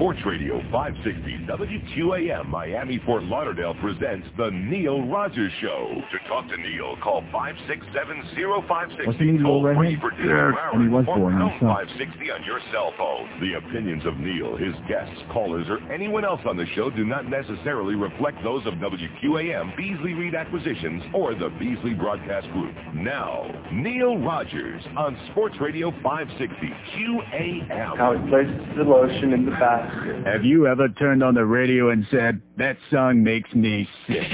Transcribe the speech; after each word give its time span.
Sports 0.00 0.20
Radio 0.24 0.62
560 0.72 1.44
WQAM 1.44 2.48
Miami 2.48 2.98
Fort 3.04 3.22
Lauderdale 3.22 3.74
presents 3.82 4.26
The 4.38 4.48
Neil 4.48 5.06
Rogers 5.06 5.52
Show. 5.60 6.00
To 6.10 6.18
talk 6.26 6.48
to 6.48 6.56
Neil, 6.56 6.96
call 7.04 7.20
567-0560. 7.28 9.06
What's 9.06 9.18
the 9.18 9.24
Neil 9.26 9.42
Toll 9.42 9.62
right 9.62 10.00
for 10.00 10.10
Yeah, 10.12 10.52
and 10.72 10.82
he 10.84 10.88
was 10.88 11.04
or 11.06 11.18
born 11.18 11.34
pound 11.36 11.52
himself. 11.60 11.84
560 12.00 12.30
on 12.30 12.44
your 12.44 12.60
cell 12.72 12.94
phone. 12.96 13.28
The 13.44 13.58
opinions 13.58 14.06
of 14.06 14.16
Neil, 14.16 14.56
his 14.56 14.72
guests, 14.88 15.20
callers, 15.30 15.66
or 15.68 15.84
anyone 15.92 16.24
else 16.24 16.40
on 16.46 16.56
the 16.56 16.64
show 16.74 16.88
do 16.88 17.04
not 17.04 17.28
necessarily 17.28 17.94
reflect 17.94 18.42
those 18.42 18.64
of 18.64 18.80
WQAM, 18.80 19.76
Beasley 19.76 20.14
Reed 20.14 20.34
Acquisitions, 20.34 21.02
or 21.12 21.34
the 21.34 21.50
Beasley 21.60 21.92
Broadcast 21.92 22.48
Group. 22.52 22.74
Now, 22.94 23.52
Neil 23.70 24.16
Rogers 24.16 24.82
on 24.96 25.18
Sports 25.30 25.56
Radio 25.60 25.90
560 26.02 26.56
QAM. 26.96 27.98
How 27.98 28.16
he 28.16 28.30
places 28.30 28.56
the 28.78 28.84
lotion 28.84 29.34
in 29.34 29.44
the 29.44 29.52
basket. 29.52 29.89
Have 30.26 30.44
you 30.44 30.66
ever 30.66 30.88
turned 30.88 31.22
on 31.22 31.34
the 31.34 31.44
radio 31.44 31.90
and 31.90 32.06
said, 32.10 32.40
that 32.58 32.76
song 32.90 33.22
makes 33.22 33.52
me 33.54 33.88
sick? 34.06 34.26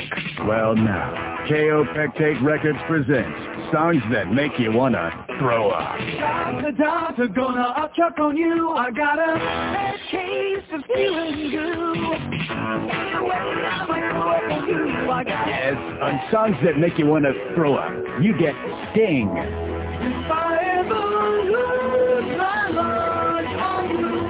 Well, 0.47 0.75
now, 0.75 1.45
KO 1.49 1.85
Pectate 1.95 2.43
Records 2.43 2.79
presents 2.89 3.57
songs 3.73 4.03
that 4.13 4.33
make 4.33 4.53
you 4.59 4.73
want 4.73 4.95
to 4.95 5.27
throw 5.39 5.71
up. 5.71 5.99
The 5.99 6.73
dogs 6.73 7.19
are 7.19 7.29
gonna 7.29 7.75
upchuck 7.77 8.19
on 8.21 8.37
you. 8.37 8.71
I 8.71 8.91
got 8.91 9.19
a 9.19 9.35
bad 9.35 9.97
case 10.11 10.65
of 10.73 10.83
feeling 10.95 11.51
got 11.51 11.87
Yes, 15.49 15.75
on 16.03 16.21
songs 16.31 16.57
that 16.65 16.79
make 16.79 16.99
you 16.99 17.07
want 17.07 17.25
to 17.25 17.33
throw 17.55 17.75
up, 17.75 17.93
you 18.23 18.37
get 18.39 18.55
Sting. 18.93 19.29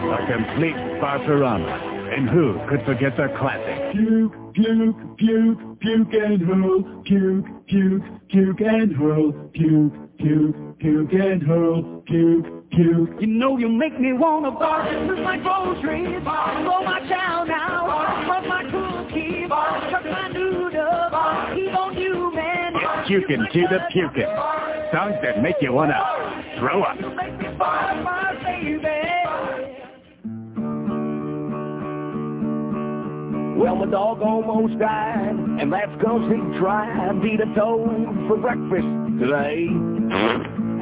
A 0.06 0.18
complete 0.30 0.76
Barbarama. 1.02 1.96
And 2.16 2.30
who 2.30 2.60
could 2.70 2.84
forget 2.86 3.16
the 3.16 3.26
classic? 3.36 3.92
Puke, 3.92 4.32
puke, 4.54 5.18
puke, 5.18 5.80
puke 5.80 6.14
and 6.14 6.40
hurl, 6.40 7.02
puke, 7.04 7.44
puke, 7.66 8.02
puke 8.30 8.60
and 8.60 8.94
hurl, 8.94 9.32
puke, 9.52 9.92
puke, 10.18 10.78
puke 10.78 11.12
and 11.12 11.42
hurl, 11.42 12.02
puke, 12.06 12.70
puke. 12.70 13.20
You 13.20 13.26
know 13.26 13.58
you 13.58 13.68
make 13.68 13.98
me 13.98 14.12
wanna 14.12 14.52
bark. 14.52 14.88
This 14.88 15.18
is 15.18 15.24
my 15.24 15.38
groceries. 15.38 16.22
Blow 16.22 16.84
my 16.84 17.00
chow 17.08 17.42
now. 17.42 17.88
Rub 18.28 18.46
my 18.46 18.62
cookies. 18.62 19.48
Chuck 19.90 20.04
my 20.04 20.28
noodles. 20.28 21.12
Keep 21.56 21.74
on 21.74 21.98
you, 21.98 22.32
man. 22.32 22.72
It's 22.76 23.08
puking 23.08 23.44
to 23.52 23.60
the 23.68 23.80
puking. 23.92 24.30
Songs 24.92 25.16
that 25.22 25.42
make 25.42 25.56
you 25.60 25.72
want 25.72 25.90
to 25.90 26.60
throw 26.60 26.82
up. 26.84 27.00
You 27.00 27.10
make 27.10 27.36
me 27.36 27.48
bark, 27.58 28.04
my 28.04 28.34
baby. 28.44 29.05
Well, 33.56 33.76
my 33.76 33.86
dog 33.86 34.20
almost 34.20 34.78
died, 34.78 35.34
and 35.58 35.72
that's 35.72 35.94
'cause 35.96 36.30
he 36.30 36.58
tried 36.58 37.20
to 37.20 37.26
eat 37.26 37.40
a 37.40 37.46
toad 37.54 38.14
for 38.28 38.36
breakfast 38.36 38.86
today. 39.18 39.70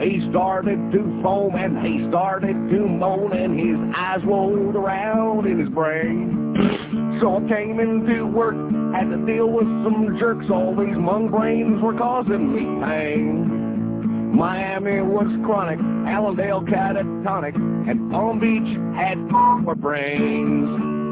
He 0.00 0.28
started 0.30 0.90
to 0.90 1.20
foam 1.22 1.54
and 1.54 1.78
he 1.78 2.08
started 2.08 2.68
to 2.70 2.88
moan 2.88 3.32
and 3.32 3.56
his 3.58 3.78
eyes 3.96 4.24
rolled 4.24 4.74
around 4.74 5.46
in 5.46 5.60
his 5.60 5.68
brain. 5.68 7.18
So 7.20 7.36
I 7.36 7.40
came 7.48 7.78
into 7.78 8.26
work, 8.26 8.56
had 8.92 9.08
to 9.08 9.18
deal 9.24 9.46
with 9.48 9.68
some 9.84 10.16
jerks. 10.18 10.50
All 10.50 10.74
these 10.74 10.96
mung 10.96 11.28
brains 11.28 11.80
were 11.80 11.94
causing 11.94 12.52
me 12.52 12.84
pain. 12.84 14.34
Miami 14.34 15.00
was 15.00 15.28
chronic, 15.44 15.78
Allendale 16.08 16.62
catatonic, 16.62 17.54
and 17.88 18.10
Palm 18.10 18.40
Beach 18.40 18.76
had 18.96 19.18
more 19.30 19.76
brains. 19.76 21.03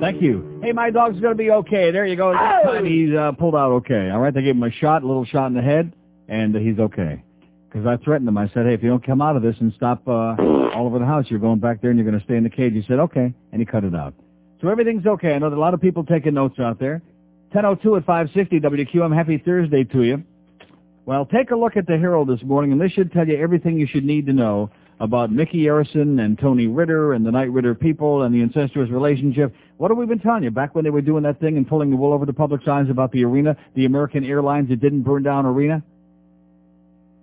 Thank 0.00 0.22
you. 0.22 0.60
Hey, 0.62 0.72
my 0.72 0.90
dog's 0.90 1.20
going 1.20 1.32
to 1.32 1.38
be 1.38 1.50
okay. 1.50 1.90
There 1.90 2.06
you 2.06 2.16
go. 2.16 2.30
This 2.30 2.40
time 2.40 2.86
he's 2.86 3.14
uh, 3.14 3.32
pulled 3.32 3.54
out 3.54 3.70
okay. 3.72 4.10
All 4.10 4.18
right, 4.18 4.32
they 4.32 4.42
gave 4.42 4.56
him 4.56 4.62
a 4.62 4.70
shot, 4.70 5.02
a 5.02 5.06
little 5.06 5.26
shot 5.26 5.46
in 5.48 5.54
the 5.54 5.62
head, 5.62 5.92
and 6.26 6.54
he's 6.56 6.78
okay. 6.78 7.22
Because 7.68 7.86
I 7.86 8.02
threatened 8.02 8.26
him. 8.26 8.38
I 8.38 8.48
said, 8.48 8.66
hey, 8.66 8.74
if 8.74 8.82
you 8.82 8.88
don't 8.88 9.04
come 9.04 9.20
out 9.20 9.36
of 9.36 9.42
this 9.42 9.56
and 9.60 9.72
stop 9.76 10.08
uh, 10.08 10.34
all 10.74 10.86
over 10.86 10.98
the 10.98 11.04
house, 11.04 11.26
you're 11.28 11.38
going 11.38 11.60
back 11.60 11.82
there 11.82 11.90
and 11.90 11.98
you're 11.98 12.08
going 12.08 12.18
to 12.18 12.24
stay 12.24 12.36
in 12.36 12.44
the 12.44 12.50
cage. 12.50 12.72
He 12.72 12.82
said, 12.88 12.98
okay, 12.98 13.32
and 13.52 13.60
he 13.60 13.66
cut 13.66 13.84
it 13.84 13.94
out. 13.94 14.14
So 14.62 14.68
everything's 14.68 15.06
okay. 15.06 15.34
I 15.34 15.38
know 15.38 15.50
that 15.50 15.56
a 15.56 15.60
lot 15.60 15.74
of 15.74 15.80
people 15.80 16.04
taking 16.04 16.34
notes 16.34 16.58
out 16.58 16.80
there. 16.80 17.02
10.02 17.54 17.98
at 17.98 18.06
560 18.06 18.60
WQAM. 18.60 19.14
Happy 19.14 19.38
Thursday 19.38 19.84
to 19.84 20.02
you. 20.02 20.24
Well, 21.04 21.26
take 21.26 21.50
a 21.50 21.56
look 21.56 21.76
at 21.76 21.86
the 21.86 21.98
Herald 21.98 22.28
this 22.28 22.42
morning, 22.42 22.72
and 22.72 22.80
this 22.80 22.92
should 22.92 23.12
tell 23.12 23.26
you 23.28 23.36
everything 23.36 23.78
you 23.78 23.86
should 23.86 24.04
need 24.04 24.26
to 24.26 24.32
know 24.32 24.70
about 25.00 25.32
Micky 25.32 25.64
Arison 25.64 26.22
and 26.22 26.38
Tony 26.38 26.66
Ridder 26.66 27.14
and 27.14 27.24
the 27.24 27.30
Knight 27.30 27.50
Ridder 27.50 27.74
people 27.74 28.22
and 28.22 28.34
the 28.34 28.42
incestuous 28.42 28.90
relationship. 28.90 29.54
What 29.78 29.90
have 29.90 29.96
we 29.96 30.04
been 30.04 30.18
telling 30.18 30.42
you 30.42 30.50
back 30.50 30.74
when 30.74 30.84
they 30.84 30.90
were 30.90 31.00
doing 31.00 31.22
that 31.22 31.40
thing 31.40 31.56
and 31.56 31.66
pulling 31.66 31.90
the 31.90 31.96
wool 31.96 32.12
over 32.12 32.26
the 32.26 32.34
public's 32.34 32.68
eyes 32.68 32.86
about 32.90 33.10
the 33.10 33.24
arena, 33.24 33.56
the 33.74 33.86
American 33.86 34.24
Airlines 34.24 34.68
that 34.68 34.80
didn't 34.80 35.02
burn 35.02 35.22
down 35.22 35.46
arena? 35.46 35.82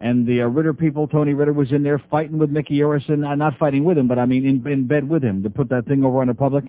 And 0.02 0.28
the 0.28 0.42
uh, 0.42 0.46
Ridder 0.46 0.74
people, 0.74 1.08
Tony 1.08 1.34
Ridder 1.34 1.54
was 1.54 1.72
in 1.72 1.84
there 1.84 2.02
fighting 2.10 2.38
with 2.38 2.50
Micky 2.50 2.80
Arison, 2.80 3.28
uh, 3.28 3.36
not 3.36 3.58
fighting 3.58 3.84
with 3.84 3.98
him, 3.98 4.08
but 4.08 4.18
I 4.18 4.26
mean 4.26 4.46
in, 4.46 4.68
in 4.68 4.88
bed 4.88 5.08
with 5.08 5.24
him 5.24 5.44
to 5.44 5.50
put 5.50 5.70
that 5.70 5.86
thing 5.86 6.04
over 6.04 6.22
on 6.22 6.28
the 6.28 6.34
public 6.34 6.66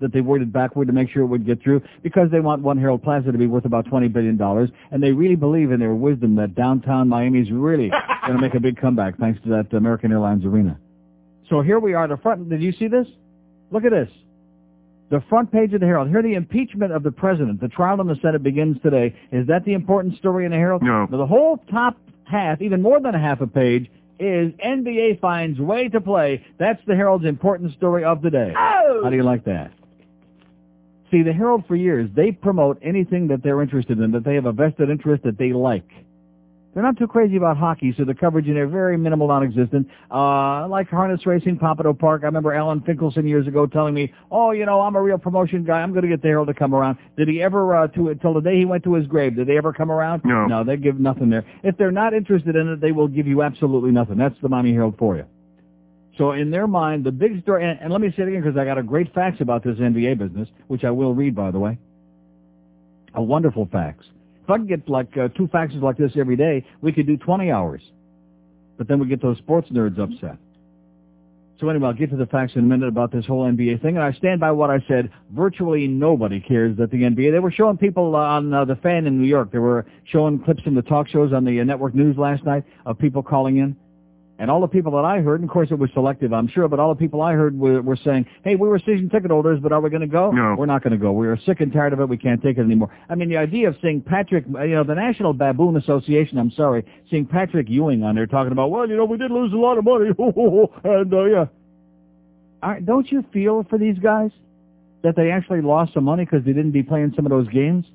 that 0.00 0.12
they 0.12 0.20
worded 0.20 0.52
backward 0.52 0.86
to 0.86 0.92
make 0.92 1.10
sure 1.10 1.22
it 1.22 1.26
would 1.26 1.46
get 1.46 1.62
through 1.62 1.82
because 2.02 2.30
they 2.30 2.40
want 2.40 2.62
One 2.62 2.78
Herald 2.78 3.02
Plaza 3.02 3.32
to 3.32 3.38
be 3.38 3.46
worth 3.46 3.64
about 3.64 3.86
$20 3.86 4.12
billion. 4.12 4.40
And 4.90 5.02
they 5.02 5.12
really 5.12 5.36
believe 5.36 5.72
in 5.72 5.80
their 5.80 5.94
wisdom 5.94 6.36
that 6.36 6.54
downtown 6.54 7.08
Miami 7.08 7.40
is 7.40 7.50
really 7.50 7.90
going 8.26 8.36
to 8.36 8.40
make 8.40 8.54
a 8.54 8.60
big 8.60 8.80
comeback 8.80 9.18
thanks 9.18 9.40
to 9.42 9.48
that 9.50 9.76
American 9.76 10.12
Airlines 10.12 10.44
arena. 10.44 10.78
So 11.48 11.62
here 11.62 11.78
we 11.78 11.94
are 11.94 12.04
at 12.04 12.10
the 12.10 12.16
front. 12.16 12.48
Did 12.48 12.62
you 12.62 12.72
see 12.72 12.88
this? 12.88 13.06
Look 13.70 13.84
at 13.84 13.90
this. 13.90 14.08
The 15.10 15.22
front 15.28 15.50
page 15.50 15.72
of 15.72 15.80
the 15.80 15.86
Herald. 15.86 16.10
Here 16.10 16.22
the 16.22 16.34
impeachment 16.34 16.92
of 16.92 17.02
the 17.02 17.10
president. 17.10 17.60
The 17.60 17.68
trial 17.68 18.00
in 18.00 18.06
the 18.06 18.16
Senate 18.20 18.42
begins 18.42 18.76
today. 18.82 19.16
Is 19.32 19.46
that 19.46 19.64
the 19.64 19.72
important 19.72 20.18
story 20.18 20.44
in 20.44 20.50
the 20.50 20.58
Herald? 20.58 20.82
No. 20.82 21.06
Now, 21.06 21.16
the 21.16 21.26
whole 21.26 21.56
top 21.70 21.96
half, 22.24 22.60
even 22.60 22.82
more 22.82 23.00
than 23.00 23.14
a 23.14 23.18
half 23.18 23.40
a 23.40 23.46
page, 23.46 23.90
is 24.18 24.52
NBA 24.64 25.20
finds 25.20 25.58
way 25.58 25.88
to 25.88 26.00
play. 26.00 26.44
That's 26.58 26.80
the 26.86 26.94
Herald's 26.94 27.24
important 27.24 27.72
story 27.74 28.04
of 28.04 28.20
the 28.20 28.30
day. 28.30 28.52
Oh! 28.56 29.00
How 29.04 29.10
do 29.10 29.16
you 29.16 29.22
like 29.22 29.44
that? 29.44 29.72
See, 31.10 31.22
the 31.22 31.32
Herald 31.32 31.64
for 31.66 31.76
years, 31.76 32.10
they 32.14 32.32
promote 32.32 32.78
anything 32.82 33.28
that 33.28 33.42
they're 33.42 33.62
interested 33.62 33.98
in, 33.98 34.12
that 34.12 34.24
they 34.24 34.34
have 34.34 34.46
a 34.46 34.52
vested 34.52 34.90
interest 34.90 35.24
that 35.24 35.38
they 35.38 35.52
like. 35.52 35.88
They're 36.74 36.82
not 36.82 36.98
too 36.98 37.06
crazy 37.06 37.36
about 37.36 37.56
hockey, 37.56 37.94
so 37.96 38.04
the 38.04 38.14
coverage 38.14 38.46
in 38.46 38.54
there 38.54 38.68
very 38.68 38.96
minimal, 38.98 39.26
non-existent. 39.26 39.88
Uh, 40.12 40.68
like 40.68 40.88
harness 40.88 41.26
racing, 41.26 41.58
Pompano 41.58 41.94
Park. 41.94 42.22
I 42.22 42.26
remember 42.26 42.52
Alan 42.54 42.80
Finkelson 42.82 43.26
years 43.26 43.48
ago 43.48 43.66
telling 43.66 43.94
me, 43.94 44.12
"Oh, 44.30 44.52
you 44.52 44.66
know, 44.66 44.82
I'm 44.82 44.94
a 44.94 45.02
real 45.02 45.18
promotion 45.18 45.64
guy. 45.64 45.80
I'm 45.80 45.92
going 45.92 46.02
to 46.02 46.08
get 46.08 46.20
the 46.22 46.28
Herald 46.28 46.48
to 46.48 46.54
come 46.54 46.74
around." 46.74 46.98
Did 47.16 47.26
he 47.28 47.42
ever, 47.42 47.74
uh, 47.74 47.88
to 47.88 48.14
till 48.16 48.34
the 48.34 48.40
day 48.40 48.58
he 48.58 48.64
went 48.64 48.84
to 48.84 48.94
his 48.94 49.06
grave, 49.06 49.34
did 49.34 49.48
they 49.48 49.56
ever 49.56 49.72
come 49.72 49.90
around? 49.90 50.22
No. 50.24 50.46
No, 50.46 50.62
they 50.62 50.76
give 50.76 51.00
nothing 51.00 51.30
there. 51.30 51.44
If 51.64 51.76
they're 51.78 51.90
not 51.90 52.12
interested 52.12 52.54
in 52.54 52.68
it, 52.68 52.80
they 52.80 52.92
will 52.92 53.08
give 53.08 53.26
you 53.26 53.42
absolutely 53.42 53.90
nothing. 53.90 54.18
That's 54.18 54.38
the 54.40 54.48
Miami 54.48 54.72
Herald 54.72 54.98
for 54.98 55.16
you. 55.16 55.24
So 56.18 56.32
in 56.32 56.50
their 56.50 56.66
mind, 56.66 57.04
the 57.04 57.12
big 57.12 57.40
story, 57.42 57.64
and, 57.64 57.78
and 57.80 57.92
let 57.92 58.00
me 58.00 58.08
say 58.16 58.24
it 58.24 58.28
again 58.28 58.42
because 58.42 58.58
I 58.58 58.64
got 58.64 58.76
a 58.76 58.82
great 58.82 59.14
facts 59.14 59.40
about 59.40 59.62
this 59.62 59.76
NBA 59.78 60.18
business, 60.18 60.48
which 60.66 60.82
I 60.82 60.90
will 60.90 61.14
read, 61.14 61.34
by 61.34 61.52
the 61.52 61.60
way. 61.60 61.78
A 63.14 63.22
wonderful 63.22 63.68
facts. 63.70 64.04
If 64.42 64.50
I 64.50 64.58
could 64.58 64.68
get 64.68 64.88
like 64.88 65.16
uh, 65.16 65.28
two 65.28 65.46
faxes 65.46 65.80
like 65.80 65.96
this 65.96 66.12
every 66.18 66.36
day, 66.36 66.66
we 66.80 66.92
could 66.92 67.06
do 67.06 67.16
20 67.16 67.52
hours. 67.52 67.82
But 68.76 68.88
then 68.88 68.98
we 68.98 69.06
get 69.06 69.22
those 69.22 69.38
sports 69.38 69.68
nerds 69.70 69.98
upset. 69.98 70.38
So 71.60 71.68
anyway, 71.68 71.88
I'll 71.88 71.92
get 71.92 72.10
to 72.10 72.16
the 72.16 72.26
facts 72.26 72.52
in 72.54 72.60
a 72.60 72.66
minute 72.66 72.88
about 72.88 73.10
this 73.10 73.26
whole 73.26 73.44
NBA 73.44 73.82
thing, 73.82 73.96
and 73.96 74.04
I 74.04 74.12
stand 74.12 74.40
by 74.40 74.52
what 74.52 74.70
I 74.70 74.78
said. 74.86 75.10
Virtually 75.30 75.88
nobody 75.88 76.40
cares 76.40 76.76
that 76.78 76.90
the 76.90 76.98
NBA. 76.98 77.32
They 77.32 77.40
were 77.40 77.50
showing 77.50 77.76
people 77.76 78.14
on 78.14 78.54
uh, 78.54 78.64
the 78.64 78.76
fan 78.76 79.06
in 79.06 79.20
New 79.20 79.26
York. 79.26 79.50
They 79.50 79.58
were 79.58 79.84
showing 80.04 80.38
clips 80.38 80.62
from 80.62 80.76
the 80.76 80.82
talk 80.82 81.08
shows 81.08 81.32
on 81.32 81.44
the 81.44 81.60
uh, 81.60 81.64
network 81.64 81.96
news 81.96 82.16
last 82.16 82.44
night 82.44 82.64
of 82.86 82.98
people 82.98 83.24
calling 83.24 83.56
in. 83.56 83.76
And 84.40 84.50
all 84.50 84.60
the 84.60 84.68
people 84.68 84.92
that 84.92 85.04
I 85.04 85.20
heard, 85.20 85.40
and 85.40 85.50
of 85.50 85.52
course 85.52 85.68
it 85.72 85.78
was 85.78 85.90
selective, 85.94 86.32
I'm 86.32 86.46
sure, 86.46 86.68
but 86.68 86.78
all 86.78 86.94
the 86.94 86.98
people 86.98 87.22
I 87.22 87.32
heard 87.32 87.58
were, 87.58 87.82
were 87.82 87.96
saying, 87.96 88.24
hey, 88.44 88.54
we 88.54 88.68
were 88.68 88.78
season 88.78 89.10
ticket 89.10 89.32
holders, 89.32 89.58
but 89.60 89.72
are 89.72 89.80
we 89.80 89.90
going 89.90 90.02
to 90.02 90.06
go? 90.06 90.30
No. 90.30 90.54
We're 90.56 90.66
not 90.66 90.84
going 90.84 90.92
to 90.92 90.98
go. 90.98 91.10
We 91.10 91.26
are 91.26 91.36
sick 91.44 91.60
and 91.60 91.72
tired 91.72 91.92
of 91.92 91.98
it. 91.98 92.08
We 92.08 92.18
can't 92.18 92.40
take 92.40 92.56
it 92.56 92.60
anymore. 92.60 92.90
I 93.08 93.16
mean, 93.16 93.28
the 93.28 93.36
idea 93.36 93.68
of 93.68 93.76
seeing 93.82 94.00
Patrick, 94.00 94.44
you 94.46 94.68
know, 94.68 94.84
the 94.84 94.94
National 94.94 95.32
Baboon 95.32 95.76
Association, 95.76 96.38
I'm 96.38 96.52
sorry, 96.52 96.84
seeing 97.10 97.26
Patrick 97.26 97.68
Ewing 97.68 98.04
on 98.04 98.14
there 98.14 98.26
talking 98.26 98.52
about, 98.52 98.70
well, 98.70 98.88
you 98.88 98.96
know, 98.96 99.06
we 99.06 99.18
did 99.18 99.32
lose 99.32 99.52
a 99.52 99.56
lot 99.56 99.76
of 99.76 99.84
money, 99.84 100.10
and, 100.84 101.12
uh, 101.12 101.24
yeah. 101.24 101.44
All 102.62 102.70
right, 102.70 102.84
don't 102.84 103.10
you 103.10 103.24
feel 103.32 103.64
for 103.68 103.76
these 103.78 103.98
guys 103.98 104.30
that 105.02 105.16
they 105.16 105.30
actually 105.30 105.62
lost 105.62 105.94
some 105.94 106.04
money 106.04 106.24
because 106.24 106.44
they 106.44 106.52
didn't 106.52 106.72
be 106.72 106.82
playing 106.84 107.12
some 107.16 107.26
of 107.26 107.30
those 107.30 107.48
games? 107.48 107.86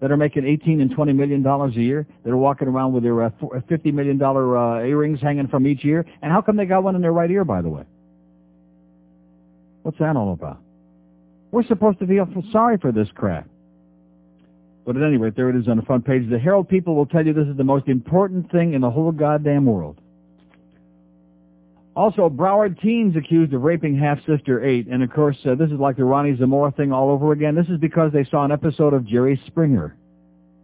That 0.00 0.10
are 0.10 0.16
making 0.16 0.44
18 0.44 0.80
and 0.80 0.90
20 0.90 1.12
million 1.12 1.42
dollars 1.42 1.74
a 1.76 1.80
year 1.80 2.06
that 2.24 2.30
are 2.30 2.36
walking 2.36 2.68
around 2.68 2.92
with 2.92 3.02
their 3.02 3.22
uh, 3.22 3.30
50 3.68 3.92
million 3.92 4.18
dollar 4.18 4.56
uh, 4.56 4.84
earrings 4.84 5.20
hanging 5.20 5.48
from 5.48 5.66
each 5.66 5.84
ear. 5.84 6.04
And 6.22 6.30
how 6.30 6.42
come 6.42 6.56
they 6.56 6.66
got 6.66 6.82
one 6.82 6.94
in 6.94 7.02
their 7.02 7.12
right 7.12 7.30
ear 7.30 7.44
by 7.44 7.62
the 7.62 7.68
way? 7.68 7.84
What's 9.82 9.98
that 9.98 10.16
all 10.16 10.32
about? 10.32 10.58
We're 11.50 11.64
supposed 11.64 11.98
to 12.00 12.06
feel 12.06 12.26
sorry 12.52 12.76
for 12.78 12.92
this 12.92 13.08
crap. 13.14 13.48
But 14.84 14.96
at 14.96 15.02
any 15.02 15.16
rate 15.16 15.34
there 15.36 15.48
it 15.48 15.56
is 15.56 15.68
on 15.68 15.76
the 15.76 15.82
front 15.82 16.04
page. 16.04 16.28
The 16.28 16.38
herald 16.38 16.68
people 16.68 16.94
will 16.94 17.06
tell 17.06 17.24
you 17.24 17.32
this 17.32 17.48
is 17.48 17.56
the 17.56 17.64
most 17.64 17.88
important 17.88 18.50
thing 18.50 18.74
in 18.74 18.80
the 18.80 18.90
whole 18.90 19.12
goddamn 19.12 19.64
world 19.64 20.00
Also, 21.96 22.28
Broward 22.28 22.78
teens 22.82 23.16
accused 23.16 23.54
of 23.54 23.62
raping 23.62 23.96
half-sister 23.98 24.62
8. 24.62 24.86
And, 24.88 25.02
of 25.02 25.10
course, 25.10 25.38
uh, 25.46 25.54
this 25.54 25.70
is 25.70 25.80
like 25.80 25.96
the 25.96 26.04
Ronnie 26.04 26.36
Zamora 26.36 26.70
thing 26.72 26.92
all 26.92 27.08
over 27.08 27.32
again. 27.32 27.54
This 27.54 27.68
is 27.68 27.78
because 27.80 28.12
they 28.12 28.24
saw 28.24 28.44
an 28.44 28.52
episode 28.52 28.92
of 28.92 29.06
Jerry 29.06 29.40
Springer. 29.46 29.96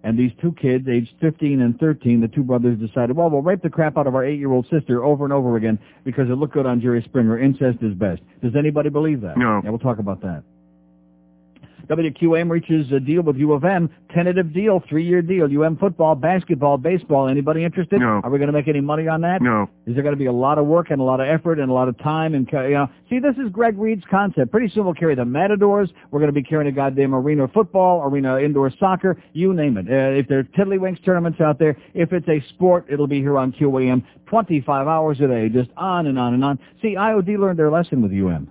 And 0.05 0.19
these 0.19 0.33
two 0.43 0.53
kids, 0.53 0.87
aged 0.89 1.15
15 1.21 1.63
and 1.63 1.79
13, 1.79 2.21
the 2.21 2.29
two 2.29 2.43
brothers 2.43 2.79
decided, 2.79 3.17
well, 3.17 3.31
we'll 3.31 3.41
rape 3.41 3.63
the 3.63 3.71
crap 3.71 3.97
out 3.97 4.07
of 4.07 4.15
our 4.15 4.25
8-year-old 4.25 4.67
sister 4.69 5.03
over 5.05 5.25
and 5.25 5.33
over 5.33 5.57
again 5.57 5.79
because 6.05 6.29
it 6.29 6.35
looked 6.35 6.53
good 6.53 6.67
on 6.67 6.81
Jerry 6.83 7.03
Springer. 7.03 7.39
Incest 7.39 7.79
is 7.83 7.95
best. 7.95 8.21
Does 8.43 8.55
anybody 8.55 8.91
believe 8.91 9.23
that? 9.23 9.39
No. 9.39 9.63
Yeah, 9.65 9.71
we'll 9.71 9.79
talk 9.79 10.01
about 10.01 10.21
that. 10.23 10.43
WQAM 11.97 12.51
reaches 12.51 12.91
a 12.93 13.01
deal 13.01 13.23
with 13.23 13.37
U 13.37 13.53
of 13.53 13.65
M, 13.65 13.91
tentative 14.15 14.53
deal, 14.53 14.83
three-year 14.89 15.23
deal, 15.23 15.45
UM 15.45 15.77
football, 15.77 16.15
basketball, 16.15 16.79
baseball. 16.79 17.29
Anybody 17.29 17.65
interested? 17.65 18.01
No. 18.01 18.21
Are 18.25 18.31
we 18.31 18.39
going 18.39 18.49
to 18.49 18.53
make 18.53 18.69
any 18.69 18.81
money 18.81 19.09
on 19.09 19.21
that? 19.23 19.43
No. 19.43 19.69
Is 19.87 19.95
there 19.95 20.03
going 20.03 20.15
to 20.15 20.19
be 20.19 20.27
a 20.27 20.33
lot 20.33 20.59
of 20.59 20.67
work 20.67 20.91
and 20.91 21.01
a 21.01 21.05
lot 21.05 21.21
of 21.21 21.29
effort 21.29 21.59
and 21.59 21.71
a 21.71 21.75
lot 21.75 21.89
of 21.89 21.99
time 21.99 22.35
and, 22.35 22.49
you 22.53 22.71
know, 22.71 22.89
see, 23.11 23.19
this 23.19 23.35
is 23.37 23.51
Greg 23.51 23.79
Reed's 23.79 24.05
concept. 24.11 24.51
Pretty 24.51 24.73
soon 24.75 24.85
we'll 24.85 24.95
carry 24.95 25.15
the 25.15 25.25
Matadors. 25.25 25.91
We're 26.11 26.21
going 26.21 26.33
to 26.33 26.41
be 26.41 26.43
carrying 26.43 26.73
a 26.73 26.75
goddamn 26.75 27.15
arena 27.15 27.49
football, 27.49 28.03
arena 28.03 28.39
indoor 28.39 28.71
soccer, 28.79 29.23
you 29.33 29.53
name 29.53 29.77
it. 29.77 29.87
Uh, 29.87 30.19
if 30.19 30.29
there 30.29 30.39
are 30.39 30.45
tiddlywinks 30.45 31.05
tournaments 31.05 31.41
out 31.41 31.59
there, 31.59 31.77
if 31.95 32.13
it's 32.13 32.29
a 32.29 32.43
sport, 32.51 32.87
it'll 32.89 33.07
be 33.07 33.21
here 33.21 33.39
on 33.39 33.53
QAM 33.53 34.03
25 34.27 34.87
hours 34.87 35.21
a 35.21 35.27
day, 35.27 35.49
just 35.49 35.71
on 35.77 36.07
and 36.07 36.19
on 36.19 36.35
and 36.35 36.45
on. 36.45 36.59
See, 36.81 36.95
IOD 36.95 37.39
learned 37.39 37.59
their 37.59 37.71
lesson 37.71 38.03
with 38.03 38.13
UM. 38.13 38.51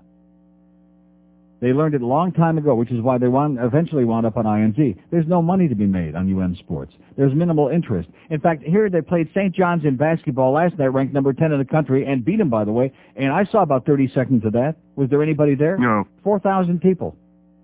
They 1.61 1.73
learned 1.73 1.93
it 1.93 2.01
a 2.01 2.07
long 2.07 2.31
time 2.31 2.57
ago, 2.57 2.73
which 2.73 2.91
is 2.91 3.01
why 3.01 3.19
they 3.19 3.27
wound, 3.27 3.59
eventually 3.61 4.03
wound 4.03 4.25
up 4.25 4.35
on 4.35 4.45
INZ. 4.45 4.97
There's 5.11 5.27
no 5.27 5.43
money 5.43 5.67
to 5.67 5.75
be 5.75 5.85
made 5.85 6.15
on 6.15 6.27
UM 6.27 6.55
sports. 6.55 6.93
There's 7.15 7.35
minimal 7.35 7.69
interest. 7.69 8.09
In 8.31 8.39
fact, 8.39 8.63
here 8.63 8.89
they 8.89 9.01
played 9.01 9.29
St. 9.35 9.53
John's 9.53 9.85
in 9.85 9.95
basketball 9.95 10.53
last 10.53 10.79
night, 10.79 10.87
ranked 10.87 11.13
number 11.13 11.33
10 11.33 11.51
in 11.51 11.59
the 11.59 11.65
country, 11.65 12.05
and 12.05 12.25
beat 12.25 12.37
them, 12.37 12.49
by 12.49 12.65
the 12.65 12.71
way. 12.71 12.91
And 13.15 13.31
I 13.31 13.45
saw 13.45 13.61
about 13.61 13.85
30 13.85 14.11
seconds 14.13 14.43
of 14.43 14.53
that. 14.53 14.75
Was 14.95 15.09
there 15.11 15.21
anybody 15.21 15.53
there? 15.53 15.77
No. 15.77 16.05
4,000 16.23 16.81
people 16.81 17.15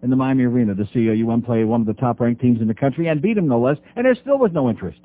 in 0.04 0.12
the 0.12 0.16
Miami 0.16 0.44
Arena 0.44 0.76
to 0.76 0.88
see 0.94 1.10
UM 1.10 1.42
play 1.42 1.64
one 1.64 1.82
of 1.82 1.88
the 1.88 1.94
top-ranked 1.94 2.40
teams 2.40 2.62
in 2.62 2.68
the 2.68 2.76
country 2.76 3.08
and 3.08 3.20
beat 3.20 3.34
them, 3.34 3.48
no 3.48 3.60
less. 3.60 3.78
And 3.96 4.06
there 4.06 4.14
still 4.14 4.38
was 4.38 4.52
no 4.54 4.70
interest. 4.70 5.00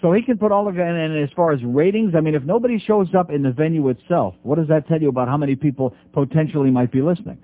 So 0.00 0.12
he 0.12 0.22
can 0.22 0.38
put 0.38 0.50
all 0.50 0.66
of 0.66 0.78
it, 0.78 0.82
and 0.82 1.22
as 1.22 1.28
far 1.36 1.52
as 1.52 1.62
ratings, 1.62 2.14
I 2.14 2.20
mean, 2.20 2.34
if 2.34 2.42
nobody 2.42 2.78
shows 2.78 3.08
up 3.14 3.30
in 3.30 3.42
the 3.42 3.52
venue 3.52 3.88
itself, 3.90 4.34
what 4.42 4.56
does 4.56 4.68
that 4.68 4.88
tell 4.88 5.00
you 5.00 5.10
about 5.10 5.28
how 5.28 5.36
many 5.36 5.56
people 5.56 5.94
potentially 6.12 6.70
might 6.70 6.90
be 6.90 7.02
listening? 7.02 7.38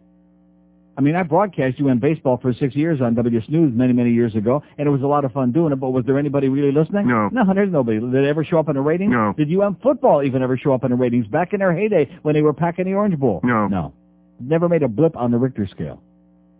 I 0.98 1.02
mean, 1.02 1.14
I 1.14 1.22
broadcast 1.24 1.78
UM 1.78 1.98
baseball 1.98 2.38
for 2.40 2.54
six 2.54 2.74
years 2.74 3.02
on 3.02 3.14
W 3.14 3.42
Snooze 3.46 3.74
many, 3.74 3.92
many 3.92 4.12
years 4.12 4.34
ago, 4.34 4.62
and 4.78 4.88
it 4.88 4.90
was 4.90 5.02
a 5.02 5.06
lot 5.06 5.26
of 5.26 5.32
fun 5.32 5.52
doing 5.52 5.72
it, 5.72 5.76
but 5.76 5.90
was 5.90 6.06
there 6.06 6.18
anybody 6.18 6.48
really 6.48 6.72
listening? 6.72 7.06
No. 7.06 7.28
No, 7.30 7.44
there's 7.52 7.70
nobody. 7.70 8.00
Did 8.00 8.14
it 8.14 8.26
ever 8.26 8.42
show 8.42 8.58
up 8.58 8.70
in 8.70 8.76
the 8.76 8.80
ratings? 8.80 9.12
No. 9.12 9.34
Did 9.36 9.54
UM 9.54 9.76
football 9.82 10.22
even 10.22 10.42
ever 10.42 10.56
show 10.56 10.72
up 10.72 10.84
in 10.84 10.90
the 10.92 10.96
ratings 10.96 11.26
back 11.26 11.52
in 11.52 11.58
their 11.58 11.76
heyday 11.76 12.08
when 12.22 12.34
they 12.34 12.40
were 12.40 12.54
packing 12.54 12.86
the 12.86 12.94
Orange 12.94 13.18
Bowl? 13.18 13.40
No. 13.44 13.68
No. 13.68 13.92
Never 14.40 14.70
made 14.70 14.82
a 14.82 14.88
blip 14.88 15.14
on 15.18 15.30
the 15.30 15.36
Richter 15.36 15.66
scale. 15.66 16.02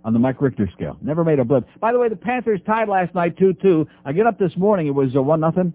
On 0.05 0.13
the 0.13 0.19
Mike 0.19 0.41
Richter 0.43 0.69
scale. 0.75 0.99
Never 1.01 1.25
made 1.25 1.39
a 1.39 1.45
blip. 1.45 1.67
By 1.81 1.93
the 1.93 1.99
way, 1.99 2.11
the 2.11 2.17
Panthers 2.17 2.61
tied 2.67 2.89
last 2.89 3.15
night 3.15 3.37
2-2. 3.39 3.87
I 4.05 4.13
get 4.13 4.27
up 4.27 4.39
this 4.39 4.55
morning, 4.57 4.87
it 4.87 4.95
was 4.95 5.17
uh, 5.17 5.23
1 5.23 5.41
nothing 5.41 5.73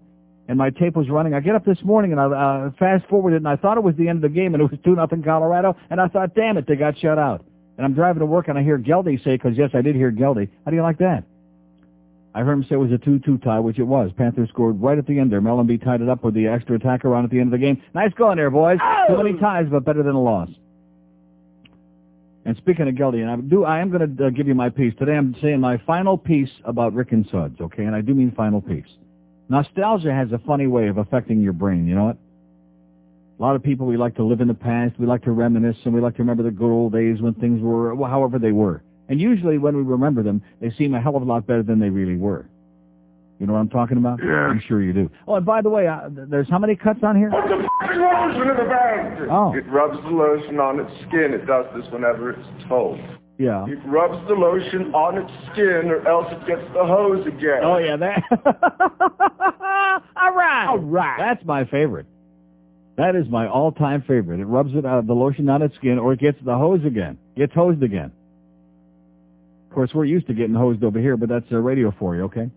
and 0.51 0.57
my 0.57 0.69
tape 0.69 0.97
was 0.97 1.07
running. 1.09 1.33
I 1.33 1.39
get 1.39 1.55
up 1.55 1.63
this 1.63 1.81
morning 1.81 2.11
and 2.11 2.19
I 2.19 2.25
uh, 2.25 2.71
fast 2.77 3.05
forwarded 3.07 3.37
and 3.37 3.47
I 3.47 3.55
thought 3.55 3.77
it 3.77 3.83
was 3.83 3.95
the 3.95 4.09
end 4.09 4.17
of 4.17 4.29
the 4.29 4.35
game 4.37 4.53
and 4.53 4.61
it 4.61 4.69
was 4.69 4.77
2 4.83 4.95
nothing 4.97 5.23
Colorado 5.23 5.77
and 5.89 6.01
I 6.01 6.09
thought, 6.09 6.35
damn 6.35 6.57
it, 6.57 6.67
they 6.67 6.75
got 6.75 6.99
shut 6.99 7.17
out. 7.17 7.45
And 7.77 7.85
I'm 7.85 7.93
driving 7.93 8.19
to 8.19 8.25
work 8.25 8.49
and 8.49 8.57
I 8.57 8.61
hear 8.61 8.77
Geldy 8.77 9.23
say, 9.23 9.37
because 9.37 9.57
yes, 9.57 9.69
I 9.73 9.81
did 9.81 9.95
hear 9.95 10.11
Geldy. 10.11 10.49
How 10.65 10.71
do 10.71 10.75
you 10.75 10.83
like 10.83 10.97
that? 10.97 11.23
I 12.35 12.41
heard 12.41 12.51
him 12.51 12.63
say 12.63 12.75
it 12.75 12.79
was 12.79 12.91
a 12.91 12.97
2-2 12.97 13.41
tie, 13.41 13.61
which 13.61 13.79
it 13.79 13.83
was. 13.83 14.11
Panthers 14.17 14.49
scored 14.49 14.81
right 14.81 14.97
at 14.97 15.07
the 15.07 15.19
end 15.19 15.31
there. 15.31 15.39
Mellanby 15.39 15.81
tied 15.81 16.01
it 16.01 16.09
up 16.09 16.21
with 16.21 16.33
the 16.33 16.47
extra 16.47 16.75
attacker 16.75 17.15
on 17.15 17.23
at 17.23 17.29
the 17.31 17.39
end 17.39 17.53
of 17.53 17.57
the 17.57 17.65
game. 17.65 17.81
Nice 17.93 18.11
going 18.15 18.35
there, 18.35 18.51
boys. 18.51 18.77
Too 19.07 19.15
many 19.15 19.39
ties, 19.39 19.67
but 19.71 19.85
better 19.85 20.03
than 20.03 20.15
a 20.15 20.21
loss. 20.21 20.49
And 22.43 22.57
speaking 22.57 22.89
of 22.89 22.95
Geldy, 22.95 23.21
and 23.21 23.31
I 23.31 23.37
do, 23.37 23.63
I 23.63 23.79
am 23.79 23.89
going 23.89 24.17
to 24.17 24.27
uh, 24.27 24.29
give 24.31 24.49
you 24.49 24.55
my 24.55 24.67
piece 24.67 24.93
today. 24.99 25.13
I'm 25.13 25.33
saying 25.41 25.61
my 25.61 25.77
final 25.87 26.17
piece 26.17 26.51
about 26.65 26.93
Rick 26.93 27.13
and 27.13 27.25
Suds, 27.31 27.61
okay? 27.61 27.85
And 27.85 27.95
I 27.95 28.01
do 28.01 28.13
mean 28.13 28.33
final 28.35 28.61
piece. 28.61 28.83
Nostalgia 29.51 30.13
has 30.13 30.31
a 30.31 30.39
funny 30.47 30.65
way 30.65 30.87
of 30.87 30.97
affecting 30.97 31.41
your 31.41 31.51
brain, 31.51 31.85
you 31.85 31.93
know 31.93 32.05
what? 32.05 32.17
A 33.37 33.41
lot 33.41 33.57
of 33.57 33.61
people, 33.61 33.85
we 33.85 33.97
like 33.97 34.15
to 34.15 34.23
live 34.23 34.39
in 34.39 34.47
the 34.47 34.53
past, 34.53 34.97
we 34.97 35.05
like 35.05 35.23
to 35.23 35.31
reminisce, 35.31 35.75
and 35.83 35.93
we 35.93 35.99
like 35.99 36.15
to 36.15 36.19
remember 36.19 36.41
the 36.41 36.51
good 36.51 36.71
old 36.71 36.93
days 36.93 37.19
when 37.19 37.33
things 37.33 37.61
were, 37.61 37.93
well, 37.93 38.09
however 38.09 38.39
they 38.39 38.53
were. 38.53 38.81
And 39.09 39.19
usually 39.19 39.57
when 39.57 39.75
we 39.75 39.83
remember 39.83 40.23
them, 40.23 40.41
they 40.61 40.71
seem 40.77 40.93
a 40.93 41.01
hell 41.01 41.17
of 41.17 41.23
a 41.23 41.25
lot 41.25 41.45
better 41.47 41.63
than 41.63 41.79
they 41.79 41.89
really 41.89 42.15
were. 42.15 42.45
You 43.39 43.47
know 43.47 43.51
what 43.51 43.59
I'm 43.59 43.69
talking 43.69 43.97
about? 43.97 44.19
Yeah. 44.23 44.47
I'm 44.47 44.61
sure 44.69 44.81
you 44.81 44.93
do. 44.93 45.11
Oh, 45.27 45.35
and 45.35 45.45
by 45.45 45.61
the 45.61 45.69
way, 45.69 45.85
uh, 45.85 46.07
there's 46.09 46.47
how 46.47 46.59
many 46.59 46.77
cuts 46.77 46.99
on 47.03 47.17
here? 47.17 47.29
Put 47.29 47.49
the 47.49 47.55
f***ing 47.55 47.99
lotion 47.99 48.41
in 48.43 48.55
the 48.55 48.69
bag. 48.69 49.27
Oh. 49.29 49.53
It 49.53 49.67
rubs 49.67 50.01
the 50.01 50.11
lotion 50.11 50.61
on 50.61 50.79
its 50.79 50.91
skin. 51.09 51.33
It 51.33 51.45
does 51.45 51.65
this 51.75 51.91
whenever 51.91 52.31
it's 52.31 52.69
told. 52.69 53.01
Yeah. 53.41 53.65
It 53.67 53.79
rubs 53.87 54.21
the 54.27 54.35
lotion 54.35 54.93
on 54.93 55.17
its 55.17 55.31
skin 55.51 55.89
or 55.89 56.07
else 56.07 56.27
it 56.29 56.45
gets 56.45 56.61
the 56.75 56.85
hose 56.85 57.25
again. 57.25 57.61
Oh, 57.63 57.79
yeah, 57.79 57.97
that. 57.97 58.21
All 60.15 60.33
right. 60.35 60.67
All 60.67 60.77
right. 60.77 61.17
That's 61.17 61.43
my 61.43 61.65
favorite. 61.65 62.05
That 62.97 63.15
is 63.15 63.27
my 63.29 63.47
all-time 63.47 64.03
favorite. 64.07 64.41
It 64.41 64.45
rubs 64.45 64.75
it 64.75 64.85
out, 64.85 64.99
of 64.99 65.07
the 65.07 65.13
lotion 65.13 65.49
on 65.49 65.63
its 65.63 65.75
skin, 65.77 65.97
or 65.97 66.13
it 66.13 66.19
gets 66.19 66.37
the 66.45 66.55
hose 66.55 66.85
again. 66.85 67.17
Gets 67.35 67.53
hosed 67.55 67.81
again. 67.81 68.11
Of 69.69 69.73
course, 69.73 69.89
we're 69.95 70.05
used 70.05 70.27
to 70.27 70.35
getting 70.35 70.53
hosed 70.53 70.83
over 70.83 70.99
here, 70.99 71.17
but 71.17 71.27
that's 71.27 71.45
uh, 71.51 71.55
radio 71.55 71.91
for 71.97 72.15
you, 72.15 72.23
okay? 72.25 72.51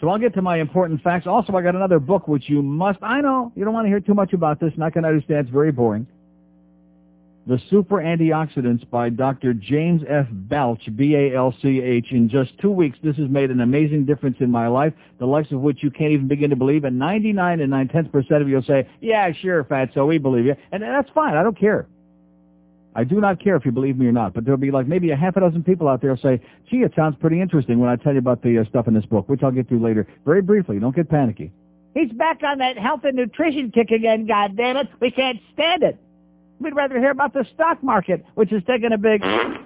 So 0.00 0.08
I'll 0.08 0.18
get 0.18 0.34
to 0.34 0.42
my 0.42 0.58
important 0.58 1.00
facts. 1.02 1.28
Also, 1.28 1.52
I 1.52 1.62
got 1.62 1.76
another 1.76 2.00
book 2.00 2.26
which 2.26 2.48
you 2.48 2.60
must, 2.60 2.98
I 3.02 3.20
know, 3.20 3.52
you 3.54 3.64
don't 3.64 3.74
want 3.74 3.84
to 3.84 3.88
hear 3.88 4.00
too 4.00 4.14
much 4.14 4.32
about 4.32 4.58
this, 4.58 4.72
not 4.76 4.94
going 4.94 5.04
to 5.04 5.10
understand, 5.10 5.46
it's 5.46 5.50
very 5.50 5.70
boring. 5.70 6.08
The 7.46 7.60
Super 7.68 7.96
Antioxidants 7.96 8.88
by 8.88 9.10
Dr. 9.10 9.52
James 9.52 10.00
F. 10.08 10.26
Balch, 10.30 10.80
B-A-L-C-H. 10.96 12.06
In 12.10 12.30
just 12.30 12.56
two 12.58 12.70
weeks, 12.70 12.96
this 13.02 13.16
has 13.16 13.28
made 13.28 13.50
an 13.50 13.60
amazing 13.60 14.06
difference 14.06 14.38
in 14.40 14.50
my 14.50 14.66
life, 14.66 14.94
the 15.18 15.26
likes 15.26 15.52
of 15.52 15.60
which 15.60 15.82
you 15.82 15.90
can't 15.90 16.12
even 16.12 16.26
begin 16.26 16.48
to 16.48 16.56
believe. 16.56 16.84
And 16.84 16.98
99 16.98 17.60
and 17.60 17.70
9 17.70 17.88
tenths 17.88 18.10
percent 18.10 18.40
of 18.40 18.48
you 18.48 18.54
will 18.54 18.62
say, 18.62 18.88
yeah, 19.02 19.30
sure, 19.32 19.62
Fatso, 19.62 20.08
we 20.08 20.16
believe 20.16 20.46
you. 20.46 20.56
And 20.72 20.82
that's 20.82 21.10
fine. 21.10 21.36
I 21.36 21.42
don't 21.42 21.58
care. 21.58 21.86
I 22.96 23.04
do 23.04 23.20
not 23.20 23.44
care 23.44 23.56
if 23.56 23.66
you 23.66 23.72
believe 23.72 23.98
me 23.98 24.06
or 24.06 24.12
not, 24.12 24.32
but 24.32 24.46
there'll 24.46 24.56
be 24.56 24.70
like 24.70 24.86
maybe 24.86 25.10
a 25.10 25.16
half 25.16 25.36
a 25.36 25.40
dozen 25.40 25.62
people 25.62 25.86
out 25.86 26.00
there 26.00 26.16
say, 26.16 26.40
gee, 26.70 26.78
it 26.78 26.92
sounds 26.96 27.14
pretty 27.20 27.42
interesting 27.42 27.78
when 27.78 27.90
I 27.90 27.96
tell 27.96 28.14
you 28.14 28.20
about 28.20 28.40
the 28.42 28.58
uh, 28.58 28.64
stuff 28.70 28.88
in 28.88 28.94
this 28.94 29.04
book, 29.04 29.28
which 29.28 29.42
I'll 29.42 29.50
get 29.50 29.68
to 29.68 29.78
later. 29.78 30.06
Very 30.24 30.40
briefly, 30.40 30.78
don't 30.78 30.96
get 30.96 31.10
panicky. 31.10 31.52
He's 31.92 32.10
back 32.12 32.42
on 32.42 32.58
that 32.58 32.78
health 32.78 33.00
and 33.04 33.16
nutrition 33.16 33.70
kick 33.70 33.90
again, 33.90 34.26
goddammit. 34.26 34.88
We 35.00 35.10
can't 35.10 35.40
stand 35.52 35.82
it. 35.82 35.98
We'd 36.60 36.74
rather 36.74 36.98
hear 36.98 37.10
about 37.10 37.32
the 37.32 37.44
stock 37.54 37.82
market, 37.82 38.24
which 38.34 38.52
is 38.52 38.62
taking 38.66 38.92
a 38.92 38.98
big... 38.98 39.22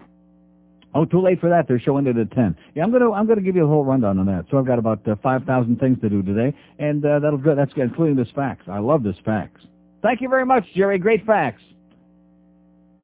Oh, 0.95 1.05
too 1.05 1.21
late 1.21 1.39
for 1.39 1.51
that. 1.51 1.69
They're 1.69 1.79
showing 1.79 2.07
it 2.07 2.17
at 2.17 2.33
10. 2.33 2.57
Yeah, 2.75 2.83
I'm 2.83 2.91
going 2.91 3.03
to 3.03 3.13
I'm 3.13 3.27
going 3.27 3.39
to 3.39 3.45
give 3.45 3.55
you 3.55 3.65
a 3.65 3.69
whole 3.69 3.85
rundown 3.85 4.19
on 4.19 4.25
that. 4.25 4.47
So 4.51 4.59
I've 4.59 4.67
got 4.67 4.79
about 4.79 5.07
uh, 5.07 5.17
5,000 5.23 5.79
things 5.79 6.01
to 6.01 6.09
do 6.09 6.23
today, 6.23 6.57
and 6.79 7.05
uh, 7.05 7.19
that'll 7.19 7.39
go. 7.39 7.55
That's 7.55 7.71
including 7.77 8.17
this 8.17 8.29
fax. 8.35 8.65
I 8.67 8.79
love 8.79 9.03
this 9.03 9.17
fax. 9.23 9.61
Thank 10.03 10.23
you 10.23 10.31
very 10.31 10.47
much, 10.47 10.65
Jerry. 10.75 10.99
Great 10.99 11.27
fax. 11.27 11.61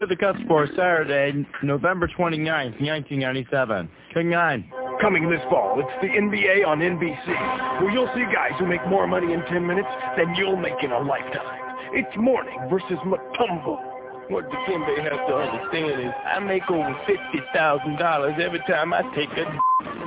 To 0.00 0.06
the 0.06 0.16
Cuts 0.16 0.38
for 0.48 0.66
Saturday, 0.68 1.46
November 1.62 2.08
29th, 2.08 2.80
1997. 2.80 3.88
King 4.12 4.30
9. 4.30 4.72
Coming 5.00 5.28
this 5.28 5.40
fall, 5.50 5.78
it's 5.78 6.02
the 6.02 6.08
NBA 6.08 6.66
on 6.66 6.78
NBC, 6.78 7.80
where 7.80 7.90
you'll 7.90 8.10
see 8.14 8.24
guys 8.32 8.58
who 8.58 8.66
make 8.66 8.86
more 8.88 9.06
money 9.06 9.32
in 9.32 9.42
10 9.42 9.66
minutes 9.66 9.88
than 10.16 10.34
you'll 10.36 10.56
make 10.56 10.82
in 10.82 10.92
a 10.92 10.98
lifetime. 11.00 11.63
It's 11.96 12.16
Mourning 12.16 12.58
versus 12.68 12.98
Mutombo. 13.06 13.78
What 14.28 14.44
the 14.50 14.56
Kimbe 14.66 14.98
has 15.02 15.12
to 15.28 15.34
understand 15.34 16.00
is 16.00 16.12
I 16.26 16.40
make 16.40 16.68
over 16.70 16.96
$50,000 17.06 18.40
every 18.40 18.58
time 18.60 18.92
I 18.92 19.02
take 19.14 19.28
a 19.30 19.44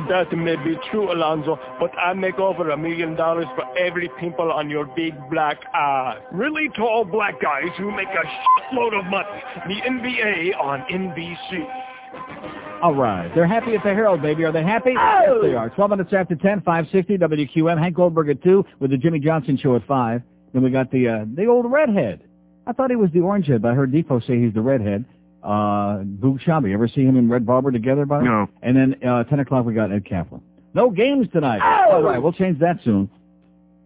That 0.09 0.35
may 0.35 0.55
be 0.57 0.77
true, 0.91 1.13
Alonzo, 1.13 1.57
but 1.79 1.91
I 1.97 2.13
make 2.13 2.39
over 2.39 2.71
a 2.71 2.77
million 2.77 3.15
dollars 3.15 3.45
for 3.55 3.63
every 3.77 4.09
pimple 4.19 4.51
on 4.51 4.69
your 4.69 4.85
big 4.95 5.13
black 5.29 5.59
eye. 5.73 6.19
Really 6.33 6.67
tall 6.75 7.05
black 7.05 7.39
guys 7.41 7.69
who 7.77 7.91
make 7.95 8.07
a 8.09 8.73
shitload 8.73 8.99
of 8.99 9.05
money. 9.05 9.43
The 9.67 9.81
NBA 9.89 10.59
on 10.59 10.81
NBC. 10.91 12.81
All 12.81 12.95
right. 12.95 13.31
They're 13.33 13.47
happy 13.47 13.75
at 13.75 13.83
the 13.83 13.93
Herald, 13.93 14.21
baby. 14.21 14.43
Are 14.43 14.51
they 14.51 14.63
happy? 14.63 14.93
Oh! 14.97 15.41
Yes, 15.41 15.51
they 15.51 15.53
are. 15.55 15.69
12 15.69 15.91
minutes 15.91 16.11
after 16.11 16.35
10, 16.35 16.61
560 16.61 17.17
WQAM. 17.17 17.79
Hank 17.79 17.95
Goldberg 17.95 18.29
at 18.29 18.43
2 18.43 18.65
with 18.79 18.91
the 18.91 18.97
Jimmy 18.97 19.19
Johnson 19.19 19.57
Show 19.57 19.75
at 19.75 19.85
5. 19.87 20.21
Then 20.57 20.63
we 20.63 20.71
got 20.71 20.89
the 20.89 21.07
uh, 21.07 21.25
the 21.35 21.45
old 21.45 21.71
redhead. 21.71 22.23
I 22.65 22.73
thought 22.73 22.89
he 22.89 22.95
was 22.95 23.11
the 23.11 23.19
orange 23.19 23.45
head, 23.45 23.61
but 23.61 23.73
I 23.73 23.73
heard 23.75 23.91
Depot 23.91 24.19
say 24.21 24.41
he's 24.41 24.55
the 24.55 24.61
redhead. 24.61 25.05
Uh, 25.43 26.01
Boog 26.01 26.43
Sciambi. 26.43 26.73
Ever 26.73 26.87
see 26.87 27.01
him 27.03 27.15
and 27.15 27.29
Red 27.29 27.45
Barber 27.45 27.71
together, 27.71 28.07
by 28.07 28.23
No. 28.23 28.47
And 28.63 28.75
then 28.75 28.95
uh, 29.07 29.23
10 29.25 29.39
o'clock 29.41 29.67
we 29.67 29.75
got 29.75 29.91
Ed 29.91 30.03
Kaplan. 30.03 30.41
No 30.73 30.89
games 30.89 31.27
tonight. 31.31 31.61
Oh! 31.63 31.97
All 31.97 32.01
right, 32.01 32.17
we'll 32.17 32.33
change 32.33 32.57
that 32.61 32.79
soon. 32.83 33.07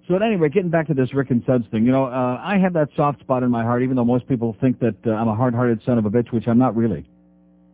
So 0.08 0.16
at 0.16 0.22
any 0.22 0.38
rate, 0.38 0.54
getting 0.54 0.70
back 0.70 0.88
to 0.88 0.94
this 0.94 1.14
Rick 1.14 1.32
and 1.32 1.44
Suds 1.46 1.66
thing, 1.72 1.86
you 1.86 1.92
know, 1.92 2.06
uh, 2.06 2.40
I 2.42 2.58
have 2.58 2.72
that 2.72 2.88
soft 2.96 3.20
spot 3.20 3.44
in 3.44 3.52
my 3.52 3.64
heart, 3.64 3.84
even 3.84 3.98
though 3.98 4.06
most 4.06 4.30
people 4.30 4.56
think 4.62 4.80
that 4.80 4.96
uh, 5.06 5.12
I'm 5.12 5.28
a 5.28 5.36
hard-hearted 5.36 5.82
son 5.86 5.98
of 5.98 6.06
a 6.06 6.10
bitch, 6.10 6.32
which 6.32 6.48
I'm 6.48 6.58
not 6.58 6.74
really. 6.74 7.06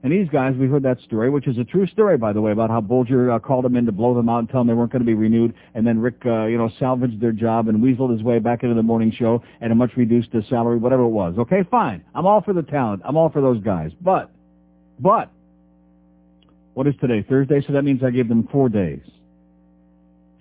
And 0.03 0.13
these 0.13 0.29
guys, 0.29 0.55
we 0.55 0.67
heard 0.67 0.83
that 0.83 0.99
story, 1.01 1.29
which 1.29 1.47
is 1.47 1.57
a 1.57 1.63
true 1.63 1.87
story, 1.87 2.17
by 2.17 2.31
the 2.31 2.39
way, 2.39 2.51
about 2.51 2.69
how 2.69 2.79
Bulger 2.79 3.31
uh, 3.31 3.39
called 3.39 3.65
them 3.65 3.75
in 3.75 3.85
to 3.87 3.91
blow 3.91 4.13
them 4.13 4.29
out 4.29 4.39
and 4.39 4.49
tell 4.49 4.59
them 4.59 4.67
they 4.67 4.73
weren't 4.73 4.91
going 4.91 5.01
to 5.01 5.05
be 5.05 5.15
renewed. 5.15 5.55
And 5.73 5.87
then 5.87 5.99
Rick, 5.99 6.21
uh, 6.25 6.45
you 6.45 6.57
know, 6.57 6.69
salvaged 6.79 7.19
their 7.19 7.31
job 7.31 7.67
and 7.67 7.79
weaseled 7.79 8.11
his 8.11 8.21
way 8.21 8.37
back 8.37 8.61
into 8.61 8.75
the 8.75 8.83
morning 8.83 9.11
show 9.11 9.43
at 9.59 9.71
a 9.71 9.75
much 9.75 9.91
reduced 9.97 10.29
uh, 10.35 10.41
salary, 10.49 10.77
whatever 10.77 11.03
it 11.03 11.09
was. 11.09 11.35
Okay, 11.39 11.63
fine. 11.71 12.03
I'm 12.13 12.27
all 12.27 12.41
for 12.41 12.53
the 12.53 12.61
talent. 12.61 13.01
I'm 13.05 13.17
all 13.17 13.29
for 13.29 13.41
those 13.41 13.61
guys. 13.63 13.91
But, 13.99 14.29
but, 14.99 15.31
what 16.75 16.85
is 16.85 16.93
today? 17.01 17.25
Thursday? 17.27 17.63
So 17.65 17.73
that 17.73 17.83
means 17.83 18.03
I 18.03 18.11
gave 18.11 18.29
them 18.29 18.47
four 18.51 18.69
days. 18.69 19.01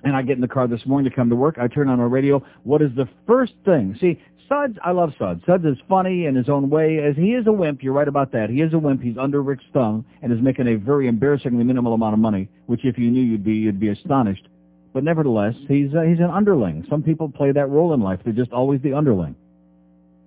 And 0.05 0.15
I 0.15 0.21
get 0.21 0.33
in 0.33 0.43
the 0.43 0.49
car 0.49 0.69
this 0.69 0.85
morning 0.85 1.11
to 1.11 1.17
come 1.17 1.31
to 1.31 1.37
work. 1.37 1.57
I 1.59 1.67
turn 1.67 1.89
on 1.89 1.99
my 1.99 2.05
radio. 2.05 2.45
What 2.63 2.83
is 2.83 2.91
the 2.95 3.09
first 3.27 3.55
thing? 3.65 3.97
See, 4.01 4.21
Suds, 4.49 4.79
I 4.85 4.93
love 4.93 5.13
Suds. 5.19 5.43
Suds 5.45 5.65
is 5.65 5.77
funny 5.89 6.27
in 6.27 6.37
his 6.37 6.49
own 6.49 6.71
way. 6.71 6.99
As 6.99 7.17
he 7.17 7.35
is 7.35 7.47
a 7.47 7.53
wimp, 7.53 7.83
you're 7.83 7.93
right 7.93 8.07
about 8.07 8.31
that. 8.33 8.49
He 8.49 8.61
is 8.61 8.73
a 8.73 8.79
wimp. 8.79 9.03
He's 9.03 9.19
under 9.19 9.43
Rick's 9.43 9.65
thumb 9.73 10.05
and 10.23 10.33
is 10.33 10.41
making 10.41 10.69
a 10.69 10.77
very 10.77 11.09
embarrassingly 11.09 11.65
minimal 11.65 11.95
amount 11.95 12.15
of 12.15 12.21
money, 12.21 12.49
which 12.67 12.85
if 12.85 12.97
you 12.97 13.11
knew, 13.11 13.23
you'd 13.23 13.45
be 13.45 13.55
you'd 13.55 13.81
be 13.81 13.89
astonished. 13.89 14.47
But 14.93 15.05
nevertheless, 15.05 15.55
he's 15.69 15.93
uh, 15.95 16.03
he's 16.03 16.21
an 16.21 16.31
underling. 16.31 16.87
Some 16.89 17.03
people 17.03 17.29
play 17.29 17.53
that 17.53 17.67
role 17.69 17.93
in 17.93 18.01
life. 18.01 18.21
They're 18.25 18.33
just 18.33 18.53
always 18.53 18.81
the 18.83 18.93
underling. 18.93 19.35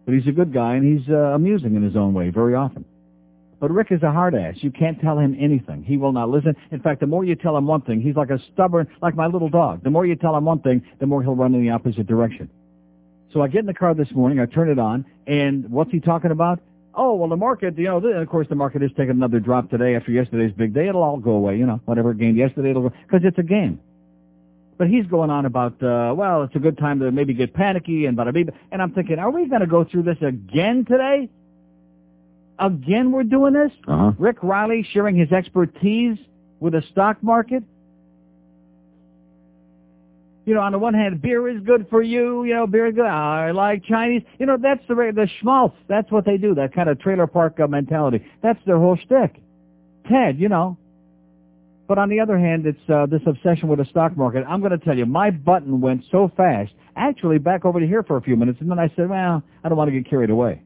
But 0.05 0.15
he's 0.15 0.27
a 0.27 0.31
good 0.31 0.53
guy 0.53 0.75
and 0.75 0.99
he's 0.99 1.07
uh, 1.09 1.35
amusing 1.35 1.75
in 1.75 1.83
his 1.83 1.95
own 1.95 2.13
way 2.13 2.29
very 2.29 2.55
often. 2.55 2.83
But 3.59 3.71
Rick 3.71 3.87
is 3.91 4.03
a 4.03 4.11
hard 4.11 4.35
ass. 4.35 4.55
You 4.57 4.71
can't 4.71 4.99
tell 5.01 5.19
him 5.19 5.35
anything. 5.39 5.83
He 5.83 5.97
will 5.97 6.13
not 6.13 6.29
listen. 6.29 6.55
In 6.71 6.79
fact, 6.79 7.01
the 7.01 7.07
more 7.07 7.25
you 7.25 7.35
tell 7.35 7.57
him 7.57 7.67
one 7.67 7.81
thing, 7.81 8.01
he's 8.01 8.15
like 8.15 8.29
a 8.29 8.39
stubborn, 8.53 8.87
like 9.01 9.15
my 9.15 9.27
little 9.27 9.49
dog. 9.49 9.83
The 9.83 9.89
more 9.89 10.05
you 10.05 10.15
tell 10.15 10.35
him 10.35 10.45
one 10.45 10.59
thing, 10.59 10.81
the 10.99 11.05
more 11.05 11.21
he'll 11.21 11.35
run 11.35 11.53
in 11.53 11.61
the 11.61 11.69
opposite 11.69 12.07
direction. 12.07 12.49
So 13.33 13.41
I 13.41 13.47
get 13.47 13.59
in 13.59 13.65
the 13.67 13.73
car 13.73 13.93
this 13.93 14.11
morning, 14.11 14.39
I 14.39 14.45
turn 14.45 14.69
it 14.69 14.79
on, 14.79 15.05
and 15.27 15.69
what's 15.69 15.91
he 15.91 15.99
talking 15.99 16.31
about? 16.31 16.59
Oh, 16.95 17.13
well, 17.13 17.29
the 17.29 17.37
market, 17.37 17.77
you 17.77 17.85
know, 17.85 17.97
and 17.97 18.17
of 18.17 18.27
course 18.27 18.47
the 18.49 18.55
market 18.55 18.81
is 18.81 18.89
taking 18.91 19.11
another 19.11 19.39
drop 19.39 19.69
today 19.69 19.95
after 19.95 20.11
yesterday's 20.11 20.51
big 20.51 20.73
day. 20.73 20.87
It'll 20.87 21.03
all 21.03 21.17
go 21.17 21.31
away, 21.31 21.57
you 21.57 21.65
know, 21.65 21.79
whatever 21.85 22.13
gained 22.13 22.37
yesterday, 22.37 22.71
it'll 22.71 22.89
go, 22.89 22.95
because 23.05 23.21
it's 23.23 23.37
a 23.37 23.43
game. 23.43 23.79
But 24.79 24.87
he's 24.87 25.05
going 25.05 25.29
on 25.29 25.45
about, 25.45 25.73
uh, 25.83 26.13
well, 26.15 26.43
it's 26.43 26.55
a 26.55 26.59
good 26.59 26.77
time 26.77 26.99
to 27.01 27.11
maybe 27.11 27.33
get 27.33 27.53
panicky 27.53 28.05
and 28.05 28.17
bada 28.17 28.33
bada. 28.33 28.53
And 28.71 28.81
I'm 28.81 28.91
thinking, 28.93 29.19
are 29.19 29.29
we 29.29 29.47
going 29.47 29.61
to 29.61 29.67
go 29.67 29.83
through 29.83 30.03
this 30.03 30.17
again 30.21 30.85
today? 30.85 31.29
Again 32.57 33.11
we're 33.11 33.23
doing 33.23 33.53
this? 33.53 33.71
Uh-huh. 33.87 34.13
Rick 34.17 34.37
Riley 34.41 34.87
sharing 34.91 35.15
his 35.15 35.31
expertise 35.31 36.17
with 36.59 36.73
the 36.73 36.83
stock 36.91 37.21
market? 37.21 37.63
You 40.49 40.55
know, 40.55 40.61
on 40.61 40.71
the 40.71 40.79
one 40.79 40.95
hand, 40.95 41.21
beer 41.21 41.47
is 41.47 41.61
good 41.61 41.85
for 41.91 42.01
you. 42.01 42.43
You 42.43 42.55
know, 42.55 42.65
beer 42.65 42.87
is 42.87 42.95
good. 42.95 43.05
I 43.05 43.51
like 43.51 43.83
Chinese. 43.83 44.23
You 44.39 44.47
know, 44.47 44.57
that's 44.59 44.81
the 44.87 44.95
the 44.95 45.29
schmaltz. 45.39 45.75
That's 45.87 46.11
what 46.11 46.25
they 46.25 46.37
do. 46.37 46.55
That 46.55 46.73
kind 46.73 46.89
of 46.89 46.99
trailer 46.99 47.27
park 47.27 47.59
uh, 47.59 47.67
mentality. 47.67 48.25
That's 48.41 48.57
their 48.65 48.79
whole 48.79 48.97
shtick. 48.97 49.43
Ted, 50.09 50.39
you 50.39 50.49
know. 50.49 50.75
But 51.87 51.99
on 51.99 52.09
the 52.09 52.19
other 52.19 52.39
hand, 52.39 52.65
it's 52.65 52.89
uh, 52.89 53.05
this 53.05 53.21
obsession 53.27 53.67
with 53.67 53.77
the 53.77 53.85
stock 53.85 54.17
market. 54.17 54.43
I'm 54.49 54.59
going 54.59 54.71
to 54.71 54.83
tell 54.83 54.97
you, 54.97 55.05
my 55.05 55.29
button 55.29 55.81
went 55.81 56.03
so 56.11 56.31
fast. 56.35 56.71
Actually, 56.95 57.37
back 57.37 57.63
over 57.63 57.79
to 57.79 57.85
here 57.85 58.01
for 58.01 58.17
a 58.17 58.21
few 58.21 58.35
minutes, 58.35 58.57
and 58.59 58.71
then 58.71 58.79
I 58.79 58.91
said, 58.95 59.07
well, 59.07 59.43
I 59.63 59.69
don't 59.69 59.77
want 59.77 59.89
to 59.89 60.01
get 60.01 60.09
carried 60.09 60.31
away 60.31 60.63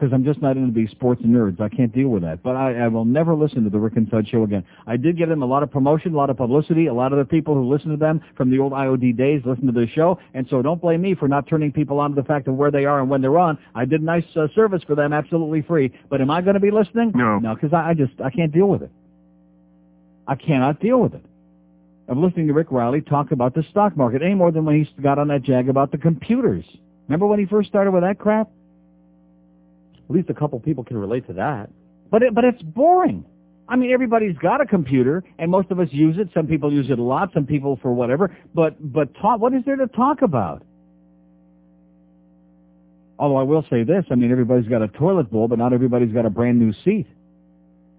because 0.00 0.14
I'm 0.14 0.24
just 0.24 0.40
not 0.40 0.56
into 0.56 0.72
these 0.72 0.90
sports 0.90 1.20
nerds. 1.20 1.60
I 1.60 1.68
can't 1.68 1.92
deal 1.92 2.08
with 2.08 2.22
that. 2.22 2.42
But 2.42 2.56
I, 2.56 2.84
I 2.84 2.88
will 2.88 3.04
never 3.04 3.34
listen 3.34 3.64
to 3.64 3.70
the 3.70 3.78
Rick 3.78 3.96
and 3.96 4.08
Sud 4.10 4.26
show 4.26 4.44
again. 4.44 4.64
I 4.86 4.96
did 4.96 5.18
give 5.18 5.28
them 5.28 5.42
a 5.42 5.46
lot 5.46 5.62
of 5.62 5.70
promotion, 5.70 6.14
a 6.14 6.16
lot 6.16 6.30
of 6.30 6.38
publicity. 6.38 6.86
A 6.86 6.94
lot 6.94 7.12
of 7.12 7.18
the 7.18 7.24
people 7.26 7.54
who 7.54 7.70
listen 7.70 7.90
to 7.90 7.98
them 7.98 8.22
from 8.34 8.50
the 8.50 8.58
old 8.58 8.72
IOD 8.72 9.14
days 9.18 9.42
listen 9.44 9.66
to 9.66 9.72
the 9.72 9.86
show. 9.94 10.18
And 10.32 10.46
so 10.48 10.62
don't 10.62 10.80
blame 10.80 11.02
me 11.02 11.14
for 11.14 11.28
not 11.28 11.46
turning 11.46 11.70
people 11.70 12.00
on 12.00 12.14
to 12.14 12.22
the 12.22 12.26
fact 12.26 12.48
of 12.48 12.54
where 12.54 12.70
they 12.70 12.86
are 12.86 13.00
and 13.00 13.10
when 13.10 13.20
they're 13.20 13.38
on. 13.38 13.58
I 13.74 13.84
did 13.84 14.02
nice 14.02 14.24
uh, 14.36 14.48
service 14.54 14.82
for 14.86 14.94
them, 14.94 15.12
absolutely 15.12 15.60
free. 15.60 15.92
But 16.08 16.22
am 16.22 16.30
I 16.30 16.40
going 16.40 16.54
to 16.54 16.60
be 16.60 16.70
listening? 16.70 17.12
No. 17.14 17.38
No, 17.38 17.54
because 17.54 17.74
I, 17.74 17.90
I 17.90 17.94
just, 17.94 18.18
I 18.24 18.30
can't 18.30 18.52
deal 18.52 18.68
with 18.68 18.82
it. 18.82 18.90
I 20.26 20.34
cannot 20.34 20.80
deal 20.80 20.98
with 20.98 21.12
it. 21.12 21.24
I'm 22.08 22.22
listening 22.22 22.46
to 22.46 22.54
Rick 22.54 22.68
Riley 22.70 23.02
talk 23.02 23.32
about 23.32 23.54
the 23.54 23.64
stock 23.70 23.96
market 23.98 24.22
any 24.22 24.34
more 24.34 24.50
than 24.50 24.64
when 24.64 24.82
he 24.82 25.02
got 25.02 25.18
on 25.18 25.28
that 25.28 25.42
jag 25.42 25.68
about 25.68 25.92
the 25.92 25.98
computers. 25.98 26.64
Remember 27.06 27.26
when 27.26 27.38
he 27.38 27.44
first 27.44 27.68
started 27.68 27.90
with 27.90 28.02
that 28.02 28.18
crap? 28.18 28.48
At 30.10 30.16
least 30.16 30.28
a 30.28 30.34
couple 30.34 30.58
people 30.58 30.82
can 30.82 30.98
relate 30.98 31.28
to 31.28 31.32
that. 31.34 31.70
But 32.10 32.24
it, 32.24 32.34
but 32.34 32.44
it's 32.44 32.60
boring. 32.62 33.24
I 33.68 33.76
mean, 33.76 33.92
everybody's 33.92 34.36
got 34.38 34.60
a 34.60 34.66
computer, 34.66 35.22
and 35.38 35.48
most 35.48 35.70
of 35.70 35.78
us 35.78 35.86
use 35.92 36.16
it. 36.18 36.28
Some 36.34 36.48
people 36.48 36.72
use 36.72 36.90
it 36.90 36.98
a 36.98 37.02
lot, 37.02 37.32
some 37.32 37.46
people 37.46 37.78
for 37.80 37.92
whatever. 37.92 38.36
But 38.52 38.92
but 38.92 39.14
talk, 39.14 39.40
what 39.40 39.54
is 39.54 39.62
there 39.64 39.76
to 39.76 39.86
talk 39.86 40.22
about? 40.22 40.64
Although 43.20 43.36
I 43.36 43.44
will 43.44 43.64
say 43.70 43.84
this, 43.84 44.04
I 44.10 44.16
mean, 44.16 44.32
everybody's 44.32 44.68
got 44.68 44.82
a 44.82 44.88
toilet 44.88 45.30
bowl, 45.30 45.46
but 45.46 45.58
not 45.58 45.72
everybody's 45.72 46.12
got 46.12 46.26
a 46.26 46.30
brand 46.30 46.58
new 46.58 46.72
seat. 46.84 47.06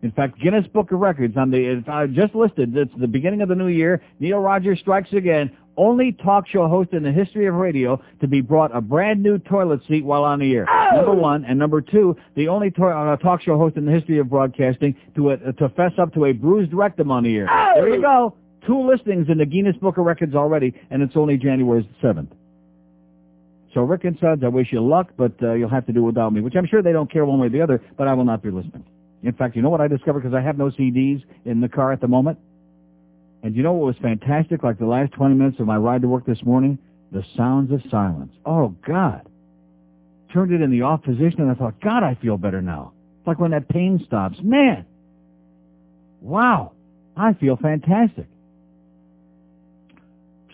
In 0.01 0.11
fact, 0.11 0.37
Guinness 0.41 0.67
Book 0.67 0.91
of 0.91 0.99
Records 0.99 1.37
on 1.37 1.49
the 1.49 1.81
I 1.87 2.03
uh, 2.03 2.07
just 2.07 2.35
listed. 2.35 2.75
It's 2.75 2.91
the 2.99 3.07
beginning 3.07 3.41
of 3.41 3.47
the 3.47 3.55
new 3.55 3.67
year. 3.67 4.01
Neil 4.19 4.39
Rogers 4.39 4.79
strikes 4.79 5.13
again. 5.13 5.55
Only 5.77 6.11
talk 6.11 6.47
show 6.47 6.67
host 6.67 6.91
in 6.91 7.03
the 7.03 7.11
history 7.11 7.47
of 7.47 7.55
radio 7.55 8.01
to 8.19 8.27
be 8.27 8.41
brought 8.41 8.75
a 8.75 8.81
brand 8.81 9.23
new 9.23 9.37
toilet 9.37 9.81
seat 9.87 10.03
while 10.03 10.23
on 10.23 10.39
the 10.39 10.53
air. 10.53 10.67
Oh! 10.69 10.95
Number 10.97 11.13
one, 11.13 11.45
and 11.45 11.57
number 11.57 11.81
two, 11.81 12.17
the 12.35 12.49
only 12.49 12.71
to- 12.71 12.85
uh, 12.85 13.15
talk 13.17 13.41
show 13.41 13.57
host 13.57 13.77
in 13.77 13.85
the 13.85 13.91
history 13.91 14.19
of 14.19 14.29
broadcasting 14.29 14.95
to 15.15 15.31
uh, 15.31 15.37
to 15.53 15.69
fess 15.69 15.93
up 15.97 16.13
to 16.15 16.25
a 16.25 16.33
bruised 16.33 16.73
rectum 16.73 17.09
on 17.09 17.23
the 17.23 17.35
air. 17.35 17.47
Oh! 17.49 17.71
There 17.75 17.95
you 17.95 18.01
go. 18.01 18.35
Two 18.67 18.85
listings 18.87 19.27
in 19.29 19.37
the 19.37 19.45
Guinness 19.45 19.75
Book 19.77 19.97
of 19.97 20.05
Records 20.05 20.35
already, 20.35 20.73
and 20.91 21.01
it's 21.01 21.15
only 21.15 21.37
January 21.37 21.89
seventh. 22.01 22.31
So 23.73 23.81
Rick 23.81 24.03
and 24.03 24.17
Suds, 24.19 24.43
I 24.43 24.49
wish 24.49 24.67
you 24.71 24.81
luck, 24.85 25.13
but 25.17 25.31
uh, 25.41 25.53
you'll 25.53 25.69
have 25.69 25.85
to 25.85 25.93
do 25.93 26.03
without 26.03 26.33
me, 26.33 26.41
which 26.41 26.55
I'm 26.57 26.67
sure 26.67 26.83
they 26.83 26.91
don't 26.91 27.09
care 27.09 27.25
one 27.25 27.39
way 27.39 27.47
or 27.47 27.49
the 27.49 27.61
other, 27.61 27.81
but 27.97 28.07
I 28.07 28.13
will 28.13 28.25
not 28.25 28.43
be 28.43 28.51
listening. 28.51 28.83
In 29.23 29.33
fact, 29.33 29.55
you 29.55 29.61
know 29.61 29.69
what 29.69 29.81
I 29.81 29.87
discovered 29.87 30.21
because 30.21 30.35
I 30.35 30.41
have 30.41 30.57
no 30.57 30.69
CDs 30.71 31.23
in 31.45 31.61
the 31.61 31.69
car 31.69 31.91
at 31.93 32.01
the 32.01 32.07
moment? 32.07 32.37
And 33.43 33.55
you 33.55 33.63
know 33.63 33.73
what 33.73 33.87
was 33.87 33.95
fantastic? 34.01 34.63
Like 34.63 34.77
the 34.77 34.85
last 34.85 35.13
20 35.13 35.35
minutes 35.35 35.59
of 35.59 35.65
my 35.65 35.77
ride 35.77 36.01
to 36.01 36.07
work 36.07 36.25
this 36.25 36.43
morning? 36.43 36.77
The 37.11 37.23
sounds 37.35 37.71
of 37.71 37.81
silence. 37.89 38.33
Oh, 38.45 38.75
God. 38.85 39.27
Turned 40.33 40.53
it 40.53 40.61
in 40.61 40.71
the 40.71 40.83
off 40.83 41.03
position 41.03 41.41
and 41.41 41.51
I 41.51 41.55
thought, 41.55 41.81
God, 41.81 42.03
I 42.03 42.15
feel 42.21 42.37
better 42.37 42.61
now. 42.61 42.93
It's 43.19 43.27
like 43.27 43.39
when 43.39 43.51
that 43.51 43.67
pain 43.67 44.01
stops. 44.05 44.37
Man! 44.41 44.85
Wow! 46.21 46.73
I 47.17 47.33
feel 47.33 47.57
fantastic. 47.57 48.27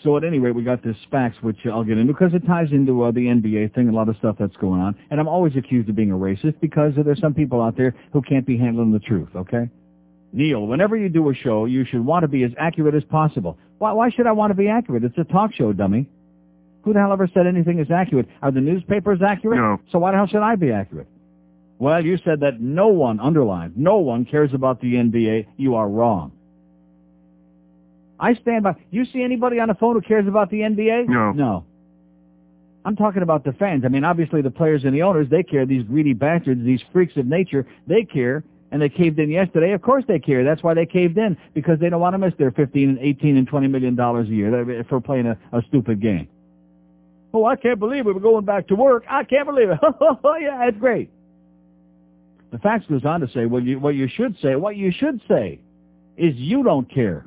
So 0.04 0.16
at 0.16 0.24
any 0.24 0.40
rate, 0.40 0.56
we 0.56 0.64
got 0.64 0.84
this 0.84 0.96
fax, 1.12 1.36
which 1.42 1.58
I'll 1.66 1.84
get 1.84 1.98
into 1.98 2.14
because 2.14 2.34
it 2.34 2.46
ties 2.46 2.68
into 2.72 3.04
uh, 3.04 3.12
the 3.12 3.22
NBA 3.22 3.74
thing, 3.74 3.90
a 3.90 3.92
lot 3.92 4.10
of 4.10 4.16
stuff 4.18 4.36
that's 4.40 4.56
going 4.58 4.80
on. 4.80 4.96
And 5.10 5.20
I'm 5.20 5.28
always 5.28 5.56
accused 5.56 5.90
of 5.90 5.96
being 5.96 6.12
a 6.12 6.16
racist 6.16 6.60
because 6.62 6.94
there's 6.96 7.20
some 7.20 7.34
people 7.34 7.62
out 7.62 7.76
there 7.78 7.96
who 8.14 8.22
can't 8.22 8.46
be 8.46 8.58
handling 8.58 8.92
the 8.92 9.00
truth, 9.00 9.30
okay? 9.36 9.70
Neil, 10.34 10.68
whenever 10.68 10.98
you 10.98 11.10
do 11.10 11.30
a 11.30 11.34
show, 11.34 11.66
you 11.66 11.86
should 11.86 12.06
want 12.06 12.24
to 12.24 12.28
be 12.28 12.44
as 12.44 12.52
accurate 12.58 12.96
as 12.96 13.04
possible. 13.06 13.58
Why, 13.78 13.92
why 13.94 14.10
should 14.10 14.28
I 14.28 14.32
want 14.34 14.52
to 14.52 14.56
be 14.56 14.68
accurate? 14.68 15.04
It's 15.04 15.18
a 15.18 15.24
talk 15.24 15.54
show, 15.54 15.74
dummy. 15.74 16.08
Who 16.84 16.94
the 16.94 17.00
hell 17.00 17.12
ever 17.12 17.30
said 17.34 17.48
anything 17.48 17.80
is 17.80 17.92
accurate? 17.92 18.28
Are 18.42 18.52
the 18.52 18.62
newspapers 18.62 19.20
accurate? 19.26 19.60
No. 19.60 19.80
So 19.92 20.00
why 20.00 20.12
the 20.12 20.18
hell 20.18 20.28
should 20.28 20.42
I 20.42 20.56
be 20.56 20.72
accurate? 20.72 21.08
Well, 21.80 22.04
you 22.04 22.18
said 22.24 22.40
that 22.42 22.60
no 22.60 22.88
one, 22.88 23.20
underlined, 23.20 23.78
no 23.78 23.98
one 23.98 24.26
cares 24.26 24.52
about 24.54 24.82
the 24.82 24.94
NBA. 24.94 25.48
You 25.58 25.76
are 25.76 25.88
wrong. 25.88 26.32
I 28.20 28.34
stand 28.36 28.64
by. 28.64 28.76
You 28.90 29.06
see 29.06 29.22
anybody 29.22 29.60
on 29.60 29.68
the 29.68 29.76
phone 29.76 29.96
who 29.96 30.02
cares 30.02 30.28
about 30.28 30.50
the 30.50 30.62
NBA? 30.62 31.08
No. 31.08 31.32
No. 31.34 31.66
I'm 32.84 32.96
talking 32.96 33.22
about 33.22 33.44
the 33.44 33.52
fans. 33.54 33.84
I 33.86 33.90
mean, 33.90 34.04
obviously 34.04 34.42
the 34.42 34.50
players 34.50 34.86
and 34.86 34.94
the 34.96 35.02
owners, 35.02 35.28
they 35.30 35.44
care. 35.44 35.66
These 35.66 35.84
greedy 35.84 36.14
bastards, 36.14 36.64
these 36.64 36.80
freaks 36.94 37.16
of 37.18 37.26
nature, 37.26 37.68
they 37.86 38.04
care. 38.04 38.44
And 38.72 38.82
they 38.82 38.90
caved 38.90 39.18
in 39.20 39.30
yesterday. 39.30 39.72
Of 39.72 39.82
course 39.82 40.04
they 40.08 40.20
care. 40.20 40.44
That's 40.44 40.62
why 40.62 40.74
they 40.74 40.86
caved 40.86 41.18
in, 41.18 41.38
because 41.54 41.80
they 41.80 41.90
don't 41.90 42.02
want 42.02 42.14
to 42.16 42.18
miss 42.18 42.34
their 42.38 42.52
15 42.52 42.90
and 42.90 43.00
18 43.00 43.38
and 43.38 43.48
20 43.48 43.68
million 43.68 43.96
dollars 43.96 44.28
a 44.28 44.32
year 44.32 44.86
for 44.90 45.00
playing 45.00 45.28
a, 45.28 45.38
a 45.54 45.62
stupid 45.70 46.02
game. 46.02 46.28
Oh, 47.34 47.46
I 47.46 47.56
can't 47.56 47.80
believe 47.80 48.06
we 48.06 48.14
were 48.14 48.20
going 48.20 48.46
back 48.46 48.68
to 48.68 48.76
work. 48.76 49.04
I 49.10 49.24
can't 49.24 49.46
believe 49.46 49.70
it. 49.70 49.80
Oh, 49.84 50.36
yeah, 50.40 50.68
it's 50.68 50.78
great. 50.78 51.10
The 52.52 52.58
fax 52.60 52.86
goes 52.86 53.06
on 53.06 53.22
to 53.22 53.28
say, 53.34 53.46
well, 53.46 53.62
you, 53.62 53.80
what 53.80 53.96
you 53.96 54.08
should 54.08 54.36
say, 54.42 54.56
what 54.56 54.76
you 54.76 54.92
should 54.92 55.22
say 55.28 55.60
is 56.16 56.34
you 56.36 56.64
don't 56.64 56.90
care. 56.92 57.26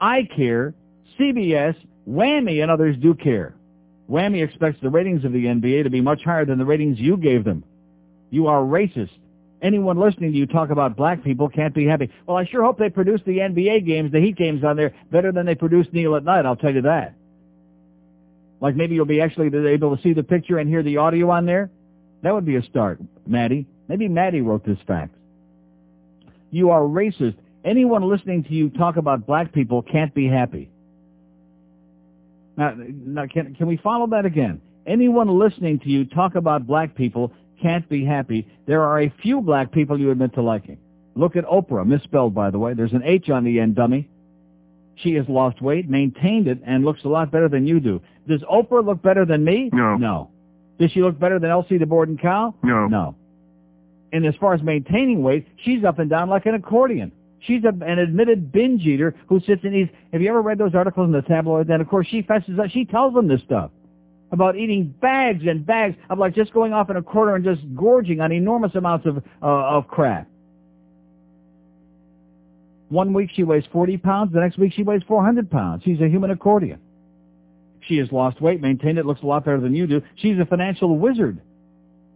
I 0.00 0.28
care. 0.34 0.74
CBS, 1.18 1.74
Whammy, 2.08 2.62
and 2.62 2.70
others 2.70 2.96
do 2.96 3.14
care. 3.14 3.54
Whammy 4.08 4.42
expects 4.42 4.78
the 4.80 4.88
ratings 4.88 5.24
of 5.24 5.32
the 5.32 5.44
NBA 5.44 5.82
to 5.84 5.90
be 5.90 6.00
much 6.00 6.22
higher 6.24 6.44
than 6.44 6.58
the 6.58 6.64
ratings 6.64 6.98
you 6.98 7.16
gave 7.16 7.44
them. 7.44 7.64
You 8.30 8.46
are 8.46 8.60
racist. 8.62 9.10
Anyone 9.60 9.98
listening 9.98 10.32
to 10.32 10.38
you 10.38 10.46
talk 10.46 10.70
about 10.70 10.96
black 10.96 11.24
people 11.24 11.48
can't 11.48 11.74
be 11.74 11.84
happy. 11.84 12.10
Well, 12.26 12.36
I 12.36 12.44
sure 12.44 12.62
hope 12.62 12.78
they 12.78 12.90
produce 12.90 13.20
the 13.26 13.38
NBA 13.38 13.86
games, 13.86 14.12
the 14.12 14.20
Heat 14.20 14.36
games 14.36 14.62
on 14.62 14.76
there 14.76 14.94
better 15.10 15.32
than 15.32 15.46
they 15.46 15.56
produce 15.56 15.86
Neil 15.92 16.14
at 16.14 16.24
night, 16.24 16.46
I'll 16.46 16.56
tell 16.56 16.72
you 16.72 16.82
that. 16.82 17.14
Like 18.60 18.76
maybe 18.76 18.94
you'll 18.94 19.04
be 19.04 19.20
actually 19.20 19.46
able 19.46 19.96
to 19.96 20.02
see 20.02 20.12
the 20.12 20.22
picture 20.22 20.58
and 20.58 20.68
hear 20.68 20.82
the 20.82 20.98
audio 20.98 21.30
on 21.30 21.46
there. 21.46 21.70
That 22.22 22.34
would 22.34 22.44
be 22.44 22.56
a 22.56 22.62
start, 22.62 23.00
Maddie. 23.26 23.66
Maybe 23.88 24.08
Maddie 24.08 24.40
wrote 24.40 24.64
this 24.64 24.78
fax. 24.86 25.10
You 26.50 26.70
are 26.70 26.80
racist. 26.80 27.36
Anyone 27.64 28.08
listening 28.08 28.44
to 28.44 28.52
you 28.52 28.70
talk 28.70 28.96
about 28.96 29.26
black 29.26 29.52
people 29.52 29.82
can't 29.82 30.14
be 30.14 30.26
happy. 30.28 30.70
Now, 32.56 32.74
now 32.76 33.26
can, 33.26 33.54
can 33.54 33.66
we 33.66 33.76
follow 33.76 34.06
that 34.08 34.24
again? 34.24 34.60
Anyone 34.86 35.38
listening 35.38 35.78
to 35.80 35.88
you 35.88 36.04
talk 36.04 36.34
about 36.34 36.66
black 36.66 36.94
people 36.94 37.32
can't 37.60 37.88
be 37.88 38.04
happy. 38.04 38.46
There 38.66 38.82
are 38.82 39.00
a 39.00 39.12
few 39.22 39.40
black 39.40 39.72
people 39.72 39.98
you 39.98 40.10
admit 40.10 40.34
to 40.34 40.42
liking. 40.42 40.78
Look 41.14 41.36
at 41.36 41.44
Oprah, 41.44 41.86
misspelled 41.86 42.34
by 42.34 42.50
the 42.50 42.58
way. 42.58 42.74
There's 42.74 42.92
an 42.92 43.02
H 43.04 43.28
on 43.30 43.44
the 43.44 43.60
end, 43.60 43.74
dummy. 43.74 44.08
She 44.96 45.14
has 45.14 45.26
lost 45.28 45.62
weight, 45.62 45.88
maintained 45.88 46.48
it, 46.48 46.60
and 46.66 46.84
looks 46.84 47.04
a 47.04 47.08
lot 47.08 47.30
better 47.30 47.48
than 47.48 47.66
you 47.66 47.80
do. 47.80 48.00
Does 48.28 48.42
Oprah 48.42 48.84
look 48.84 49.02
better 49.02 49.24
than 49.24 49.44
me? 49.44 49.70
No. 49.72 49.96
No. 49.96 50.30
Does 50.78 50.90
she 50.92 51.02
look 51.02 51.18
better 51.18 51.38
than 51.38 51.50
Elsie 51.50 51.78
the 51.78 51.86
Borden 51.86 52.18
cow? 52.18 52.54
No. 52.62 52.86
No. 52.86 53.16
And 54.12 54.26
as 54.26 54.34
far 54.36 54.54
as 54.54 54.62
maintaining 54.62 55.22
weight, 55.22 55.46
she's 55.64 55.84
up 55.84 55.98
and 55.98 56.08
down 56.08 56.28
like 56.28 56.46
an 56.46 56.54
accordion. 56.54 57.12
She's 57.40 57.62
a, 57.64 57.68
an 57.68 57.98
admitted 57.98 58.50
binge 58.50 58.82
eater 58.82 59.14
who 59.28 59.40
sits 59.40 59.62
and 59.64 59.74
eats. 59.74 59.92
Have 60.12 60.22
you 60.22 60.28
ever 60.28 60.42
read 60.42 60.58
those 60.58 60.74
articles 60.74 61.06
in 61.06 61.12
the 61.12 61.22
tabloid? 61.22 61.68
Then, 61.68 61.80
of 61.80 61.88
course, 61.88 62.06
she 62.08 62.22
fesses 62.22 62.58
up. 62.58 62.70
She 62.70 62.84
tells 62.84 63.14
them 63.14 63.28
this 63.28 63.40
stuff 63.42 63.70
about 64.32 64.56
eating 64.56 64.94
bags 65.00 65.42
and 65.46 65.64
bags 65.64 65.96
of 66.10 66.18
like 66.18 66.34
just 66.34 66.52
going 66.52 66.72
off 66.72 66.90
in 66.90 66.96
a 66.96 67.02
corner 67.02 67.34
and 67.34 67.44
just 67.44 67.62
gorging 67.74 68.20
on 68.20 68.32
enormous 68.32 68.74
amounts 68.74 69.06
of 69.06 69.18
uh, 69.42 69.46
of 69.46 69.88
crap. 69.88 70.28
One 72.88 73.12
week 73.12 73.30
she 73.34 73.42
weighs 73.44 73.64
40 73.70 73.98
pounds, 73.98 74.32
the 74.32 74.40
next 74.40 74.58
week 74.58 74.72
she 74.74 74.82
weighs 74.82 75.02
400 75.06 75.50
pounds. 75.50 75.82
She's 75.84 76.00
a 76.00 76.08
human 76.08 76.30
accordion. 76.30 76.80
She 77.82 77.98
has 77.98 78.10
lost 78.12 78.40
weight, 78.40 78.60
maintained 78.60 78.98
it, 78.98 79.06
looks 79.06 79.22
a 79.22 79.26
lot 79.26 79.44
better 79.44 79.60
than 79.60 79.74
you 79.74 79.86
do. 79.86 80.02
She's 80.16 80.38
a 80.38 80.46
financial 80.46 80.98
wizard. 80.98 81.40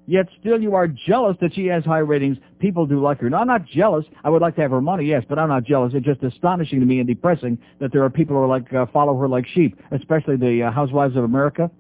Yet 0.07 0.26
still 0.40 0.61
you 0.61 0.75
are 0.75 0.88
jealous 0.88 1.37
that 1.40 1.54
she 1.54 1.66
has 1.66 1.85
high 1.85 1.99
ratings. 1.99 2.37
People 2.59 2.87
do 2.87 3.00
like 3.00 3.21
her. 3.21 3.31
No, 3.31 3.38
I'm 3.38 3.47
not 3.47 3.66
jealous. 3.66 4.04
I 4.25 4.31
would 4.31 4.42
like 4.42 4.57
to 4.57 4.62
have 4.62 4.73
her 4.73 4.81
money, 4.81 5.04
yes, 5.04 5.23
but 5.28 5.38
I'm 5.38 5.49
not 5.49 5.64
jealous. 5.64 5.92
It's 5.95 6.04
just 6.04 6.23
astonishing 6.23 6.81
to 6.81 6.87
me 6.87 6.99
and 6.99 7.07
depressing 7.07 7.57
that 7.78 7.92
there 7.92 8.02
are 8.02 8.11
people 8.11 8.35
who 8.35 8.42
are 8.42 8.49
like 8.49 8.73
uh, 8.73 8.87
follow 8.92 9.16
her 9.19 9.28
like 9.28 9.47
sheep, 9.47 9.78
especially 9.92 10.37
the 10.37 10.64
uh, 10.64 10.73
Housewives 10.73 11.16
of 11.16 11.23
America. 11.23 11.71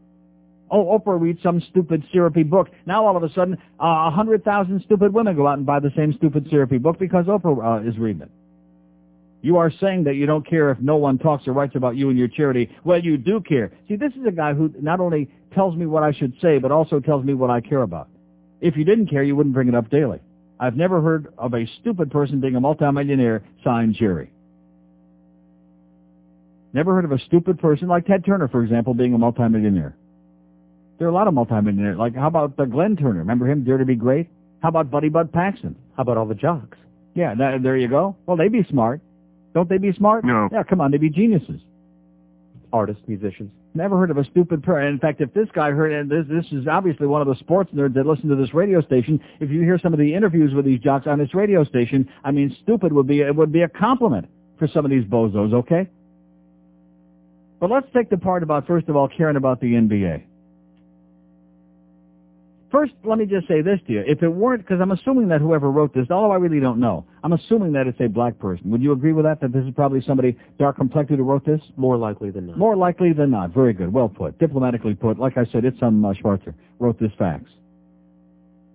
Oh, 0.72 0.98
Oprah 0.98 1.20
reads 1.20 1.42
some 1.42 1.60
stupid 1.70 2.02
syrupy 2.12 2.44
book. 2.44 2.70
Now 2.86 3.06
all 3.06 3.14
of 3.14 3.22
a 3.22 3.30
sudden, 3.34 3.58
uh, 3.78 3.84
a 3.84 4.08
uh, 4.08 4.10
hundred 4.10 4.42
thousand 4.42 4.82
stupid 4.86 5.12
women 5.12 5.36
go 5.36 5.46
out 5.46 5.58
and 5.58 5.66
buy 5.66 5.80
the 5.80 5.92
same 5.94 6.14
stupid 6.14 6.48
syrupy 6.48 6.78
book 6.78 6.98
because 6.98 7.26
Oprah 7.26 7.84
uh, 7.84 7.88
is 7.88 7.98
reading 7.98 8.22
it. 8.22 8.30
You 9.42 9.58
are 9.58 9.70
saying 9.70 10.04
that 10.04 10.14
you 10.14 10.24
don't 10.24 10.48
care 10.48 10.70
if 10.70 10.78
no 10.80 10.96
one 10.96 11.18
talks 11.18 11.46
or 11.46 11.52
writes 11.52 11.76
about 11.76 11.96
you 11.96 12.08
and 12.08 12.18
your 12.18 12.28
charity. 12.28 12.70
Well, 12.84 12.98
you 13.00 13.18
do 13.18 13.40
care. 13.40 13.70
See, 13.86 13.96
this 13.96 14.12
is 14.14 14.24
a 14.26 14.30
guy 14.30 14.54
who 14.54 14.72
not 14.80 14.98
only 14.98 15.28
tells 15.52 15.76
me 15.76 15.84
what 15.84 16.04
I 16.04 16.12
should 16.12 16.32
say, 16.40 16.58
but 16.58 16.72
also 16.72 17.00
tells 17.00 17.22
me 17.22 17.34
what 17.34 17.50
I 17.50 17.60
care 17.60 17.82
about. 17.82 18.08
If 18.62 18.76
you 18.76 18.84
didn't 18.84 19.08
care, 19.08 19.22
you 19.22 19.36
wouldn't 19.36 19.54
bring 19.54 19.68
it 19.68 19.74
up 19.74 19.90
daily. 19.90 20.20
I've 20.58 20.76
never 20.76 21.02
heard 21.02 21.34
of 21.36 21.52
a 21.52 21.66
stupid 21.80 22.10
person 22.10 22.40
being 22.40 22.56
a 22.56 22.60
multimillionaire 22.60 23.42
signed 23.62 23.96
Jerry. 23.96 24.30
Never 26.72 26.94
heard 26.94 27.04
of 27.04 27.12
a 27.12 27.18
stupid 27.18 27.58
person 27.58 27.88
like 27.88 28.06
Ted 28.06 28.24
Turner, 28.24 28.48
for 28.48 28.62
example, 28.62 28.94
being 28.94 29.12
a 29.12 29.18
multimillionaire. 29.18 29.96
There 31.02 31.08
are 31.08 31.10
a 31.10 31.14
lot 31.14 31.26
of 31.26 31.34
multimillionaires. 31.34 31.98
Like, 31.98 32.14
how 32.14 32.28
about 32.28 32.54
uh, 32.60 32.64
Glenn 32.64 32.94
Turner? 32.94 33.18
Remember 33.18 33.50
him, 33.50 33.64
Dare 33.64 33.76
to 33.76 33.84
be 33.84 33.96
Great? 33.96 34.28
How 34.62 34.68
about 34.68 34.88
Buddy 34.88 35.08
Bud 35.08 35.32
Paxson? 35.32 35.74
How 35.96 36.02
about 36.04 36.16
all 36.16 36.26
the 36.26 36.36
jocks? 36.36 36.78
Yeah, 37.16 37.34
that, 37.34 37.60
there 37.60 37.76
you 37.76 37.88
go. 37.88 38.14
Well, 38.24 38.36
they'd 38.36 38.52
be 38.52 38.64
smart. 38.70 39.00
Don't 39.52 39.68
they 39.68 39.78
be 39.78 39.92
smart? 39.94 40.24
No. 40.24 40.48
Yeah, 40.52 40.62
come 40.62 40.80
on, 40.80 40.92
they'd 40.92 41.00
be 41.00 41.10
geniuses. 41.10 41.60
Artists, 42.72 43.02
musicians. 43.08 43.50
Never 43.74 43.98
heard 43.98 44.12
of 44.12 44.16
a 44.16 44.24
stupid 44.26 44.62
person. 44.62 44.86
In 44.90 45.00
fact, 45.00 45.20
if 45.20 45.34
this 45.34 45.48
guy 45.52 45.72
heard, 45.72 45.90
and 45.90 46.08
this, 46.08 46.24
this 46.28 46.46
is 46.52 46.68
obviously 46.68 47.08
one 47.08 47.20
of 47.20 47.26
the 47.26 47.34
sports 47.40 47.72
nerds 47.74 47.94
that 47.94 48.06
listen 48.06 48.28
to 48.28 48.36
this 48.36 48.54
radio 48.54 48.80
station, 48.80 49.18
if 49.40 49.50
you 49.50 49.60
hear 49.62 49.80
some 49.80 49.92
of 49.92 49.98
the 49.98 50.14
interviews 50.14 50.54
with 50.54 50.64
these 50.64 50.78
jocks 50.78 51.08
on 51.08 51.18
this 51.18 51.34
radio 51.34 51.64
station, 51.64 52.08
I 52.22 52.30
mean, 52.30 52.56
stupid 52.62 52.92
would 52.92 53.08
be, 53.08 53.22
it 53.22 53.34
would 53.34 53.50
be 53.50 53.62
a 53.62 53.68
compliment 53.68 54.28
for 54.56 54.68
some 54.68 54.84
of 54.84 54.92
these 54.92 55.02
bozos, 55.02 55.52
okay? 55.52 55.88
But 57.58 57.70
let's 57.72 57.88
take 57.92 58.08
the 58.08 58.18
part 58.18 58.44
about, 58.44 58.68
first 58.68 58.88
of 58.88 58.94
all, 58.94 59.08
caring 59.08 59.34
about 59.34 59.60
the 59.60 59.72
NBA. 59.72 60.26
First, 62.72 62.94
let 63.04 63.18
me 63.18 63.26
just 63.26 63.46
say 63.46 63.60
this 63.60 63.78
to 63.86 63.92
you. 63.92 64.02
If 64.06 64.22
it 64.22 64.28
weren't, 64.30 64.62
because 64.62 64.80
I'm 64.80 64.92
assuming 64.92 65.28
that 65.28 65.42
whoever 65.42 65.70
wrote 65.70 65.92
this, 65.92 66.06
although 66.10 66.32
I 66.32 66.36
really 66.36 66.58
don't 66.58 66.80
know, 66.80 67.04
I'm 67.22 67.34
assuming 67.34 67.72
that 67.74 67.86
it's 67.86 68.00
a 68.00 68.08
black 68.08 68.38
person. 68.38 68.70
Would 68.70 68.80
you 68.80 68.92
agree 68.92 69.12
with 69.12 69.26
that, 69.26 69.42
that 69.42 69.52
this 69.52 69.62
is 69.66 69.74
probably 69.74 70.00
somebody 70.00 70.38
dark-complected 70.58 71.18
who 71.18 71.24
wrote 71.24 71.44
this? 71.44 71.60
More 71.76 71.98
likely 71.98 72.30
than 72.30 72.46
not. 72.46 72.56
More 72.56 72.74
likely 72.74 73.12
than 73.12 73.30
not. 73.30 73.50
Very 73.50 73.74
good. 73.74 73.92
Well 73.92 74.08
put. 74.08 74.38
Diplomatically 74.38 74.94
put. 74.94 75.18
Like 75.18 75.36
I 75.36 75.44
said, 75.52 75.66
it's 75.66 75.78
some 75.78 76.02
uh, 76.02 76.14
Schwarzer 76.14 76.54
wrote 76.78 76.98
this 76.98 77.12
fax. 77.18 77.44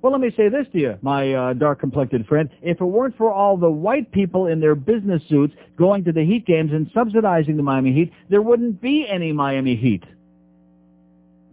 Well, 0.04 0.12
let 0.12 0.22
me 0.22 0.32
say 0.38 0.48
this 0.48 0.68
to 0.74 0.77
you, 0.80 1.00
my 1.01 1.34
uh, 1.34 1.54
dark-complected 1.54 2.27
friend. 2.27 2.50
If 2.62 2.80
it 2.80 2.86
weren't 2.86 3.18
for 3.18 3.34
all 3.34 3.58
the 3.58 3.70
white 3.70 4.12
people 4.12 4.46
in 4.46 4.60
their 4.60 4.75
business 4.75 5.24
suits 5.27 5.56
going 5.76 6.04
to 6.04 6.12
the 6.12 6.24
Heat 6.24 6.45
games 6.45 6.72
and 6.72 6.88
subsidizing 6.93 7.58
the 7.58 7.63
Miami 7.63 7.93
Heat, 7.93 8.13
there 8.30 8.43
wouldn't 8.43 8.80
be 8.80 9.08
any 9.10 9.32
Miami 9.32 9.76
Heat 9.76 10.04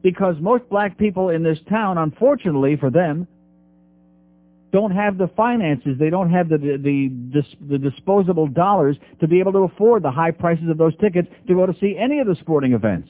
because 0.05 0.37
most 0.38 0.69
black 0.69 0.99
people 0.99 1.31
in 1.31 1.43
this 1.43 1.59
town, 1.69 1.97
unfortunately 1.97 2.77
for 2.77 2.90
them, 2.90 3.27
don't 4.71 4.90
have 4.90 5.17
the 5.17 5.29
finances. 5.37 5.97
They 5.99 6.11
don't 6.11 6.31
have 6.31 6.51
the, 6.51 6.59
the, 6.59 7.09
the, 7.33 7.43
the, 7.71 7.79
disposable 7.79 8.47
dollars 8.47 8.97
to 9.21 9.27
be 9.27 9.40
able 9.40 9.53
to 9.53 9.61
afford 9.61 10.03
the 10.03 10.11
high 10.11 10.31
prices 10.31 10.69
of 10.69 10.77
those 10.77 10.97
tickets 10.99 11.29
to 11.49 11.55
go 11.55 11.64
to 11.64 11.73
see 11.81 11.97
any 11.99 12.21
of 12.21 12.27
the 12.27 12.37
sporting 12.40 12.75
events. 12.75 13.09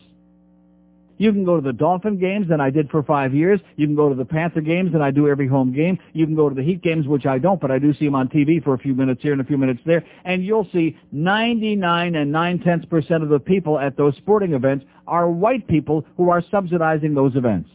You 1.19 1.33
can 1.33 1.45
go 1.45 1.57
to 1.57 1.63
the 1.63 1.73
Dolphin 1.73 2.19
games, 2.19 2.49
and 2.51 2.61
I 2.61 2.71
did 2.71 2.91
for 2.91 3.03
five 3.03 3.35
years. 3.35 3.61
You 3.77 3.87
can 3.87 3.95
go 3.95 4.09
to 4.09 4.15
the 4.15 4.25
Panther 4.25 4.61
games, 4.61 4.95
and 4.95 5.03
I 5.03 5.11
do 5.11 5.29
every 5.29 5.47
home 5.47 5.73
game. 5.73 5.99
You 6.13 6.27
can 6.27 6.35
go 6.35 6.49
to 6.49 6.55
the 6.55 6.63
Heat 6.63 6.83
games, 6.83 7.07
which 7.07 7.27
I 7.27 7.39
don't, 7.39 7.61
but 7.61 7.71
I 7.71 7.79
do 7.79 7.95
see 7.95 8.05
them 8.07 8.15
on 8.15 8.29
TV 8.29 8.63
for 8.63 8.75
a 8.75 8.79
few 8.79 8.95
minutes 8.95 9.23
here 9.23 9.33
and 9.33 9.41
a 9.41 9.45
few 9.45 9.59
minutes 9.59 9.81
there. 9.87 10.05
And 10.25 10.45
you'll 10.45 10.69
see 10.73 10.97
99 11.13 12.15
and 12.15 12.33
9 12.33 12.59
tenths 12.61 12.87
percent 12.87 13.23
of 13.23 13.29
the 13.29 13.39
people 13.39 13.79
at 13.79 13.97
those 13.97 14.17
sporting 14.17 14.55
events 14.55 14.85
are 15.07 15.31
white 15.31 15.67
people 15.69 16.05
who 16.17 16.31
are 16.31 16.43
subsidizing 16.51 17.15
those 17.15 17.37
events. 17.37 17.69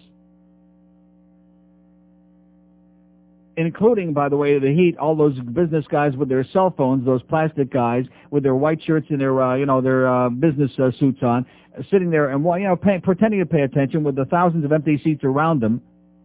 Including, 3.60 4.14
by 4.14 4.30
the 4.30 4.38
way, 4.38 4.58
the 4.58 4.74
heat, 4.74 4.98
all 4.98 5.16
those 5.16 5.38
business 5.40 5.86
guys 5.90 6.16
with 6.16 6.30
their 6.30 6.46
cell 6.54 6.74
phones, 6.76 7.06
those 7.06 7.22
plastic 7.24 7.72
guys 7.72 8.06
with 8.32 8.44
their 8.44 8.56
white 8.56 8.82
shirts 8.82 9.08
and 9.10 9.20
their, 9.20 9.42
uh, 9.42 9.56
you 9.56 9.66
know, 9.66 9.82
their 9.82 10.08
uh, 10.08 10.30
business 10.30 10.72
uh, 10.80 10.92
suits 11.00 11.22
on, 11.22 11.46
sitting 11.92 12.10
there 12.10 12.30
and, 12.30 12.44
you 12.44 12.68
know, 12.68 12.76
pay, 12.76 13.00
pretending 13.00 13.40
to 13.40 13.46
pay 13.46 13.62
attention 13.62 14.04
with 14.04 14.16
the 14.16 14.26
thousands 14.26 14.64
of 14.64 14.72
empty 14.72 15.00
seats 15.04 15.24
around 15.24 15.62
them, 15.62 15.82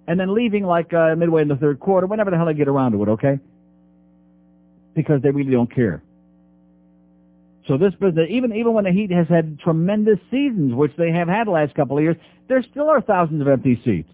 and 0.07 0.18
then 0.20 0.35
leaving 0.35 0.64
like 0.64 0.92
uh, 0.94 1.14
midway 1.16 1.42
in 1.42 1.49
the 1.49 1.57
third 1.57 1.81
quarter, 1.81 2.07
whenever 2.07 2.31
the 2.31 2.37
hell 2.37 2.47
they 2.47 2.55
get 2.55 2.68
around 2.68 2.92
to 2.92 3.03
it, 3.03 3.09
okay? 3.09 3.38
Because 4.94 5.20
they 5.23 5.31
really 5.31 5.53
don't 5.53 5.75
care. 5.75 6.03
So 7.66 7.79
this 7.79 7.94
business, 7.94 8.27
even 8.29 8.53
even 8.55 8.75
when 8.75 8.85
the 8.85 8.92
Heat 8.92 9.11
has 9.11 9.27
had 9.27 9.59
tremendous 9.59 10.18
seasons, 10.31 10.75
which 10.75 10.92
they 10.99 11.11
have 11.11 11.29
had 11.29 11.47
the 11.47 11.53
last 11.53 11.75
couple 11.75 11.97
of 11.97 12.03
years, 12.03 12.16
there 12.47 12.62
still 12.70 12.90
are 12.90 13.01
thousands 13.01 13.40
of 13.40 13.49
empty 13.49 13.81
seats. 13.83 14.11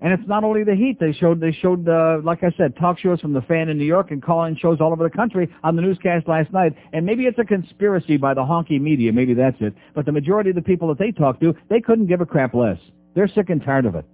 And 0.00 0.12
it's 0.12 0.28
not 0.28 0.44
only 0.44 0.62
the 0.62 0.76
Heat. 0.76 1.00
They 1.00 1.12
showed, 1.12 1.40
they 1.40 1.50
showed, 1.50 1.88
uh, 1.88 2.20
like 2.22 2.44
I 2.44 2.52
said, 2.56 2.76
talk 2.76 3.00
shows 3.00 3.20
from 3.20 3.32
the 3.32 3.42
fan 3.42 3.68
in 3.68 3.78
New 3.78 3.84
York 3.84 4.12
and 4.12 4.22
call-in 4.22 4.56
shows 4.56 4.80
all 4.80 4.92
over 4.92 5.02
the 5.02 5.10
country 5.10 5.52
on 5.64 5.74
the 5.74 5.82
newscast 5.82 6.28
last 6.28 6.52
night. 6.52 6.74
And 6.92 7.04
maybe 7.04 7.24
it's 7.24 7.38
a 7.38 7.44
conspiracy 7.44 8.16
by 8.16 8.34
the 8.34 8.42
honky 8.42 8.80
media. 8.80 9.12
Maybe 9.12 9.34
that's 9.34 9.56
it. 9.60 9.74
But 9.94 10.06
the 10.06 10.12
majority 10.12 10.50
of 10.50 10.56
the 10.56 10.62
people 10.62 10.86
that 10.88 10.98
they 10.98 11.10
talk 11.10 11.40
to, 11.40 11.54
they 11.68 11.80
couldn't 11.80 12.06
give 12.06 12.20
a 12.20 12.26
crap 12.26 12.54
less. 12.54 12.78
They're 13.14 13.26
sick 13.28 13.50
and 13.50 13.60
tired 13.60 13.86
of 13.86 13.96
it. 13.96 14.04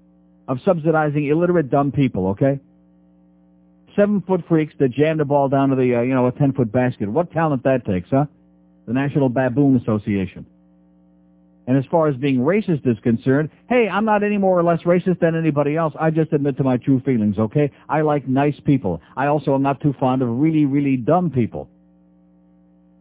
Of 0.48 0.58
subsidizing 0.64 1.26
illiterate, 1.26 1.70
dumb 1.70 1.92
people, 1.92 2.28
okay? 2.28 2.60
Seven-foot 3.94 4.44
freaks 4.48 4.74
that 4.78 4.90
jam 4.90 5.18
the 5.18 5.24
ball 5.26 5.50
down 5.50 5.68
to 5.68 5.76
the, 5.76 5.96
uh, 5.96 6.00
you 6.00 6.14
know, 6.14 6.26
a 6.26 6.32
ten-foot 6.32 6.72
basket. 6.72 7.10
What 7.10 7.30
talent 7.30 7.62
that 7.64 7.84
takes, 7.84 8.08
huh? 8.10 8.24
The 8.86 8.92
National 8.94 9.28
Baboon 9.28 9.76
Association. 9.76 10.46
And 11.66 11.78
as 11.78 11.84
far 11.90 12.08
as 12.08 12.16
being 12.16 12.38
racist 12.38 12.86
is 12.86 12.98
concerned, 13.02 13.48
hey, 13.68 13.88
I'm 13.88 14.04
not 14.04 14.22
any 14.22 14.36
more 14.36 14.58
or 14.58 14.62
less 14.62 14.80
racist 14.82 15.20
than 15.20 15.34
anybody 15.34 15.76
else. 15.76 15.94
I 15.98 16.10
just 16.10 16.32
admit 16.32 16.58
to 16.58 16.64
my 16.64 16.76
true 16.76 17.00
feelings, 17.00 17.38
okay? 17.38 17.70
I 17.88 18.02
like 18.02 18.28
nice 18.28 18.58
people. 18.66 19.00
I 19.16 19.26
also 19.26 19.54
am 19.54 19.62
not 19.62 19.80
too 19.80 19.94
fond 19.98 20.20
of 20.20 20.28
really, 20.28 20.66
really 20.66 20.96
dumb 20.96 21.30
people. 21.30 21.70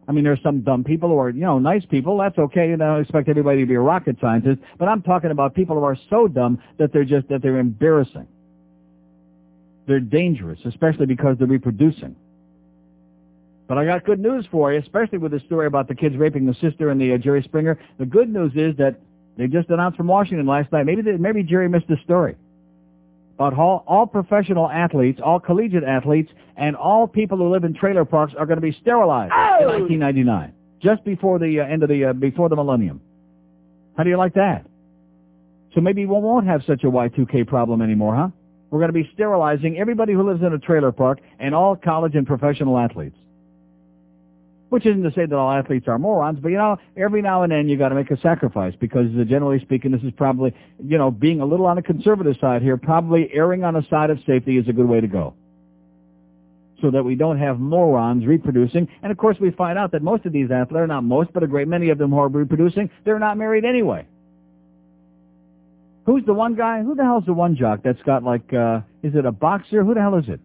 I 0.08 0.12
mean, 0.12 0.24
there's 0.24 0.42
some 0.42 0.60
dumb 0.62 0.84
people 0.84 1.08
who 1.10 1.18
are, 1.18 1.30
you 1.30 1.40
know, 1.40 1.58
nice 1.58 1.84
people. 1.86 2.18
That's 2.18 2.38
okay. 2.38 2.68
You 2.68 2.76
don't 2.76 3.02
expect 3.02 3.28
everybody 3.28 3.60
to 3.60 3.66
be 3.66 3.74
a 3.74 3.80
rocket 3.80 4.16
scientist. 4.20 4.60
But 4.78 4.88
I'm 4.88 5.02
talking 5.02 5.30
about 5.30 5.54
people 5.54 5.76
who 5.76 5.84
are 5.84 5.96
so 6.10 6.28
dumb 6.28 6.58
that 6.78 6.92
they're 6.92 7.04
just, 7.04 7.28
that 7.28 7.42
they're 7.42 7.58
embarrassing. 7.58 8.26
They're 9.86 10.00
dangerous, 10.00 10.58
especially 10.64 11.06
because 11.06 11.36
they're 11.38 11.46
reproducing. 11.46 12.16
But 13.66 13.78
I 13.78 13.86
got 13.86 14.04
good 14.04 14.20
news 14.20 14.46
for 14.50 14.72
you, 14.72 14.78
especially 14.78 15.18
with 15.18 15.32
the 15.32 15.40
story 15.40 15.66
about 15.66 15.88
the 15.88 15.94
kids 15.94 16.16
raping 16.16 16.46
the 16.46 16.54
sister 16.54 16.90
and 16.90 17.00
the 17.00 17.14
uh, 17.14 17.18
Jerry 17.18 17.42
Springer. 17.42 17.78
The 17.98 18.06
good 18.06 18.32
news 18.32 18.52
is 18.54 18.76
that 18.76 19.00
they 19.38 19.46
just 19.46 19.70
announced 19.70 19.96
from 19.96 20.06
Washington 20.06 20.46
last 20.46 20.70
night. 20.70 20.84
Maybe 20.84 21.02
they, 21.02 21.16
maybe 21.16 21.42
Jerry 21.42 21.68
missed 21.68 21.88
the 21.88 21.96
story. 22.04 22.36
But 23.36 23.54
all, 23.54 23.84
all 23.86 24.06
professional 24.06 24.70
athletes, 24.70 25.20
all 25.24 25.40
collegiate 25.40 25.82
athletes, 25.82 26.30
and 26.56 26.76
all 26.76 27.08
people 27.08 27.38
who 27.38 27.50
live 27.50 27.64
in 27.64 27.74
trailer 27.74 28.04
parks 28.04 28.32
are 28.38 28.46
going 28.46 28.58
to 28.58 28.62
be 28.62 28.76
sterilized 28.80 29.32
oh! 29.34 29.58
in 29.60 29.80
1999, 29.80 30.52
just 30.80 31.04
before 31.04 31.38
the 31.38 31.60
uh, 31.60 31.64
end 31.64 31.82
of 31.82 31.88
the 31.88 32.04
uh, 32.04 32.12
before 32.12 32.48
the 32.48 32.56
millennium. 32.56 33.00
How 33.96 34.04
do 34.04 34.10
you 34.10 34.16
like 34.16 34.34
that? 34.34 34.66
So 35.74 35.80
maybe 35.80 36.06
we 36.06 36.14
won't 36.14 36.46
have 36.46 36.62
such 36.66 36.84
a 36.84 36.86
Y2K 36.86 37.48
problem 37.48 37.82
anymore, 37.82 38.14
huh? 38.14 38.28
We're 38.70 38.78
going 38.78 38.92
to 38.92 38.92
be 38.92 39.10
sterilizing 39.14 39.78
everybody 39.78 40.12
who 40.12 40.22
lives 40.22 40.42
in 40.42 40.52
a 40.52 40.58
trailer 40.58 40.92
park 40.92 41.20
and 41.40 41.54
all 41.54 41.74
college 41.76 42.14
and 42.14 42.26
professional 42.26 42.78
athletes. 42.78 43.16
Which 44.74 44.86
isn't 44.86 45.04
to 45.04 45.12
say 45.12 45.24
that 45.24 45.32
all 45.32 45.52
athletes 45.52 45.86
are 45.86 46.00
morons, 46.00 46.40
but 46.42 46.48
you 46.48 46.56
know, 46.56 46.76
every 46.96 47.22
now 47.22 47.44
and 47.44 47.52
then 47.52 47.68
you 47.68 47.78
got 47.78 47.90
to 47.90 47.94
make 47.94 48.10
a 48.10 48.20
sacrifice 48.20 48.74
because 48.80 49.06
uh, 49.16 49.22
generally 49.22 49.60
speaking, 49.60 49.92
this 49.92 50.02
is 50.02 50.10
probably, 50.16 50.52
you 50.84 50.98
know, 50.98 51.12
being 51.12 51.40
a 51.40 51.46
little 51.46 51.66
on 51.66 51.76
the 51.76 51.82
conservative 51.82 52.34
side 52.40 52.60
here, 52.60 52.76
probably 52.76 53.30
erring 53.32 53.62
on 53.62 53.74
the 53.74 53.86
side 53.88 54.10
of 54.10 54.18
safety 54.26 54.58
is 54.58 54.66
a 54.66 54.72
good 54.72 54.88
way 54.88 55.00
to 55.00 55.06
go. 55.06 55.34
So 56.82 56.90
that 56.90 57.04
we 57.04 57.14
don't 57.14 57.38
have 57.38 57.60
morons 57.60 58.26
reproducing. 58.26 58.88
And 59.04 59.12
of 59.12 59.16
course 59.16 59.36
we 59.40 59.52
find 59.52 59.78
out 59.78 59.92
that 59.92 60.02
most 60.02 60.26
of 60.26 60.32
these 60.32 60.50
athletes, 60.50 60.88
not 60.88 61.02
most, 61.02 61.32
but 61.32 61.44
a 61.44 61.46
great 61.46 61.68
many 61.68 61.90
of 61.90 61.98
them 61.98 62.10
who 62.10 62.18
are 62.18 62.28
reproducing, 62.28 62.90
they're 63.04 63.20
not 63.20 63.38
married 63.38 63.64
anyway. 63.64 64.08
Who's 66.04 66.24
the 66.26 66.34
one 66.34 66.56
guy? 66.56 66.82
Who 66.82 66.96
the 66.96 67.04
hell's 67.04 67.26
the 67.26 67.32
one 67.32 67.54
jock 67.54 67.84
that's 67.84 68.02
got 68.02 68.24
like, 68.24 68.52
uh, 68.52 68.80
is 69.04 69.14
it 69.14 69.24
a 69.24 69.30
boxer? 69.30 69.84
Who 69.84 69.94
the 69.94 70.00
hell 70.00 70.16
is 70.16 70.24
it? 70.26 70.40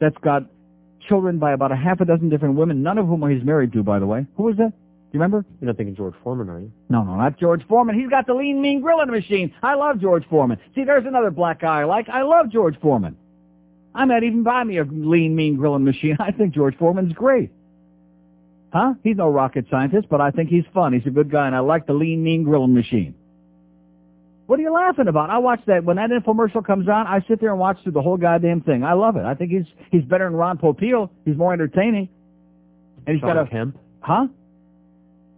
That's 0.00 0.16
got 0.18 0.50
children 1.08 1.38
by 1.38 1.52
about 1.52 1.72
a 1.72 1.76
half 1.76 2.00
a 2.00 2.04
dozen 2.04 2.28
different 2.28 2.56
women, 2.56 2.82
none 2.82 2.98
of 2.98 3.06
whom 3.06 3.28
he's 3.30 3.44
married 3.44 3.72
to, 3.72 3.82
by 3.82 3.98
the 3.98 4.06
way. 4.06 4.26
Who 4.36 4.48
is 4.48 4.56
that? 4.56 4.70
Do 4.70 5.18
you 5.18 5.20
remember? 5.20 5.44
You're 5.60 5.68
not 5.68 5.76
thinking 5.76 5.94
George 5.94 6.14
Foreman, 6.22 6.48
are 6.50 6.60
you? 6.60 6.72
No, 6.88 7.02
no, 7.04 7.16
not 7.16 7.38
George 7.38 7.62
Foreman. 7.68 7.98
He's 7.98 8.08
got 8.08 8.26
the 8.26 8.34
lean, 8.34 8.60
mean 8.60 8.80
grilling 8.80 9.10
machine. 9.10 9.54
I 9.62 9.74
love 9.74 10.00
George 10.00 10.24
Foreman. 10.28 10.58
See, 10.74 10.84
there's 10.84 11.06
another 11.06 11.30
black 11.30 11.60
guy 11.60 11.82
I 11.82 11.84
like. 11.84 12.08
I 12.08 12.22
love 12.22 12.50
George 12.50 12.74
Foreman. 12.80 13.16
I 13.94 14.04
might 14.04 14.24
even 14.24 14.42
buy 14.42 14.62
me 14.64 14.78
a 14.78 14.84
lean, 14.84 15.34
mean 15.34 15.56
grilling 15.56 15.84
machine. 15.84 16.16
I 16.20 16.32
think 16.32 16.54
George 16.54 16.76
Foreman's 16.76 17.12
great. 17.12 17.50
Huh? 18.72 18.94
He's 19.02 19.16
no 19.16 19.30
rocket 19.30 19.66
scientist, 19.70 20.08
but 20.10 20.20
I 20.20 20.30
think 20.32 20.50
he's 20.50 20.64
fun. 20.74 20.92
He's 20.92 21.06
a 21.06 21.10
good 21.10 21.30
guy, 21.30 21.46
and 21.46 21.56
I 21.56 21.60
like 21.60 21.86
the 21.86 21.94
lean, 21.94 22.22
mean 22.22 22.42
grilling 22.42 22.74
machine. 22.74 23.14
What 24.46 24.58
are 24.60 24.62
you 24.62 24.72
laughing 24.72 25.08
about? 25.08 25.30
I 25.30 25.38
watch 25.38 25.60
that 25.66 25.84
when 25.84 25.96
that 25.96 26.10
infomercial 26.10 26.64
comes 26.64 26.88
on. 26.88 27.06
I 27.06 27.20
sit 27.26 27.40
there 27.40 27.50
and 27.50 27.58
watch 27.58 27.78
through 27.82 27.92
the 27.92 28.02
whole 28.02 28.16
goddamn 28.16 28.60
thing. 28.60 28.84
I 28.84 28.92
love 28.92 29.16
it. 29.16 29.24
I 29.24 29.34
think 29.34 29.50
he's 29.50 29.64
he's 29.90 30.04
better 30.04 30.24
than 30.24 30.34
Ron 30.34 30.56
Popeil. 30.58 31.10
He's 31.24 31.36
more 31.36 31.52
entertaining. 31.52 32.08
And 33.06 33.16
he's 33.16 33.20
Shawn 33.20 33.34
got 33.34 33.46
a 33.46 33.50
Kemp. 33.50 33.78
huh? 34.00 34.26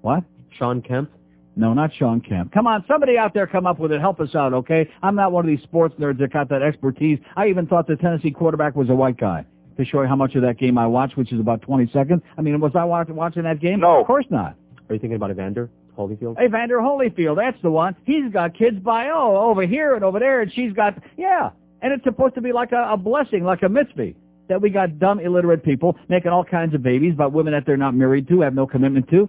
What? 0.03 0.25
Shawn 0.59 0.83
Kemp. 0.83 1.11
No, 1.57 1.75
not 1.75 1.90
Shawn 1.94 2.21
Kemp. 2.21 2.53
Come 2.53 2.66
on, 2.66 2.85
somebody 2.87 3.18
out 3.18 3.35
there 3.35 3.47
come 3.47 3.66
up 3.66 3.79
with 3.81 3.90
it. 3.92 4.01
Help 4.01 4.21
us 4.21 4.35
out, 4.35 4.53
okay? 4.55 4.88
I'm 5.03 5.16
not 5.16 5.33
one 5.33 5.44
of 5.44 5.49
these 5.49 5.62
sports 5.62 5.94
nerds 5.99 6.18
that 6.18 6.33
got 6.33 6.49
that 6.51 6.62
expertise. 6.62 7.18
I 7.37 7.49
even 7.49 7.66
thought 7.66 7.87
the 7.88 7.97
Tennessee 7.97 8.31
quarterback 8.31 8.77
was 8.77 8.90
a 8.90 8.94
white 8.94 9.16
guy. 9.16 9.44
To 9.77 9.85
show 9.85 10.03
you 10.03 10.09
how 10.09 10.16
much 10.16 10.35
of 10.35 10.42
that 10.42 10.59
game 10.59 10.77
I 10.77 10.87
watched, 10.87 11.16
which 11.16 11.33
is 11.33 11.38
about 11.40 11.62
20 11.62 11.90
seconds. 11.92 12.23
I 12.37 12.42
mean, 12.42 12.59
was 12.61 12.73
I 12.75 12.85
watching, 12.85 13.14
watching 13.14 13.44
that 13.44 13.61
game? 13.61 13.81
No. 13.81 14.01
Of 14.01 14.07
course 14.07 14.27
not. 14.29 14.57
Are 14.88 14.94
you 14.94 14.99
thinking 15.01 15.14
about 15.14 15.31
Evander 15.31 15.71
Holyfield? 15.98 16.42
Evander 16.42 16.78
Holyfield, 16.78 17.37
that's 17.37 17.61
the 17.62 17.70
one. 17.70 17.96
He's 18.04 18.32
got 18.32 18.56
kids 18.56 18.78
by, 18.78 19.08
oh, 19.12 19.50
over 19.50 19.66
here 19.66 19.94
and 19.94 20.04
over 20.04 20.18
there, 20.18 20.40
and 20.40 20.52
she's 20.52 20.72
got, 20.72 20.94
yeah. 21.16 21.50
And 21.82 21.92
it's 21.92 22.04
supposed 22.04 22.34
to 22.37 22.40
be 22.40 22.52
like 22.52 22.72
a, 22.72 22.92
a 22.92 22.96
blessing, 22.96 23.44
like 23.44 23.62
a 23.62 23.68
mitzvah, 23.68 24.12
that 24.48 24.61
we 24.61 24.70
got 24.70 24.98
dumb, 24.98 25.20
illiterate 25.20 25.64
people 25.64 25.96
making 26.08 26.30
all 26.30 26.44
kinds 26.44 26.74
of 26.74 26.82
babies 26.82 27.14
about 27.14 27.32
women 27.32 27.52
that 27.52 27.64
they're 27.66 27.76
not 27.76 27.94
married 27.94 28.28
to, 28.28 28.40
have 28.40 28.54
no 28.54 28.66
commitment 28.66 29.08
to. 29.11 29.28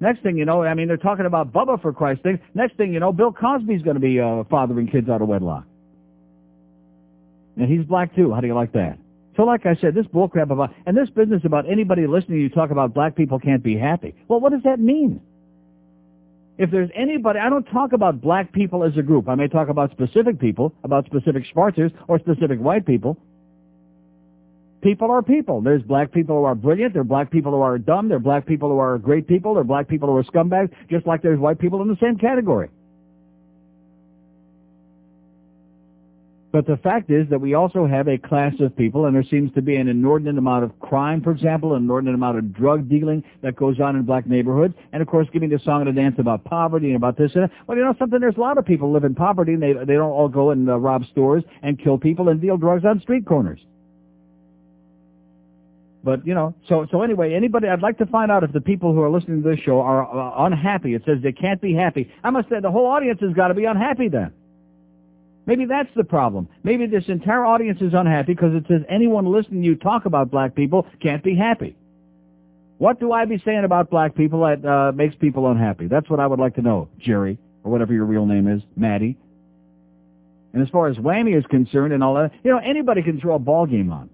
Next 0.00 0.22
thing 0.22 0.36
you 0.36 0.44
know, 0.44 0.62
I 0.62 0.74
mean, 0.74 0.86
they're 0.88 0.96
talking 0.96 1.26
about 1.26 1.52
Bubba 1.52 1.80
for 1.82 1.92
Christ's 1.92 2.22
sake. 2.22 2.40
Next 2.54 2.76
thing 2.76 2.92
you 2.92 3.00
know, 3.00 3.12
Bill 3.12 3.32
Cosby's 3.32 3.82
going 3.82 3.96
to 3.96 4.00
be 4.00 4.20
uh, 4.20 4.44
fathering 4.48 4.86
kids 4.86 5.08
out 5.08 5.22
of 5.22 5.28
wedlock. 5.28 5.64
And 7.56 7.68
he's 7.68 7.84
black 7.84 8.14
too. 8.14 8.32
How 8.32 8.40
do 8.40 8.46
you 8.46 8.54
like 8.54 8.72
that? 8.72 8.98
So 9.36 9.44
like 9.44 9.66
I 9.66 9.76
said, 9.80 9.94
this 9.94 10.06
bullcrap 10.06 10.50
about, 10.50 10.72
and 10.86 10.96
this 10.96 11.10
business 11.10 11.42
about 11.44 11.70
anybody 11.70 12.06
listening 12.06 12.38
to 12.38 12.42
you 12.42 12.48
talk 12.48 12.70
about 12.70 12.94
black 12.94 13.16
people 13.16 13.38
can't 13.38 13.62
be 13.62 13.76
happy. 13.76 14.14
Well, 14.28 14.40
what 14.40 14.52
does 14.52 14.62
that 14.64 14.78
mean? 14.78 15.20
If 16.58 16.72
there's 16.72 16.90
anybody, 16.94 17.38
I 17.38 17.48
don't 17.48 17.64
talk 17.64 17.92
about 17.92 18.20
black 18.20 18.52
people 18.52 18.82
as 18.82 18.92
a 18.98 19.02
group. 19.02 19.28
I 19.28 19.36
may 19.36 19.46
talk 19.46 19.68
about 19.68 19.92
specific 19.92 20.40
people, 20.40 20.74
about 20.82 21.06
specific 21.06 21.44
Schwarzers 21.54 21.92
or 22.08 22.18
specific 22.18 22.58
white 22.58 22.84
people. 22.84 23.16
People 24.82 25.10
are 25.10 25.22
people. 25.22 25.60
There's 25.60 25.82
black 25.82 26.12
people 26.12 26.36
who 26.36 26.44
are 26.44 26.56
brilliant. 26.56 26.94
There 26.94 27.02
are 27.02 27.04
black 27.04 27.30
people 27.30 27.52
who 27.52 27.60
are 27.60 27.78
dumb. 27.78 28.08
There 28.08 28.16
are 28.16 28.20
black 28.20 28.44
people 28.44 28.70
who 28.70 28.78
are 28.78 28.98
great 28.98 29.28
people. 29.28 29.54
There 29.54 29.60
are 29.60 29.64
black 29.64 29.88
people 29.88 30.08
who 30.08 30.16
are 30.16 30.24
scumbags, 30.24 30.70
just 30.90 31.06
like 31.06 31.22
there's 31.22 31.38
white 31.38 31.60
people 31.60 31.80
in 31.80 31.88
the 31.88 31.96
same 32.00 32.16
category. 32.16 32.70
But 36.58 36.66
the 36.66 36.76
fact 36.78 37.08
is 37.08 37.28
that 37.28 37.40
we 37.40 37.54
also 37.54 37.86
have 37.86 38.08
a 38.08 38.18
class 38.18 38.52
of 38.58 38.76
people, 38.76 39.06
and 39.06 39.14
there 39.14 39.22
seems 39.22 39.52
to 39.52 39.62
be 39.62 39.76
an 39.76 39.86
inordinate 39.86 40.38
amount 40.38 40.64
of 40.64 40.76
crime, 40.80 41.22
for 41.22 41.30
example, 41.30 41.76
an 41.76 41.84
inordinate 41.84 42.16
amount 42.16 42.36
of 42.36 42.52
drug 42.52 42.88
dealing 42.88 43.22
that 43.42 43.54
goes 43.54 43.78
on 43.78 43.94
in 43.94 44.02
black 44.02 44.26
neighborhoods, 44.26 44.74
and 44.92 45.00
of 45.00 45.06
course 45.06 45.28
giving 45.32 45.50
the 45.50 45.60
song 45.60 45.82
and 45.82 45.90
a 45.90 45.92
dance 45.92 46.16
about 46.18 46.42
poverty 46.42 46.88
and 46.88 46.96
about 46.96 47.16
this 47.16 47.30
and 47.36 47.44
that. 47.44 47.52
Well, 47.68 47.78
you 47.78 47.84
know 47.84 47.94
something, 47.96 48.18
there's 48.18 48.36
a 48.36 48.40
lot 48.40 48.58
of 48.58 48.66
people 48.66 48.90
live 48.90 49.04
in 49.04 49.14
poverty, 49.14 49.52
and 49.52 49.62
they, 49.62 49.72
they 49.72 49.94
don't 49.94 50.10
all 50.10 50.28
go 50.28 50.50
and 50.50 50.68
uh, 50.68 50.76
rob 50.80 51.04
stores 51.12 51.44
and 51.62 51.78
kill 51.78 51.96
people 51.96 52.28
and 52.28 52.40
deal 52.40 52.56
drugs 52.56 52.84
on 52.84 53.00
street 53.02 53.24
corners. 53.24 53.60
But, 56.02 56.26
you 56.26 56.34
know, 56.34 56.56
so, 56.68 56.88
so 56.90 57.02
anyway, 57.02 57.34
anybody, 57.34 57.68
I'd 57.68 57.82
like 57.82 57.98
to 57.98 58.06
find 58.06 58.32
out 58.32 58.42
if 58.42 58.52
the 58.52 58.60
people 58.60 58.92
who 58.92 59.02
are 59.02 59.10
listening 59.10 59.44
to 59.44 59.48
this 59.48 59.60
show 59.60 59.80
are 59.80 60.02
uh, 60.02 60.44
unhappy. 60.44 60.94
It 60.94 61.04
says 61.06 61.18
they 61.22 61.30
can't 61.30 61.60
be 61.60 61.72
happy. 61.72 62.10
I 62.24 62.30
must 62.30 62.48
say 62.48 62.56
the 62.60 62.72
whole 62.72 62.86
audience 62.86 63.20
has 63.20 63.32
got 63.32 63.46
to 63.46 63.54
be 63.54 63.64
unhappy 63.64 64.08
then. 64.08 64.32
Maybe 65.48 65.64
that's 65.64 65.88
the 65.96 66.04
problem. 66.04 66.46
Maybe 66.62 66.86
this 66.86 67.04
entire 67.08 67.42
audience 67.42 67.80
is 67.80 67.94
unhappy 67.94 68.34
because 68.34 68.54
it 68.54 68.66
says 68.68 68.82
anyone 68.86 69.24
listening 69.24 69.62
to 69.62 69.66
you 69.66 69.76
talk 69.76 70.04
about 70.04 70.30
black 70.30 70.54
people 70.54 70.86
can't 71.00 71.24
be 71.24 71.34
happy. 71.34 71.74
What 72.76 73.00
do 73.00 73.12
I 73.12 73.24
be 73.24 73.40
saying 73.42 73.64
about 73.64 73.88
black 73.88 74.14
people 74.14 74.42
that 74.42 74.62
uh, 74.62 74.92
makes 74.92 75.14
people 75.14 75.50
unhappy? 75.50 75.86
That's 75.86 76.10
what 76.10 76.20
I 76.20 76.26
would 76.26 76.38
like 76.38 76.56
to 76.56 76.62
know, 76.62 76.90
Jerry, 76.98 77.38
or 77.64 77.72
whatever 77.72 77.94
your 77.94 78.04
real 78.04 78.26
name 78.26 78.46
is, 78.46 78.60
Maddie. 78.76 79.16
And 80.52 80.62
as 80.62 80.68
far 80.68 80.88
as 80.88 80.98
Whammy 80.98 81.34
is 81.34 81.46
concerned 81.46 81.94
and 81.94 82.04
all 82.04 82.16
that, 82.16 82.30
you 82.44 82.50
know, 82.50 82.58
anybody 82.58 83.02
can 83.02 83.18
throw 83.18 83.34
a 83.34 83.38
ball 83.38 83.64
game 83.64 83.90
on. 83.90 84.10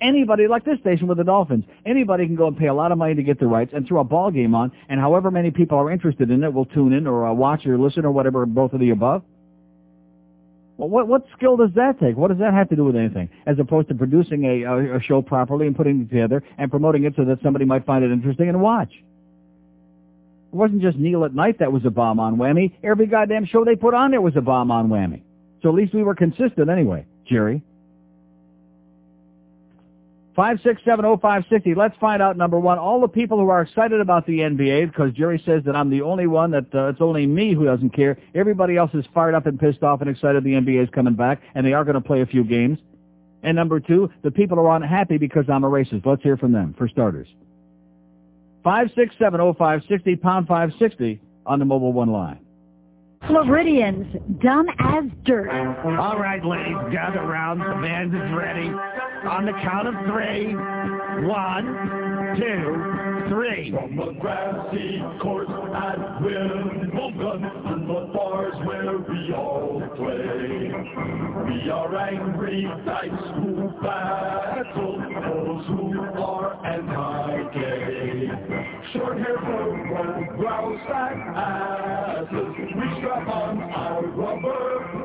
Anybody, 0.00 0.48
like 0.48 0.64
this 0.64 0.80
station 0.80 1.06
with 1.06 1.18
the 1.18 1.24
Dolphins, 1.24 1.66
anybody 1.84 2.24
can 2.24 2.34
go 2.34 2.46
and 2.46 2.56
pay 2.56 2.68
a 2.68 2.74
lot 2.74 2.92
of 2.92 2.98
money 2.98 3.14
to 3.16 3.22
get 3.22 3.38
the 3.38 3.46
rights 3.46 3.72
and 3.74 3.86
throw 3.86 4.00
a 4.00 4.04
ball 4.04 4.30
game 4.30 4.54
on, 4.54 4.72
and 4.88 4.98
however 4.98 5.30
many 5.30 5.50
people 5.50 5.76
are 5.76 5.90
interested 5.90 6.30
in 6.30 6.42
it 6.42 6.52
will 6.54 6.64
tune 6.64 6.94
in 6.94 7.06
or 7.06 7.26
uh, 7.26 7.32
watch 7.34 7.66
or 7.66 7.76
listen 7.76 8.06
or 8.06 8.10
whatever, 8.10 8.46
both 8.46 8.72
of 8.72 8.80
the 8.80 8.88
above. 8.88 9.22
Well, 10.82 10.90
what, 10.90 11.06
what 11.06 11.22
skill 11.36 11.56
does 11.56 11.70
that 11.76 12.00
take? 12.00 12.16
What 12.16 12.30
does 12.30 12.38
that 12.38 12.52
have 12.52 12.68
to 12.70 12.74
do 12.74 12.84
with 12.84 12.96
anything? 12.96 13.30
As 13.46 13.56
opposed 13.60 13.86
to 13.90 13.94
producing 13.94 14.44
a, 14.44 14.62
a, 14.64 14.96
a 14.96 15.00
show 15.00 15.22
properly 15.22 15.68
and 15.68 15.76
putting 15.76 16.00
it 16.00 16.10
together 16.10 16.42
and 16.58 16.72
promoting 16.72 17.04
it 17.04 17.14
so 17.16 17.24
that 17.24 17.38
somebody 17.40 17.64
might 17.64 17.86
find 17.86 18.04
it 18.04 18.10
interesting 18.10 18.48
and 18.48 18.60
watch. 18.60 18.90
It 18.92 20.56
wasn't 20.56 20.82
just 20.82 20.98
Neil 20.98 21.24
at 21.24 21.36
Night 21.36 21.60
that 21.60 21.70
was 21.70 21.84
a 21.84 21.90
bomb 21.90 22.18
on 22.18 22.36
whammy. 22.36 22.72
Every 22.82 23.06
goddamn 23.06 23.46
show 23.46 23.64
they 23.64 23.76
put 23.76 23.94
on 23.94 24.10
there 24.10 24.20
was 24.20 24.34
a 24.36 24.40
bomb 24.40 24.72
on 24.72 24.88
whammy. 24.88 25.22
So 25.62 25.68
at 25.68 25.76
least 25.76 25.94
we 25.94 26.02
were 26.02 26.16
consistent 26.16 26.68
anyway, 26.68 27.06
Jerry. 27.30 27.62
5670560. 30.36 31.76
Let's 31.76 31.96
find 31.98 32.22
out, 32.22 32.36
number 32.36 32.58
one, 32.58 32.78
all 32.78 33.00
the 33.00 33.08
people 33.08 33.38
who 33.38 33.48
are 33.50 33.62
excited 33.62 34.00
about 34.00 34.26
the 34.26 34.38
NBA, 34.38 34.90
because 34.90 35.12
Jerry 35.12 35.42
says 35.44 35.62
that 35.66 35.76
I'm 35.76 35.90
the 35.90 36.02
only 36.02 36.26
one, 36.26 36.50
that 36.52 36.74
uh, 36.74 36.88
it's 36.88 37.00
only 37.00 37.26
me 37.26 37.54
who 37.54 37.64
doesn't 37.64 37.90
care. 37.90 38.18
Everybody 38.34 38.76
else 38.76 38.90
is 38.94 39.04
fired 39.12 39.34
up 39.34 39.46
and 39.46 39.60
pissed 39.60 39.82
off 39.82 40.00
and 40.00 40.08
excited 40.08 40.42
the 40.42 40.52
NBA 40.52 40.82
is 40.84 40.88
coming 40.90 41.14
back, 41.14 41.42
and 41.54 41.66
they 41.66 41.74
are 41.74 41.84
going 41.84 41.94
to 41.94 42.00
play 42.00 42.22
a 42.22 42.26
few 42.26 42.44
games. 42.44 42.78
And 43.42 43.56
number 43.56 43.80
two, 43.80 44.10
the 44.22 44.30
people 44.30 44.58
are 44.58 44.76
unhappy 44.76 45.18
because 45.18 45.44
I'm 45.52 45.64
a 45.64 45.68
racist. 45.68 46.06
Let's 46.06 46.22
hear 46.22 46.36
from 46.36 46.52
them, 46.52 46.74
for 46.78 46.88
starters. 46.88 47.28
5670560, 48.64 50.20
pound 50.22 50.46
560 50.46 51.20
on 51.44 51.58
the 51.58 51.64
mobile 51.64 51.92
one 51.92 52.10
line. 52.10 52.38
Floridians, 53.26 54.16
dumb 54.42 54.66
as 54.78 55.04
dirt. 55.24 55.48
All 55.50 56.18
right, 56.18 56.44
ladies, 56.44 56.76
gather 56.90 57.20
around. 57.20 57.58
The 57.60 57.80
band 57.80 58.14
is 58.14 58.32
ready. 58.36 58.70
On 59.24 59.46
the 59.46 59.52
count 59.62 59.86
of 59.86 59.94
three. 60.06 60.54
One, 61.26 61.66
two, 62.36 63.28
three. 63.28 63.70
From 63.70 63.96
the 63.96 64.12
grassy 64.18 65.00
court 65.20 65.48
at 65.48 66.20
Wimbledon 66.20 67.42
to 67.42 67.74
the 67.86 68.12
bars 68.12 68.54
where 68.66 68.98
we 68.98 69.32
all 69.32 69.80
play. 69.96 70.72
We 71.46 71.70
are 71.70 71.96
angry 71.96 72.66
types 72.84 73.24
who 73.36 73.70
battle 73.80 74.98
those 74.98 75.66
who 75.66 76.00
are 76.20 76.66
anti-gay. 76.66 78.28
Short 78.92 79.18
hair, 79.18 79.38
fur, 79.38 80.36
growl, 80.36 80.78
sack 80.88 81.16
asses. 81.36 82.54
We 82.58 82.98
strap 82.98 83.28
on 83.28 83.62
our 83.62 84.02
rubber 84.02 85.01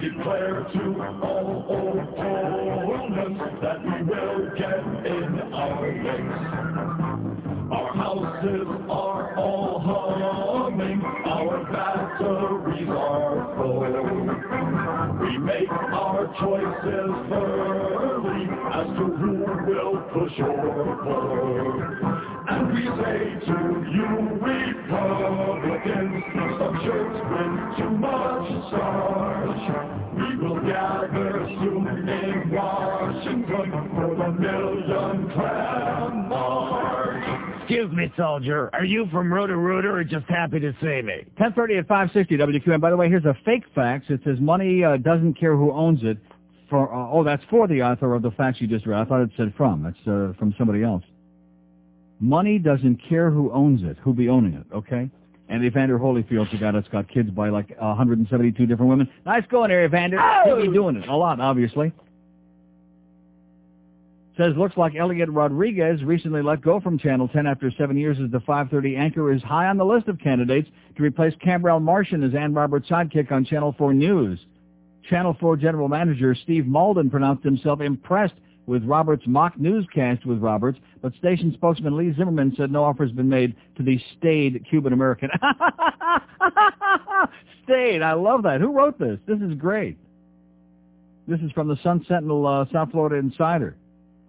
declare 0.00 0.64
to 0.72 0.82
all 1.22 1.66
opponents 2.00 3.40
that 3.60 3.84
we 3.84 4.02
will 4.08 4.50
get 4.56 4.80
in 5.04 5.52
our 5.52 5.82
legs. 6.04 6.80
Our 7.70 7.92
houses 7.94 8.66
are 8.88 9.38
all 9.38 9.78
humming, 9.78 11.02
our 11.26 11.64
batteries 11.70 12.88
are 12.88 13.54
full. 13.56 13.80
We 15.20 15.38
make 15.38 15.70
our 15.70 16.26
choices 16.40 17.12
early 17.30 18.48
as 18.72 18.86
to 18.96 19.04
who 19.20 19.32
will 19.68 19.96
push 20.14 20.36
or 20.40 20.96
pull. 21.04 21.80
And 22.48 22.72
we 22.72 22.82
say 22.82 23.20
to 23.46 23.56
you 23.92 24.08
Republicans, 24.40 26.24
some 26.58 26.76
shirts 26.84 27.18
with 27.30 27.54
too 27.78 27.92
much 27.98 28.48
starch. 28.68 29.39
We 29.60 30.36
will 30.38 30.60
gather 30.60 31.40
assuming 31.44 32.50
Washington 32.50 33.90
for 33.94 34.14
the 34.16 34.32
Million 34.40 35.30
Plan 35.30 36.28
March. 36.28 37.60
Excuse 37.60 37.92
me, 37.92 38.12
soldier. 38.16 38.70
Are 38.72 38.84
you 38.84 39.06
from 39.12 39.32
Rooter 39.32 39.58
Rooter 39.58 39.98
or 39.98 40.04
just 40.04 40.26
happy 40.28 40.60
to 40.60 40.72
see 40.80 41.02
me? 41.02 41.24
1030 41.36 41.76
at 41.78 41.88
560 41.88 42.36
WQAM. 42.36 42.80
By 42.80 42.90
the 42.90 42.96
way, 42.96 43.08
here's 43.08 43.24
a 43.26 43.36
fake 43.44 43.64
fax. 43.74 44.06
It 44.08 44.20
says 44.24 44.40
money 44.40 44.82
uh, 44.82 44.96
doesn't 44.96 45.34
care 45.38 45.56
who 45.56 45.72
owns 45.72 46.00
it. 46.02 46.18
For 46.68 46.92
uh, 46.92 47.10
Oh, 47.10 47.22
that's 47.22 47.42
for 47.50 47.68
the 47.68 47.82
author 47.82 48.14
of 48.14 48.22
the 48.22 48.30
fax 48.32 48.60
you 48.60 48.66
just 48.66 48.86
read. 48.86 49.00
I 49.00 49.04
thought 49.04 49.20
it 49.22 49.30
said 49.36 49.52
from. 49.56 49.82
That's 49.82 49.98
uh, 50.06 50.32
from 50.38 50.54
somebody 50.58 50.82
else. 50.82 51.04
Money 52.18 52.58
doesn't 52.58 53.00
care 53.08 53.30
who 53.30 53.52
owns 53.52 53.82
it, 53.82 53.96
who 54.02 54.14
be 54.14 54.28
owning 54.28 54.54
it, 54.54 54.66
okay? 54.74 55.10
And 55.50 55.64
Evander 55.64 55.98
Holyfield's 55.98 56.54
a 56.54 56.58
guy 56.58 56.70
that's 56.70 56.86
got 56.88 57.08
kids 57.08 57.28
by 57.28 57.48
like 57.48 57.76
172 57.76 58.66
different 58.66 58.88
women. 58.88 59.08
Nice 59.26 59.42
going 59.50 59.70
there, 59.70 59.84
Evander. 59.84 60.18
Oh! 60.20 60.64
Doing 60.72 60.96
it. 60.96 61.08
A 61.08 61.16
lot, 61.16 61.40
obviously. 61.40 61.92
Says, 64.38 64.52
looks 64.56 64.76
like 64.76 64.94
Elliot 64.94 65.28
Rodriguez 65.28 66.04
recently 66.04 66.40
let 66.40 66.62
go 66.62 66.78
from 66.78 66.98
Channel 66.98 67.26
10 67.26 67.48
after 67.48 67.70
seven 67.76 67.96
years 67.96 68.16
as 68.24 68.30
the 68.30 68.38
530 68.40 68.94
anchor 68.94 69.32
is 69.32 69.42
high 69.42 69.66
on 69.66 69.76
the 69.76 69.84
list 69.84 70.06
of 70.06 70.20
candidates 70.20 70.68
to 70.96 71.02
replace 71.02 71.34
Cambrell 71.44 71.80
Marshall 71.80 72.24
as 72.24 72.32
Ann 72.34 72.54
Roberts' 72.54 72.88
sidekick 72.88 73.32
on 73.32 73.44
Channel 73.44 73.74
4 73.76 73.92
News. 73.92 74.38
Channel 75.10 75.36
4 75.40 75.56
General 75.56 75.88
Manager 75.88 76.36
Steve 76.36 76.64
Malden 76.64 77.10
pronounced 77.10 77.42
himself 77.42 77.80
impressed 77.80 78.34
with 78.66 78.84
Roberts' 78.84 79.24
mock 79.26 79.58
newscast 79.58 80.26
with 80.26 80.38
Roberts, 80.38 80.78
but 81.02 81.14
station 81.14 81.52
spokesman 81.54 81.96
Lee 81.96 82.14
Zimmerman 82.16 82.54
said 82.56 82.70
no 82.70 82.84
offer 82.84 83.04
has 83.04 83.12
been 83.12 83.28
made 83.28 83.56
to 83.76 83.82
the 83.82 84.00
staid 84.16 84.64
Cuban-American. 84.68 85.30
staid, 87.64 88.02
I 88.02 88.12
love 88.12 88.42
that. 88.44 88.60
Who 88.60 88.72
wrote 88.72 88.98
this? 88.98 89.18
This 89.26 89.40
is 89.40 89.54
great. 89.54 89.98
This 91.26 91.40
is 91.40 91.50
from 91.52 91.68
the 91.68 91.76
Sun 91.82 92.04
Sentinel 92.08 92.46
uh, 92.46 92.64
South 92.72 92.90
Florida 92.90 93.16
Insider. 93.16 93.76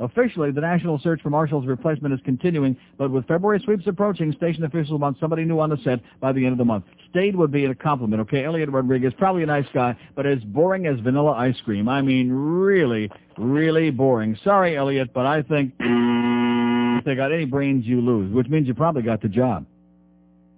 Officially, 0.01 0.51
the 0.51 0.61
national 0.61 0.99
search 0.99 1.21
for 1.21 1.29
Marshall's 1.29 1.67
replacement 1.67 2.11
is 2.13 2.19
continuing, 2.25 2.75
but 2.97 3.11
with 3.11 3.27
February 3.27 3.61
sweeps 3.63 3.85
approaching, 3.85 4.33
station 4.33 4.63
officials 4.63 4.99
want 4.99 5.19
somebody 5.19 5.45
new 5.45 5.59
on 5.59 5.69
the 5.69 5.77
set 5.83 5.99
by 6.19 6.31
the 6.31 6.43
end 6.43 6.53
of 6.53 6.57
the 6.57 6.65
month. 6.65 6.85
Stayed 7.11 7.35
would 7.35 7.51
be 7.51 7.65
a 7.65 7.75
compliment, 7.75 8.19
okay? 8.21 8.43
Elliot 8.43 8.69
Rodriguez, 8.69 9.13
probably 9.17 9.43
a 9.43 9.45
nice 9.45 9.67
guy, 9.73 9.95
but 10.15 10.25
as 10.25 10.39
boring 10.39 10.87
as 10.87 10.99
vanilla 11.01 11.33
ice 11.33 11.59
cream. 11.63 11.87
I 11.87 12.01
mean, 12.01 12.31
really, 12.31 13.11
really 13.37 13.91
boring. 13.91 14.35
Sorry, 14.43 14.75
Elliot, 14.75 15.13
but 15.13 15.27
I 15.27 15.43
think 15.43 15.73
if 15.79 17.05
they 17.05 17.15
got 17.15 17.31
any 17.31 17.45
brains, 17.45 17.85
you 17.85 18.01
lose, 18.01 18.33
which 18.33 18.47
means 18.47 18.67
you 18.67 18.73
probably 18.73 19.03
got 19.03 19.21
the 19.21 19.29
job. 19.29 19.67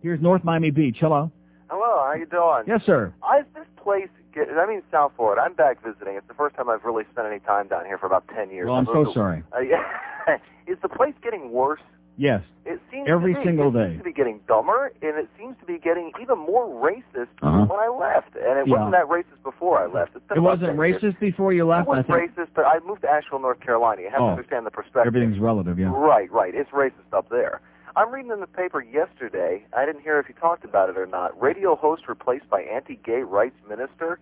Here's 0.02 0.22
North 0.22 0.44
Miami 0.46 0.72
Beach. 0.72 0.98
Hello. 1.00 1.32
Hello, 1.70 2.06
how 2.06 2.14
you 2.14 2.26
doing? 2.28 2.64
Yes, 2.66 2.82
sir. 2.86 3.14
I 3.22 3.42
this 3.54 3.66
place 3.82 4.10
get 4.34 4.50
I 4.50 4.66
mean 4.66 4.82
South 4.92 5.12
Florida. 5.16 5.42
I'm 5.42 5.54
back 5.54 5.84
visiting. 5.84 6.16
It's 6.16 6.28
the 6.28 6.34
first 6.34 6.56
time 6.56 6.70
I've 6.70 6.84
really 6.84 7.04
spent 7.12 7.28
any 7.28 7.40
time 7.40 7.68
down 7.68 7.86
here 7.86 7.98
for 7.98 8.06
about 8.08 8.28
ten 8.34 8.50
years. 8.52 8.68
Well, 8.68 8.76
I'm 8.78 8.86
so 8.86 9.06
to- 9.06 9.14
sorry. 9.14 9.44
Uh, 9.56 9.60
yeah. 9.60 9.84
Is 10.68 10.78
the 10.82 10.90
place 10.90 11.14
getting 11.22 11.52
worse? 11.52 11.82
Yes. 12.16 12.42
It 12.66 12.80
seems 12.92 13.10
Every 13.10 13.34
be, 13.34 13.44
single 13.44 13.70
it 13.70 13.74
day. 13.74 13.90
seems 13.90 13.98
to 13.98 14.04
be 14.06 14.14
getting 14.14 14.40
dumber, 14.48 14.94
and 15.02 15.18
it 15.18 15.28
seems 15.38 15.56
to 15.60 15.66
be 15.66 15.80
getting 15.80 16.12
even 16.22 16.38
more 16.38 16.68
racist 16.70 17.28
Uh-huh. 17.42 17.66
when 17.66 17.80
I 17.80 17.88
left. 17.90 18.36
And 18.36 18.60
it 18.60 18.68
Yeah. 18.68 18.76
wasn't 18.86 18.92
that 18.92 19.08
racist 19.10 19.42
before 19.44 19.80
I 19.80 19.88
left. 19.88 20.16
It 20.16 20.40
wasn't 20.40 20.68
10 20.70 20.78
racist 20.78 21.20
before 21.20 21.52
you 21.54 21.66
left, 21.66 21.88
It 21.88 21.90
was 21.90 22.06
racist, 22.06 22.50
but 22.56 22.66
I 22.66 22.80
moved 22.86 23.02
to 23.02 23.10
Asheville, 23.10 23.40
North 23.40 23.60
Carolina. 23.62 24.04
You 24.04 24.10
have 24.12 24.22
Oh. 24.22 24.26
to 24.28 24.32
understand 24.32 24.66
the 24.66 24.72
perspective. 24.72 25.08
Everything's 25.08 25.40
relative, 25.40 25.78
yeah. 25.80 25.92
Right, 25.94 26.32
right. 26.32 26.54
It's 26.56 26.70
racist 26.70 27.12
up 27.12 27.28
there. 27.30 27.60
I'm 27.96 28.12
reading 28.12 28.32
in 28.32 28.40
the 28.40 28.48
paper 28.48 28.82
yesterday. 28.82 29.64
I 29.76 29.86
didn't 29.86 30.02
hear 30.02 30.20
if 30.20 30.28
you 30.28 30.36
talked 30.36 30.66
about 30.66 30.90
it 30.90 30.98
or 30.98 31.06
not. 31.06 31.40
Radio 31.40 31.76
host 31.76 32.04
replaced 32.08 32.50
by 32.50 32.62
anti-gay 32.62 33.22
rights 33.22 33.56
minister. 33.70 34.20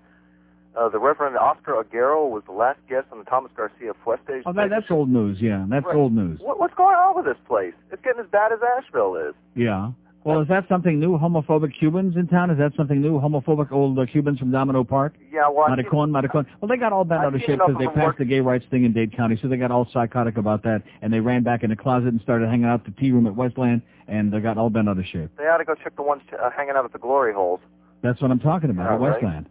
Uh, 0.75 0.87
the 0.89 0.99
Reverend 0.99 1.37
Oscar 1.37 1.73
Aguero 1.83 2.29
was 2.29 2.43
the 2.45 2.53
last 2.53 2.79
guest 2.89 3.07
on 3.11 3.19
the 3.19 3.25
Thomas 3.25 3.51
Garcia 3.55 3.93
Fuestes. 4.05 4.43
Oh, 4.45 4.53
that, 4.53 4.69
that's 4.69 4.89
old 4.89 5.09
news, 5.09 5.37
yeah. 5.41 5.65
That's 5.69 5.85
Right. 5.85 5.95
old 5.95 6.13
news. 6.13 6.39
What, 6.41 6.59
what's 6.59 6.73
going 6.75 6.95
on 6.95 7.15
with 7.15 7.25
this 7.25 7.41
place? 7.47 7.73
It's 7.91 8.01
getting 8.03 8.21
as 8.21 8.29
bad 8.29 8.51
as 8.53 8.59
Asheville 8.77 9.15
is. 9.15 9.35
Yeah. 9.55 9.91
Well, 10.23 10.41
is 10.41 10.47
that 10.49 10.67
something 10.69 10.99
new, 10.99 11.17
homophobic 11.17 11.71
Cubans 11.79 12.15
in 12.15 12.27
town? 12.27 12.51
Is 12.51 12.59
that 12.59 12.73
something 12.77 13.01
new, 13.01 13.19
homophobic 13.19 13.71
old 13.71 13.97
uh, 13.97 14.05
Cubans 14.05 14.37
from 14.37 14.51
Domino 14.51 14.83
Park? 14.83 15.15
Yeah, 15.31 15.49
well, 15.49 15.65
I 15.65 15.75
Maricon, 15.75 16.11
Maricon. 16.11 16.45
Well, 16.61 16.69
they 16.69 16.77
got 16.77 16.93
all 16.93 17.03
bent 17.03 17.21
I've 17.21 17.27
out 17.27 17.35
of 17.35 17.41
shape 17.41 17.57
because 17.57 17.75
they 17.79 17.87
passed 17.87 18.19
the 18.19 18.25
gay 18.25 18.39
rights 18.39 18.65
thing 18.69 18.85
in 18.85 18.93
Dade 18.93 19.15
County, 19.17 19.39
so 19.41 19.47
they 19.47 19.57
got 19.57 19.71
all 19.71 19.87
psychotic 19.91 20.37
about 20.37 20.61
that, 20.63 20.83
and 21.01 21.11
they 21.11 21.19
ran 21.19 21.41
back 21.41 21.63
in 21.63 21.71
the 21.71 21.75
closet 21.75 22.09
and 22.09 22.21
started 22.21 22.49
hanging 22.49 22.65
out 22.65 22.81
at 22.81 22.85
the 22.85 23.01
tea 23.01 23.11
room 23.11 23.25
at 23.25 23.35
Westland, 23.35 23.81
and 24.07 24.31
they 24.31 24.39
got 24.39 24.59
all 24.59 24.69
bent 24.69 24.89
out 24.89 24.99
of 24.99 25.05
shape. 25.05 25.31
they 25.37 25.45
ought 25.45 25.57
to 25.57 25.65
go 25.65 25.73
check 25.73 25.95
the 25.95 26.03
ones 26.03 26.21
uh, 26.39 26.51
hanging 26.55 26.75
out 26.75 26.85
at 26.85 26.93
the 26.93 26.99
glory 26.99 27.33
holes. 27.33 27.59
That's 28.03 28.21
what 28.21 28.29
I'm 28.29 28.39
talking 28.39 28.69
about, 28.69 28.89
All 28.89 28.95
at 28.95 29.01
right. 29.01 29.11
Westland. 29.13 29.49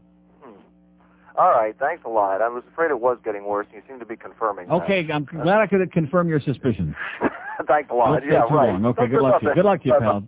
All 1.36 1.50
right, 1.50 1.74
thanks 1.78 2.02
a 2.04 2.08
lot. 2.08 2.42
I 2.42 2.48
was 2.48 2.62
afraid 2.70 2.90
it 2.90 3.00
was 3.00 3.16
getting 3.24 3.44
worse, 3.44 3.66
and 3.72 3.82
you 3.82 3.88
seem 3.88 3.98
to 3.98 4.04
be 4.04 4.16
confirming 4.16 4.68
that. 4.68 4.74
Okay, 4.74 5.08
I'm 5.12 5.24
glad 5.24 5.60
I 5.60 5.66
could 5.66 5.90
confirm 5.90 6.28
your 6.28 6.40
suspicions. 6.40 6.94
thanks 7.66 7.88
a 7.90 7.94
lot. 7.94 8.12
Let's 8.12 8.26
yeah, 8.28 8.40
right. 8.40 8.72
long. 8.72 8.84
Okay, 8.86 9.02
Don't 9.02 9.10
good 9.10 9.22
luck 9.22 9.40
to 9.40 9.46
you. 9.46 9.54
Good 9.54 9.64
luck 9.64 9.82
to 9.82 9.88
you, 9.88 9.94
pal. 9.98 10.24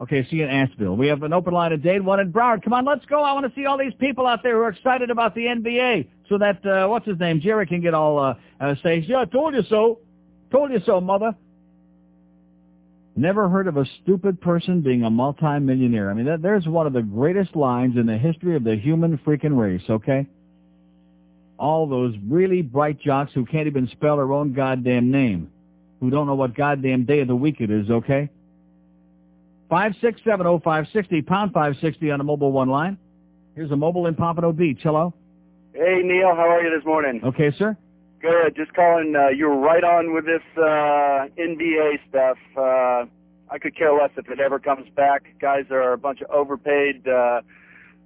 Okay, 0.00 0.26
see 0.30 0.36
you 0.36 0.44
in 0.44 0.50
Asheville. 0.50 0.96
We 0.96 1.08
have 1.08 1.22
an 1.24 1.34
open 1.34 1.52
line 1.52 1.74
at 1.74 1.82
Dade, 1.82 2.02
one 2.02 2.20
in 2.20 2.32
Broward. 2.32 2.62
Come 2.62 2.72
on, 2.72 2.86
let's 2.86 3.04
go. 3.04 3.22
I 3.22 3.32
want 3.34 3.46
to 3.46 3.52
see 3.54 3.66
all 3.66 3.76
these 3.76 3.92
people 3.98 4.26
out 4.26 4.42
there 4.42 4.54
who 4.54 4.62
are 4.62 4.70
excited 4.70 5.10
about 5.10 5.34
the 5.34 5.42
NBA 5.42 6.08
so 6.28 6.38
that, 6.38 6.64
uh, 6.64 6.88
what's 6.88 7.06
his 7.06 7.18
name, 7.18 7.40
Jerry 7.40 7.66
can 7.66 7.82
get 7.82 7.92
all, 7.92 8.18
uh, 8.18 8.34
uh, 8.60 8.74
say, 8.82 9.04
yeah, 9.06 9.20
I 9.20 9.24
told 9.26 9.54
you 9.54 9.62
so. 9.68 9.98
Told 10.50 10.70
you 10.70 10.80
so, 10.86 11.02
mother. 11.02 11.34
Never 13.14 13.50
heard 13.50 13.66
of 13.68 13.76
a 13.76 13.84
stupid 14.02 14.40
person 14.40 14.80
being 14.80 15.04
a 15.04 15.10
multimillionaire. 15.10 16.10
I 16.10 16.14
mean, 16.14 16.24
that, 16.24 16.40
there's 16.40 16.66
one 16.66 16.86
of 16.86 16.94
the 16.94 17.02
greatest 17.02 17.54
lines 17.54 17.96
in 17.98 18.06
the 18.06 18.16
history 18.16 18.56
of 18.56 18.64
the 18.64 18.76
human 18.76 19.18
freaking 19.18 19.58
race, 19.58 19.82
okay? 19.90 20.26
All 21.58 21.86
those 21.86 22.14
really 22.26 22.62
bright 22.62 22.98
jocks 23.00 23.32
who 23.34 23.44
can't 23.44 23.66
even 23.66 23.86
spell 23.88 24.16
their 24.16 24.32
own 24.32 24.54
goddamn 24.54 25.10
name, 25.10 25.50
who 26.00 26.08
don't 26.08 26.26
know 26.26 26.36
what 26.36 26.54
goddamn 26.54 27.04
day 27.04 27.20
of 27.20 27.28
the 27.28 27.36
week 27.36 27.60
it 27.60 27.70
is, 27.70 27.90
okay? 27.90 28.30
5670560, 29.70 31.26
pound 31.26 31.52
560 31.52 32.10
on 32.10 32.18
the 32.18 32.24
mobile 32.24 32.52
one 32.52 32.68
line. 32.68 32.98
Here's 33.54 33.70
a 33.70 33.76
mobile 33.76 34.06
in 34.06 34.14
Pompano 34.14 34.52
Beach. 34.52 34.80
Hello? 34.82 35.14
Hey 35.72 36.00
Neil, 36.02 36.34
how 36.34 36.48
are 36.48 36.62
you 36.62 36.76
this 36.76 36.84
morning? 36.84 37.20
Okay, 37.24 37.52
sir? 37.56 37.76
Good. 38.20 38.54
Just 38.56 38.74
calling. 38.74 39.14
Uh, 39.16 39.28
you 39.28 39.48
were 39.48 39.56
right 39.56 39.82
on 39.82 40.12
with 40.12 40.26
this 40.26 40.42
uh, 40.56 41.28
NBA 41.38 42.00
stuff. 42.08 42.36
Uh, 42.56 43.06
I 43.52 43.58
could 43.58 43.76
care 43.76 43.92
less 43.94 44.10
if 44.16 44.28
it 44.28 44.40
ever 44.40 44.58
comes 44.58 44.88
back. 44.94 45.22
Guys 45.40 45.64
are 45.70 45.92
a 45.92 45.98
bunch 45.98 46.20
of 46.20 46.30
overpaid 46.30 47.06
uh, 47.08 47.40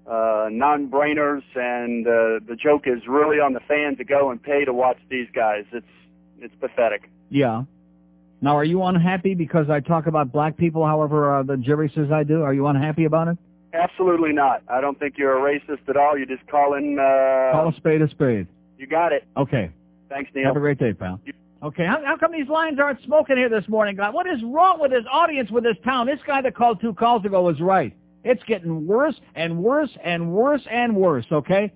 uh, 0.09 0.48
non-brainers, 0.50 1.42
and 1.57 2.07
uh, 2.07 2.44
the 2.46 2.57
joke 2.62 2.85
is 2.87 3.03
really 3.09 3.38
on 3.38 3.55
the 3.55 3.61
fan 3.61 3.96
to 3.96 4.05
go 4.05 4.31
and 4.31 4.40
pay 4.42 4.64
to 4.64 4.72
watch 4.72 4.98
these 5.11 5.29
guys. 5.35 5.64
It's 5.72 5.87
it's 6.38 6.55
pathetic. 6.61 7.11
Yeah. 7.31 7.64
Now, 8.45 8.59
are 8.59 8.65
you 8.65 8.83
unhappy 8.83 9.35
because 9.35 9.71
I 9.71 9.81
talk 9.81 10.07
about 10.07 10.31
black 10.31 10.59
people 10.59 10.85
however 10.85 11.39
uh, 11.39 11.43
the 11.45 11.57
jury 11.57 11.91
says 11.95 12.13
I 12.13 12.25
do? 12.25 12.43
Are 12.43 12.53
you 12.53 12.67
unhappy 12.67 13.07
about 13.07 13.29
it? 13.29 13.39
Absolutely 13.73 14.35
not. 14.35 14.63
I 14.69 14.83
don't 14.83 14.99
think 14.99 15.15
you're 15.17 15.39
a 15.39 15.41
racist 15.41 15.89
at 15.89 15.97
all. 15.97 16.19
You're 16.19 16.27
just 16.27 16.47
calling. 16.49 16.99
Uh, 16.99 17.53
Call 17.53 17.71
a 17.71 17.75
spade 17.79 18.03
a 18.03 18.11
spade. 18.11 18.47
You 18.77 18.87
got 18.87 19.13
it. 19.13 19.27
Okay. 19.35 19.71
Thanks, 20.11 20.31
Neil. 20.35 20.45
Have 20.45 20.57
a 20.57 20.61
great 20.61 20.79
day, 20.79 20.93
pal. 20.93 21.21
Okay, 21.63 21.87
how, 21.87 22.05
how 22.05 22.19
come 22.19 22.33
these 22.33 22.49
lines 22.49 22.79
aren't 22.79 23.03
smoking 23.05 23.39
here 23.39 23.49
this 23.49 23.67
morning, 23.67 23.97
God? 23.97 24.13
What 24.13 24.27
is 24.27 24.43
wrong 24.43 24.79
with 24.79 24.91
this 24.91 25.07
audience, 25.11 25.51
with 25.51 25.65
this 25.65 25.79
town? 25.83 26.07
This 26.07 26.21
guy 26.27 26.43
that 26.43 26.55
called 26.55 26.83
two 26.83 26.93
calls 26.93 27.25
ago 27.25 27.41
was 27.41 27.59
right. 27.63 27.97
It's 28.25 28.43
getting 28.43 28.87
worse 28.87 29.19
and 29.35 29.57
worse 29.57 29.89
and 30.05 30.31
worse 30.31 30.61
and 30.71 30.95
worse, 30.95 31.25
okay? 31.33 31.73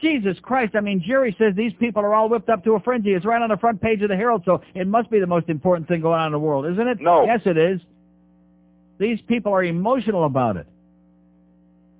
Jesus 0.00 0.36
Christ, 0.42 0.74
I 0.76 0.80
mean, 0.80 1.02
Jerry 1.06 1.34
says 1.38 1.54
these 1.56 1.72
people 1.80 2.02
are 2.02 2.14
all 2.14 2.28
whipped 2.28 2.48
up 2.48 2.62
to 2.64 2.72
a 2.72 2.80
frenzy. 2.80 3.12
It's 3.12 3.24
right 3.24 3.40
on 3.40 3.48
the 3.48 3.56
front 3.56 3.80
page 3.80 4.02
of 4.02 4.08
the 4.08 4.16
Herald, 4.16 4.42
so 4.44 4.60
it 4.74 4.86
must 4.86 5.10
be 5.10 5.20
the 5.20 5.26
most 5.26 5.48
important 5.48 5.88
thing 5.88 6.02
going 6.02 6.20
on 6.20 6.26
in 6.26 6.32
the 6.32 6.38
world, 6.38 6.66
isn't 6.66 6.88
it? 6.88 6.98
No. 7.00 7.24
Yes, 7.24 7.40
it 7.46 7.56
is. 7.56 7.80
These 8.98 9.20
people 9.26 9.52
are 9.52 9.64
emotional 9.64 10.24
about 10.24 10.56
it. 10.56 10.66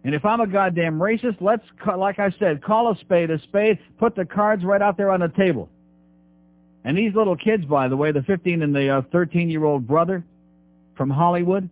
And 0.04 0.14
if 0.14 0.24
I'm 0.24 0.40
a 0.40 0.46
goddamn 0.46 0.98
racist, 0.98 1.40
let's, 1.40 1.64
like 1.96 2.18
I 2.18 2.30
said, 2.38 2.62
call 2.62 2.92
a 2.92 2.98
spade 3.00 3.30
a 3.30 3.40
spade, 3.42 3.78
put 3.98 4.14
the 4.14 4.24
cards 4.24 4.64
right 4.64 4.80
out 4.80 4.96
there 4.96 5.10
on 5.10 5.20
the 5.20 5.28
table. 5.28 5.68
And 6.84 6.96
these 6.96 7.12
little 7.14 7.36
kids, 7.36 7.64
by 7.64 7.88
the 7.88 7.96
way, 7.96 8.12
the 8.12 8.22
15 8.22 8.62
and 8.62 8.74
the 8.74 8.88
uh, 8.88 9.02
13-year-old 9.12 9.86
brother 9.86 10.24
from 10.96 11.10
Hollywood, 11.10 11.68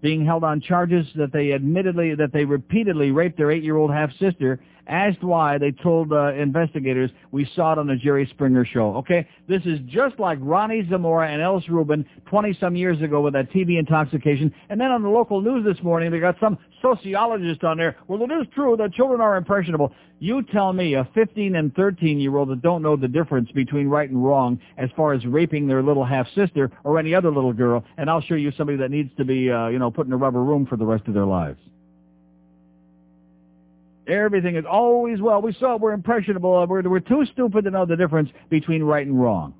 being 0.00 0.24
held 0.24 0.44
on 0.44 0.62
charges 0.62 1.06
that 1.16 1.32
they 1.32 1.52
admittedly, 1.52 2.14
that 2.14 2.32
they 2.32 2.46
repeatedly 2.46 3.10
raped 3.10 3.36
their 3.36 3.48
8-year-old 3.48 3.90
half-sister, 3.90 4.58
asked 4.86 5.22
why, 5.22 5.58
they 5.58 5.72
told 5.72 6.12
uh, 6.12 6.32
investigators, 6.34 7.10
we 7.32 7.48
saw 7.54 7.72
it 7.72 7.78
on 7.78 7.86
the 7.86 7.96
Jerry 7.96 8.26
Springer 8.30 8.64
show. 8.64 8.96
Okay? 8.96 9.28
This 9.48 9.62
is 9.64 9.78
just 9.86 10.18
like 10.18 10.38
Ronnie 10.40 10.86
Zamora 10.88 11.30
and 11.30 11.42
Ellis 11.42 11.68
Rubin 11.68 12.04
20-some 12.30 12.76
years 12.76 13.00
ago 13.02 13.20
with 13.20 13.34
that 13.34 13.50
TV 13.50 13.78
intoxication. 13.78 14.52
And 14.68 14.80
then 14.80 14.90
on 14.90 15.02
the 15.02 15.08
local 15.08 15.40
news 15.40 15.64
this 15.64 15.82
morning, 15.82 16.10
they 16.10 16.20
got 16.20 16.36
some 16.40 16.58
sociologist 16.82 17.64
on 17.64 17.78
there. 17.78 17.96
Well, 18.08 18.22
it 18.22 18.32
is 18.32 18.46
true 18.54 18.76
that 18.76 18.92
children 18.92 19.20
are 19.20 19.36
impressionable. 19.36 19.92
You 20.18 20.42
tell 20.42 20.72
me 20.72 20.94
a 20.94 21.08
15 21.14 21.56
and 21.56 21.74
13-year-old 21.74 22.48
that 22.48 22.62
don't 22.62 22.82
know 22.82 22.96
the 22.96 23.08
difference 23.08 23.50
between 23.52 23.88
right 23.88 24.08
and 24.08 24.24
wrong 24.24 24.58
as 24.78 24.88
far 24.96 25.12
as 25.12 25.24
raping 25.26 25.66
their 25.66 25.82
little 25.82 26.04
half-sister 26.04 26.70
or 26.84 26.98
any 26.98 27.14
other 27.14 27.30
little 27.30 27.52
girl, 27.52 27.84
and 27.98 28.08
I'll 28.08 28.22
show 28.22 28.34
you 28.34 28.50
somebody 28.56 28.78
that 28.78 28.90
needs 28.90 29.10
to 29.18 29.24
be, 29.24 29.50
uh, 29.50 29.68
you 29.68 29.78
know, 29.78 29.90
put 29.90 30.06
in 30.06 30.12
a 30.12 30.16
rubber 30.16 30.42
room 30.42 30.66
for 30.66 30.76
the 30.76 30.86
rest 30.86 31.06
of 31.06 31.14
their 31.14 31.26
lives. 31.26 31.58
Everything 34.06 34.56
is 34.56 34.64
always, 34.70 35.20
well, 35.20 35.42
we 35.42 35.52
saw 35.54 35.74
it, 35.74 35.80
we're 35.80 35.92
impressionable, 35.92 36.64
we're, 36.66 36.88
we're 36.88 37.00
too 37.00 37.24
stupid 37.32 37.64
to 37.64 37.70
know 37.70 37.84
the 37.86 37.96
difference 37.96 38.30
between 38.50 38.82
right 38.82 39.06
and 39.06 39.20
wrong. 39.20 39.54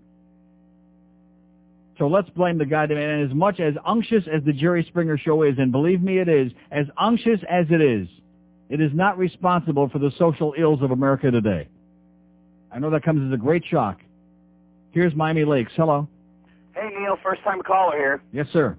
So 1.99 2.09
let's 2.09 2.29
blame 2.31 2.59
the 2.59 2.67
guy. 2.67 2.85
And 2.85 3.29
as 3.29 3.35
much 3.35 3.59
as 3.59 3.75
unctuous 3.85 4.25
as 4.33 4.45
the 4.45 4.53
Jerry 4.53 4.85
Springer 4.89 5.17
show 5.19 5.43
is, 5.43 5.55
and 5.59 5.73
believe 5.73 6.03
me 6.03 6.19
it 6.19 6.29
is, 6.29 6.53
as 6.71 6.87
unctuous 6.99 7.41
as 7.49 7.67
it 7.71 7.81
is, 7.81 8.07
it 8.69 8.81
is 8.81 8.91
not 8.93 9.17
responsible 9.17 9.89
for 9.89 9.99
the 9.99 10.11
social 10.19 10.55
ills 10.59 10.83
of 10.83 10.91
America 10.91 11.31
today. 11.31 11.69
I 12.71 12.79
know 12.79 12.91
that 12.91 13.03
comes 13.03 13.27
as 13.27 13.33
a 13.33 13.41
great 13.41 13.65
shock. 13.65 14.01
Here's 14.91 15.15
Miami 15.15 15.45
Lakes. 15.45 15.73
Hello. 15.77 16.07
Hey, 16.75 16.91
Neil, 16.99 17.17
first 17.23 17.43
time 17.43 17.63
caller 17.63 17.97
here. 17.97 18.23
Yes, 18.33 18.47
sir. 18.53 18.77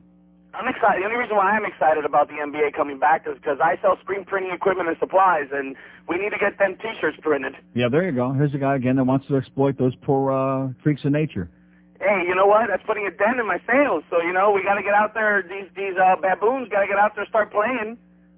I'm 0.57 0.67
excited. 0.67 1.01
The 1.01 1.05
only 1.05 1.17
reason 1.21 1.37
why 1.37 1.53
I'm 1.53 1.65
excited 1.65 2.03
about 2.03 2.29
the 2.29 2.41
NBA 2.41 2.73
coming 2.73 2.97
back 2.97 3.27
is 3.29 3.37
because 3.37 3.59
I 3.61 3.77
sell 3.81 3.97
screen 4.01 4.25
printing 4.25 4.51
equipment 4.51 4.89
and 4.89 4.97
supplies, 4.97 5.53
and 5.53 5.75
we 6.09 6.17
need 6.17 6.31
to 6.33 6.41
get 6.41 6.57
them 6.57 6.75
T-shirts 6.81 7.17
printed. 7.21 7.53
Yeah, 7.75 7.89
there 7.89 8.03
you 8.09 8.11
go. 8.11 8.33
Here's 8.33 8.53
a 8.55 8.57
guy 8.57 8.75
again 8.75 8.95
that 8.95 9.05
wants 9.05 9.27
to 9.27 9.37
exploit 9.37 9.77
those 9.77 9.93
poor 10.01 10.33
uh, 10.33 10.73
freaks 10.81 11.05
of 11.05 11.11
nature. 11.11 11.49
Hey, 12.01 12.25
you 12.27 12.33
know 12.33 12.45
what? 12.47 12.69
That's 12.69 12.81
putting 12.85 13.05
a 13.05 13.11
dent 13.11 13.39
in 13.39 13.45
my 13.45 13.61
sales. 13.69 14.03
So 14.09 14.17
you 14.21 14.33
know, 14.33 14.51
we 14.51 14.63
got 14.63 14.75
to 14.75 14.83
get 14.83 14.93
out 14.93 15.13
there. 15.13 15.45
These 15.45 15.69
these 15.75 15.93
uh, 15.93 16.17
baboons 16.17 16.69
got 16.69 16.81
to 16.81 16.87
get 16.87 16.97
out 16.97 17.13
there, 17.13 17.23
and 17.25 17.29
start 17.29 17.53
playing, 17.53 17.97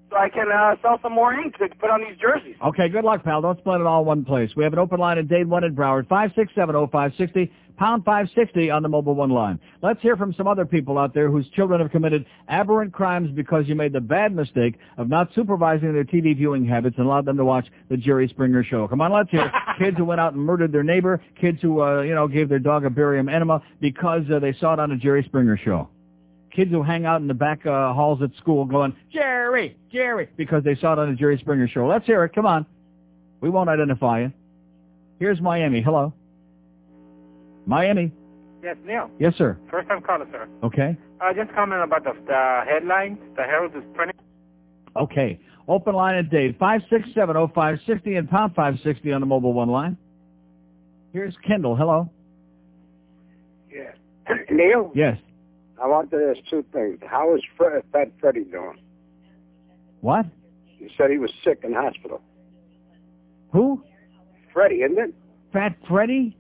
so 0.10 0.18
I 0.18 0.30
can 0.30 0.52
uh, 0.52 0.76
sell 0.82 1.00
some 1.02 1.14
more 1.14 1.34
ink 1.34 1.58
to 1.58 1.68
put 1.80 1.90
on 1.90 2.02
these 2.02 2.18
jerseys. 2.20 2.56
Okay, 2.66 2.90
good 2.90 3.04
luck, 3.04 3.24
pal. 3.24 3.42
Don't 3.42 3.60
split 3.60 3.82
it 3.82 3.88
all 3.88 4.02
in 4.02 4.08
one 4.08 4.26
place. 4.26 4.52
We 4.56 4.64
have 4.64 4.74
an 4.74 4.80
open 4.80 5.00
line 5.00 5.18
in 5.18 5.28
Dade 5.28 5.48
1 5.48 5.64
in 5.64 5.76
Broward, 5.76 6.08
5670560, 6.08 7.50
pound 7.78 8.04
560 8.04 8.70
on 8.72 8.84
the 8.84 8.90
mobile 8.90 9.16
one 9.16 9.30
line. 9.30 9.60
Let's 9.82 10.02
hear 10.02 10.18
from 10.18 10.34
some 10.34 10.48
other 10.48 10.66
people 10.66 10.98
out 10.98 11.14
there 11.14 11.30
whose 11.30 11.48
children 11.50 11.80
have 11.80 11.92
committed 11.92 12.26
aberrant 12.48 12.92
crimes 12.92 13.32
because 13.36 13.68
you 13.68 13.76
made 13.76 13.94
the 13.94 14.02
bad 14.02 14.36
mistake 14.36 14.76
of 14.98 15.10
not 15.10 15.30
supervising 15.34 15.94
their 15.94 16.04
TV 16.04 16.36
viewing 16.36 16.66
habits 16.66 16.98
and 16.98 17.06
allowed 17.06 17.26
them 17.26 17.38
to 17.38 17.46
watch 17.46 17.68
the 17.90 17.98
Jerry 17.98 18.28
Springer 18.28 18.64
show. 18.64 18.88
Come 18.88 19.02
on, 19.02 19.14
let's 19.14 19.30
hear 19.30 19.52
kids 19.80 19.98
who 19.98 20.06
went 20.06 20.20
out 20.20 20.34
and 20.34 20.42
murdered 20.42 20.72
their 20.72 20.84
neighbor, 20.84 21.22
kids 21.40 21.60
who, 21.62 21.82
uh, 21.82 22.02
you 22.02 22.16
know, 22.16 22.28
gave 22.28 22.50
their 22.50 22.60
dog 22.60 22.86
a 22.86 22.90
barium 22.90 23.30
enema 23.30 23.62
because 23.80 24.24
uh, 24.34 24.40
they 24.40 24.54
saw 24.54 24.74
it 24.74 24.80
on 24.80 24.92
a 24.92 24.98
Jerry 24.98 25.24
Springer 25.24 25.58
show 25.58 25.90
kids 26.60 26.72
who 26.72 26.84
hang 26.84 27.06
out 27.06 27.22
in 27.22 27.28
the 27.30 27.34
back 27.34 27.66
uh, 27.66 27.94
halls 27.94 28.22
at 28.22 28.32
school 28.38 28.66
going, 28.66 28.94
Jerry, 29.14 29.78
Jerry, 29.94 30.28
because 30.36 30.62
they 30.62 30.76
saw 30.76 30.92
it 30.92 31.00
on 31.00 31.10
the 31.10 31.16
Jerry 31.16 31.38
Springer 31.38 31.70
show. 31.70 31.88
Let's 31.88 32.06
hear 32.06 32.26
it. 32.26 32.36
Come 32.36 32.46
on. 32.46 32.66
We 33.40 33.50
won't 33.50 33.70
identify 33.70 34.22
you. 34.22 34.34
Here's 35.20 35.40
Miami. 35.40 35.82
Hello. 35.82 36.12
Miami. 37.66 38.12
Yes, 38.62 38.76
Neil. 38.86 39.10
Yes, 39.20 39.36
sir. 39.38 39.58
First 39.72 39.88
time 39.88 40.02
caller, 40.02 40.28
sir. 40.34 40.50
Okay. 40.62 40.98
Uh, 41.22 41.34
just 41.34 41.54
comment 41.56 41.82
about 41.82 42.04
the, 42.04 42.12
the 42.28 42.62
headline. 42.70 43.18
The 43.38 43.44
Herald 43.44 43.74
is 43.78 43.84
printing. 43.94 44.18
Okay. 44.98 45.40
Open 45.70 45.96
line 45.96 46.16
at 46.16 46.30
Dade. 46.30 46.60
5670560 46.60 48.18
and 48.18 48.30
pound 48.30 48.54
560 48.54 49.14
on 49.14 49.22
the 49.22 49.28
mobile 49.28 49.54
one 49.54 49.70
line. 49.70 49.98
Here's 51.14 51.36
Kendall. 51.48 51.78
Hello. 51.78 52.10
Yeah. 53.74 53.92
Neil? 54.52 54.92
Yes. 54.94 55.18
I 55.82 55.88
want 55.88 56.12
to 56.12 56.34
ask 56.36 56.50
two 56.50 56.66
things. 56.74 57.00
How 57.08 57.36
is 57.36 57.42
Fred, 57.58 57.78
uh, 57.78 57.82
Fat 57.92 58.12
Freddie 58.20 58.44
doing? 58.44 58.80
What? 60.02 60.26
You 60.78 60.90
said 60.98 61.10
he 61.12 61.18
was 61.18 61.32
sick 61.44 61.60
in 61.64 61.74
hospital. 61.74 62.22
Who? 63.52 63.84
Freddie, 64.54 64.82
isn't 64.84 64.98
it? 64.98 65.14
Fat 65.54 65.76
Freddy? 65.88 66.38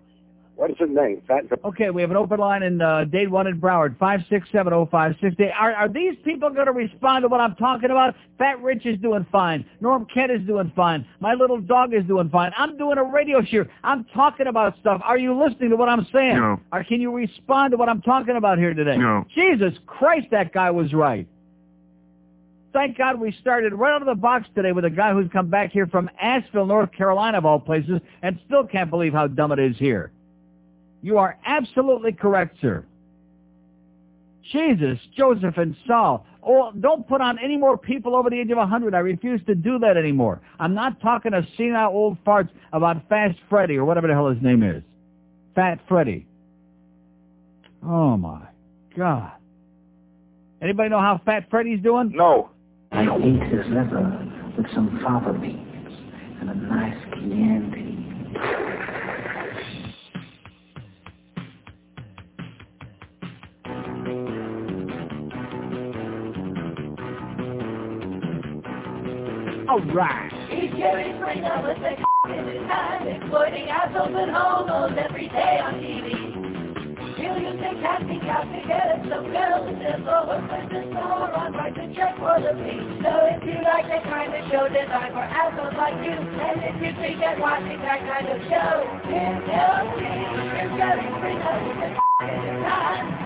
What 0.59 0.71
is 0.71 0.77
his 0.77 0.89
name? 0.89 1.21
Fat 1.25 1.45
Okay, 1.63 1.89
we 1.89 2.01
have 2.01 2.11
an 2.11 2.17
open 2.17 2.37
line 2.37 2.63
in 2.63 2.81
uh, 2.81 3.05
Dade 3.05 3.31
1 3.31 3.47
in 3.47 3.61
Broward, 3.61 3.95
5670560. 3.95 5.53
Are, 5.57 5.71
are 5.71 5.87
these 5.87 6.15
people 6.25 6.49
going 6.49 6.65
to 6.65 6.73
respond 6.73 7.23
to 7.23 7.29
what 7.29 7.39
I'm 7.39 7.55
talking 7.55 7.91
about? 7.91 8.13
Fat 8.37 8.61
Rich 8.61 8.85
is 8.85 8.99
doing 8.99 9.25
fine. 9.31 9.63
Norm 9.79 10.05
Kent 10.13 10.33
is 10.33 10.45
doing 10.45 10.69
fine. 10.75 11.07
My 11.21 11.33
little 11.33 11.61
dog 11.61 11.93
is 11.93 12.03
doing 12.03 12.29
fine. 12.29 12.51
I'm 12.57 12.77
doing 12.77 12.97
a 12.97 13.05
radio 13.05 13.41
show. 13.41 13.63
I'm 13.85 14.03
talking 14.13 14.47
about 14.47 14.77
stuff. 14.81 14.99
Are 15.05 15.17
you 15.17 15.33
listening 15.41 15.69
to 15.69 15.77
what 15.77 15.87
I'm 15.87 16.05
saying? 16.11 16.35
No. 16.35 16.59
Or 16.73 16.83
can 16.83 16.99
you 16.99 17.15
respond 17.15 17.71
to 17.71 17.77
what 17.77 17.87
I'm 17.87 18.01
talking 18.01 18.35
about 18.35 18.57
here 18.57 18.73
today? 18.73 18.97
No. 18.97 19.25
Jesus 19.33 19.79
Christ, 19.85 20.27
that 20.31 20.51
guy 20.51 20.71
was 20.71 20.93
right. 20.93 21.25
Thank 22.73 22.97
God 22.97 23.17
we 23.17 23.31
started 23.39 23.73
right 23.73 23.95
out 23.95 24.01
of 24.01 24.07
the 24.07 24.21
box 24.21 24.45
today 24.53 24.73
with 24.73 24.83
a 24.83 24.89
guy 24.89 25.13
who's 25.13 25.31
come 25.31 25.49
back 25.49 25.71
here 25.71 25.87
from 25.87 26.09
Asheville, 26.21 26.65
North 26.65 26.91
Carolina, 26.91 27.37
of 27.37 27.45
all 27.45 27.61
places, 27.61 28.01
and 28.21 28.37
still 28.45 28.65
can't 28.67 28.89
believe 28.89 29.13
how 29.13 29.27
dumb 29.27 29.53
it 29.53 29.59
is 29.59 29.77
here. 29.77 30.11
You 31.01 31.17
are 31.17 31.37
absolutely 31.45 32.11
correct, 32.11 32.57
sir. 32.61 32.85
Jesus, 34.51 34.97
Joseph, 35.15 35.57
and 35.57 35.75
Saul. 35.87 36.25
Oh, 36.41 36.71
don't 36.79 37.07
put 37.07 37.21
on 37.21 37.37
any 37.43 37.57
more 37.57 37.77
people 37.77 38.15
over 38.15 38.29
the 38.29 38.39
age 38.39 38.49
of 38.49 38.57
100. 38.57 38.95
I 38.95 38.99
refuse 38.99 39.41
to 39.45 39.55
do 39.55 39.77
that 39.79 39.97
anymore. 39.97 40.41
I'm 40.59 40.73
not 40.73 40.99
talking 41.01 41.33
to 41.33 41.45
senile 41.57 41.91
old 41.91 42.17
farts 42.23 42.49
about 42.73 43.07
Fast 43.09 43.37
Freddy 43.49 43.77
or 43.77 43.85
whatever 43.85 44.07
the 44.07 44.13
hell 44.13 44.29
his 44.29 44.41
name 44.41 44.63
is. 44.63 44.81
Fat 45.55 45.79
Freddy. 45.87 46.25
Oh, 47.85 48.17
my 48.17 48.41
God. 48.97 49.31
Anybody 50.61 50.89
know 50.89 50.99
how 50.99 51.21
Fat 51.25 51.49
Freddy's 51.49 51.81
doing? 51.81 52.11
No. 52.13 52.49
I 52.91 53.03
ate 53.03 53.43
his 53.51 53.65
liver 53.67 54.53
with 54.57 54.65
some 54.73 54.99
fava 55.03 55.33
beans 55.37 55.93
and 56.41 56.49
a 56.49 56.55
nice 56.55 56.97
Chianti. 57.13 58.68
All 69.69 69.85
right. 69.93 70.33
He's 70.49 70.73
Jerry 70.81 71.13
Springer 71.13 71.61
with 71.61 71.77
the 71.77 71.93
in 71.93 72.41
his 72.41 72.65
hand, 72.65 73.05
exploiting 73.05 73.69
assholes 73.69 74.17
and 74.17 74.33
homos 74.33 74.97
every 74.97 75.29
day 75.29 75.61
on 75.61 75.77
TV. 75.77 76.09
He'll 77.13 77.37
use 77.37 77.53
the 77.53 77.77
casting 77.77 78.17
couch 78.25 78.49
to 78.49 78.61
get 78.65 78.97
us 78.97 79.05
some 79.05 79.29
girls 79.29 79.69
and 79.69 80.05
lower 80.09 80.41
with 80.41 80.73
the 80.73 80.89
store 80.89 81.29
on 81.37 81.53
right 81.53 81.69
to 81.69 81.85
check 81.93 82.17
for 82.17 82.41
the 82.41 82.57
fee. 82.65 82.81
So 83.05 83.13
if 83.29 83.45
you 83.45 83.61
like 83.61 83.85
the 83.85 84.01
kind 84.09 84.33
of 84.33 84.41
show 84.49 84.65
designed 84.73 85.13
for 85.13 85.29
assholes 85.29 85.77
like 85.77 86.01
you, 86.01 86.17
and 86.17 86.65
if 86.65 86.75
you 86.81 86.89
think 86.97 87.21
that 87.21 87.37
watching 87.37 87.77
that 87.85 88.01
kind 88.09 88.25
of 88.25 88.41
show 88.49 88.73
is 89.05 89.37
healthy, 89.53 90.17
you're 90.49 90.73
Jerry 90.81 91.05
Springer 91.13 91.55
with 91.61 91.77
the 91.77 91.93
in 92.25 92.41
his 92.41 92.57
hand. 92.65 93.19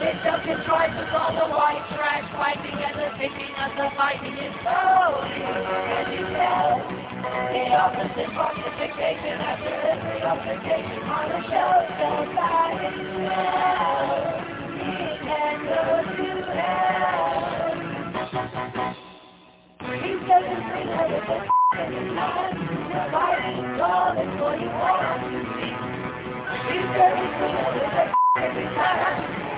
It 0.00 0.16
doesn't 0.24 0.64
try 0.64 0.88
to 0.88 0.96
the 0.96 1.48
white 1.52 1.84
trash 1.92 2.24
fighting 2.32 2.72
and 2.72 2.96
the 2.96 3.12
picking 3.20 3.52
and 3.52 3.72
the 3.76 3.92
fighting 4.00 4.32
is 4.32 4.54
so 4.64 4.72
Can 5.28 6.12
you 6.16 6.24
tell? 6.24 6.80
The 7.20 7.68
opposite 7.76 8.32
falsification 8.32 9.44
after 9.44 9.68
every 9.68 10.24
altercation 10.24 11.04
on 11.04 11.28
the 11.28 11.40
show 11.52 11.84
bad 12.32 12.80
it 12.80 12.96
smells. 13.12 14.40
He 14.80 15.20
can 15.20 15.68
go 15.68 16.08
to 16.16 16.32
hell. 16.48 17.60
He's 19.84 20.20
getting 20.24 20.60
free 20.64 20.88
with 20.88 21.28
the 21.28 21.60
in 28.36 28.52
his 28.56 28.72
hand. 28.76 29.49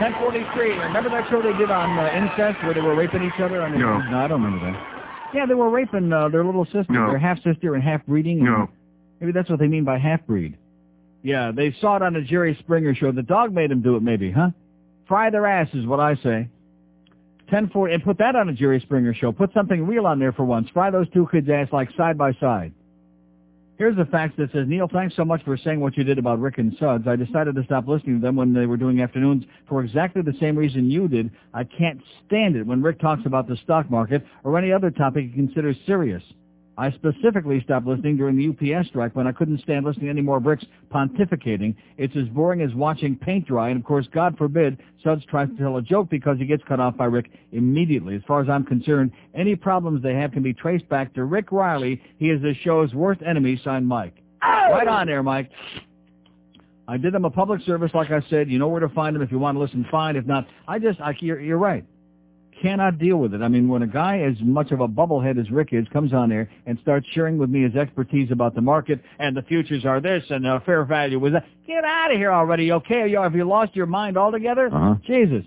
1043. 0.00 0.78
Remember 0.78 1.10
that 1.10 1.28
show 1.30 1.40
they 1.42 1.56
did 1.58 1.70
on 1.70 1.98
uh, 1.98 2.10
incest 2.14 2.62
where 2.64 2.74
they 2.74 2.80
were 2.80 2.94
raping 2.94 3.22
each 3.22 3.38
other? 3.40 3.62
On 3.62 3.72
the, 3.72 3.78
No. 3.78 3.98
No, 4.10 4.18
I 4.18 4.28
don't 4.28 4.42
remember 4.42 4.72
that. 4.72 4.88
Yeah, 5.34 5.46
they 5.46 5.54
were 5.54 5.70
raping 5.70 6.12
uh, 6.12 6.28
their 6.28 6.44
little 6.44 6.64
sister, 6.66 6.86
No. 6.90 7.08
their 7.08 7.18
half-sister 7.18 7.74
and 7.74 7.82
half-breeding. 7.82 8.38
and 8.40 8.46
No. 8.46 8.68
Maybe 9.22 9.30
that's 9.30 9.48
what 9.48 9.60
they 9.60 9.68
mean 9.68 9.84
by 9.84 9.98
half-breed. 9.98 10.58
Yeah, 11.22 11.52
they 11.54 11.72
saw 11.80 11.94
it 11.94 12.02
on 12.02 12.12
the 12.12 12.22
Jerry 12.22 12.56
Springer 12.58 12.92
show. 12.92 13.12
The 13.12 13.22
dog 13.22 13.54
made 13.54 13.70
them 13.70 13.80
do 13.80 13.94
it 13.94 14.02
maybe, 14.02 14.32
huh? 14.32 14.50
Fry 15.06 15.30
their 15.30 15.46
ass 15.46 15.68
is 15.74 15.86
what 15.86 16.00
I 16.00 16.16
say. 16.16 16.48
1040, 17.46 17.94
and 17.94 18.02
put 18.02 18.18
that 18.18 18.34
on 18.34 18.48
a 18.48 18.52
Jerry 18.52 18.80
Springer 18.80 19.14
show. 19.14 19.30
Put 19.30 19.52
something 19.54 19.86
real 19.86 20.08
on 20.08 20.18
there 20.18 20.32
for 20.32 20.44
once. 20.44 20.68
Fry 20.70 20.90
those 20.90 21.08
two 21.10 21.28
kids' 21.30 21.48
ass 21.48 21.68
like 21.70 21.88
side 21.96 22.18
by 22.18 22.32
side. 22.40 22.72
Here's 23.78 23.96
a 23.96 24.06
fax 24.06 24.34
that 24.38 24.50
says, 24.50 24.66
Neil, 24.66 24.88
thanks 24.92 25.14
so 25.14 25.24
much 25.24 25.44
for 25.44 25.56
saying 25.56 25.78
what 25.78 25.96
you 25.96 26.02
did 26.02 26.18
about 26.18 26.40
Rick 26.40 26.58
and 26.58 26.76
Suds. 26.80 27.06
I 27.06 27.14
decided 27.14 27.54
to 27.54 27.62
stop 27.62 27.86
listening 27.86 28.20
to 28.20 28.26
them 28.26 28.34
when 28.34 28.52
they 28.52 28.66
were 28.66 28.76
doing 28.76 29.02
afternoons 29.02 29.44
for 29.68 29.84
exactly 29.84 30.22
the 30.22 30.34
same 30.40 30.56
reason 30.56 30.90
you 30.90 31.06
did. 31.06 31.30
I 31.54 31.62
can't 31.62 32.00
stand 32.26 32.56
it 32.56 32.66
when 32.66 32.82
Rick 32.82 32.98
talks 32.98 33.22
about 33.24 33.46
the 33.46 33.56
stock 33.62 33.88
market 33.88 34.26
or 34.42 34.58
any 34.58 34.72
other 34.72 34.90
topic 34.90 35.26
he 35.26 35.30
considers 35.30 35.76
serious. 35.86 36.24
I 36.78 36.90
specifically 36.92 37.60
stopped 37.62 37.86
listening 37.86 38.16
during 38.16 38.36
the 38.36 38.48
UPS 38.48 38.88
strike 38.88 39.14
when 39.14 39.26
I 39.26 39.32
couldn't 39.32 39.60
stand 39.60 39.84
listening 39.84 40.06
to 40.06 40.10
any 40.10 40.22
more 40.22 40.40
bricks 40.40 40.64
pontificating. 40.90 41.74
It's 41.98 42.16
as 42.16 42.28
boring 42.28 42.62
as 42.62 42.74
watching 42.74 43.16
paint 43.16 43.46
dry, 43.46 43.68
and 43.68 43.78
of 43.78 43.84
course, 43.84 44.06
God 44.12 44.38
forbid, 44.38 44.78
Suds 45.04 45.24
tries 45.26 45.48
to 45.50 45.56
tell 45.56 45.76
a 45.76 45.82
joke 45.82 46.08
because 46.08 46.38
he 46.38 46.46
gets 46.46 46.62
cut 46.66 46.80
off 46.80 46.96
by 46.96 47.04
Rick 47.04 47.30
immediately. 47.52 48.14
As 48.14 48.22
far 48.26 48.40
as 48.40 48.48
I'm 48.48 48.64
concerned, 48.64 49.12
any 49.34 49.54
problems 49.54 50.02
they 50.02 50.14
have 50.14 50.32
can 50.32 50.42
be 50.42 50.54
traced 50.54 50.88
back 50.88 51.12
to 51.14 51.24
Rick 51.24 51.52
Riley. 51.52 52.00
He 52.18 52.30
is 52.30 52.40
the 52.40 52.54
show's 52.64 52.94
worst 52.94 53.20
enemy, 53.22 53.60
signed 53.62 53.86
Mike. 53.86 54.14
Right 54.42 54.88
on 54.88 55.06
there, 55.06 55.22
Mike. 55.22 55.50
I 56.88 56.96
did 56.96 57.12
them 57.12 57.24
a 57.24 57.30
public 57.30 57.60
service, 57.62 57.92
like 57.94 58.10
I 58.10 58.22
said. 58.28 58.50
You 58.50 58.58
know 58.58 58.68
where 58.68 58.80
to 58.80 58.88
find 58.88 59.14
them. 59.14 59.22
If 59.22 59.30
you 59.30 59.38
want 59.38 59.56
to 59.56 59.60
listen, 59.60 59.86
fine. 59.90 60.16
If 60.16 60.26
not, 60.26 60.46
I 60.66 60.78
just, 60.78 61.00
I, 61.00 61.14
you're, 61.20 61.40
you're 61.40 61.58
right 61.58 61.84
cannot 62.60 62.98
deal 62.98 63.16
with 63.16 63.34
it. 63.34 63.42
I 63.42 63.48
mean, 63.48 63.68
when 63.68 63.82
a 63.82 63.86
guy 63.86 64.20
as 64.20 64.34
much 64.40 64.70
of 64.72 64.80
a 64.80 64.88
bubblehead 64.88 65.38
as 65.40 65.50
Rick 65.50 65.68
is 65.72 65.86
comes 65.92 66.12
on 66.12 66.28
there 66.28 66.50
and 66.66 66.78
starts 66.82 67.06
sharing 67.12 67.38
with 67.38 67.50
me 67.50 67.62
his 67.62 67.74
expertise 67.76 68.30
about 68.30 68.54
the 68.54 68.60
market 68.60 69.00
and 69.18 69.36
the 69.36 69.42
futures 69.42 69.84
are 69.84 70.00
this 70.00 70.22
and 70.30 70.46
uh, 70.46 70.60
fair 70.60 70.84
value 70.84 71.18
was 71.18 71.32
that, 71.32 71.44
get 71.66 71.84
out 71.84 72.10
of 72.12 72.16
here 72.18 72.32
already, 72.32 72.72
okay? 72.72 73.08
You- 73.08 73.20
Have 73.22 73.34
you 73.34 73.44
lost 73.44 73.74
your 73.76 73.86
mind 73.86 74.16
altogether? 74.16 74.66
Uh-huh. 74.66 74.94
Jesus. 75.06 75.44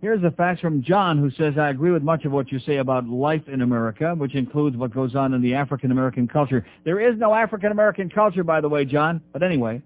Here's 0.00 0.22
a 0.24 0.30
fax 0.30 0.60
from 0.60 0.82
John 0.82 1.18
who 1.18 1.30
says, 1.32 1.58
I 1.58 1.68
agree 1.68 1.90
with 1.90 2.02
much 2.02 2.24
of 2.24 2.32
what 2.32 2.50
you 2.50 2.58
say 2.60 2.76
about 2.78 3.06
life 3.06 3.42
in 3.48 3.60
America, 3.60 4.14
which 4.16 4.34
includes 4.34 4.74
what 4.76 4.94
goes 4.94 5.14
on 5.14 5.34
in 5.34 5.42
the 5.42 5.54
African-American 5.54 6.26
culture. 6.26 6.64
There 6.84 7.00
is 7.00 7.18
no 7.18 7.34
African-American 7.34 8.08
culture, 8.08 8.42
by 8.42 8.62
the 8.62 8.68
way, 8.68 8.86
John. 8.86 9.20
But 9.32 9.42
anyway, 9.42 9.82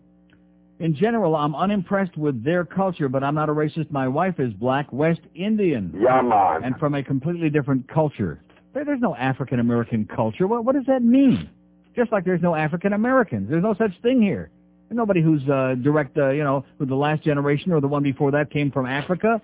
in 0.80 0.94
general, 0.94 1.36
I'm 1.36 1.54
unimpressed 1.54 2.16
with 2.16 2.44
their 2.44 2.64
culture, 2.64 3.08
but 3.08 3.22
I'm 3.22 3.34
not 3.34 3.48
a 3.48 3.52
racist. 3.52 3.90
My 3.90 4.08
wife 4.08 4.40
is 4.40 4.52
black, 4.54 4.92
West 4.92 5.20
Indian. 5.34 5.94
Yeah, 5.96 6.20
man. 6.20 6.64
And 6.64 6.76
from 6.78 6.94
a 6.94 7.02
completely 7.02 7.48
different 7.48 7.88
culture. 7.88 8.40
There's 8.74 9.00
no 9.00 9.14
African-American 9.14 10.08
culture. 10.14 10.48
What, 10.48 10.64
what 10.64 10.74
does 10.74 10.86
that 10.86 11.02
mean? 11.02 11.48
Just 11.94 12.10
like 12.10 12.24
there's 12.24 12.42
no 12.42 12.56
African-Americans. 12.56 13.48
There's 13.48 13.62
no 13.62 13.74
such 13.74 13.92
thing 14.02 14.20
here. 14.20 14.50
There's 14.88 14.96
nobody 14.96 15.22
who's 15.22 15.48
uh, 15.48 15.76
direct, 15.80 16.18
uh, 16.18 16.30
you 16.30 16.42
know, 16.42 16.64
who 16.78 16.86
the 16.86 16.96
last 16.96 17.22
generation 17.22 17.70
or 17.70 17.80
the 17.80 17.86
one 17.86 18.02
before 18.02 18.32
that 18.32 18.50
came 18.50 18.72
from 18.72 18.86
Africa. 18.86 19.40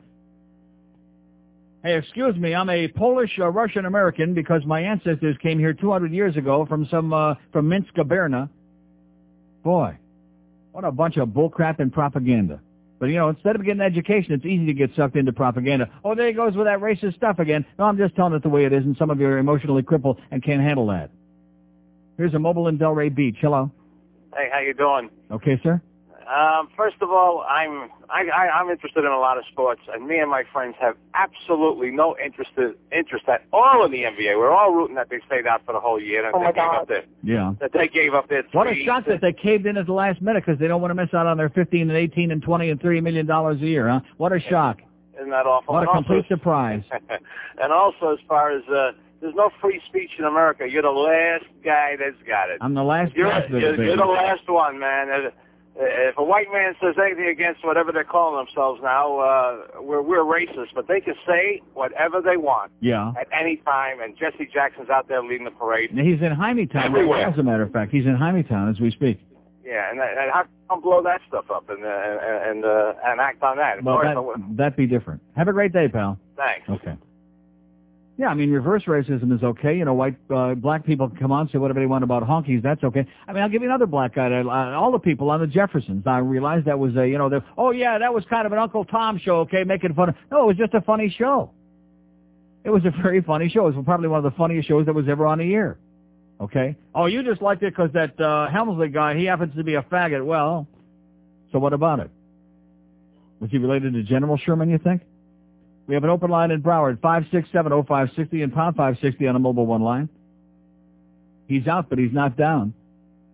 Hey, 1.85 1.97
excuse 1.97 2.37
me, 2.37 2.55
I'm 2.55 2.68
a 2.68 2.89
Polish 2.89 3.31
uh, 3.39 3.49
Russian 3.49 3.87
American 3.87 4.35
because 4.35 4.62
my 4.66 4.81
ancestors 4.83 5.37
came 5.41 5.59
here 5.59 5.72
200 5.72 6.12
years 6.12 6.37
ago 6.37 6.66
from 6.66 6.87
some 6.91 7.12
uh, 7.12 7.35
from 7.53 7.68
Minsk, 7.68 7.95
Gubernia. 7.95 8.51
Boy, 9.64 9.97
what 10.73 10.85
a 10.85 10.93
bunch 10.93 11.16
of 11.16 11.29
bullcrap 11.29 11.81
and 11.81 11.93
propaganda. 11.93 12.61
But 12.99 13.07
you 13.07 13.16
know, 13.16 13.31
instead 13.31 13.57
of 13.57 13.64
getting 13.64 13.81
education, 13.81 14.35
it's 14.35 14.45
easy 14.45 14.66
to 14.66 14.75
get 14.75 14.91
sucked 14.95 15.16
into 15.16 15.33
propaganda. 15.33 15.89
Oh, 16.05 16.14
there 16.14 16.27
he 16.27 16.35
goes 16.35 16.55
with 16.55 16.66
that 16.66 16.81
racist 16.81 17.16
stuff 17.16 17.39
again. 17.39 17.64
No, 17.79 17.87
I'm 17.87 17.97
just 17.97 18.14
telling 18.14 18.35
it 18.35 18.43
the 18.43 18.51
way 18.51 18.66
it 18.66 18.73
is, 18.73 18.85
and 18.85 18.97
some 18.99 19.11
of 19.11 19.18
you 19.18 19.27
are 19.27 19.39
emotionally 19.39 19.83
crippled 19.83 20.21
and 20.31 20.43
can't 20.43 20.61
handle 20.61 20.87
that. 20.89 21.11
Here's 22.18 22.35
a 22.35 22.39
mobile 22.39 22.68
in 22.68 22.79
Delray 22.79 23.14
Beach. 23.14 23.37
Hello. 23.41 23.71
Hey, 24.37 24.49
how 24.53 24.61
you 24.61 24.75
doing? 24.75 25.09
Okay, 25.31 25.59
sir. 25.62 25.81
Um, 26.31 26.68
first 26.76 26.97
of 27.01 27.11
all, 27.11 27.45
I'm 27.49 27.91
I, 28.09 28.22
I, 28.33 28.49
I'm 28.61 28.70
interested 28.70 29.01
in 29.05 29.11
a 29.11 29.18
lot 29.18 29.37
of 29.37 29.45
sports, 29.51 29.81
and 29.93 30.07
me 30.07 30.18
and 30.18 30.31
my 30.31 30.45
friends 30.53 30.76
have 30.81 30.95
absolutely 31.14 31.91
no 31.91 32.16
interest 32.24 32.51
interest 32.93 33.28
at 33.28 33.45
all 33.53 33.85
in 33.85 33.91
the 33.91 34.03
NBA. 34.05 34.39
We're 34.39 34.53
all 34.53 34.72
rooting 34.72 34.95
that 34.95 35.09
they 35.11 35.18
stayed 35.26 35.47
out 35.47 35.62
for 35.66 35.72
the 35.72 35.81
whole 35.81 36.01
year, 36.01 36.24
and 36.26 36.35
Oh, 36.35 36.39
they 36.39 36.45
my 36.45 36.53
gave 36.53 36.57
God. 36.57 36.76
up 36.83 36.89
their 36.89 37.05
Yeah. 37.24 37.55
that 37.61 37.72
they 37.72 37.89
gave 37.89 38.14
up 38.14 38.28
their. 38.28 38.45
What 38.53 38.68
a 38.68 38.70
three- 38.70 38.85
shock 38.85 39.07
that 39.07 39.20
they 39.20 39.33
caved 39.33 39.66
in 39.66 39.76
at 39.76 39.87
the 39.87 39.93
last 39.93 40.22
minute 40.22 40.45
because 40.47 40.61
they 40.61 40.68
don't 40.68 40.81
want 40.81 40.91
to 40.93 40.95
miss 40.95 41.12
out 41.12 41.26
on 41.26 41.37
their 41.37 41.49
15 41.49 41.89
and 41.91 41.97
18 41.99 42.31
and 42.31 42.43
20 42.43 42.70
and 42.70 42.81
30 42.81 43.01
million 43.01 43.26
dollars 43.26 43.61
a 43.61 43.66
year, 43.66 43.89
huh? 43.89 44.01
What 44.18 44.33
a 44.33 44.39
shock. 44.41 44.78
Isn't 45.16 45.31
that 45.31 45.47
awful? 45.47 45.74
What 45.74 45.81
a 45.81 45.81
And 45.81 45.89
also- 45.89 45.99
complete 46.03 46.28
surprise. 46.28 46.83
and 47.61 47.72
also, 47.72 48.12
as 48.12 48.18
far 48.28 48.53
as 48.53 48.62
uh, 48.68 48.93
there's 49.20 49.35
no 49.35 49.51
free 49.61 49.81
speech 49.87 50.11
in 50.18 50.24
America. 50.24 50.66
You're 50.70 50.83
the 50.83 50.91
last 50.91 51.45
guy 51.64 51.97
that's 51.99 52.22
got 52.26 52.51
it. 52.51 52.59
I'm 52.61 52.74
the 52.74 52.85
last 52.85 53.14
You're, 53.16 53.28
gasp 53.28 53.53
of 53.53 53.61
you're, 53.61 53.83
you're 53.85 53.97
the 53.97 54.05
last 54.05 54.49
one, 54.49 54.78
man. 54.78 55.33
Uh, 55.79 55.85
If 55.85 56.18
a 56.18 56.25
white 56.25 56.49
man 56.53 56.75
says 56.83 56.97
anything 57.03 57.27
against 57.29 57.64
whatever 57.64 57.93
they're 57.93 58.05
calling 58.05 58.45
themselves 58.45 58.81
now, 58.83 59.18
uh, 59.18 59.57
we're 59.81 60.03
we're 60.03 60.25
racist. 60.25 60.75
But 60.75 60.89
they 60.89 61.01
can 61.01 61.14
say 61.27 61.62
whatever 61.75 62.21
they 62.21 62.37
want 62.37 62.73
Yeah. 62.81 63.12
at 63.21 63.29
any 63.33 63.57
time. 63.59 64.01
And 64.01 64.16
Jesse 64.16 64.49
Jackson's 64.53 64.91
out 64.91 65.09
there 65.09 65.23
leading 65.23 65.45
the 65.45 65.51
parade. 65.53 65.91
And 65.91 66.01
He's 66.01 66.21
in 66.21 66.35
Hymietown, 66.35 66.87
Everywhere. 66.87 67.27
as 67.29 67.39
a 67.39 67.43
matter 67.43 67.62
of 67.62 67.73
fact. 67.73 67.93
He's 67.93 68.07
in 68.07 68.16
Hymietown 68.16 68.71
as 68.71 68.81
we 68.81 68.91
speak. 68.91 69.21
Yeah, 69.64 69.89
and, 69.91 70.01
and 70.01 70.31
how 70.33 70.45
come 70.68 70.81
blow 70.81 71.03
that 71.05 71.21
stuff 71.29 71.49
up 71.51 71.68
and 71.71 71.85
uh, 71.85 71.89
and 71.89 72.64
uh, 72.64 72.95
and 73.05 73.21
act 73.21 73.41
on 73.43 73.57
that? 73.59 73.79
Of 73.79 73.85
Well, 73.85 74.01
course, 74.01 74.39
that, 74.39 74.57
that'd 74.57 74.77
be 74.77 74.87
different. 74.87 75.21
Have 75.37 75.47
a 75.49 75.53
great 75.53 75.73
day, 75.73 75.87
pal. 75.87 76.18
Thanks. 76.37 76.68
Okay. 76.68 76.97
Yeah, 78.21 78.27
I 78.27 78.35
mean, 78.35 78.51
reverse 78.51 78.83
racism 78.85 79.35
is 79.35 79.43
okay. 79.43 79.79
You 79.79 79.87
know, 79.87 79.95
white, 79.95 80.14
uh, 80.29 80.55
black 80.55 80.85
people 80.85 81.09
can 81.09 81.16
come 81.16 81.33
on 81.33 81.41
and 81.41 81.51
say 81.51 81.57
whatever 81.57 81.81
they 81.81 81.87
want 81.87 82.05
about 82.05 82.23
honkies. 82.23 82.62
That's 82.62 82.85
okay. 82.85 83.07
I 83.27 83.33
mean, 83.33 83.43
I'll 83.43 83.49
give 83.49 83.62
you 83.62 83.68
another 83.68 83.87
black 83.87 84.14
guy. 84.14 84.31
Uh, 84.31 84.45
all 84.45 84.93
the 84.93 84.99
people 84.99 85.31
on 85.31 85.41
the 85.41 85.47
Jeffersons. 85.47 86.07
I 86.07 86.18
realized 86.18 86.66
that 86.66 86.79
was 86.79 86.95
a, 86.97 87.09
you 87.09 87.16
know, 87.16 87.31
the, 87.31 87.43
oh 87.57 87.71
yeah, 87.71 87.97
that 87.97 88.12
was 88.12 88.23
kind 88.29 88.45
of 88.45 88.53
an 88.53 88.59
Uncle 88.59 88.85
Tom 88.85 89.18
show, 89.18 89.39
okay, 89.41 89.64
making 89.64 89.95
fun 89.95 90.11
of, 90.11 90.16
no, 90.31 90.43
it 90.43 90.47
was 90.49 90.57
just 90.59 90.75
a 90.75 90.83
funny 90.83 91.09
show. 91.18 91.53
It 92.62 92.68
was 92.68 92.83
a 92.85 92.91
very 93.03 93.23
funny 93.23 93.49
show. 93.49 93.68
It 93.68 93.75
was 93.75 93.85
probably 93.87 94.09
one 94.09 94.18
of 94.23 94.31
the 94.31 94.37
funniest 94.37 94.68
shows 94.68 94.85
that 94.85 94.95
was 94.95 95.09
ever 95.09 95.27
on 95.27 95.39
the 95.39 95.55
air. 95.55 95.79
Okay? 96.43 96.77
Oh, 96.95 97.07
you 97.07 97.23
just 97.23 97.41
liked 97.41 97.62
it 97.62 97.75
because 97.75 97.91
that, 97.95 98.21
uh, 98.21 98.49
Hemsley 98.53 98.93
guy, 98.93 99.16
he 99.16 99.25
happens 99.25 99.57
to 99.57 99.64
be 99.64 99.77
a 99.77 99.83
faggot. 99.83 100.23
Well, 100.23 100.68
so 101.53 101.59
what 101.59 101.73
about 101.73 102.01
it? 102.01 102.11
Was 103.41 103.51
he 103.51 103.57
related 103.57 103.95
to 103.95 104.03
General 104.03 104.37
Sherman, 104.37 104.68
you 104.68 104.77
think? 104.77 105.01
We 105.91 105.95
have 105.95 106.05
an 106.05 106.11
open 106.11 106.30
line 106.30 106.53
in 106.53 106.62
Broward, 106.62 106.99
5670560 107.01 108.45
and 108.45 108.55
pound 108.55 108.76
560 108.76 109.26
on 109.26 109.34
a 109.34 109.41
mobile 109.41 109.66
one 109.66 109.82
line. 109.82 110.09
He's 111.49 111.66
out, 111.66 111.88
but 111.91 111.99
he's 111.99 112.12
not 112.12 112.36
down. 112.36 112.74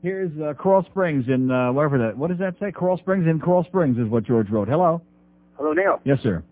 Here's 0.02 0.30
uh, 0.40 0.54
Coral 0.54 0.82
Springs 0.84 1.26
in, 1.28 1.50
uh, 1.50 1.70
wherever 1.74 1.98
that, 1.98 2.16
what 2.16 2.30
does 2.30 2.38
that 2.38 2.54
say? 2.58 2.72
Coral 2.72 2.96
Springs 2.96 3.26
in 3.26 3.40
Coral 3.40 3.64
Springs 3.64 3.98
is 3.98 4.08
what 4.08 4.24
George 4.24 4.48
wrote. 4.48 4.68
Hello? 4.68 5.02
Hello, 5.58 5.74
Neil. 5.74 6.00
Yes, 6.04 6.20
sir. 6.22 6.42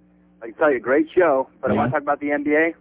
I 0.42 0.48
can 0.48 0.54
tell 0.56 0.70
you, 0.70 0.78
great 0.78 1.06
show, 1.16 1.48
but 1.62 1.70
I 1.70 1.74
want 1.74 1.90
to 1.90 1.92
talk 1.94 2.02
about 2.02 2.20
the 2.20 2.26
NBA. 2.26 2.74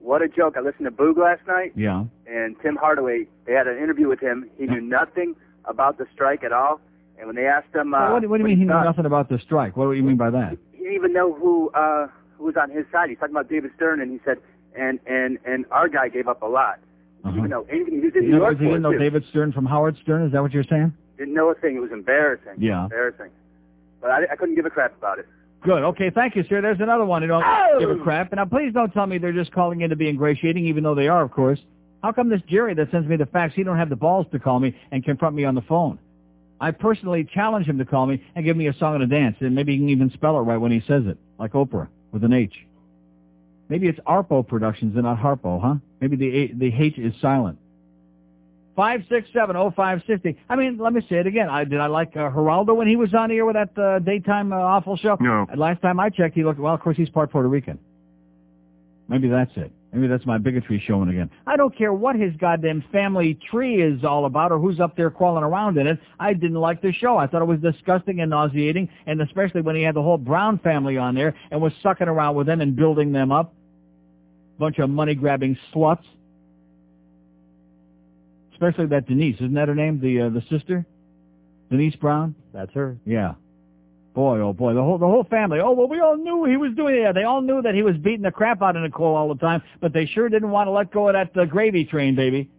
What 0.00 0.20
a 0.20 0.28
joke. 0.28 0.56
I 0.58 0.60
listened 0.60 0.84
to 0.84 0.90
Boog 0.90 1.16
last 1.16 1.40
night, 1.48 1.72
Yeah. 1.74 2.04
and 2.26 2.54
Tim 2.60 2.76
Hardaway, 2.76 3.28
they 3.46 3.54
had 3.54 3.66
an 3.66 3.78
interview 3.78 4.08
with 4.08 4.20
him. 4.20 4.50
He 4.58 4.66
knew 4.66 4.82
nothing 4.82 5.36
about 5.64 5.96
the 5.96 6.04
strike 6.12 6.44
at 6.44 6.52
all. 6.52 6.82
And 7.16 7.28
when 7.28 7.36
they 7.36 7.46
asked 7.46 7.74
him... 7.74 7.94
Uh, 7.94 7.98
Well, 8.00 8.12
what, 8.12 8.20
do- 8.22 8.28
what 8.28 8.36
do 8.36 8.42
you 8.42 8.48
mean 8.48 8.58
he 8.58 8.64
knew 8.64 8.74
nothing 8.84 9.06
about 9.06 9.30
the 9.30 9.38
strike? 9.38 9.74
What 9.74 9.86
do 9.86 9.92
you 9.94 10.02
mean 10.02 10.18
by 10.18 10.28
that? 10.28 10.58
He 10.72 10.80
didn't 10.80 10.94
even 10.96 11.14
know 11.14 11.32
who 11.32 11.70
uh, 11.70 12.08
who 12.42 12.46
was 12.48 12.56
on 12.60 12.70
his 12.70 12.84
side. 12.92 13.08
He's 13.08 13.18
talking 13.18 13.34
about 13.34 13.48
David 13.48 13.70
Stern, 13.76 14.00
and 14.00 14.10
he 14.10 14.20
said, 14.24 14.38
and 14.76 14.98
and 15.06 15.38
and 15.46 15.64
our 15.70 15.88
guy 15.88 16.08
gave 16.08 16.28
up 16.28 16.42
a 16.42 16.46
lot. 16.46 16.78
Didn't 17.24 17.38
even 17.38 17.52
uh-huh. 17.52 17.60
know 17.62 17.66
anything. 17.70 18.00
He 18.00 18.06
was 18.06 18.12
in 18.16 18.24
You 18.24 18.30
New 18.30 18.38
know, 18.38 18.44
York 18.44 18.58
he 18.58 18.64
didn't 18.64 18.82
know. 18.82 18.98
David 18.98 19.24
Stern 19.30 19.52
from 19.52 19.64
Howard 19.64 19.96
Stern? 20.02 20.26
Is 20.26 20.32
that 20.32 20.42
what 20.42 20.52
you're 20.52 20.64
saying? 20.64 20.92
Didn't 21.18 21.34
know 21.34 21.50
a 21.50 21.54
thing. 21.54 21.76
It 21.76 21.80
was 21.80 21.92
embarrassing. 21.92 22.54
Yeah. 22.58 22.84
Embarrassing. 22.84 23.30
But 24.00 24.10
I, 24.10 24.24
I 24.32 24.36
couldn't 24.36 24.56
give 24.56 24.66
a 24.66 24.70
crap 24.70 24.96
about 24.98 25.20
it. 25.20 25.28
Good. 25.62 25.84
Okay, 25.84 26.10
thank 26.10 26.34
you, 26.34 26.42
sir. 26.48 26.60
There's 26.60 26.80
another 26.80 27.04
one 27.04 27.22
You 27.22 27.28
don't 27.28 27.44
Oh! 27.46 27.78
give 27.78 27.90
a 27.90 27.96
crap. 28.02 28.32
And 28.32 28.38
now 28.38 28.44
please 28.46 28.72
don't 28.74 28.92
tell 28.92 29.06
me 29.06 29.18
they're 29.18 29.32
just 29.32 29.52
calling 29.52 29.82
in 29.82 29.90
to 29.90 29.96
be 29.96 30.08
ingratiating, 30.08 30.66
even 30.66 30.82
though 30.82 30.96
they 30.96 31.06
are, 31.06 31.22
of 31.22 31.30
course. 31.30 31.60
How 32.02 32.10
come 32.10 32.28
this 32.28 32.40
Jerry 32.48 32.74
that 32.74 32.90
sends 32.90 33.06
me 33.06 33.14
the 33.14 33.26
fax, 33.26 33.54
he 33.54 33.62
don't 33.62 33.76
have 33.78 33.88
the 33.88 33.94
balls 33.94 34.26
to 34.32 34.40
call 34.40 34.58
me 34.58 34.76
and 34.90 35.04
confront 35.04 35.36
me 35.36 35.44
on 35.44 35.54
the 35.54 35.62
phone? 35.62 36.00
I 36.60 36.72
personally 36.72 37.24
challenge 37.32 37.66
him 37.66 37.78
to 37.78 37.84
call 37.84 38.06
me 38.06 38.24
and 38.34 38.44
give 38.44 38.56
me 38.56 38.66
a 38.66 38.74
song 38.74 38.94
and 38.96 39.04
a 39.04 39.06
dance, 39.06 39.36
and 39.40 39.54
maybe 39.54 39.72
he 39.72 39.78
can 39.78 39.88
even 39.88 40.10
spell 40.10 40.36
it 40.38 40.42
right 40.42 40.56
when 40.56 40.72
he 40.72 40.80
says 40.80 41.04
it, 41.06 41.18
like 41.38 41.52
Oprah, 41.52 41.86
with 42.12 42.24
an 42.24 42.32
H. 42.32 42.54
Maybe 43.68 43.88
it's 43.88 43.98
Arpo 44.00 44.46
Productions 44.46 44.94
and 44.94 45.04
not 45.04 45.18
Harpo, 45.18 45.60
huh? 45.60 45.74
Maybe 46.00 46.16
the 46.16 46.52
the 46.54 46.72
H 46.74 46.98
is 46.98 47.14
silent. 47.20 47.58
Five 48.76 49.00
six 49.08 49.28
seven 49.32 49.56
oh 49.56 49.70
five 49.70 50.02
sixty. 50.06 50.36
I 50.48 50.56
mean, 50.56 50.78
let 50.78 50.92
me 50.92 51.00
say 51.08 51.16
it 51.16 51.26
again. 51.26 51.48
I 51.48 51.64
did 51.64 51.80
I 51.80 51.86
like 51.86 52.16
uh, 52.16 52.30
Geraldo 52.30 52.74
when 52.76 52.88
he 52.88 52.96
was 52.96 53.12
on 53.14 53.30
here 53.30 53.44
with 53.44 53.54
that 53.54 53.76
uh, 53.78 53.98
daytime 53.98 54.52
uh, 54.52 54.56
awful 54.56 54.96
show? 54.96 55.16
No. 55.20 55.46
Last 55.56 55.82
time 55.82 56.00
I 56.00 56.10
checked, 56.10 56.34
he 56.34 56.44
looked 56.44 56.60
well. 56.60 56.74
Of 56.74 56.80
course, 56.80 56.96
he's 56.96 57.10
part 57.10 57.30
Puerto 57.30 57.48
Rican. 57.48 57.78
Maybe 59.08 59.28
that's 59.28 59.50
it. 59.56 59.72
Maybe 59.92 60.06
that's 60.06 60.24
my 60.24 60.38
bigotry 60.38 60.82
showing 60.86 61.10
again. 61.10 61.30
I 61.46 61.56
don't 61.56 61.76
care 61.76 61.92
what 61.92 62.16
his 62.16 62.34
goddamn 62.36 62.82
family 62.90 63.38
tree 63.50 63.82
is 63.82 64.04
all 64.04 64.24
about 64.24 64.50
or 64.50 64.58
who's 64.58 64.80
up 64.80 64.96
there 64.96 65.10
crawling 65.10 65.44
around 65.44 65.76
in 65.76 65.86
it. 65.86 65.98
I 66.18 66.32
didn't 66.32 66.56
like 66.56 66.80
the 66.80 66.92
show. 66.92 67.18
I 67.18 67.26
thought 67.26 67.42
it 67.42 67.46
was 67.46 67.60
disgusting 67.60 68.20
and 68.20 68.30
nauseating, 68.30 68.88
and 69.06 69.20
especially 69.20 69.60
when 69.60 69.76
he 69.76 69.82
had 69.82 69.94
the 69.94 70.02
whole 70.02 70.16
Brown 70.16 70.58
family 70.60 70.96
on 70.96 71.14
there 71.14 71.34
and 71.50 71.60
was 71.60 71.74
sucking 71.82 72.08
around 72.08 72.36
with 72.36 72.46
them 72.46 72.62
and 72.62 72.74
building 72.74 73.12
them 73.12 73.30
up. 73.30 73.54
Bunch 74.58 74.78
of 74.78 74.88
money-grabbing 74.88 75.58
sluts. 75.74 76.04
Especially 78.54 78.86
that 78.86 79.06
Denise. 79.06 79.36
Isn't 79.36 79.54
that 79.54 79.68
her 79.68 79.74
name? 79.74 80.00
The 80.00 80.22
uh, 80.22 80.28
the 80.30 80.42
sister? 80.48 80.86
Denise 81.70 81.96
Brown? 81.96 82.34
That's 82.54 82.72
her. 82.74 82.96
Yeah. 83.04 83.34
Boy, 84.14 84.40
oh 84.40 84.52
boy, 84.52 84.74
the 84.74 84.82
whole 84.82 84.98
the 84.98 85.06
whole 85.06 85.24
family. 85.24 85.58
Oh 85.60 85.72
well, 85.72 85.88
we 85.88 86.00
all 86.00 86.16
knew 86.16 86.44
he 86.44 86.58
was 86.58 86.74
doing 86.76 86.96
it. 86.96 87.14
They 87.14 87.24
all 87.24 87.40
knew 87.40 87.62
that 87.62 87.74
he 87.74 87.82
was 87.82 87.96
beating 87.96 88.22
the 88.22 88.30
crap 88.30 88.60
out 88.60 88.76
of 88.76 88.82
Nicole 88.82 89.16
all 89.16 89.28
the 89.28 89.40
time, 89.40 89.62
but 89.80 89.94
they 89.94 90.04
sure 90.04 90.28
didn't 90.28 90.50
want 90.50 90.66
to 90.66 90.70
let 90.70 90.92
go 90.92 91.08
of 91.08 91.14
that 91.14 91.36
uh, 91.40 91.46
gravy 91.46 91.84
train, 91.84 92.14
baby. 92.14 92.50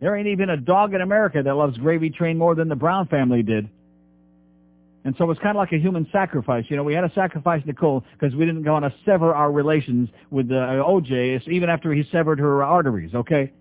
There 0.00 0.14
ain't 0.14 0.26
even 0.26 0.50
a 0.50 0.56
dog 0.56 0.92
in 0.92 1.00
America 1.00 1.42
that 1.42 1.54
loves 1.54 1.78
gravy 1.78 2.10
train 2.10 2.36
more 2.36 2.54
than 2.54 2.68
the 2.68 2.76
Brown 2.76 3.06
family 3.08 3.42
did. 3.42 3.70
And 5.04 5.14
so 5.16 5.30
it's 5.30 5.40
kind 5.40 5.56
of 5.56 5.60
like 5.60 5.72
a 5.72 5.78
human 5.78 6.06
sacrifice. 6.12 6.64
You 6.68 6.76
know, 6.76 6.84
we 6.84 6.94
had 6.94 7.00
to 7.00 7.12
sacrifice 7.14 7.62
Nicole 7.66 8.04
because 8.12 8.34
we 8.36 8.44
didn't 8.44 8.64
want 8.64 8.84
to 8.84 8.94
sever 9.04 9.34
our 9.34 9.50
relations 9.50 10.08
with 10.30 10.50
uh, 10.50 10.54
OJ, 10.54 11.48
even 11.48 11.70
after 11.70 11.92
he 11.92 12.04
severed 12.12 12.38
her 12.38 12.62
arteries. 12.62 13.14
Okay, 13.14 13.52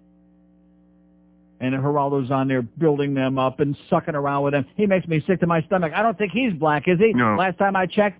And 1.61 1.75
Geraldo's 1.75 2.31
on 2.31 2.47
there 2.47 2.63
building 2.63 3.13
them 3.13 3.37
up 3.37 3.59
and 3.59 3.77
sucking 3.87 4.15
around 4.15 4.43
with 4.43 4.53
them. 4.53 4.65
He 4.75 4.87
makes 4.87 5.07
me 5.07 5.23
sick 5.27 5.39
to 5.41 5.47
my 5.47 5.61
stomach. 5.61 5.93
I 5.95 6.01
don't 6.01 6.17
think 6.17 6.31
he's 6.31 6.53
black, 6.53 6.87
is 6.87 6.97
he? 6.97 7.13
No. 7.13 7.35
Last 7.35 7.59
time 7.59 7.75
I 7.75 7.85
checked. 7.85 8.19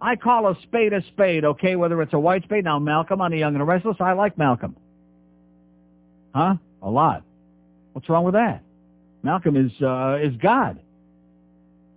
I 0.00 0.16
call 0.16 0.48
a 0.48 0.56
spade 0.62 0.94
a 0.94 1.02
spade, 1.08 1.44
okay? 1.44 1.76
Whether 1.76 2.00
it's 2.00 2.14
a 2.14 2.18
white 2.18 2.42
spade. 2.44 2.64
Now, 2.64 2.78
Malcolm 2.78 3.20
on 3.20 3.32
the 3.32 3.38
Young 3.38 3.54
and 3.54 3.60
the 3.60 3.66
Restless, 3.66 3.98
I 4.00 4.14
like 4.14 4.38
Malcolm. 4.38 4.76
Huh? 6.34 6.54
A 6.82 6.90
lot. 6.90 7.22
What's 7.92 8.08
wrong 8.08 8.24
with 8.24 8.34
that? 8.34 8.62
Malcolm 9.22 9.56
is 9.56 9.72
uh, 9.82 10.18
is 10.22 10.36
God. 10.36 10.80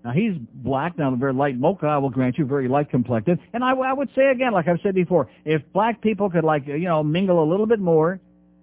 Now 0.04 0.12
he's 0.12 0.34
black, 0.54 0.98
now 0.98 1.14
a 1.14 1.16
very 1.16 1.34
light 1.34 1.58
mocha, 1.58 1.86
I 1.86 1.98
will 1.98 2.10
grant 2.10 2.38
you, 2.38 2.46
very 2.46 2.68
light 2.68 2.90
complected. 2.90 3.40
And 3.54 3.64
I, 3.64 3.72
I 3.72 3.94
would 3.94 4.10
say 4.16 4.32
again, 4.32 4.54
like 4.54 4.68
I've 4.68 4.80
said 4.82 4.96
before, 4.96 5.30
if 5.44 5.62
black 5.74 6.02
people 6.02 6.30
could 6.30 6.46
like, 6.46 6.68
you 6.68 6.80
know, 6.80 7.04
mingle 7.04 7.44
a 7.44 7.48
little 7.50 7.66
bit 7.66 7.80
more 7.80 8.20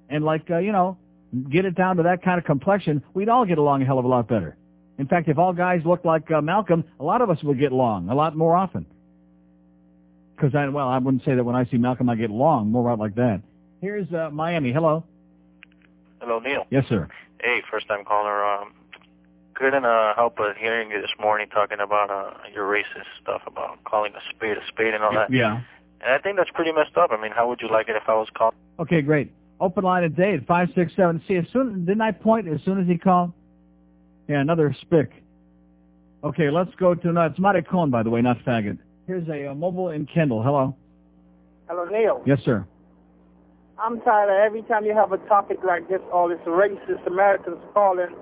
and 0.09 0.24
like, 0.24 0.50
uh, 0.50 0.59
you 0.59 0.72
know, 0.72 0.96
get 1.45 1.64
it 1.64 1.74
down 1.74 1.97
to 1.97 2.03
that 2.05 2.22
kind 2.22 2.39
of 2.39 2.45
complexion, 2.45 3.03
we'd 3.14 3.28
all 3.28 3.45
get 3.45 3.59
along 3.59 3.82
a 3.82 3.87
hell 3.87 3.99
of 3.99 4.05
a 4.05 4.09
lot 4.09 4.28
better. 4.28 4.57
In 4.99 5.07
fact, 5.07 5.28
if 5.28 5.39
all 5.39 5.53
guys 5.53 5.82
looked 5.84 6.07
like 6.07 6.30
uh, 6.30 6.41
Malcolm, 6.41 6.84
a 6.99 7.05
lot 7.05 7.20
of 7.20 7.30
us 7.30 7.43
would 7.43 7.59
get 7.59 7.72
along 7.72 8.09
a 8.09 8.14
lot 8.14 8.37
more 8.37 8.57
often. 8.57 8.87
Because 10.34 10.55
I, 10.55 10.68
well, 10.68 10.89
I 10.89 10.99
wouldn't 10.99 11.24
say 11.24 11.34
that 11.34 11.45
when 11.45 11.57
I 11.57 11.64
see 11.66 11.76
Malcolm 11.76 12.09
I 12.09 12.14
get 12.14 12.30
along, 12.30 12.70
more 12.70 12.91
out 12.91 12.99
like 12.99 13.14
that. 13.16 13.43
Here's 13.80 14.11
uh, 14.12 14.30
Miami. 14.32 14.72
Hello. 14.72 15.05
Hello, 16.20 16.39
Neil. 16.39 16.66
Yes, 16.70 16.84
sir. 16.89 17.09
Hey, 17.41 17.62
first 17.70 17.89
time 17.89 18.05
caller. 18.05 18.45
Um, 18.45 18.72
couldn't 19.55 19.84
uh, 19.84 20.14
help 20.14 20.37
but 20.37 20.57
hearing 20.57 20.91
you 20.91 21.01
this 21.01 21.11
morning 21.18 21.49
talking 21.49 21.78
about 21.80 22.11
uh, 22.11 22.34
your 22.55 22.66
racist 22.66 23.07
stuff 23.22 23.43
about 23.47 23.82
calling 23.84 24.12
a 24.14 24.34
spade 24.34 24.57
a 24.57 24.66
spade 24.68 24.95
and 24.95 25.03
all 25.03 25.12
that. 25.14 25.32
Yeah. 25.32 25.62
And 26.01 26.12
I 26.12 26.18
think 26.18 26.37
that's 26.37 26.51
pretty 26.51 26.72
messed 26.72 26.97
up. 26.97 27.11
I 27.11 27.20
mean, 27.20 27.32
how 27.32 27.49
would 27.49 27.61
you 27.61 27.70
like 27.70 27.89
it 27.89 27.97
if 27.97 28.03
I 28.07 28.14
was 28.14 28.28
called? 28.37 28.55
Okay, 28.78 29.01
great. 29.01 29.32
Open 29.59 29.84
line 29.84 30.02
today 30.02 30.34
at 30.34 30.46
five 30.46 30.68
six 30.74 30.92
seven. 30.96 31.22
See, 31.26 31.36
as 31.36 31.46
soon 31.52 31.84
didn't 31.86 32.02
I 32.02 32.12
point 32.12 32.46
as 32.48 32.61
soon 32.64 32.80
as 32.80 32.86
he 32.86 32.98
called? 32.98 33.32
Yeah, 34.28 34.40
another 34.40 34.76
spick. 34.82 35.11
Okay, 36.24 36.50
let's 36.50 36.74
go 36.76 36.94
to 36.94 37.12
no, 37.12 37.22
it's 37.22 37.38
Marty 37.38 37.62
Cohen, 37.62 37.90
by 37.90 38.02
the 38.02 38.11
way, 38.11 38.20
not 38.20 38.38
faggot. 38.44 38.78
Here's 39.07 39.28
a 39.28 39.50
uh, 39.50 39.54
mobile 39.54 39.90
in 39.90 40.07
Kendall. 40.07 40.42
Hello. 40.42 40.76
Hello, 41.68 41.84
Neil. 41.84 42.22
Yes, 42.26 42.40
sir. 42.44 42.66
I'm 43.78 44.00
tired 44.00 44.30
of 44.30 44.44
every 44.44 44.62
time 44.62 44.84
you 44.84 44.94
have 44.94 45.12
a 45.12 45.18
topic 45.28 45.59
like 45.64 45.88
this, 45.88 46.00
all 46.12 46.28
this 46.28 46.38
racist 46.46 47.07
Americans 47.07 47.59
calling 47.72 48.14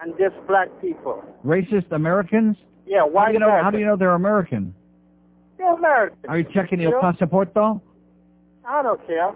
and 0.00 0.14
just 0.18 0.34
black 0.46 0.68
people. 0.80 1.22
Racist 1.44 1.90
Americans? 1.92 2.56
Yeah, 2.86 3.00
How 3.00 3.08
why 3.08 3.26
do 3.28 3.34
you 3.34 3.38
know? 3.40 3.50
How 3.62 3.70
do 3.70 3.78
you 3.78 3.86
know 3.86 3.96
they're 3.96 4.14
American? 4.14 4.74
They're 5.58 5.74
American. 5.74 6.18
Are 6.28 6.38
you 6.38 6.46
checking 6.52 6.80
your 6.80 7.00
passport 7.00 7.52
though? 7.54 7.82
I 8.66 8.82
don't 8.82 9.04
care. 9.06 9.32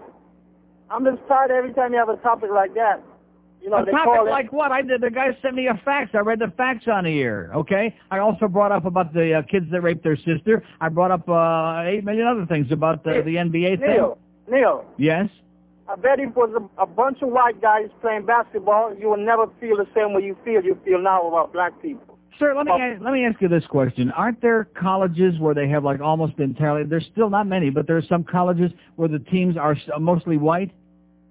I'm 0.89 1.03
just 1.03 1.27
tired 1.27 1.51
every 1.51 1.73
time 1.73 1.93
you 1.93 1.99
have 1.99 2.09
a 2.09 2.17
topic 2.17 2.49
like 2.53 2.73
that. 2.75 3.01
You 3.61 3.71
know, 3.71 3.77
a 3.77 3.85
topic 3.85 4.29
like 4.29 4.53
what? 4.53 4.71
I 4.71 4.83
did. 4.83 5.01
The 5.01 5.09
guy 5.09 5.35
sent 5.41 5.55
me 5.55 5.67
a 5.67 5.81
fax. 5.83 6.11
I 6.13 6.19
read 6.19 6.39
the 6.39 6.53
fax 6.55 6.87
on 6.87 7.07
air. 7.07 7.49
Okay. 7.55 7.95
I 8.11 8.19
also 8.19 8.47
brought 8.47 8.71
up 8.71 8.85
about 8.85 9.11
the 9.13 9.33
uh, 9.33 9.41
kids 9.41 9.65
that 9.71 9.81
raped 9.81 10.03
their 10.03 10.17
sister. 10.17 10.63
I 10.79 10.89
brought 10.89 11.09
up 11.09 11.27
uh, 11.27 11.81
eight 11.83 12.03
million 12.03 12.27
other 12.27 12.45
things 12.45 12.71
about 12.71 13.03
the, 13.03 13.23
the 13.25 13.35
NBA 13.35 13.79
thing. 13.79 13.89
Neil, 13.89 14.17
Neil, 14.47 14.85
Yes. 14.97 15.29
I 15.87 15.95
bet 15.95 16.19
if 16.19 16.29
it 16.29 16.35
was 16.35 16.49
a, 16.77 16.81
a 16.81 16.85
bunch 16.85 17.21
of 17.21 17.29
white 17.29 17.61
guys 17.61 17.89
playing 18.01 18.25
basketball, 18.25 18.95
you 18.95 19.09
would 19.09 19.19
never 19.19 19.47
feel 19.59 19.77
the 19.77 19.87
same 19.95 20.13
way 20.13 20.23
you 20.23 20.35
feel 20.43 20.63
you 20.63 20.79
feel 20.83 20.99
now 20.99 21.27
about 21.27 21.53
black 21.53 21.79
people. 21.81 22.14
Sir, 22.39 22.53
let 22.55 22.65
me 22.65 22.71
oh. 22.73 22.97
let 23.01 23.13
me 23.13 23.25
ask 23.25 23.41
you 23.41 23.47
this 23.47 23.65
question: 23.67 24.11
Aren't 24.11 24.41
there 24.41 24.65
colleges 24.79 25.39
where 25.39 25.53
they 25.53 25.69
have 25.69 25.83
like 25.83 26.01
almost 26.01 26.37
entirely? 26.39 26.83
There's 26.83 27.07
still 27.11 27.29
not 27.29 27.47
many, 27.47 27.69
but 27.69 27.87
there 27.87 27.97
are 27.97 28.05
some 28.09 28.23
colleges 28.23 28.71
where 28.97 29.07
the 29.07 29.19
teams 29.19 29.55
are 29.57 29.75
mostly 29.99 30.37
white. 30.37 30.71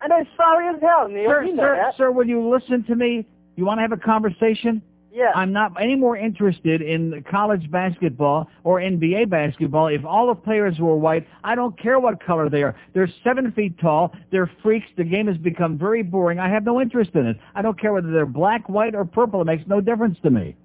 And 0.00 0.10
they're 0.10 0.28
sorry 0.36 0.68
as 0.68 0.80
hell, 0.80 1.08
Neil. 1.08 1.30
Sir, 1.30 1.44
you 1.44 1.54
know 1.54 1.62
sir, 1.62 1.76
that. 1.76 1.96
sir, 1.96 2.10
will 2.10 2.26
you 2.26 2.48
listen 2.48 2.84
to 2.84 2.94
me? 2.94 3.26
You 3.56 3.64
want 3.64 3.78
to 3.78 3.82
have 3.82 3.92
a 3.92 3.96
conversation? 3.96 4.82
Yeah. 5.14 5.30
I'm 5.32 5.52
not 5.52 5.80
any 5.80 5.94
more 5.94 6.16
interested 6.16 6.82
in 6.82 7.24
college 7.30 7.70
basketball 7.70 8.50
or 8.64 8.80
NBA 8.80 9.30
basketball 9.30 9.86
if 9.86 10.04
all 10.04 10.26
the 10.26 10.34
players 10.34 10.76
were 10.80 10.96
white. 10.96 11.24
I 11.44 11.54
don't 11.54 11.78
care 11.80 12.00
what 12.00 12.20
color 12.24 12.50
they 12.50 12.64
are. 12.64 12.74
They're 12.94 13.08
seven 13.22 13.52
feet 13.52 13.78
tall. 13.78 14.12
They're 14.32 14.50
freaks. 14.60 14.88
The 14.96 15.04
game 15.04 15.28
has 15.28 15.36
become 15.36 15.78
very 15.78 16.02
boring. 16.02 16.40
I 16.40 16.48
have 16.48 16.64
no 16.64 16.80
interest 16.80 17.10
in 17.14 17.26
it. 17.26 17.36
I 17.54 17.62
don't 17.62 17.80
care 17.80 17.92
whether 17.92 18.10
they're 18.10 18.26
black, 18.26 18.68
white, 18.68 18.96
or 18.96 19.04
purple. 19.04 19.40
It 19.42 19.44
makes 19.44 19.62
no 19.68 19.80
difference 19.80 20.18
to 20.24 20.30
me. 20.30 20.56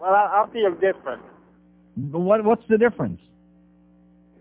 Well, 0.00 0.12
I, 0.12 0.44
I 0.44 0.52
feel 0.52 0.72
different. 0.72 1.22
What 1.96 2.44
What's 2.44 2.66
the 2.68 2.78
difference? 2.78 3.20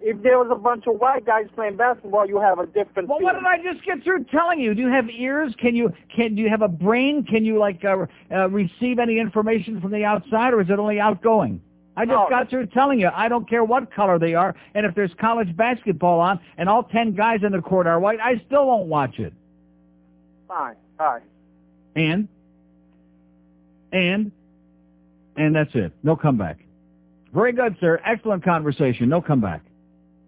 If 0.01 0.21
there 0.23 0.39
was 0.39 0.47
a 0.49 0.55
bunch 0.55 0.85
of 0.87 0.97
white 0.99 1.25
guys 1.25 1.47
playing 1.55 1.75
basketball, 1.75 2.25
you 2.25 2.39
have 2.39 2.57
a 2.57 2.65
different. 2.67 3.09
Well, 3.09 3.19
what 3.19 3.33
did 3.33 3.43
I 3.43 3.57
just 3.57 3.85
get 3.85 4.01
through 4.01 4.23
telling 4.25 4.61
you? 4.61 4.73
Do 4.73 4.81
you 4.81 4.87
have 4.87 5.09
ears? 5.09 5.53
Can 5.59 5.75
you 5.75 5.91
can 6.15 6.35
do 6.35 6.41
you 6.41 6.49
have 6.49 6.61
a 6.61 6.69
brain? 6.69 7.25
Can 7.25 7.43
you 7.43 7.59
like 7.59 7.83
uh, 7.83 8.05
uh, 8.31 8.49
receive 8.49 8.97
any 8.99 9.19
information 9.19 9.81
from 9.81 9.91
the 9.91 10.05
outside, 10.05 10.53
or 10.53 10.61
is 10.61 10.69
it 10.69 10.79
only 10.79 11.01
outgoing? 11.01 11.61
I 11.97 12.05
just 12.05 12.29
got 12.29 12.49
through 12.49 12.67
telling 12.67 13.01
you. 13.01 13.09
I 13.13 13.27
don't 13.27 13.49
care 13.49 13.65
what 13.65 13.93
color 13.93 14.17
they 14.17 14.33
are, 14.33 14.55
and 14.73 14.85
if 14.85 14.95
there's 14.95 15.11
college 15.19 15.53
basketball 15.57 16.21
on, 16.21 16.39
and 16.57 16.69
all 16.69 16.83
ten 16.83 17.13
guys 17.13 17.41
in 17.43 17.51
the 17.51 17.61
court 17.61 17.87
are 17.87 17.99
white, 17.99 18.21
I 18.21 18.41
still 18.47 18.67
won't 18.67 18.87
watch 18.87 19.19
it. 19.19 19.33
Fine. 20.47 20.75
fine. 20.97 21.21
And 21.97 22.29
and 23.91 24.31
and 25.39 25.55
that's 25.55 25.71
it. 25.73 25.93
No 26.03 26.15
comeback. 26.15 26.59
Very 27.33 27.53
good, 27.53 27.75
sir. 27.79 28.01
Excellent 28.05 28.43
conversation. 28.43 29.09
No 29.09 29.21
comeback. 29.21 29.61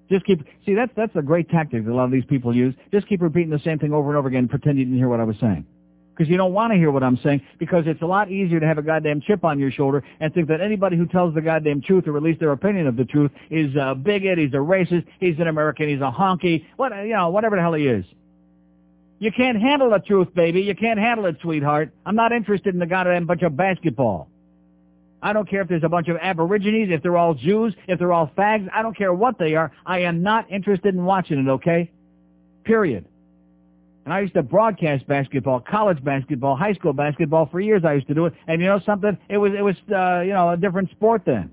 Just 0.09 0.26
keep 0.26 0.43
see 0.66 0.74
that's 0.74 0.91
that's 0.95 1.16
a 1.16 1.22
great 1.22 1.49
tactic 1.49 1.86
that 1.86 1.91
a 1.91 1.95
lot 1.95 2.05
of 2.05 2.12
these 2.12 2.26
people 2.26 2.55
use. 2.55 2.76
Just 2.91 3.07
keep 3.07 3.22
repeating 3.22 3.49
the 3.49 3.59
same 3.59 3.80
thing 3.80 3.93
over 3.93 4.09
and 4.09 4.18
over 4.18 4.28
again, 4.28 4.47
pretend 4.47 4.78
you 4.78 4.86
didn't 4.86 4.97
hear 4.97 5.07
what 5.07 5.20
I 5.20 5.24
was 5.24 5.38
saying. 5.39 5.66
Because 6.14 6.30
you 6.30 6.38
don't 6.38 6.53
want 6.53 6.74
to 6.74 6.78
hear 6.78 6.91
what 6.91 7.03
I'm 7.03 7.18
saying, 7.24 7.41
because 7.57 7.86
it's 7.88 8.01
a 8.01 8.05
lot 8.05 8.30
easier 8.30 8.59
to 8.59 8.68
have 8.68 8.78
a 8.78 8.82
goddamn 8.82 9.22
chip 9.22 9.45
on 9.45 9.57
your 9.57 9.72
shoulder 9.72 10.03
and 10.20 10.34
think 10.34 10.49
that 10.49 10.59
anybody 10.59 10.97
who 10.97 11.07
tells 11.07 11.34
the 11.34 11.41
goddamn 11.41 11.82
truth, 11.82 12.05
or 12.07 12.18
at 12.18 12.22
least 12.22 12.41
their 12.41 12.51
opinion 12.51 12.86
of 12.86 12.97
the 12.97 13.05
truth, 13.05 13.32
is 13.49 13.74
a 13.76 13.95
bigot, 13.95 14.38
he's 14.38 14.51
a 14.51 14.57
racist, 14.57 15.05
he's 15.20 15.39
an 15.39 15.47
American, 15.47 15.88
he's 15.88 16.01
a 16.01 16.12
honky, 16.12 16.66
what 16.76 16.91
you 16.97 17.14
know, 17.14 17.30
whatever 17.30 17.55
the 17.55 17.62
hell 17.62 17.74
he 17.74 17.88
is. 17.88 18.05
You 19.20 19.32
can't 19.32 19.59
handle 19.62 19.91
the 19.91 19.99
truth, 19.99 20.34
baby. 20.36 20.62
You 20.62 20.76
can't 20.76 20.99
handle 20.99 21.28
it, 21.28 21.38
sweetheart. 21.41 21.93
I'm 22.05 22.16
not 22.16 22.34
interested 22.34 22.74
in 22.74 22.80
the 22.80 22.88
goddamn 22.88 23.28
bunch 23.28 23.43
of 23.43 23.55
basketball. 23.55 24.30
I 25.22 25.34
don't 25.34 25.47
care 25.47 25.61
if 25.61 25.67
there's 25.67 25.84
a 25.84 25.89
bunch 25.89 26.07
of 26.07 26.17
aborigines, 26.17 26.89
if 26.91 27.03
they're 27.03 27.17
all 27.17 27.34
Jews, 27.34 27.76
if 27.88 27.99
they're 27.99 28.13
all 28.13 28.32
fags. 28.38 28.67
I 28.74 28.82
don't 28.82 28.97
care 28.97 29.13
what 29.13 29.38
they 29.38 29.55
are. 29.55 29.72
I 29.86 29.99
am 29.99 30.24
not 30.24 30.51
interested 30.51 30.95
in 30.95 31.05
watching 31.05 31.39
it, 31.39 31.49
okay? 31.49 31.91
Period. 32.63 33.05
And 34.05 34.13
I 34.13 34.22
used 34.22 34.34
to 34.34 34.41
broadcast 34.41 35.05
basketball, 35.07 35.59
college 35.59 36.03
basketball, 36.03 36.55
high 36.55 36.74
school 36.74 36.93
basketball 36.93 37.45
for 37.51 37.59
years. 37.59 37.84
I 37.86 37.93
used 37.93 38.07
to 38.07 38.15
do 38.15 38.26
it. 38.26 38.34
And 38.47 38.59
you 38.59 38.67
know 38.67 38.80
something? 38.84 39.15
It 39.30 39.38
was, 39.38 39.51
it 39.55 39.61
was, 39.61 39.76
uh, 39.91 40.22
you 40.22 40.34
know, 40.34 40.49
a 40.49 40.57
different 40.57 40.89
sport 40.91 41.22
then. 41.26 41.51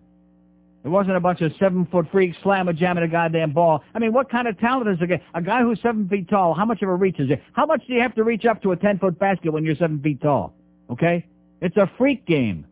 It 0.84 0.88
wasn't 0.88 1.16
a 1.16 1.20
bunch 1.20 1.42
of 1.42 1.52
seven-foot 1.58 2.06
freaks 2.10 2.38
slamming, 2.42 2.76
jamming 2.76 3.04
a 3.04 3.08
goddamn 3.08 3.52
ball. 3.52 3.82
I 3.94 3.98
mean, 3.98 4.12
what 4.12 4.30
kind 4.30 4.48
of 4.48 4.58
talent 4.58 4.88
is 4.88 4.96
a 5.02 5.06
guy? 5.06 5.22
A 5.34 5.42
guy 5.42 5.60
who's 5.60 5.78
seven 5.82 6.08
feet 6.08 6.30
tall, 6.30 6.54
how 6.54 6.64
much 6.64 6.80
of 6.82 6.88
a 6.88 6.94
reach 6.94 7.18
is 7.18 7.30
it? 7.30 7.42
How 7.52 7.66
much 7.66 7.86
do 7.86 7.92
you 7.92 8.00
have 8.00 8.14
to 8.14 8.24
reach 8.24 8.46
up 8.46 8.62
to 8.62 8.72
a 8.72 8.76
ten-foot 8.76 9.18
basket 9.18 9.52
when 9.52 9.64
you're 9.64 9.74
seven 9.74 10.00
feet 10.00 10.22
tall? 10.22 10.54
Okay? 10.88 11.26
It's 11.60 11.76
a 11.76 11.90
freak 11.98 12.24
game, 12.26 12.64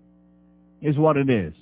is 0.83 0.97
what 0.97 1.17
it 1.17 1.31
is. 1.31 1.55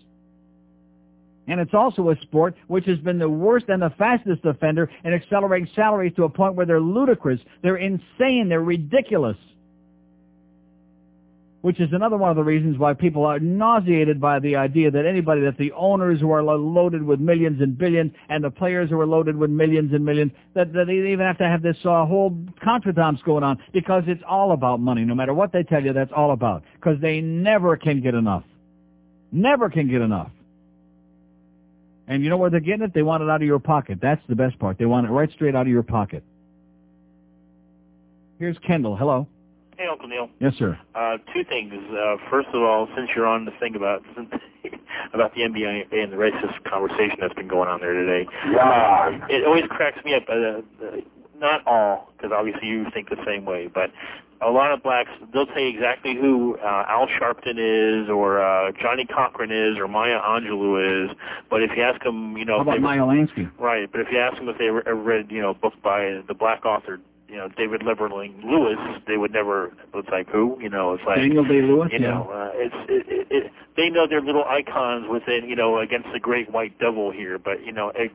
And 1.47 1.61
it's 1.61 1.75
also 1.75 2.11
a 2.11 2.17
sport 2.23 2.55
which 2.69 2.87
has 2.87 2.99
been 2.99 3.19
the 3.19 3.29
worst 3.29 3.67
and 3.69 3.83
the 3.83 3.91
fastest 3.99 4.45
offender 4.45 4.91
in 5.05 5.13
accelerating 5.13 5.69
salaries 5.75 6.15
to 6.17 6.25
a 6.25 6.29
point 6.29 6.55
where 6.55 6.65
they're 6.65 6.81
ludicrous. 6.81 7.41
They're 7.63 7.77
insane. 7.77 8.49
They're 8.49 8.63
ridiculous. 8.63 9.37
Which 11.61 11.81
is 11.81 11.89
another 11.93 12.19
one 12.19 12.29
of 12.31 12.37
the 12.37 12.45
reasons 12.45 12.79
why 12.79 12.93
people 12.93 13.25
are 13.25 13.39
nauseated 13.39 14.21
by 14.21 14.39
the 14.39 14.57
idea 14.57 14.91
that 14.91 15.07
anybody, 15.07 15.41
that 15.43 15.57
the 15.57 15.73
owners 15.73 16.21
who 16.21 16.31
are 16.31 16.43
loaded 16.43 17.03
with 17.03 17.21
millions 17.21 17.61
and 17.63 17.77
billions 17.77 18.13
and 18.29 18.45
the 18.45 18.51
players 18.51 18.91
who 18.91 19.01
are 19.01 19.07
loaded 19.07 19.35
with 19.35 19.49
millions 19.49 19.93
and 19.95 20.05
millions, 20.05 20.31
that, 20.55 20.75
that 20.75 20.87
they 20.87 21.11
even 21.11 21.21
have 21.21 21.39
to 21.39 21.49
have 21.49 21.63
this 21.63 21.77
uh, 21.85 22.05
whole 22.05 22.37
contretemps 22.63 23.23
going 23.25 23.43
on 23.43 23.59
because 23.73 24.03
it's 24.07 24.23
all 24.29 24.53
about 24.53 24.81
money. 24.81 25.05
No 25.05 25.15
matter 25.15 25.33
what 25.33 25.53
they 25.53 25.63
tell 25.63 25.83
you, 25.83 25.95
that's 25.95 26.13
all 26.15 26.33
about. 26.33 26.65
Because 26.75 27.01
they 27.01 27.23
never 27.23 27.79
can 27.79 28.03
get 28.03 28.15
enough. 28.15 28.45
Never 29.35 29.69
can 29.69 29.91
get 29.91 30.01
enough. 30.01 30.31
And 32.07 32.23
you 32.23 32.31
know 32.31 32.37
where 32.37 32.51
they're 32.51 32.61
getting 32.61 32.83
it? 32.83 32.95
They 32.95 33.03
want 33.03 33.23
it 33.25 33.29
out 33.29 33.43
of 33.43 33.47
your 33.47 33.59
pocket. 33.59 33.99
That's 34.01 34.23
the 34.29 34.37
best 34.37 34.59
part. 34.61 34.79
They 34.79 34.85
want 34.85 35.07
it 35.07 35.11
right 35.11 35.31
straight 35.33 35.57
out 35.57 35.63
of 35.63 35.69
your 35.73 35.83
pocket. 35.83 36.23
Here's 38.39 38.57
Kendall. 38.59 38.97
Hello. 38.97 39.27
Hey, 39.77 39.87
Uncle 39.91 40.07
Neil. 40.09 40.29
Yes, 40.39 40.53
sir. 40.57 40.79
Uh, 40.95 41.17
two 41.33 41.43
things. 41.45 41.73
Uh, 41.75 42.17
first 42.31 42.47
of 42.53 42.63
all, 42.63 42.89
since 42.97 43.11
you're 43.17 43.27
on 43.27 43.45
the 43.45 43.51
thing 43.59 43.75
about 43.75 44.05
about 45.15 45.35
the 45.35 45.41
NBA 45.41 45.93
and 45.93 46.13
the 46.13 46.17
racist 46.17 46.63
conversation 46.65 47.17
that's 47.21 47.35
been 47.35 47.49
going 47.49 47.69
on 47.69 47.81
there 47.81 47.95
today, 47.95 48.29
Yeah. 48.53 49.27
it 49.29 49.45
always 49.45 49.65
cracks 49.69 49.99
me 50.05 50.15
up. 50.15 50.23
Uh, 50.29 50.35
uh, 50.35 50.61
not 51.39 51.67
all, 51.67 52.13
because 52.17 52.31
obviously 52.33 52.69
you 52.69 52.87
think 52.95 53.09
the 53.09 53.17
same 53.27 53.45
way, 53.45 53.67
but 53.67 53.91
a 54.41 54.51
lot 54.51 54.73
of 54.73 54.83
blacks 54.83 55.11
they'll 55.33 55.47
tell 55.47 55.61
you 55.61 55.69
exactly 55.69 56.15
who 56.15 56.57
uh, 56.59 56.85
Al 56.89 57.07
Sharpton 57.07 57.59
is, 57.59 58.09
or 58.09 58.43
uh, 58.43 58.73
Johnnie 58.81 59.07
Cochran 59.07 59.51
is, 59.51 59.79
or 59.79 59.89
Maya 59.89 60.21
Angelou 60.21 61.11
is. 61.11 61.17
But 61.51 61.63
if 61.63 61.71
you 61.77 61.83
ask 61.83 62.03
them, 62.03 62.37
you 62.37 62.45
know, 62.45 62.57
How 62.57 62.63
about 62.63 62.73
they, 62.75 62.79
Maya 62.79 63.01
Lansky? 63.01 63.51
Right, 63.59 63.91
but 63.91 64.01
if 64.01 64.09
you 64.11 64.19
ask 64.19 64.37
them 64.37 64.49
if 64.49 64.59
they 64.59 64.69
ever 64.69 64.87
ever 64.87 65.01
read, 65.01 65.31
you 65.31 65.41
know, 65.41 65.51
a 65.51 65.55
book 65.55 65.75
by 65.83 66.23
the 66.27 66.35
black 66.35 66.65
author 66.65 67.01
you 67.35 67.41
know 67.41 67.49
David 67.57 67.83
Levering 67.85 68.41
Lewis, 68.45 68.79
they 69.09 69.17
would 69.17 69.33
never. 69.33 69.73
It's 69.93 70.09
like 70.09 70.29
who? 70.29 70.57
You 70.61 70.69
know, 70.69 70.95
it's 70.95 71.03
like 71.05 71.17
Daniel 71.17 71.45
Day-Lewis, 71.45 71.91
You 71.93 71.99
know, 71.99 72.31
uh, 72.33 72.51
it's 72.55 72.75
it, 72.89 73.07
it, 73.09 73.27
it, 73.29 73.53
they 73.77 73.91
know 73.91 74.07
they're 74.09 74.21
little 74.21 74.45
icons 74.45 75.07
within 75.11 75.49
you 75.49 75.57
know 75.57 75.81
against 75.81 76.09
the 76.13 76.21
great 76.21 76.53
white 76.53 76.79
devil 76.79 77.11
here, 77.11 77.39
but 77.39 77.65
you 77.65 77.73
know. 77.73 77.91
It, 77.95 78.13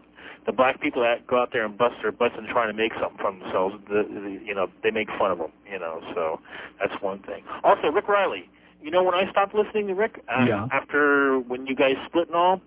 the 0.50 0.54
black 0.56 0.82
people 0.82 1.00
that 1.04 1.28
go 1.28 1.39
out 1.39 1.52
there 1.54 1.64
and 1.64 1.78
bust 1.78 1.93
their 2.02 2.12
butts 2.12 2.34
and 2.36 2.47
trying 2.47 2.72
to 2.72 2.74
make 2.74 2.91
something 3.00 3.20
from 3.22 3.38
themselves, 3.38 3.76
the, 3.88 4.02
the, 4.10 4.41
you 4.43 4.56
know, 4.56 4.66
they 4.82 4.89
make 4.89 5.08
fun 5.20 5.30
of 5.30 5.38
them, 5.38 5.52
you 5.72 5.78
know. 5.78 6.02
So 6.16 6.39
that's 6.80 7.00
one 7.04 7.20
thing. 7.20 7.43
Also, 7.64 7.89
Rick 7.89 8.08
Riley. 8.08 8.50
You 8.82 8.89
know, 8.89 9.04
when 9.04 9.14
I 9.14 9.30
stopped 9.30 9.54
listening 9.54 9.86
to 9.88 9.93
Rick 9.93 10.24
uh, 10.28 10.45
Yeah. 10.47 10.68
after 10.72 11.38
when 11.38 11.68
you 11.68 11.76
guys 11.76 11.97
split 12.08 12.28
and 12.30 12.36
all, 12.36 12.62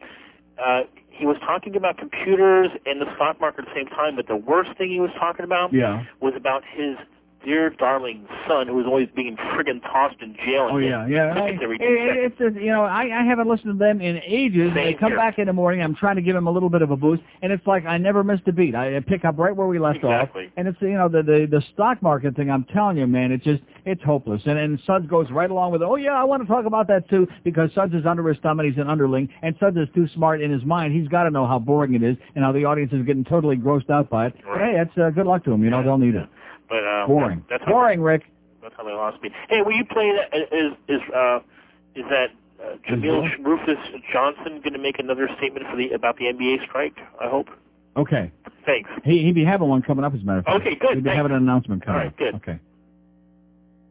uh, 0.64 0.83
he 1.09 1.26
was 1.26 1.37
talking 1.41 1.74
about 1.74 1.99
computers 1.99 2.68
and 2.87 3.01
the 3.01 3.12
stock 3.16 3.41
market 3.41 3.66
at 3.66 3.74
the 3.74 3.74
same 3.74 3.89
time. 3.89 4.14
But 4.14 4.28
the 4.28 4.37
worst 4.37 4.78
thing 4.78 4.89
he 4.89 5.01
was 5.01 5.11
talking 5.18 5.45
about 5.45 5.72
Yeah. 5.72 6.05
was 6.20 6.35
about 6.37 6.62
his 6.64 6.97
dear 7.45 7.70
darling 7.70 8.26
son 8.49 8.68
who's 8.68 8.86
always 8.86 9.09
being 9.14 9.36
friggin' 9.36 9.82
tossed 9.82 10.20
in 10.20 10.34
jail. 10.45 10.68
Oh 10.70 10.78
yeah, 10.78 11.07
yeah. 11.07 11.32
I, 11.34 11.59
every 11.62 11.76
it, 11.76 11.80
it's 11.80 12.38
just, 12.38 12.55
you 12.57 12.70
know, 12.72 12.84
I, 12.84 13.20
I 13.20 13.24
haven't 13.24 13.49
listened 13.49 13.74
to 13.74 13.78
them 13.78 14.01
in 14.01 14.20
ages. 14.24 14.72
they 14.74 14.95
come 14.95 15.11
here. 15.11 15.18
back 15.18 15.38
in 15.38 15.47
the 15.47 15.53
morning. 15.53 15.82
I'm 15.82 15.95
trying 15.95 16.16
to 16.16 16.22
give 16.22 16.34
them 16.34 16.47
a 16.47 16.51
little 16.51 16.70
bit 16.70 16.82
of 16.82 16.90
a 16.90 16.97
boost, 16.97 17.22
and 17.43 17.53
it's 17.53 17.66
like 17.66 17.84
I 17.86 17.99
never 17.99 18.22
missed 18.24 18.47
a 18.49 18.53
beat. 18.53 18.74
I, 18.74 18.97
I 18.97 19.01
pick 19.01 19.24
up 19.24 19.38
right 19.38 19.55
where 19.55 19.66
we 19.66 19.78
left 19.78 19.97
Exactly. 19.97 20.47
off, 20.47 20.53
and 20.57 20.68
it's 20.68 20.78
you 20.80 20.95
know 20.95 21.09
the, 21.09 21.22
the 21.22 21.47
the 21.51 21.62
stock 21.72 22.03
market 22.03 22.36
thing. 22.36 22.51
I'm 22.51 22.64
telling 22.72 22.97
you, 22.97 23.07
man, 23.07 23.32
it's 23.32 23.45
just 23.45 23.62
it's 23.84 24.03
hopeless. 24.03 24.43
And 24.47 24.59
and 24.59 24.80
Suds 24.86 25.07
goes 25.07 25.30
right 25.30 25.51
along 25.51 25.72
with, 25.72 25.82
it. 25.82 25.86
oh 25.88 25.97
yeah, 25.97 26.12
I 26.12 26.24
want 26.24 26.43
to 26.43 26.49
talk 26.49 26.66
about 26.66 26.88
that 26.88 27.09
too, 27.09 27.26
because 27.45 27.70
Suds 27.74 27.95
is 27.95 28.07
under 28.07 28.26
his 28.28 28.38
thumb 28.43 28.61
and 28.61 28.68
he's 28.68 28.80
an 28.80 28.88
underling, 28.88 29.28
and 29.43 29.55
Suds 29.59 29.76
is 29.76 29.88
too 29.95 30.07
smart 30.14 30.40
in 30.40 30.51
his 30.51 30.64
mind. 30.64 30.95
He's 30.95 31.09
got 31.09 31.24
to 31.24 31.30
know 31.30 31.47
how 31.47 31.59
boring 31.59 31.95
it 31.95 32.03
is 32.03 32.16
and 32.34 32.45
how 32.45 32.53
the 32.53 32.64
audience 32.64 32.93
is 32.93 33.05
getting 33.05 33.24
totally 33.24 33.57
grossed 33.57 33.90
out 33.90 34.09
by 34.11 34.26
it. 34.26 34.34
But 34.45 34.59
hey, 34.59 34.74
that's 34.76 34.97
uh, 34.99 35.11
good 35.11 35.26
luck 35.26 35.45
to 35.45 35.53
him. 35.53 35.62
You 35.64 35.70
know, 35.70 35.82
they'll 35.82 35.99
need 35.99 36.14
it. 36.14 36.28
But 36.73 36.85
uh, 36.85 37.07
Boring. 37.07 37.45
That's 37.51 37.62
how, 37.66 37.73
Boring, 37.73 38.01
Rick. 38.01 38.23
That's 38.62 38.75
how 38.79 38.85
they 38.85 38.93
lost 38.93 39.23
me. 39.23 39.29
Hey, 39.51 39.61
will 39.61 39.77
you 39.77 39.85
play 39.85 40.11
that? 40.16 40.35
Is 40.51 40.73
is 40.89 41.01
uh, 41.14 41.41
is 41.95 42.05
that 42.09 42.29
uh, 42.64 42.77
Jamil 42.89 43.29
Rufus 43.45 43.77
Johnson 44.11 44.61
going 44.64 44.73
to 44.73 44.79
make 44.79 44.99
another 44.99 45.29
statement 45.37 45.66
for 45.70 45.77
the 45.77 45.91
about 45.91 46.16
the 46.16 46.25
NBA 46.25 46.64
strike? 46.66 46.97
I 47.20 47.29
hope. 47.29 47.49
Okay. 47.95 48.33
Thanks. 48.64 48.89
He 49.05 49.23
he'd 49.23 49.35
be 49.35 49.45
having 49.45 49.68
one 49.68 49.83
coming 49.83 50.03
up, 50.03 50.14
as 50.14 50.23
a 50.23 50.25
matter 50.25 50.39
of 50.39 50.45
fact. 50.47 50.61
Okay, 50.62 50.75
good, 50.77 50.95
He'd 50.95 51.05
be 51.05 51.11
thanks. 51.11 51.16
having 51.18 51.33
an 51.33 51.43
announcement 51.43 51.85
coming. 51.85 52.01
All 52.01 52.07
right, 52.07 52.16
good. 52.16 52.35
Okay. 52.37 52.59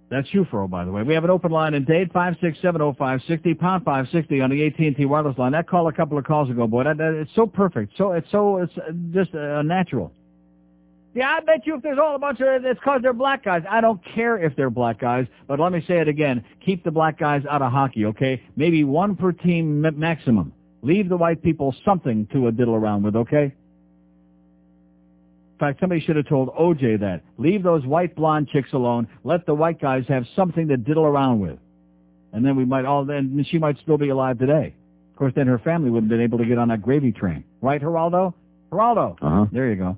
That's 0.10 0.28
you, 0.34 0.44
Shufro, 0.46 0.68
by 0.70 0.84
the 0.84 0.92
way. 0.92 1.04
We 1.04 1.14
have 1.14 1.24
an 1.24 1.30
open 1.30 1.52
line 1.52 1.74
in 1.76 1.86
Dade, 1.86 2.12
five 2.12 2.36
six 2.42 2.58
seven 2.64 2.82
oh 2.82 2.94
five 2.98 3.22
sixty 3.28 3.54
pound 3.54 3.86
five 3.86 4.08
sixty 4.12 4.42
on 4.42 4.50
the 4.50 4.66
AT 4.66 4.80
and 4.80 4.96
T 4.96 5.06
wireless 5.06 5.38
line. 5.38 5.52
That 5.52 5.68
call 5.70 5.88
a 5.88 5.94
couple 5.94 6.18
of 6.18 6.26
calls 6.26 6.50
ago, 6.50 6.66
boy. 6.66 6.84
That, 6.86 6.98
that 6.98 7.14
it's 7.14 7.32
so 7.36 7.46
perfect. 7.46 7.94
So 7.98 8.14
it's 8.14 8.30
so 8.32 8.58
it's 8.58 8.74
just 9.12 9.36
uh, 9.36 9.62
natural. 9.62 10.12
Yeah, 11.14 11.30
I 11.30 11.39
bet 11.41 11.68
you 11.68 11.76
if 11.76 11.84
there's 11.84 11.99
all 11.99 12.16
a 12.16 12.20
bunch 12.20 12.39
of 12.39 12.47
it 12.47 12.64
it's 12.64 12.80
because 12.80 13.01
they're 13.01 13.12
black 13.12 13.43
guys. 13.43 13.64
I 13.70 13.82
don't 13.82 13.99
care 14.16 14.38
if 14.38 14.55
they're 14.55 14.70
black 14.70 14.99
guys, 14.99 15.28
but 15.47 15.59
let 15.59 15.74
me 15.74 15.84
say 15.86 15.99
it 15.99 16.07
again: 16.07 16.43
keep 16.66 16.84
the 16.84 16.91
black 16.91 17.20
guys 17.20 17.43
out 17.49 17.62
of 17.62 17.72
hockey, 17.72 18.05
okay? 18.05 18.41
Maybe 18.55 18.84
one 18.84 19.16
per 19.16 19.34
team 19.34 19.82
maximum. 19.82 20.53
Leave 20.84 21.09
the 21.09 21.18
white 21.18 21.43
people 21.43 21.76
something 21.86 22.28
to 22.34 22.47
a 22.47 22.51
diddle 22.51 22.76
around 22.76 23.03
with, 23.03 23.16
okay? 23.16 23.53
In 25.62 25.68
fact, 25.68 25.80
somebody 25.80 26.01
should 26.01 26.16
have 26.16 26.28
told 26.28 26.49
OJ 26.55 27.01
that. 27.01 27.22
Leave 27.38 27.62
those 27.62 27.86
white 27.86 28.16
blonde 28.16 28.47
chicks 28.51 28.74
alone. 28.74 29.07
Let 29.24 29.45
the 29.45 29.53
white 29.53 29.80
guys 29.80 30.05
have 30.07 30.26
something 30.36 30.68
to 30.70 30.78
diddle 30.78 31.05
around 31.05 31.39
with. 31.39 31.59
And 32.34 32.43
then 32.43 32.55
we 32.55 32.66
might 32.66 32.86
all, 32.86 33.05
then 33.05 33.45
she 33.47 33.59
might 33.59 33.78
still 33.80 33.97
be 33.97 34.09
alive 34.09 34.39
today. 34.39 34.74
Of 35.12 35.18
course, 35.18 35.34
then 35.36 35.45
her 35.45 35.59
family 35.59 35.91
wouldn't 35.91 36.12
have 36.12 36.18
been 36.18 36.24
able 36.24 36.39
to 36.39 36.45
get 36.45 36.57
on 36.57 36.70
that 36.70 36.82
gravy 36.82 37.12
train. 37.12 37.43
Right, 37.62 37.80
Geraldo? 37.80 38.34
Geraldo. 38.72 39.18
Uh-huh. 39.22 39.45
There 39.51 39.70
you 39.70 39.76
go. 39.76 39.97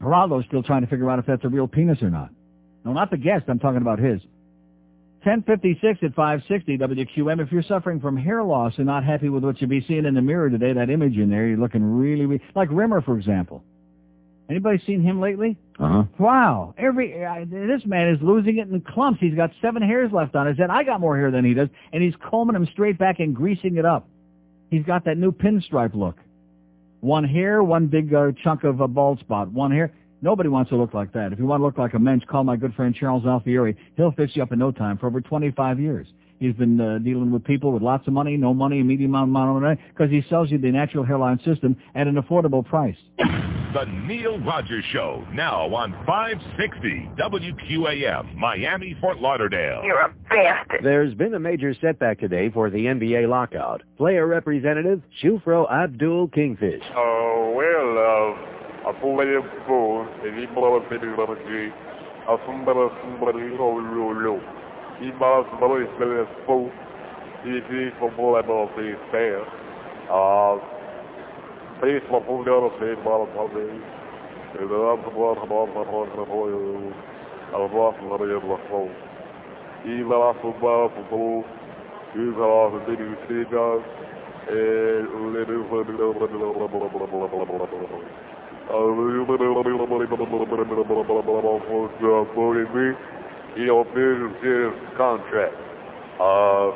Geraldo's 0.00 0.44
still 0.46 0.62
trying 0.62 0.82
to 0.82 0.86
figure 0.86 1.10
out 1.10 1.18
if 1.18 1.26
that's 1.26 1.44
a 1.44 1.48
real 1.48 1.66
penis 1.66 2.02
or 2.02 2.10
not. 2.10 2.30
No, 2.84 2.92
not 2.92 3.10
the 3.10 3.16
guest. 3.16 3.44
I'm 3.48 3.58
talking 3.58 3.82
about 3.82 3.98
his. 3.98 4.20
1056 5.24 5.98
at 6.04 6.14
560 6.14 6.78
WQAM. 6.78 7.42
If 7.42 7.50
you're 7.50 7.62
suffering 7.62 7.98
from 7.98 8.16
hair 8.16 8.44
loss 8.44 8.74
and 8.76 8.86
not 8.86 9.02
happy 9.02 9.28
with 9.28 9.42
what 9.42 9.60
you 9.60 9.66
be 9.66 9.84
seeing 9.88 10.04
in 10.04 10.14
the 10.14 10.22
mirror 10.22 10.48
today, 10.48 10.72
that 10.74 10.88
image 10.88 11.16
in 11.16 11.30
there, 11.30 11.48
you're 11.48 11.58
looking 11.58 11.82
really, 11.82 12.26
really 12.26 12.44
like 12.54 12.68
Rimmer, 12.70 13.00
for 13.00 13.18
example. 13.18 13.64
Anybody 14.48 14.80
seen 14.86 15.02
him 15.02 15.20
lately? 15.20 15.56
Uh-huh. 15.80 16.04
Wow. 16.20 16.74
Every 16.78 17.24
uh, 17.24 17.44
this 17.50 17.84
man 17.84 18.10
is 18.10 18.18
losing 18.22 18.58
it 18.58 18.68
in 18.68 18.80
clumps. 18.80 19.18
He's 19.20 19.34
got 19.34 19.50
seven 19.60 19.82
hairs 19.82 20.12
left 20.12 20.36
on 20.36 20.46
his 20.46 20.56
head. 20.56 20.70
I 20.70 20.84
got 20.84 21.00
more 21.00 21.16
hair 21.16 21.32
than 21.32 21.44
he 21.44 21.54
does, 21.54 21.68
and 21.92 22.02
he's 22.02 22.14
combing 22.30 22.54
them 22.54 22.68
straight 22.72 22.96
back 22.96 23.18
and 23.18 23.34
greasing 23.34 23.76
it 23.76 23.84
up. 23.84 24.08
He's 24.70 24.84
got 24.84 25.04
that 25.06 25.18
new 25.18 25.32
pinstripe 25.32 25.94
look. 25.94 26.16
One 27.06 27.22
hair, 27.22 27.62
one 27.62 27.86
big 27.86 28.12
uh, 28.12 28.32
chunk 28.42 28.64
of 28.64 28.80
a 28.80 28.88
bald 28.88 29.20
spot. 29.20 29.52
One 29.52 29.70
hair. 29.70 29.92
Nobody 30.22 30.48
wants 30.48 30.70
to 30.70 30.76
look 30.76 30.92
like 30.92 31.12
that. 31.12 31.32
If 31.32 31.38
you 31.38 31.46
want 31.46 31.60
to 31.60 31.64
look 31.64 31.78
like 31.78 31.94
a 31.94 32.00
mensch, 32.00 32.24
call 32.24 32.42
my 32.42 32.56
good 32.56 32.74
friend 32.74 32.92
Charles 32.92 33.24
Alfieri. 33.24 33.76
He'll 33.96 34.10
fix 34.10 34.34
you 34.34 34.42
up 34.42 34.50
in 34.50 34.58
no 34.58 34.72
time 34.72 34.98
for 34.98 35.06
over 35.06 35.20
25 35.20 35.78
years. 35.78 36.08
He's 36.38 36.54
been 36.54 36.80
uh, 36.80 36.98
dealing 36.98 37.30
with 37.30 37.44
people 37.44 37.72
with 37.72 37.82
lots 37.82 38.06
of 38.06 38.12
money, 38.12 38.36
no 38.36 38.52
money, 38.52 38.82
medium 38.82 39.14
amount 39.14 39.56
of 39.56 39.62
money, 39.62 39.80
because 39.88 40.10
he 40.10 40.22
sells 40.28 40.50
you 40.50 40.58
the 40.58 40.70
natural 40.70 41.04
hairline 41.04 41.40
system 41.44 41.76
at 41.94 42.06
an 42.06 42.16
affordable 42.16 42.64
price. 42.64 42.96
The 43.18 43.84
Neil 44.06 44.38
Rogers 44.40 44.84
Show, 44.92 45.26
now 45.32 45.74
on 45.74 45.92
560 46.06 47.10
WQAM, 47.18 48.34
Miami, 48.34 48.96
Fort 49.00 49.18
Lauderdale. 49.18 49.82
You're 49.84 50.00
a 50.00 50.14
bastard. 50.28 50.80
There's 50.82 51.14
been 51.14 51.34
a 51.34 51.38
major 51.38 51.74
setback 51.80 52.18
today 52.20 52.50
for 52.50 52.70
the 52.70 52.78
NBA 52.78 53.28
lockout. 53.28 53.82
Player 53.98 54.26
representative 54.26 55.02
Shufro 55.22 55.70
Abdul 55.70 56.28
Kingfish. 56.28 56.82
Oh, 56.94 57.52
well, 57.54 57.98
uh, 57.98 58.90
I 58.90 59.00
feel 59.00 59.16
like 59.16 59.26
a 59.26 59.66
fool. 59.66 60.06
And 60.22 60.38
he 60.38 60.46
blew 65.00 65.08
up 65.08 65.46
in 65.52 65.60
the 65.60 65.66
other 65.66 65.86
day. 65.86 65.86
I 65.86 65.86
somebody, 65.86 65.86
somebody, 65.86 65.86
oh, 65.86 65.86
low, 65.86 65.86
low. 65.86 65.86
He 65.86 65.86
bought 65.86 65.86
somebody, 65.86 65.86
spelling 65.96 66.24
a 66.24 66.46
fool. 66.46 66.70
He 67.44 67.50
did 67.50 67.92
for 67.98 68.10
more 68.16 68.40
like 68.40 68.48
all 68.48 68.68
things 68.76 68.96
fair. 69.10 69.42
Uh, 70.08 70.56
please, 71.80 72.02
my 72.10 72.20
fool, 72.24 72.44
the 72.44 72.52
other 72.52 72.72
thing, 72.80 73.04
bottom 73.04 73.28
of 73.36 73.52
the 73.52 73.60
and 74.56 74.72
I'm 74.72 75.02
the 75.02 75.10
one 75.12 75.36
about 75.36 75.68
my 75.76 75.84
heart 75.84 76.08
and 76.08 76.30
oil. 76.32 76.92
I 77.52 77.58
was 77.60 77.70
lost 77.76 78.00
in 78.00 78.08
the 78.08 78.14
other 78.14 78.62
phone. 78.72 78.88
He 79.84 80.02
lost 80.02 80.40
the 80.42 80.50
bar 80.60 80.88
for 80.88 81.04
blue. 81.12 81.44
He's 82.16 82.36
off 82.40 82.72
official 93.64 94.32
serious 94.40 94.74
contract. 94.96 95.54
Uh, 96.20 96.72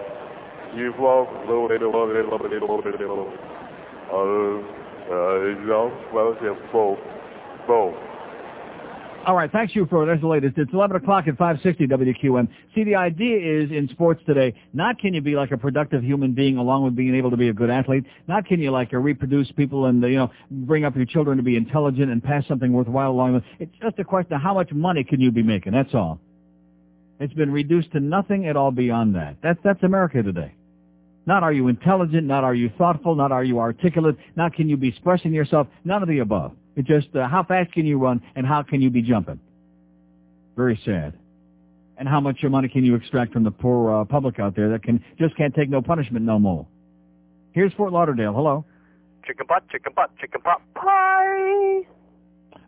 you 0.77 0.93
walk 0.99 1.29
low, 1.49 1.69
they 1.69 1.79
don't 1.79 1.93
love 1.93 2.11
it, 2.11 2.15
they 2.15 2.31
love 2.31 2.41
it, 2.45 2.51
they 2.51 2.61
love 2.61 2.87
it, 2.87 2.99
they 2.99 3.05
love 3.05 3.29
it. 3.29 3.41
Uh, 4.11 4.81
uh, 5.11 5.41
you 5.45 5.67
know, 5.67 5.93
well, 6.13 6.37
it's 6.41 6.73
both, 6.73 6.99
both. 7.67 7.95
All 9.27 9.37
right, 9.37 9.53
thanks 9.53 9.77
you 9.77 9.87
for 9.87 10.07
that's 10.07 10.23
the 10.23 10.27
latest. 10.27 10.57
It's 10.57 10.73
11 10.73 10.97
o'clock 10.97 11.29
at 11.29 11.37
560 11.37 11.87
WQAM. 11.89 12.49
See, 12.75 12.85
the 12.85 12.95
idea 12.95 13.37
is 13.37 13.71
in 13.71 13.87
sports 13.93 14.23
today, 14.27 14.55
not 14.73 14.99
can 14.99 15.13
you 15.13 15.21
be 15.21 15.37
like 15.37 15.51
a 15.51 15.59
productive 15.59 16.03
human 16.03 16.33
being 16.33 16.57
along 16.57 16.85
with 16.85 16.97
being 16.97 17.15
able 17.15 17.31
to 17.31 17.37
be 17.37 17.51
a 17.51 17.53
good 17.53 17.69
athlete, 17.69 18.07
not 18.29 18.47
can 18.47 18.61
you 18.61 18.71
like 18.71 18.95
uh, 18.95 18.97
reproduce 18.97 19.51
people 19.53 19.87
and, 19.87 20.03
uh, 20.03 20.07
you 20.07 20.17
know, 20.17 20.31
bring 20.51 20.87
up 20.87 20.97
your 20.97 21.05
children 21.05 21.37
to 21.37 21.43
be 21.43 21.57
intelligent 21.57 22.11
and 22.11 22.25
pass 22.25 22.47
something 22.49 22.73
worthwhile 22.73 23.11
along 23.11 23.35
with 23.35 23.45
It's 23.59 23.75
just 23.83 23.99
a 23.99 24.05
question 24.05 24.33
of 24.33 24.41
how 24.41 24.55
much 24.55 24.73
money 24.73 25.05
can 25.05 25.21
you 25.21 25.31
be 25.31 25.43
making, 25.43 25.73
that's 25.73 25.95
all. 25.95 26.19
It's 27.21 27.35
been 27.35 27.53
reduced 27.53 27.93
to 27.93 28.01
nothing 28.01 28.47
at 28.49 28.57
all 28.57 28.71
beyond 28.71 29.15
that. 29.15 29.37
That's, 29.43 29.59
that's 29.63 29.83
America 29.83 30.23
today. 30.23 30.55
Not 31.27 31.43
are 31.43 31.53
you 31.53 31.69
intelligent, 31.69 32.27
not 32.27 32.45
are 32.45 32.55
you 32.55 32.71
thoughtful, 32.79 33.15
not 33.15 33.31
are 33.31 33.45
you 33.45 33.59
articulate, 33.61 34.17
not 34.37 34.55
can 34.55 34.71
you 34.71 34.79
be 34.79 34.89
expressing 34.89 35.33
yourself, 35.33 35.69
none 35.85 36.03
of 36.03 36.09
the 36.09 36.21
above. 36.21 36.53
It's 36.77 36.89
just 36.89 37.15
uh, 37.15 37.29
how 37.29 37.45
fast 37.45 37.73
can 37.73 37.85
you 37.85 37.99
run 37.99 38.23
and 38.35 38.47
how 38.47 38.63
can 38.63 38.81
you 38.81 38.89
be 38.89 39.03
jumping. 39.03 39.39
Very 40.57 40.81
sad. 40.85 41.13
And 41.99 42.09
how 42.09 42.21
much 42.21 42.39
money 42.43 42.69
can 42.69 42.85
you 42.85 42.95
extract 42.95 43.35
from 43.35 43.45
the 43.45 43.51
poor 43.51 44.01
uh, 44.01 44.05
public 44.07 44.41
out 44.41 44.57
there 44.57 44.71
that 44.71 44.83
can 44.83 45.05
just 45.19 45.37
can't 45.37 45.55
take 45.55 45.69
no 45.69 45.83
punishment 45.83 46.25
no 46.25 46.39
more. 46.39 46.67
Here's 47.53 47.73
Fort 47.75 47.93
Lauderdale. 47.93 48.33
Hello. 48.33 48.65
Chicken 49.27 49.47
butt, 49.47 49.69
chicken 49.71 49.93
butt, 49.95 50.11
chicken 50.19 50.41
butt 50.43 50.63
pie. 50.75 51.83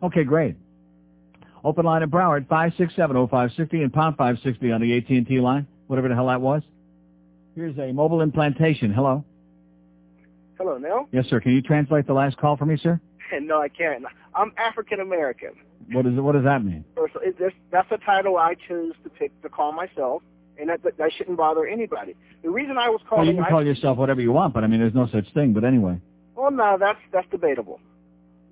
Okay, 0.03 0.23
great. 0.23 0.55
Open 1.63 1.85
line 1.85 2.03
in 2.03 2.09
Broward, 2.11 2.47
5670560 2.47 3.83
and 3.83 3.93
pound 3.93 4.17
560 4.17 4.71
on 4.71 4.81
the 4.81 4.97
AT&T 4.97 5.39
line, 5.39 5.65
whatever 5.87 6.09
the 6.09 6.15
hell 6.15 6.27
that 6.27 6.41
was. 6.41 6.61
Here's 7.55 7.77
a 7.77 7.91
mobile 7.93 8.21
in 8.21 8.31
Plantation. 8.31 8.91
Hello. 8.91 9.23
Hello, 10.57 10.77
Neil. 10.77 11.07
Yes, 11.11 11.25
sir. 11.29 11.39
Can 11.39 11.51
you 11.53 11.61
translate 11.61 12.05
the 12.05 12.13
last 12.13 12.37
call 12.37 12.57
for 12.57 12.65
me, 12.65 12.77
sir? 12.77 12.99
no, 13.41 13.61
I 13.61 13.69
can't. 13.69 14.03
I'm 14.35 14.51
African 14.57 14.99
American. 14.99 15.51
What 15.91 16.05
is 16.05 16.13
what 16.19 16.33
does 16.33 16.43
that 16.45 16.63
mean? 16.63 16.85
That's, 17.71 17.91
a 17.91 17.97
title 17.97 18.37
I 18.37 18.55
chose 18.67 18.93
to 19.03 19.09
pick 19.09 19.39
to 19.41 19.49
call 19.49 19.73
myself, 19.73 20.21
and 20.57 20.69
that, 20.69 20.81
that, 20.83 20.97
that 20.97 21.11
shouldn't 21.17 21.37
bother 21.37 21.65
anybody. 21.67 22.15
The 22.41 22.49
reason 22.49 22.77
I 22.77 22.89
was 22.89 23.01
Well, 23.11 23.25
you 23.25 23.33
can 23.33 23.43
I- 23.43 23.49
call 23.49 23.65
yourself 23.65 23.97
whatever 23.97 24.21
you 24.21 24.31
want, 24.31 24.53
but 24.53 24.63
I 24.63 24.67
mean, 24.67 24.79
there's 24.79 24.93
no 24.93 25.07
such 25.07 25.31
thing. 25.33 25.53
But 25.53 25.63
anyway, 25.65 25.99
well, 26.35 26.51
no, 26.51 26.77
that's 26.79 26.99
that's 27.11 27.27
debatable. 27.31 27.79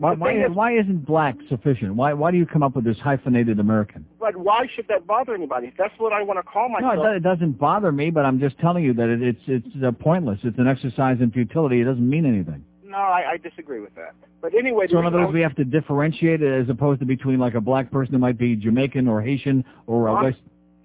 Why, 0.01 0.13
why, 0.15 0.33
is- 0.33 0.51
why 0.51 0.77
isn't 0.77 1.05
black 1.05 1.35
sufficient? 1.47 1.95
Why, 1.95 2.13
why 2.13 2.31
do 2.31 2.37
you 2.37 2.45
come 2.47 2.63
up 2.63 2.75
with 2.75 2.85
this 2.85 2.97
hyphenated 2.97 3.59
American? 3.59 4.05
But 4.19 4.35
why 4.35 4.67
should 4.75 4.87
that 4.87 5.05
bother 5.05 5.35
anybody? 5.35 5.71
That's 5.77 5.93
what 5.99 6.11
I 6.11 6.23
want 6.23 6.39
to 6.39 6.43
call 6.43 6.69
No, 6.69 6.79
myself. 6.87 7.05
it, 7.07 7.17
it 7.17 7.23
doesn't 7.23 7.59
bother 7.59 7.91
me, 7.91 8.09
but 8.09 8.25
I'm 8.25 8.39
just 8.39 8.57
telling 8.59 8.83
you 8.83 8.93
that 8.95 9.09
it, 9.09 9.21
it's 9.21 9.41
it's 9.47 9.83
uh, 9.85 9.91
pointless. 9.91 10.39
It's 10.43 10.57
an 10.57 10.67
exercise 10.67 11.17
in 11.21 11.29
futility. 11.31 11.81
It 11.81 11.85
doesn't 11.85 12.07
mean 12.09 12.25
anything. 12.25 12.65
No, 12.83 12.97
I, 12.97 13.33
I 13.33 13.37
disagree 13.37 13.79
with 13.79 13.93
that. 13.95 14.15
But 14.41 14.53
anyway, 14.55 14.87
So 14.89 14.97
in 14.97 15.05
other 15.05 15.19
words, 15.19 15.33
we 15.33 15.41
have 15.41 15.55
to 15.55 15.63
differentiate 15.63 16.41
it 16.41 16.61
as 16.63 16.67
opposed 16.67 16.99
to 17.01 17.05
between 17.05 17.39
like 17.39 17.53
a 17.53 17.61
black 17.61 17.91
person 17.91 18.13
who 18.13 18.19
might 18.19 18.37
be 18.39 18.55
Jamaican 18.55 19.07
or 19.07 19.21
Haitian 19.21 19.63
or 19.87 20.07
a 20.07 20.13
Well, 20.13 20.23
West. 20.23 20.37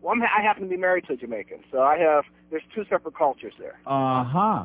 Well, 0.02 0.14
I 0.22 0.42
happen 0.42 0.62
to 0.64 0.68
be 0.68 0.76
married 0.76 1.04
to 1.08 1.14
a 1.14 1.16
Jamaican, 1.16 1.64
so 1.72 1.80
I 1.82 1.98
have 1.98 2.24
there's 2.50 2.62
two 2.74 2.84
separate 2.88 3.16
cultures 3.16 3.54
there. 3.58 3.80
Uh 3.86 4.22
huh. 4.22 4.64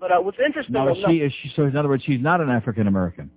But 0.00 0.10
uh, 0.12 0.20
what's 0.20 0.38
interesting, 0.44 0.72
Now 0.72 0.88
is 0.90 0.98
enough- 0.98 1.10
she 1.10 1.16
is 1.18 1.32
she? 1.42 1.52
So 1.54 1.64
in 1.64 1.76
other 1.76 1.88
words, 1.88 2.02
she's 2.04 2.20
not 2.20 2.40
an 2.40 2.48
African 2.48 2.86
American. 2.86 3.30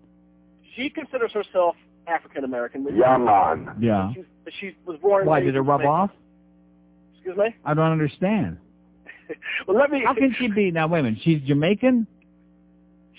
she 0.75 0.89
considers 0.89 1.31
herself 1.33 1.75
African 2.07 2.43
American. 2.45 2.87
Yeah, 2.95 3.17
man. 3.17 3.75
Yeah. 3.79 4.13
She's, 4.15 4.25
she 4.59 4.75
was 4.85 4.97
born. 4.99 5.25
Why 5.25 5.41
did 5.41 5.55
it 5.55 5.61
rub 5.61 5.81
in 5.81 5.87
off? 5.87 6.09
Excuse 7.15 7.37
me. 7.37 7.55
I 7.65 7.73
don't 7.73 7.91
understand. 7.91 8.57
well, 9.67 9.77
let 9.77 9.91
me. 9.91 10.03
How 10.05 10.13
can 10.13 10.33
she 10.37 10.47
be 10.47 10.71
now? 10.71 10.87
Wait 10.87 11.01
a 11.01 11.03
minute. 11.03 11.19
She's 11.23 11.41
Jamaican. 11.41 12.07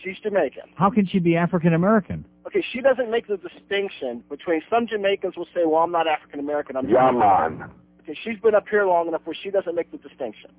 She's 0.03 0.17
Jamaican. 0.23 0.63
How 0.75 0.91
can 0.91 1.07
she 1.07 1.19
be 1.19 1.37
African 1.37 1.73
American? 1.73 2.27
Okay, 2.47 2.63
she 2.73 2.81
doesn't 2.83 3.11
make 3.11 3.27
the 3.27 3.39
distinction 3.39 4.23
between 4.29 4.61
some 4.69 4.87
Jamaicans 4.87 5.37
will 5.37 5.49
say, 5.55 5.65
"Well, 5.65 5.83
I'm 5.83 5.91
not 5.93 6.07
African 6.07 6.41
American, 6.41 6.77
I'm 6.77 6.89
Yeah, 6.89 7.11
Jamaican." 7.11 7.71
Okay, 8.03 8.19
she's 8.23 8.39
been 8.41 8.55
up 8.55 8.69
here 8.69 8.85
long 8.87 9.09
enough 9.09 9.23
where 9.25 9.37
she 9.41 9.51
doesn't 9.51 9.75
make 9.75 9.91
the 9.91 9.97
distinction. 9.97 10.51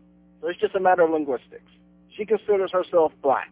So 0.41 0.47
it's 0.47 0.59
just 0.59 0.73
a 0.73 0.79
matter 0.79 1.03
of 1.03 1.11
linguistics. 1.11 1.69
She 2.15 2.25
considers 2.25 2.71
herself 2.71 3.11
black. 3.21 3.51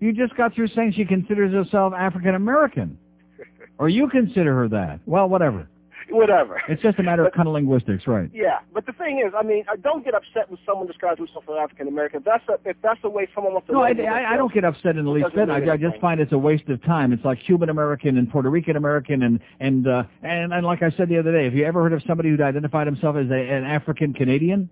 You 0.00 0.12
just 0.12 0.34
got 0.36 0.54
through 0.54 0.68
saying 0.68 0.94
she 0.96 1.04
considers 1.04 1.52
herself 1.52 1.92
African 1.96 2.34
American, 2.34 2.98
or 3.78 3.88
you 3.88 4.08
consider 4.08 4.54
her 4.54 4.68
that. 4.68 5.00
Well, 5.06 5.28
whatever. 5.28 5.68
Whatever. 6.10 6.60
It's 6.68 6.82
just 6.82 6.98
a 6.98 7.04
matter 7.04 7.24
of 7.24 7.32
kind 7.34 7.46
of 7.46 7.54
linguistics, 7.54 8.08
right? 8.08 8.28
Yeah, 8.34 8.58
but 8.74 8.84
the 8.84 8.92
thing 8.92 9.22
is, 9.24 9.32
I 9.38 9.44
mean, 9.44 9.64
I 9.70 9.76
don't 9.76 10.04
get 10.04 10.12
upset 10.12 10.50
when 10.50 10.58
someone 10.66 10.88
describes 10.88 11.18
himself 11.18 11.44
as 11.48 11.54
African 11.60 11.86
American. 11.86 12.18
If 12.18 12.24
that's 12.24 12.42
a, 12.48 12.68
if 12.68 12.76
that's 12.82 13.00
the 13.02 13.10
way 13.10 13.28
someone 13.32 13.52
wants 13.52 13.68
to. 13.68 13.74
No, 13.74 13.82
I, 13.82 13.90
I, 13.90 14.32
I 14.32 14.36
don't 14.36 14.52
get 14.52 14.64
upset 14.64 14.96
in 14.96 15.04
the 15.04 15.10
least 15.10 15.32
bit. 15.36 15.48
I, 15.48 15.56
I 15.56 15.60
just 15.60 15.70
anything. 15.70 16.00
find 16.00 16.20
it's 16.20 16.32
a 16.32 16.38
waste 16.38 16.68
of 16.68 16.82
time. 16.82 17.12
It's 17.12 17.24
like 17.24 17.38
Cuban 17.44 17.68
American 17.68 18.18
and 18.18 18.28
Puerto 18.28 18.50
Rican 18.50 18.74
American 18.74 19.22
and 19.22 19.38
and 19.60 19.86
uh, 19.86 20.02
and 20.24 20.52
and 20.52 20.66
like 20.66 20.82
I 20.82 20.90
said 20.96 21.08
the 21.08 21.18
other 21.18 21.30
day, 21.30 21.44
have 21.44 21.54
you 21.54 21.64
ever 21.64 21.80
heard 21.80 21.92
of 21.92 22.02
somebody 22.08 22.30
who 22.30 22.42
identified 22.42 22.88
himself 22.88 23.14
as 23.14 23.30
a, 23.30 23.34
an 23.34 23.64
African 23.64 24.12
Canadian? 24.12 24.68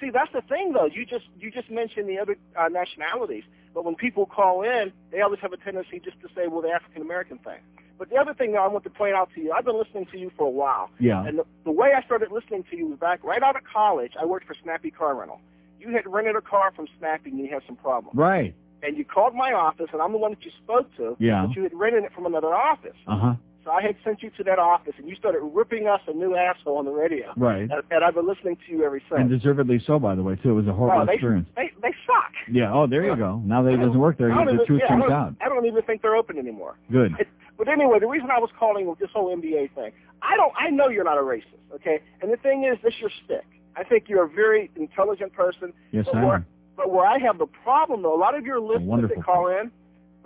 See, 0.00 0.10
that's 0.10 0.32
the 0.32 0.42
thing, 0.42 0.72
though. 0.72 0.86
You 0.86 1.04
just 1.04 1.24
you 1.38 1.50
just 1.50 1.70
mentioned 1.70 2.08
the 2.08 2.18
other 2.18 2.36
uh, 2.56 2.68
nationalities, 2.68 3.44
but 3.74 3.84
when 3.84 3.94
people 3.96 4.26
call 4.26 4.62
in, 4.62 4.92
they 5.10 5.20
always 5.20 5.40
have 5.40 5.52
a 5.52 5.56
tendency 5.56 5.98
just 6.00 6.20
to 6.20 6.28
say, 6.34 6.46
"Well, 6.46 6.62
the 6.62 6.70
African 6.70 7.02
American 7.02 7.38
thing." 7.38 7.58
But 7.98 8.10
the 8.10 8.16
other 8.16 8.32
thing 8.32 8.52
that 8.52 8.58
I 8.60 8.68
want 8.68 8.84
to 8.84 8.90
point 8.90 9.14
out 9.16 9.28
to 9.34 9.40
you, 9.40 9.50
I've 9.50 9.64
been 9.64 9.76
listening 9.76 10.06
to 10.12 10.18
you 10.18 10.30
for 10.36 10.46
a 10.46 10.50
while, 10.50 10.88
Yeah. 11.00 11.24
and 11.26 11.40
the, 11.40 11.44
the 11.64 11.72
way 11.72 11.94
I 11.96 12.02
started 12.04 12.30
listening 12.30 12.62
to 12.70 12.76
you 12.76 12.86
was 12.86 12.98
back 13.00 13.24
right 13.24 13.42
out 13.42 13.56
of 13.56 13.62
college. 13.64 14.12
I 14.20 14.24
worked 14.24 14.46
for 14.46 14.54
Snappy 14.62 14.92
Car 14.92 15.16
Rental. 15.16 15.40
You 15.80 15.90
had 15.90 16.06
rented 16.06 16.36
a 16.36 16.40
car 16.40 16.72
from 16.76 16.86
Snappy, 16.98 17.30
and 17.30 17.40
you 17.40 17.48
had 17.48 17.62
some 17.66 17.74
problems. 17.74 18.16
Right. 18.16 18.54
And 18.84 18.96
you 18.96 19.04
called 19.04 19.34
my 19.34 19.52
office, 19.52 19.88
and 19.92 20.00
I'm 20.00 20.12
the 20.12 20.18
one 20.18 20.30
that 20.30 20.44
you 20.44 20.52
spoke 20.62 20.94
to. 20.96 21.16
Yeah. 21.18 21.46
But 21.46 21.56
you 21.56 21.64
had 21.64 21.74
rented 21.74 22.04
it 22.04 22.12
from 22.12 22.24
another 22.26 22.54
office. 22.54 22.94
Uh 23.08 23.18
huh. 23.18 23.34
So 23.68 23.72
I 23.74 23.82
had 23.82 23.96
sent 24.02 24.22
you 24.22 24.30
to 24.38 24.44
that 24.44 24.58
office, 24.58 24.94
and 24.96 25.06
you 25.06 25.14
started 25.14 25.40
ripping 25.40 25.88
us 25.88 26.00
a 26.08 26.14
new 26.14 26.34
asshole 26.34 26.78
on 26.78 26.86
the 26.86 26.90
radio. 26.90 27.34
Right. 27.36 27.68
And, 27.68 27.82
and 27.90 28.02
I've 28.02 28.14
been 28.14 28.26
listening 28.26 28.56
to 28.66 28.72
you 28.72 28.82
ever 28.82 28.98
since. 28.98 29.20
And 29.20 29.28
deservedly 29.28 29.78
so, 29.86 29.98
by 29.98 30.14
the 30.14 30.22
way, 30.22 30.36
too. 30.36 30.52
It 30.52 30.54
was 30.54 30.66
a 30.68 30.72
horrible 30.72 31.02
Oh, 31.02 31.04
they, 31.04 31.14
experience. 31.14 31.46
They, 31.54 31.70
they 31.82 31.92
suck. 32.06 32.32
Yeah. 32.50 32.72
Oh, 32.72 32.86
there 32.86 33.04
you 33.04 33.14
go. 33.14 33.42
Now 33.44 33.62
that 33.62 33.74
it 33.74 33.76
doesn't 33.76 33.98
work 33.98 34.16
there, 34.16 34.28
the 34.28 34.40
even- 34.40 34.64
truth 34.66 34.80
yeah, 34.82 34.88
comes 34.88 35.12
out. 35.12 35.34
I 35.42 35.50
don't 35.50 35.66
even 35.66 35.82
think 35.82 36.00
they're 36.00 36.16
open 36.16 36.38
anymore. 36.38 36.76
Good. 36.90 37.12
But 37.58 37.68
anyway, 37.68 37.98
the 38.00 38.06
reason 38.06 38.30
I 38.30 38.38
was 38.38 38.48
calling 38.58 38.86
with 38.86 39.00
this 39.00 39.10
whole 39.12 39.36
NBA 39.36 39.74
thing, 39.74 39.92
I 40.22 40.36
don't, 40.36 40.52
I 40.56 40.70
know 40.70 40.88
you're 40.88 41.04
not 41.04 41.18
a 41.18 41.22
racist, 41.22 41.74
okay? 41.74 42.00
And 42.22 42.32
the 42.32 42.38
thing 42.38 42.64
is, 42.64 42.78
this 42.82 42.94
your 43.02 43.10
stick. 43.26 43.44
I 43.76 43.84
think 43.84 44.04
you're 44.08 44.24
a 44.24 44.28
very 44.28 44.70
intelligent 44.76 45.34
person. 45.34 45.74
Yes, 45.92 46.06
but 46.06 46.16
I 46.16 46.24
where, 46.24 46.34
am. 46.36 46.46
But 46.74 46.90
where 46.90 47.04
I 47.04 47.18
have 47.18 47.36
the 47.36 47.46
problem, 47.46 48.00
though, 48.02 48.16
a 48.16 48.20
lot 48.20 48.34
of 48.34 48.46
your 48.46 48.60
listeners 48.60 49.10
that 49.14 49.24
call 49.24 49.48
in, 49.48 49.70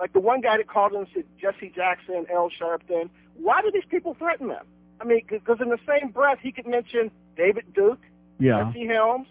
like 0.02 0.12
the 0.12 0.20
one 0.20 0.40
guy 0.40 0.56
that 0.56 0.66
called 0.66 0.92
in 0.94 1.06
said 1.14 1.22
Jesse 1.40 1.72
Jackson, 1.72 2.26
Al 2.28 2.50
Sharpton, 2.50 3.08
why 3.36 3.62
do 3.62 3.70
these 3.70 3.84
people 3.88 4.14
threaten 4.14 4.48
them? 4.48 4.66
I 5.00 5.04
mean, 5.04 5.20
because 5.28 5.60
in 5.60 5.68
the 5.68 5.78
same 5.86 6.10
breath, 6.10 6.38
he 6.42 6.50
could 6.50 6.66
mention 6.66 7.12
David 7.36 7.72
Duke, 7.72 8.00
Yeah. 8.40 8.64
Jesse 8.64 8.88
Helms, 8.88 9.28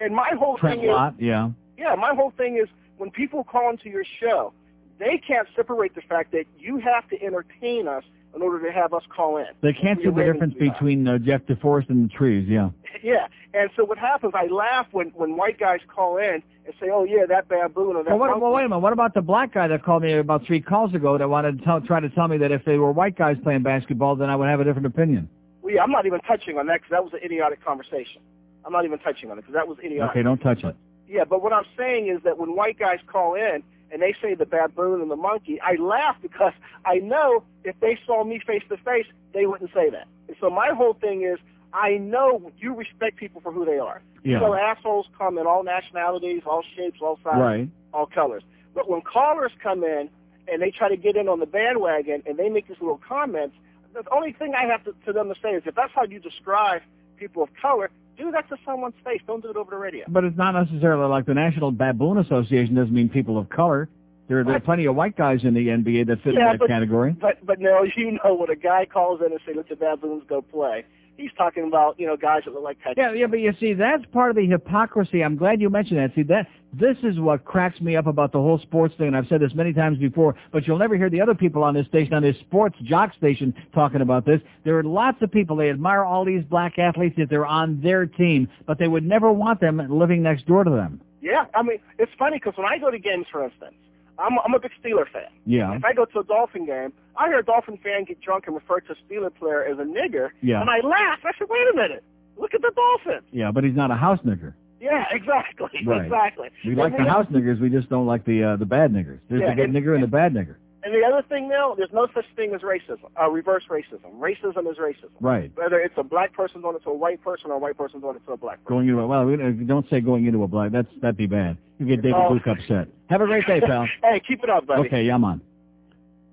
and 0.00 0.16
my 0.16 0.30
whole 0.36 0.58
Trent 0.58 0.80
thing 0.80 0.90
is, 0.90 1.12
Yeah. 1.20 1.50
yeah, 1.76 1.94
my 1.94 2.14
whole 2.16 2.32
thing 2.32 2.56
is 2.56 2.68
when 2.96 3.12
people 3.12 3.44
call 3.44 3.70
into 3.70 3.88
your 3.88 4.02
show, 4.18 4.52
they 4.98 5.18
can't 5.18 5.46
separate 5.54 5.94
the 5.94 6.02
fact 6.02 6.32
that 6.32 6.46
you 6.58 6.78
have 6.78 7.08
to 7.10 7.22
entertain 7.22 7.86
us 7.86 8.02
in 8.34 8.42
order 8.42 8.64
to 8.66 8.72
have 8.72 8.92
us 8.92 9.02
call 9.14 9.38
in. 9.38 9.46
They 9.62 9.72
can't 9.72 9.98
see 9.98 10.10
the 10.10 10.22
difference 10.22 10.54
between 10.54 11.06
uh, 11.08 11.18
Jeff 11.18 11.42
DeForest 11.42 11.88
and 11.88 12.08
the 12.08 12.14
trees. 12.14 12.46
Yeah. 12.48 12.70
Yeah, 13.02 13.26
and 13.54 13.70
so 13.76 13.84
what 13.84 13.98
happens? 13.98 14.32
I 14.34 14.46
laugh 14.46 14.86
when 14.92 15.08
when 15.10 15.36
white 15.36 15.58
guys 15.58 15.80
call 15.88 16.18
in 16.18 16.42
and 16.66 16.74
say, 16.80 16.88
"Oh 16.92 17.04
yeah, 17.04 17.26
that 17.28 17.48
baboon 17.48 17.96
or 17.96 18.02
that." 18.02 18.10
Well, 18.10 18.18
what, 18.18 18.40
well, 18.40 18.52
wait 18.52 18.64
a 18.64 18.68
minute. 18.68 18.80
What 18.80 18.92
about 18.92 19.14
the 19.14 19.22
black 19.22 19.54
guy 19.54 19.68
that 19.68 19.84
called 19.84 20.02
me 20.02 20.14
about 20.14 20.44
three 20.46 20.60
calls 20.60 20.94
ago 20.94 21.16
that 21.16 21.28
wanted 21.28 21.58
to 21.58 21.64
tell, 21.64 21.80
try 21.80 22.00
to 22.00 22.08
tell 22.10 22.26
me 22.28 22.38
that 22.38 22.50
if 22.50 22.64
they 22.64 22.76
were 22.76 22.90
white 22.90 23.16
guys 23.16 23.36
playing 23.42 23.62
basketball, 23.62 24.16
then 24.16 24.30
I 24.30 24.36
would 24.36 24.48
have 24.48 24.60
a 24.60 24.64
different 24.64 24.86
opinion? 24.86 25.28
Well, 25.62 25.74
yeah, 25.74 25.82
I'm 25.82 25.92
not 25.92 26.06
even 26.06 26.20
touching 26.20 26.58
on 26.58 26.66
that 26.66 26.80
because 26.80 26.90
that 26.90 27.04
was 27.04 27.12
an 27.12 27.20
idiotic 27.24 27.64
conversation. 27.64 28.20
I'm 28.64 28.72
not 28.72 28.84
even 28.84 28.98
touching 28.98 29.30
on 29.30 29.38
it 29.38 29.42
because 29.42 29.54
that 29.54 29.68
was 29.68 29.78
idiotic. 29.78 30.10
Okay, 30.10 30.22
don't 30.22 30.38
touch 30.38 30.64
it. 30.64 30.74
Yeah, 31.06 31.24
but 31.24 31.42
what 31.42 31.52
I'm 31.52 31.64
saying 31.76 32.08
is 32.08 32.22
that 32.24 32.36
when 32.36 32.54
white 32.54 32.78
guys 32.78 32.98
call 33.06 33.34
in 33.34 33.62
and 33.92 34.02
they 34.02 34.14
say 34.20 34.34
the 34.34 34.46
baboon 34.46 35.00
and 35.00 35.10
the 35.10 35.16
monkey, 35.16 35.60
I 35.60 35.76
laugh 35.76 36.16
because 36.20 36.52
I 36.84 36.96
know 36.98 37.42
if 37.64 37.78
they 37.80 37.98
saw 38.06 38.24
me 38.24 38.40
face 38.46 38.62
to 38.68 38.76
face, 38.78 39.06
they 39.32 39.46
wouldn't 39.46 39.72
say 39.74 39.90
that. 39.90 40.06
And 40.28 40.36
so 40.40 40.50
my 40.50 40.70
whole 40.74 40.94
thing 40.94 41.22
is 41.22 41.38
I 41.72 41.98
know 41.98 42.50
you 42.58 42.74
respect 42.74 43.16
people 43.16 43.40
for 43.40 43.52
who 43.52 43.64
they 43.64 43.78
are. 43.78 44.00
Yeah. 44.24 44.40
So 44.40 44.54
assholes 44.54 45.06
come 45.16 45.38
in 45.38 45.46
all 45.46 45.62
nationalities, 45.62 46.42
all 46.46 46.62
shapes, 46.76 46.98
all 47.02 47.18
sizes, 47.22 47.40
Right. 47.40 47.68
all 47.92 48.06
colors. 48.06 48.42
But 48.74 48.88
when 48.88 49.00
callers 49.02 49.52
come 49.62 49.84
in 49.84 50.08
and 50.50 50.62
they 50.62 50.70
try 50.70 50.88
to 50.88 50.96
get 50.96 51.16
in 51.16 51.28
on 51.28 51.40
the 51.40 51.46
bandwagon 51.46 52.22
and 52.26 52.36
they 52.38 52.48
make 52.48 52.68
these 52.68 52.80
little 52.80 53.00
comments, 53.06 53.54
the 53.94 54.04
only 54.14 54.32
thing 54.32 54.54
I 54.54 54.64
have 54.66 54.84
to, 54.84 54.94
to 55.06 55.12
them 55.12 55.28
to 55.28 55.34
say 55.40 55.50
is 55.50 55.62
if 55.66 55.74
that's 55.74 55.92
how 55.94 56.04
you 56.04 56.20
describe 56.20 56.82
people 57.16 57.42
of 57.42 57.48
color, 57.60 57.90
do 58.18 58.30
that 58.32 58.48
to 58.48 58.56
someone's 58.66 58.94
face. 59.04 59.20
Don't 59.26 59.42
do 59.42 59.50
it 59.50 59.56
over 59.56 59.70
the 59.70 59.76
radio. 59.76 60.04
But 60.08 60.24
it's 60.24 60.36
not 60.36 60.52
necessarily 60.52 61.08
like 61.08 61.26
the 61.26 61.34
National 61.34 61.70
Baboon 61.70 62.18
Association 62.18 62.74
doesn't 62.74 62.92
mean 62.94 63.08
people 63.08 63.38
of 63.38 63.48
color. 63.48 63.88
There, 64.28 64.44
there 64.44 64.56
are 64.56 64.60
plenty 64.60 64.84
of 64.84 64.94
white 64.94 65.16
guys 65.16 65.40
in 65.42 65.54
the 65.54 65.68
NBA 65.68 66.06
that 66.08 66.22
fit 66.22 66.34
in 66.34 66.40
that 66.40 66.58
but, 66.58 66.68
category. 66.68 67.12
But 67.18 67.44
but 67.46 67.60
no, 67.60 67.86
you 67.96 68.18
know 68.22 68.34
when 68.34 68.50
a 68.50 68.56
guy 68.56 68.84
calls 68.84 69.20
in 69.24 69.32
and 69.32 69.40
say, 69.46 69.54
"Let 69.54 69.70
the 69.70 69.76
baboons 69.76 70.24
go 70.28 70.42
play," 70.42 70.84
he's 71.18 71.30
talking 71.36 71.64
about 71.64 72.00
you 72.00 72.06
know 72.06 72.16
guys 72.16 72.42
that 72.46 72.54
look 72.54 72.62
like 72.62 72.78
Texas. 72.78 72.94
Yeah, 72.96 73.12
yeah, 73.12 73.26
but 73.26 73.40
you 73.40 73.52
see, 73.60 73.74
that's 73.74 74.04
part 74.06 74.30
of 74.30 74.36
the 74.36 74.46
hypocrisy. 74.46 75.22
I'm 75.22 75.36
glad 75.36 75.60
you 75.60 75.68
mentioned 75.68 75.98
that. 75.98 76.14
See, 76.14 76.22
that 76.22 76.46
this 76.72 76.96
is 77.02 77.18
what 77.18 77.44
cracks 77.44 77.80
me 77.80 77.96
up 77.96 78.06
about 78.06 78.32
the 78.32 78.38
whole 78.38 78.58
sports 78.60 78.94
thing, 78.96 79.08
and 79.08 79.16
I've 79.16 79.26
said 79.28 79.40
this 79.40 79.54
many 79.54 79.72
times 79.72 79.98
before, 79.98 80.34
but 80.52 80.66
you'll 80.66 80.78
never 80.78 80.96
hear 80.96 81.10
the 81.10 81.20
other 81.20 81.34
people 81.34 81.62
on 81.62 81.74
this 81.74 81.86
station, 81.86 82.14
on 82.14 82.22
this 82.22 82.36
sports 82.40 82.76
jock 82.84 83.14
station, 83.14 83.54
talking 83.74 84.00
about 84.00 84.24
this. 84.24 84.40
There 84.64 84.78
are 84.78 84.84
lots 84.84 85.20
of 85.22 85.30
people, 85.30 85.56
they 85.56 85.70
admire 85.70 86.04
all 86.04 86.24
these 86.24 86.44
black 86.44 86.78
athletes 86.78 87.16
if 87.18 87.28
they're 87.28 87.46
on 87.46 87.80
their 87.80 88.06
team, 88.06 88.48
but 88.66 88.78
they 88.78 88.88
would 88.88 89.04
never 89.04 89.32
want 89.32 89.60
them 89.60 89.84
living 89.90 90.22
next 90.22 90.46
door 90.46 90.64
to 90.64 90.70
them. 90.70 91.00
Yeah, 91.20 91.46
I 91.54 91.62
mean 91.62 91.78
it's 91.98 92.12
funny 92.18 92.36
because 92.36 92.56
when 92.56 92.66
I 92.66 92.78
go 92.78 92.90
to 92.90 92.98
games, 92.98 93.26
for 93.30 93.44
instance, 93.44 93.74
I'm 94.18 94.38
I'm 94.44 94.54
a 94.54 94.58
big 94.58 94.72
Steeler 94.82 95.08
fan. 95.12 95.28
Yeah. 95.46 95.74
If 95.76 95.84
I 95.84 95.92
go 95.92 96.04
to 96.04 96.18
a 96.20 96.24
Dolphin 96.24 96.66
game, 96.66 96.92
I 97.16 97.28
hear 97.28 97.38
a 97.38 97.44
Dolphin 97.44 97.78
fan 97.82 98.04
get 98.04 98.20
drunk 98.20 98.44
and 98.46 98.54
refer 98.54 98.80
to 98.80 98.92
a 98.92 98.96
Steeler 99.12 99.34
player 99.34 99.64
as 99.64 99.78
a 99.78 99.82
nigger, 99.82 100.30
Yeah. 100.42 100.60
and 100.60 100.68
I 100.70 100.80
laugh. 100.80 101.20
I 101.24 101.30
said, 101.38 101.48
"Wait 101.48 101.66
a 101.72 101.76
minute, 101.76 102.02
look 102.36 102.54
at 102.54 102.60
the 102.62 102.72
Dolphins." 102.74 103.26
Yeah, 103.32 103.50
but 103.52 103.64
he's 103.64 103.76
not 103.76 103.90
a 103.90 103.94
house 103.96 104.20
nigger. 104.24 104.54
Yeah, 104.80 105.04
exactly, 105.12 105.70
Right. 105.86 106.04
exactly. 106.04 106.48
We 106.64 106.74
like 106.74 106.94
And 106.94 107.06
the 107.06 107.10
house 107.10 107.26
niggers, 107.26 107.60
we 107.60 107.68
just 107.70 107.88
don't 107.90 108.06
like 108.06 108.24
the 108.24 108.42
uh, 108.44 108.56
the 108.56 108.66
bad 108.66 108.92
niggers. 108.92 109.18
There's 109.28 109.40
Yeah, 109.42 109.50
the 109.50 109.56
good 109.56 109.70
and- 109.70 109.74
nigger 109.74 109.94
and 109.94 110.02
the 110.02 110.08
bad 110.08 110.34
nigger. 110.34 110.56
And 110.84 110.94
the 110.94 111.04
other 111.04 111.26
thing 111.28 111.48
now, 111.48 111.74
there's 111.74 111.92
no 111.92 112.06
such 112.14 112.24
thing 112.36 112.54
as 112.54 112.60
racism, 112.60 112.98
uh, 113.20 113.28
reverse 113.28 113.64
racism. 113.68 114.12
Racism 114.18 114.70
is 114.70 114.78
racism. 114.78 115.10
Right. 115.20 115.50
Whether 115.56 115.80
it's 115.80 115.94
a 115.96 116.04
black 116.04 116.32
person 116.32 116.62
doing 116.62 116.76
it 116.76 116.84
to 116.84 116.90
a 116.90 116.94
white 116.94 117.22
person 117.22 117.50
or 117.50 117.54
a 117.54 117.58
white 117.58 117.76
person 117.76 118.00
doing 118.00 118.16
it 118.16 118.24
to 118.26 118.32
a 118.32 118.36
black 118.36 118.62
person. 118.64 118.68
Going 118.68 118.88
into 118.88 119.00
a, 119.00 119.06
well, 119.06 119.24
we 119.24 119.36
don't 119.36 119.88
say 119.90 120.00
going 120.00 120.26
into 120.26 120.42
a 120.44 120.48
black. 120.48 120.70
That's 120.70 120.88
that'd 121.02 121.16
be 121.16 121.26
bad. 121.26 121.56
You 121.78 121.86
get 121.86 122.02
David 122.02 122.16
Oh. 122.16 122.34
Duke 122.34 122.46
upset. 122.46 122.88
Have 123.10 123.20
a 123.20 123.26
great 123.26 123.46
day, 123.46 123.60
pal. 123.60 123.86
hey, 124.02 124.20
keep 124.26 124.44
it 124.44 124.50
up, 124.50 124.66
buddy. 124.66 124.86
Okay, 124.86 125.02
yeah, 125.04 125.14
I'm 125.14 125.24
on. 125.24 125.40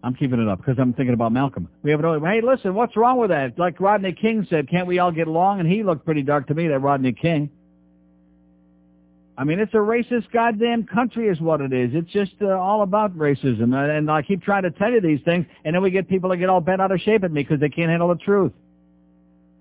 I'm 0.03 0.13
keeping 0.13 0.39
it 0.39 0.47
up 0.47 0.59
because 0.59 0.75
I'm 0.77 0.93
thinking 0.93 1.15
about 1.15 1.31
Malcolm. 1.31 1.67
We 1.81 1.89
have 1.89 2.03
an 2.03 2.23
hey, 2.23 2.41
listen, 2.41 2.75
what's 2.75 2.95
wrong 2.95 3.17
with 3.17 3.31
that? 3.31 3.57
Like 3.57 3.79
Rodney 3.79 4.13
King 4.13 4.45
said, 4.47 4.69
can't 4.69 4.85
we 4.85 4.99
all 4.99 5.11
get 5.11 5.27
along? 5.27 5.59
And 5.61 5.67
he 5.69 5.81
looked 5.81 6.05
pretty 6.05 6.21
dark 6.21 6.45
to 6.47 6.53
me, 6.53 6.67
that 6.67 6.79
Rodney 6.79 7.11
King. 7.13 7.49
I 9.37 9.43
mean, 9.43 9.59
it's 9.59 9.73
a 9.73 9.77
racist 9.77 10.31
goddamn 10.31 10.85
country 10.85 11.27
is 11.27 11.41
what 11.41 11.59
it 11.59 11.73
is. 11.73 11.91
It's 11.93 12.09
just 12.11 12.33
uh, 12.41 12.57
all 12.57 12.83
about 12.83 13.17
racism. 13.17 13.75
And, 13.75 13.91
and 13.91 14.11
I 14.11 14.21
keep 14.21 14.41
trying 14.41 14.63
to 14.63 14.71
tell 14.71 14.91
you 14.91 15.01
these 15.01 15.19
things, 15.25 15.45
and 15.65 15.75
then 15.75 15.81
we 15.81 15.91
get 15.91 16.07
people 16.07 16.29
that 16.29 16.37
get 16.37 16.49
all 16.49 16.61
bent 16.61 16.81
out 16.81 16.91
of 16.91 17.01
shape 17.01 17.23
at 17.23 17.31
me 17.31 17.43
because 17.43 17.59
they 17.59 17.69
can't 17.69 17.89
handle 17.89 18.07
the 18.07 18.15
truth. 18.15 18.53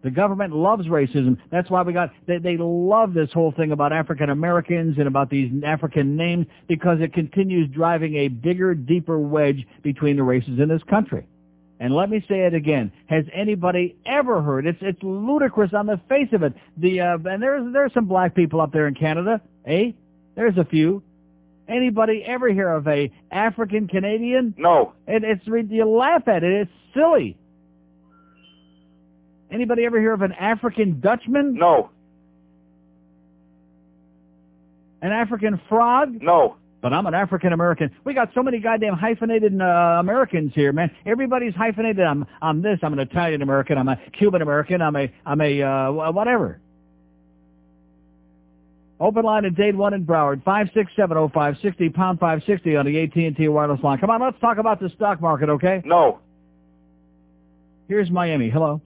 The 0.05 0.11
government 0.11 0.55
loves 0.55 0.87
racism. 0.87 1.39
That's 1.51 1.70
why 1.70 1.83
we 1.83 1.95
got, 1.95 2.11
they, 2.27 2.37
they 2.37 2.57
love 2.59 3.14
this 3.14 3.33
whole 3.33 3.53
thing 3.53 3.72
about 3.72 3.93
African 3.93 4.29
Americans 4.29 4.97
and 4.99 5.09
about 5.09 5.31
these 5.31 5.51
African 5.64 6.14
names 6.14 6.47
because 6.68 6.99
it 7.01 7.14
continues 7.14 7.70
driving 7.70 8.16
a 8.16 8.29
bigger, 8.29 8.75
deeper 8.75 9.18
wedge 9.18 9.66
between 9.83 10.16
the 10.16 10.22
races 10.22 10.61
in 10.61 10.68
this 10.68 10.83
country. 10.91 11.27
And 11.85 11.95
let 11.95 12.09
me 12.09 12.24
say 12.26 12.47
it 12.47 12.55
again. 12.55 12.91
Has 13.11 13.26
anybody 13.30 13.95
ever 14.07 14.41
heard? 14.41 14.64
It's 14.66 14.78
it's 14.80 15.03
ludicrous 15.03 15.74
on 15.74 15.85
the 15.85 16.01
face 16.09 16.32
of 16.32 16.43
it. 16.43 16.55
The 16.78 16.99
uh, 17.03 17.18
and 17.26 17.43
there's 17.43 17.70
there's 17.74 17.93
some 17.93 18.07
black 18.07 18.35
people 18.35 18.62
up 18.62 18.72
there 18.72 18.89
in 18.89 18.95
Canada, 18.95 19.43
eh? 19.66 19.91
There's 20.35 20.57
a 20.57 20.64
few. 20.64 21.03
Anybody 21.68 22.24
ever 22.26 22.49
hear 22.49 22.70
of 22.70 22.89
a 22.89 23.12
African 23.30 23.87
Canadian? 23.87 24.55
No. 24.57 24.95
It, 25.07 25.24
it's 25.24 25.47
you 25.47 25.85
laugh 25.85 26.26
at 26.26 26.43
it. 26.43 26.53
It's 26.62 26.70
silly. 26.95 27.37
Anybody 29.51 29.85
ever 29.85 30.01
hear 30.01 30.14
of 30.14 30.22
an 30.22 30.32
African 30.32 31.01
Dutchman? 31.01 31.53
No. 31.53 31.91
An 35.03 35.12
African 35.12 35.61
frog? 35.68 36.22
No. 36.22 36.57
But 36.85 36.93
I'm 36.93 37.07
an 37.07 37.14
African 37.14 37.55
American. 37.55 37.91
We 38.05 38.12
got 38.12 38.28
so 38.35 38.43
many 38.43 38.59
goddamn 38.59 38.93
hyphenated 38.93 39.59
uh, 39.59 39.64
Americans 40.01 40.53
here, 40.55 40.70
man. 40.70 40.91
Everybody's 41.07 41.55
hyphenated. 41.55 42.05
I'm 42.05 42.26
I'm 42.43 42.61
this. 42.61 42.78
I'm 42.82 42.93
an 42.93 42.99
Italian 42.99 43.41
American. 43.41 43.78
I'm 43.78 43.89
a 43.89 43.97
Cuban 44.18 44.43
American. 44.43 44.82
I'm 44.82 44.95
a 44.95 45.11
I'm 45.24 45.41
a 45.41 45.62
uh, 45.62 46.12
whatever. 46.12 46.61
Open 49.01 49.24
line 49.24 49.47
at 49.47 49.55
Dade 49.55 49.74
1 49.74 49.95
in 49.95 50.05
Broward, 50.05 50.45
5670560, 50.45 51.95
pound 51.95 52.20
560 52.20 52.76
on 52.76 52.85
the 52.85 53.03
AT&T 53.03 53.49
wireless 53.49 53.82
line. 53.82 53.99
Come 53.99 54.11
on, 54.11 54.20
let's 54.20 54.39
talk 54.41 54.59
about 54.59 54.78
the 54.78 54.91
stock 54.91 55.22
market, 55.22 55.49
okay? 55.49 55.80
No. 55.87 56.20
Here's 57.89 58.11
Miami. 58.11 58.51
Hello. 58.51 58.82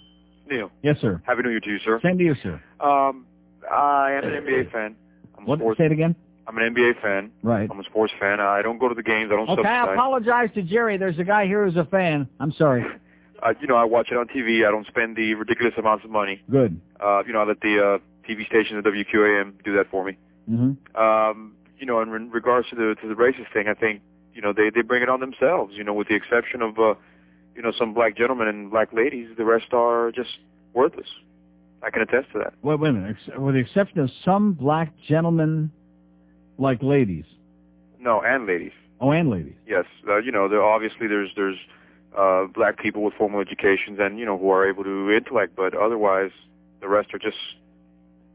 Neil. 0.49 0.71
Yes, 0.83 0.99
sir. 1.01 1.21
Happy 1.27 1.43
New 1.43 1.51
Year 1.51 1.61
to 1.61 1.71
you, 1.71 1.79
sir. 1.85 2.01
Same 2.03 2.17
to 2.17 2.25
you, 2.25 2.37
sir. 2.43 2.63
Um, 2.81 3.27
I 3.69 4.13
am 4.13 4.25
an 4.25 4.45
NBA 4.45 4.73
fan. 4.73 4.95
I'm 5.37 5.45
What? 5.45 5.59
Say 5.77 5.87
it 5.87 5.93
again. 5.93 6.15
I'm 6.49 6.57
an 6.57 6.75
NBA 6.75 7.03
fan. 7.03 7.31
Right. 7.43 7.69
I'm 7.71 7.79
a 7.79 7.85
sports 7.85 8.13
fan. 8.19 8.41
I 8.41 8.63
don't 8.63 8.79
go 8.79 8.89
to 8.89 8.95
the 8.95 9.03
games. 9.03 9.31
I 9.31 9.37
don't 9.37 9.51
Okay, 9.51 9.69
I 9.69 9.93
apologize 9.93 10.49
to 10.55 10.63
Jerry. 10.63 10.97
There's 10.97 11.19
a 11.19 11.25
guy 11.25 11.45
here 11.47 11.67
who's 11.67 11.77
a 11.77 11.85
fan. 11.85 12.29
I'm 12.41 12.53
sorry. 12.53 12.85
Uh, 13.41 13.55
you 13.61 13.69
know, 13.69 13.77
I 13.77 13.85
watch 13.85 14.09
it 14.11 14.17
on 14.17 14.27
TV. 14.27 14.67
I 14.67 14.71
don't 14.73 14.85
spend 14.89 15.15
the 15.15 15.35
ridiculous 15.35 15.73
amounts 15.79 16.05
of 16.05 16.11
money. 16.11 16.43
Good. 16.51 16.81
Uh, 16.99 17.23
you 17.25 17.33
know, 17.33 17.41
I 17.41 17.45
let 17.45 17.61
the 17.61 17.79
uh, 18.01 18.29
TV 18.29 18.45
station, 18.47 18.83
the 18.83 18.91
WQAM, 18.91 19.63
do 19.63 19.77
that 19.77 19.89
for 19.93 20.05
me. 20.05 20.17
Mm-hmm. 20.51 21.01
Um, 21.01 21.55
you 21.79 21.87
know, 21.87 22.01
in 22.03 22.11
re- 22.11 22.29
regards 22.33 22.69
to 22.71 22.75
the 22.75 22.97
to 23.01 23.09
the 23.09 23.15
racist 23.15 23.53
thing, 23.53 23.69
I 23.69 23.75
think 23.75 24.03
you 24.35 24.43
know 24.43 24.53
they 24.53 24.71
they 24.75 24.83
bring 24.83 25.05
it 25.05 25.09
on 25.09 25.21
themselves. 25.21 25.75
You 25.77 25.85
know, 25.85 25.95
with 25.95 26.09
the 26.09 26.17
exception 26.17 26.63
of 26.63 26.81
uh, 26.81 26.95
you 27.55 27.63
know 27.63 27.71
some 27.79 27.95
black 27.95 28.17
gentlemen 28.17 28.49
and 28.49 28.73
black 28.73 28.93
ladies, 28.93 29.29
the 29.37 29.45
rest 29.45 29.73
are 29.73 30.11
just 30.11 30.31
worthless. 30.75 31.07
I 31.81 31.91
can 31.91 32.03
attest 32.03 32.33
to 32.33 32.41
that. 32.41 32.55
Wait, 32.63 32.81
wait 32.81 32.89
a 32.89 32.93
minute. 32.93 33.17
Ex- 33.29 33.39
With 33.39 33.55
the 33.55 33.61
exception 33.61 34.01
of 34.01 34.11
some 34.25 34.53
black 34.55 34.93
gentlemen 35.07 35.71
like 36.59 36.83
ladies. 36.83 37.25
No, 37.99 38.21
and 38.21 38.47
ladies. 38.47 38.73
Oh, 39.01 39.11
and 39.11 39.31
ladies. 39.31 39.55
Yes, 39.67 39.85
uh, 40.09 40.19
you 40.19 40.33
know, 40.33 40.49
there 40.49 40.63
obviously 40.63 41.07
there's 41.07 41.31
there's 41.37 41.59
uh, 42.17 42.47
black 42.47 42.79
people 42.79 43.03
with 43.03 43.15
formal 43.15 43.41
educations 43.41 43.99
and 44.01 44.19
you 44.19 44.25
know 44.25 44.37
who 44.37 44.51
are 44.51 44.69
able 44.69 44.85
to 44.85 45.11
intellect, 45.11 45.55
but 45.57 45.75
otherwise 45.75 46.31
the 46.81 46.89
rest 46.89 47.15
are 47.15 47.19
just 47.19 47.37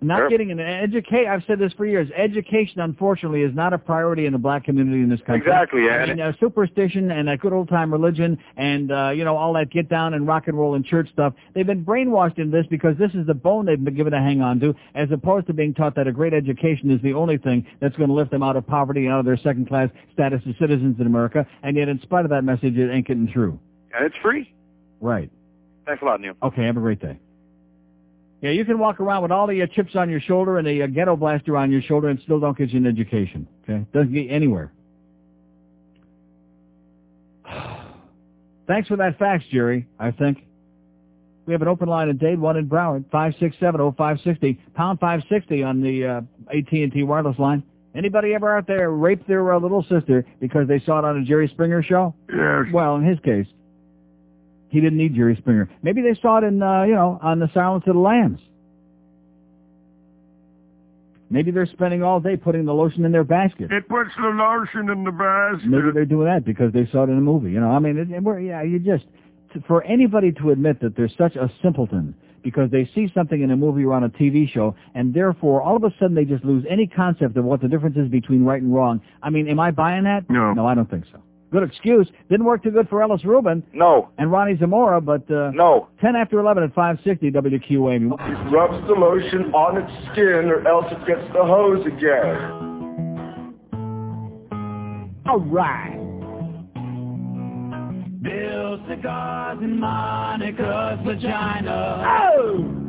Not 0.04 0.18
Sure. 0.20 0.30
getting 0.30 0.52
an 0.52 0.60
educate. 0.60 1.28
I've 1.28 1.44
said 1.48 1.60
this 1.60 1.74
for 1.74 1.86
years. 1.86 2.10
Education, 2.16 2.82
unfortunately, 2.82 3.42
is 3.42 3.56
not 3.56 3.74
a 3.74 3.78
priority 3.78 4.26
in 4.26 4.34
the 4.34 4.40
black 4.40 4.64
community 4.66 5.02
in 5.02 5.10
this 5.10 5.20
country. 5.22 5.38
Exactly, 5.38 5.90
I 5.90 6.04
and 6.04 6.10
mean, 6.12 6.22
uh, 6.22 6.34
superstition 6.40 7.12
and 7.12 7.28
that 7.28 7.40
good 7.40 7.54
old 7.54 7.70
time 7.70 7.92
religion 7.92 8.38
and 8.58 8.92
uh, 8.92 9.10
you 9.10 9.24
know 9.24 9.36
all 9.38 9.54
that 9.54 9.70
get 9.70 9.90
down 9.90 10.14
and 10.14 10.28
rock 10.28 10.48
and 10.48 10.58
roll 10.58 10.76
and 10.76 10.86
church 10.86 11.10
stuff. 11.12 11.34
They've 11.54 11.66
been 11.66 11.86
brainwashed 11.86 12.38
in 12.40 12.52
this 12.52 12.66
because 12.70 12.98
this 12.98 13.12
is 13.14 13.26
the 13.26 13.34
bone 13.34 13.66
they've 13.66 13.84
been 13.84 13.96
given 13.96 14.14
to 14.14 14.20
hang 14.20 14.42
on 14.42 14.60
to, 14.60 14.76
as 14.96 15.10
opposed 15.12 15.48
to 15.48 15.54
being 15.54 15.74
taught 15.74 15.96
that 15.96 16.08
a 16.08 16.12
great 16.12 16.34
education 16.34 16.92
is 16.92 17.02
the 17.02 17.14
only 17.14 17.38
thing 17.38 17.66
that's 17.80 17.96
going 17.96 18.10
to 18.10 18.16
lift 18.16 18.32
them 18.32 18.44
out 18.44 18.56
of 18.56 18.68
poverty 18.68 19.06
and 19.06 19.14
out 19.14 19.20
of 19.20 19.26
their 19.26 19.38
second 19.38 19.68
class 19.68 19.90
status 20.14 20.42
as 20.48 20.56
citizens 20.60 21.00
in 21.00 21.08
America. 21.08 21.46
And 21.64 21.78
yet, 21.78 21.88
in 21.90 22.02
spite 22.02 22.26
of 22.26 22.30
that 22.32 22.44
message, 22.44 22.78
it 22.78 22.92
ain't 22.92 23.08
getting 23.08 23.28
through. 23.32 23.60
and 23.96 24.06
it's 24.06 24.16
free. 24.22 24.54
Right. 25.02 25.30
Thanks 25.86 26.02
a 26.02 26.06
lot, 26.06 26.22
Neil. 26.22 26.34
Okay, 26.42 26.64
have 26.66 26.78
a 26.78 26.80
great 26.80 27.00
day. 27.02 27.20
Yeah, 28.44 28.52
you 28.52 28.66
can 28.66 28.78
walk 28.78 29.00
around 29.00 29.22
with 29.22 29.32
all 29.32 29.48
the 29.48 29.62
uh, 29.62 29.68
chips 29.68 29.96
on 29.96 30.10
your 30.10 30.20
shoulder 30.20 30.58
and 30.58 30.68
a 30.68 30.82
uh, 30.82 30.88
ghetto 30.88 31.16
blaster 31.16 31.56
on 31.56 31.72
your 31.72 31.82
shoulder 31.82 32.10
and 32.10 32.20
still 32.24 32.42
don't 32.42 32.58
get 32.58 32.72
you 32.72 32.80
an 32.80 32.86
education. 32.86 33.48
Okay, 33.64 33.86
doesn't 33.94 34.12
get 34.14 34.26
you 34.26 34.32
anywhere. 34.32 34.74
Thanks 38.68 38.90
for 38.90 38.98
that 38.98 39.18
fax, 39.18 39.46
Jerry. 39.50 39.88
I 39.98 40.12
think 40.12 40.40
we 41.46 41.54
have 41.54 41.62
an 41.62 41.70
open 41.70 41.88
line 41.88 42.10
at 42.10 42.20
Dade, 42.20 42.38
one 42.38 42.58
in 42.58 42.68
Broward, 42.68 43.10
five 43.12 43.34
six 43.40 43.56
seven 43.62 43.80
oh 43.80 43.96
five 43.98 44.18
sixty 44.26 44.60
pound 44.76 45.00
five 45.00 45.22
sixty 45.30 45.64
on 45.64 45.82
the 45.82 46.06
uh, 46.06 46.22
AT 46.50 46.70
and 46.74 46.92
T 46.92 47.04
wireless 47.04 47.40
line. 47.40 47.64
Anybody 47.96 48.34
ever 48.34 48.58
out 48.58 48.68
there 48.68 48.92
raped 48.92 49.26
their 49.26 49.54
uh, 49.54 49.60
little 49.60 49.84
sister 49.84 50.26
because 50.42 50.68
they 50.68 50.82
saw 50.86 51.00
it 51.00 51.06
on 51.06 51.16
a 51.16 51.24
Jerry 51.24 51.48
Springer 51.48 51.82
show? 51.82 52.14
Yes. 52.28 52.66
Well, 52.74 52.98
in 52.98 53.06
his 53.06 53.20
case, 53.22 53.48
he 54.74 54.82
didn't 54.82 54.98
need 54.98 55.14
Jerry 55.14 55.36
Springer. 55.38 55.70
Maybe 55.84 56.02
they 56.02 56.20
saw 56.20 56.40
it 56.40 56.46
in, 56.46 56.60
uh, 56.62 56.82
you 56.84 56.96
know, 56.96 57.20
on 57.22 57.38
the 57.38 57.48
Silence 57.54 57.84
of 57.86 57.94
the 57.94 58.00
Lambs. 58.00 58.40
Maybe 61.30 61.52
they're 61.52 61.68
spending 61.68 62.02
all 62.02 62.20
day 62.20 62.38
putting 62.38 62.66
the 62.66 62.74
lotion 62.74 63.06
in 63.06 63.12
their 63.12 63.24
basket. 63.24 63.72
It 63.72 63.88
puts 63.88 64.10
the 64.18 64.30
lotion 64.30 64.90
in 64.90 65.04
the 65.04 65.12
basket. 65.12 65.70
Maybe 65.70 65.92
they're 65.94 66.06
doing 66.06 66.26
that 66.26 66.44
because 66.44 66.74
they 66.74 66.88
saw 66.92 67.04
it 67.04 67.10
in 67.10 67.18
a 67.20 67.22
movie. 67.22 67.52
You 67.52 67.60
know, 67.60 67.70
I 67.70 67.78
mean, 67.78 67.98
it, 67.98 68.10
it, 68.10 68.24
we're, 68.24 68.40
yeah, 68.40 68.64
you 68.64 68.80
just 68.80 69.06
for 69.68 69.84
anybody 69.84 70.32
to 70.32 70.50
admit 70.50 70.82
that 70.82 70.96
they're 70.96 71.12
such 71.18 71.36
a 71.36 71.52
simpleton 71.62 72.16
because 72.44 72.72
they 72.72 72.90
see 72.96 73.12
something 73.14 73.44
in 73.44 73.52
a 73.52 73.56
movie 73.56 73.86
or 73.86 73.94
on 73.94 74.04
a 74.04 74.10
TV 74.10 74.52
show, 74.52 74.76
and 74.96 75.14
therefore 75.14 75.62
all 75.62 75.76
of 75.76 75.84
a 75.84 75.94
sudden 76.00 76.16
they 76.16 76.26
just 76.26 76.44
lose 76.44 76.66
any 76.68 76.88
concept 76.88 77.38
of 77.38 77.46
what 77.46 77.62
the 77.62 77.68
difference 77.68 77.96
is 77.96 78.10
between 78.10 78.44
right 78.44 78.62
and 78.62 78.74
wrong. 78.74 79.02
I 79.22 79.30
mean, 79.30 79.48
am 79.48 79.60
I 79.60 79.70
buying 79.70 80.06
that? 80.06 80.30
No. 80.30 80.54
No, 80.54 80.66
I 80.66 80.74
don't 80.74 80.90
think 80.90 81.06
so. 81.12 81.22
Good 81.54 81.62
excuse. 81.70 82.10
Didn't 82.32 82.48
work 82.48 82.64
too 82.64 82.72
good 82.72 82.90
for 82.90 83.04
Ellis 83.04 83.24
Rubin. 83.24 83.62
No. 83.74 84.10
And 84.18 84.32
Ronnie 84.32 84.58
Zamora, 84.58 85.00
but 85.00 85.30
uh, 85.30 85.52
no. 85.52 85.88
10 86.02 86.16
after 86.16 86.40
11 86.40 86.64
at 86.64 86.74
560 86.74 87.30
WQAM. 87.30 88.52
Rubs 88.52 88.88
the 88.88 88.94
lotion 88.94 89.54
on 89.54 89.78
its 89.78 89.92
skin 90.12 90.50
or 90.50 90.68
else 90.68 90.86
it 90.90 91.06
gets 91.06 91.22
the 91.32 91.44
hose 91.44 91.86
again. 91.86 92.74
All 95.28 95.42
right. 95.42 96.00
Bill 98.24 98.80
cigars 98.90 99.60
in 99.62 99.80
Monica's 99.80 101.06
vagina. 101.06 102.32
Oh! 102.36 102.80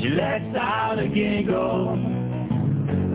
She 0.00 0.08
lets 0.10 0.54
out 0.56 1.00
a 1.00 1.08
giggle 1.08 2.15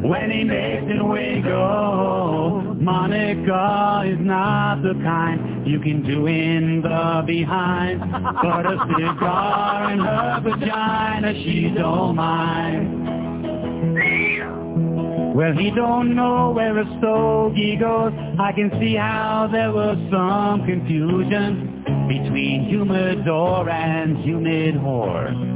when 0.01 0.31
he 0.31 0.43
makes 0.43 0.83
it 0.87 1.03
wiggle. 1.03 2.75
Monica 2.79 4.03
is 4.07 4.17
not 4.19 4.81
the 4.81 4.93
kind 5.03 5.67
you 5.67 5.79
can 5.79 6.03
do 6.03 6.25
in 6.25 6.81
the 6.81 7.23
behind, 7.25 7.99
but 8.01 8.65
a 8.65 8.77
cigar 8.97 9.91
in 9.91 9.99
her 9.99 10.41
vagina 10.43 11.33
she 11.43 11.71
don't 11.75 12.15
mind. 12.15 13.01
Well, 15.35 15.53
he 15.53 15.71
don't 15.71 16.13
know 16.13 16.51
where 16.51 16.77
a 16.77 16.85
stogie 16.99 17.77
goes. 17.77 18.11
I 18.37 18.51
can 18.51 18.69
see 18.81 18.95
how 18.95 19.47
there 19.51 19.71
was 19.71 19.97
some 20.11 20.65
confusion 20.65 21.83
between 22.07 22.65
humidor 22.67 23.69
and 23.69 24.17
humid 24.17 24.75
whore. 24.75 25.50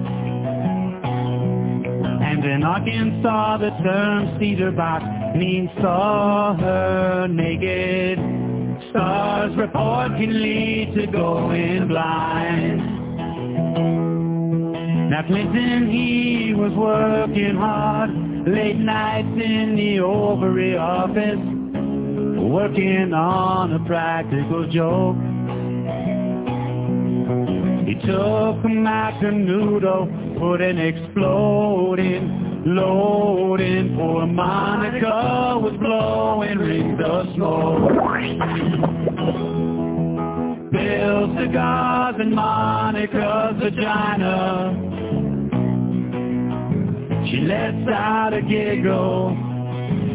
And 2.36 2.44
in 2.44 2.64
Arkansas, 2.64 3.58
the 3.60 3.70
term 3.82 4.38
cedar 4.38 4.70
box 4.70 5.06
means 5.38 5.70
saw 5.80 6.54
her 6.54 7.30
naked. 7.30 8.20
Starr's 8.90 9.56
report 9.56 10.12
can 10.18 10.42
lead 10.42 10.96
to 10.96 11.08
going 11.08 11.88
blind. 11.88 12.80
Now 15.10 15.26
Clinton, 15.26 15.90
he 15.90 16.54
was 16.54 16.74
working 16.74 17.56
hard, 17.56 18.10
late 18.46 18.80
nights 18.80 19.42
in 19.42 19.78
the 19.78 20.02
ovary 20.02 20.76
office, 20.76 21.40
working 22.38 23.14
on 23.14 23.72
a 23.72 23.80
practical 23.86 24.68
joke. 24.70 25.16
He 27.86 27.94
took 27.94 28.64
a 28.64 28.68
Macanudo, 28.68 30.40
put 30.40 30.60
an 30.60 30.80
exploding 30.80 32.64
load 32.66 33.62
in. 33.62 33.96
Poor 33.96 34.26
Monica 34.26 35.60
was 35.62 35.74
blowing 35.80 36.58
ring 36.58 36.98
the 36.98 37.32
smoke. 37.36 37.92
Bill 40.72 41.36
cigars 41.38 42.16
and 42.20 42.34
Monica's 42.34 43.56
vagina. 43.62 44.74
She 47.30 47.42
lets 47.42 47.88
out 47.88 48.34
a 48.34 48.42
giggle 48.42 49.45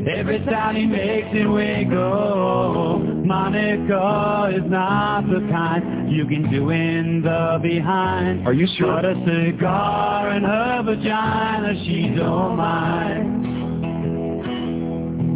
every 0.09 0.39
time 0.45 0.77
he 0.77 0.87
makes 0.87 1.29
it 1.33 1.47
wiggle. 1.47 2.99
Monica 3.25 4.53
is 4.55 4.71
not 4.71 5.23
the 5.23 5.41
kind 5.51 6.11
you 6.11 6.27
can 6.27 6.51
do 6.51 6.71
in 6.71 7.23
the 7.23 7.59
behind. 7.63 8.47
Are 8.47 8.53
you 8.53 8.67
sure? 8.77 8.95
But 8.95 9.05
a 9.05 9.15
cigar 9.25 10.31
in 10.31 10.43
her 10.43 10.83
vagina, 10.83 11.75
she 11.85 12.15
don't 12.17 12.57
mind. 12.57 13.41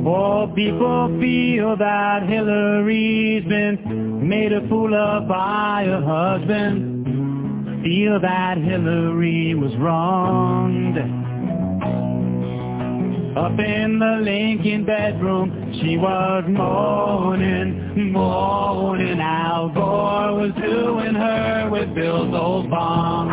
Oh, 0.07 0.53
people 0.55 1.19
feel 1.21 1.77
that 1.79 2.25
Hillary's 2.29 3.45
been 3.45 4.29
made 4.29 4.53
a 4.53 4.69
fool 4.69 4.95
of 4.95 5.27
by 5.29 5.85
her 5.87 6.03
husband. 6.03 7.83
Feel 7.83 8.21
that 8.21 8.59
Hillary 8.59 9.55
was 9.55 9.75
wronged. 9.77 11.24
Up 13.37 13.59
in 13.59 13.99
the 13.99 14.21
Lincoln 14.23 14.85
bedroom, 14.85 15.77
she 15.83 15.97
was 15.99 16.45
moaning, 16.47 18.13
moaning. 18.13 19.19
Al 19.19 19.71
Gore 19.71 20.35
was 20.41 20.53
doing 20.55 21.17
her 21.17 21.69
with 21.69 21.93
Bill's 21.97 22.33
old 22.33 22.71
bomb. 22.71 23.29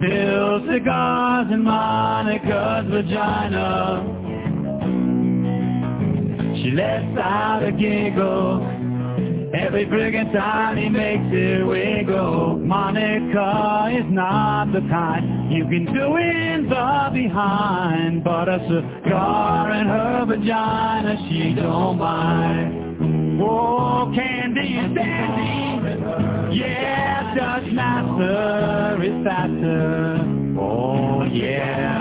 Bill 0.00 0.66
cigars 0.68 1.46
and 1.52 1.62
Monica's 1.62 2.90
vagina. 2.90 4.02
She 6.56 6.72
lets 6.72 7.18
out 7.18 7.62
a 7.62 7.70
giggle 7.70 8.81
every 9.54 9.86
friggin' 9.86 10.32
time 10.32 10.76
he 10.76 10.88
makes 10.88 11.24
it 11.32 11.66
wiggle. 11.66 12.58
Monica 12.58 13.90
is 13.92 14.10
not 14.10 14.72
the 14.72 14.80
kind 14.88 15.52
you 15.52 15.64
can 15.64 15.84
do 15.92 16.16
in 16.16 16.68
the 16.68 17.10
behind, 17.12 18.24
but 18.24 18.48
a 18.48 18.58
cigar 18.68 19.72
in 19.72 19.86
her 19.86 20.24
vagina 20.26 21.16
she 21.28 21.54
don't 21.54 21.98
mind. 21.98 23.40
Oh, 23.42 24.12
Candy 24.14 24.78
is 24.78 24.94
dandy, 24.94 26.56
yeah, 26.56 27.34
Dutch 27.34 27.72
master 27.72 29.02
is 29.02 29.24
faster. 29.24 30.58
Oh 30.58 31.24
yeah. 31.24 31.92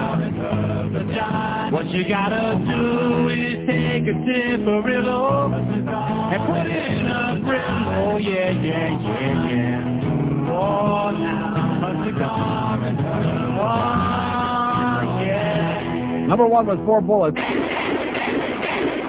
What 1.72 1.90
you 1.90 2.06
gotta 2.06 2.60
do 2.68 3.30
is 3.30 3.66
take 3.66 4.04
a 4.04 4.12
Tiparillo 4.12 5.54
and 5.54 6.46
put 6.46 6.68
it 6.70 6.86
in 6.92 7.06
a 7.08 7.40
grill. 7.42 7.62
Oh 7.96 8.18
yeah, 8.18 8.52
yeah, 8.52 8.90
yeah, 9.00 9.48
yeah. 9.50 10.52
Oh 10.52 11.12
now 11.12 11.88
a 11.88 12.06
cigar 12.06 12.84
and 12.84 13.00
Oh 13.58 15.24
yeah. 15.24 16.26
Number 16.28 16.46
one 16.46 16.66
was 16.68 16.78
four 16.86 17.00
bullets. 17.00 17.38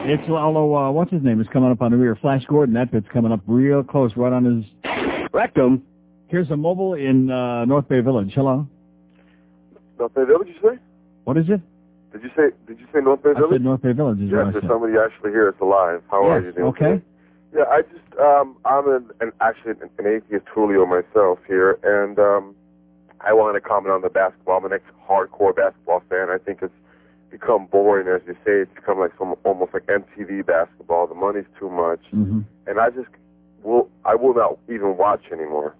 It's 0.04 0.28
although 0.30 0.76
uh, 0.76 0.92
what's 0.92 1.10
his 1.10 1.24
name 1.24 1.40
is 1.40 1.48
coming 1.52 1.72
up 1.72 1.82
on 1.82 1.90
the 1.90 1.96
rear. 1.96 2.14
Flash 2.14 2.44
Gordon, 2.46 2.76
that 2.76 2.92
bit's 2.92 3.08
coming 3.12 3.32
up 3.32 3.40
real 3.48 3.82
close, 3.82 4.12
right 4.16 4.32
on 4.32 4.44
his 4.44 4.64
rectum. 5.32 5.82
Here's 6.28 6.48
a 6.50 6.56
mobile 6.56 6.94
in 6.94 7.28
uh, 7.28 7.64
North 7.64 7.88
Bay 7.88 8.02
Village. 8.02 8.30
Hello. 8.36 8.68
North 9.98 10.14
Bay 10.14 10.24
Village, 10.24 10.46
you 10.46 10.54
say? 10.62 10.78
What 11.24 11.36
is 11.36 11.46
it? 11.48 11.60
Did 12.12 12.22
you 12.22 12.30
say 12.36 12.50
Did 12.66 12.78
you 12.78 12.86
say 12.92 13.00
North 13.00 13.22
Bay 13.22 13.32
Village? 13.34 13.50
I 13.50 13.54
said 13.54 13.62
North 13.64 13.82
Bay 13.82 13.92
Village 13.92 14.18
yes, 14.20 14.46
there's 14.52 14.64
somebody 14.68 14.94
actually 14.98 15.30
here. 15.32 15.48
It's 15.48 15.60
alive. 15.60 16.02
How 16.10 16.24
are 16.28 16.40
Yes, 16.40 16.46
you 16.46 16.52
doing? 16.52 16.66
okay. 16.74 17.02
Yeah, 17.54 17.64
I 17.70 17.82
just 17.82 18.18
um 18.20 18.56
I'm 18.64 18.88
an, 18.88 19.10
an 19.20 19.32
actually 19.40 19.72
an, 19.72 19.90
an 19.98 20.06
atheist 20.06 20.46
Julio 20.54 20.86
myself 20.86 21.38
here, 21.46 21.78
and 21.82 22.18
um 22.18 22.54
I 23.20 23.32
want 23.32 23.54
to 23.56 23.60
comment 23.60 23.92
on 23.92 24.02
the 24.02 24.10
basketball. 24.10 24.58
I'm 24.58 24.64
an 24.66 24.72
ex 24.72 24.84
hardcore 25.08 25.54
basketball 25.54 26.02
fan. 26.10 26.28
I 26.30 26.38
think 26.38 26.58
it's 26.62 26.74
become 27.30 27.66
boring, 27.66 28.08
as 28.08 28.20
you 28.26 28.34
say. 28.44 28.60
It's 28.66 28.74
become 28.74 28.98
like 28.98 29.12
some 29.18 29.34
almost 29.44 29.72
like 29.72 29.86
MTV 29.86 30.44
basketball. 30.44 31.06
The 31.06 31.14
money's 31.14 31.46
too 31.58 31.70
much, 31.70 32.00
Mm-hmm. 32.12 32.40
and 32.66 32.80
I 32.80 32.90
just 32.90 33.08
will 33.62 33.88
I 34.04 34.14
will 34.16 34.34
not 34.34 34.58
even 34.68 34.96
watch 34.96 35.22
anymore. 35.32 35.74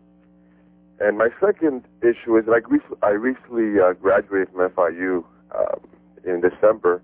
And 1.01 1.18
my 1.18 1.30
second 1.41 1.83
issue 2.01 2.37
is 2.39 2.45
like 2.47 2.70
recently, 2.70 2.97
I 3.03 3.11
recently 3.11 3.80
uh, 3.80 3.95
graduated 3.95 4.49
from 4.55 4.70
FIU 4.70 5.24
um, 5.53 5.80
in 6.24 6.40
December, 6.40 7.02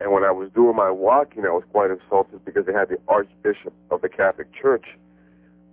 and 0.00 0.12
when 0.12 0.24
I 0.24 0.32
was 0.32 0.50
doing 0.54 0.74
my 0.76 0.90
walking, 0.90 1.44
I 1.44 1.50
was 1.50 1.64
quite 1.70 1.90
insulted 1.90 2.44
because 2.44 2.66
they 2.66 2.72
had 2.72 2.88
the 2.88 2.98
Archbishop 3.08 3.72
of 3.90 4.02
the 4.02 4.08
Catholic 4.08 4.48
Church 4.52 4.86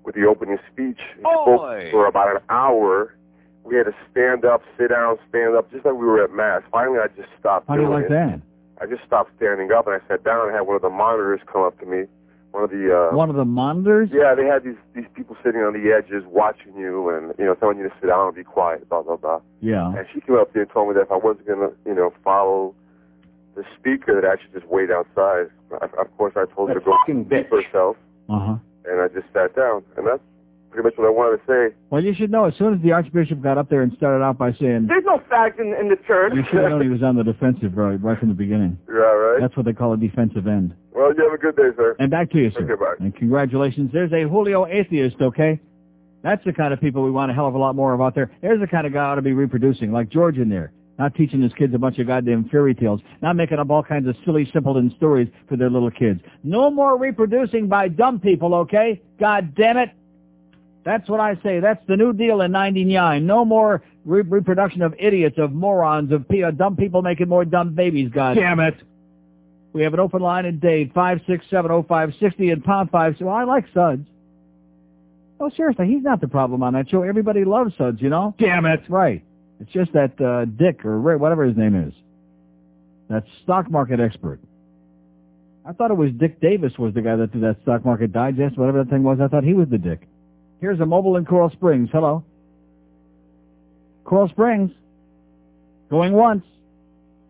with 0.03 0.15
the 0.15 0.25
opening 0.25 0.59
speech. 0.71 0.99
He 1.15 1.21
spoke 1.21 1.91
for 1.91 2.05
about 2.07 2.35
an 2.35 2.41
hour. 2.49 3.15
We 3.63 3.75
had 3.75 3.85
to 3.85 3.95
stand 4.11 4.45
up, 4.45 4.61
sit 4.77 4.89
down, 4.89 5.17
stand 5.29 5.55
up, 5.55 5.71
just 5.71 5.85
like 5.85 5.95
we 5.95 6.05
were 6.05 6.23
at 6.23 6.31
mass. 6.31 6.61
Finally, 6.71 6.99
I 6.99 7.07
just 7.15 7.29
stopped 7.39 7.67
How 7.67 7.75
do 7.75 7.81
you 7.81 7.87
doing 7.87 8.01
like 8.01 8.05
it. 8.05 8.13
that? 8.13 8.41
I 8.81 8.85
just 8.85 9.03
stopped 9.05 9.31
standing 9.35 9.71
up 9.71 9.87
and 9.87 10.01
I 10.01 10.07
sat 10.07 10.23
down 10.23 10.47
and 10.47 10.55
had 10.55 10.61
one 10.61 10.75
of 10.75 10.81
the 10.81 10.89
monitors 10.89 11.41
come 11.51 11.63
up 11.63 11.77
to 11.79 11.85
me. 11.85 12.05
One 12.51 12.63
of 12.63 12.71
the 12.71 13.09
uh, 13.11 13.15
One 13.15 13.29
of 13.29 13.35
the 13.35 13.45
monitors? 13.45 14.09
yeah, 14.11 14.33
they 14.35 14.45
had 14.45 14.63
these 14.63 14.75
these 14.95 15.05
people 15.13 15.35
sitting 15.43 15.61
on 15.61 15.73
the 15.73 15.91
edges 15.91 16.23
watching 16.27 16.75
you 16.77 17.09
and 17.09 17.33
you 17.37 17.45
know 17.45 17.55
telling 17.55 17.77
you 17.77 17.83
to 17.87 17.93
sit 18.01 18.07
down 18.07 18.27
and 18.27 18.35
be 18.35 18.43
quiet, 18.43 18.87
blah 18.89 19.03
blah 19.03 19.17
blah. 19.17 19.39
Yeah. 19.61 19.87
And 19.95 20.05
she 20.13 20.21
came 20.21 20.35
up 20.35 20.51
there 20.53 20.63
and 20.63 20.71
told 20.71 20.87
me 20.89 20.93
that 20.95 21.01
if 21.01 21.11
I 21.11 21.17
wasn't 21.17 21.47
gonna 21.47 21.69
you 21.85 21.93
know 21.93 22.11
follow 22.23 22.73
the 23.55 23.63
speaker, 23.77 24.19
that 24.19 24.25
I 24.27 24.41
should 24.41 24.53
just 24.53 24.65
wait 24.67 24.89
outside. 24.89 25.47
Of 25.71 25.93
of 25.93 26.17
course, 26.17 26.33
I 26.35 26.45
told 26.55 26.69
her 26.69 26.75
to 26.75 26.81
go 26.81 26.97
keep 27.05 27.29
herself, 27.51 27.97
Uh-huh. 28.29 28.55
and 28.85 29.01
I 29.01 29.07
just 29.09 29.27
sat 29.33 29.55
down, 29.55 29.83
and 29.97 30.07
that's 30.07 30.23
pretty 30.69 30.85
much 30.87 30.97
what 30.97 31.07
I 31.07 31.09
wanted 31.11 31.37
to 31.37 31.43
say. 31.47 31.75
Well, 31.89 32.03
you 32.03 32.13
should 32.13 32.31
know, 32.31 32.45
as 32.45 32.55
soon 32.57 32.73
as 32.73 32.81
the 32.81 32.91
Archbishop 32.91 33.41
got 33.41 33.57
up 33.57 33.69
there 33.69 33.81
and 33.81 33.91
started 33.97 34.23
out 34.23 34.37
by 34.37 34.53
saying, 34.53 34.87
There's 34.87 35.03
no 35.05 35.21
fact 35.29 35.59
in, 35.59 35.73
in 35.73 35.89
the 35.89 35.97
church. 36.07 36.33
you 36.35 36.43
should 36.49 36.61
have 36.61 36.69
known 36.71 36.81
he 36.81 36.89
was 36.89 37.03
on 37.03 37.15
the 37.15 37.23
defensive 37.23 37.75
right, 37.75 38.01
right 38.01 38.17
from 38.19 38.29
the 38.29 38.35
beginning. 38.35 38.77
Yeah, 38.89 39.05
right. 39.05 39.37
That's 39.39 39.55
what 39.55 39.65
they 39.65 39.71
call 39.73 39.93
a 39.93 39.97
defensive 39.97 40.45
end. 40.45 40.73
Well, 40.93 41.13
you 41.15 41.23
have 41.23 41.33
a 41.33 41.37
good 41.37 41.55
day, 41.55 41.69
sir. 41.77 41.95
And 41.99 42.11
back 42.11 42.29
to 42.31 42.37
you, 42.37 42.51
sir. 42.51 42.63
Okay, 42.63 42.75
bye. 42.75 42.95
And 42.99 43.15
congratulations. 43.15 43.91
There's 43.93 44.11
a 44.11 44.27
Julio 44.27 44.65
atheist, 44.65 45.15
okay? 45.21 45.59
That's 46.21 46.43
the 46.43 46.51
kind 46.51 46.73
of 46.73 46.81
people 46.81 47.01
we 47.03 47.11
want 47.11 47.31
a 47.31 47.33
hell 47.33 47.47
of 47.47 47.55
a 47.55 47.57
lot 47.57 47.75
more 47.75 47.93
of 47.93 48.01
out 48.01 48.13
there. 48.13 48.29
There's 48.41 48.59
the 48.59 48.67
kind 48.67 48.85
of 48.85 48.91
guy 48.91 49.05
ought 49.05 49.15
to 49.15 49.21
be 49.21 49.31
reproducing, 49.31 49.93
like 49.93 50.09
George 50.09 50.37
in 50.37 50.49
there. 50.49 50.73
Not 50.97 51.15
teaching 51.15 51.41
his 51.41 51.53
kids 51.53 51.73
a 51.73 51.77
bunch 51.77 51.97
of 51.99 52.07
goddamn 52.07 52.49
fairy 52.49 52.75
tales. 52.75 52.99
Not 53.21 53.37
making 53.37 53.57
up 53.57 53.69
all 53.69 53.81
kinds 53.83 54.05
of 54.09 54.17
silly, 54.25 54.49
simpleton 54.51 54.93
stories 54.97 55.29
for 55.47 55.55
their 55.55 55.69
little 55.69 55.91
kids. 55.91 56.19
No 56.43 56.69
more 56.69 56.97
reproducing 56.97 57.69
by 57.69 57.87
dumb 57.87 58.19
people, 58.19 58.53
okay? 58.53 59.01
God 59.17 59.55
damn 59.55 59.77
it. 59.77 59.91
That's 60.89 61.07
what 61.07 61.19
I 61.19 61.35
say. 61.43 61.59
That's 61.59 61.85
the 61.85 61.95
new 61.95 62.13
deal 62.13 62.41
in 62.41 62.51
99. 62.51 63.23
No 63.23 63.45
more 63.45 63.83
re- 64.05 64.23
reproduction 64.23 64.81
of 64.81 64.95
idiots, 64.97 65.37
of 65.37 65.51
morons, 65.51 66.11
of 66.11 66.27
pe- 66.27 66.41
dumb 66.57 66.75
people 66.75 67.03
making 67.03 67.29
more 67.29 67.45
dumb 67.45 67.75
babies, 67.75 68.09
God. 68.11 68.37
Damn 68.37 68.59
it. 68.59 68.73
We 69.71 69.83
have 69.83 69.93
an 69.93 69.99
open 69.99 70.19
line 70.19 70.47
in 70.47 70.57
Dade, 70.57 70.91
5670560 70.95 72.51
and 72.51 72.63
pound 72.63 72.89
5. 72.89 73.17
So 73.19 73.29
I 73.29 73.43
like 73.43 73.65
Suds. 73.71 74.07
Oh, 75.39 75.51
seriously, 75.55 75.85
he's 75.85 76.01
not 76.01 76.21
the 76.21 76.27
problem 76.27 76.63
on 76.63 76.73
that 76.73 76.89
show. 76.89 77.03
Everybody 77.03 77.45
loves 77.45 77.75
Suds, 77.77 78.01
you 78.01 78.09
know? 78.09 78.33
Damn 78.39 78.65
it. 78.65 78.81
Right. 78.89 79.23
It's 79.59 79.71
just 79.71 79.93
that 79.93 80.19
uh, 80.19 80.45
Dick 80.45 80.83
or 80.85 80.99
Ray, 80.99 81.17
whatever 81.17 81.45
his 81.45 81.55
name 81.55 81.75
is. 81.75 81.93
That 83.09 83.25
stock 83.43 83.69
market 83.69 83.99
expert. 83.99 84.39
I 85.67 85.71
thought 85.73 85.91
it 85.91 85.97
was 85.97 86.09
Dick 86.13 86.41
Davis 86.41 86.73
was 86.79 86.95
the 86.95 87.03
guy 87.03 87.15
that 87.15 87.31
did 87.31 87.43
that 87.43 87.57
stock 87.61 87.85
market 87.85 88.11
digest, 88.11 88.57
whatever 88.57 88.83
that 88.83 88.89
thing 88.89 89.03
was. 89.03 89.19
I 89.21 89.27
thought 89.27 89.43
he 89.43 89.53
was 89.53 89.69
the 89.69 89.77
Dick. 89.77 90.08
Here's 90.61 90.79
a 90.79 90.85
mobile 90.85 91.17
in 91.17 91.25
Coral 91.25 91.49
Springs. 91.51 91.89
Hello. 91.91 92.23
Coral 94.03 94.29
Springs. 94.29 94.71
Going 95.89 96.13
once. 96.13 96.43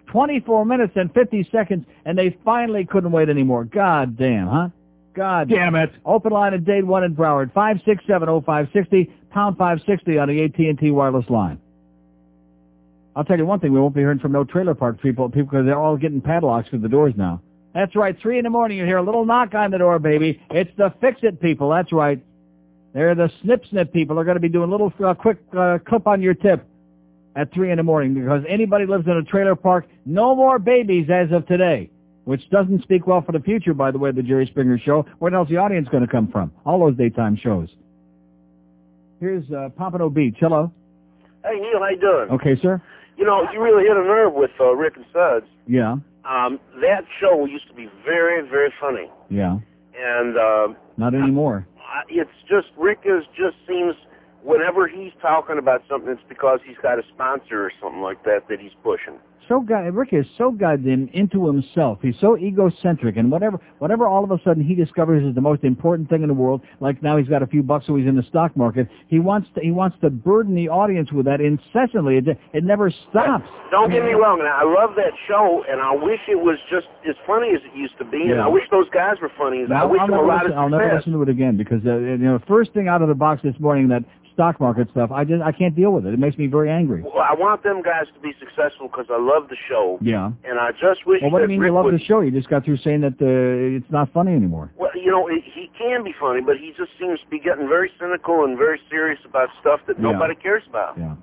24 0.07 0.65
minutes 0.65 0.93
and 0.95 1.13
50 1.13 1.49
seconds, 1.51 1.85
and 2.03 2.17
they 2.17 2.35
finally 2.43 2.85
couldn't 2.85 3.11
wait 3.11 3.29
anymore. 3.29 3.63
God 3.63 4.17
damn, 4.17 4.47
huh? 4.47 4.69
God 5.13 5.49
Damn 5.49 5.75
it. 5.75 5.91
Open 6.05 6.31
line 6.31 6.53
at 6.53 6.63
Dade 6.65 6.85
1 6.85 7.03
in 7.03 7.15
Broward, 7.15 7.51
5670560, 7.53 9.11
pound 9.31 9.57
560 9.57 10.17
on 10.17 10.29
the 10.29 10.43
AT&T 10.43 10.91
wireless 10.91 11.29
line. 11.29 11.59
I'll 13.15 13.25
tell 13.25 13.37
you 13.37 13.45
one 13.45 13.59
thing, 13.59 13.73
we 13.73 13.79
won't 13.79 13.93
be 13.93 14.01
hearing 14.01 14.19
from 14.19 14.31
no 14.31 14.43
trailer 14.43 14.75
park 14.75 15.01
people, 15.01 15.27
people 15.29 15.51
because 15.51 15.65
they're 15.65 15.79
all 15.79 15.97
getting 15.97 16.21
padlocks 16.21 16.69
through 16.69 16.79
the 16.79 16.89
doors 16.89 17.13
now. 17.17 17.41
That's 17.73 17.95
right, 17.95 18.17
3 18.19 18.37
in 18.37 18.43
the 18.45 18.49
morning 18.49 18.77
you 18.77 18.85
hear 18.85 18.97
a 18.97 19.03
little 19.03 19.25
knock 19.25 19.53
on 19.53 19.71
the 19.71 19.77
door, 19.77 19.99
baby. 19.99 20.41
It's 20.49 20.71
the 20.77 20.93
fix-it 21.01 21.41
people, 21.41 21.69
that's 21.69 21.91
right. 21.91 22.23
They're 22.93 23.15
the 23.15 23.29
snip-snip 23.43 23.93
people. 23.93 24.15
They're 24.15 24.25
going 24.25 24.35
to 24.37 24.41
be 24.41 24.49
doing 24.49 24.69
a 24.69 24.71
little 24.71 24.91
uh, 25.05 25.13
quick 25.13 25.37
uh, 25.57 25.77
clip 25.87 26.07
on 26.07 26.21
your 26.21 26.33
tip 26.33 26.65
at 27.35 27.53
3 27.53 27.71
in 27.71 27.77
the 27.77 27.83
morning 27.83 28.13
because 28.15 28.43
anybody 28.49 28.85
lives 28.85 29.05
in 29.05 29.13
a 29.13 29.23
trailer 29.23 29.55
park, 29.55 29.87
no 30.05 30.35
more 30.35 30.57
babies 30.59 31.07
as 31.13 31.31
of 31.31 31.45
today. 31.47 31.89
Which 32.25 32.47
doesn't 32.51 32.83
speak 32.83 33.07
well 33.07 33.21
for 33.21 33.31
the 33.31 33.39
future, 33.39 33.73
by 33.73 33.89
the 33.89 33.97
way, 33.97 34.11
the 34.11 34.21
Jerry 34.21 34.45
Springer 34.45 34.77
show. 34.77 35.05
Where 35.17 35.33
else 35.33 35.49
the 35.49 35.57
audience 35.57 35.87
going 35.89 36.05
to 36.05 36.11
come 36.11 36.27
from? 36.27 36.51
All 36.63 36.79
those 36.79 36.95
daytime 36.95 37.35
shows. 37.41 37.69
Here's 39.19 39.49
uh, 39.51 39.69
Pompano 39.77 40.09
Beach. 40.09 40.35
Hello. 40.39 40.71
Hey 41.43 41.55
Neil, 41.59 41.79
how 41.79 41.89
you 41.89 41.99
doing? 41.99 42.29
Okay, 42.31 42.61
sir. 42.61 42.81
You 43.17 43.25
know, 43.25 43.47
you 43.51 43.61
really 43.61 43.83
hit 43.83 43.97
a 43.97 44.03
nerve 44.03 44.33
with 44.33 44.51
uh, 44.59 44.73
Rick 44.75 44.93
and 44.97 45.05
Suds. 45.11 45.45
Yeah. 45.67 45.93
Um, 46.23 46.59
that 46.81 47.01
show 47.19 47.45
used 47.45 47.67
to 47.67 47.73
be 47.73 47.89
very, 48.05 48.47
very 48.47 48.71
funny, 48.79 49.09
Yeah. 49.29 49.57
and 49.97 50.37
uh, 50.37 50.67
Not 50.97 51.15
anymore. 51.15 51.65
It's 52.09 52.29
just 52.47 52.67
Rick 52.77 52.99
is 53.05 53.23
just 53.35 53.55
seems 53.67 53.95
whenever 54.43 54.87
he's 54.87 55.11
talking 55.21 55.57
about 55.57 55.83
something, 55.89 56.11
it's 56.11 56.21
because 56.29 56.59
he's 56.65 56.77
got 56.81 56.99
a 56.99 57.03
sponsor 57.13 57.65
or 57.65 57.71
something 57.81 58.01
like 58.01 58.23
that 58.23 58.47
that 58.49 58.59
he's 58.59 58.75
pushing. 58.83 59.19
So 59.49 59.59
god 59.59 59.93
Rick 59.93 60.13
is 60.13 60.25
so 60.37 60.51
goddamn 60.51 61.09
into 61.13 61.45
himself. 61.47 61.99
He's 62.01 62.15
so 62.21 62.37
egocentric, 62.37 63.17
and 63.17 63.29
whatever 63.29 63.59
whatever 63.79 64.07
all 64.07 64.23
of 64.23 64.31
a 64.31 64.39
sudden 64.43 64.63
he 64.63 64.75
discovers 64.75 65.23
is 65.25 65.35
the 65.35 65.41
most 65.41 65.63
important 65.65 66.07
thing 66.07 66.21
in 66.21 66.29
the 66.29 66.33
world. 66.33 66.61
Like 66.79 67.03
now 67.03 67.17
he's 67.17 67.27
got 67.27 67.43
a 67.43 67.47
few 67.47 67.63
bucks, 67.63 67.87
so 67.87 67.95
he's 67.95 68.07
in 68.07 68.15
the 68.15 68.23
stock 68.23 68.55
market. 68.55 68.87
He 69.07 69.19
wants 69.19 69.49
to 69.55 69.61
he 69.61 69.71
wants 69.71 69.97
to 70.01 70.09
burden 70.09 70.55
the 70.55 70.69
audience 70.69 71.11
with 71.11 71.25
that 71.25 71.41
incessantly. 71.41 72.17
It 72.17 72.37
it 72.53 72.63
never 72.63 72.91
stops. 73.09 73.45
Don't 73.71 73.91
get 73.91 74.03
me 74.05 74.13
wrong, 74.13 74.39
and 74.39 74.47
I 74.47 74.63
love 74.63 74.95
that 74.95 75.13
show, 75.27 75.63
and 75.67 75.81
I 75.81 75.93
wish 75.93 76.19
it 76.29 76.39
was 76.39 76.57
just 76.69 76.87
as 77.07 77.15
funny 77.25 77.49
as 77.49 77.61
it 77.65 77.75
used 77.75 77.97
to 77.97 78.05
be. 78.05 78.29
And 78.29 78.39
I 78.39 78.47
wish 78.47 78.63
those 78.71 78.89
guys 78.89 79.15
were 79.21 79.31
funny. 79.37 79.63
I 79.63 79.67
Now, 79.67 79.87
wish 79.87 79.99
I'll, 80.01 80.07
them 80.07 80.13
a 80.13 80.21
never 80.21 80.27
lot 80.27 80.43
listen, 80.43 80.51
of 80.53 80.57
I'll 80.59 80.69
never 80.69 80.95
listen 80.95 81.13
to 81.13 81.21
it 81.23 81.29
again 81.29 81.57
because 81.57 81.81
uh, 81.85 81.97
you 81.97 82.17
know 82.17 82.39
first 82.47 82.73
thing 82.73 82.87
out 82.87 83.01
of 83.01 83.07
the 83.07 83.15
box 83.15 83.41
this 83.43 83.55
morning 83.59 83.87
that 83.89 84.03
stock 84.33 84.59
market 84.61 84.87
stuff 84.91 85.11
I 85.11 85.25
just 85.25 85.43
I 85.43 85.51
can't 85.51 85.75
deal 85.75 85.91
with 85.91 86.05
it. 86.05 86.13
It 86.13 86.19
makes 86.19 86.37
me 86.37 86.47
very 86.47 86.69
angry. 86.69 87.01
Well, 87.01 87.19
I 87.19 87.33
want 87.33 87.63
them 87.63 87.81
guys 87.81 88.05
to 88.13 88.19
be 88.21 88.31
successful 88.39 88.87
because 88.87 89.07
I 89.11 89.19
love 89.19 89.38
the 89.47 89.55
show, 89.69 89.97
Yeah. 90.01 90.31
and 90.43 90.59
I 90.59 90.71
just 90.71 91.05
wish 91.05 91.21
Well, 91.21 91.31
what 91.31 91.39
do 91.39 91.43
you 91.43 91.49
mean 91.49 91.59
Rick 91.61 91.69
you 91.69 91.75
love 91.75 91.85
would, 91.85 91.93
the 91.93 92.03
show? 92.03 92.19
You 92.19 92.31
just 92.31 92.49
got 92.49 92.65
through 92.65 92.77
saying 92.77 93.01
that 93.01 93.13
uh, 93.21 93.77
it's 93.77 93.89
not 93.91 94.11
funny 94.11 94.33
anymore. 94.33 94.71
Well, 94.77 94.89
you 94.95 95.09
know, 95.11 95.27
he 95.27 95.39
he 95.41 95.69
can 95.77 96.03
be 96.03 96.13
funny, 96.19 96.41
but 96.41 96.57
he 96.57 96.73
just 96.77 96.91
seems 96.99 97.19
to 97.21 97.27
be 97.27 97.39
getting 97.39 97.67
very 97.69 97.89
cynical 97.99 98.43
and 98.43 98.57
very 98.57 98.81
serious 98.89 99.19
about 99.23 99.49
stuff 99.61 99.79
that 99.87 99.95
Yeah. 99.97 100.11
nobody 100.11 100.35
cares 100.35 100.63
about. 100.67 100.97
Yeah. 100.97 101.15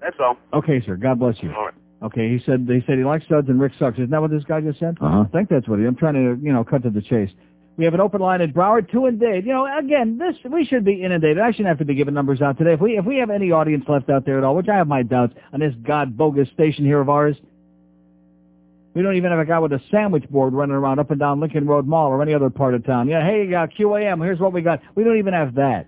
That's 0.00 0.16
all. 0.20 0.36
Okay, 0.52 0.80
sir. 0.84 0.96
God 0.96 1.18
bless 1.18 1.42
you. 1.42 1.52
All 1.54 1.64
right. 1.66 1.74
Okay, 2.00 2.28
he 2.28 2.38
said 2.44 2.66
he 2.68 2.80
said 2.86 2.98
he 2.98 3.04
likes 3.04 3.26
Suds 3.28 3.48
and 3.48 3.60
Rick 3.60 3.72
sucks. 3.78 3.96
Isn't 3.98 4.10
that 4.10 4.20
what 4.20 4.30
this 4.30 4.44
guy 4.44 4.60
just 4.60 4.78
said? 4.78 4.96
Uh-huh. 5.00 5.22
I 5.22 5.24
think 5.32 5.48
that's 5.48 5.66
what 5.66 5.80
he. 5.80 5.84
I'm 5.86 5.96
trying 5.96 6.14
to 6.14 6.38
you 6.40 6.52
know 6.52 6.62
cut 6.62 6.82
to 6.84 6.90
the 6.90 7.02
chase. 7.02 7.30
We 7.78 7.84
have 7.84 7.94
an 7.94 8.00
open 8.00 8.20
line 8.20 8.40
at 8.40 8.52
Broward 8.52 8.90
two 8.90 9.06
and 9.06 9.20
Dade. 9.20 9.46
You 9.46 9.52
know, 9.52 9.78
again, 9.78 10.18
this 10.18 10.34
we 10.50 10.64
should 10.64 10.84
be 10.84 11.04
inundated. 11.04 11.38
I 11.38 11.52
shouldn't 11.52 11.68
have 11.68 11.78
to 11.78 11.84
be 11.84 11.94
giving 11.94 12.12
numbers 12.12 12.42
out 12.42 12.58
today. 12.58 12.72
If 12.72 12.80
we 12.80 12.98
if 12.98 13.04
we 13.04 13.18
have 13.18 13.30
any 13.30 13.52
audience 13.52 13.84
left 13.86 14.10
out 14.10 14.26
there 14.26 14.36
at 14.36 14.42
all, 14.42 14.56
which 14.56 14.68
I 14.68 14.74
have 14.74 14.88
my 14.88 15.04
doubts 15.04 15.34
on 15.52 15.60
this 15.60 15.74
god 15.86 16.16
bogus 16.16 16.48
station 16.50 16.84
here 16.84 17.00
of 17.00 17.08
ours. 17.08 17.36
We 18.94 19.02
don't 19.02 19.14
even 19.14 19.30
have 19.30 19.38
a 19.38 19.44
guy 19.44 19.60
with 19.60 19.72
a 19.72 19.80
sandwich 19.92 20.28
board 20.28 20.54
running 20.54 20.74
around 20.74 20.98
up 20.98 21.12
and 21.12 21.20
down 21.20 21.38
Lincoln 21.38 21.68
Road 21.68 21.86
Mall 21.86 22.08
or 22.08 22.20
any 22.20 22.34
other 22.34 22.50
part 22.50 22.74
of 22.74 22.84
town. 22.84 23.08
Yeah, 23.08 23.24
hey, 23.24 23.54
uh, 23.54 23.68
QAM, 23.68 24.24
here's 24.24 24.40
what 24.40 24.52
we 24.52 24.60
got. 24.60 24.80
We 24.96 25.04
don't 25.04 25.18
even 25.18 25.34
have 25.34 25.54
that. 25.54 25.86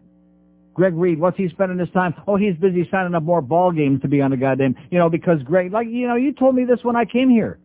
Greg 0.75 0.95
Reed, 0.95 1.19
what's 1.19 1.37
he 1.37 1.49
spending 1.49 1.79
his 1.79 1.91
time? 1.91 2.15
Oh, 2.29 2.37
he's 2.37 2.55
busy 2.55 2.87
signing 2.89 3.17
up 3.17 3.25
more 3.25 3.43
ball 3.43 3.73
games 3.73 4.01
to 4.03 4.09
be 4.09 4.21
on 4.21 4.31
the 4.31 4.37
goddamn, 4.37 4.77
you 4.93 4.99
know, 4.99 5.11
because 5.11 5.43
Greg, 5.43 5.73
like, 5.73 5.89
you 5.89 6.07
know, 6.07 6.15
you 6.15 6.33
told 6.33 6.55
me 6.55 6.65
this 6.65 6.85
when 6.85 6.95
I 6.95 7.05
came 7.05 7.31
here. 7.31 7.59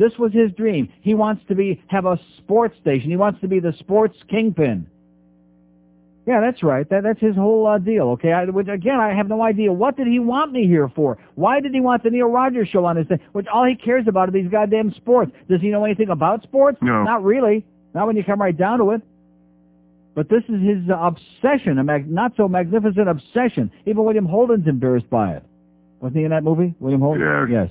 This 0.00 0.16
was 0.18 0.32
his 0.32 0.50
dream. 0.52 0.90
He 1.02 1.12
wants 1.12 1.44
to 1.48 1.54
be, 1.54 1.82
have 1.88 2.06
a 2.06 2.18
sports 2.38 2.74
station. 2.80 3.10
He 3.10 3.18
wants 3.18 3.38
to 3.42 3.48
be 3.48 3.60
the 3.60 3.74
sports 3.78 4.16
kingpin. 4.30 4.86
Yeah, 6.26 6.40
that's 6.40 6.62
right. 6.62 6.88
That, 6.88 7.02
that's 7.02 7.20
his 7.20 7.36
whole 7.36 7.66
uh, 7.66 7.76
deal, 7.76 8.04
okay? 8.12 8.32
I, 8.32 8.44
which, 8.46 8.68
again, 8.68 8.98
I 8.98 9.12
have 9.12 9.28
no 9.28 9.42
idea. 9.42 9.70
What 9.70 9.98
did 9.98 10.06
he 10.06 10.18
want 10.18 10.52
me 10.52 10.66
here 10.66 10.90
for? 10.96 11.18
Why 11.34 11.60
did 11.60 11.74
he 11.74 11.82
want 11.82 12.02
the 12.02 12.08
Neil 12.08 12.28
Rogers 12.28 12.68
show 12.68 12.86
on 12.86 12.96
his 12.96 13.08
thing? 13.08 13.20
Which 13.32 13.46
all 13.52 13.66
he 13.66 13.74
cares 13.74 14.06
about 14.08 14.30
are 14.30 14.32
these 14.32 14.50
goddamn 14.50 14.94
sports. 14.94 15.32
Does 15.50 15.60
he 15.60 15.68
know 15.68 15.84
anything 15.84 16.08
about 16.08 16.44
sports? 16.44 16.78
No. 16.80 17.02
Not 17.02 17.22
really. 17.22 17.66
Not 17.94 18.06
when 18.06 18.16
you 18.16 18.24
come 18.24 18.40
right 18.40 18.56
down 18.56 18.78
to 18.78 18.92
it. 18.92 19.02
But 20.14 20.30
this 20.30 20.44
is 20.48 20.62
his 20.62 20.88
uh, 20.88 20.94
obsession, 20.94 21.78
a 21.78 21.84
mag- 21.84 22.10
not 22.10 22.32
so 22.38 22.48
magnificent 22.48 23.06
obsession. 23.06 23.70
Even 23.84 24.02
William 24.04 24.24
Holden's 24.24 24.66
embarrassed 24.66 25.10
by 25.10 25.34
it. 25.34 25.42
Wasn't 26.00 26.16
he 26.16 26.24
in 26.24 26.30
that 26.30 26.42
movie, 26.42 26.74
William 26.80 27.02
Holden? 27.02 27.20
Yeah. 27.20 27.46
Yes. 27.64 27.70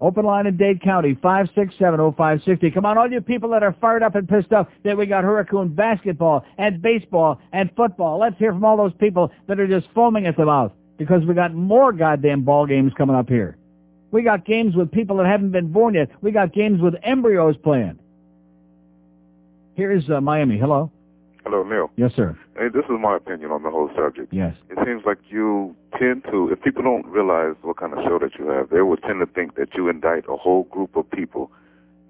Open 0.00 0.26
line 0.26 0.46
in 0.46 0.56
Dade 0.58 0.82
County, 0.82 1.14
5670560. 1.14 2.74
Come 2.74 2.84
on, 2.84 2.98
all 2.98 3.10
you 3.10 3.20
people 3.22 3.50
that 3.50 3.62
are 3.62 3.74
fired 3.80 4.02
up 4.02 4.14
and 4.14 4.28
pissed 4.28 4.52
off 4.52 4.68
that 4.84 4.96
we 4.96 5.06
got 5.06 5.24
Hurricane 5.24 5.74
basketball 5.74 6.44
and 6.58 6.82
baseball 6.82 7.40
and 7.52 7.70
football. 7.76 8.18
Let's 8.18 8.36
hear 8.38 8.52
from 8.52 8.64
all 8.64 8.76
those 8.76 8.92
people 8.94 9.32
that 9.48 9.58
are 9.58 9.66
just 9.66 9.86
foaming 9.94 10.26
at 10.26 10.36
the 10.36 10.44
mouth 10.44 10.72
because 10.98 11.24
we 11.24 11.34
got 11.34 11.54
more 11.54 11.92
goddamn 11.92 12.42
ball 12.42 12.66
games 12.66 12.92
coming 12.96 13.16
up 13.16 13.28
here. 13.28 13.56
We 14.10 14.22
got 14.22 14.44
games 14.44 14.76
with 14.76 14.92
people 14.92 15.16
that 15.16 15.26
haven't 15.26 15.52
been 15.52 15.72
born 15.72 15.94
yet. 15.94 16.10
We 16.20 16.30
got 16.30 16.52
games 16.52 16.80
with 16.80 16.94
embryos 17.02 17.56
playing. 17.62 17.98
Here's 19.74 20.08
uh, 20.10 20.20
Miami. 20.20 20.58
Hello. 20.58 20.90
Hello, 21.46 21.62
Neil. 21.62 21.92
Yes, 21.94 22.10
sir. 22.16 22.36
Hey, 22.58 22.66
this 22.74 22.82
is 22.86 22.96
my 23.00 23.16
opinion 23.16 23.52
on 23.52 23.62
the 23.62 23.70
whole 23.70 23.88
subject. 23.96 24.32
Yes. 24.32 24.56
It 24.68 24.78
seems 24.84 25.02
like 25.06 25.18
you 25.28 25.76
tend 25.96 26.24
to, 26.24 26.50
if 26.50 26.60
people 26.60 26.82
don't 26.82 27.06
realize 27.06 27.54
what 27.62 27.76
kind 27.76 27.92
of 27.92 28.00
show 28.02 28.18
that 28.18 28.32
you 28.36 28.48
have, 28.48 28.70
they 28.70 28.82
would 28.82 29.00
tend 29.02 29.20
to 29.20 29.26
think 29.32 29.54
that 29.54 29.68
you 29.76 29.88
indict 29.88 30.24
a 30.28 30.36
whole 30.36 30.64
group 30.64 30.96
of 30.96 31.08
people, 31.08 31.52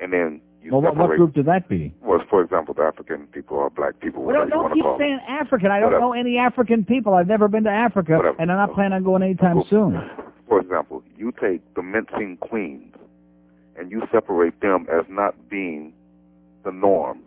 and 0.00 0.10
then 0.14 0.40
you 0.62 0.72
Well, 0.72 0.80
what, 0.80 0.94
separate. 0.94 1.08
what 1.08 1.16
group 1.18 1.34
did 1.34 1.44
that 1.44 1.68
be? 1.68 1.92
Was, 2.00 2.22
for 2.30 2.40
example, 2.42 2.72
the 2.72 2.80
African 2.84 3.26
people 3.26 3.58
or 3.58 3.68
black 3.68 4.00
people, 4.00 4.22
Well, 4.22 4.36
whatever 4.36 4.48
don't 4.48 4.56
you 4.58 4.62
want 4.62 4.74
keep 4.74 4.82
call 4.84 4.98
them. 4.98 5.06
saying 5.06 5.20
African. 5.28 5.70
I 5.70 5.80
don't 5.80 5.92
Whatever. 5.92 6.00
know 6.00 6.12
any 6.14 6.38
African 6.38 6.86
people. 6.86 7.12
I've 7.12 7.28
never 7.28 7.46
been 7.46 7.64
to 7.64 7.70
Africa, 7.70 8.16
Whatever. 8.16 8.40
and 8.40 8.50
I'm 8.50 8.56
not 8.56 8.72
planning 8.74 8.94
on 8.94 9.04
going 9.04 9.22
anytime 9.22 9.62
soon. 9.68 10.00
For 10.48 10.60
example, 10.60 11.02
you 11.18 11.30
take 11.38 11.60
the 11.74 11.82
mincing 11.82 12.38
queens, 12.40 12.94
and 13.78 13.90
you 13.90 14.00
separate 14.10 14.58
them 14.62 14.86
as 14.90 15.04
not 15.10 15.34
being 15.50 15.92
the 16.64 16.72
norm 16.72 17.20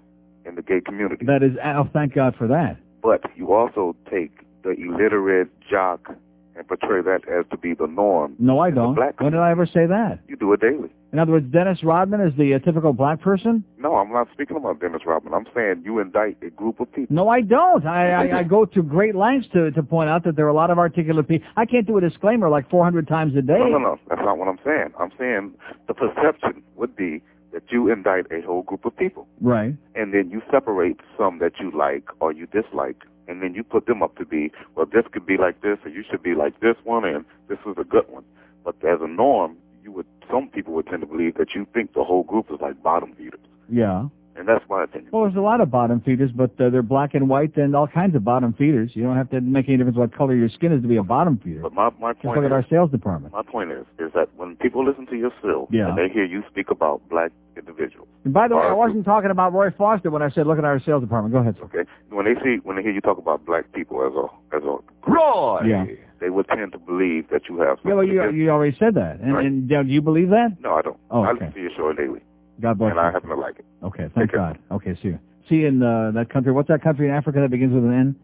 in 0.50 0.56
the 0.56 0.62
gay 0.62 0.82
community. 0.82 1.26
That 1.26 1.44
is, 1.44 1.54
oh, 1.64 1.88
thank 1.94 2.14
God 2.14 2.36
for 2.36 2.48
that. 2.48 2.78
But 3.02 3.22
you 3.36 3.54
also 3.54 3.96
take 4.12 4.32
the 4.64 4.72
illiterate 4.72 5.50
jock 5.70 6.12
and 6.56 6.68
portray 6.68 7.02
that 7.02 7.22
as 7.30 7.46
to 7.52 7.58
be 7.58 7.74
the 7.74 7.88
norm. 7.88 8.36
No, 8.38 8.60
I 8.60 8.70
don't. 8.72 8.96
When 8.96 9.32
did 9.32 9.40
I 9.40 9.52
ever 9.52 9.66
say 9.66 9.86
that? 9.86 10.20
You 10.28 10.36
do 10.36 10.52
it 10.52 10.60
daily. 10.60 10.90
In 11.14 11.18
other 11.18 11.32
words, 11.32 11.52
Dennis 11.52 11.84
Rodman 11.84 12.22
is 12.22 12.34
the 12.38 12.54
uh, 12.54 12.60
typical 12.60 12.92
black 12.92 13.22
person? 13.22 13.64
No, 13.80 13.96
I'm 13.96 14.12
not 14.12 14.28
speaking 14.34 14.58
about 14.58 14.82
Dennis 14.82 15.02
Rodman. 15.06 15.34
I'm 15.34 15.48
saying 15.56 15.84
you 15.86 16.00
indict 16.00 16.38
a 16.44 16.50
group 16.50 16.82
of 16.82 16.92
people. 16.92 17.16
No, 17.16 17.30
I 17.30 17.42
don't. 17.42 17.86
I, 17.86 18.12
I, 18.12 18.40
I 18.40 18.44
go 18.44 18.66
to 18.66 18.84
great 18.84 19.16
lengths 19.16 19.48
to, 19.54 19.72
to 19.72 19.82
point 19.82 20.10
out 20.10 20.24
that 20.26 20.36
there 20.36 20.46
are 20.46 20.50
a 20.50 20.54
lot 20.54 20.70
of 20.70 20.78
articulate 20.78 21.28
people. 21.28 21.48
I 21.56 21.66
can't 21.66 21.88
do 21.88 21.98
a 21.98 22.02
disclaimer 22.02 22.50
like 22.50 22.70
400 22.70 23.08
times 23.08 23.36
a 23.36 23.42
day. 23.42 23.58
No, 23.58 23.70
no, 23.70 23.78
no. 23.78 24.00
That's 24.10 24.22
not 24.22 24.38
what 24.38 24.50
I'm 24.50 24.60
saying. 24.64 24.94
I'm 25.00 25.12
saying 25.18 25.54
the 25.88 25.94
perception 25.94 26.62
would 26.76 26.96
be 26.96 27.24
that 27.54 27.64
you 27.72 27.92
indict 27.92 28.26
a 28.32 28.42
whole 28.42 28.64
group 28.64 28.86
of 28.86 28.96
people. 28.96 29.28
Right. 29.42 29.76
and 29.96 30.14
then 30.14 30.30
you 30.30 30.42
separate 30.52 31.00
some 31.18 31.40
that 31.40 31.54
you 31.60 31.72
like 31.72 32.06
or 32.20 32.32
you 32.32 32.46
dislike, 32.48 33.04
and 33.28 33.42
then 33.42 33.54
you 33.54 33.64
put 33.64 33.86
them 33.86 34.02
up 34.04 34.16
to 34.18 34.26
be, 34.26 34.52
well, 34.76 34.86
this 34.86 35.06
could 35.12 35.26
be 35.26 35.38
like 35.38 35.62
this, 35.62 35.78
or 35.86 35.90
you 35.90 36.04
should 36.10 36.24
be 36.24 36.34
like 36.36 36.60
this 36.60 36.76
one, 36.84 37.06
and 37.06 37.26
this 37.48 37.60
is 37.66 37.76
a 37.78 37.84
good 37.84 38.08
one. 38.10 38.24
But 38.64 38.76
as 38.84 39.00
a 39.02 39.08
norm, 39.08 39.58
you 39.84 39.92
would, 39.92 40.08
some 40.32 40.50
people 40.50 40.74
would 40.74 40.88
tend 40.88 41.02
to 41.02 41.08
believe 41.08 41.36
that 41.36 41.54
you 41.56 41.66
think 41.74 41.94
the 41.94 42.04
whole 42.04 42.24
group 42.24 42.48
is 42.52 42.60
like 42.62 42.82
bottom 42.84 43.14
feeders, 43.14 43.40
Yeah. 43.70 44.08
And 44.40 44.48
that's 44.48 44.64
my 44.70 44.84
opinion. 44.86 45.10
Well, 45.12 45.24
there's 45.24 45.36
a 45.36 45.42
lot 45.42 45.60
of 45.62 45.70
bottom 45.70 46.00
feeders, 46.02 46.32
but 46.34 46.52
uh, 46.60 46.70
they're 46.70 46.82
black 46.82 47.14
and 47.14 47.28
white 47.30 47.56
and 47.58 47.76
all 47.76 47.88
kinds 47.88 48.16
of 48.16 48.24
bottom 48.24 48.54
feeders. 48.54 48.92
You 48.96 49.04
don't 49.04 49.18
have 49.18 49.30
to 49.32 49.42
make 49.42 49.68
any 49.68 49.78
difference 49.78 49.98
what 49.98 50.16
color 50.16 50.34
your 50.36 50.50
skin 50.50 50.72
is 50.72 50.82
to 50.82 50.88
be 50.88 50.96
a 50.96 51.04
bottom 51.04 51.38
feeder. 51.44 51.62
But 51.62 51.74
my 51.74 51.90
my 52.00 52.14
Just 52.14 52.24
point 52.24 52.38
look 52.38 52.46
is, 52.46 52.52
at 52.52 52.52
our 52.54 52.66
sales 52.70 52.90
department. 52.90 53.34
my 53.34 53.44
point 53.44 53.72
is, 53.72 53.86
is 54.00 54.12
that 54.16 54.30
when 54.38 54.56
people 54.56 54.86
listen 54.86 55.06
to 55.08 55.16
your 55.18 55.32
show 55.42 55.68
Yeah. 55.72 55.90
and 55.90 55.98
they 55.98 56.10
hear 56.12 56.24
you 56.26 56.44
speak 56.50 56.72
about 56.72 57.02
black 57.10 57.32
individuals, 57.58 58.08
And 58.24 58.34
by 58.34 58.48
the 58.48 58.56
way, 58.56 58.64
I 58.64 58.72
wasn't 58.74 59.04
talking 59.06 59.32
about 59.32 59.52
Roy 59.54 59.70
Foster 59.78 60.10
when 60.10 60.22
I 60.22 60.30
said 60.30 60.48
look 60.48 60.58
at 60.58 60.64
our 60.66 60.80
sales 60.80 61.02
department. 61.04 61.34
Go 61.34 61.40
ahead, 61.40 61.56
sir. 61.58 61.66
okay, 61.66 61.90
when 62.10 62.26
they 62.26 62.36
see 62.42 62.58
when 62.64 62.78
they 62.78 62.82
hear 62.82 62.92
you 62.94 63.02
talk 63.02 63.18
about 63.18 63.46
black 63.46 63.72
people 63.74 64.02
as 64.08 64.14
a 64.16 64.56
as 64.56 64.64
a 64.64 64.78
Roy. 65.12 65.62
Yeah. 65.66 65.86
they 66.22 66.30
would 66.30 66.48
tend 66.48 66.72
to 66.74 66.78
believe 66.80 67.30
that 67.30 67.44
you 67.50 67.60
have. 67.60 67.78
Yeah, 67.86 67.94
well, 67.94 68.04
you, 68.04 68.30
you 68.32 68.50
already 68.50 68.76
said 68.78 68.94
that. 68.96 69.20
And, 69.22 69.34
Right. 69.34 69.46
and 69.46 69.68
do 69.70 69.82
you 69.86 70.02
believe 70.02 70.30
that? 70.30 70.50
No, 70.62 70.76
I 70.76 70.82
don't. 70.82 70.98
Oh, 71.12 71.22
I 71.24 71.32
okay. 71.32 71.46
listen 71.46 71.54
to 71.54 71.62
your 71.62 71.72
show 71.78 71.94
daily, 71.94 72.20
God 72.62 72.78
bless 72.78 72.92
and 72.92 72.98
you. 72.98 73.02
I 73.02 73.12
happen 73.12 73.30
to 73.30 73.36
like 73.36 73.60
it. 73.60 73.66
Okay, 73.84 74.10
thank 74.16 74.32
God. 74.32 74.60
Okay, 74.72 74.98
see 75.02 75.10
you. 75.10 75.20
See 75.48 75.56
you 75.56 75.68
in 75.68 75.82
uh, 75.82 76.12
that 76.16 76.30
country. 76.30 76.52
What's 76.52 76.68
that 76.68 76.84
country 76.84 77.08
in 77.08 77.14
Africa 77.14 77.40
that 77.42 77.52
begins 77.52 77.74
with 77.74 77.84
an 77.84 77.94
N? 77.94 78.16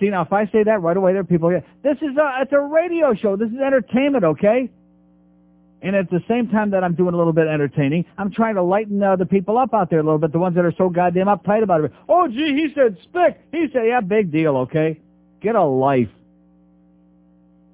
See, 0.00 0.10
now 0.10 0.22
if 0.22 0.32
I 0.32 0.46
say 0.46 0.62
that 0.64 0.80
right 0.80 0.96
away, 0.96 1.12
there 1.12 1.22
are 1.22 1.24
people. 1.24 1.48
here. 1.48 1.64
This 1.82 1.96
is 1.96 2.16
a, 2.16 2.42
it's 2.42 2.52
a 2.52 2.60
radio 2.60 3.14
show. 3.14 3.36
This 3.36 3.48
is 3.48 3.58
entertainment, 3.58 4.24
okay? 4.24 4.70
And 5.82 5.94
at 5.94 6.10
the 6.10 6.20
same 6.28 6.48
time 6.48 6.70
that 6.70 6.82
I'm 6.82 6.94
doing 6.94 7.14
a 7.14 7.16
little 7.16 7.32
bit 7.32 7.46
entertaining, 7.46 8.04
I'm 8.16 8.32
trying 8.32 8.56
to 8.56 8.62
lighten 8.62 9.02
uh, 9.02 9.16
the 9.16 9.26
people 9.26 9.58
up 9.58 9.74
out 9.74 9.90
there 9.90 10.00
a 10.00 10.02
little 10.02 10.18
bit, 10.18 10.32
the 10.32 10.38
ones 10.38 10.56
that 10.56 10.64
are 10.64 10.74
so 10.76 10.88
goddamn 10.88 11.26
uptight 11.26 11.62
about 11.62 11.84
it. 11.84 11.92
Oh, 12.08 12.26
gee, 12.28 12.54
he 12.54 12.68
said 12.74 12.96
spick. 13.02 13.40
He 13.52 13.66
said, 13.72 13.82
yeah, 13.86 14.00
big 14.00 14.32
deal, 14.32 14.56
okay? 14.58 15.00
Get 15.40 15.54
a 15.54 15.62
life. 15.64 16.08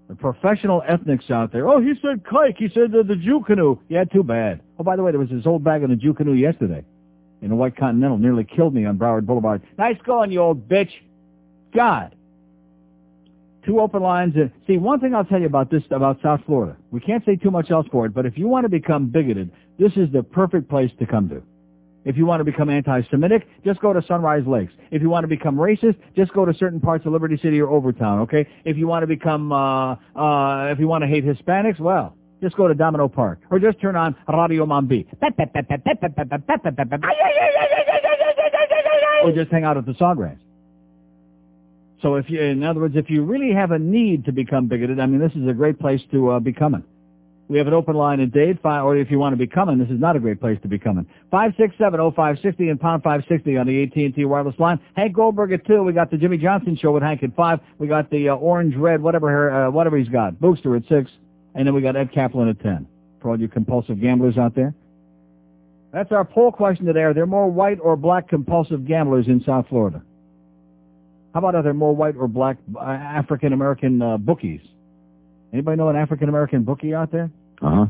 The 0.08 0.14
professional 0.14 0.82
ethnics 0.86 1.30
out 1.30 1.52
there. 1.52 1.66
Oh, 1.68 1.80
he 1.80 1.94
said 2.02 2.24
kike. 2.24 2.58
He 2.58 2.68
said 2.68 2.92
the, 2.92 3.02
the 3.02 3.16
Jew 3.16 3.42
canoe. 3.46 3.78
Yeah, 3.88 4.04
too 4.04 4.22
bad. 4.22 4.60
Oh, 4.78 4.84
by 4.84 4.96
the 4.96 5.02
way, 5.02 5.12
there 5.12 5.20
was 5.20 5.30
this 5.30 5.46
old 5.46 5.64
bag 5.64 5.82
on 5.82 5.90
the 5.90 5.96
Jew 5.96 6.12
canoe 6.12 6.34
yesterday 6.34 6.84
in 7.40 7.50
a 7.50 7.56
white 7.56 7.76
Continental. 7.76 8.18
Nearly 8.18 8.44
killed 8.44 8.74
me 8.74 8.84
on 8.84 8.98
Broward 8.98 9.24
Boulevard. 9.26 9.62
Nice 9.78 9.96
going, 10.04 10.30
you 10.30 10.40
old 10.40 10.68
bitch. 10.68 10.90
God. 11.74 12.14
Two 13.64 13.80
open 13.80 14.02
lines. 14.02 14.34
Uh, 14.36 14.48
see, 14.66 14.76
one 14.76 15.00
thing 15.00 15.14
I'll 15.14 15.24
tell 15.24 15.40
you 15.40 15.46
about 15.46 15.70
this, 15.70 15.82
about 15.90 16.20
South 16.22 16.40
Florida. 16.44 16.76
We 16.90 17.00
can't 17.00 17.24
say 17.24 17.36
too 17.36 17.50
much 17.50 17.70
else 17.70 17.86
for 17.90 18.04
it, 18.04 18.12
but 18.12 18.26
if 18.26 18.36
you 18.36 18.46
want 18.46 18.64
to 18.64 18.68
become 18.68 19.06
bigoted, 19.06 19.50
this 19.78 19.92
is 19.96 20.12
the 20.12 20.22
perfect 20.22 20.68
place 20.68 20.90
to 20.98 21.06
come 21.06 21.30
to. 21.30 21.42
If 22.04 22.16
you 22.16 22.26
want 22.26 22.40
to 22.40 22.44
become 22.44 22.68
anti-Semitic, 22.68 23.46
just 23.64 23.80
go 23.80 23.92
to 23.92 24.02
Sunrise 24.06 24.44
Lakes. 24.46 24.72
If 24.90 25.00
you 25.00 25.08
want 25.08 25.24
to 25.24 25.28
become 25.28 25.56
racist, 25.56 25.96
just 26.14 26.32
go 26.32 26.44
to 26.44 26.52
certain 26.54 26.80
parts 26.80 27.06
of 27.06 27.12
Liberty 27.12 27.38
City 27.38 27.60
or 27.60 27.68
Overtown, 27.68 28.20
okay? 28.20 28.46
If 28.64 28.76
you 28.76 28.86
want 28.86 29.02
to 29.02 29.06
become, 29.06 29.52
uh, 29.52 29.92
uh, 29.92 30.70
if 30.70 30.78
you 30.78 30.86
want 30.86 31.02
to 31.02 31.08
hate 31.08 31.24
Hispanics, 31.24 31.80
well, 31.80 32.16
just 32.42 32.56
go 32.56 32.68
to 32.68 32.74
Domino 32.74 33.08
Park. 33.08 33.40
Or 33.50 33.58
just 33.58 33.80
turn 33.80 33.96
on 33.96 34.14
Radio 34.28 34.66
Mambi. 34.66 35.06
Or 39.24 39.32
just 39.32 39.50
hang 39.50 39.64
out 39.64 39.78
at 39.78 39.86
the 39.86 39.92
Sawgrass. 39.92 40.38
So 42.02 42.16
if 42.16 42.28
you, 42.28 42.38
in 42.42 42.62
other 42.62 42.80
words, 42.80 42.96
if 42.96 43.08
you 43.08 43.24
really 43.24 43.54
have 43.54 43.70
a 43.70 43.78
need 43.78 44.26
to 44.26 44.32
become 44.32 44.68
bigoted, 44.68 45.00
I 45.00 45.06
mean, 45.06 45.20
this 45.20 45.32
is 45.32 45.48
a 45.48 45.54
great 45.54 45.78
place 45.78 46.02
to 46.12 46.32
uh, 46.32 46.38
become 46.38 46.74
it. 46.74 46.82
We 47.48 47.58
have 47.58 47.66
an 47.66 47.74
open 47.74 47.94
line 47.94 48.20
in 48.20 48.30
Dade, 48.30 48.58
or 48.64 48.96
if 48.96 49.10
you 49.10 49.18
want 49.18 49.34
to 49.34 49.36
be 49.36 49.46
coming, 49.46 49.78
this 49.78 49.90
is 49.90 50.00
not 50.00 50.16
a 50.16 50.20
great 50.20 50.40
place 50.40 50.58
to 50.62 50.68
be 50.68 50.78
coming. 50.78 51.06
5670560 51.30 52.70
and 52.70 52.80
pound 52.80 53.02
560 53.02 53.58
on 53.58 53.66
the 53.66 53.82
AT&T 53.82 54.24
wireless 54.24 54.58
line. 54.58 54.80
Hank 54.96 55.14
Goldberg 55.14 55.52
at 55.52 55.66
2. 55.66 55.82
We 55.82 55.92
got 55.92 56.10
the 56.10 56.16
Jimmy 56.16 56.38
Johnson 56.38 56.76
show 56.80 56.92
with 56.92 57.02
Hank 57.02 57.22
at 57.22 57.36
5. 57.36 57.60
We 57.78 57.86
got 57.86 58.08
the 58.10 58.30
uh, 58.30 58.36
orange, 58.36 58.74
red, 58.76 59.02
whatever 59.02 59.66
uh, 59.66 59.70
whatever 59.70 59.98
he's 59.98 60.08
got. 60.08 60.40
Booster 60.40 60.74
at 60.74 60.84
6. 60.88 61.10
And 61.54 61.66
then 61.66 61.74
we 61.74 61.82
got 61.82 61.96
Ed 61.96 62.12
Kaplan 62.12 62.48
at 62.48 62.60
10. 62.60 62.86
For 63.20 63.30
all 63.30 63.38
you 63.40 63.48
compulsive 63.48 64.00
gamblers 64.00 64.38
out 64.38 64.54
there. 64.54 64.74
That's 65.92 66.12
our 66.12 66.24
poll 66.24 66.50
question 66.50 66.86
today. 66.86 67.02
Are 67.02 67.14
there 67.14 67.26
more 67.26 67.50
white 67.50 67.78
or 67.80 67.96
black 67.96 68.28
compulsive 68.28 68.86
gamblers 68.86 69.28
in 69.28 69.42
South 69.44 69.66
Florida? 69.68 70.02
How 71.34 71.38
about 71.38 71.54
are 71.54 71.62
there 71.62 71.74
more 71.74 71.94
white 71.94 72.16
or 72.16 72.26
black 72.26 72.56
uh, 72.74 72.80
African 72.80 73.52
American 73.52 74.00
uh, 74.00 74.16
bookies? 74.16 74.60
Anybody 75.54 75.76
know 75.76 75.88
an 75.88 75.94
African 75.94 76.28
American 76.28 76.64
bookie 76.64 76.94
out 76.94 77.12
there? 77.12 77.30
Uh-huh. 77.62 77.86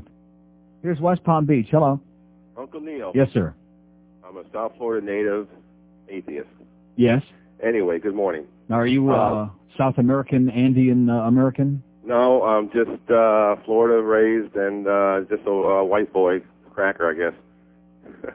Here's 0.82 1.00
West 1.00 1.24
Palm 1.24 1.46
Beach. 1.46 1.68
Hello. 1.70 1.98
Uncle 2.58 2.80
Neil. 2.80 3.10
Yes, 3.14 3.28
sir. 3.32 3.54
I'm 4.22 4.36
a 4.36 4.44
South 4.52 4.72
Florida 4.76 5.04
native 5.04 5.48
atheist. 6.10 6.46
Yes. 6.96 7.22
Anyway, 7.66 7.98
good 7.98 8.14
morning. 8.14 8.44
Now, 8.68 8.76
are 8.76 8.86
you 8.86 9.10
uh, 9.10 9.14
Uh, 9.14 9.48
South 9.78 9.96
American, 9.96 10.50
Andean 10.50 11.08
uh, 11.08 11.22
American? 11.22 11.82
No, 12.04 12.42
I'm 12.44 12.66
just 12.66 13.10
uh 13.10 13.56
Florida 13.64 14.02
raised 14.02 14.54
and 14.56 14.86
uh 14.86 15.20
just 15.30 15.46
a 15.46 15.50
uh, 15.50 15.82
white 15.84 16.12
boy 16.12 16.42
cracker, 16.74 17.08
I 17.10 17.14
guess. 17.14 18.34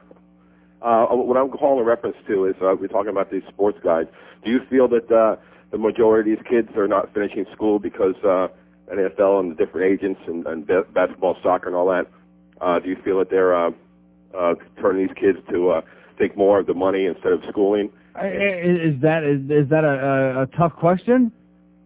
uh 0.82 1.06
what 1.06 1.36
I'm 1.36 1.50
calling 1.50 1.78
a 1.78 1.84
reference 1.84 2.16
to 2.26 2.46
is 2.46 2.56
uh, 2.60 2.74
we're 2.80 2.88
talking 2.88 3.10
about 3.10 3.30
these 3.30 3.44
sports 3.48 3.78
guys. 3.84 4.06
Do 4.44 4.50
you 4.50 4.58
feel 4.68 4.88
that 4.88 5.08
uh 5.12 5.36
the 5.70 5.78
majority 5.78 6.32
of 6.32 6.38
these 6.40 6.46
kids 6.48 6.76
are 6.76 6.88
not 6.88 7.14
finishing 7.14 7.46
school 7.52 7.78
because 7.78 8.16
uh 8.24 8.48
NFL 8.92 9.40
and 9.40 9.50
the 9.52 9.54
different 9.54 9.92
agents 9.92 10.20
and, 10.26 10.46
and 10.46 10.66
ba- 10.66 10.86
basketball, 10.92 11.36
soccer, 11.42 11.68
and 11.68 11.76
all 11.76 11.86
that? 11.88 12.06
Uh, 12.60 12.78
do 12.78 12.88
you 12.88 12.96
feel 13.04 13.18
that 13.18 13.30
they're 13.30 13.54
uh, 13.54 13.70
uh, 14.36 14.54
turning 14.80 15.06
these 15.06 15.16
kids 15.16 15.38
to 15.50 15.70
uh, 15.70 15.80
take 16.18 16.36
more 16.36 16.58
of 16.58 16.66
the 16.66 16.74
money 16.74 17.06
instead 17.06 17.32
of 17.32 17.40
schooling? 17.48 17.90
Is 18.16 19.00
that 19.02 19.22
is, 19.24 19.40
is 19.50 19.70
that 19.70 19.84
a, 19.84 20.38
a, 20.38 20.42
a 20.42 20.46
tough 20.58 20.74
question? 20.74 21.32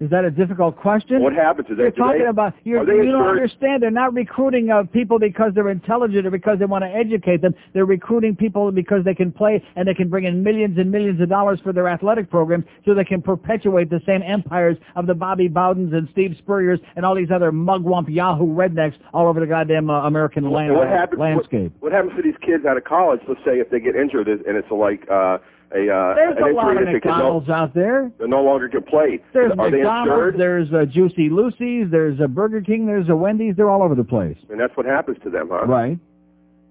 Is 0.01 0.11
that 0.11 0.25
a 0.25 0.31
difficult 0.31 0.77
question? 0.77 1.23
What 1.23 1.35
happens? 1.35 1.69
Is 1.71 1.79
You're 1.79 1.91
they, 1.91 1.97
do 1.97 2.03
talking 2.03 2.23
they, 2.23 2.27
about 2.27 2.55
you're, 2.65 3.05
you 3.05 3.13
don't 3.13 3.29
understand. 3.29 3.83
They're 3.83 3.93
not 3.93 4.13
recruiting 4.13 4.71
uh, 4.71 4.83
people 4.93 5.21
because 5.21 5.53
they're 5.55 5.71
intelligent 5.71 6.27
or 6.27 6.31
because 6.31 6.59
they 6.59 6.65
want 6.65 6.83
to 6.83 6.91
educate 6.91 7.43
them. 7.43 7.55
They're 7.73 7.87
recruiting 7.87 8.35
people 8.35 8.73
because 8.73 9.05
they 9.05 9.15
can 9.15 9.31
play 9.31 9.63
and 9.77 9.87
they 9.87 9.95
can 9.95 10.09
bring 10.09 10.25
in 10.25 10.43
millions 10.43 10.79
and 10.79 10.91
millions 10.91 11.21
of 11.21 11.29
dollars 11.29 11.61
for 11.63 11.73
their 11.73 11.89
athletic 11.89 12.29
programs, 12.29 12.65
so 12.85 12.93
they 12.93 13.05
can 13.05 13.23
perpetuate 13.23 13.89
the 13.89 14.01
same 14.05 14.23
empires 14.23 14.77
of 14.97 15.07
the 15.07 15.15
Bobby 15.15 15.49
Bowdens 15.49 15.95
and 15.95 16.09
Steve 16.11 16.35
Spurriers 16.39 16.81
and 16.97 17.07
all 17.07 17.15
these 17.15 17.31
other 17.33 17.53
mugwump 17.53 18.07
Yahoo 18.09 18.47
rednecks 18.47 18.95
all 19.13 19.29
over 19.29 19.39
the 19.39 19.47
goddamn 19.47 19.91
uh, 19.91 20.07
American 20.07 20.51
land, 20.51 20.75
what 20.75 20.89
happens? 20.89 21.21
landscape. 21.21 21.73
What, 21.79 21.93
what 21.93 21.93
happens 21.93 22.17
to 22.17 22.23
these 22.23 22.39
kids 22.45 22.65
out 22.67 22.77
of 22.77 22.85
college? 22.85 23.21
Let's 23.29 23.41
say 23.45 23.59
if 23.59 23.71
they 23.71 23.79
get 23.79 23.95
injured 23.95 24.27
and 24.27 24.57
it's 24.57 24.71
like 24.71 25.09
uh, 25.11 25.39
a 25.75 25.91
uh, 25.91 26.15
There's 26.15 26.37
an 26.37 26.43
a 26.43 26.55
lot 26.55 26.71
of 26.71 26.79
injury 26.79 26.87
that 26.87 26.93
they 26.93 27.01
can 27.01 27.11
no, 27.11 27.17
McDonald's 27.17 27.49
out 27.51 27.75
there. 27.75 28.11
they 28.19 28.27
no 28.27 28.43
longer 28.43 28.69
can 28.69 28.83
play. 28.83 29.21
There's 29.33 29.53
are 29.53 29.71
McDonald's, 29.71 30.39
there's 30.39 30.73
uh, 30.73 30.85
Juicy 30.85 31.29
Lucy's, 31.31 31.91
there's 31.91 32.21
a 32.21 32.29
Burger 32.29 32.61
King, 32.61 32.87
there's 32.87 33.09
a 33.09 33.17
Wendy's. 33.17 33.57
They're 33.57 33.71
all 33.71 33.83
over 33.83 33.95
the 33.95 34.05
place. 34.05 34.37
And 34.51 34.61
that's 34.61 34.77
what 34.77 34.87
happens 34.87 35.19
to 35.25 35.31
them, 35.31 35.49
huh? 35.51 35.67
Right. 35.67 35.99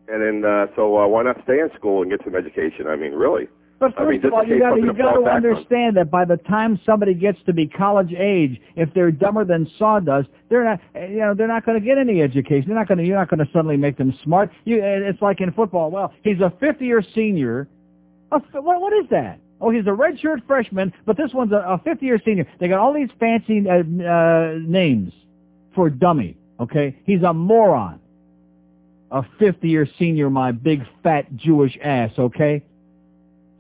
And 0.07 0.21
then 0.21 0.49
uh, 0.49 0.67
so 0.75 0.97
uh, 0.97 1.07
why 1.07 1.23
not 1.23 1.38
stay 1.43 1.59
in 1.59 1.69
school 1.75 2.01
and 2.01 2.11
get 2.11 2.21
some 2.23 2.35
education? 2.35 2.88
I 2.88 2.95
mean, 2.95 3.13
really? 3.13 3.47
But 3.80 3.95
first 3.95 3.99
I 3.99 4.11
mean, 4.11 4.25
of 4.25 4.34
all, 4.34 4.45
you 4.45 4.59
got 4.59 4.75
to 4.75 4.81
you 4.81 4.93
got 4.93 5.13
to 5.13 5.30
understand 5.30 5.97
that 5.97 6.09
by 6.09 6.23
the 6.23 6.38
time 6.38 6.80
somebody 6.85 7.13
gets 7.13 7.39
to 7.45 7.53
be 7.53 7.67
college 7.67 8.13
age, 8.17 8.61
if 8.75 8.93
they're 8.93 9.11
dumber 9.11 9.43
than 9.43 9.69
sawdust, 9.77 10.30
they're 10.49 10.63
not 10.63 10.80
eh, 10.95 11.07
you 11.07 11.19
know 11.19 11.34
they're 11.34 11.47
not 11.47 11.65
going 11.65 11.80
to 11.80 11.85
get 11.85 11.97
any 11.97 12.21
education. 12.21 12.65
They're 12.67 12.77
not 12.77 12.88
going 12.88 12.99
to 12.99 13.03
you're 13.03 13.17
not 13.17 13.30
going 13.30 13.45
to 13.45 13.51
suddenly 13.51 13.75
make 13.75 13.97
them 13.97 14.17
smart. 14.23 14.51
You 14.63 14.77
eh, 14.80 15.09
it's 15.09 15.21
like 15.21 15.41
in 15.41 15.51
football. 15.51 15.91
Well, 15.91 16.13
he's 16.23 16.39
a 16.39 16.53
fifth 16.59 16.81
year 16.81 17.03
senior. 17.13 17.67
A, 18.34 18.39
what 18.61 18.81
what 18.81 18.93
is 18.93 19.05
that? 19.11 19.39
Oh, 19.61 19.69
he's 19.69 19.85
a 19.85 19.89
redshirt 19.89 20.45
freshman, 20.45 20.91
but 21.05 21.15
this 21.15 21.34
one's 21.34 21.51
a, 21.51 21.57
a 21.57 21.81
fifth 21.84 22.01
year 22.01 22.19
senior. 22.23 22.47
They 22.60 22.68
got 22.68 22.80
all 22.80 22.93
these 22.93 23.10
fancy 23.19 23.64
uh, 23.69 23.80
uh, 23.80 24.57
names 24.60 25.14
for 25.73 25.89
dummy. 25.89 26.38
Okay, 26.60 26.97
he's 27.05 27.23
a 27.23 27.34
moron. 27.34 27.99
A 29.11 29.23
fifth 29.39 29.64
year 29.64 29.88
senior, 29.99 30.30
my 30.30 30.51
big 30.51 30.81
fat 31.03 31.35
Jewish 31.35 31.77
ass. 31.81 32.11
Okay. 32.18 32.64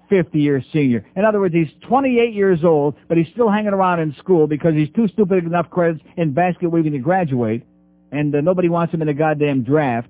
50 0.09 0.39
year 0.39 0.63
senior. 0.71 1.05
In 1.15 1.25
other 1.25 1.39
words, 1.39 1.55
he's 1.55 1.69
28 1.87 2.33
years 2.33 2.63
old, 2.63 2.95
but 3.07 3.17
he's 3.17 3.27
still 3.33 3.49
hanging 3.49 3.73
around 3.73 3.99
in 3.99 4.13
school 4.19 4.45
because 4.45 4.75
he's 4.75 4.89
too 4.91 5.07
stupid 5.07 5.43
enough 5.43 5.69
credits 5.71 6.03
in 6.17 6.33
basket 6.33 6.69
weaving 6.69 6.91
to 6.91 6.99
graduate, 6.99 7.63
and 8.11 8.35
uh, 8.35 8.41
nobody 8.41 8.69
wants 8.69 8.93
him 8.93 9.01
in 9.01 9.09
a 9.09 9.13
goddamn 9.13 9.63
draft. 9.63 10.09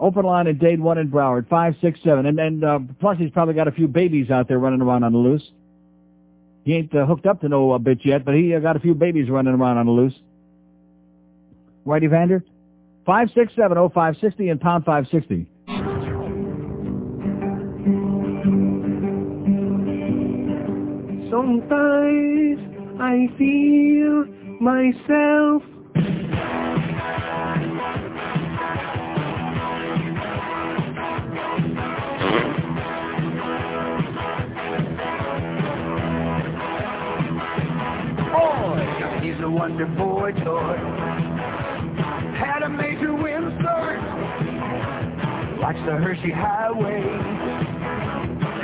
Open 0.00 0.24
line 0.24 0.46
at 0.46 0.58
Dade 0.58 0.80
1 0.80 0.98
in 0.98 1.10
Broward, 1.10 1.48
567. 1.48 2.26
And, 2.26 2.38
and 2.38 2.64
uh, 2.64 2.78
plus 3.00 3.18
he's 3.18 3.30
probably 3.30 3.54
got 3.54 3.66
a 3.66 3.72
few 3.72 3.88
babies 3.88 4.30
out 4.30 4.46
there 4.46 4.58
running 4.58 4.80
around 4.80 5.02
on 5.02 5.12
the 5.12 5.18
loose. 5.18 5.50
He 6.64 6.74
ain't 6.74 6.94
uh, 6.94 7.06
hooked 7.06 7.26
up 7.26 7.40
to 7.40 7.48
no 7.48 7.72
uh, 7.72 7.78
bitch 7.78 8.04
yet, 8.04 8.24
but 8.24 8.34
he 8.34 8.54
uh, 8.54 8.60
got 8.60 8.76
a 8.76 8.80
few 8.80 8.94
babies 8.94 9.28
running 9.28 9.54
around 9.54 9.78
on 9.78 9.86
the 9.86 9.92
loose. 9.92 10.14
Right, 11.84 12.02
Evander? 12.02 12.44
5670560 13.06 14.50
and 14.50 14.60
pound 14.60 14.84
560. 14.84 15.46
Sometimes 21.30 22.60
I 23.00 23.28
feel 23.38 24.26
myself. 24.60 25.62
A 39.48 39.50
wonder 39.50 39.86
boy 39.86 40.30
toy. 40.44 40.76
Had 42.36 42.62
a 42.64 42.68
major 42.68 43.14
wind 43.14 43.54
start. 43.60 43.98
Likes 45.58 45.80
the 45.86 45.96
Hershey 45.96 46.30
Highway. 46.30 47.00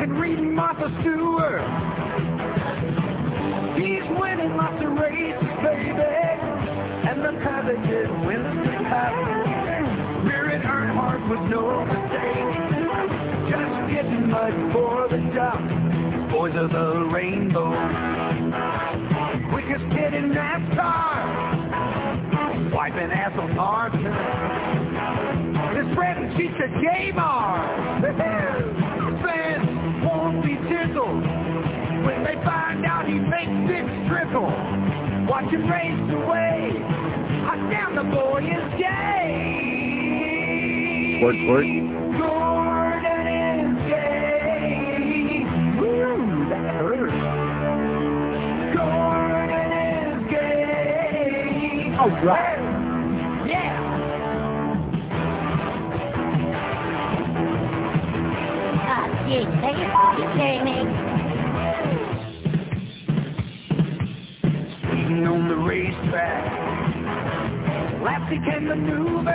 And 0.03 0.21
reading 0.21 0.55
Martha 0.55 0.95
Stewart. 1.01 1.63
He's 3.81 4.05
winning 4.21 4.57
lots 4.57 4.85
of 4.85 4.93
races, 4.93 5.43
baby. 5.65 6.03
And 7.09 7.25
the 7.25 7.33
coveted 7.43 8.11
Winston 8.27 8.85
Cup. 8.85 9.15
Rearing 10.29 10.61
Earnhardt 10.63 11.27
was 11.31 11.41
no 11.49 11.87
mistake. 11.89 12.53
Just 13.49 13.89
getting 13.91 14.29
mud 14.29 14.53
for 14.75 15.09
the 15.09 15.21
job. 15.33 15.65
Boys 16.31 16.55
of 16.57 16.69
the 16.71 17.09
rainbow. 17.11 17.73
Quickest 19.55 19.87
kid 19.95 20.11
in 20.15 20.35
NASCAR. 20.35 21.23
Wiping 22.75 23.13
ass 23.13 23.39
on 23.39 23.55
Martin. 23.55 24.03
This 24.03 25.87
Fred 25.95 26.17
and 26.17 26.37
Chicha 26.37 26.67
Jamar. 26.83 28.03
Fans 29.23 30.03
won't 30.05 30.43
be 30.43 30.57
tickled 30.67 31.23
when 32.05 32.25
they 32.25 32.35
find 32.43 32.85
out 32.85 33.07
he 33.07 33.15
makes 33.15 33.71
it 33.71 33.87
triple. 34.09 34.51
Watch 35.31 35.53
him 35.55 35.71
race 35.71 36.11
away. 36.11 36.73
Hot 37.47 37.71
damn, 37.71 37.95
the 37.95 38.03
boy 38.11 38.41
is 38.43 38.75
gay. 38.77 39.55
Squirt, 41.21 41.37
squirt. 41.45 42.04
Oh, 52.07 52.11
right. 52.23 52.59
Yeah. 53.49 53.81
Ah, 58.85 59.09
gee, 59.27 59.49
take 59.65 59.81
it 59.81 59.89
easy, 59.89 60.27
Jamie. 60.37 60.85
Speeding 64.85 65.25
on 65.27 65.49
the 65.49 65.57
racetrack. 65.57 66.45
Lapsy 68.03 68.37
can 68.45 68.69
maneuver. 68.69 69.33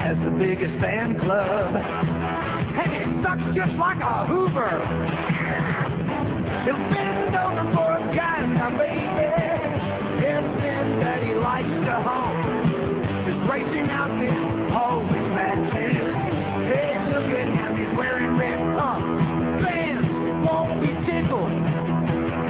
Has 0.00 0.18
the 0.24 0.30
biggest 0.36 0.74
fan 0.82 1.20
club. 1.20 1.76
And 1.76 2.90
he 2.90 3.22
sucks 3.22 3.46
just 3.54 3.78
like 3.78 4.00
a 4.02 4.26
Hoover. 4.26 4.82
He'll 6.64 6.82
bend 6.90 7.36
over 7.36 7.62
for 7.76 7.92
a 7.92 8.16
guy 8.16 8.34
baby. 8.76 9.73
That 10.64 11.22
he 11.22 11.34
likes 11.34 11.68
to 11.68 11.94
home. 12.00 13.28
Is 13.28 13.50
racing 13.50 13.90
out 13.90 14.08
this 14.16 14.32
always 14.72 15.28
matches. 15.36 16.00
Hey, 16.72 16.96
look 17.12 17.28
at 17.36 17.48
he's 17.76 17.92
wearing 17.98 18.36
red 18.38 18.58
pumps. 18.78 19.64
Fans 19.64 20.06
won't 20.46 20.80
be 20.80 20.88
tickled 21.04 21.52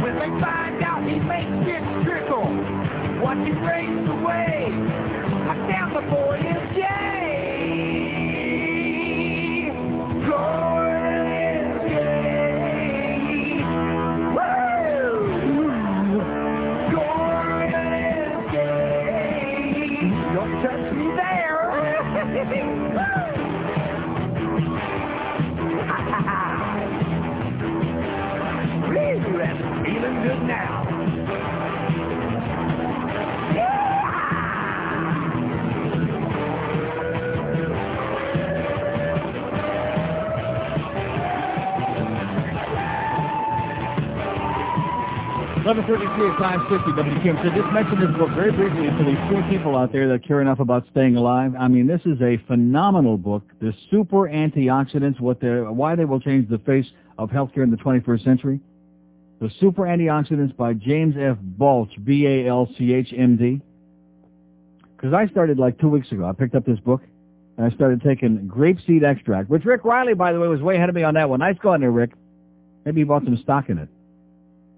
when 0.02 0.14
they 0.22 0.30
find 0.40 0.82
out 0.82 1.02
he 1.02 1.18
makes 1.18 1.50
this 1.66 1.82
trickle. 2.06 2.46
Watch 3.20 3.42
him 3.42 3.58
race 3.66 4.06
away. 4.06 4.70
Knock 4.70 5.68
down 5.68 5.94
the 5.94 6.02
boy 6.08 6.38
is 6.38 6.76
Jay. 6.76 7.13
11:33 45.64 46.30
at 46.30 46.38
560 46.38 46.92
WQAM. 46.92 47.42
So 47.42 47.48
just 47.48 47.72
mention 47.72 47.98
this 47.98 48.14
book 48.18 48.28
very 48.36 48.52
briefly 48.52 48.84
to 48.84 49.04
these 49.04 49.16
poor 49.30 49.42
people 49.48 49.76
out 49.76 49.92
there 49.92 50.06
that 50.08 50.22
care 50.22 50.42
enough 50.42 50.60
about 50.60 50.84
staying 50.90 51.16
alive. 51.16 51.54
I 51.58 51.68
mean, 51.68 51.86
this 51.86 52.02
is 52.04 52.20
a 52.20 52.36
phenomenal 52.46 53.16
book. 53.16 53.42
The 53.60 53.72
super 53.90 54.28
antioxidants, 54.28 55.20
what 55.20 55.40
they're, 55.40 55.72
why 55.72 55.94
they 55.94 56.04
will 56.04 56.20
change 56.20 56.50
the 56.50 56.58
face 56.58 56.84
of 57.16 57.30
healthcare 57.30 57.62
in 57.62 57.70
the 57.70 57.78
21st 57.78 58.24
century. 58.24 58.60
The 59.40 59.50
Super 59.58 59.82
Antioxidants 59.82 60.56
by 60.56 60.74
James 60.74 61.16
F. 61.18 61.36
Balch, 61.40 61.90
B-A-L-C-H, 62.02 63.14
M-D. 63.16 63.60
Because 64.96 65.12
I 65.12 65.26
started 65.28 65.58
like 65.58 65.78
two 65.78 65.88
weeks 65.88 66.12
ago. 66.12 66.26
I 66.26 66.32
picked 66.32 66.54
up 66.54 66.64
this 66.64 66.78
book, 66.80 67.02
and 67.56 67.66
I 67.66 67.74
started 67.74 68.02
taking 68.02 68.48
grapeseed 68.48 69.02
extract, 69.02 69.50
which 69.50 69.64
Rick 69.64 69.84
Riley, 69.84 70.14
by 70.14 70.32
the 70.32 70.40
way, 70.40 70.48
was 70.48 70.60
way 70.60 70.76
ahead 70.76 70.88
of 70.88 70.94
me 70.94 71.02
on 71.02 71.14
that 71.14 71.28
one. 71.28 71.40
Nice 71.40 71.58
going 71.58 71.80
there, 71.80 71.90
Rick. 71.90 72.12
Maybe 72.84 73.00
you 73.00 73.06
bought 73.06 73.24
some 73.24 73.36
stock 73.38 73.68
in 73.68 73.78
it. 73.78 73.88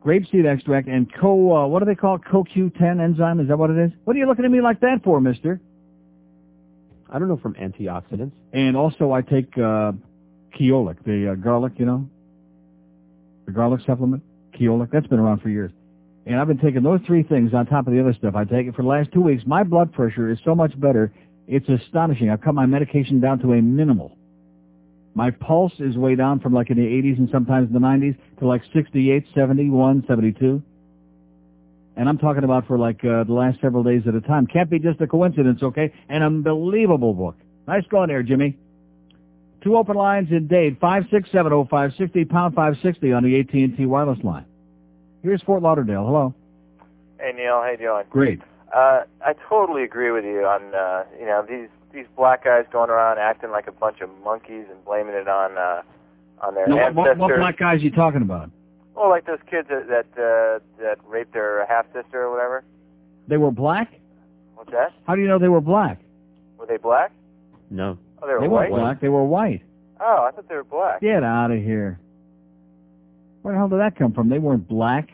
Grapeseed 0.05 0.47
extract 0.47 0.89
and 0.89 1.13
co, 1.13 1.57
uh, 1.57 1.67
what 1.67 1.81
do 1.81 1.85
they 1.87 1.95
call 1.95 2.17
it? 2.17 2.23
CoQ10 2.23 3.03
enzyme? 3.03 3.41
Is 3.41 3.49
that 3.49 3.59
what 3.59 3.71
it 3.71 3.79
is? 3.79 3.91
What 4.05 4.15
are 4.15 4.19
you 4.19 4.27
looking 4.27 4.45
at 4.45 4.51
me 4.51 4.61
like 4.61 4.81
that 4.81 5.01
for, 5.03 5.21
mister? 5.21 5.61
I 7.11 7.19
don't 7.19 7.29
know 7.29 7.39
from 7.39 7.55
antioxidants. 7.55 8.33
And 8.53 8.77
also 8.77 9.13
I 9.13 9.23
take, 9.23 9.57
uh, 9.59 9.93
Kyolic, 10.59 11.03
the 11.05 11.33
uh, 11.33 11.35
garlic, 11.35 11.75
you 11.77 11.87
know? 11.87 12.09
The 13.47 13.53
garlic 13.53 13.81
supplement. 13.87 14.23
Kyolic. 14.59 14.91
That's 14.91 15.07
been 15.07 15.19
around 15.19 15.41
for 15.41 15.49
years. 15.49 15.71
And 16.27 16.41
I've 16.41 16.49
been 16.49 16.59
taking 16.59 16.83
those 16.83 17.01
three 17.07 17.23
things 17.23 17.55
on 17.55 17.67
top 17.67 17.87
of 17.87 17.93
the 17.93 18.01
other 18.01 18.13
stuff. 18.13 18.35
I 18.35 18.45
take 18.45 18.67
it 18.67 18.75
for 18.75 18.83
the 18.83 18.89
last 18.89 19.13
two 19.13 19.21
weeks. 19.21 19.45
My 19.47 19.63
blood 19.63 19.93
pressure 19.93 20.29
is 20.31 20.39
so 20.45 20.55
much 20.55 20.79
better. 20.81 21.13
It's 21.47 21.69
astonishing. 21.69 22.31
I've 22.31 22.41
cut 22.41 22.55
my 22.55 22.67
medication 22.67 23.21
down 23.21 23.39
to 23.41 23.53
a 23.53 23.63
minimal. 23.63 24.16
My 25.17 25.31
pulse 25.31 25.73
is 25.79 25.97
way 25.97 26.15
down 26.15 26.41
from 26.41 26.53
like 26.53 26.69
in 26.69 26.77
the 26.77 26.83
80s 26.83 27.17
and 27.17 27.31
sometimes 27.33 27.69
in 27.69 27.73
the 27.73 27.81
90s 27.81 28.19
to 28.39 28.47
like 28.47 28.61
68, 28.75 29.25
71, 29.35 30.05
72. 30.07 30.63
And 31.97 32.07
I'm 32.07 32.19
talking 32.19 32.45
about 32.45 32.67
for 32.67 32.77
like 32.77 33.03
uh, 33.03 33.25
the 33.25 33.33
last 33.33 33.59
several 33.63 33.83
days 33.83 34.03
at 34.07 34.15
a 34.15 34.21
time. 34.21 34.47
Can't 34.47 34.69
be 34.69 34.79
just 34.79 35.01
a 35.01 35.07
coincidence, 35.07 35.63
okay? 35.63 35.91
An 36.11 36.23
unbelievable 36.23 37.15
book. 37.15 37.35
Nice 37.67 37.85
going 37.91 38.09
there, 38.09 38.23
Jimmy. 38.23 38.59
Two 39.65 39.79
open 39.79 39.97
lines 39.97 40.29
in 40.31 40.49
Dade, 40.49 40.79
5670560, 40.81 42.29
pound 42.29 42.55
560 42.55 43.13
on 43.15 43.25
the 43.25 43.41
AT&T 43.41 43.87
wireless 43.87 44.23
line. 44.23 44.45
Here's 45.23 45.41
Fort 45.43 45.63
Lauderdale. 45.63 46.05
Hello. 46.05 46.35
Hey 47.19 47.33
Neil, 47.35 47.63
how 47.63 47.71
you 47.71 47.79
doing? 47.79 48.05
Great. 48.11 48.43
Uh, 48.71 49.05
I 49.25 49.33
totally 49.49 49.83
agree 49.83 50.11
with 50.11 50.27
you 50.27 50.45
on 50.45 50.75
uh, 50.75 51.05
you 51.19 51.25
know 51.25 51.43
these 51.49 51.71
these 51.97 52.07
black 52.15 52.45
guys 52.45 52.67
going 52.71 52.91
around 52.91 53.19
acting 53.19 53.51
like 53.51 53.67
a 53.67 53.73
bunch 53.73 54.01
of 54.03 54.11
monkeys 54.23 54.67
and 54.71 54.85
blaming 54.85 55.15
it 55.15 55.27
on 55.29 55.57
uh, 55.57 55.83
on 56.43 56.55
their 56.55 56.69
No, 56.69 56.77
what, 56.77 56.95
what, 56.95 57.17
what 57.19 57.37
black 57.37 57.59
guys 57.59 57.81
are 57.81 57.85
you 57.85 57.91
talking 57.91 58.21
about? 58.21 58.51
Well, 58.95 59.09
like 59.09 59.25
those 59.27 59.39
kids 59.51 59.69
that 59.69 59.89
that, 59.89 60.07
uh, 60.23 60.83
that 60.83 60.99
raped 61.07 61.33
their 61.33 61.65
half 61.67 61.87
sister 61.95 62.23
or 62.23 62.31
whatever. 62.31 62.65
They 63.29 63.39
were 63.39 63.51
black? 63.51 63.93
What's 64.55 64.71
that? 64.71 64.93
How 65.07 65.15
do 65.17 65.23
you 65.23 65.29
know 65.29 65.39
they 65.39 65.49
were 65.49 65.61
black? 65.61 66.01
Were 66.59 66.67
they 66.67 66.77
black? 66.77 67.13
No. 67.71 67.99
Oh, 68.23 68.27
they 68.27 68.35
were 68.35 68.41
They 68.41 68.49
white. 68.49 68.71
weren't 68.71 68.83
black. 68.83 69.01
They 69.01 69.09
were 69.09 69.25
white. 69.25 69.63
Oh, 70.01 70.27
I 70.29 70.31
thought 70.31 70.49
they 70.49 70.55
were 70.55 70.65
black. 70.65 71.01
Get 71.01 71.23
out 71.25 71.51
of 71.51 71.59
here. 71.63 71.99
Where 73.43 73.55
the 73.55 73.59
hell 73.59 73.69
did 73.69 73.81
that 73.81 73.97
come 73.97 74.13
from? 74.13 74.29
They 74.29 74.39
weren't 74.39 74.69
black. 74.69 75.09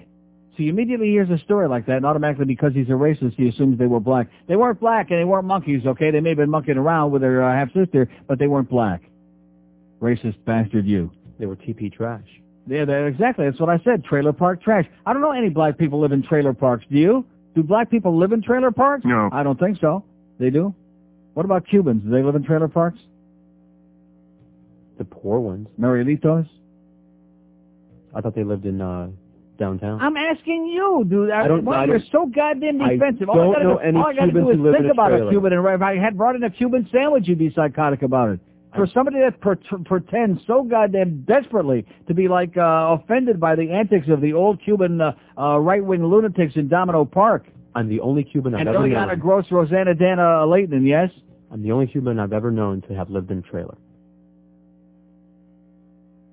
So 0.53 0.57
he 0.59 0.69
immediately 0.69 1.09
hears 1.09 1.31
a 1.31 1.39
story 1.39 1.67
like 1.67 1.87
that, 1.87 1.97
and 1.97 2.05
automatically 2.07 2.45
because 2.45 2.75
he's 2.75 2.89
a 2.89 2.93
racist, 2.93 3.35
he 3.37 3.49
assumes 3.49 3.79
they 3.79 3.87
were 3.87 4.01
black. 4.01 4.29
They 4.49 4.57
weren't 4.57 4.81
black, 4.81 5.11
and 5.11 5.19
they 5.19 5.25
weren't 5.25 5.47
monkeys, 5.47 5.87
okay? 5.87 6.11
They 6.11 6.21
may 6.21 6.31
have 6.31 6.39
been 6.39 6.51
monkeying 6.51 6.77
around 6.77 7.11
with 7.11 7.23
their 7.23 7.43
uh, 7.43 7.55
half-sister, 7.55 8.11
but 8.29 8.39
they 8.39 8.49
weren't 8.49 8.69
black. 8.69 9.03
Racist 10.03 10.37
bastard 10.45 10.87
you. 10.87 11.11
They 11.39 11.47
were 11.47 11.57
TP 11.57 11.91
trash. 11.91 12.27
Yeah, 12.67 12.85
that, 12.85 13.07
exactly. 13.07 13.47
That's 13.47 13.59
what 13.59 13.71
I 13.71 13.79
said. 13.83 14.05
Trailer 14.05 14.33
park 14.33 14.63
trash. 14.63 14.85
I 15.07 15.13
don't 15.13 15.23
know 15.23 15.33
any 15.33 15.49
black 15.49 15.79
people 15.79 16.01
live 16.01 16.13
in 16.13 16.23
trailer 16.23 16.53
parks. 16.53 16.85
Do 16.91 16.99
you? 16.99 17.25
Do 17.55 17.63
black 17.63 17.91
people 17.91 18.19
live 18.19 18.33
in 18.33 18.43
trailer 18.43 18.71
parks? 18.71 19.05
No. 19.05 19.31
I 19.33 19.43
don't 19.43 19.59
think 19.59 19.79
so. 19.81 20.05
They 20.39 20.51
do? 20.51 20.75
What 21.35 21.45
about 21.45 21.67
Cubans? 21.67 22.03
Do 22.03 22.11
they 22.11 22.23
live 22.23 22.35
in 22.35 22.45
trailer 22.45 22.69
parks? 22.69 22.99
The 24.99 25.05
poor 25.05 25.41
ones. 25.41 25.69
Marielitos? 25.81 26.49
I 28.15 28.21
thought 28.21 28.35
they 28.35 28.45
lived 28.45 28.67
in 28.67 28.81
uh 28.81 29.09
downtown. 29.63 30.01
I'm 30.01 30.17
asking 30.17 30.67
you, 30.67 31.05
dude. 31.09 31.31
I, 31.31 31.45
I 31.45 31.49
don't- 31.49 31.65
why 31.65 31.83
I 31.83 31.85
you're 31.87 31.99
don't- 31.99 32.11
so 32.11 32.27
goddamn 32.27 32.83
I 32.83 32.95
defensive. 32.95 33.29
all 33.29 33.37
don't 33.37 33.51
I 33.51 33.53
gotta 33.53 33.65
know 33.65 33.75
do, 33.75 33.81
any 33.81 33.97
all 33.99 34.07
I 34.07 34.13
gotta 34.15 34.27
Cubans 34.33 34.45
do 34.47 34.51
is 34.51 34.57
who 34.57 34.63
live 34.65 34.73
think 34.75 34.85
in 34.85 34.91
a 34.91 34.93
about 34.93 35.13
a. 35.13 35.31
Cuban, 35.31 35.53
and 35.53 35.67
if 35.67 35.83
I 35.83 35.97
had 35.97 36.17
brought 36.19 36.35
in 36.37 36.43
a 36.43 36.51
Cuban 36.51 36.89
sandwich, 36.93 37.29
you'd 37.29 37.39
be 37.39 37.53
psychotic 37.55 38.03
about 38.03 38.31
it. 38.31 38.41
For 38.75 38.87
somebody 38.87 39.19
that 39.21 39.39
per- 39.41 39.57
pretends 39.85 40.41
so 40.47 40.63
goddamn 40.63 41.25
desperately 41.29 41.85
to 42.09 42.15
be 42.15 42.27
like 42.27 42.57
uh, 42.57 42.97
offended 42.99 43.39
by 43.39 43.55
the 43.55 43.71
antics 43.71 44.09
of 44.09 44.21
the 44.23 44.33
old 44.33 44.63
Cuban 44.65 44.99
uh, 45.01 45.13
uh, 45.39 45.59
right-wing 45.59 46.03
lunatics 46.03 46.57
in 46.57 46.69
Domino 46.69 47.05
Park, 47.05 47.45
I'm 47.75 47.89
the 47.89 48.01
only 48.01 48.25
Cuban 48.25 48.55
I've 48.55 48.61
and 48.61 48.69
ever 48.71 48.89
known. 48.89 49.19
Gross, 49.19 49.45
Rosanna 49.51 49.95
Dana 49.95 50.47
Leighton, 50.47 50.87
yes? 50.87 51.11
I'm 51.51 51.63
the 51.63 51.71
only 51.71 51.87
Cuban 51.87 52.19
I've 52.19 52.33
ever 52.33 52.51
known 52.51 52.81
to 52.89 52.95
have 52.95 53.11
lived 53.11 53.31
in 53.31 53.39
a 53.39 53.43
trailer. 53.43 53.77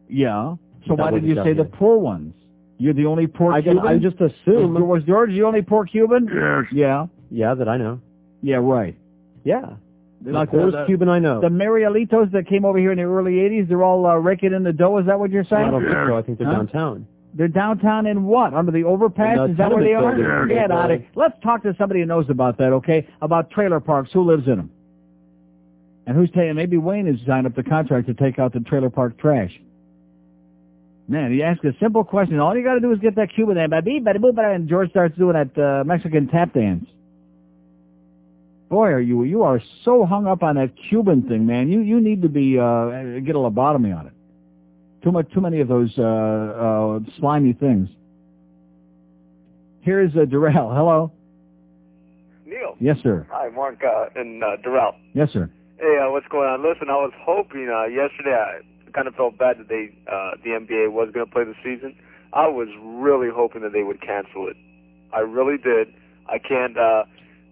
Yeah. 0.07 0.55
So 0.87 0.95
That 0.95 1.03
why 1.03 1.11
did 1.11 1.25
you 1.25 1.35
say 1.43 1.53
the 1.53 1.65
poor 1.65 1.97
ones? 1.97 2.33
You're 2.79 2.93
the 2.93 3.05
only 3.05 3.27
poor 3.27 3.53
I, 3.53 3.61
Cuban? 3.61 3.85
I 3.85 3.97
just 3.97 4.19
assume. 4.21 4.73
Was 4.87 5.03
George 5.03 5.31
the 5.31 5.43
only 5.43 5.61
poor 5.61 5.85
Cuban? 5.85 6.27
Yes. 6.33 6.65
Yeah. 6.73 7.05
Yeah, 7.29 7.53
that 7.53 7.67
I 7.69 7.77
know. 7.77 7.99
Yeah, 8.41 8.55
right. 8.57 8.95
Yeah. 9.43 9.73
The 10.21 10.31
Like 10.31 10.49
poorest 10.49 10.75
the- 10.77 10.85
Cuban 10.85 11.09
I 11.09 11.19
know. 11.19 11.41
The 11.41 11.49
Marielitos 11.49 12.31
that 12.31 12.47
came 12.47 12.63
over 12.65 12.77
here 12.77 12.91
in 12.91 12.97
the 12.97 13.03
early 13.03 13.33
80s, 13.33 13.67
they're 13.67 13.83
all 13.83 14.05
uh, 14.05 14.15
raking 14.15 14.53
in 14.53 14.63
the 14.63 14.73
dough. 14.73 14.97
Is 14.97 15.05
that 15.07 15.19
what 15.19 15.29
you're 15.29 15.43
saying? 15.43 15.67
I 15.67 15.71
don't 15.71 15.83
think 15.83 15.93
so. 16.07 16.17
I 16.17 16.21
think 16.21 16.37
they're 16.39 16.47
Huh? 16.47 16.53
downtown. 16.55 17.05
They're 17.35 17.47
downtown 17.47 18.07
in 18.07 18.23
what? 18.23 18.53
Under 18.53 18.71
the 18.71 18.85
overpass? 18.85 19.37
The 19.37 19.43
Is 19.51 19.57
that 19.57 19.71
where 19.71 19.83
they 19.83 19.93
are? 19.93 20.15
tenement. 20.15 20.49
Get 20.49 20.71
out 20.71 20.89
of 20.91 21.01
Let's 21.15 21.39
talk 21.43 21.61
to 21.63 21.75
somebody 21.77 21.99
who 21.99 22.05
knows 22.07 22.25
about 22.29 22.57
that, 22.57 22.73
okay? 22.73 23.07
About 23.21 23.51
trailer 23.51 23.79
parks. 23.79 24.09
Who 24.13 24.23
lives 24.23 24.47
in 24.47 24.55
them? 24.57 24.71
And 26.07 26.17
who's 26.17 26.29
taking? 26.31 26.55
Maybe 26.55 26.77
Wayne 26.77 27.05
has 27.05 27.17
signed 27.27 27.45
up 27.45 27.55
the 27.55 27.61
contract 27.63 28.07
to 28.07 28.13
take 28.15 28.39
out 28.39 28.51
the 28.53 28.61
trailer 28.61 28.89
park 28.89 29.17
trash. 29.19 29.51
Man, 31.09 31.33
you 31.33 31.41
ask 31.41 31.63
a 31.63 31.73
simple 31.79 32.03
question. 32.03 32.39
All 32.39 32.55
you 32.55 32.63
got 32.63 32.75
to 32.75 32.79
do 32.79 32.91
is 32.91 32.99
get 32.99 33.15
that 33.15 33.33
Cuban 33.33 33.55
there, 33.55 33.67
baby, 33.67 33.99
bada 33.99 34.21
boo, 34.21 34.31
bada, 34.31 34.53
and 34.53 34.69
George 34.69 34.91
starts 34.91 35.17
doing 35.17 35.33
that 35.33 35.59
uh, 35.59 35.83
Mexican 35.83 36.27
tap 36.27 36.53
dance. 36.53 36.85
Boy, 38.69 38.89
are 38.89 38.99
you 38.99 39.23
you 39.23 39.41
are 39.41 39.59
so 39.83 40.05
hung 40.05 40.27
up 40.27 40.43
on 40.43 40.57
that 40.57 40.69
Cuban 40.87 41.23
thing, 41.23 41.47
man. 41.47 41.71
You 41.71 41.81
you 41.81 41.99
need 41.99 42.21
to 42.21 42.29
be 42.29 42.59
uh, 42.59 43.19
get 43.25 43.35
a 43.35 43.39
lobotomy 43.39 43.97
on 43.97 44.05
it. 44.05 44.13
Too 45.03 45.11
much, 45.11 45.33
too 45.33 45.41
many 45.41 45.61
of 45.61 45.67
those 45.67 45.91
uh, 45.97 46.03
uh, 46.03 46.99
slimy 47.17 47.53
things. 47.53 47.89
Here's 49.81 50.15
uh, 50.15 50.25
Durrell. 50.25 50.71
Hello. 50.71 51.11
Neil. 52.45 52.75
Yes, 52.79 52.97
sir. 53.01 53.25
Hi, 53.31 53.49
Mark 53.49 53.81
uh, 53.83 54.09
and 54.15 54.43
uh, 54.43 54.57
Durrell. 54.63 54.93
Yes, 55.15 55.29
sir. 55.33 55.49
Hey, 55.79 55.97
uh, 56.05 56.11
what's 56.11 56.27
going 56.27 56.47
on? 56.47 56.61
Listen, 56.61 56.89
I 56.91 56.97
was 56.97 57.13
hoping 57.25 57.67
uh, 57.73 57.85
yesterday. 57.85 58.35
I 58.35 58.59
kind 58.99 59.07
of 59.07 59.15
felt 59.15 59.37
bad 59.37 59.57
that 59.59 59.69
they, 59.69 59.89
uh, 60.11 60.31
the 60.43 60.49
NBA 60.51 60.91
was 60.91 61.09
going 61.13 61.25
to 61.25 61.31
play 61.31 61.43
the 61.45 61.55
season. 61.63 61.95
I 62.33 62.47
was 62.47 62.67
really 62.83 63.29
hoping 63.33 63.61
that 63.61 63.71
they 63.73 63.83
would 63.83 64.01
cancel 64.01 64.47
it. 64.47 64.57
I 65.13 65.19
really 65.19 65.57
did. 65.57 65.87
I 66.27 66.37
can't. 66.37 66.77
Uh, 66.77 67.03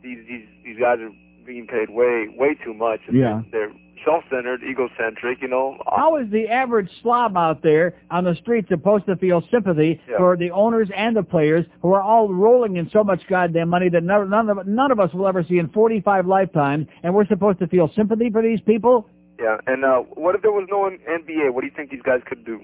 these 0.03 0.19
these 0.28 0.45
these 0.64 0.78
guys 0.80 0.99
are 0.99 1.10
being 1.45 1.65
paid 1.68 1.90
way 1.90 2.28
way 2.38 2.53
too 2.64 2.74
much. 2.74 2.99
and 3.07 3.18
Yeah. 3.18 3.41
They're 3.52 3.72
self-centered, 4.06 4.61
egocentric. 4.64 5.41
You 5.41 5.48
know. 5.48 5.78
How 5.88 6.18
is 6.18 6.30
the 6.30 6.48
average 6.49 6.90
slob 7.02 7.36
out 7.36 7.64
there 7.64 7.95
on 8.11 8.26
the 8.26 8.36
street 8.36 8.65
supposed 8.69 9.07
to 9.07 9.15
feel 9.15 9.41
sympathy 9.49 9.99
Yeah. 10.07 10.18
for 10.18 10.38
the 10.38 10.52
owners 10.52 10.90
and 10.95 11.15
the 11.15 11.24
players 11.24 11.65
who 11.82 11.91
are 11.94 12.02
all 12.03 12.32
rolling 12.32 12.76
in 12.76 12.88
so 12.91 13.03
much 13.03 13.22
goddamn 13.28 13.69
money 13.69 13.90
that 13.90 14.03
none, 14.03 14.30
none, 14.30 14.49
of, 14.52 14.68
none 14.68 14.91
of 14.91 14.99
us 14.99 15.11
will 15.14 15.28
ever 15.28 15.44
see 15.44 15.57
in 15.57 15.69
45 15.69 16.28
lifetimes, 16.28 16.86
and 17.02 17.15
we're 17.15 17.26
supposed 17.26 17.57
to 17.60 17.68
feel 17.68 17.90
sympathy 17.95 18.30
for 18.30 18.44
these 18.44 18.61
people? 18.61 19.10
Yeah. 19.39 19.57
And 19.68 19.85
uh, 19.85 19.99
what 20.15 20.35
if 20.35 20.41
there 20.41 20.51
was 20.51 20.68
no 20.69 20.89
NBA? 20.89 21.53
What 21.53 21.61
do 21.61 21.68
you 21.68 21.73
think 21.76 21.91
these 21.91 22.01
guys 22.01 22.22
could 22.26 22.45
do? 22.45 22.61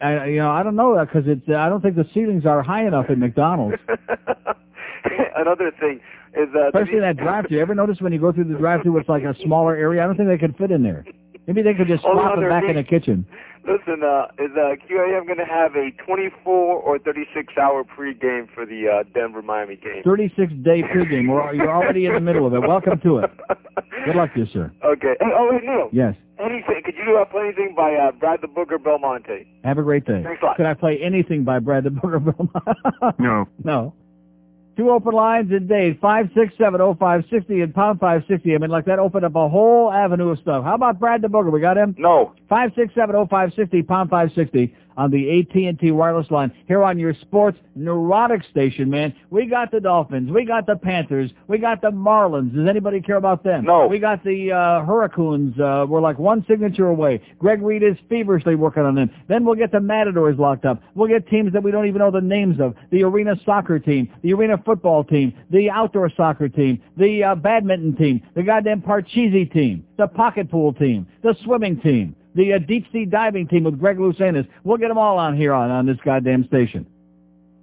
I, 0.00 0.26
you 0.26 0.38
know, 0.38 0.50
I 0.50 0.62
don't 0.62 0.76
know 0.76 0.96
that 0.96 1.06
because 1.12 1.28
it's. 1.28 1.48
I 1.48 1.68
don't 1.68 1.80
think 1.80 1.96
the 1.96 2.08
ceilings 2.12 2.44
are 2.44 2.62
high 2.62 2.86
enough 2.86 3.06
at 3.08 3.18
McDonald's. 3.18 3.78
another 5.36 5.70
thing 5.78 6.00
is 6.34 6.48
uh, 6.54 6.68
Especially 6.68 6.96
in 6.96 7.02
that 7.02 7.16
drive-thru. 7.16 7.56
You 7.56 7.62
ever 7.62 7.74
notice 7.74 8.00
when 8.00 8.12
you 8.12 8.20
go 8.20 8.32
through 8.32 8.44
the 8.44 8.54
drive-through, 8.54 8.98
it's 8.98 9.08
like 9.08 9.22
a 9.22 9.34
smaller 9.44 9.76
area? 9.76 10.02
I 10.02 10.06
don't 10.06 10.16
think 10.16 10.28
they 10.28 10.38
could 10.38 10.56
fit 10.56 10.70
in 10.70 10.82
there. 10.82 11.04
Maybe 11.46 11.62
they 11.62 11.74
could 11.74 11.88
just 11.88 12.02
Hold 12.02 12.18
swap 12.18 12.38
on, 12.38 12.44
it 12.44 12.48
back 12.48 12.64
in 12.68 12.76
the 12.76 12.84
kitchen. 12.84 13.26
Listen, 13.64 14.02
uh, 14.02 14.26
is 14.42 14.50
uh, 14.56 14.74
QAM 14.90 15.26
going 15.26 15.38
to 15.38 15.44
have 15.44 15.74
a 15.76 15.90
24 16.04 16.52
or 16.52 16.98
36 16.98 17.52
hour 17.60 17.84
pregame 17.84 18.48
for 18.54 18.66
the 18.66 18.88
uh, 18.88 19.04
Denver 19.14 19.42
Miami 19.42 19.76
game? 19.76 20.02
36-day 20.04 20.82
pregame. 20.82 21.28
We're, 21.28 21.54
you're 21.54 21.72
already 21.72 22.06
in 22.06 22.14
the 22.14 22.20
middle 22.20 22.46
of 22.46 22.54
it. 22.54 22.60
Welcome 22.60 23.00
to 23.00 23.18
it. 23.18 23.30
Good 24.04 24.16
luck 24.16 24.34
to 24.34 24.40
you, 24.40 24.46
sir. 24.52 24.72
Okay. 24.84 25.14
Hey, 25.20 25.26
oh, 25.36 25.50
hey, 25.52 25.64
Neil. 25.66 25.88
Yes. 25.92 26.16
Anything? 26.40 26.82
Could 26.84 26.94
you 26.96 27.18
uh, 27.20 27.24
play 27.24 27.42
anything 27.46 27.74
by 27.76 27.94
uh, 27.94 28.10
Brad 28.12 28.40
the 28.42 28.48
Booger 28.48 28.82
Belmonte? 28.82 29.46
Have 29.62 29.78
a 29.78 29.82
great 29.82 30.04
day. 30.06 30.22
Thanks 30.24 30.42
a 30.42 30.46
lot. 30.46 30.56
Could 30.56 30.66
I 30.66 30.74
play 30.74 30.98
anything 31.00 31.44
by 31.44 31.60
Brad 31.60 31.84
the 31.84 31.90
Booger 31.90 32.18
Belmonte? 32.24 33.14
No. 33.18 33.46
No. 33.64 33.94
Two 34.76 34.90
open 34.90 35.12
lines 35.12 35.50
in 35.50 35.66
days, 35.66 35.96
5670560 36.02 37.62
and 37.62 37.74
pound 37.74 38.00
560. 38.00 38.54
I 38.54 38.58
mean, 38.58 38.70
like 38.70 38.86
that 38.86 38.98
opened 38.98 39.24
up 39.26 39.36
a 39.36 39.48
whole 39.48 39.92
avenue 39.92 40.30
of 40.30 40.38
stuff. 40.38 40.64
How 40.64 40.74
about 40.76 40.98
Brad 40.98 41.20
the 41.20 41.28
Booger? 41.28 41.52
We 41.52 41.60
got 41.60 41.76
him? 41.76 41.94
No. 41.98 42.32
5670560, 42.50 43.86
pound 43.86 44.08
560 44.08 44.74
on 44.96 45.10
the 45.10 45.40
AT&T 45.40 45.90
wireless 45.90 46.30
line 46.30 46.52
here 46.66 46.82
on 46.82 46.98
your 46.98 47.14
sports 47.20 47.58
neurotic 47.74 48.42
station, 48.50 48.90
man. 48.90 49.14
We 49.30 49.46
got 49.46 49.70
the 49.70 49.80
Dolphins. 49.80 50.30
We 50.30 50.44
got 50.44 50.66
the 50.66 50.76
Panthers. 50.76 51.30
We 51.48 51.58
got 51.58 51.80
the 51.80 51.90
Marlins. 51.90 52.54
Does 52.54 52.68
anybody 52.68 53.00
care 53.00 53.16
about 53.16 53.44
them? 53.44 53.64
No. 53.64 53.86
We 53.86 53.98
got 53.98 54.22
the 54.24 54.52
uh, 54.52 54.84
Hurricanes. 54.84 55.58
Uh, 55.58 55.86
we're 55.88 56.00
like 56.00 56.18
one 56.18 56.44
signature 56.48 56.86
away. 56.86 57.22
Greg 57.38 57.62
Reed 57.62 57.82
is 57.82 57.96
feverishly 58.08 58.54
working 58.54 58.82
on 58.82 58.94
them. 58.94 59.10
Then 59.28 59.44
we'll 59.44 59.54
get 59.54 59.72
the 59.72 59.80
Matadors 59.80 60.38
locked 60.38 60.64
up. 60.64 60.82
We'll 60.94 61.08
get 61.08 61.28
teams 61.28 61.52
that 61.52 61.62
we 61.62 61.70
don't 61.70 61.86
even 61.86 61.98
know 61.98 62.10
the 62.10 62.20
names 62.20 62.60
of. 62.60 62.74
The 62.90 63.02
arena 63.02 63.34
soccer 63.44 63.78
team, 63.78 64.12
the 64.22 64.32
arena 64.34 64.56
football 64.64 65.04
team, 65.04 65.32
the 65.50 65.70
outdoor 65.70 66.10
soccer 66.16 66.48
team, 66.48 66.82
the 66.96 67.24
uh, 67.24 67.34
badminton 67.34 67.96
team, 67.96 68.22
the 68.34 68.42
goddamn 68.42 68.82
Parcheesi 68.82 69.50
team, 69.52 69.84
the 69.98 70.06
pocket 70.06 70.50
pool 70.50 70.72
team, 70.72 71.06
the 71.22 71.34
swimming 71.44 71.80
team, 71.80 72.14
the 72.34 72.54
uh, 72.54 72.58
deep 72.58 72.86
sea 72.92 73.04
diving 73.04 73.48
team 73.48 73.64
with 73.64 73.78
Greg 73.78 73.98
Louganis. 73.98 74.46
We'll 74.64 74.78
get 74.78 74.88
them 74.88 74.98
all 74.98 75.18
on 75.18 75.36
here 75.36 75.52
on, 75.52 75.70
on 75.70 75.86
this 75.86 75.98
goddamn 76.04 76.46
station. 76.46 76.86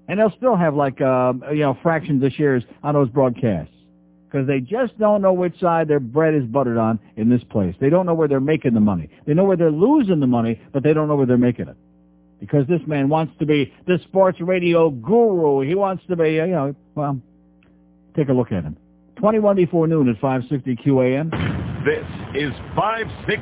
And 0.08 0.20
they'll 0.20 0.34
still 0.38 0.56
have 0.56 0.76
like, 0.76 1.02
uh, 1.02 1.34
you 1.52 1.60
know, 1.60 1.78
fractions 1.84 2.24
of 2.24 2.32
shares 2.34 2.64
on 2.84 2.96
those 2.96 3.10
broadcasts. 3.10 3.74
Because 4.26 4.48
they 4.48 4.60
just 4.60 4.98
don't 5.00 5.24
know 5.24 5.34
which 5.34 5.60
side 5.60 5.88
their 5.88 6.00
bread 6.00 6.36
is 6.36 6.44
buttered 6.46 6.78
on 6.78 7.00
in 7.16 7.30
this 7.30 7.44
place. 7.46 7.76
They 7.80 7.90
don't 7.90 8.06
know 8.06 8.14
where 8.14 8.28
they're 8.28 8.40
making 8.40 8.76
the 8.76 8.80
money. 8.80 9.10
They 9.26 9.34
know 9.34 9.44
where 9.44 9.58
they're 9.58 9.72
losing 9.72 10.20
the 10.20 10.28
money, 10.28 10.62
but 10.72 10.84
they 10.84 10.94
don't 10.94 11.08
know 11.08 11.16
where 11.16 11.26
they're 11.26 11.38
making 11.38 11.68
it. 11.68 11.78
Because 12.40 12.68
this 12.68 12.82
man 12.86 13.10
wants 13.10 13.34
to 13.40 13.46
be 13.48 13.74
the 13.88 14.00
sports 14.04 14.40
radio 14.40 14.92
guru. 14.92 15.62
He 15.68 15.74
wants 15.74 16.04
to 16.10 16.16
be, 16.16 16.40
uh, 16.40 16.46
you 16.46 16.52
know, 16.52 16.76
well, 16.94 17.20
take 18.16 18.30
a 18.30 18.34
look 18.34 18.52
at 18.52 18.64
him. 18.64 18.78
21 19.18 19.56
before 19.56 19.88
noon 19.88 20.08
at 20.10 20.20
560 20.22 20.76
QAM. 20.84 21.59
This 21.86 22.04
is 22.36 22.52
560 22.76 23.40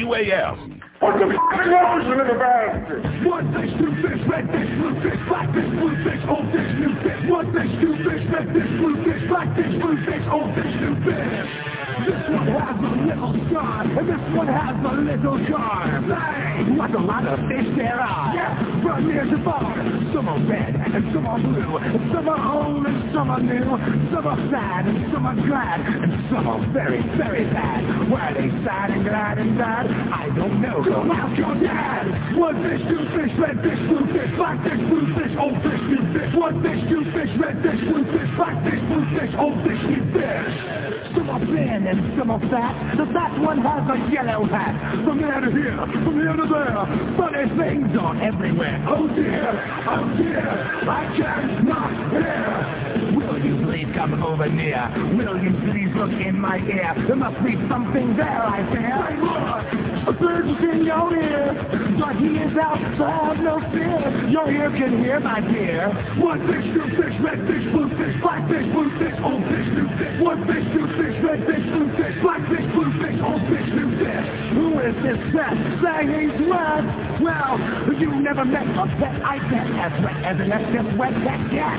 QAM. 0.00 0.80
What 1.04 1.20
the 1.20 1.28
f***ing 1.28 1.68
in 1.68 2.26
the 2.26 2.38
basket? 2.40 3.28
One 3.28 3.44
fish, 3.52 3.68
two 3.76 3.92
fish, 4.00 4.24
red 4.24 4.48
fish, 4.48 4.72
blue 4.80 4.96
fish, 5.04 5.20
black 5.28 5.52
fish, 5.52 5.68
blue 5.76 5.92
fish, 6.00 6.22
old 6.32 6.48
fish, 6.48 6.70
new 6.80 6.96
fish. 7.04 7.20
One 7.28 7.52
fish, 7.52 7.68
two 7.76 7.92
fish, 8.08 8.24
red 8.32 8.48
fish, 8.56 8.72
blue 8.80 8.96
fish, 9.04 9.22
black 9.28 9.52
fish, 9.52 9.74
blue 9.84 10.00
fish, 10.00 10.24
old 10.32 10.48
fish, 10.56 10.74
new 10.80 10.96
fish. 11.04 11.68
This 12.08 12.24
one 12.32 12.48
has 12.56 12.78
a 12.80 12.92
little 13.04 13.36
scar, 13.52 13.84
and 13.84 14.06
this 14.08 14.24
one 14.32 14.48
has 14.48 14.76
a 14.80 14.94
little 15.04 15.38
jar. 15.44 16.00
Hey, 16.08 16.72
what 16.72 16.94
a 16.96 17.02
lot 17.04 17.28
of 17.28 17.36
fish 17.52 17.68
there 17.76 18.00
are. 18.00 18.32
Yeah, 18.32 18.80
from 18.80 19.12
near 19.12 19.28
to 19.28 19.44
far. 19.44 19.76
Some 20.18 20.30
are 20.30 20.50
red, 20.50 20.74
and 20.74 21.14
some 21.14 21.26
are 21.28 21.38
blue, 21.38 21.76
and 21.78 22.10
some 22.10 22.28
are 22.28 22.42
old, 22.42 22.84
and 22.84 23.14
some 23.14 23.30
are 23.30 23.38
new. 23.38 23.70
Some 24.10 24.26
are 24.26 24.50
sad, 24.50 24.90
and 24.90 25.12
some 25.14 25.24
are 25.24 25.38
glad, 25.46 25.78
and 25.78 26.10
some 26.26 26.42
are 26.42 26.58
very, 26.74 26.98
very 27.14 27.44
bad. 27.54 28.10
Why 28.10 28.30
are 28.30 28.34
they 28.34 28.50
sad 28.66 28.90
and 28.90 29.06
glad 29.06 29.38
and 29.38 29.56
bad? 29.56 29.86
I 29.86 30.26
don't 30.34 30.60
know. 30.60 30.82
Go 30.82 31.06
ask 31.06 31.38
your 31.38 31.54
dad. 31.62 32.34
One 32.34 32.58
fish, 32.66 32.82
two 32.90 32.98
fish, 33.14 33.30
red 33.38 33.62
fish, 33.62 33.78
blue 33.86 34.10
fish, 34.10 34.34
black 34.34 34.58
fish, 34.66 34.82
blue 34.90 35.06
fish, 35.14 35.34
old 35.38 35.54
fish, 35.62 35.82
new 35.86 36.02
fish. 36.10 36.34
One 36.34 36.66
fish, 36.66 36.82
two 36.90 37.04
fish, 37.14 37.30
red 37.38 37.62
fish, 37.62 37.78
blue 37.86 38.02
fish, 38.10 38.30
black 38.34 38.58
fish, 38.66 38.82
blue 38.90 39.06
fish, 39.14 39.32
old 39.38 39.54
fish, 39.62 39.82
new 39.86 40.02
fish. 40.18 40.78
Some 41.14 41.30
are 41.30 41.46
thin 41.46 41.86
and 41.86 42.18
some 42.18 42.30
are 42.30 42.42
fat. 42.50 42.74
The 42.96 43.06
fat 43.14 43.38
one 43.38 43.62
has 43.62 43.86
a 43.86 43.98
yellow 44.10 44.44
hat. 44.50 44.74
From 45.04 45.22
there 45.22 45.40
to 45.40 45.50
here, 45.50 45.78
from 46.02 46.14
here 46.18 46.34
to 46.34 46.46
there. 46.50 46.74
Funny 47.16 47.46
things 47.54 47.94
are 47.94 48.16
everywhere. 48.22 48.82
Oh 48.88 49.06
dear, 49.14 49.46
oh 49.86 50.07
dear, 50.16 50.48
I 50.88 51.04
cannot 51.16 51.92
hear. 52.12 52.88
Will 53.16 53.38
you 53.44 53.56
please 53.66 53.88
come 53.94 54.22
over 54.22 54.48
near? 54.48 54.88
Will 55.16 55.36
you 55.42 55.52
please 55.66 55.92
look 55.96 56.12
in 56.12 56.38
my 56.40 56.58
ear? 56.58 56.94
There 57.06 57.16
must 57.16 57.42
be 57.44 57.54
something 57.68 58.16
there, 58.16 58.42
I 58.42 58.62
fear. 58.72 58.96
My 58.96 59.14
lord, 59.18 59.64
a 60.08 60.12
bird 60.12 60.48
is 60.48 60.62
in 60.62 60.84
your 60.84 61.12
ear, 61.16 61.52
but 61.98 62.16
he 62.16 62.38
is 62.40 62.56
out, 62.56 62.80
so 62.96 63.04
have 63.04 63.38
no 63.38 63.60
fear. 63.72 64.28
Your 64.30 64.50
ear 64.50 64.70
can 64.70 65.02
hear, 65.02 65.20
my 65.20 65.40
dear. 65.40 65.88
One 66.18 66.40
fish, 66.46 66.64
two 66.72 66.88
fish, 66.96 67.16
red 67.20 67.40
fish, 67.46 67.64
blue 67.72 67.90
fish, 67.98 68.16
black 68.22 68.48
fish, 68.48 68.66
blue 68.72 68.90
fish, 68.98 69.16
old 69.22 69.42
fish, 69.44 69.68
new 69.76 69.88
fish. 69.98 70.14
One 70.20 70.40
fish, 70.46 70.64
two 70.72 70.86
fish, 70.96 71.16
red 71.22 71.40
fish, 71.44 71.64
blue 71.68 71.90
fish, 71.96 72.16
black 72.22 72.42
fish, 72.48 72.66
blue 72.72 72.92
fish, 73.02 73.18
old 73.20 73.42
fish, 73.50 73.68
new 73.74 73.90
fish. 74.00 74.26
Who 74.56 74.78
is 74.80 74.96
this 75.04 75.20
pet? 75.34 75.54
Say 75.84 76.00
he's. 76.08 76.38
Well, 76.48 77.58
you 77.98 78.14
never 78.14 78.44
met 78.44 78.62
a 78.62 78.86
pet 78.98 79.20
I 79.24 79.38
bet 79.50 79.66
as 79.74 79.97
wet 80.02 80.16
as 80.24 80.40
an 80.40 80.48
this 80.50 80.98
wet 80.98 81.14
pet 81.24 81.50
cat. 81.50 81.78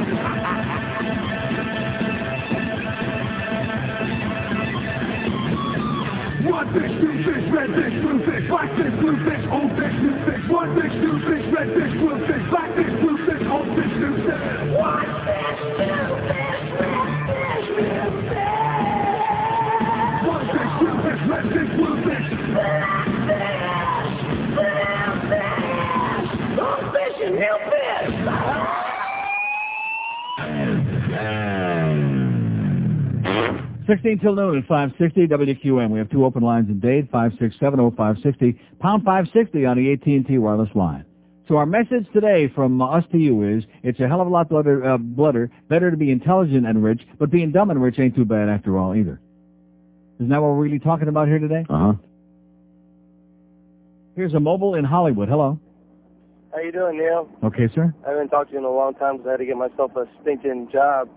One 6.49 6.73
fish, 6.73 6.91
two 6.99 7.13
fish, 7.23 7.45
red 7.51 7.69
fish, 7.75 8.01
blue 8.01 8.19
fish, 8.25 8.47
black 8.49 8.69
fish, 8.75 8.93
blue 8.99 9.17
fish, 9.25 9.45
old 9.51 9.71
fish, 9.77 9.93
new 10.01 10.15
fish. 10.25 10.49
One 10.49 10.75
fish, 10.75 10.93
two 10.99 11.19
fish, 11.27 11.45
red 11.53 11.69
fish, 11.75 11.93
blue 11.99 12.19
fish, 12.27 12.43
black 12.49 12.75
fish, 12.75 12.93
blue 12.99 13.17
fish, 13.27 13.47
old 13.47 13.67
fish, 13.75 13.93
new 13.99 14.15
fish. 14.25 14.39
One 14.73 15.05
fish, 15.25 15.59
two 15.77 16.15
fish, 16.27 16.63
red 16.79 17.07
fish, 17.49 17.67
blue 17.69 18.21
fish. 18.29 18.49
One 20.25 20.45
fish, 20.49 20.71
two 20.79 20.93
fish, 21.03 21.21
red 21.29 21.45
fish, 21.53 21.71
blue 21.77 21.95
fish, 22.03 22.27
black 22.53 23.05
fish, 23.27 23.68
old 27.21 27.29
fish, 27.29 27.29
and 27.29 27.35
new 27.35 27.57
fish. 27.69 28.89
16 33.87 34.19
till 34.19 34.35
noon 34.35 34.57
at 34.59 34.67
560 34.67 35.27
WQAM. 35.27 35.89
We 35.89 35.97
have 35.97 36.11
two 36.11 36.23
open 36.23 36.43
lines 36.43 36.69
in 36.69 36.79
Dade, 36.79 37.11
5670560, 37.11 38.59
pound 38.79 39.03
560 39.03 39.65
on 39.65 39.77
the 39.77 39.93
AT&T 39.93 40.37
wireless 40.37 40.69
line. 40.75 41.05
So 41.47 41.57
our 41.57 41.65
message 41.65 42.05
today 42.13 42.51
from 42.53 42.79
us 42.83 43.03
to 43.11 43.17
you 43.17 43.57
is, 43.57 43.63
it's 43.81 43.99
a 43.99 44.07
hell 44.07 44.21
of 44.21 44.27
a 44.27 44.29
lot 44.29 44.47
better, 44.49 44.87
uh, 44.87 44.99
better, 44.99 45.49
better 45.67 45.89
to 45.89 45.97
be 45.97 46.11
intelligent 46.11 46.67
and 46.67 46.83
rich, 46.83 47.01
but 47.17 47.31
being 47.31 47.51
dumb 47.51 47.71
and 47.71 47.81
rich 47.81 47.97
ain't 47.97 48.15
too 48.15 48.25
bad 48.25 48.47
after 48.47 48.77
all 48.77 48.95
either. 48.95 49.19
Isn't 50.19 50.29
that 50.29 50.39
what 50.39 50.49
we're 50.49 50.63
really 50.63 50.77
talking 50.77 51.07
about 51.07 51.27
here 51.27 51.39
today? 51.39 51.65
Uh-huh. 51.67 51.93
Here's 54.15 54.35
a 54.35 54.39
mobile 54.39 54.75
in 54.75 54.85
Hollywood. 54.85 55.29
Hello. 55.29 55.59
How 56.51 56.59
you 56.61 56.71
doing, 56.71 56.97
Neil? 56.97 57.29
Okay, 57.43 57.67
sir. 57.73 57.93
I 58.05 58.09
haven't 58.09 58.29
talked 58.29 58.49
to 58.49 58.53
you 58.53 58.59
in 58.59 58.65
a 58.65 58.71
long 58.71 58.95
time 58.95 59.17
because 59.17 59.27
I 59.27 59.31
had 59.31 59.37
to 59.37 59.45
get 59.45 59.57
myself 59.57 59.95
a 59.95 60.05
stinking 60.21 60.69
job. 60.71 61.09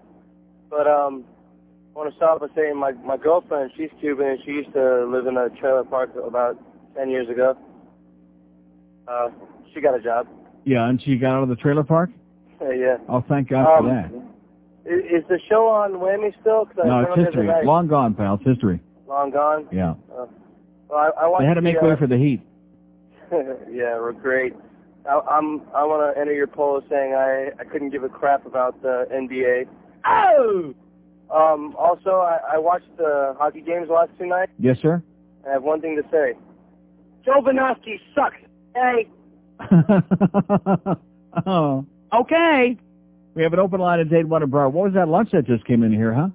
But 0.69 0.87
um, 0.87 1.25
I 1.95 1.99
want 1.99 2.11
to 2.11 2.17
start 2.17 2.41
by 2.41 2.49
saying 2.55 2.77
my 2.77 2.93
my 2.93 3.17
girlfriend, 3.17 3.71
she's 3.77 3.91
Cuban 4.01 4.27
and 4.27 4.39
she 4.45 4.51
used 4.53 4.73
to 4.75 5.07
live 5.07 5.27
in 5.27 5.37
a 5.37 5.49
trailer 5.61 5.85
park 5.85 6.11
about 6.23 6.59
ten 6.97 7.09
years 7.09 7.29
ago. 7.29 7.57
Uh, 9.09 9.29
she 9.73 9.81
got 9.81 9.95
a 9.99 10.03
job. 10.03 10.27
Yeah, 10.65 10.89
and 10.89 11.01
she 11.03 11.17
got 11.17 11.37
out 11.37 11.43
of 11.45 11.49
the 11.49 11.57
trailer 11.57 11.83
park? 11.83 12.11
yeah. 12.61 12.99
Oh, 13.09 13.25
thank 13.29 13.49
God 13.49 13.67
Um, 13.67 13.85
for 13.85 13.91
that. 13.91 14.13
Is, 14.85 15.23
is 15.23 15.29
the 15.29 15.39
show 15.49 15.67
on 15.69 15.93
Whammy 15.93 16.33
still? 16.41 16.67
'Cause 16.67 16.77
I 16.85 16.89
No, 16.89 17.01
it's 17.03 17.17
history. 17.17 17.49
Long 17.65 17.89
gone, 17.89 18.15
pal. 18.15 18.35
It's 18.35 18.45
history. 18.45 18.81
Long 19.09 19.31
gone. 19.31 19.67
Yeah. 19.73 19.95
Uh, 20.13 20.27
well, 20.89 20.99
I, 20.99 21.25
I 21.25 21.29
want 21.29 21.43
They 21.43 21.47
had 21.47 21.55
to 21.55 21.63
make 21.63 21.81
way 21.81 21.93
uh, 21.93 21.97
for 21.97 22.07
the 22.07 22.19
heat. 22.19 22.43
yeah, 23.33 23.99
we're 23.99 24.13
great. 24.13 24.55
I, 25.09 25.21
I'm 25.31 25.63
I 25.75 25.85
want 25.85 26.15
to 26.15 26.21
enter 26.21 26.33
your 26.33 26.47
poll 26.47 26.83
saying 26.89 27.15
I 27.15 27.51
I 27.59 27.65
couldn't 27.65 27.91
give 27.91 28.05
a 28.05 28.09
crap 28.09 28.47
about 28.47 28.81
the 28.83 29.07
NBA. 29.13 29.67
Oh. 30.07 30.75
Um. 31.35 31.75
Also, 31.79 32.11
I, 32.11 32.39
I 32.55 32.59
watched 32.59 32.97
the 32.99 33.35
hockey 33.39 33.63
games 33.63 33.89
last 33.89 34.11
two 34.19 34.27
nights. 34.27 34.53
Yes, 34.59 34.79
sir? 34.83 35.03
I 35.49 35.53
have 35.53 35.63
one 35.63 35.81
thing 35.81 35.97
to 35.97 36.09
say. 36.11 36.35
Joe 37.25 37.41
Banoski 37.41 38.01
sucks. 38.15 38.37
Hey. 38.75 39.09
oh, 41.47 41.87
okay. 42.13 42.77
We 43.35 43.43
have 43.43 43.53
an 43.53 43.59
open 43.61 43.81
line 43.81 44.01
at 44.01 44.11
Dade 44.11 44.27
Wonder 44.29 44.47
Bar. 44.47 44.69
What 44.69 44.85
was 44.85 44.95
that 44.95 45.09
lunch 45.09 45.31
that 45.33 45.47
just 45.47 45.65
came 45.65 45.83
in 45.83 45.93
here, 45.93 46.13
huh? 46.13 46.29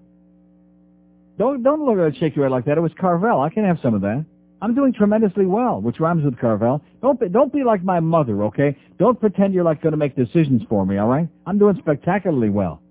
Don't 1.37 1.61
don't 1.61 1.85
look 1.85 1.99
at 1.99 2.17
shake 2.19 2.35
your 2.35 2.45
head 2.45 2.51
like 2.51 2.65
that. 2.65 2.77
It 2.77 2.81
was 2.81 2.91
Carvel. 2.99 3.41
I 3.41 3.49
can 3.49 3.63
have 3.65 3.77
some 3.81 3.93
of 3.93 4.01
that. 4.01 4.25
I'm 4.61 4.73
doing 4.73 4.91
tremendously 4.91 5.45
well, 5.45 5.81
which 5.81 5.99
rhymes 5.99 6.25
with 6.25 6.39
Carvel. 6.39 6.81
Don't 7.01 7.19
be, 7.19 7.29
don't 7.29 7.53
be 7.53 7.63
like 7.63 7.83
my 7.83 7.99
mother, 7.99 8.43
okay? 8.45 8.75
Don't 8.97 9.19
pretend 9.19 9.53
you're 9.53 9.63
like 9.63 9.81
going 9.81 9.91
to 9.91 9.97
make 9.97 10.15
decisions 10.15 10.63
for 10.67 10.85
me, 10.85 10.97
all 10.97 11.07
right? 11.07 11.27
I'm 11.45 11.59
doing 11.59 11.77
spectacularly 11.79 12.49
well. 12.49 12.81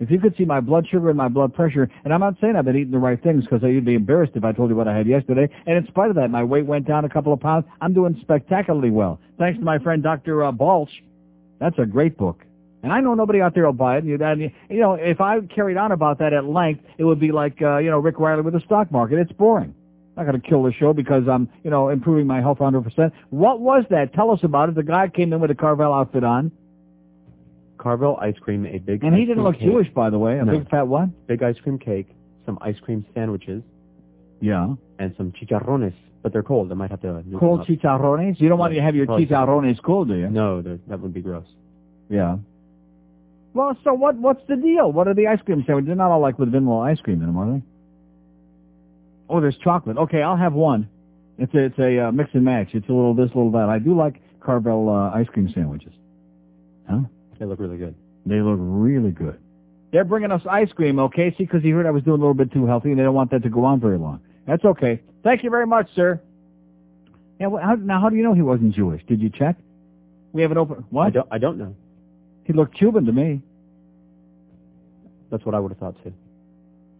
If 0.00 0.10
you 0.10 0.20
could 0.20 0.36
see 0.36 0.44
my 0.44 0.60
blood 0.60 0.86
sugar 0.90 1.08
and 1.08 1.16
my 1.16 1.28
blood 1.28 1.54
pressure, 1.54 1.88
and 2.04 2.12
I'm 2.12 2.20
not 2.20 2.34
saying 2.40 2.56
I've 2.56 2.64
been 2.64 2.76
eating 2.76 2.90
the 2.90 2.98
right 2.98 3.22
things 3.22 3.44
because 3.44 3.62
you'd 3.62 3.84
be 3.84 3.94
embarrassed 3.94 4.32
if 4.34 4.44
I 4.44 4.52
told 4.52 4.68
you 4.68 4.76
what 4.76 4.88
I 4.88 4.94
had 4.96 5.06
yesterday. 5.06 5.48
And 5.66 5.78
in 5.78 5.86
spite 5.86 6.10
of 6.10 6.16
that, 6.16 6.28
my 6.30 6.44
weight 6.44 6.66
went 6.66 6.86
down 6.86 7.04
a 7.04 7.08
couple 7.08 7.32
of 7.32 7.40
pounds. 7.40 7.64
I'm 7.80 7.94
doing 7.94 8.18
spectacularly 8.20 8.90
well. 8.90 9.18
Thanks 9.38 9.58
to 9.58 9.64
my 9.64 9.78
friend 9.78 10.02
Dr. 10.02 10.44
Uh, 10.44 10.52
Balch. 10.52 10.90
That's 11.60 11.78
a 11.78 11.86
great 11.86 12.18
book. 12.18 12.44
And 12.82 12.92
I 12.92 13.00
know 13.00 13.14
nobody 13.14 13.40
out 13.40 13.54
there 13.54 13.64
will 13.64 13.72
buy 13.72 13.96
it. 13.96 14.04
And 14.04 14.40
you, 14.42 14.80
know, 14.80 14.94
if 14.94 15.20
I 15.22 15.40
carried 15.40 15.78
on 15.78 15.92
about 15.92 16.18
that 16.18 16.34
at 16.34 16.44
length, 16.44 16.84
it 16.98 17.04
would 17.04 17.20
be 17.20 17.32
like, 17.32 17.62
uh, 17.62 17.78
you 17.78 17.88
know, 17.88 17.98
Rick 17.98 18.18
Riley 18.18 18.42
with 18.42 18.52
the 18.52 18.60
stock 18.60 18.92
market. 18.92 19.20
It's 19.20 19.32
boring. 19.32 19.74
I'm 20.16 20.24
not 20.24 20.30
going 20.30 20.40
to 20.40 20.48
kill 20.48 20.62
the 20.62 20.72
show 20.72 20.92
because 20.92 21.24
I'm, 21.28 21.48
you 21.64 21.70
know, 21.70 21.88
improving 21.88 22.26
my 22.26 22.40
health 22.40 22.58
100%. 22.58 23.10
What 23.30 23.60
was 23.60 23.84
that? 23.90 24.12
Tell 24.14 24.30
us 24.30 24.40
about 24.44 24.68
it. 24.68 24.76
The 24.76 24.84
guy 24.84 25.08
came 25.08 25.32
in 25.32 25.40
with 25.40 25.50
a 25.50 25.54
Carvel 25.56 25.92
outfit 25.92 26.22
on. 26.22 26.52
Carvel 27.78 28.16
ice 28.20 28.36
cream, 28.40 28.64
a 28.66 28.78
big 28.78 29.02
And 29.02 29.14
he 29.14 29.24
didn't 29.26 29.42
look 29.42 29.56
cake. 29.58 29.64
Jewish, 29.68 29.88
by 29.92 30.10
the 30.10 30.18
way. 30.18 30.38
A 30.38 30.44
No. 30.44 30.52
big 30.58 30.70
fat 30.70 30.86
what? 30.86 31.08
Big 31.26 31.42
ice 31.42 31.58
cream 31.58 31.78
cake, 31.78 32.06
some 32.46 32.58
ice 32.60 32.78
cream 32.80 33.04
sandwiches, 33.12 33.62
Yeah. 34.40 34.74
and 35.00 35.14
some 35.16 35.32
chicharrones, 35.32 35.92
but 36.22 36.32
they're 36.32 36.42
cold. 36.44 36.70
I 36.70 36.74
might 36.76 36.90
have 36.90 37.00
to 37.02 37.22
Cold 37.38 37.60
up. 37.60 37.66
chicharrones? 37.66 38.40
You 38.40 38.48
don't 38.48 38.58
want 38.58 38.72
to 38.74 38.80
have 38.80 38.94
your 38.94 39.06
Probably- 39.06 39.26
chicharrones 39.26 39.82
cold, 39.82 40.08
do 40.08 40.14
you? 40.14 40.30
No, 40.30 40.62
they're- 40.62 40.78
that 40.86 41.00
would 41.00 41.12
be 41.12 41.20
gross. 41.22 41.44
Yeah. 42.08 42.38
Well, 43.52 43.76
so 43.84 43.92
what? 43.94 44.14
What's 44.16 44.44
the 44.46 44.56
deal? 44.56 44.90
What 44.92 45.08
are 45.08 45.14
the 45.14 45.26
ice 45.26 45.40
cream 45.42 45.62
sandwiches? 45.64 45.88
They're 45.88 45.96
not 45.96 46.10
all 46.10 46.20
like 46.20 46.38
with 46.38 46.50
vanilla 46.52 46.78
ice 46.80 47.00
cream 47.00 47.20
in 47.20 47.26
them, 47.26 47.36
are 47.36 47.50
they? 47.52 47.62
Oh, 49.28 49.40
there's 49.40 49.56
chocolate. 49.58 49.96
Okay, 49.96 50.22
I'll 50.22 50.36
have 50.36 50.52
one. 50.52 50.88
It's 51.38 51.52
a, 51.54 51.64
it's 51.64 51.78
a 51.78 52.08
uh, 52.08 52.12
mix 52.12 52.30
and 52.34 52.44
match. 52.44 52.68
It's 52.72 52.88
a 52.88 52.92
little 52.92 53.14
this, 53.14 53.30
a 53.34 53.36
little 53.36 53.50
that. 53.52 53.68
I 53.68 53.78
do 53.78 53.96
like 53.96 54.20
Carvel 54.40 54.88
uh, 54.88 55.16
ice 55.16 55.26
cream 55.28 55.50
sandwiches. 55.54 55.92
Huh? 56.88 57.00
They 57.38 57.46
look 57.46 57.58
really 57.58 57.78
good. 57.78 57.94
They 58.26 58.40
look 58.40 58.58
really 58.60 59.10
good. 59.10 59.38
They're 59.92 60.04
bringing 60.04 60.32
us 60.32 60.42
ice 60.50 60.72
cream, 60.72 60.98
okay? 60.98 61.30
See, 61.30 61.44
because 61.44 61.62
he 61.62 61.70
heard 61.70 61.86
I 61.86 61.90
was 61.90 62.02
doing 62.02 62.18
a 62.18 62.20
little 62.20 62.34
bit 62.34 62.52
too 62.52 62.66
healthy, 62.66 62.90
and 62.90 62.98
they 62.98 63.04
don't 63.04 63.14
want 63.14 63.30
that 63.30 63.42
to 63.44 63.48
go 63.48 63.64
on 63.64 63.80
very 63.80 63.98
long. 63.98 64.20
That's 64.46 64.64
okay. 64.64 65.00
Thank 65.22 65.44
you 65.44 65.50
very 65.50 65.66
much, 65.66 65.88
sir. 65.94 66.20
Yeah. 67.40 67.46
Well, 67.46 67.62
how, 67.62 67.74
now, 67.74 68.00
how 68.00 68.08
do 68.08 68.16
you 68.16 68.22
know 68.22 68.34
he 68.34 68.42
wasn't 68.42 68.74
Jewish? 68.74 69.02
Did 69.06 69.20
you 69.20 69.30
check? 69.30 69.56
We 70.32 70.42
have 70.42 70.50
an 70.50 70.58
open. 70.58 70.84
What? 70.90 71.06
I 71.06 71.10
don't, 71.10 71.28
I 71.32 71.38
don't 71.38 71.58
know. 71.58 71.76
He 72.44 72.52
looked 72.52 72.76
Cuban 72.76 73.06
to 73.06 73.12
me. 73.12 73.42
That's 75.30 75.44
what 75.44 75.54
I 75.54 75.60
would 75.60 75.70
have 75.70 75.78
thought 75.78 76.02
too. 76.02 76.12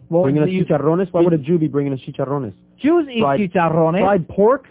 Well, 0.08 0.22
bringing 0.24 0.42
us 0.42 0.50
you- 0.50 0.64
chicharrones? 0.64 1.12
Why 1.12 1.22
would 1.22 1.32
a 1.32 1.38
Jew 1.38 1.58
be 1.58 1.68
bringing 1.68 1.92
us 1.92 2.00
chicharrones? 2.00 2.52
Jews 2.78 3.08
eat 3.08 3.20
Fried- 3.20 3.40
chicharrones. 3.40 4.00
Fried 4.00 4.28
pork? 4.28 4.68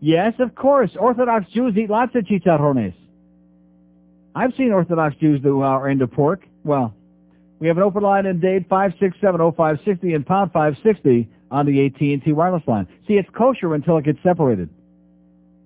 Yes, 0.00 0.34
of 0.40 0.54
course. 0.54 0.96
Orthodox 0.98 1.48
Jews 1.50 1.76
eat 1.76 1.90
lots 1.90 2.14
of 2.14 2.24
chicharrones. 2.24 2.94
I've 4.34 4.54
seen 4.54 4.72
Orthodox 4.72 5.16
Jews 5.16 5.40
who 5.42 5.60
are 5.62 5.88
into 5.88 6.06
pork. 6.06 6.46
Well, 6.64 6.94
we 7.58 7.68
have 7.68 7.76
an 7.76 7.82
open 7.82 8.02
line 8.02 8.26
in 8.26 8.40
Dade, 8.40 8.68
5670560 8.68 10.14
and 10.14 10.24
pound 10.26 10.52
560 10.52 11.28
on 11.50 11.66
the 11.66 11.86
AT&T 11.86 12.32
wireless 12.32 12.62
line. 12.66 12.86
See, 13.06 13.14
it's 13.14 13.28
kosher 13.30 13.74
until 13.74 13.98
it 13.98 14.04
gets 14.04 14.22
separated 14.22 14.68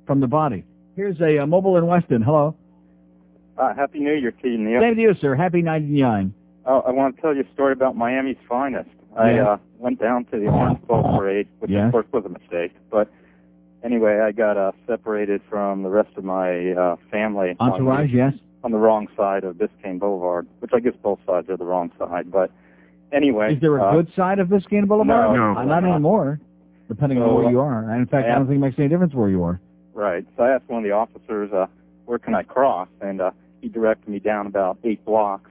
from 0.06 0.20
the 0.20 0.27
body. 0.27 0.65
Here's 0.97 1.20
a, 1.20 1.39
uh 1.39 1.47
mobile 1.47 1.77
in 1.77 1.86
Weston. 1.86 2.23
Hello. 2.23 2.55
Uh, 3.56 3.74
Happy 3.74 4.01
New 4.01 4.12
Year 4.15 4.32
to 4.32 4.48
you, 4.48 4.59
Neil. 4.59 4.81
Same 4.81 4.97
to 4.97 5.01
you, 5.02 5.15
sir. 5.20 5.35
Happy 5.35 5.62
99. 5.62 6.35
Oh, 6.66 6.81
I 6.81 6.91
want 6.91 7.16
to 7.16 7.23
tell 7.23 7.35
you 7.35 7.43
a 7.43 7.53
story 7.53 7.73
about 7.73 7.97
Miami's 7.97 8.36
finest. 8.49 8.89
I 9.16 9.39
uh, 9.39 9.59
went 9.78 10.01
down 10.01 10.24
to 10.27 10.39
the 10.39 10.47
Orange 10.47 10.81
Bowl 10.86 11.03
parade, 11.16 11.47
which 11.61 11.70
Yes. 11.70 11.86
of 11.86 11.93
course 11.93 12.07
was 12.12 12.24
a 12.24 12.28
mistake. 12.28 12.73
But 12.91 13.09
anyway, 13.85 14.20
I 14.20 14.32
got 14.32 14.57
uh, 14.57 14.73
separated 14.86 15.41
from 15.49 15.82
the 15.82 15.91
rest 15.91 16.11
of 16.16 16.24
my 16.24 16.73
uh, 16.73 16.97
family 17.11 17.55
on 17.61 17.73
Entourage, 17.73 18.11
the, 18.11 18.16
yes? 18.16 18.32
on 18.65 18.73
the 18.73 18.78
wrong 18.78 19.07
side 19.16 19.45
of 19.45 19.57
Biscayne 19.57 20.01
Boulevard, 20.01 20.49
which 20.61 20.73
I 20.74 20.81
guess 20.81 20.95
both 21.03 21.20
sides 21.27 21.49
are 21.49 21.57
the 21.57 21.65
wrong 21.65 21.93
side. 21.99 22.32
But 22.32 22.51
anyway, 23.12 23.55
Is 23.55 23.61
there 23.61 23.77
a 23.77 23.85
uh, 23.85 23.93
good 23.93 24.12
side 24.16 24.39
of 24.41 24.49
Biscayne 24.49 24.89
Boulevard? 24.89 25.36
No. 25.36 25.55
Uh, 25.57 25.65
not 25.65 25.85
anymore, 25.85 26.41
depending 26.89 27.23
on 27.23 27.35
where 27.35 27.51
you 27.51 27.61
are. 27.61 27.89
And 27.91 28.01
in 28.01 28.07
fact, 28.07 28.27
I 28.27 28.32
I 28.32 28.35
don't 28.36 28.47
think 28.47 28.57
it 28.57 28.61
makes 28.61 28.78
any 28.78 28.89
difference 28.89 29.15
where 29.15 29.28
you 29.28 29.45
are. 29.45 29.61
Right. 29.93 30.27
So 30.36 30.43
I 30.43 30.55
asked 30.57 30.69
one 30.69 30.78
of 30.78 30.85
the 30.85 30.91
officers, 30.93 31.53
uh, 31.53 31.66
where 32.07 32.19
can 32.19 32.35
I 32.35 32.43
cross? 32.43 32.89
And 33.01 33.20
uh, 33.20 33.31
he 33.61 33.69
directed 33.69 34.09
me 34.09 34.19
down 34.19 34.47
about 34.49 34.78
eight 34.82 35.05
blocks. 35.05 35.51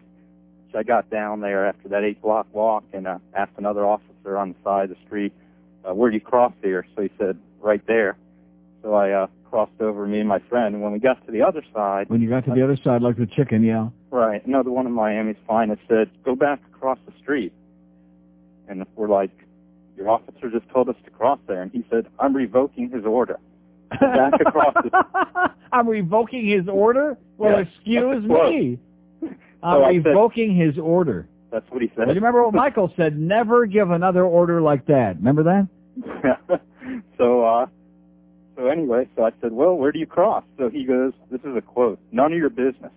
I 0.75 0.83
got 0.83 1.09
down 1.09 1.41
there 1.41 1.65
after 1.67 1.89
that 1.89 2.03
eight 2.03 2.21
block 2.21 2.47
walk 2.53 2.83
and 2.93 3.07
uh, 3.07 3.19
asked 3.35 3.53
another 3.57 3.85
officer 3.85 4.37
on 4.37 4.49
the 4.49 4.55
side 4.63 4.89
of 4.89 4.89
the 4.91 5.05
street, 5.05 5.33
uh, 5.87 5.93
where 5.93 6.09
do 6.09 6.15
you 6.15 6.21
cross 6.21 6.53
here? 6.61 6.85
So 6.95 7.01
he 7.03 7.09
said, 7.17 7.37
right 7.61 7.85
there. 7.87 8.17
So 8.81 8.93
I 8.93 9.11
uh, 9.11 9.27
crossed 9.49 9.79
over, 9.79 10.05
me 10.07 10.19
and 10.19 10.27
my 10.27 10.39
friend. 10.49 10.75
And 10.75 10.83
when 10.83 10.91
we 10.91 10.99
got 10.99 11.25
to 11.25 11.31
the 11.31 11.41
other 11.41 11.63
side, 11.73 12.09
When 12.09 12.21
you 12.21 12.29
got 12.29 12.45
to 12.45 12.51
the 12.51 12.63
other 12.63 12.77
side, 12.83 13.01
like 13.01 13.17
the 13.17 13.25
chicken, 13.25 13.63
yeah. 13.63 13.89
right, 14.11 14.45
another 14.45 14.71
one 14.71 14.85
of 14.85 14.91
Miami's 14.91 15.37
finest 15.47 15.81
said, 15.87 16.09
go 16.23 16.35
back 16.35 16.59
across 16.73 16.97
the 17.05 17.13
street. 17.21 17.53
And 18.67 18.85
we're 18.95 19.09
like, 19.09 19.31
your 19.95 20.09
officer 20.09 20.49
just 20.49 20.67
told 20.69 20.89
us 20.89 20.95
to 21.05 21.11
cross 21.11 21.39
there. 21.47 21.61
And 21.61 21.71
he 21.71 21.85
said, 21.89 22.07
I'm 22.19 22.35
revoking 22.35 22.89
his 22.89 23.05
order. 23.05 23.39
Back 23.91 24.33
across 24.41 24.73
the 24.83 25.51
I'm 25.71 25.87
revoking 25.87 26.47
his 26.47 26.67
order? 26.67 27.17
Well, 27.37 27.59
Yes, 27.59 27.67
excuse 27.75 28.23
that's 28.27 28.33
me. 29.63 29.71
So 29.71 29.83
I'm 29.83 30.03
said- 30.03 30.09
revoking 30.09 30.55
his 30.55 30.77
order. 30.77 31.27
That's 31.51 31.69
what 31.69 31.83
he 31.83 31.91
said. 31.95 32.07
You 32.07 32.15
remember 32.15 32.43
what 32.43 32.55
Michael 32.55 32.91
said? 32.97 33.15
Never 33.17 33.67
give 33.67 33.91
another 33.91 34.23
order 34.25 34.59
like 34.59 34.87
that. 34.87 35.17
Remember 35.17 35.43
that? 35.43 35.67
Yeah. 36.23 36.57
so 37.17 37.45
uh 37.45 37.67
so 38.55 38.67
anyway, 38.67 39.07
so 39.15 39.23
I 39.23 39.31
said, 39.41 39.51
Well, 39.51 39.75
where 39.75 39.91
do 39.91 39.99
you 39.99 40.07
cross? 40.07 40.43
So 40.57 40.69
he 40.69 40.83
goes, 40.83 41.13
This 41.31 41.41
is 41.41 41.55
a 41.55 41.61
quote, 41.61 41.99
none 42.11 42.33
of 42.33 42.37
your 42.39 42.49
business. 42.49 42.91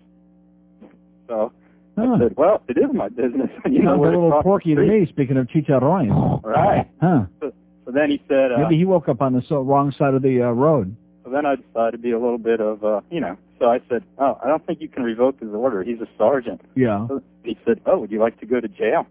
So 1.27 1.51
Huh. 1.97 2.13
I 2.15 2.19
said, 2.19 2.37
Well, 2.37 2.61
it 2.67 2.77
is 2.77 2.93
my 2.93 3.09
business 3.09 3.49
you 3.65 3.83
know 3.83 3.91
Sounds 3.91 3.99
a 3.99 4.05
little 4.05 4.43
porky 4.43 4.75
to 4.75 4.81
me, 4.81 5.05
speaking 5.09 5.37
of 5.37 5.47
chicharrones. 5.47 6.43
Right. 6.43 6.87
Huh. 7.01 7.25
So, 7.39 7.51
so 7.85 7.91
then 7.91 8.09
he 8.09 8.21
said 8.27 8.51
uh, 8.51 8.57
Maybe 8.59 8.77
he 8.77 8.85
woke 8.85 9.07
up 9.07 9.21
on 9.21 9.33
the 9.33 9.41
so, 9.47 9.61
wrong 9.61 9.91
side 9.97 10.13
of 10.13 10.21
the 10.21 10.41
uh, 10.41 10.49
road. 10.51 10.95
So 11.27 11.33
then 11.33 11.45
I 11.45 11.55
decided 11.55 11.91
to 11.91 11.97
be 11.97 12.11
a 12.11 12.19
little 12.19 12.37
bit 12.37 12.61
of 12.61 12.83
uh 12.83 13.01
you 13.11 13.19
know, 13.19 13.37
so 13.59 13.65
I 13.65 13.79
said, 13.89 14.03
Oh, 14.17 14.39
I 14.43 14.47
don't 14.47 14.65
think 14.65 14.79
you 14.79 14.87
can 14.87 15.03
revoke 15.03 15.39
his 15.41 15.49
order. 15.49 15.83
He's 15.83 15.99
a 15.99 16.07
sergeant. 16.17 16.61
Yeah. 16.75 17.05
So 17.07 17.21
he 17.43 17.57
said, 17.65 17.81
Oh, 17.85 17.99
would 17.99 18.11
you 18.11 18.19
like 18.19 18.39
to 18.39 18.45
go 18.45 18.61
to 18.61 18.67
jail? 18.67 19.05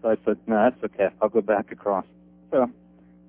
So 0.00 0.10
I 0.10 0.16
said, 0.24 0.38
No, 0.46 0.70
that's 0.70 0.82
okay. 0.84 1.08
I'll 1.20 1.28
go 1.28 1.42
back 1.42 1.70
across. 1.70 2.06
So 2.50 2.70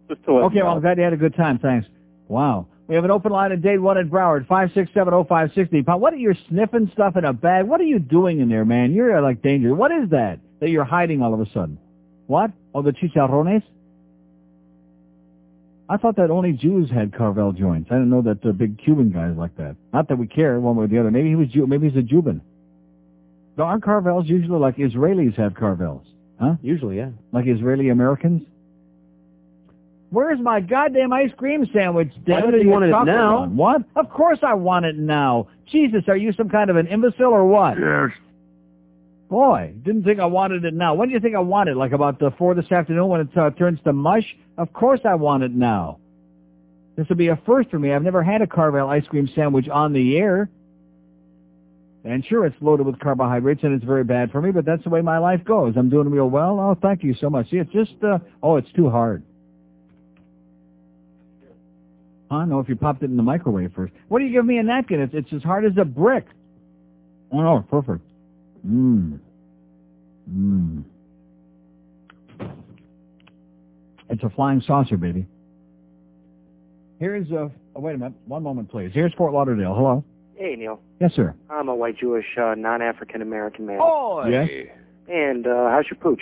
just 0.07 0.23
to 0.23 0.33
let 0.33 0.43
Okay, 0.45 0.57
you 0.57 0.63
well. 0.63 0.75
I'm 0.75 0.81
glad 0.81 0.97
you 0.97 1.03
had 1.03 1.13
a 1.13 1.17
good 1.17 1.35
time. 1.35 1.59
Thanks. 1.59 1.87
Wow. 2.29 2.67
We 2.87 2.95
have 2.95 3.03
an 3.03 3.11
open 3.11 3.31
line 3.31 3.51
at 3.51 3.61
Dade 3.61 3.79
1 3.79 3.97
at 3.97 4.05
Broward, 4.07 4.45
5670560. 4.47 5.99
What 5.99 6.13
are 6.13 6.17
you 6.17 6.33
sniffing 6.49 6.89
stuff 6.93 7.15
in 7.15 7.23
a 7.25 7.33
bag? 7.33 7.65
What 7.65 7.79
are 7.79 7.85
you 7.85 7.99
doing 7.99 8.39
in 8.39 8.49
there, 8.49 8.65
man? 8.65 8.93
You're 8.93 9.17
uh, 9.17 9.21
like 9.21 9.41
dangerous. 9.41 9.77
What 9.77 9.91
is 9.91 10.09
that 10.09 10.39
that 10.59 10.69
you're 10.69 10.83
hiding 10.83 11.21
all 11.21 11.33
of 11.33 11.39
a 11.39 11.45
sudden? 11.51 11.77
What? 12.27 12.51
Oh, 12.73 12.81
the 12.81 12.91
chicharrones? 12.91 13.63
I 15.89 15.97
thought 15.97 16.15
that 16.15 16.31
only 16.31 16.53
Jews 16.53 16.89
had 16.89 17.13
Carvel 17.13 17.51
joints. 17.51 17.89
I 17.91 17.95
didn't 17.95 18.09
know 18.09 18.21
that 18.21 18.41
the 18.41 18.53
big 18.53 18.81
Cuban 18.83 19.11
guys 19.11 19.35
like 19.37 19.55
that. 19.57 19.75
Not 19.91 20.07
that 20.07 20.17
we 20.17 20.27
care 20.27 20.59
one 20.59 20.75
way 20.75 20.85
or 20.85 20.87
the 20.87 20.99
other. 20.99 21.11
Maybe 21.11 21.29
he 21.29 21.35
was 21.35 21.49
Jew. 21.49 21.67
Maybe 21.67 21.89
he's 21.89 21.97
a 21.97 22.07
Cuban. 22.07 22.41
Though 23.55 23.63
aren't 23.63 23.83
Carvels 23.83 24.27
usually 24.27 24.59
like 24.59 24.77
Israelis 24.77 25.35
have 25.35 25.53
Carvels? 25.53 26.05
Huh? 26.39 26.55
Usually, 26.61 26.97
yeah. 26.97 27.09
Like 27.31 27.45
Israeli 27.47 27.89
Americans? 27.89 28.43
Where's 30.09 30.39
my 30.39 30.59
goddamn 30.59 31.11
ice 31.11 31.31
cream 31.37 31.67
sandwich? 31.73 32.11
Why 32.25 32.41
do 32.41 32.57
you 32.57 32.69
want 32.69 32.85
it 32.85 32.89
now? 32.89 33.39
one. 33.39 33.57
What? 33.57 33.81
Of 33.95 34.09
course 34.09 34.39
I 34.43 34.53
want 34.53 34.85
it 34.85 34.95
now. 34.95 35.47
Jesus, 35.71 36.03
are 36.07 36.15
you 36.15 36.31
some 36.33 36.49
kind 36.49 36.69
of 36.69 36.75
an 36.75 36.87
imbecile 36.87 37.33
or 37.33 37.45
what? 37.45 37.77
Yes. 37.79 38.11
Boy, 39.33 39.73
didn't 39.83 40.03
think 40.03 40.19
I 40.19 40.27
wanted 40.27 40.63
it 40.63 40.75
now. 40.75 40.93
When 40.93 41.09
do 41.09 41.15
you 41.15 41.19
think 41.19 41.35
I 41.35 41.39
want 41.39 41.67
it? 41.67 41.75
Like 41.75 41.91
about 41.91 42.19
the 42.19 42.29
four 42.37 42.53
this 42.53 42.71
afternoon 42.71 43.07
when 43.07 43.21
it 43.21 43.35
uh, 43.35 43.49
turns 43.49 43.79
to 43.83 43.91
mush? 43.91 44.23
Of 44.59 44.71
course 44.73 44.99
I 45.05 45.15
want 45.15 45.41
it 45.41 45.51
now. 45.51 45.97
This 46.95 47.09
will 47.09 47.15
be 47.15 47.29
a 47.29 47.35
first 47.43 47.71
for 47.71 47.79
me. 47.79 47.91
I've 47.91 48.03
never 48.03 48.21
had 48.21 48.43
a 48.43 48.47
Carvel 48.47 48.87
ice 48.87 49.07
cream 49.07 49.27
sandwich 49.33 49.67
on 49.67 49.91
the 49.91 50.17
air. 50.17 50.51
And 52.03 52.23
sure, 52.23 52.45
it's 52.45 52.55
loaded 52.61 52.85
with 52.85 52.99
carbohydrates 52.99 53.63
and 53.63 53.73
it's 53.73 53.83
very 53.83 54.03
bad 54.03 54.31
for 54.31 54.39
me, 54.39 54.51
but 54.51 54.65
that's 54.65 54.83
the 54.83 54.91
way 54.91 55.01
my 55.01 55.17
life 55.17 55.43
goes. 55.43 55.73
I'm 55.77 55.89
doing 55.89 56.11
real 56.11 56.29
well. 56.29 56.59
Oh, 56.59 56.77
thank 56.79 57.03
you 57.03 57.15
so 57.19 57.27
much. 57.27 57.49
See, 57.49 57.57
it's 57.57 57.73
just, 57.73 57.95
uh, 58.03 58.19
oh, 58.43 58.57
it's 58.57 58.71
too 58.73 58.87
hard. 58.91 59.23
I 62.29 62.35
don't 62.37 62.49
know 62.49 62.59
if 62.59 62.69
you 62.69 62.75
popped 62.75 63.01
it 63.01 63.09
in 63.09 63.17
the 63.17 63.23
microwave 63.23 63.71
first. 63.75 63.93
What 64.09 64.19
do 64.19 64.25
you 64.25 64.31
give 64.31 64.45
me 64.45 64.59
a 64.59 64.63
napkin? 64.63 65.01
It's, 65.01 65.15
it's 65.15 65.33
as 65.33 65.41
hard 65.41 65.65
as 65.65 65.71
a 65.81 65.85
brick. 65.85 66.27
Oh, 67.31 67.41
no, 67.41 67.65
perfect. 67.67 68.03
Mmm. 68.65 69.19
Mmm. 70.31 70.83
It's 74.09 74.23
a 74.23 74.29
flying 74.29 74.61
saucer, 74.65 74.97
baby. 74.97 75.25
Here's 76.99 77.29
a, 77.31 77.51
oh, 77.75 77.79
wait 77.79 77.95
a 77.95 77.97
minute. 77.97 78.13
One 78.27 78.43
moment, 78.43 78.69
please. 78.69 78.91
Here's 78.93 79.13
Fort 79.13 79.33
Lauderdale. 79.33 79.73
Hello? 79.73 80.03
Hey, 80.35 80.55
Neil. 80.55 80.79
Yes, 80.99 81.13
sir. 81.15 81.33
I'm 81.49 81.67
a 81.67 81.75
white 81.75 81.97
Jewish, 81.97 82.25
uh, 82.37 82.55
non-African 82.55 83.21
American 83.21 83.65
man. 83.65 83.79
Oh, 83.81 84.25
yes? 84.27 84.49
And 85.11 85.45
uh, 85.47 85.69
how's 85.69 85.85
your 85.89 85.97
pooch? 85.99 86.21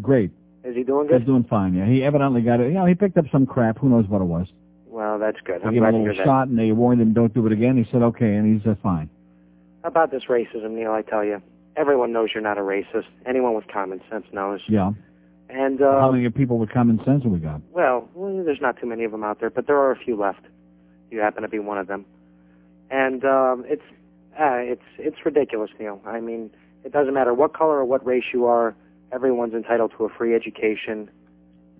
Great. 0.00 0.30
Is 0.64 0.74
he 0.74 0.82
doing 0.82 1.06
good? 1.06 1.18
He's 1.20 1.26
doing 1.26 1.44
fine, 1.44 1.74
yeah. 1.74 1.86
He 1.86 2.02
evidently 2.02 2.42
got 2.42 2.60
it. 2.60 2.68
You 2.68 2.74
know, 2.74 2.86
he 2.86 2.94
picked 2.94 3.16
up 3.16 3.26
some 3.30 3.46
crap. 3.46 3.78
Who 3.78 3.88
knows 3.88 4.06
what 4.08 4.20
it 4.20 4.24
was. 4.26 4.46
Well, 4.86 5.18
that's 5.18 5.38
good. 5.44 5.62
They 5.62 5.66
I'm 5.68 5.74
gave 5.74 5.82
him 5.82 5.88
a 5.88 5.92
to 5.92 5.98
hear 5.98 6.08
little 6.08 6.24
that. 6.24 6.26
shot, 6.26 6.48
and 6.48 6.58
they 6.58 6.72
warned 6.72 7.00
him, 7.00 7.12
don't 7.12 7.32
do 7.32 7.46
it 7.46 7.52
again. 7.52 7.76
He 7.82 7.90
said, 7.90 8.02
okay, 8.02 8.34
and 8.34 8.58
he's 8.60 8.66
uh, 8.66 8.74
fine. 8.82 9.08
How 9.82 9.88
about 9.88 10.10
this 10.10 10.24
racism, 10.28 10.72
Neil? 10.72 10.92
I 10.92 11.02
tell 11.02 11.24
you, 11.24 11.40
everyone 11.80 12.12
knows 12.12 12.28
you're 12.34 12.42
not 12.42 12.58
a 12.58 12.60
racist. 12.60 13.06
Anyone 13.26 13.54
with 13.54 13.66
common 13.68 14.00
sense 14.10 14.26
knows. 14.32 14.60
Yeah. 14.68 14.90
And 15.48 15.82
uh, 15.82 15.98
How 16.00 16.12
many 16.12 16.28
people 16.30 16.58
with 16.58 16.70
common 16.70 16.98
sense 17.04 17.24
have 17.24 17.32
we 17.32 17.38
got? 17.38 17.60
well, 17.72 18.08
well, 18.14 18.44
there's 18.44 18.60
not 18.60 18.78
too 18.80 18.86
many 18.86 19.04
of 19.04 19.10
them 19.12 19.24
out 19.24 19.40
there, 19.40 19.50
but 19.50 19.66
there 19.66 19.78
are 19.78 19.90
a 19.90 19.98
few 19.98 20.16
left. 20.16 20.44
You 21.10 21.18
happen 21.20 21.42
to 21.42 21.48
be 21.48 21.58
one 21.58 21.78
of 21.78 21.86
them. 21.88 22.04
And 22.90 23.24
um, 23.24 23.64
it's 23.66 23.82
uh, 24.38 24.58
it's 24.58 24.82
it's 24.98 25.16
ridiculous, 25.24 25.70
Neil. 25.78 26.00
I 26.06 26.20
mean, 26.20 26.50
it 26.84 26.92
doesn't 26.92 27.14
matter 27.14 27.34
what 27.34 27.52
color 27.52 27.78
or 27.78 27.84
what 27.84 28.04
race 28.06 28.24
you 28.32 28.46
are. 28.46 28.76
Everyone's 29.12 29.54
entitled 29.54 29.92
to 29.98 30.04
a 30.04 30.08
free 30.08 30.34
education. 30.36 31.10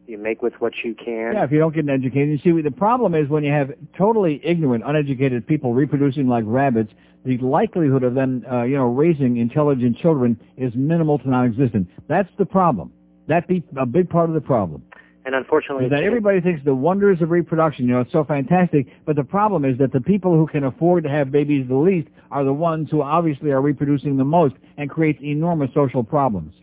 You 0.08 0.18
make 0.18 0.42
with 0.42 0.54
what 0.60 0.72
you 0.82 0.94
can. 0.94 1.34
Yeah, 1.34 1.44
if 1.44 1.52
you 1.52 1.58
don't 1.60 1.72
get 1.72 1.84
an 1.84 1.90
education. 1.90 2.30
You 2.30 2.38
see, 2.56 2.62
the 2.62 2.72
problem 2.72 3.14
is 3.14 3.28
when 3.28 3.44
you 3.44 3.52
have 3.52 3.70
totally 3.96 4.40
ignorant, 4.44 4.82
uneducated 4.84 5.46
people 5.46 5.74
reproducing 5.74 6.26
like 6.26 6.42
rabbits, 6.46 6.92
the 7.24 7.38
likelihood 7.38 8.02
of 8.02 8.14
them, 8.14 8.44
uh, 8.50 8.62
you 8.62 8.76
know, 8.76 8.86
raising 8.86 9.36
intelligent 9.36 9.98
children 9.98 10.40
is 10.56 10.72
minimal 10.74 11.18
to 11.18 11.28
non-existent. 11.28 11.88
That's 12.08 12.30
the 12.38 12.46
problem. 12.46 12.92
That 13.28 13.46
be 13.46 13.62
a 13.76 13.86
big 13.86 14.08
part 14.08 14.28
of 14.28 14.34
the 14.34 14.40
problem. 14.40 14.82
And 15.26 15.34
unfortunately, 15.34 15.84
Is 15.84 15.90
that 15.90 16.02
everybody 16.02 16.40
thinks 16.40 16.64
the 16.64 16.74
wonders 16.74 17.20
of 17.20 17.30
reproduction, 17.30 17.86
you 17.86 17.92
know, 17.92 18.00
it's 18.00 18.10
so 18.10 18.24
fantastic, 18.24 18.86
but 19.04 19.16
the 19.16 19.24
problem 19.24 19.66
is 19.66 19.76
that 19.78 19.92
the 19.92 20.00
people 20.00 20.34
who 20.34 20.46
can 20.46 20.64
afford 20.64 21.04
to 21.04 21.10
have 21.10 21.30
babies 21.30 21.68
the 21.68 21.76
least 21.76 22.08
are 22.30 22.42
the 22.42 22.54
ones 22.54 22.88
who 22.90 23.02
obviously 23.02 23.50
are 23.50 23.60
reproducing 23.60 24.16
the 24.16 24.24
most 24.24 24.54
and 24.78 24.88
creates 24.88 25.22
enormous 25.22 25.70
social 25.74 26.02
problems. 26.02 26.54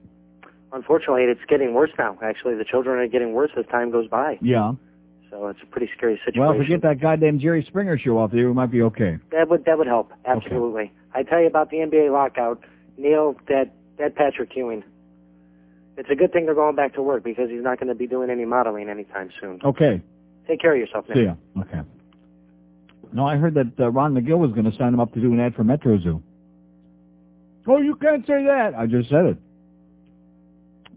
unfortunately, 0.74 1.24
it's 1.24 1.40
getting 1.48 1.74
worse 1.74 1.92
now. 1.98 2.18
Actually, 2.24 2.56
the 2.56 2.66
children 2.66 3.00
are 3.00 3.08
getting 3.08 3.34
worse 3.34 3.52
as 3.58 3.66
time 3.68 3.92
goes 3.92 4.08
by. 4.08 4.38
Yeah. 4.42 4.74
So 5.38 5.48
it's 5.48 5.60
a 5.62 5.66
pretty 5.68 5.90
scary 5.96 6.20
situation. 6.26 6.42
Well, 6.42 6.52
if 6.54 6.60
we 6.60 6.66
get 6.66 6.82
that 6.82 7.00
goddamn 7.00 7.40
Jerry 7.40 7.64
Springer 7.68 7.98
show 7.98 8.18
off 8.18 8.32
there, 8.32 8.48
we 8.48 8.54
might 8.54 8.72
be 8.72 8.82
okay. 8.82 9.18
That 9.32 9.50
would 9.50 9.66
that 9.66 9.78
would 9.78 9.88
help 9.88 10.12
absolutely. 10.26 10.92
I 11.14 11.24
tell 11.24 11.40
you 11.40 11.48
about 11.48 11.70
the 11.70 11.78
NBA 11.78 12.12
lockout, 12.12 12.64
Neil. 12.98 13.36
That 13.48 13.72
that 14.00 14.16
Patrick 14.16 14.56
Ewing. 14.56 14.84
It's 15.96 16.10
a 16.10 16.16
good 16.16 16.32
thing 16.32 16.46
they're 16.46 16.56
going 16.56 16.76
back 16.76 16.94
to 16.96 17.02
work 17.02 17.24
because 17.24 17.50
he's 17.50 17.64
not 17.64 17.80
going 17.80 17.88
to 17.88 17.96
be 17.96 18.08
doing 18.08 18.30
any 18.30 18.46
modeling 18.46 18.88
anytime 18.88 19.30
soon. 19.42 19.60
Okay. 19.64 20.02
Take 20.48 20.60
care 20.60 20.74
of 20.74 20.80
yourself, 20.80 21.06
Nick. 21.10 21.18
See 21.18 21.24
ya. 21.24 21.36
Okay. 21.60 21.82
No, 23.14 23.26
I 23.26 23.38
heard 23.38 23.56
that 23.56 23.74
uh, 23.80 23.90
Ron 23.90 24.14
Magill 24.14 24.38
was 24.38 24.52
going 24.52 24.70
to 24.70 24.78
sign 24.78 24.94
him 24.94 25.00
up 25.00 25.14
to 25.14 25.20
do 25.20 25.34
an 25.34 25.40
ad 25.40 25.56
for 25.56 25.64
Metro 25.64 26.00
Zoo. 26.00 26.22
Oh, 27.66 27.78
you 27.82 27.96
can't 27.96 28.26
say 28.28 28.46
that. 28.46 28.74
I 28.78 28.86
just 28.86 29.10
said 29.10 29.26
it. 29.26 29.38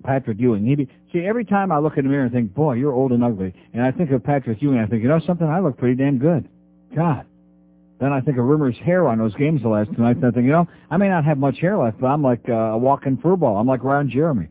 Patrick 0.05 0.39
Ewing. 0.39 0.67
He 0.67 0.75
be, 0.75 0.89
see, 1.13 1.21
every 1.21 1.45
time 1.45 1.73
I 1.73 1.79
look 1.79 1.97
in 1.97 2.05
the 2.05 2.11
mirror 2.11 2.25
and 2.25 2.33
think, 2.33 2.55
boy, 2.55 2.75
you're 2.75 2.93
old 2.93 3.13
and 3.13 3.25
ugly, 3.25 3.55
and 3.73 3.83
I 3.83 3.91
think 3.91 4.11
of 4.11 4.23
Patrick 4.25 4.61
Ewing, 4.61 4.79
I 4.79 4.87
think, 4.87 5.03
you 5.03 5.09
know 5.09 5.21
something? 5.27 5.47
I 5.47 5.61
look 5.61 5.77
pretty 5.77 5.97
damn 5.97 6.19
good. 6.19 6.49
God. 6.95 7.27
Then 8.01 8.13
I 8.13 8.21
think 8.21 8.39
of 8.39 8.45
Rimmer's 8.47 8.79
hair 8.79 9.07
on 9.07 9.19
those 9.19 9.35
games 9.35 9.63
the 9.63 9.69
last 9.69 9.91
two 9.95 10.03
nights, 10.03 10.19
and 10.19 10.27
I 10.27 10.31
think, 10.31 10.47
you 10.47 10.53
know, 10.53 10.67
I 10.91 10.97
may 10.97 11.09
not 11.09 11.25
have 11.25 11.37
much 11.37 11.59
hair 11.59 11.77
left, 11.77 12.01
but 12.01 12.07
I'm 12.07 12.23
like 12.23 12.49
uh, 12.49 12.53
a 12.53 12.79
walking 12.79 13.19
furball. 13.19 13.61
I'm 13.61 13.67
like 13.67 13.85
Ron 13.85 14.09
Jeremy. 14.09 14.49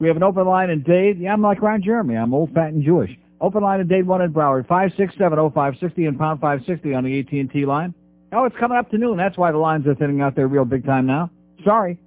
We 0.00 0.08
have 0.08 0.16
an 0.16 0.22
open 0.22 0.46
line 0.46 0.70
in 0.70 0.82
Dade. 0.82 1.20
Yeah, 1.20 1.32
I'm 1.32 1.42
like 1.42 1.62
Ron 1.62 1.82
Jeremy. 1.82 2.16
I'm 2.16 2.34
old, 2.34 2.52
fat, 2.52 2.72
and 2.72 2.82
Jewish. 2.82 3.10
Open 3.40 3.62
line 3.62 3.80
in 3.80 3.86
Dade, 3.86 4.06
one 4.06 4.20
in 4.20 4.32
Broward, 4.32 4.66
5670560 4.66 6.08
and 6.08 6.18
pound 6.18 6.40
560 6.40 6.94
on 6.94 7.04
the 7.04 7.20
AT&T 7.20 7.64
line. 7.66 7.94
Oh, 8.32 8.44
it's 8.44 8.56
coming 8.58 8.76
up 8.76 8.90
to 8.90 8.98
noon. 8.98 9.16
That's 9.16 9.36
why 9.36 9.52
the 9.52 9.58
lines 9.58 9.86
are 9.86 9.94
thinning 9.94 10.20
out 10.20 10.34
there 10.36 10.48
real 10.48 10.64
big 10.64 10.84
time 10.84 11.06
now. 11.06 11.30
Sorry. 11.64 11.98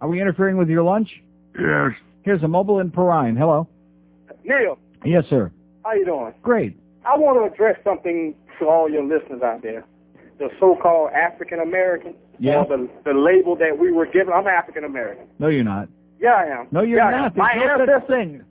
Are 0.00 0.08
we 0.08 0.20
interfering 0.20 0.56
with 0.56 0.68
your 0.68 0.82
lunch? 0.82 1.08
Yes. 1.58 1.92
Here's 2.24 2.42
a 2.42 2.48
mobile 2.48 2.80
in 2.80 2.90
Perrine. 2.90 3.36
Hello. 3.36 3.68
Neil, 4.44 4.78
Yes, 5.04 5.24
sir. 5.28 5.52
how 5.84 5.92
you 5.92 6.04
doing? 6.04 6.32
Great. 6.42 6.76
I 7.06 7.16
want 7.18 7.38
to 7.38 7.52
address 7.52 7.78
something 7.84 8.34
to 8.58 8.66
all 8.68 8.90
your 8.90 9.02
listeners 9.04 9.42
out 9.42 9.62
there. 9.62 9.84
The 10.38 10.48
so-called 10.58 11.10
African 11.12 11.60
American, 11.60 12.14
Yeah. 12.38 12.64
the 12.64 12.88
the 13.04 13.12
label 13.12 13.54
that 13.56 13.78
we 13.78 13.92
were 13.92 14.06
given. 14.06 14.32
I'm 14.32 14.46
African 14.46 14.84
American. 14.84 15.26
No, 15.38 15.48
you're 15.48 15.64
not. 15.64 15.88
Yeah, 16.18 16.32
I 16.32 16.44
am. 16.46 16.66
No, 16.72 16.82
you're 16.82 16.98
yeah, 16.98 17.10
not. 17.10 17.36
My 17.36 17.54
no 17.54 17.80
ancestors. 17.82 18.42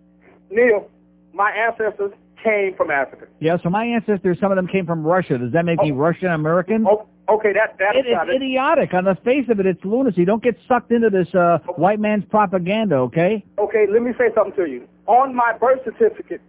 Neil, 0.51 0.87
my 1.33 1.51
ancestors 1.51 2.11
came 2.43 2.75
from 2.75 2.91
Africa. 2.91 3.25
Yeah, 3.39 3.57
so 3.61 3.69
my 3.69 3.83
ancestors, 3.85 4.37
some 4.39 4.51
of 4.51 4.55
them 4.55 4.67
came 4.67 4.85
from 4.85 5.03
Russia. 5.03 5.37
Does 5.37 5.51
that 5.53 5.65
make 5.65 5.79
me 5.79 5.91
oh. 5.91 5.95
Russian 5.95 6.29
American? 6.29 6.85
Oh, 6.87 7.07
okay, 7.29 7.53
that 7.53 7.75
that's 7.79 7.97
It, 7.97 8.05
it's 8.07 8.29
idiotic. 8.35 8.93
On 8.93 9.03
the 9.05 9.15
face 9.23 9.45
of 9.49 9.59
it, 9.59 9.65
it's 9.65 9.83
lunacy. 9.83 10.25
Don't 10.25 10.43
get 10.43 10.57
sucked 10.67 10.91
into 10.91 11.09
this 11.09 11.33
uh, 11.33 11.59
white 11.75 11.99
man's 11.99 12.25
propaganda, 12.25 12.95
okay? 12.95 13.43
Okay, 13.57 13.85
let 13.91 14.01
me 14.01 14.11
say 14.17 14.29
something 14.35 14.53
to 14.55 14.69
you. 14.69 14.87
On 15.07 15.35
my 15.35 15.53
birth 15.59 15.79
certificate, 15.83 16.41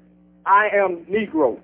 I 0.46 0.68
am 0.74 1.04
Negro. 1.06 1.58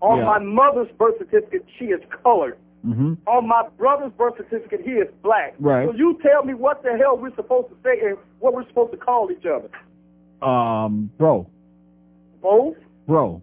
On 0.00 0.18
Yeah. 0.18 0.24
my 0.24 0.38
mother's 0.38 0.90
birth 0.98 1.18
certificate, 1.18 1.64
she 1.78 1.86
is 1.86 2.00
colored. 2.22 2.56
Mm-hmm. 2.86 3.14
On 3.26 3.46
my 3.46 3.68
brother's 3.76 4.12
birth 4.12 4.34
certificate, 4.38 4.80
he 4.82 4.92
is 4.92 5.08
black. 5.22 5.54
Right. 5.58 5.86
So 5.86 5.94
you 5.94 6.18
tell 6.22 6.42
me 6.44 6.54
what 6.54 6.82
the 6.82 6.96
hell 6.96 7.16
we're 7.16 7.34
supposed 7.36 7.68
to 7.68 7.76
say 7.84 8.00
and 8.08 8.16
what 8.38 8.54
we're 8.54 8.66
supposed 8.68 8.92
to 8.92 8.96
call 8.96 9.30
each 9.30 9.44
other. 9.44 9.68
Um, 10.46 11.10
bro. 11.18 11.46
Both? 12.40 12.76
Bro. 13.06 13.42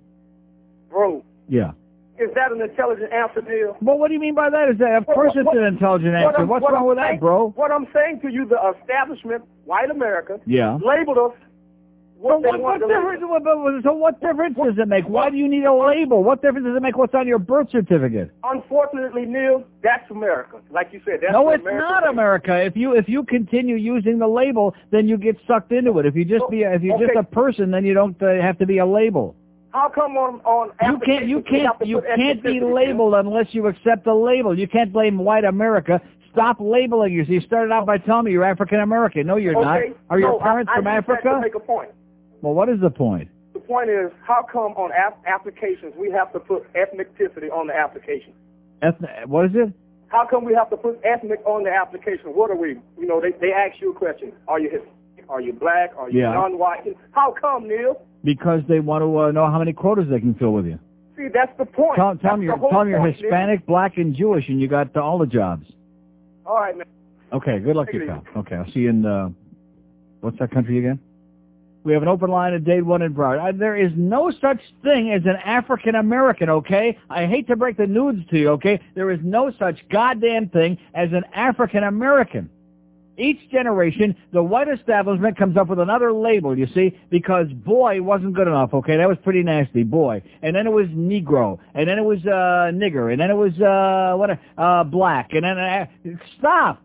Bro. 0.90 1.24
Yeah. 1.48 1.72
Is 2.20 2.30
that 2.36 2.52
an 2.52 2.62
intelligent 2.62 3.12
answer, 3.14 3.42
Neil? 3.42 3.78
Well, 3.82 3.98
what 4.00 4.08
do 4.08 4.14
you 4.16 4.20
mean 4.20 4.34
by 4.34 4.50
that? 4.50 4.70
Is 4.70 4.78
that, 4.80 4.96
of 4.96 5.06
course 5.06 5.34
it's 5.36 5.48
an 5.54 5.64
intelligent 5.64 6.14
what 6.14 6.24
answer. 6.24 6.38
I'm- 6.40 6.48
What's 6.48 6.64
what 6.64 6.74
wrong 6.74 6.82
I'm 6.84 6.88
with 6.88 6.98
that, 6.98 7.08
saying- 7.10 7.20
bro? 7.20 7.50
What 7.56 7.72
I'm 7.72 7.88
saying 7.94 8.22
to 8.22 8.30
you, 8.32 8.46
the 8.46 8.60
establishment, 8.82 9.44
white 9.66 9.92
America, 9.92 10.40
Yeah. 10.46 10.80
labeled 10.84 11.18
us 11.20 11.32
what 12.20 12.42
What, 12.42 12.60
what 12.60 12.74
label 12.82 12.88
difference, 12.88 13.22
what, 13.24 13.44
what- 13.44 13.84
so 13.84 13.94
what 13.94 14.20
difference 14.20 14.58
does 14.58 14.80
it 14.80 14.88
make? 14.88 15.06
Why 15.08 15.30
do 15.30 15.38
you 15.38 15.48
need 15.48 15.66
a 15.66 15.74
label? 15.74 16.24
What 16.24 16.42
difference 16.42 16.66
does 16.66 16.76
it 16.76 16.82
make 16.82 16.98
what's 16.98 17.14
on 17.14 17.28
your 17.28 17.38
birth 17.38 17.70
certificate? 17.70 18.32
Unfortunately, 18.44 19.26
Neil, 19.28 19.64
that's 19.84 20.10
America. 20.10 20.58
Like 20.72 20.92
you 20.92 21.00
said, 21.06 21.20
that's 21.22 21.36
America. 21.36 21.44
no, 21.44 21.50
it's 21.52 21.62
America 21.62 21.88
not 21.88 22.10
America. 22.10 22.64
If 22.64 22.76
you 22.76 22.96
if 22.96 23.08
you 23.08 23.22
continue 23.24 23.76
using 23.76 24.18
the 24.18 24.28
label, 24.28 24.74
then 24.90 25.08
you 25.08 25.18
get 25.18 25.38
sucked 25.46 25.72
into 25.72 26.00
it. 26.00 26.08
If 26.08 26.16
you 26.16 26.26
just 26.26 26.50
be 26.50 26.64
a, 26.64 26.74
if 26.74 26.82
you're 26.82 26.98
just 26.98 27.16
a 27.16 27.22
person, 27.24 27.70
then 27.70 27.86
you 27.86 27.94
don't 27.94 28.20
uh, 28.24 28.42
have 28.42 28.58
to 28.58 28.66
be 28.66 28.80
a 28.80 28.86
label. 28.88 29.36
How 29.78 29.90
come 29.94 30.18
on 30.18 30.42
on 30.42 30.72
You 30.82 30.98
can't 31.06 31.28
you 31.28 31.38
applications 31.38 31.52
we 31.52 31.60
have 31.62 31.78
can't 31.78 31.88
you 31.88 32.02
can't 32.02 32.44
be 32.44 32.62
labeled 32.62 33.14
unless 33.14 33.46
you 33.52 33.68
accept 33.68 34.06
the 34.06 34.14
label. 34.14 34.58
You 34.58 34.68
can't 34.68 34.92
blame 34.92 35.20
white 35.20 35.44
America. 35.44 36.02
Stop 36.32 36.58
labeling 36.60 37.14
you. 37.14 37.24
You 37.24 37.42
started 37.42 37.72
out 37.72 37.86
by 37.86 38.00
telling 38.00 38.26
me 38.26 38.32
you're 38.32 38.44
African 38.44 38.80
American. 38.80 39.28
No, 39.28 39.36
you're 39.36 39.54
not. 39.54 39.78
Okay, 39.78 39.94
Are 40.10 40.20
your 40.20 40.32
no, 40.32 40.40
parents 40.40 40.72
I, 40.74 40.80
from 40.80 40.88
I 40.88 40.94
that 40.96 40.98
Africa? 41.04 41.30
To 41.30 41.42
make 41.42 41.54
a 41.54 41.60
point. 41.60 41.92
Well, 42.42 42.56
what 42.56 42.70
is 42.70 42.80
the 42.82 42.90
point? 42.90 43.30
The 43.54 43.60
point 43.60 43.92
is, 43.92 44.10
how 44.26 44.44
come 44.52 44.74
on 44.74 44.90
ap- 44.94 45.22
applications 45.28 45.94
we 45.96 46.10
have 46.10 46.34
to 46.34 46.40
put 46.40 46.66
ethnicity 46.74 47.52
on 47.52 47.68
the 47.68 47.76
application? 47.76 48.34
Ethnic, 48.82 49.12
what 49.28 49.46
is 49.46 49.52
it? 49.54 49.72
How 50.08 50.26
come 50.28 50.44
we 50.44 50.56
have 50.56 50.72
to 50.72 50.78
put 50.78 51.00
ethnic 51.04 51.46
on 51.46 51.62
the 51.64 51.72
application? 51.72 52.34
What 52.34 52.50
are 52.50 52.58
we? 52.58 52.78
You 52.98 53.06
know, 53.06 53.22
they 53.22 53.30
they 53.40 53.54
ask 53.54 53.80
you 53.80 53.92
a 53.92 53.96
question. 53.96 54.34
Are 54.48 54.60
you 54.60 54.72
Hispanic? 54.72 54.97
Are 55.30 55.42
you 55.42 55.54
black? 55.54 55.92
Are 55.98 56.10
you 56.10 56.22
Yeah. 56.22 56.34
non-white? 56.34 56.96
How 57.12 57.32
come, 57.40 57.68
Neil? 57.68 58.02
Because 58.24 58.62
they 58.68 58.80
want 58.80 59.02
to 59.04 59.20
uh, 59.20 59.32
know 59.32 59.46
how 59.48 59.60
many 59.60 59.74
quotas 59.74 60.08
they 60.10 60.20
can 60.20 60.34
fill 60.36 60.54
with 60.54 60.66
you. 60.66 60.80
See, 61.16 61.28
that's 61.34 61.56
the 61.58 61.66
point. 61.66 61.96
Tell, 61.96 62.16
tell 62.18 62.32
them 62.34 62.44
you're 62.44 62.58
tell 62.58 62.80
them 62.80 62.90
you're 62.90 63.00
point, 63.00 63.20
Neil. 63.20 63.30
Hispanic, 63.30 63.66
black, 63.66 63.98
and 63.98 64.16
Jewish, 64.16 64.48
and 64.50 64.62
you 64.62 64.68
got 64.68 64.96
uh, 64.96 65.02
all 65.02 65.18
the 65.18 65.26
jobs. 65.26 65.66
All 66.46 66.56
right, 66.56 66.78
man. 66.78 66.86
Okay, 67.34 67.60
good 67.60 67.76
luck 67.76 67.92
to 67.92 67.98
you, 67.98 68.06
pal. 68.08 68.24
Okay, 68.38 68.56
I'll 68.56 68.72
see 68.72 68.82
you 68.82 68.90
in, 68.90 69.06
uh, 69.06 69.30
what's 70.22 70.40
that 70.40 70.52
country 70.52 70.78
again? 70.80 71.00
We 71.84 71.94
have 71.94 72.02
an 72.02 72.08
open 72.08 72.30
line 72.30 72.54
at 72.54 72.64
Dade 72.64 72.84
1 72.84 73.02
in 73.02 73.14
Broward. 73.14 73.40
Uh, 73.40 73.58
there 73.58 73.76
is 73.76 73.92
no 73.96 74.32
such 74.42 74.60
thing 74.84 75.12
as 75.12 75.22
an 75.26 75.38
African 75.44 75.96
American, 75.96 76.50
okay? 76.50 76.98
I 77.10 77.26
hate 77.26 77.48
to 77.48 77.56
break 77.56 77.78
the 77.78 77.88
news 77.88 78.26
to 78.30 78.38
you, 78.38 78.50
okay? 78.52 78.80
There 78.96 79.10
is 79.12 79.20
no 79.24 79.52
such 79.58 79.88
goddamn 79.90 80.50
thing 80.50 80.78
as 80.94 81.12
an 81.14 81.24
African 81.34 81.84
American. 81.84 82.50
Each 83.18 83.50
generation, 83.50 84.16
the 84.32 84.44
white 84.44 84.68
establishment 84.68 85.38
comes 85.38 85.58
up 85.58 85.70
with 85.70 85.80
another 85.80 86.14
label, 86.14 86.56
you 86.56 86.68
see, 86.76 86.96
because 87.10 87.48
boy 87.52 88.00
wasn't 88.00 88.36
good 88.36 88.48
enough, 88.48 88.76
okay? 88.76 88.96
That 88.98 89.08
was 89.08 89.18
pretty 89.24 89.42
nasty, 89.42 89.82
boy. 89.82 90.22
And 90.44 90.56
then 90.56 90.68
it 90.68 90.72
was 90.72 90.86
Negro, 90.90 91.58
and 91.74 91.90
then 91.90 91.98
it 91.98 92.04
was, 92.04 92.20
uh, 92.28 92.72
nigger, 92.72 93.12
and 93.12 93.20
then 93.20 93.32
it 93.32 93.36
was, 93.36 93.60
uh, 93.60 94.16
what, 94.18 94.40
uh, 94.58 94.84
black, 94.84 95.34
and 95.34 95.44
then, 95.44 95.58
uh, 95.58 95.86
stop! 96.38 96.84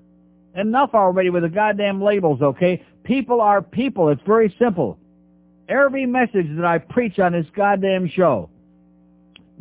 Enough 0.54 0.90
already 0.94 1.28
with 1.28 1.42
the 1.42 1.50
goddamn 1.50 2.00
labels, 2.00 2.40
okay? 2.40 2.82
People 3.04 3.40
are 3.42 3.60
people. 3.60 4.09
It's 4.09 4.22
very 4.26 4.54
simple. 4.59 4.98
Every 5.68 6.06
message 6.06 6.46
that 6.56 6.64
I 6.64 6.78
preach 6.78 7.18
on 7.18 7.32
this 7.32 7.46
goddamn 7.54 8.09
show. 8.09 8.48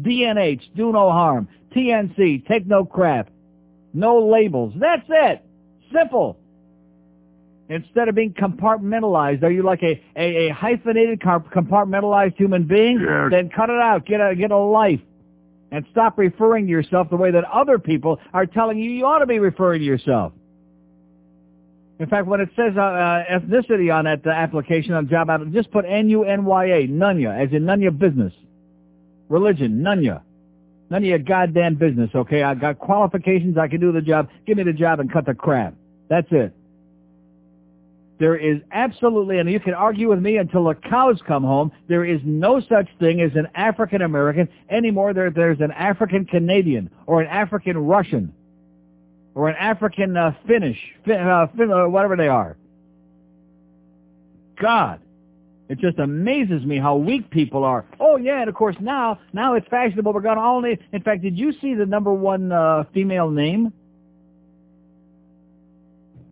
DNH, 0.01 0.61
do 0.75 0.91
no 0.91 1.11
harm. 1.11 1.47
TNC, 1.75 2.45
take 2.47 2.65
no 2.65 2.85
crap. 2.85 3.29
No 3.93 4.19
labels. 4.19 4.73
That's 4.77 5.05
it. 5.07 5.45
Simple. 5.93 6.40
Instead 7.71 8.09
of 8.09 8.15
being 8.15 8.33
compartmentalized, 8.33 9.43
are 9.43 9.49
you 9.49 9.63
like 9.63 9.81
a, 9.81 10.03
a, 10.17 10.49
a 10.49 10.53
hyphenated, 10.53 11.21
compartmentalized 11.21 12.35
human 12.35 12.67
being? 12.67 12.99
Yes. 12.99 13.31
Then 13.31 13.49
cut 13.49 13.69
it 13.69 13.79
out. 13.79 14.05
Get 14.05 14.19
a, 14.19 14.35
get 14.35 14.51
a 14.51 14.57
life. 14.57 14.99
And 15.71 15.85
stop 15.89 16.17
referring 16.17 16.65
to 16.65 16.69
yourself 16.69 17.09
the 17.09 17.15
way 17.15 17.31
that 17.31 17.45
other 17.45 17.79
people 17.79 18.19
are 18.33 18.45
telling 18.45 18.77
you 18.77 18.91
you 18.91 19.05
ought 19.05 19.19
to 19.19 19.25
be 19.25 19.39
referring 19.39 19.79
to 19.79 19.85
yourself. 19.85 20.33
In 21.97 22.09
fact, 22.09 22.27
when 22.27 22.41
it 22.41 22.49
says 22.57 22.73
uh, 22.75 22.81
uh, 22.81 23.23
ethnicity 23.31 23.93
on 23.93 24.03
that 24.03 24.27
uh, 24.27 24.31
application, 24.31 24.93
on 24.93 25.07
job 25.07 25.29
app, 25.29 25.39
just 25.53 25.71
put 25.71 25.85
N-U-N-Y-A, 25.85 26.87
Nunya, 26.89 27.41
as 27.41 27.53
in 27.53 27.63
none 27.63 27.75
of 27.75 27.83
your 27.83 27.91
business. 27.91 28.33
Religion, 29.29 29.81
Nunya. 29.81 30.23
None 30.89 31.03
of 31.03 31.07
your 31.07 31.19
goddamn 31.19 31.75
business, 31.75 32.09
okay? 32.13 32.43
I 32.43 32.53
got 32.53 32.79
qualifications, 32.79 33.57
I 33.57 33.69
can 33.69 33.79
do 33.79 33.93
the 33.93 34.01
job. 34.01 34.27
Give 34.45 34.57
me 34.57 34.63
the 34.63 34.73
job 34.73 34.99
and 34.99 35.09
cut 35.09 35.25
the 35.25 35.33
crap. 35.33 35.73
That's 36.09 36.27
it. 36.31 36.53
There 38.21 38.35
is 38.35 38.61
absolutely, 38.71 39.39
and 39.39 39.49
you 39.49 39.59
can 39.59 39.73
argue 39.73 40.07
with 40.07 40.19
me 40.19 40.37
until 40.37 40.65
the 40.65 40.75
cows 40.75 41.19
come 41.25 41.41
home, 41.41 41.71
there 41.89 42.05
is 42.05 42.21
no 42.23 42.59
such 42.59 42.87
thing 42.99 43.19
as 43.19 43.31
an 43.33 43.47
African 43.55 44.03
American 44.03 44.47
anymore. 44.69 45.15
There, 45.15 45.31
there's 45.31 45.59
an 45.59 45.71
African 45.71 46.25
Canadian 46.25 46.91
or 47.07 47.21
an 47.21 47.27
African 47.27 47.79
Russian 47.79 48.31
or 49.33 49.49
an 49.49 49.55
African 49.55 50.15
uh, 50.15 50.35
Finnish, 50.45 50.77
fin, 51.03 51.15
uh, 51.17 51.47
fin, 51.57 51.71
uh, 51.71 51.87
whatever 51.87 52.15
they 52.15 52.27
are. 52.27 52.57
God, 54.61 55.01
it 55.67 55.79
just 55.79 55.97
amazes 55.97 56.63
me 56.63 56.77
how 56.77 56.97
weak 56.97 57.27
people 57.31 57.63
are. 57.63 57.87
Oh 57.99 58.17
yeah, 58.17 58.41
and 58.41 58.49
of 58.49 58.53
course 58.53 58.75
now, 58.79 59.19
now 59.33 59.55
it's 59.55 59.67
fashionable. 59.69 60.13
We're 60.13 60.21
going 60.21 60.37
to 60.37 60.43
only. 60.43 60.77
In 60.93 61.01
fact, 61.01 61.23
did 61.23 61.39
you 61.39 61.53
see 61.59 61.73
the 61.73 61.87
number 61.87 62.13
one 62.13 62.51
uh, 62.51 62.83
female 62.93 63.31
name? 63.31 63.73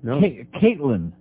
No. 0.04 0.20
Ca- 0.20 0.46
Caitlin 0.62 1.14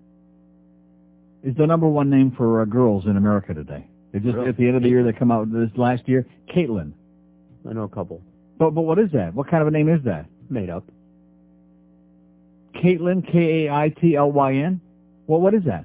is 1.49 1.57
the 1.57 1.67
number 1.67 1.89
one 1.89 2.11
name 2.11 2.33
for 2.37 2.61
uh, 2.61 2.65
girls 2.67 3.07
in 3.07 3.17
America 3.17 3.55
today. 3.55 3.87
They 4.13 4.19
just 4.19 4.35
Really? 4.37 4.49
at 4.49 4.57
the 4.57 4.67
end 4.67 4.77
of 4.77 4.83
the 4.83 4.89
year 4.89 5.03
they 5.03 5.13
come 5.13 5.31
out 5.31 5.51
this 5.51 5.71
last 5.77 6.07
year. 6.09 6.27
Caitlin. 6.55 6.93
I 7.69 7.73
know 7.73 7.85
a 7.85 7.89
couple. 7.89 8.23
But 8.59 8.71
but 8.73 8.83
what 8.83 8.99
is 8.99 9.11
that? 9.13 9.35
What 9.35 9.49
kind 9.49 9.63
of 9.63 9.69
a 9.69 9.71
name 9.71 9.89
is 9.89 10.03
that? 10.05 10.27
Made 10.51 10.69
up. 10.71 10.85
Caitlin, 12.75 13.31
K 13.31 13.67
A 13.67 13.73
I 13.73 13.89
T 13.89 14.15
L 14.17 14.31
Y 14.31 14.55
N. 14.55 14.81
Well, 15.27 15.41
what 15.41 15.55
is 15.55 15.65
that? 15.65 15.85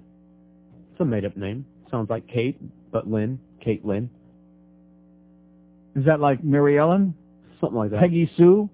It's 0.92 1.00
a 1.00 1.06
made 1.06 1.26
up 1.26 1.38
name. 1.38 1.66
Sounds 1.90 2.10
like 2.10 2.28
Kate, 2.28 2.58
but 2.92 3.10
Lynn. 3.10 3.40
Lynn. 3.84 4.10
Is 5.96 6.06
that 6.06 6.20
like 6.20 6.44
Mary 6.44 6.78
Ellen, 6.78 7.16
Something 7.62 7.78
like 7.78 7.92
that. 7.92 8.02
Peggy 8.02 8.30
Sue, 8.36 8.70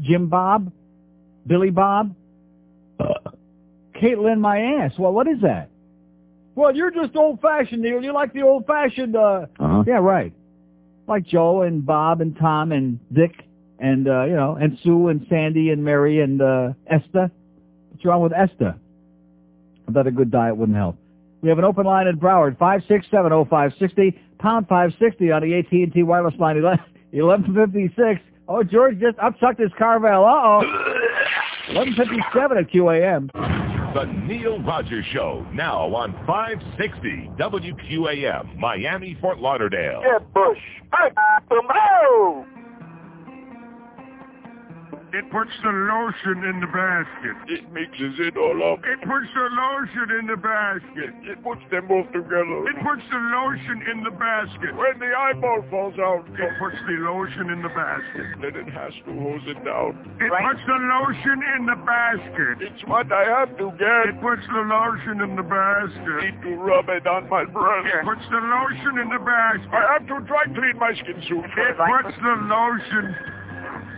Jim 0.00 0.28
Bob, 0.28 0.70
Billy 1.46 1.70
Bob, 1.70 2.14
Caitlin, 4.00 4.40
my 4.40 4.58
ass? 4.60 4.92
Well, 4.98 5.12
what 5.12 5.26
is 5.28 5.40
that? 5.42 5.70
Well, 6.54 6.74
you're 6.74 6.90
just 6.90 7.14
old 7.16 7.40
fashioned, 7.40 7.82
Neil. 7.82 8.02
You 8.02 8.12
like 8.14 8.32
the 8.32 8.42
old 8.42 8.66
fashioned. 8.66 9.14
uh 9.16 9.46
Uh-huh. 9.58 9.84
Yeah, 9.86 9.98
right. 9.98 10.32
Like 11.06 11.24
Joe 11.26 11.62
and 11.62 11.84
Bob 11.84 12.20
and 12.20 12.36
Tom 12.36 12.72
and 12.72 12.98
Dick 13.12 13.44
and 13.78 14.08
uh, 14.08 14.24
you 14.24 14.34
know 14.34 14.56
and 14.56 14.78
Sue 14.82 15.08
and 15.08 15.26
Sandy 15.28 15.70
and 15.70 15.84
Mary 15.84 16.20
and 16.20 16.40
uh, 16.40 16.72
Esther. 16.86 17.30
What's 17.90 18.04
wrong 18.04 18.22
with 18.22 18.32
Esther? 18.32 18.74
I 19.86 19.92
bet 19.92 20.06
a 20.06 20.10
good 20.10 20.30
diet 20.30 20.56
wouldn't 20.56 20.76
help. 20.76 20.96
We 21.42 21.48
have 21.50 21.58
an 21.58 21.64
open 21.64 21.84
line 21.86 22.08
at 22.08 22.16
Broward, 22.16 22.58
five 22.58 22.80
six 22.88 23.06
seven 23.10 23.32
oh 23.32 23.44
five 23.44 23.72
sixty 23.78 24.18
pound 24.38 24.66
five 24.66 24.90
sixty 24.98 25.30
on 25.30 25.42
the 25.42 25.54
AT 25.58 25.70
and 25.70 25.92
T 25.92 26.02
wireless 26.02 26.34
line, 26.40 26.56
eleven 27.12 27.54
fifty 27.54 27.88
six. 27.94 28.20
Oh, 28.48 28.62
George 28.64 28.98
just 28.98 29.16
upsucked 29.18 29.60
his 29.60 29.70
Carvel. 29.78 30.24
Uh 30.24 30.28
oh. 30.28 30.62
Eleven 31.68 31.94
fifty 31.94 32.18
seven 32.34 32.58
at 32.58 32.70
QAM. 32.70 33.65
The 33.96 34.04
Neil 34.04 34.60
Rogers 34.60 35.06
Show, 35.10 35.46
now 35.54 35.94
on 35.94 36.12
560 36.26 37.30
WQAM, 37.38 38.58
Miami, 38.58 39.16
Fort 39.22 39.38
Lauderdale. 39.38 40.02
Jeb 40.02 40.34
Bush. 40.34 40.58
Tomorrow. 41.48 42.44
It 45.16 45.24
puts 45.32 45.48
the 45.64 45.72
lotion 45.72 46.44
in 46.44 46.60
the 46.60 46.68
basket. 46.68 47.36
It 47.48 47.64
mixes 47.72 48.20
it 48.20 48.36
all 48.36 48.60
up. 48.60 48.84
It 48.84 49.00
puts 49.00 49.24
the 49.32 49.48
lotion 49.48 50.12
in 50.20 50.26
the 50.28 50.36
basket. 50.36 51.08
It 51.24 51.40
puts 51.40 51.64
them 51.72 51.88
both 51.88 52.04
together. 52.12 52.68
It 52.68 52.76
puts 52.84 53.00
the 53.08 53.16
lotion 53.32 53.80
in 53.88 54.04
the 54.04 54.12
basket. 54.12 54.76
When 54.76 55.00
the 55.00 55.08
eyeball 55.16 55.64
falls 55.72 55.96
out, 55.96 56.28
It 56.36 56.52
puts 56.60 56.76
the 56.84 57.00
lotion 57.00 57.48
in 57.48 57.64
the 57.64 57.72
basket. 57.72 58.26
then 58.44 58.60
it 58.60 58.68
has 58.76 58.92
to 59.08 59.12
hose 59.16 59.40
it 59.48 59.56
down. 59.64 59.96
It 60.20 60.28
puts 60.28 60.62
the 60.68 60.80
lotion 60.84 61.38
in 61.56 61.64
the 61.64 61.80
basket. 61.80 62.54
It's 62.60 62.84
what 62.84 63.08
I 63.08 63.24
have 63.40 63.56
to 63.56 63.72
get. 63.80 64.12
It 64.12 64.20
puts 64.20 64.44
the 64.52 64.64
lotion 64.68 65.24
in 65.24 65.32
the 65.32 65.48
basket. 65.48 66.12
I 66.12 66.28
need 66.28 66.42
to 66.44 66.52
rub 66.60 66.92
it 66.92 67.06
on 67.08 67.24
my 67.32 67.48
breast. 67.48 67.88
It 67.88 68.04
puts 68.04 68.26
the 68.28 68.42
lotion 68.44 69.00
in 69.00 69.08
the 69.08 69.22
basket. 69.24 69.72
I 69.72 69.96
have 69.96 70.04
to 70.12 70.20
dry 70.28 70.44
clean 70.52 70.76
my 70.76 70.92
skin 70.92 71.24
soon. 71.24 71.40
It 71.40 71.76
puts 71.80 72.12
the 72.20 72.36
lotion 72.52 73.16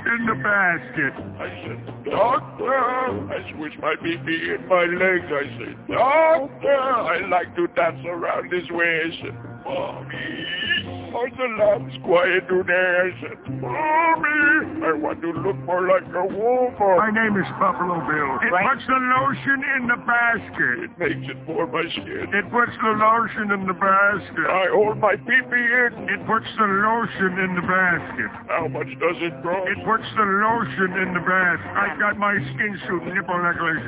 in 0.06 0.26
the 0.26 0.34
basket. 0.42 1.12
I 1.38 1.48
said, 1.64 2.04
Doctor, 2.04 2.74
I 2.74 3.52
switch 3.54 3.74
my 3.80 3.94
BB 3.96 4.56
in 4.56 4.68
my 4.68 4.84
legs. 4.84 5.26
I 5.28 5.44
said, 5.58 5.76
Doctor, 5.88 6.80
I 6.80 7.26
like 7.28 7.54
to 7.56 7.66
dance 7.68 8.04
around 8.06 8.50
this 8.50 8.68
way. 8.70 9.00
I 9.04 9.10
said, 9.22 9.34
Mommy, 9.64 10.97
are 11.14 11.30
the 11.30 11.48
lambs 11.56 11.94
quiet 12.04 12.44
today? 12.48 12.92
I 13.00 13.08
said, 13.20 13.38
Mommy, 13.60 14.84
I 14.84 14.92
want 14.92 15.20
to 15.22 15.32
look 15.32 15.56
more 15.64 15.86
like 15.88 16.04
a 16.12 16.26
woman. 16.28 16.74
My 16.78 17.10
name 17.10 17.36
is 17.40 17.48
Buffalo 17.56 17.96
Bill. 18.04 18.32
It 18.44 18.52
puts 18.52 18.84
the 18.84 19.00
lotion 19.18 19.58
in 19.76 19.88
the 19.88 19.98
basket. 20.04 20.76
It 20.84 20.92
makes 21.00 21.24
it 21.30 21.38
for 21.46 21.66
my 21.66 21.84
skin. 21.92 22.28
It 22.32 22.46
puts 22.52 22.74
the 22.82 22.92
lotion 22.96 23.52
in 23.52 23.66
the 23.66 23.76
basket. 23.76 24.46
I 24.48 24.68
hold 24.72 24.98
my 24.98 25.16
BB 25.16 25.52
in. 25.52 26.08
It 26.12 26.20
puts 26.28 26.48
the 26.60 26.68
lotion 26.68 27.32
in 27.40 27.56
the 27.56 27.64
basket. 27.64 28.30
How 28.48 28.68
much 28.68 28.90
does 29.00 29.18
it 29.24 29.34
cost? 29.40 29.68
It 29.72 29.80
puts 29.84 30.08
the 30.16 30.26
lotion 30.26 30.90
in 31.00 31.14
the 31.14 31.24
basket. 31.24 31.72
I 31.72 31.96
got 31.98 32.16
my 32.16 32.36
skin 32.36 32.74
suit 32.86 33.04
nipple 33.08 33.38
necklace. 33.40 33.84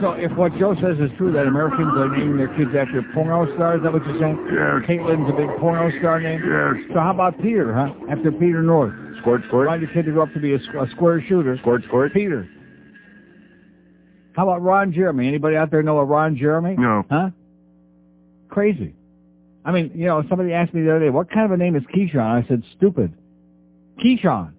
So 0.00 0.12
if 0.12 0.32
what 0.36 0.52
Joe 0.58 0.74
says 0.76 0.98
is 1.00 1.10
true, 1.16 1.32
that 1.32 1.46
Americans 1.46 1.92
are 1.96 2.08
naming 2.08 2.36
their 2.36 2.52
kids 2.56 2.70
after 2.76 3.02
porno 3.14 3.52
stars, 3.54 3.78
is 3.78 3.84
that 3.84 3.92
what 3.92 4.04
you're 4.04 4.20
saying? 4.20 4.36
Yes. 4.52 4.84
Caitlin's 4.88 5.28
a 5.30 5.36
big 5.36 5.48
porno 5.58 5.90
star 5.98 6.20
name? 6.20 6.40
Yes. 6.44 6.92
So 6.92 7.00
how 7.00 7.12
about 7.12 7.40
Peter, 7.40 7.72
huh? 7.72 7.92
After 8.10 8.30
Peter 8.32 8.62
North. 8.62 8.92
Squirt, 9.20 9.42
squirt. 9.48 9.80
Your 9.80 9.90
kid 9.90 10.04
to 10.04 10.12
grow 10.12 10.24
up 10.24 10.32
to 10.34 10.40
be 10.40 10.52
a, 10.52 10.56
a 10.56 10.90
square 10.90 11.24
shooter. 11.26 11.56
Squirt, 11.58 11.84
squirt. 11.84 12.12
Peter. 12.12 12.48
How 14.34 14.42
about 14.48 14.62
Ron 14.62 14.92
Jeremy? 14.92 15.28
Anybody 15.28 15.56
out 15.56 15.70
there 15.70 15.82
know 15.82 15.98
a 15.98 16.04
Ron 16.04 16.36
Jeremy? 16.36 16.76
No. 16.78 17.04
Huh? 17.10 17.30
Crazy. 18.50 18.94
I 19.64 19.72
mean, 19.72 19.92
you 19.94 20.06
know, 20.06 20.22
somebody 20.28 20.52
asked 20.52 20.74
me 20.74 20.82
the 20.82 20.90
other 20.90 21.06
day, 21.06 21.10
what 21.10 21.30
kind 21.30 21.46
of 21.46 21.52
a 21.52 21.56
name 21.56 21.74
is 21.74 21.82
Keyshawn? 21.84 22.44
I 22.44 22.46
said, 22.46 22.62
stupid. 22.76 23.14
Keyshawn. 24.04 24.52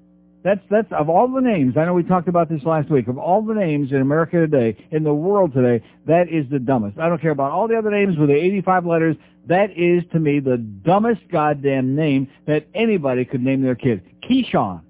That's, 0.48 0.62
that's, 0.72 0.88
of 0.94 1.10
all 1.10 1.28
the 1.28 1.42
names, 1.42 1.76
I 1.76 1.84
know 1.84 1.94
we 1.94 2.04
talked 2.04 2.30
about 2.30 2.48
this 2.48 2.64
last 2.64 2.90
week, 2.90 3.10
of 3.10 3.18
all 3.18 3.42
the 3.42 3.54
names 3.54 3.92
in 3.92 3.98
America 3.98 4.38
today, 4.38 4.78
in 4.92 5.04
the 5.04 5.14
world 5.14 5.54
today, 5.54 5.84
that 6.06 6.30
is 6.30 6.46
the 6.50 6.58
dumbest. 6.58 6.98
I 6.98 7.10
don't 7.10 7.22
care 7.22 7.32
about 7.32 7.52
all 7.52 7.68
the 7.68 7.76
other 7.76 7.92
names 7.92 8.18
with 8.18 8.30
the 8.30 8.36
85 8.36 8.86
letters. 8.86 9.18
That 9.48 9.72
is, 9.72 10.04
to 10.14 10.22
me, 10.22 10.40
the 10.40 10.56
dumbest 10.56 11.20
goddamn 11.30 11.98
name 11.98 12.30
that 12.46 12.66
anybody 12.74 13.26
could 13.26 13.44
name 13.44 13.62
their 13.62 13.76
kid. 13.76 14.02
Keyshawn. 14.24 14.84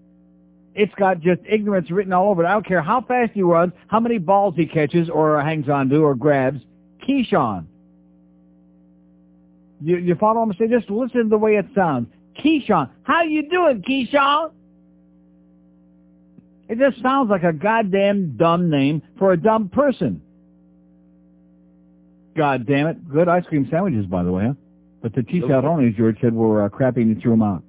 It's 0.75 0.93
got 0.93 1.21
just 1.21 1.41
ignorance 1.49 1.89
written 1.89 2.13
all 2.13 2.29
over 2.29 2.43
it. 2.43 2.47
I 2.47 2.51
don't 2.51 2.67
care 2.67 2.83
how 2.83 3.01
fast 3.01 3.31
he 3.33 3.41
runs, 3.41 3.73
how 3.87 3.99
many 3.99 4.19
balls 4.19 4.53
he 4.55 4.67
catches 4.67 5.09
or 5.09 5.41
hangs 5.41 5.69
on 5.69 5.89
to 5.89 6.03
or 6.03 6.13
grabs. 6.13 6.61
Keyshawn. 7.09 7.65
You, 9.81 9.97
you 9.97 10.13
follow 10.13 10.41
what 10.41 10.49
I'm 10.49 10.55
saying? 10.59 10.69
Just 10.69 10.91
listen 10.91 11.23
to 11.23 11.29
the 11.29 11.37
way 11.39 11.55
it 11.55 11.65
sounds. 11.73 12.09
Keyshawn. 12.45 12.91
How 13.01 13.23
you 13.23 13.49
doing, 13.49 13.81
Keyshawn? 13.81 14.51
It 16.69 16.77
just 16.79 17.01
sounds 17.01 17.29
like 17.29 17.43
a 17.43 17.53
goddamn 17.53 18.35
dumb 18.37 18.69
name 18.69 19.01
for 19.17 19.31
a 19.31 19.37
dumb 19.37 19.69
person. 19.69 20.21
God 22.35 22.67
damn 22.67 22.87
it. 22.87 23.09
Good 23.09 23.27
ice 23.27 23.45
cream 23.47 23.67
sandwiches, 23.71 24.05
by 24.05 24.23
the 24.23 24.31
way, 24.31 24.45
huh? 24.47 24.53
But 25.01 25.13
the 25.15 25.21
chicharrones, 25.21 25.95
George 25.95 26.17
said, 26.21 26.33
were 26.33 26.65
uh, 26.65 26.69
crappy 26.69 27.01
and 27.01 27.15
you 27.15 27.21
threw 27.21 27.31
them 27.31 27.41
out. 27.41 27.63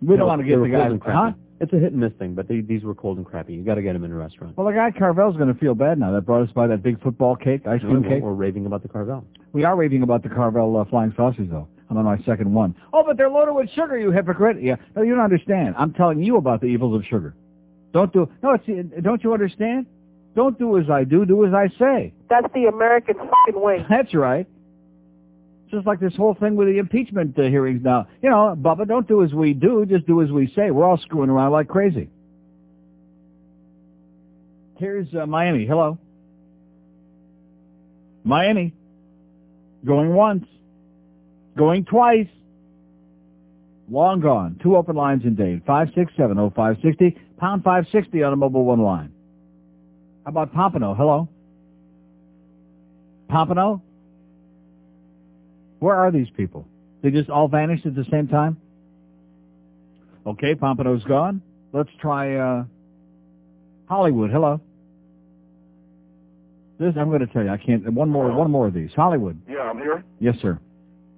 We 0.00 0.08
don't 0.08 0.18
No, 0.18 0.26
want 0.26 0.42
to 0.42 0.46
get 0.46 0.58
the 0.60 0.68
guy, 0.68 1.12
huh? 1.12 1.32
It's 1.60 1.72
a 1.72 1.76
hit 1.76 1.90
and 1.92 2.00
miss 2.00 2.12
thing, 2.20 2.34
but 2.34 2.46
they, 2.46 2.60
these 2.60 2.84
were 2.84 2.94
cold 2.94 3.16
and 3.16 3.26
crappy. 3.26 3.54
You 3.54 3.64
got 3.64 3.74
to 3.76 3.82
get 3.82 3.94
them 3.94 4.04
in 4.04 4.12
a 4.12 4.14
restaurant. 4.14 4.56
Well, 4.56 4.66
the 4.68 4.72
guy 4.72 4.92
Carvel's 4.96 5.36
going 5.36 5.52
to 5.52 5.58
feel 5.58 5.74
bad 5.74 5.98
now. 5.98 6.12
That 6.12 6.20
brought 6.22 6.42
us 6.42 6.52
by 6.52 6.68
that 6.68 6.84
big 6.84 7.02
football 7.02 7.34
cake, 7.34 7.66
ice 7.66 7.80
cream 7.80 8.02
We're, 8.02 8.08
cake. 8.08 8.22
we're 8.22 8.32
raving 8.32 8.66
about 8.66 8.82
the 8.82 8.88
Carvel. 8.88 9.24
We 9.52 9.64
are 9.64 9.74
raving 9.74 10.02
about 10.04 10.22
the 10.22 10.28
Carvel 10.28 10.76
uh, 10.76 10.84
flying 10.84 11.12
saucers, 11.16 11.48
though. 11.50 11.66
I'm 11.90 11.96
on 11.96 12.04
my 12.04 12.18
second 12.24 12.52
one. 12.52 12.76
Oh, 12.92 13.02
but 13.04 13.16
they're 13.16 13.30
loaded 13.30 13.54
with 13.54 13.70
sugar, 13.70 13.98
you 13.98 14.12
hypocrite. 14.12 14.62
Yeah, 14.62 14.76
no, 14.94 15.02
you 15.02 15.16
don't 15.16 15.24
understand. 15.24 15.74
I'm 15.76 15.92
telling 15.94 16.22
you 16.22 16.36
about 16.36 16.60
the 16.60 16.66
evils 16.66 16.94
of 16.94 17.04
sugar. 17.06 17.34
Don't 17.98 18.12
do. 18.12 18.30
No, 18.44 18.54
it's. 18.54 19.02
Don't 19.02 19.24
you 19.24 19.32
understand? 19.32 19.86
Don't 20.36 20.56
do 20.56 20.78
as 20.78 20.88
I 20.88 21.02
do. 21.02 21.26
Do 21.26 21.44
as 21.44 21.52
I 21.52 21.66
say. 21.80 22.14
That's 22.30 22.46
the 22.54 22.66
American 22.66 23.16
fucking 23.16 23.60
way. 23.60 23.84
That's 23.90 24.14
right. 24.14 24.46
Just 25.68 25.84
like 25.84 25.98
this 25.98 26.14
whole 26.14 26.34
thing 26.34 26.54
with 26.54 26.68
the 26.68 26.78
impeachment 26.78 27.36
uh, 27.36 27.42
hearings 27.42 27.82
now. 27.82 28.06
You 28.22 28.30
know, 28.30 28.54
Bubba, 28.56 28.86
don't 28.86 29.08
do 29.08 29.24
as 29.24 29.32
we 29.34 29.52
do. 29.52 29.84
Just 29.84 30.06
do 30.06 30.22
as 30.22 30.30
we 30.30 30.46
say. 30.54 30.70
We're 30.70 30.84
all 30.84 30.98
screwing 30.98 31.28
around 31.28 31.50
like 31.50 31.66
crazy. 31.66 32.08
Here's 34.76 35.12
uh, 35.12 35.26
Miami. 35.26 35.66
Hello. 35.66 35.98
Miami. 38.22 38.74
Going 39.84 40.14
once. 40.14 40.46
Going 41.56 41.84
twice. 41.84 42.28
Long 43.90 44.20
gone. 44.20 44.58
Two 44.62 44.76
open 44.76 44.96
lines 44.96 45.24
in 45.24 45.34
Dade. 45.34 45.64
5670560. 45.64 47.16
Pound 47.38 47.64
560 47.64 48.22
on 48.22 48.32
a 48.32 48.36
mobile 48.36 48.64
one 48.64 48.82
line. 48.82 49.12
How 50.24 50.30
about 50.30 50.52
Pompano? 50.52 50.94
Hello? 50.94 51.28
Pompano? 53.28 53.82
Where 55.78 55.94
are 55.94 56.10
these 56.10 56.28
people? 56.36 56.66
They 57.02 57.10
just 57.10 57.30
all 57.30 57.48
vanished 57.48 57.86
at 57.86 57.94
the 57.94 58.04
same 58.10 58.28
time? 58.28 58.58
Okay, 60.26 60.54
Pompano's 60.54 61.04
gone. 61.04 61.40
Let's 61.72 61.90
try 62.00 62.34
uh, 62.36 62.64
Hollywood. 63.88 64.30
Hello. 64.30 64.60
This 66.78 66.94
I'm 66.96 67.08
going 67.08 67.20
to 67.20 67.26
tell 67.26 67.42
you. 67.42 67.50
I 67.50 67.56
can't. 67.56 67.90
One 67.92 68.08
more. 68.08 68.30
One 68.32 68.50
more 68.50 68.66
of 68.66 68.74
these. 68.74 68.90
Hollywood. 68.94 69.40
Yeah, 69.48 69.60
I'm 69.60 69.78
here. 69.78 70.04
Yes, 70.20 70.36
sir. 70.40 70.58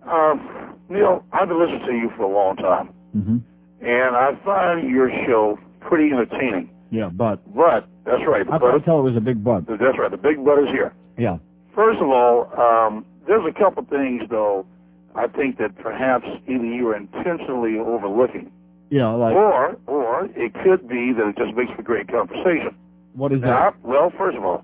Um, 0.09 0.80
Neil, 0.91 1.25
I've 1.33 1.49
been 1.49 1.59
listening 1.61 1.87
to 1.87 1.93
you 1.93 2.11
for 2.17 2.25
a 2.25 2.29
long 2.29 2.57
time, 2.57 2.89
hmm 3.13 3.39
and 3.83 4.15
I 4.15 4.39
find 4.45 4.91
your 4.91 5.09
show 5.27 5.59
pretty 5.81 6.13
entertaining. 6.13 6.69
Yeah, 6.91 7.09
but 7.09 7.41
But 7.55 7.89
that's 8.05 8.21
right. 8.29 8.45
The 8.45 8.53
I 8.53 8.59
but 8.59 8.73
can 8.73 8.83
tell 8.83 8.99
it 8.99 9.03
was 9.03 9.17
a 9.17 9.21
big 9.21 9.43
butt. 9.43 9.67
that's 9.67 9.97
right. 9.99 10.11
The 10.11 10.19
big 10.19 10.45
but 10.45 10.59
is 10.59 10.69
here. 10.69 10.93
Yeah. 11.17 11.39
First 11.75 11.99
of 12.01 12.09
all, 12.09 12.51
um, 12.61 13.07
there's 13.27 13.47
a 13.49 13.57
couple 13.59 13.85
things 13.85 14.23
though. 14.29 14.67
I 15.15 15.29
think 15.29 15.57
that 15.59 15.77
perhaps 15.79 16.27
either 16.47 16.65
you 16.65 16.89
are 16.89 16.97
intentionally 16.97 17.79
overlooking, 17.79 18.51
Yeah, 18.91 19.09
like 19.13 19.35
or 19.35 19.79
or 19.87 20.27
it 20.37 20.53
could 20.63 20.87
be 20.89 21.13
that 21.17 21.29
it 21.29 21.37
just 21.39 21.55
makes 21.57 21.73
for 21.73 21.83
great 21.83 22.09
conversation. 22.09 22.75
what 23.15 23.33
is 23.33 23.41
Now, 23.41 23.71
that? 23.71 23.75
well, 23.83 24.11
first 24.19 24.37
of 24.37 24.45
all, 24.45 24.63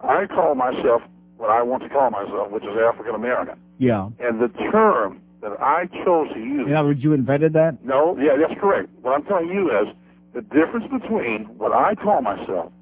I 0.00 0.26
call 0.26 0.54
myself 0.54 1.02
what 1.36 1.50
I 1.50 1.62
want 1.62 1.82
to 1.84 1.88
call 1.88 2.10
myself, 2.10 2.50
which 2.50 2.64
is 2.64 2.76
African 2.76 3.14
American, 3.14 3.56
Yeah. 3.78 4.08
and 4.18 4.40
the 4.40 4.48
term 4.72 5.20
that 5.48 5.62
I 5.62 5.86
chose 6.04 6.28
to 6.34 6.40
use. 6.40 6.66
In 6.66 6.74
other 6.74 6.88
words, 6.88 7.04
you 7.04 7.12
invented 7.12 7.52
that? 7.52 7.78
No, 7.84 8.18
yeah, 8.18 8.34
that's 8.36 8.58
correct. 8.60 8.88
What 9.02 9.14
I'm 9.14 9.22
telling 9.24 9.48
you 9.48 9.70
is 9.70 9.94
the 10.34 10.42
difference 10.42 10.86
between 10.90 11.44
what 11.56 11.72
I 11.72 11.94
call 11.94 12.20
myself 12.20 12.72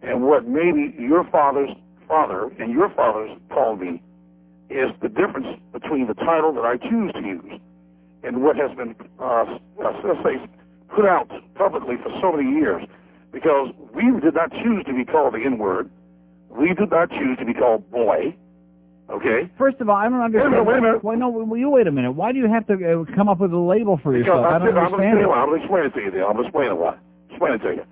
and 0.00 0.22
what 0.22 0.48
maybe 0.48 0.94
your 0.98 1.24
father's 1.30 1.70
father 2.08 2.50
and 2.58 2.72
your 2.72 2.88
father's 2.90 3.36
called 3.50 3.80
me 3.80 4.02
is 4.70 4.90
the 5.02 5.08
difference 5.08 5.60
between 5.72 6.06
the 6.06 6.14
title 6.14 6.52
that 6.54 6.64
I 6.64 6.76
choose 6.78 7.12
to 7.12 7.20
use 7.20 7.60
and 8.24 8.42
what 8.42 8.56
has 8.56 8.74
been, 8.76 8.96
uh, 9.20 9.44
let's 9.76 10.00
say, 10.24 10.40
put 10.88 11.04
out 11.04 11.30
publicly 11.54 11.96
for 12.02 12.10
so 12.20 12.32
many 12.32 12.48
years. 12.56 12.82
Because 13.30 13.68
we 13.94 14.04
did 14.22 14.34
not 14.34 14.50
choose 14.50 14.84
to 14.86 14.94
be 14.94 15.04
called 15.04 15.34
the 15.34 15.44
N-word. 15.44 15.90
We 16.48 16.72
did 16.72 16.90
not 16.90 17.10
choose 17.10 17.36
to 17.38 17.44
be 17.44 17.52
called 17.52 17.90
boy. 17.90 18.34
Okay? 19.08 19.50
First 19.56 19.80
of 19.80 19.88
all, 19.88 19.94
I 19.96 20.08
don't 20.08 20.20
understand. 20.20 20.50
minute, 20.50 20.66
wait 20.66 20.78
a 20.78 20.82
minute. 20.82 21.04
Why, 21.04 21.14
no, 21.14 21.28
will 21.30 21.56
you 21.56 21.70
wait 21.70 21.86
a 21.86 21.92
minute. 21.92 22.12
Why 22.12 22.32
do 22.32 22.38
you 22.38 22.48
have 22.48 22.66
to 22.66 22.74
uh, 22.74 23.14
come 23.14 23.28
up 23.28 23.38
with 23.38 23.52
a 23.52 23.56
label 23.58 23.98
for 24.02 24.12
Because 24.12 24.26
yourself? 24.26 24.46
I 24.46 24.56
I'm, 24.56 24.64
don't 24.64 24.74
to 24.74 24.80
understand 24.80 25.18
it. 25.18 25.22
you 25.22 25.28
why. 25.28 25.38
I'm 25.38 25.48
going 25.48 25.60
to 25.60 25.64
explain 25.64 25.84
it 25.86 25.94
to 25.94 26.00
you. 26.00 26.10
Then. 26.10 26.22
I'm 26.24 26.32
going 26.34 26.42
to 26.42 26.48
explain 26.50 26.70
it 26.70 26.76
why. 26.78 26.96
Explain 27.30 27.52
it 27.54 27.58
to 27.62 27.70
you. 27.74 27.84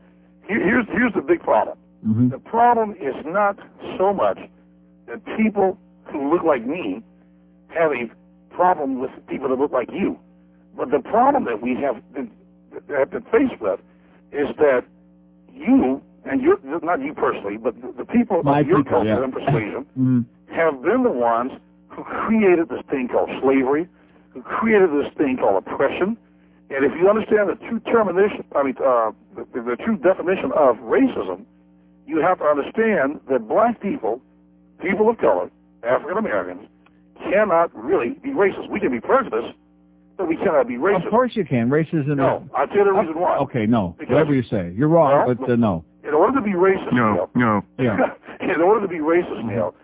Here's 0.49 0.87
here's 0.93 1.13
the 1.15 1.23
big 1.23 1.41
problem. 1.41 1.79
Mhm. 2.07 2.31
The 2.31 2.39
problem 2.39 2.93
is 3.01 3.15
not 3.25 3.57
so 3.97 4.13
much 4.13 4.39
that 5.07 5.25
people 5.39 5.79
who 6.11 6.31
look 6.35 6.43
like 6.45 6.67
me 6.67 7.03
have 7.69 7.93
a 7.93 8.11
problem 8.55 9.01
with 9.01 9.11
people 9.29 9.49
that 9.49 9.59
look 9.59 9.73
like 9.73 9.91
you, 9.91 10.19
but 10.77 10.91
the 10.91 10.99
problem 11.01 11.45
that 11.45 11.63
we 11.63 11.75
have 11.81 11.97
been, 12.13 12.31
have 12.89 13.11
been 13.11 13.23
faced 13.33 13.59
with 13.61 13.81
is 14.33 14.49
that 14.59 14.85
you 15.53 16.03
and 16.27 16.43
your 16.43 16.59
not 16.83 17.01
you 17.01 17.15
personally, 17.15 17.57
but 17.57 17.75
the, 17.81 17.93
the 17.99 18.05
people 18.05 18.43
My 18.43 18.61
of 18.61 18.67
your 18.67 18.79
people, 18.79 18.93
culture 18.99 19.09
yeah. 19.09 19.25
and 19.25 19.33
persuasion 19.33 19.87
Mhm. 19.99 20.25
Have 20.55 20.83
been 20.83 21.03
the 21.03 21.11
ones 21.11 21.53
who 21.89 22.03
created 22.05 22.69
this 22.69 22.83
thing 22.91 23.09
called 23.09 23.31
slavery, 23.43 23.89
who 24.31 24.43
created 24.43 24.91
this 24.91 25.13
thing 25.17 25.37
called 25.37 25.63
oppression. 25.67 26.17
And 26.71 26.85
if 26.85 26.93
you 26.99 27.09
understand 27.09 27.49
the 27.51 27.57
true 27.69 27.81
termination, 27.81 28.45
I 28.57 28.63
mean, 28.63 28.75
uh, 28.79 29.13
the, 29.37 29.45
the 29.63 29.77
true 29.85 29.97
definition 29.99 30.51
of 30.57 30.77
racism, 30.79 31.45
you 32.07 32.21
have 32.21 32.39
to 32.39 32.45
understand 32.45 33.21
that 33.31 33.47
black 33.49 33.81
people, 33.81 34.21
people 34.81 35.09
of 35.09 35.19
color, 35.19 35.51
African 35.83 36.19
Americans, 36.19 36.69
cannot 37.31 37.75
really 37.75 38.11
be 38.23 38.31
racist. 38.31 38.69
We 38.71 38.81
can 38.81 38.91
be 38.91 39.01
prejudiced, 39.01 39.55
but 40.17 40.29
we 40.29 40.37
cannot 40.37 40.67
be 40.67 40.75
racist. 40.75 41.05
Of 41.05 41.11
course 41.11 41.33
you 41.37 41.45
can. 41.45 41.69
Racism. 41.69 42.17
No, 42.17 42.49
I'll 42.57 42.67
tell 42.67 42.79
you 42.79 42.85
the 42.85 42.93
reason 42.93 43.19
why. 43.21 43.37
Okay, 43.39 43.67
no. 43.67 43.95
Because- 43.99 44.13
Whatever 44.15 44.35
you 44.35 44.43
say. 44.43 44.73
You're 44.77 44.89
wrong, 44.89 45.27
Well, 45.27 45.35
but 45.35 45.51
uh, 45.53 45.57
no. 45.57 45.85
In 46.03 46.13
order 46.13 46.39
to 46.39 46.45
be 46.45 46.53
racist, 46.53 46.93
No, 46.93 47.15
Neil, 47.15 47.31
no. 47.35 47.63
Yeah. 47.79 47.97
in 48.41 48.61
order 48.61 48.81
to 48.83 48.89
be 48.89 48.99
racist, 48.99 49.45
Neil, 49.47 49.75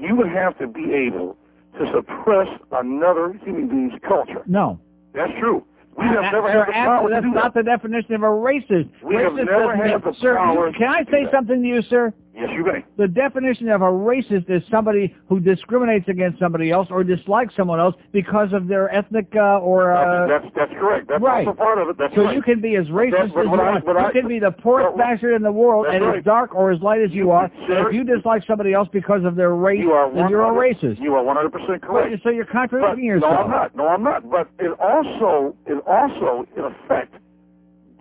you 0.00 0.16
would 0.16 0.28
have 0.28 0.58
to 0.58 0.66
be 0.66 0.92
able 0.92 1.36
to 1.78 1.86
suppress 1.92 2.48
another 2.72 3.32
human 3.44 3.68
being's 3.68 4.00
culture. 4.06 4.42
No. 4.46 4.80
That's 5.14 5.32
true. 5.38 5.64
We 5.96 6.04
have 6.06 6.22
That- 6.22 6.32
never 6.32 6.50
had 6.50 6.68
the 6.68 6.72
power 6.72 7.08
to 7.08 7.14
that's 7.14 7.26
not 7.26 7.54
that. 7.54 7.64
the 7.64 7.70
definition 7.70 8.14
of 8.14 8.22
a 8.22 8.26
racist. 8.26 8.88
We 9.02 9.16
have 9.16 9.34
never 9.34 9.76
had 9.76 10.02
the 10.02 10.12
sir, 10.14 10.36
power 10.36 10.72
Can 10.72 10.88
I 10.88 11.04
say 11.10 11.28
something 11.30 11.60
to 11.62 11.68
you, 11.68 11.82
sir? 11.82 12.12
Yes, 12.40 12.50
you 12.56 12.64
may. 12.64 12.84
The 12.96 13.06
definition 13.06 13.68
of 13.68 13.82
a 13.82 13.84
racist 13.84 14.48
is 14.48 14.62
somebody 14.70 15.14
who 15.28 15.40
discriminates 15.40 16.08
against 16.08 16.38
somebody 16.38 16.70
else 16.70 16.88
or 16.90 17.04
dislikes 17.04 17.54
someone 17.54 17.78
else 17.80 17.94
because 18.12 18.52
of 18.54 18.66
their 18.66 18.92
ethnic 18.94 19.26
uh, 19.36 19.58
or 19.60 19.92
uh, 19.92 20.26
that's 20.26 20.46
that's 20.56 20.72
correct. 20.72 21.08
That's 21.08 21.22
right. 21.22 21.46
also 21.46 21.56
part 21.56 21.78
of 21.78 21.88
it. 21.90 21.98
That's 21.98 22.14
so 22.14 22.24
right. 22.24 22.34
you 22.34 22.40
can 22.42 22.60
be 22.62 22.76
as 22.76 22.86
racist 22.86 23.34
but 23.34 23.40
as 23.40 23.46
you 23.46 23.52
I- 23.52 23.70
want. 23.72 23.84
but 23.84 23.92
you 23.92 23.98
I- 23.98 24.12
can 24.12 24.26
be 24.28 24.38
the 24.38 24.50
poorest 24.52 24.96
but- 24.96 25.02
bastard 25.02 25.34
in 25.34 25.42
the 25.42 25.52
world 25.52 25.86
and 25.86 26.02
right. 26.04 26.18
as 26.18 26.24
dark 26.24 26.54
or 26.54 26.70
as 26.70 26.80
light 26.80 27.02
as 27.02 27.10
you 27.10 27.30
are. 27.30 27.50
Sir, 27.66 27.88
if 27.88 27.94
you 27.94 28.04
dislike 28.04 28.42
somebody 28.46 28.72
else 28.72 28.88
because 28.90 29.24
of 29.24 29.36
their 29.36 29.54
race, 29.54 29.80
You 29.80 29.92
are 29.92 30.08
then 30.12 30.30
you're 30.30 30.40
a 30.42 30.54
100 30.54 30.76
racist. 30.80 31.00
You 31.00 31.14
are 31.16 31.22
100 31.22 31.52
percent 31.52 31.82
correct. 31.82 32.10
Wait, 32.10 32.20
so 32.22 32.30
you're 32.30 32.44
But, 32.46 32.52
contradicting 32.52 33.18
no. 33.20 33.26
I'm 33.28 33.50
not. 33.50 33.76
No, 33.76 33.88
I'm 33.88 34.02
not. 34.02 34.30
But 34.30 34.48
it 34.58 34.72
also, 34.80 35.54
it 35.66 35.82
also, 35.86 36.46
in 36.56 36.64
effect, 36.64 37.14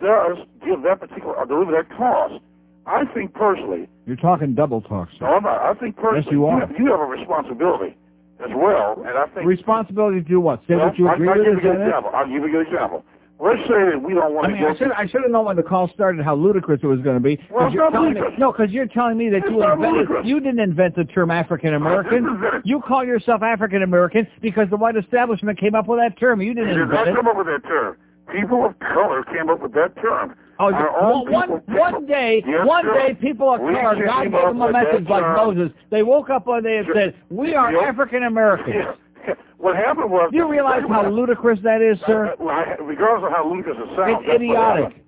does 0.02 0.38
give 0.66 0.82
that 0.84 1.00
particular, 1.02 1.36
or 1.36 1.46
deliver 1.46 1.72
that 1.74 1.90
cause. 1.98 2.40
I 2.90 3.06
think 3.14 3.34
personally, 3.34 3.88
You're 4.08 4.16
talking 4.18 4.56
double 4.56 4.82
talk, 4.82 5.10
sir. 5.20 5.26
no, 5.26 5.36
I'm 5.38 5.44
not. 5.44 5.62
I 5.62 5.74
think 5.76 5.96
personally, 5.96 6.24
Yes, 6.26 6.32
you 6.32 6.46
are. 6.48 6.60
have, 6.60 6.72
you 6.78 6.88
have 6.92 7.00
a 7.00 7.06
responsibility 7.06 7.96
as 8.44 8.50
well, 8.56 8.98
and 9.06 9.16
I 9.18 9.26
think. 9.34 9.46
Responsibility 9.46 10.22
to 10.22 10.28
do 10.28 10.40
what? 10.42 10.62
Say 10.68 10.76
well, 10.76 10.88
what 10.88 10.98
you 10.98 11.08
agree 11.10 11.30
I'll 11.30 11.38
with? 11.38 11.46
give 11.56 11.64
you 11.64 11.72
an 11.72 11.82
it? 11.82 11.86
example. 11.86 12.12
I'll 12.14 12.26
give 12.26 12.42
you 12.42 12.48
a 12.48 12.52
good 12.52 12.68
example. 12.68 13.06
Let's 13.42 13.62
say 13.72 13.80
that 13.96 14.02
we 14.04 14.14
don't 14.14 14.34
want 14.36 14.48
I 14.48 14.50
to 14.50 14.54
mean, 14.56 14.64
go. 14.64 14.70
I 14.72 14.76
should 14.78 14.92
I 14.92 15.08
should 15.08 15.22
have 15.22 15.32
known 15.32 15.46
when 15.46 15.56
the 15.56 15.64
call 15.64 15.88
started 15.94 16.26
how 16.26 16.36
ludicrous 16.36 16.82
it 16.84 16.88
was 16.88 17.00
going 17.00 17.16
to 17.16 17.24
be. 17.24 17.40
Well, 17.50 17.68
it's 17.68 17.74
you're 17.74 17.84
not 17.86 17.94
telling 17.94 18.14
me, 18.14 18.20
ludicrous. 18.20 18.40
no, 18.40 18.52
because 18.52 18.70
you're 18.72 18.88
telling 18.88 19.18
me 19.18 19.30
that 19.30 19.38
It's 19.38 19.50
you 19.50 19.64
invented. 19.64 19.92
ludicrous. 19.94 20.26
You 20.26 20.40
didn't 20.42 20.60
invent 20.60 20.96
the 20.98 21.06
term 21.06 21.32
African 21.32 21.74
American. 21.74 22.12
didn't 22.12 22.36
invent 22.36 22.56
it. 22.56 22.62
You 22.66 22.82
call 22.82 23.06
yourself 23.06 23.42
African 23.42 23.82
American 23.82 24.28
because 24.42 24.68
the 24.70 24.76
white 24.76 24.98
establishment 24.98 25.58
came 25.58 25.74
up 25.74 25.88
with 25.88 26.00
that 26.00 26.20
term. 26.20 26.42
You 26.42 26.54
didn't 26.54 26.72
invent 26.72 26.92
it. 26.92 27.06
did 27.06 27.14
not 27.14 27.16
come 27.16 27.28
up 27.30 27.38
with 27.38 27.48
that 27.48 27.64
term. 27.66 27.96
People 28.30 28.66
of 28.66 28.78
color 28.80 29.24
came 29.24 29.50
up 29.50 29.62
with 29.62 29.72
that 29.74 29.96
term. 30.02 30.36
Oh, 30.62 30.72
well, 30.72 31.26
one 31.26 31.50
one 31.68 32.06
day, 32.06 32.44
Yes, 32.46 32.68
one 32.68 32.84
sir. 32.84 32.94
day, 32.94 33.14
people 33.14 33.54
of 33.54 33.62
color, 33.62 34.06
God 34.06 34.24
gave 34.24 34.32
them 34.32 34.62
a 34.62 34.72
message 34.72 35.08
like 35.08 35.24
term. 35.24 35.36
Moses. 35.56 35.72
They 35.90 36.04
woke 36.04 36.30
up 36.30 36.48
one 36.48 36.64
day 36.64 36.78
and 36.78 36.86
Sure. 36.86 36.96
said, 36.96 37.16
"We 37.30 37.56
are 37.56 37.72
Yep. 37.72 37.82
African 37.84 38.24
Americans." 38.24 38.86
What 39.58 39.76
happened 39.76 40.10
was. 40.10 40.32
Do 40.32 40.38
you 40.38 40.48
realize 40.50 40.84
how 40.88 41.06
ludicrous 41.10 41.60
that 41.64 41.82
is, 41.82 42.00
sir? 42.08 42.34
Uh, 42.40 42.82
regardless 42.84 43.28
of 43.30 43.36
how 43.36 43.46
ludicrous 43.48 43.78
it 43.78 43.90
sounds, 43.96 44.20
It's 44.24 44.28
what 44.28 44.36
idiotic. 44.38 44.84
happens. 44.86 45.04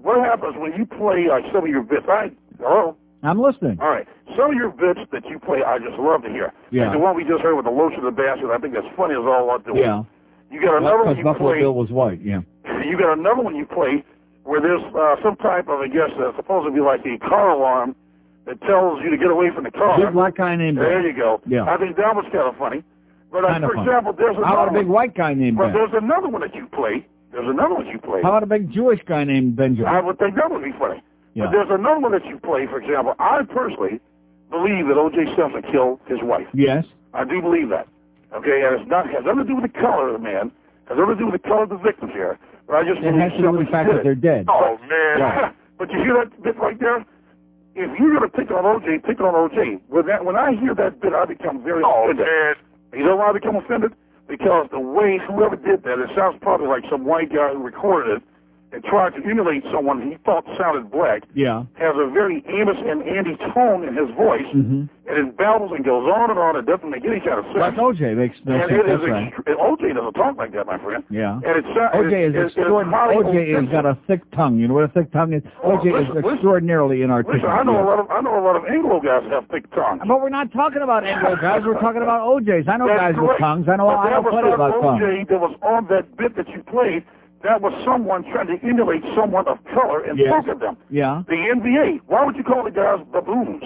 What 0.00 0.18
happens 0.20 0.54
when 0.56 0.72
you 0.78 0.86
play 0.86 1.26
uh, 1.28 1.40
some 1.52 1.64
of 1.64 1.68
your 1.68 1.82
bits? 1.82 2.06
I 2.08 2.30
hello. 2.62 2.96
I'm 3.24 3.40
listening. 3.40 3.78
All 3.82 3.90
right, 3.90 4.06
some 4.36 4.50
of 4.52 4.56
your 4.56 4.70
bits 4.70 5.00
that 5.10 5.26
you 5.28 5.40
play, 5.40 5.64
I 5.66 5.78
just 5.80 5.98
love 5.98 6.22
to 6.22 6.28
hear. 6.30 6.52
Yeah. 6.70 6.84
Like 6.84 6.92
the 6.92 6.98
one 7.00 7.16
we 7.16 7.24
just 7.24 7.42
heard 7.42 7.56
with 7.56 7.64
the 7.64 7.72
lotion 7.72 7.98
of 7.98 8.04
the 8.04 8.12
basket, 8.22 8.46
I 8.50 8.58
think 8.58 8.72
that's 8.74 8.86
funny 8.96 9.14
as 9.14 9.26
all 9.26 9.50
out. 9.50 9.62
Yeah. 9.74 10.04
You 10.50 10.60
got 10.62 10.78
another 10.78 10.98
one 10.98 11.08
Because 11.08 11.18
you 11.18 11.24
Buffalo 11.24 11.50
play. 11.50 11.60
Bill 11.60 11.74
was 11.74 11.90
white. 11.90 12.20
Yeah. 12.22 12.40
You 12.86 12.96
got 12.96 13.18
another 13.18 13.42
one 13.42 13.56
you 13.56 13.66
play 13.66 14.04
where 14.48 14.60
there's 14.64 14.80
uh, 14.96 15.16
some 15.22 15.36
type 15.36 15.68
of, 15.68 15.80
I 15.80 15.88
guess, 15.88 16.08
uh, 16.16 16.32
supposed 16.36 16.64
to 16.66 16.72
be 16.72 16.80
like 16.80 17.04
a 17.04 17.18
car 17.20 17.50
alarm 17.50 17.94
that 18.46 18.58
tells 18.62 19.02
you 19.04 19.10
to 19.10 19.18
get 19.18 19.28
away 19.30 19.50
from 19.54 19.64
the 19.64 19.70
car. 19.70 20.00
Big 20.00 20.14
black 20.14 20.36
guy 20.36 20.56
named 20.56 20.78
There 20.78 21.02
Ben. 21.02 21.04
you 21.04 21.12
go. 21.12 21.40
Yeah. 21.46 21.68
I 21.68 21.76
think 21.76 21.96
that 22.00 22.16
was 22.16 22.24
kind 22.32 22.48
of 22.48 22.56
funny. 22.56 22.82
But 23.30 23.44
uh, 23.44 23.60
for 23.60 23.76
funny. 23.76 23.80
example, 23.84 24.12
there's 24.16 24.36
How 24.36 24.56
about 24.64 24.68
a 24.72 24.78
big 24.80 24.86
white 24.88 25.14
guy 25.14 25.34
named 25.34 25.58
But 25.58 25.72
Ben? 25.72 25.74
there's 25.74 25.92
another 26.02 26.28
one 26.28 26.40
that 26.40 26.54
you 26.54 26.66
play. 26.72 27.04
There's 27.30 27.44
another 27.46 27.74
one 27.74 27.86
you 27.92 27.98
play. 28.00 28.22
How 28.22 28.30
about 28.30 28.42
a 28.42 28.46
big 28.48 28.72
Jewish 28.72 29.00
guy 29.04 29.24
named 29.24 29.54
Benjamin? 29.54 29.84
I 29.86 30.00
would 30.00 30.18
think 30.18 30.34
that 30.36 30.50
would 30.50 30.64
be 30.64 30.72
funny. 30.78 31.02
Yeah. 31.34 31.44
But 31.44 31.52
there's 31.52 31.68
another 31.70 32.00
one 32.00 32.12
that 32.12 32.24
you 32.24 32.38
play. 32.40 32.64
For 32.66 32.80
example, 32.80 33.12
I 33.18 33.42
personally 33.44 34.00
believe 34.48 34.88
that 34.88 34.96
O.J. 34.96 35.36
Simpson 35.36 35.60
killed 35.70 36.00
his 36.08 36.18
wife. 36.22 36.48
Yes. 36.54 36.86
I 37.12 37.24
do 37.28 37.42
believe 37.42 37.68
that. 37.68 37.86
Okay, 38.32 38.64
and 38.64 38.80
it's 38.80 38.88
not 38.88 39.04
has 39.12 39.24
nothing 39.28 39.44
to 39.44 39.48
do 39.48 39.56
with 39.60 39.70
the 39.70 39.78
color 39.78 40.08
of 40.08 40.14
the 40.14 40.24
man. 40.24 40.50
Has 40.88 40.96
nothing 40.96 41.16
to 41.16 41.20
do 41.20 41.26
with 41.28 41.36
the 41.42 41.46
color 41.46 41.64
of 41.64 41.68
the 41.68 41.76
victims 41.76 42.12
here. 42.14 42.38
But 42.68 42.76
I 42.76 42.82
just 42.84 43.00
It 43.00 43.16
has 43.16 43.32
to 43.32 43.40
do 43.40 43.50
with 43.56 43.64
the 43.64 43.72
fact 43.72 43.88
that 43.88 44.04
they're 44.04 44.14
dead. 44.14 44.44
Oh 44.46 44.76
man! 44.84 45.16
Right. 45.24 45.56
but 45.80 45.88
you 45.90 46.04
hear 46.04 46.20
that 46.20 46.28
bit 46.44 46.56
right 46.60 46.78
there? 46.78 47.00
If 47.72 47.88
you're 47.96 48.12
gonna 48.12 48.28
pick 48.28 48.52
on 48.52 48.68
OJ, 48.68 49.08
pick 49.08 49.18
on 49.24 49.32
OJ. 49.32 49.80
When 49.88 50.04
that 50.06 50.24
when 50.24 50.36
I 50.36 50.52
hear 50.52 50.76
that 50.76 51.00
bit, 51.00 51.16
I 51.16 51.24
become 51.24 51.64
very 51.64 51.80
oh, 51.80 52.12
offended. 52.12 52.60
You 52.92 53.08
know 53.08 53.16
why 53.16 53.30
I 53.30 53.32
become 53.32 53.56
offended? 53.56 53.96
Because 54.28 54.68
the 54.70 54.80
way 54.80 55.16
whoever 55.16 55.56
did 55.56 55.82
that, 55.88 55.96
it 55.96 56.10
sounds 56.14 56.36
probably 56.42 56.68
like 56.68 56.84
some 56.90 57.06
white 57.08 57.32
guy 57.32 57.56
who 57.56 57.64
recorded 57.64 58.20
it, 58.20 58.22
and 58.72 58.84
tried 58.84 59.14
to 59.14 59.24
emulate 59.28 59.64
someone 59.72 60.02
he 60.10 60.16
thought 60.24 60.44
sounded 60.58 60.90
black, 60.90 61.22
Yeah. 61.34 61.64
has 61.78 61.94
a 61.96 62.08
very 62.10 62.44
Amos 62.48 62.76
and 62.84 63.02
Andy 63.02 63.36
tone 63.54 63.86
in 63.86 63.96
his 63.96 64.10
voice, 64.16 64.44
Mm-hmm. 64.54 64.84
and 65.08 65.16
it 65.28 65.36
babbles 65.38 65.72
and 65.72 65.84
goes 65.84 66.04
on 66.08 66.28
and 66.30 66.38
on 66.38 66.56
and 66.56 66.66
doesn't 66.66 66.90
make 66.90 67.04
any 67.04 67.20
kind 67.20 67.38
of 67.40 67.46
sense. 67.46 67.56
Like 67.58 67.74
OJ 67.80 68.14
makes 68.16 68.36
no 68.44 68.54
and 68.54 68.68
sense. 68.68 68.72
it 68.84 68.90
is 68.92 69.00
That's 69.00 69.10
right. 69.10 69.32
OJ 69.56 69.94
doesn't 69.96 70.12
talk 70.12 70.36
like 70.36 70.52
that, 70.52 70.66
my 70.66 70.76
friend. 70.78 71.02
Yeah. 71.08 71.40
And 71.40 71.56
it's 71.64 71.72
uh, 71.72 71.96
OJ 71.96 72.12
is 72.28 72.34
it- 72.34 72.36
it 72.36 72.44
is 72.44 72.46
extraordinary. 72.52 73.16
OJ 73.16 73.54
has 73.56 73.68
got 73.72 73.86
a 73.86 73.96
thick 74.06 74.20
tongue. 74.32 74.58
You 74.58 74.68
know 74.68 74.74
what 74.74 74.84
a 74.84 74.88
thick 74.92 75.10
tongue 75.12 75.32
is? 75.32 75.42
Oh, 75.64 75.78
OJ 75.78 75.84
listen, 75.92 76.04
is 76.10 76.14
listen. 76.16 76.30
extraordinarily 76.34 77.00
inarticulate. 77.02 77.42
Listen, 77.44 77.58
I 77.58 77.62
know 77.64 77.80
a 77.80 77.86
lot 77.88 77.98
of 78.00 78.10
I 78.10 78.20
know 78.20 78.38
a 78.38 78.44
lot 78.44 78.56
of 78.56 78.64
Anglo 78.66 79.00
guys 79.00 79.22
have 79.30 79.48
thick 79.48 79.64
tongues. 79.74 80.02
But 80.06 80.20
we're 80.20 80.28
not 80.28 80.52
talking 80.52 80.82
about 80.82 81.04
Anglo 81.04 81.36
guys. 81.40 81.62
We're 81.64 81.80
talking 81.80 82.02
about 82.02 82.20
OJs. 82.28 82.68
I 82.68 82.76
know 82.76 82.86
That's 82.88 83.00
guys 83.00 83.14
with 83.16 83.38
tongues. 83.40 83.66
I 83.68 83.76
know. 83.76 83.86
But 83.88 83.96
I 83.96 84.10
know 84.20 84.28
plenty 84.28 84.52
about 84.52 84.80
tongues. 84.82 85.00
OJ 85.02 85.28
that 85.30 85.40
was 85.40 85.56
on 85.62 85.86
that 85.88 86.14
bit 86.18 86.36
that 86.36 86.48
you 86.50 86.62
played. 86.68 87.02
That 87.42 87.60
was 87.62 87.72
someone 87.84 88.24
trying 88.32 88.48
to 88.48 88.58
emulate 88.66 89.02
someone 89.14 89.46
of 89.46 89.58
color 89.72 90.02
and 90.02 90.18
Yes. 90.18 90.32
poke 90.32 90.48
at 90.48 90.60
them. 90.60 90.76
Yeah. 90.90 91.22
The 91.28 91.36
NBA. 91.36 92.00
Why 92.06 92.24
would 92.24 92.36
you 92.36 92.42
call 92.44 92.64
the 92.64 92.70
guys 92.70 92.98
baboons? 93.12 93.62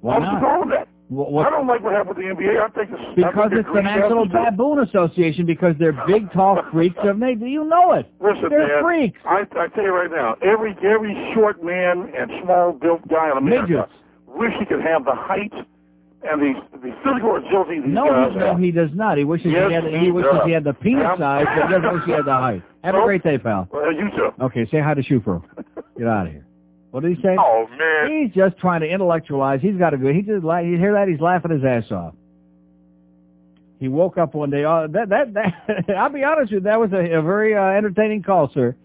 Why 0.00 0.18
Why 0.18 0.18
would 0.18 0.32
you 0.32 0.38
call 0.46 0.60
them 0.60 0.70
that? 0.70 0.88
Wh- 1.08 1.30
what- 1.30 1.46
I 1.46 1.50
don't 1.50 1.66
like 1.66 1.82
what 1.82 1.92
happened 1.92 2.16
with 2.16 2.24
the 2.24 2.30
NBA. 2.32 2.58
I 2.64 2.68
think 2.68 2.90
it's 2.90 3.00
I 3.00 3.04
think 3.04 3.16
Because 3.16 3.50
it's 3.52 3.68
the 3.74 3.82
National. 3.82 4.26
Baboon 4.26 4.78
Association. 4.80 5.44
Because 5.44 5.76
they're 5.78 5.92
big, 6.06 6.32
tall 6.32 6.62
freaks. 6.72 6.96
Of 7.02 7.20
they, 7.20 7.32
you 7.34 7.64
know 7.64 7.92
it. 7.92 8.10
Listen, 8.20 8.48
they're 8.48 8.66
man, 8.68 8.82
freaks. 8.82 9.20
I, 9.26 9.44
I 9.56 9.68
tell 9.68 9.84
you 9.84 9.92
right 9.94 10.10
now, 10.10 10.36
every 10.42 10.74
every 10.82 11.14
short 11.34 11.62
man 11.62 12.10
and 12.16 12.30
small 12.42 12.72
built 12.72 13.06
guy 13.08 13.30
in 13.30 13.36
America 13.36 13.68
Midgets. 13.68 13.92
wish 14.28 14.52
he 14.58 14.64
could 14.64 14.80
have 14.80 15.04
the 15.04 15.14
height 15.14 15.52
and 16.24 16.40
the 16.40 16.52
the 16.78 16.92
physical 17.04 17.36
agility 17.36 17.80
these 17.80 17.90
No, 17.92 18.08
guys 18.08 18.32
he, 18.32 18.38
no, 18.38 18.46
have. 18.46 18.58
he 18.58 18.70
does 18.70 18.90
not. 18.94 19.18
He 19.18 19.24
wishes 19.24 19.52
Yes, 19.52 19.68
he 19.68 19.74
had. 19.74 19.84
he 19.84 19.98
He 20.06 20.10
wishes 20.10 20.30
does. 20.32 20.46
he 20.46 20.52
had 20.52 20.64
the 20.64 20.72
penis 20.74 21.06
size, 21.18 21.44
but 21.46 21.66
he 21.68 21.72
doesn't 21.74 21.92
wish 21.94 22.04
he 22.06 22.12
had 22.12 22.24
the 22.24 22.32
height. 22.32 22.62
Have 22.82 22.94
a 22.94 23.02
great 23.02 23.22
day, 23.22 23.38
pal. 23.38 23.68
Well, 23.72 23.92
you 23.92 24.10
too. 24.10 24.30
Okay, 24.40 24.66
say 24.70 24.80
hi 24.80 24.94
to 24.94 25.02
Shufro. 25.02 25.42
Get 25.98 26.06
out 26.06 26.26
of 26.26 26.32
here. 26.32 26.46
What 26.90 27.02
did 27.02 27.16
he 27.16 27.22
say? 27.22 27.36
Oh 27.38 27.66
man. 27.78 28.10
He's 28.24 28.34
just 28.34 28.56
trying 28.58 28.80
to 28.80 28.86
intellectualize. 28.86 29.60
He's 29.60 29.76
got 29.76 29.94
a 29.94 29.96
good. 29.96 30.14
He 30.14 30.22
just 30.22 30.44
like 30.44 30.66
you 30.66 30.78
hear 30.78 30.92
that? 30.94 31.08
He's 31.08 31.20
laughing 31.20 31.50
his 31.50 31.64
ass 31.64 31.90
off. 31.90 32.14
He 33.80 33.88
woke 33.88 34.16
up 34.18 34.34
one 34.34 34.50
day. 34.50 34.64
Uh, 34.64 34.86
that 34.88 35.08
that 35.10 35.34
that. 35.34 35.90
I'll 35.96 36.08
be 36.10 36.22
honest 36.24 36.52
with 36.52 36.62
you. 36.62 36.70
That 36.70 36.78
was 36.80 36.92
a, 36.92 36.96
a 37.18 37.22
very 37.22 37.54
uh, 37.56 37.76
entertaining 37.76 38.22
call, 38.22 38.50
sir. 38.54 38.76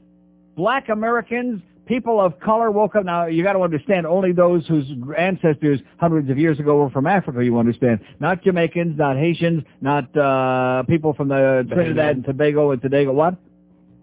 Black 0.58 0.90
Americans, 0.90 1.62
people 1.90 2.22
of 2.22 2.40
color 2.40 2.72
woke 2.72 2.96
up. 2.96 3.04
Now 3.04 3.26
you 3.26 3.44
got 3.44 3.54
to 3.54 3.62
understand. 3.62 4.06
Only 4.06 4.32
those 4.32 4.66
whose 4.68 4.86
ancestors 5.18 5.82
hundreds 5.98 6.30
of 6.30 6.38
years 6.38 6.60
ago 6.60 6.78
were 6.78 6.92
from 6.92 7.08
Africa. 7.08 7.44
You 7.44 7.58
understand? 7.58 8.00
Not 8.22 8.44
Jamaicans, 8.44 8.98
not 8.98 9.18
Haitians, 9.18 9.64
not 9.82 10.16
uh 10.16 10.84
people 10.84 11.14
from 11.14 11.28
the 11.28 11.66
Trinidad 11.68 12.16
and 12.16 12.24
Tobago 12.24 12.72
and 12.72 12.82
Tobago. 12.82 13.12
What? 13.12 13.36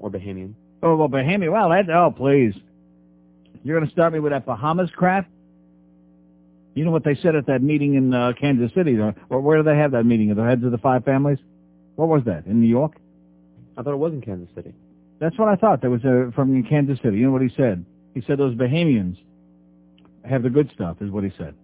Or 0.00 0.10
Bahamian. 0.10 0.52
Oh, 0.82 0.96
well, 0.96 1.08
Bahamian. 1.08 1.50
Well, 1.50 1.70
that, 1.70 1.88
oh, 1.88 2.12
please. 2.14 2.52
You're 3.64 3.78
going 3.78 3.88
to 3.88 3.92
start 3.92 4.12
me 4.12 4.20
with 4.20 4.32
that 4.32 4.44
Bahamas 4.44 4.90
crap? 4.94 5.26
You 6.74 6.84
know 6.84 6.90
what 6.90 7.04
they 7.04 7.14
said 7.14 7.34
at 7.34 7.46
that 7.46 7.62
meeting 7.62 7.94
in 7.94 8.12
uh, 8.12 8.32
Kansas 8.38 8.70
City? 8.74 8.98
Or, 8.98 9.14
or 9.30 9.40
where 9.40 9.56
do 9.56 9.62
they 9.64 9.76
have 9.76 9.92
that 9.92 10.04
meeting? 10.04 10.30
At 10.30 10.36
the 10.36 10.44
heads 10.44 10.62
of 10.62 10.70
the 10.70 10.78
five 10.78 11.04
families? 11.04 11.38
What 11.94 12.08
was 12.08 12.22
that? 12.26 12.44
In 12.44 12.60
New 12.60 12.68
York? 12.68 12.92
I 13.78 13.82
thought 13.82 13.94
it 13.94 13.96
was 13.96 14.12
in 14.12 14.20
Kansas 14.20 14.54
City. 14.54 14.74
That's 15.18 15.38
what 15.38 15.48
I 15.48 15.56
thought. 15.56 15.82
That 15.82 15.90
was 15.90 16.04
uh, 16.04 16.30
from 16.34 16.62
Kansas 16.64 16.98
City. 17.02 17.18
You 17.18 17.26
know 17.26 17.32
what 17.32 17.42
he 17.42 17.50
said? 17.56 17.84
He 18.14 18.22
said 18.26 18.38
those 18.38 18.54
Bahamians 18.54 19.16
have 20.24 20.42
the 20.42 20.50
good 20.50 20.70
stuff, 20.74 20.96
is 21.00 21.10
what 21.10 21.24
he 21.24 21.32
said. 21.38 21.54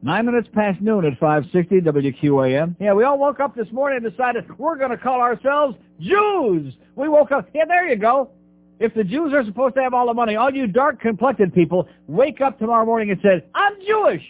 Nine 0.00 0.26
minutes 0.26 0.48
past 0.52 0.80
noon 0.80 1.04
at 1.04 1.18
560 1.18 1.80
WQAM. 1.80 2.76
Yeah, 2.78 2.94
we 2.94 3.02
all 3.02 3.18
woke 3.18 3.40
up 3.40 3.56
this 3.56 3.66
morning 3.72 4.00
and 4.02 4.10
decided 4.10 4.44
we're 4.56 4.76
going 4.76 4.90
to 4.90 4.96
call 4.96 5.20
ourselves 5.20 5.76
Jews. 6.00 6.72
We 6.94 7.08
woke 7.08 7.32
up. 7.32 7.48
Yeah, 7.52 7.64
there 7.66 7.88
you 7.88 7.96
go. 7.96 8.30
If 8.78 8.94
the 8.94 9.02
Jews 9.02 9.32
are 9.32 9.44
supposed 9.44 9.74
to 9.74 9.82
have 9.82 9.94
all 9.94 10.06
the 10.06 10.14
money, 10.14 10.36
all 10.36 10.52
you 10.54 10.68
dark-complected 10.68 11.52
people 11.52 11.88
wake 12.06 12.40
up 12.40 12.60
tomorrow 12.60 12.86
morning 12.86 13.10
and 13.10 13.20
say, 13.20 13.44
I'm 13.54 13.72
Jewish, 13.84 14.22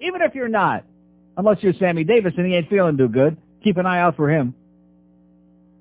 even 0.00 0.20
if 0.20 0.34
you're 0.34 0.48
not. 0.48 0.84
Unless 1.38 1.62
you're 1.62 1.72
Sammy 1.80 2.04
Davis 2.04 2.34
and 2.36 2.46
he 2.46 2.54
ain't 2.54 2.68
feeling 2.68 2.98
too 2.98 3.08
good. 3.08 3.38
Keep 3.62 3.78
an 3.78 3.86
eye 3.86 4.00
out 4.00 4.16
for 4.16 4.30
him. 4.30 4.54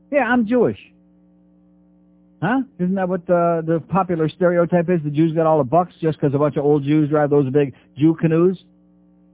Yeah, 0.10 0.24
I'm 0.24 0.48
Jewish. 0.48 0.80
Huh? 2.44 2.60
Isn't 2.78 2.96
that 2.96 3.08
what 3.08 3.26
the, 3.26 3.64
the 3.66 3.80
popular 3.80 4.28
stereotype 4.28 4.90
is? 4.90 5.00
The 5.02 5.10
Jews 5.10 5.32
got 5.32 5.46
all 5.46 5.60
the 5.60 5.64
bucks 5.64 5.94
just 6.02 6.20
because 6.20 6.36
a 6.36 6.38
bunch 6.38 6.58
of 6.58 6.66
old 6.66 6.84
Jews 6.84 7.10
drive 7.10 7.30
those 7.30 7.50
big 7.54 7.74
Jew 7.98 8.16
canoes? 8.20 8.62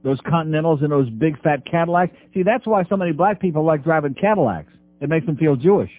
Those 0.04 0.20
Continentals 0.20 0.80
and 0.82 0.92
those 0.92 1.10
big 1.10 1.42
fat 1.42 1.66
Cadillacs? 1.68 2.14
See, 2.32 2.44
that's 2.44 2.64
why 2.68 2.84
so 2.84 2.96
many 2.96 3.10
black 3.10 3.40
people 3.40 3.64
like 3.64 3.82
driving 3.82 4.14
Cadillacs. 4.14 4.72
It 5.00 5.08
makes 5.08 5.26
them 5.26 5.36
feel 5.36 5.56
Jewish. 5.56 5.90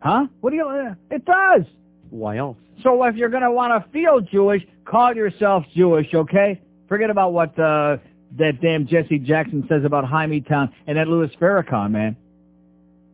Huh? 0.00 0.26
What 0.40 0.50
do 0.50 0.56
you... 0.56 0.68
Uh, 0.68 0.94
it 1.10 1.24
does! 1.24 1.62
Why 2.10 2.36
else? 2.36 2.56
So 2.84 3.02
if 3.02 3.16
you're 3.16 3.28
going 3.28 3.42
to 3.42 3.50
want 3.50 3.84
to 3.84 3.90
feel 3.90 4.20
Jewish, 4.20 4.62
call 4.84 5.16
yourself 5.16 5.64
Jewish, 5.74 6.14
okay? 6.14 6.60
Forget 6.88 7.10
about 7.10 7.32
what 7.32 7.58
uh, 7.58 7.96
that 8.38 8.60
damn 8.62 8.86
Jesse 8.86 9.18
Jackson 9.18 9.66
says 9.68 9.82
about 9.84 10.04
Hymietown 10.04 10.72
and 10.86 10.96
that 10.96 11.08
Louis 11.08 11.30
Farrakhan, 11.40 11.90
man. 11.90 12.16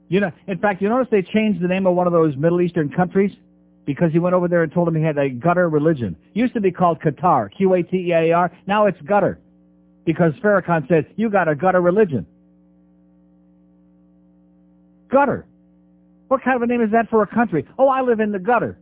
You 0.09 0.20
know, 0.20 0.31
in 0.47 0.59
fact, 0.59 0.81
you 0.81 0.89
notice 0.89 1.09
they 1.11 1.23
changed 1.23 1.61
the 1.61 1.69
name 1.69 1.87
of 1.87 1.95
one 1.95 2.07
of 2.07 2.12
those 2.12 2.37
Middle 2.37 2.61
Eastern 2.61 2.91
countries 2.91 3.33
because 3.87 4.12
he 4.12 4.19
went 4.19 4.35
over 4.35 4.49
there 4.49 4.62
and 4.62 4.73
told 4.73 4.89
him 4.89 4.95
he 4.95 5.03
had 5.03 5.19
a 5.19 5.28
gutter 5.28 5.69
religion. 5.69 6.16
It 6.35 6.39
Used 6.39 6.55
to 6.55 6.61
be 6.61 6.70
called 6.70 7.01
Qatar, 7.01 7.51
Q-A-T-E-A-R. 7.57 8.53
Now 8.66 8.87
it's 8.87 9.01
gutter 9.03 9.39
because 10.05 10.33
Farrakhan 10.43 10.89
said, 10.89 11.07
you 11.16 11.31
got 11.31 11.49
a 11.49 11.55
gutter 11.55 11.81
religion. 11.81 12.27
Gutter. 15.11 15.47
What 16.28 16.43
kind 16.43 16.57
of 16.57 16.62
a 16.62 16.66
name 16.66 16.83
is 16.83 16.91
that 16.93 17.09
for 17.11 17.23
a 17.23 17.27
country? 17.27 17.66
Oh, 17.78 17.89
I 17.89 18.03
live 18.03 18.20
in 18.20 18.33
the 18.33 18.39
gutter. 18.39 18.77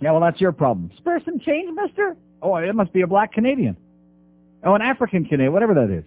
Yeah, 0.00 0.12
well, 0.12 0.20
that's 0.20 0.40
your 0.40 0.52
problem. 0.52 0.90
Spare 0.98 1.20
some 1.24 1.38
change, 1.40 1.70
mister? 1.74 2.16
Oh, 2.42 2.56
it 2.56 2.74
must 2.74 2.92
be 2.92 3.02
a 3.02 3.06
black 3.06 3.32
Canadian. 3.32 3.76
Oh, 4.64 4.74
an 4.74 4.82
African 4.82 5.24
Canadian, 5.24 5.52
whatever 5.52 5.74
that 5.74 5.90
is. 5.90 6.04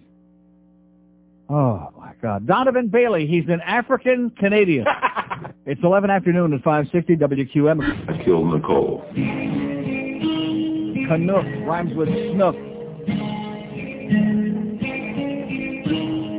Oh, 1.48 1.90
my 1.98 2.12
God. 2.22 2.46
Donovan 2.46 2.88
Bailey, 2.88 3.26
he's 3.26 3.44
an 3.48 3.60
African 3.60 4.30
Canadian. 4.30 4.86
it's 5.66 5.82
11 5.82 6.10
afternoon 6.10 6.54
at 6.54 6.62
560 6.62 7.16
WQAM. 7.16 8.08
I 8.08 8.24
killed 8.24 8.52
Nicole. 8.52 9.04
Canuck 11.08 11.44
rhymes 11.66 11.94
with 11.94 12.08
snook. 12.08 12.56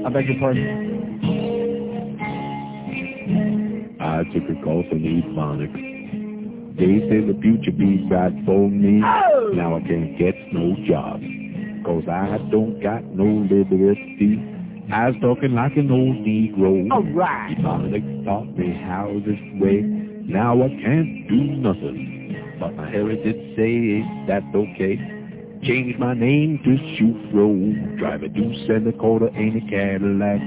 I 0.05 0.09
beg 0.09 0.27
your 0.27 0.39
pardon. 0.39 1.17
I 3.99 4.23
took 4.33 4.43
a 4.49 4.55
call 4.63 4.83
from 4.89 4.99
Ebonics. 5.03 5.95
They 6.77 6.99
say 7.09 7.21
the 7.21 7.39
future 7.41 7.71
be 7.71 8.05
bright 8.09 8.33
for 8.45 8.69
me. 8.69 9.01
Oh! 9.03 9.51
Now 9.53 9.75
I 9.77 9.81
can't 9.81 10.17
get 10.17 10.35
no 10.51 10.75
job. 10.87 11.21
Cause 11.85 12.03
I 12.09 12.39
don't 12.49 12.81
got 12.81 13.03
no 13.05 13.23
literacy. 13.23 14.54
I 14.91 15.09
was 15.09 15.15
talking 15.19 15.53
like 15.55 15.75
an 15.77 15.89
old 15.91 16.17
Negro. 16.17 16.91
Alright. 16.91 17.57
Ebonics 17.57 18.25
taught 18.25 18.57
me 18.57 18.71
how 18.71 19.19
this 19.25 19.39
way. 19.59 19.81
Now 19.81 20.61
I 20.61 20.69
can't 20.69 21.27
do 21.27 21.35
nothing. 21.35 22.55
But 22.59 22.75
my 22.75 22.89
heritage 22.89 23.55
say 23.55 24.03
that's 24.27 24.45
okay. 24.53 24.97
Change 25.63 25.97
my 25.97 26.13
name 26.13 26.59
to 26.63 26.77
Shufro. 26.95 27.97
Drive 27.97 28.23
a 28.23 28.29
deuce 28.29 28.69
and 28.69 28.87
a 28.87 28.93
quarter 28.93 29.27
in 29.29 29.57
a 29.57 29.69
Cadillac. 29.69 30.41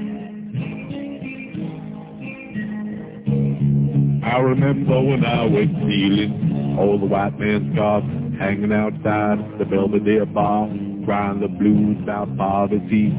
I 4.23 4.37
remember 4.39 5.01
when 5.01 5.25
I 5.25 5.45
was 5.45 5.67
stealing 5.83 6.75
all 6.79 6.97
the 6.97 7.05
white 7.05 7.37
man's 7.37 7.75
cars, 7.75 8.03
hanging 8.39 8.71
outside 8.71 9.59
the 9.59 9.65
Belvedere 9.65 10.25
bar, 10.25 10.69
crying 11.03 11.41
the 11.41 11.47
blues 11.49 11.97
about 12.03 12.37
poverty. 12.37 13.13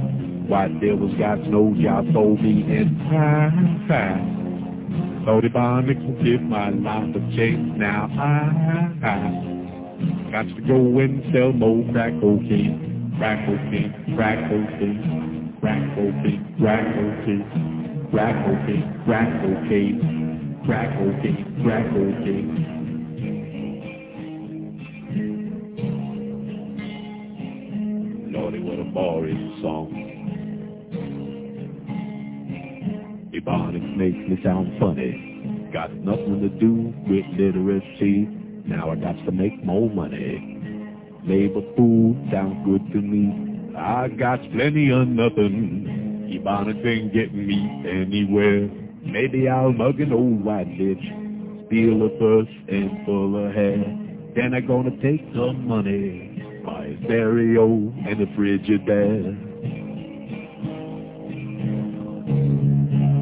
White 0.51 0.81
devils 0.81 1.15
got 1.17 1.39
no 1.47 1.73
job 1.81 2.13
for 2.13 2.37
me 2.37 2.67
in 2.67 2.99
time 3.09 3.87
fast. 3.87 5.25
Thought 5.25 5.45
Ebonics 5.45 6.05
would 6.05 6.25
give 6.25 6.43
my 6.43 6.71
life 6.71 7.15
a 7.15 7.21
chance. 7.37 7.79
Now 7.79 8.11
I, 8.19 8.91
I 9.07 10.33
got 10.33 10.49
to 10.49 10.61
go 10.67 10.99
and 10.99 11.23
sell 11.33 11.53
more 11.53 11.87
crack 11.93 12.13
cocaine, 12.21 13.15
crack 13.17 13.47
cocaine, 13.47 13.95
crack 14.17 14.51
cocaine, 14.51 15.55
crack 15.61 15.95
cocaine, 15.95 16.43
crack 16.59 16.83
cocaine, 16.99 18.09
crack 18.11 18.35
cocaine, 18.45 19.03
crack 19.07 19.31
cocaine. 19.43 20.31
Crack 20.67 20.91
cocaine, 20.99 21.63
crack 21.63 21.87
cocaine. 21.91 22.67
Lordy, 28.33 28.61
what 28.61 28.79
a 28.79 28.85
boring 28.93 29.59
song. 29.63 30.10
Ebonics 33.33 33.97
makes 33.97 34.19
me 34.29 34.41
sound 34.43 34.77
funny. 34.81 35.71
Got 35.73 35.95
nothing 35.95 36.41
to 36.41 36.49
do 36.49 36.93
with 37.07 37.25
literacy. 37.39 38.27
Now 38.67 38.91
I 38.91 38.97
got 38.97 39.25
to 39.25 39.31
make 39.31 39.65
more 39.65 39.89
money. 39.89 40.59
Labor 41.25 41.63
food 41.77 42.29
sounds 42.33 42.65
good 42.67 42.91
to 42.93 43.01
me. 43.01 43.77
I 43.77 44.09
got 44.09 44.41
plenty 44.51 44.91
of 44.91 45.07
nothing. 45.07 46.33
Ebonics 46.33 46.85
ain't 46.85 47.13
getting 47.13 47.47
me 47.47 47.85
anywhere. 47.89 48.69
Maybe 49.03 49.49
I'll 49.49 49.73
mug 49.73 50.01
an 50.01 50.13
old 50.13 50.45
white 50.45 50.67
bitch. 50.67 51.67
Steal 51.69 52.05
a 52.05 52.09
purse 52.19 52.55
and 52.69 53.07
full 53.07 53.47
of 53.47 53.55
hair. 53.55 53.79
Then 54.35 54.55
I'm 54.55 54.67
gonna 54.67 54.91
take 55.03 55.23
some 55.35 55.69
money, 55.69 56.43
buy 56.65 56.87
a 56.87 57.05
stereo 57.05 57.93
and 58.07 58.21
a 58.21 58.27
Frigidaire. 58.27 59.50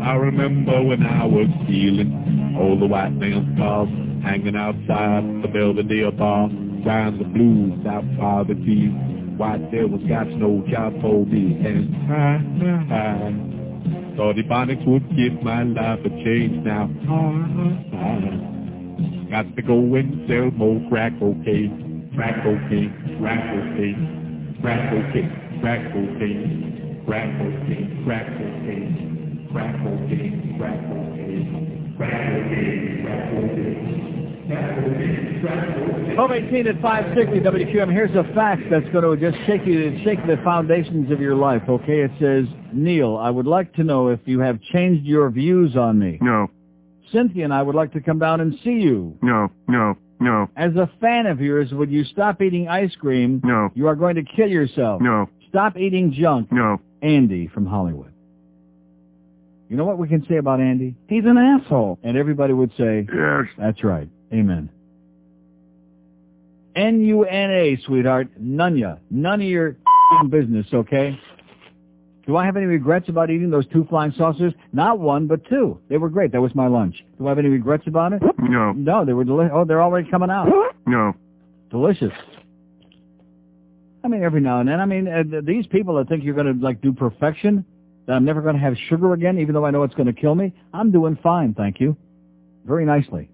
I 0.08 0.14
remember 0.14 0.82
when 0.82 1.02
I 1.04 1.26
was 1.26 1.48
stealing 1.64 2.56
all 2.58 2.78
the 2.80 2.86
white 2.86 3.12
man's 3.12 3.58
cars, 3.58 3.90
hanging 4.24 4.56
outside 4.56 5.42
the 5.42 5.48
Belvedere 5.48 6.10
bar, 6.12 6.48
crying 6.82 7.18
the 7.18 7.24
blues 7.24 7.84
out 7.86 8.08
by 8.16 8.48
the 8.48 8.54
poverty. 8.56 8.88
White 9.36 9.70
devils 9.70 10.00
got 10.08 10.26
no 10.28 10.64
job 10.70 10.98
for 11.02 11.26
me, 11.26 11.60
and 11.60 11.92
I, 12.10 12.40
I 12.88 14.16
thought 14.16 14.36
Ebonics 14.36 14.86
would 14.88 15.04
give 15.14 15.42
my 15.42 15.64
life 15.64 16.00
a 16.00 16.08
change 16.24 16.64
now. 16.64 16.88
I, 17.12 18.16
I 19.28 19.30
got 19.30 19.54
to 19.56 19.60
go 19.60 19.76
and 19.92 20.24
sell 20.26 20.50
more 20.56 20.80
crack 20.88 21.12
cocaine, 21.20 22.10
crack 22.16 22.42
cocaine, 22.42 22.96
crack 23.20 23.44
cocaine, 23.44 24.56
crack 24.62 24.88
cocaine, 24.88 25.60
crack 25.60 25.92
cocaine, 25.92 27.04
crack 27.04 27.28
cocaine, 27.36 28.04
crack 28.06 28.26
cocaine, 28.38 29.17
cocaine. 29.52 30.58
1218 36.16 36.66
at 36.66 36.80
560 36.82 37.40
WQAM. 37.40 37.92
Here's 37.92 38.14
a 38.16 38.24
fact 38.34 38.62
that's 38.70 38.88
going 38.92 39.04
to 39.04 39.30
just 39.30 39.38
shake 39.46 39.64
you, 39.66 39.98
shake 40.04 40.18
the 40.26 40.36
foundations 40.42 41.10
of 41.12 41.20
your 41.20 41.34
life. 41.36 41.62
Okay, 41.68 42.00
it 42.00 42.10
says, 42.20 42.44
Neil, 42.72 43.16
I 43.16 43.30
would 43.30 43.46
like 43.46 43.72
to 43.74 43.84
know 43.84 44.08
if 44.08 44.20
you 44.24 44.40
have 44.40 44.60
changed 44.72 45.04
your 45.06 45.30
views 45.30 45.76
on 45.76 45.98
me. 45.98 46.18
No, 46.20 46.48
Cynthia 47.12 47.44
and 47.44 47.54
I 47.54 47.62
would 47.62 47.74
like 47.74 47.92
to 47.92 48.00
come 48.00 48.18
down 48.18 48.40
and 48.40 48.54
see 48.64 48.70
you. 48.80 49.16
no, 49.22 49.48
no, 49.68 49.96
no, 50.20 50.48
As 50.56 50.74
a 50.76 50.90
fan 51.00 51.26
of 51.26 51.40
yours, 51.40 51.70
would 51.72 51.90
you 51.90 52.04
stop 52.04 52.42
eating 52.42 52.68
ice 52.68 52.94
cream? 52.96 53.40
No. 53.44 53.68
You 53.74 53.86
are 53.86 53.94
going 53.94 54.16
to 54.16 54.22
kill 54.24 54.48
yourself. 54.48 55.00
no, 55.00 55.28
Stop 55.48 55.76
eating 55.76 56.12
junk. 56.12 56.50
no. 56.52 56.78
Andy 57.00 57.46
from 57.46 57.64
Hollywood. 57.64 58.12
You 59.68 59.76
know 59.76 59.84
what 59.84 59.98
we 59.98 60.08
can 60.08 60.24
say 60.28 60.36
about 60.36 60.60
Andy? 60.60 60.94
He's 61.08 61.24
an 61.24 61.36
asshole. 61.36 61.98
And 62.02 62.16
everybody 62.16 62.52
would 62.54 62.70
say, 62.78 63.06
Yes. 63.12 63.46
that's 63.58 63.84
right. 63.84 64.08
Amen. 64.32 64.70
N-U-N-A, 66.74 67.78
sweetheart. 67.84 68.28
Nunya. 68.40 68.98
None 69.10 69.40
of 69.40 69.46
your 69.46 69.76
business, 70.30 70.66
okay? 70.72 71.18
Do 72.26 72.36
I 72.36 72.44
have 72.44 72.56
any 72.56 72.66
regrets 72.66 73.08
about 73.08 73.30
eating 73.30 73.50
those 73.50 73.66
two 73.68 73.86
flying 73.88 74.12
saucers? 74.16 74.52
Not 74.72 74.98
one, 75.00 75.26
but 75.26 75.46
two. 75.48 75.80
They 75.88 75.96
were 75.96 76.10
great. 76.10 76.32
That 76.32 76.40
was 76.42 76.54
my 76.54 76.66
lunch. 76.66 76.94
Do 77.18 77.26
I 77.26 77.30
have 77.30 77.38
any 77.38 77.48
regrets 77.48 77.84
about 77.86 78.12
it? 78.12 78.22
No, 78.38 78.72
No, 78.72 79.04
they 79.04 79.12
were 79.14 79.24
delicious. 79.24 79.52
Oh, 79.54 79.64
they're 79.64 79.82
already 79.82 80.10
coming 80.10 80.30
out. 80.30 80.48
no. 80.86 81.14
Delicious. 81.70 82.12
I 84.04 84.08
mean, 84.08 84.22
every 84.22 84.40
now 84.40 84.60
and 84.60 84.68
then. 84.68 84.80
I 84.80 84.86
mean, 84.86 85.08
uh, 85.08 85.40
these 85.42 85.66
people 85.66 85.96
that 85.96 86.08
think 86.08 86.22
you're 86.24 86.34
going 86.34 86.58
to 86.58 86.64
like 86.64 86.80
do 86.80 86.92
perfection, 86.92 87.64
that 88.08 88.14
I'm 88.14 88.24
never 88.24 88.40
going 88.40 88.54
to 88.54 88.60
have 88.60 88.74
sugar 88.88 89.12
again, 89.12 89.38
even 89.38 89.54
though 89.54 89.66
I 89.66 89.70
know 89.70 89.82
it's 89.82 89.94
going 89.94 90.06
to 90.06 90.18
kill 90.18 90.34
me. 90.34 90.54
I'm 90.72 90.90
doing 90.90 91.18
fine, 91.22 91.52
thank 91.52 91.78
you. 91.78 91.94
Very 92.64 92.86
nicely. 92.86 93.28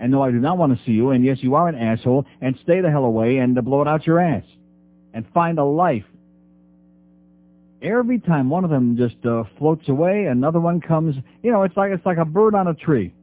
And 0.00 0.10
no, 0.10 0.22
I 0.22 0.32
do 0.32 0.38
not 0.38 0.58
want 0.58 0.76
to 0.76 0.84
see 0.84 0.90
you. 0.90 1.10
And 1.10 1.24
yes, 1.24 1.38
you 1.40 1.54
are 1.54 1.68
an 1.68 1.76
asshole. 1.76 2.26
And 2.40 2.58
stay 2.64 2.80
the 2.80 2.90
hell 2.90 3.04
away 3.04 3.38
and 3.38 3.56
uh, 3.56 3.62
blow 3.62 3.80
it 3.80 3.88
out 3.88 4.06
your 4.06 4.18
ass. 4.18 4.42
And 5.14 5.24
find 5.32 5.60
a 5.60 5.64
life. 5.64 6.04
Every 7.80 8.18
time 8.18 8.50
one 8.50 8.64
of 8.64 8.70
them 8.70 8.96
just 8.96 9.24
uh, 9.24 9.44
floats 9.56 9.88
away, 9.88 10.26
another 10.26 10.58
one 10.58 10.80
comes. 10.80 11.14
You 11.44 11.52
know, 11.52 11.62
it's 11.62 11.76
like 11.76 11.92
it's 11.92 12.04
like 12.04 12.18
a 12.18 12.24
bird 12.24 12.56
on 12.56 12.66
a 12.66 12.74
tree. 12.74 13.14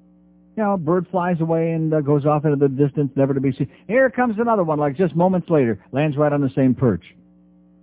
You 0.55 0.63
know, 0.63 0.73
a 0.73 0.77
bird 0.77 1.07
flies 1.11 1.41
away 1.41 1.73
and 1.73 1.93
uh, 1.93 1.99
goes 1.99 2.25
off 2.25 2.45
into 2.45 2.55
the 2.55 2.69
distance, 2.69 3.11
never 3.15 3.33
to 3.33 3.41
be 3.41 3.51
seen. 3.51 3.69
Here 3.89 4.09
comes 4.09 4.35
another 4.39 4.63
one, 4.63 4.79
like 4.79 4.95
just 4.95 5.13
moments 5.13 5.49
later, 5.49 5.83
lands 5.91 6.15
right 6.15 6.31
on 6.31 6.39
the 6.39 6.51
same 6.55 6.73
perch. 6.73 7.03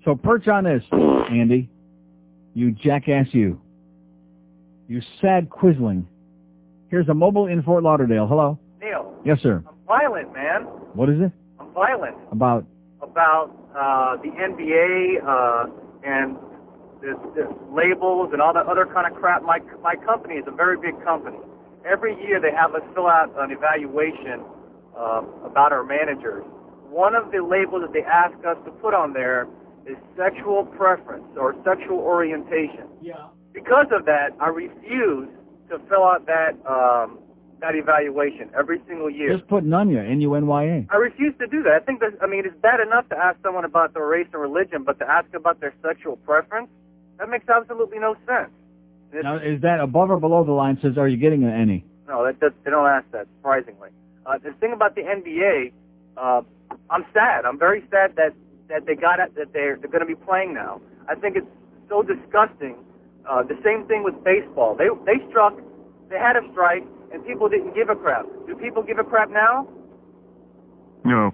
So 0.07 0.15
perch 0.17 0.49
on 0.49 0.65
this, 0.65 0.83
Andy. 1.31 1.69
You 2.55 2.73
jackass 2.73 3.27
you. 3.33 3.61
You 4.89 5.01
sad 5.21 5.49
quisling. 5.49 6.05
Here's 6.89 7.09
a 7.09 7.15
mobile 7.15 7.47
in 7.47 7.63
Fort 7.63 7.83
Lauderdale. 7.83 8.27
Hello? 8.27 8.59
Neil, 8.81 9.15
Yes, 9.25 9.39
sir. 9.43 9.65
I'm 9.67 9.75
violent, 9.87 10.33
man. 10.35 10.63
What 10.95 11.09
is 11.09 11.21
it? 11.21 11.33
I'm 11.59 11.73
violent 11.73 12.17
About 12.31 12.67
about 13.01 13.51
uh, 13.75 14.17
the 14.23 14.29
NBA 14.31 15.25
uh, 15.27 15.67
and 16.05 16.37
this, 17.01 17.17
this 17.35 17.47
labels 17.73 18.31
and 18.33 18.41
all 18.43 18.53
that 18.55 18.67
other 18.67 18.87
kind 18.87 19.11
of 19.11 19.19
crap. 19.19 19.43
My 19.43 19.59
my 19.83 19.95
company 19.97 20.35
is 20.35 20.45
a 20.47 20.53
very 20.55 20.77
big 20.77 21.03
company. 21.05 21.39
Every 21.91 22.15
year 22.23 22.41
they 22.41 22.53
have 22.53 22.75
us 22.75 22.83
fill 22.95 23.07
out 23.09 23.33
an 23.39 23.51
evaluation 23.51 24.45
uh, 24.97 25.23
about 25.45 25.73
our 25.73 25.83
managers. 25.85 26.45
One 26.91 27.15
of 27.15 27.33
the 27.33 27.41
labels 27.43 27.83
that 27.83 27.93
they 27.93 28.05
ask 28.05 28.35
us 28.45 28.57
to 28.67 28.71
put 28.83 28.93
on 28.95 29.13
there 29.15 29.49
is 29.87 29.97
sexual 30.17 30.65
preference 30.65 31.25
or 31.37 31.55
sexual 31.65 31.99
orientation. 31.99 32.87
Yeah. 33.01 33.29
Because 33.53 33.87
of 33.93 34.05
that, 34.07 34.31
I 34.41 34.49
refuse 34.49 35.29
to 35.71 35.79
fill 35.89 36.05
out 36.05 36.27
that 36.27 36.53
um, 36.69 37.19
that 37.61 37.75
evaluation 37.75 38.51
every 38.59 38.81
single 38.89 39.09
year. 39.11 39.37
just 39.37 39.49
put 39.49 39.65
Nunya, 39.65 40.09
N-U-N-Y-A. 40.11 40.87
I 40.91 40.97
refuse 40.97 41.35
to 41.39 41.47
do 41.47 41.63
that. 41.63 41.73
I 41.83 41.85
think 41.85 42.01
that 42.01 42.13
I 42.23 42.27
mean 42.27 42.45
it's 42.47 42.57
bad 42.61 42.81
enough 42.81 43.09
to 43.11 43.17
ask 43.17 43.39
someone 43.43 43.65
about 43.65 43.95
their 43.95 44.07
race 44.07 44.27
and 44.33 44.41
religion, 44.43 44.83
but 44.85 44.99
to 45.01 45.09
ask 45.09 45.33
about 45.35 45.61
their 45.61 45.75
sexual 45.83 46.17
preference, 46.17 46.69
that 47.19 47.29
makes 47.29 47.49
absolutely 47.49 47.99
no 47.99 48.15
sense. 48.27 48.51
It's- 49.13 49.23
Now, 49.25 49.37
is 49.37 49.61
that 49.63 49.81
above 49.81 50.11
or 50.11 50.19
below 50.19 50.43
the 50.45 50.53
line 50.53 50.79
says, 50.83 50.97
are 50.99 51.07
you 51.09 51.17
getting 51.19 51.45
any? 51.45 51.85
No, 52.09 52.25
that, 52.25 52.41
that 52.41 52.53
they 52.65 52.71
don't 52.71 52.87
ask 52.87 53.11
that. 53.13 53.27
Surprisingly, 53.39 53.91
uh, 54.27 54.39
the 54.39 54.53
thing 54.55 54.73
about 54.73 54.95
the 54.95 55.03
NBA, 55.03 55.73
uh, 56.17 56.43
I'm 56.91 57.05
sad. 57.13 57.45
I'm 57.45 57.59
very 57.59 57.85
sad 57.91 58.17
that 58.17 58.35
that 58.73 58.87
they 58.89 58.95
got 58.97 59.21
it, 59.21 59.35
that 59.37 59.53
they're 59.53 59.77
they're 59.77 59.93
going 59.93 60.01
to 60.01 60.09
be 60.09 60.17
playing 60.17 60.55
now. 60.55 60.81
I 61.09 61.15
think 61.15 61.37
it's 61.37 61.47
so 61.89 62.03
disgusting. 62.03 62.75
Uh, 63.29 63.43
the 63.45 63.59
same 63.63 63.87
thing 63.87 64.03
with 64.03 64.17
baseball. 64.25 64.75
They 64.75 64.89
they 65.05 65.21
struck, 65.29 65.55
they 66.11 66.19
had 66.19 66.35
a 66.37 66.43
strike, 66.51 66.83
and 67.13 67.25
people 67.25 67.49
didn't 67.49 67.75
give 67.75 67.89
a 67.89 67.95
crap. 67.97 68.25
Do 68.47 68.57
people 68.57 68.83
give 68.83 68.99
a 68.99 69.05
crap 69.05 69.29
now? 69.31 69.69
No, 71.05 71.33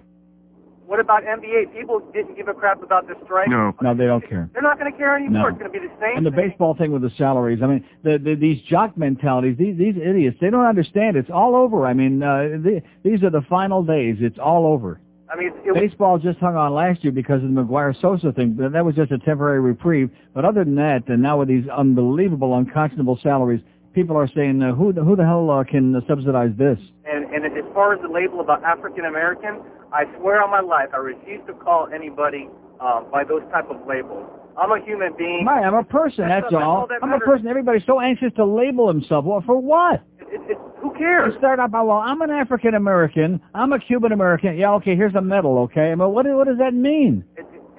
What 0.87 0.99
about 0.99 1.21
NBA? 1.23 1.71
People 1.77 1.99
didn't 2.11 2.35
give 2.35 2.47
a 2.47 2.53
crap 2.55 2.81
about 2.81 3.07
the 3.07 3.13
strike. 3.23 3.47
no. 3.49 3.71
No, 3.81 3.93
they 3.93 4.05
don't 4.07 4.27
care. 4.27 4.49
They're 4.53 4.63
not 4.63 4.79
going 4.79 4.91
to 4.91 4.97
care 4.97 5.15
anymore. 5.15 5.43
No. 5.43 5.47
It's 5.49 5.59
going 5.59 5.71
to 5.71 5.79
be 5.79 5.85
the 5.85 5.93
same 6.01 6.17
And 6.17 6.25
the 6.25 6.31
thing. 6.31 6.49
baseball 6.49 6.73
thing 6.75 6.91
with 6.91 7.03
the 7.03 7.11
salaries. 7.19 7.59
I 7.61 7.67
mean, 7.67 7.85
the, 8.03 8.17
the, 8.17 8.33
these 8.33 8.59
jock 8.63 8.97
mentalities, 8.97 9.57
these, 9.59 9.77
these 9.77 9.93
idiots, 9.95 10.37
they 10.41 10.49
don't 10.49 10.65
understand. 10.65 11.17
It's 11.17 11.29
all 11.29 11.55
over. 11.55 11.85
I 11.85 11.93
mean, 11.93 12.23
uh, 12.23 12.57
the, 12.65 12.81
these 13.03 13.21
are 13.21 13.29
the 13.29 13.43
final 13.47 13.83
days. 13.83 14.17
It's 14.19 14.39
all 14.39 14.65
over. 14.65 14.99
I 15.31 15.35
mean, 15.37 15.51
it, 15.63 15.73
Baseball 15.75 16.17
just 16.17 16.39
hung 16.39 16.55
on 16.55 16.73
last 16.73 17.03
year 17.03 17.13
because 17.13 17.43
of 17.43 17.53
the 17.53 17.61
McGwire 17.61 17.99
Sosa 18.01 18.31
thing, 18.31 18.53
but 18.53 18.71
that 18.71 18.83
was 18.83 18.95
just 18.95 19.11
a 19.11 19.19
temporary 19.19 19.59
reprieve. 19.59 20.09
But 20.33 20.43
other 20.43 20.63
than 20.63 20.75
that, 20.75 21.07
and 21.07 21.21
now 21.21 21.39
with 21.39 21.47
these 21.47 21.67
unbelievable, 21.67 22.55
unconscionable 22.55 23.19
salaries, 23.21 23.61
people 23.93 24.17
are 24.17 24.27
saying, 24.27 24.61
uh, 24.63 24.73
who, 24.73 24.91
the, 24.91 25.03
who 25.03 25.15
the 25.15 25.25
hell 25.25 25.49
uh, 25.51 25.63
can 25.63 25.95
uh, 25.95 26.01
subsidize 26.07 26.51
this? 26.57 26.79
And, 27.05 27.25
and 27.25 27.45
as 27.45 27.73
far 27.73 27.93
as 27.93 28.01
the 28.01 28.07
label 28.07 28.39
about 28.39 28.63
African 28.63 29.05
American, 29.05 29.61
I 29.93 30.05
swear 30.17 30.43
on 30.43 30.49
my 30.49 30.61
life, 30.61 30.89
I 30.93 30.97
refuse 30.97 31.41
to 31.47 31.53
call 31.53 31.87
anybody 31.93 32.49
um, 32.79 33.05
by 33.11 33.23
those 33.23 33.41
type 33.51 33.69
of 33.69 33.85
labels. 33.87 34.27
I'm 34.57 34.71
a 34.71 34.83
human 34.83 35.13
being. 35.17 35.45
My, 35.45 35.61
I'm 35.61 35.75
a 35.75 35.83
person, 35.83 36.27
that's, 36.27 36.43
That's 36.43 36.55
all 36.55 36.81
all. 36.81 36.87
that 36.87 36.99
I'm 37.01 37.13
a 37.13 37.19
person. 37.19 37.47
Everybody's 37.47 37.85
so 37.85 37.99
anxious 37.99 38.33
to 38.35 38.45
label 38.45 38.87
himself. 38.87 39.25
Well, 39.25 39.41
for 39.45 39.57
what? 39.57 40.03
It, 40.31 40.41
it, 40.51 40.57
who 40.81 40.93
cares? 40.93 41.33
They 41.33 41.39
start 41.39 41.59
out 41.59 41.71
by, 41.71 41.81
well, 41.81 41.97
I'm 41.97 42.21
an 42.21 42.29
African 42.31 42.75
American. 42.75 43.41
I'm 43.53 43.73
a 43.73 43.79
Cuban 43.79 44.11
American. 44.11 44.57
Yeah, 44.57 44.73
okay, 44.73 44.95
here's 44.95 45.15
a 45.15 45.21
medal, 45.21 45.57
okay? 45.59 45.89
Mean, 45.95 45.99
what, 46.09 46.25
what 46.27 46.47
does 46.47 46.57
that 46.59 46.73
mean? 46.73 47.23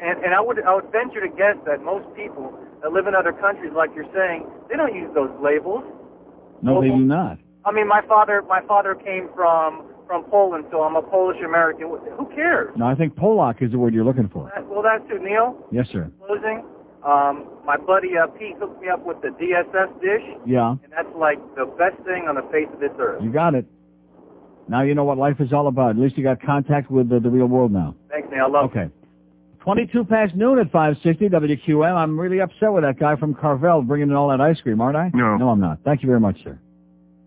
And, 0.02 0.24
and 0.24 0.34
I 0.34 0.40
would 0.40 0.56
I 0.64 0.74
would 0.74 0.90
venture 0.90 1.20
to 1.20 1.28
guess 1.28 1.56
that 1.66 1.84
most 1.84 2.06
people 2.16 2.56
that 2.82 2.90
live 2.90 3.06
in 3.06 3.14
other 3.14 3.32
countries, 3.32 3.70
like 3.76 3.90
you're 3.94 4.08
saying, 4.14 4.46
they 4.70 4.76
don't 4.76 4.94
use 4.94 5.10
those 5.14 5.28
labels. 5.42 5.84
No, 6.62 6.80
they 6.80 6.88
do 6.88 6.96
not. 6.96 7.38
I 7.66 7.72
mean, 7.72 7.86
my 7.86 8.00
father 8.08 8.40
my 8.48 8.62
father 8.66 8.94
came 8.94 9.28
from 9.34 9.84
from 10.06 10.24
Poland, 10.24 10.64
so 10.72 10.82
I'm 10.82 10.96
a 10.96 11.02
Polish 11.02 11.36
American. 11.44 11.86
Who 12.18 12.26
cares? 12.34 12.72
No, 12.76 12.86
I 12.86 12.94
think 12.94 13.14
Polak 13.14 13.62
is 13.62 13.70
the 13.72 13.78
word 13.78 13.92
you're 13.92 14.04
looking 14.04 14.28
for. 14.32 14.50
That- 14.54 14.66
Well, 14.66 14.82
that's 14.82 15.06
too. 15.08 15.18
Neil, 15.22 15.54
Yes, 15.70 15.86
sir. 15.92 16.10
closing. 16.26 16.64
Um, 17.06 17.46
my 17.64 17.76
buddy 17.78 18.10
uh, 18.22 18.26
Pete 18.26 18.56
hooked 18.58 18.80
me 18.82 18.88
up 18.88 19.04
with 19.06 19.20
the 19.22 19.28
DSS 19.28 20.00
dish, 20.00 20.36
Yeah, 20.46 20.72
and 20.84 20.92
that's 20.92 21.08
like 21.16 21.38
the 21.56 21.64
best 21.78 21.96
thing 22.04 22.26
on 22.28 22.34
the 22.34 22.42
face 22.52 22.68
of 22.74 22.80
this 22.80 22.90
earth. 22.98 23.22
you 23.22 23.32
got 23.32 23.54
it. 23.54 23.66
Now 24.68 24.82
you 24.82 24.94
know 24.94 25.04
what 25.04 25.16
life 25.18 25.40
is 25.40 25.52
all 25.52 25.66
about. 25.66 25.90
At 25.90 25.98
least 25.98 26.16
you 26.18 26.22
got 26.24 26.40
contact 26.42 26.90
with 26.90 27.08
the, 27.08 27.18
the 27.18 27.30
real 27.30 27.46
world 27.46 27.72
now. 27.72 27.94
Thanks, 28.10 28.28
Neil. 28.30 28.44
I 28.44 28.48
love 28.48 28.70
Okay. 28.70 28.88
22 29.60 30.04
past 30.04 30.34
noon 30.34 30.58
at 30.58 30.70
560 30.72 31.28
WQAM. 31.28 31.94
I'm 31.94 32.18
really 32.18 32.40
upset 32.40 32.72
with 32.72 32.82
that 32.84 32.98
guy 32.98 33.16
from 33.16 33.34
Carvel 33.34 33.82
bringing 33.82 34.08
in 34.10 34.14
all 34.14 34.28
that 34.28 34.40
ice 34.40 34.60
cream, 34.60 34.80
aren't 34.80 34.96
I? 34.96 35.10
No. 35.12 35.36
No, 35.36 35.48
I'm 35.50 35.60
not. 35.60 35.78
Thank 35.84 36.02
you 36.02 36.06
very 36.06 36.20
much, 36.20 36.42
sir. 36.44 36.58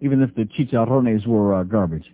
Even 0.01 0.21
if 0.21 0.33
the 0.35 0.43
chicharrones 0.43 1.27
were 1.27 1.53
uh, 1.53 1.63
garbage. 1.63 2.05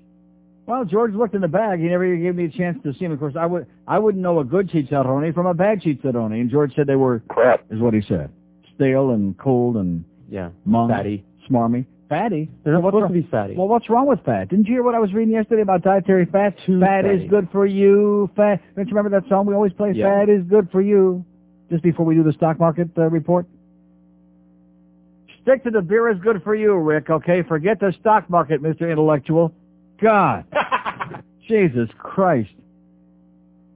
Well, 0.70 0.86
George 0.86 1.16
looked 1.16 1.34
in 1.34 1.42
the 1.42 1.48
bag. 1.48 1.80
He 1.80 1.88
never 1.88 2.16
gave 2.16 2.36
me 2.36 2.46
a 2.46 2.50
chance 2.50 2.78
to 2.84 2.94
see 2.94 3.06
him. 3.06 3.12
Of 3.12 3.20
course, 3.20 3.34
I 3.36 3.48
would 3.48 3.66
I 3.88 3.98
wouldn't 3.98 4.22
know 4.22 4.40
a 4.40 4.44
good 4.46 4.70
chicharrone 4.70 5.34
from 5.34 5.48
a 5.48 5.54
bad 5.56 5.82
chicharrone. 5.82 6.32
And 6.40 6.48
George 6.52 6.76
said 6.76 6.86
they 6.86 6.96
were 6.96 7.24
crap. 7.28 7.66
Is 7.72 7.80
what 7.80 7.96
he 7.96 8.02
said. 8.08 8.30
Stale 8.76 9.10
and 9.10 9.36
cold 9.40 9.78
and 9.78 10.06
Yeah. 10.30 10.50
mung, 10.66 10.90
Fatty. 10.90 11.26
smarmy. 11.50 11.86
Fatty? 12.08 12.50
They're 12.64 12.74
not 12.74 12.84
What's 12.84 12.94
supposed 12.94 13.02
wrong- 13.12 13.14
to 13.14 13.22
be 13.22 13.28
fatty. 13.32 13.56
Well, 13.56 13.68
what's 13.68 13.90
wrong 13.90 14.06
with 14.08 14.20
fat? 14.22 14.50
Didn't 14.50 14.68
you 14.68 14.74
hear 14.76 14.84
what 14.84 14.94
I 14.96 15.00
was 15.00 15.12
reading 15.14 15.34
yesterday 15.34 15.64
about 15.64 15.82
dietary 15.82 16.26
fat? 16.26 16.56
Too 16.68 16.80
fat 16.80 17.04
fatty. 17.04 17.24
is 17.24 17.30
good 17.32 17.50
for 17.52 17.66
you. 17.66 18.30
Fat. 18.36 18.62
Don't 18.76 18.88
you 18.88 18.96
remember 18.96 19.20
that 19.20 19.28
song 19.28 19.48
we 19.48 19.56
always 19.56 19.74
play? 19.74 19.94
Yeah. 19.94 20.06
Fat 20.20 20.30
is 20.30 20.44
good 20.44 20.70
for 20.72 20.82
you. 20.82 21.26
Just 21.72 21.82
before 21.84 22.06
we 22.06 22.14
do 22.14 22.22
the 22.24 22.34
stock 22.34 22.60
market 22.60 22.90
uh, 22.98 23.10
report. 23.10 23.48
Stick 25.42 25.64
to 25.64 25.72
the 25.72 25.82
beer 25.82 26.10
is 26.10 26.20
good 26.20 26.44
for 26.44 26.54
you, 26.54 26.76
Rick. 26.76 27.10
Okay, 27.10 27.42
forget 27.44 27.80
the 27.80 27.92
stock 28.00 28.30
market, 28.30 28.62
Mister 28.62 28.90
Intellectual. 28.90 29.52
God, 30.02 30.46
Jesus 31.48 31.90
Christ. 31.98 32.50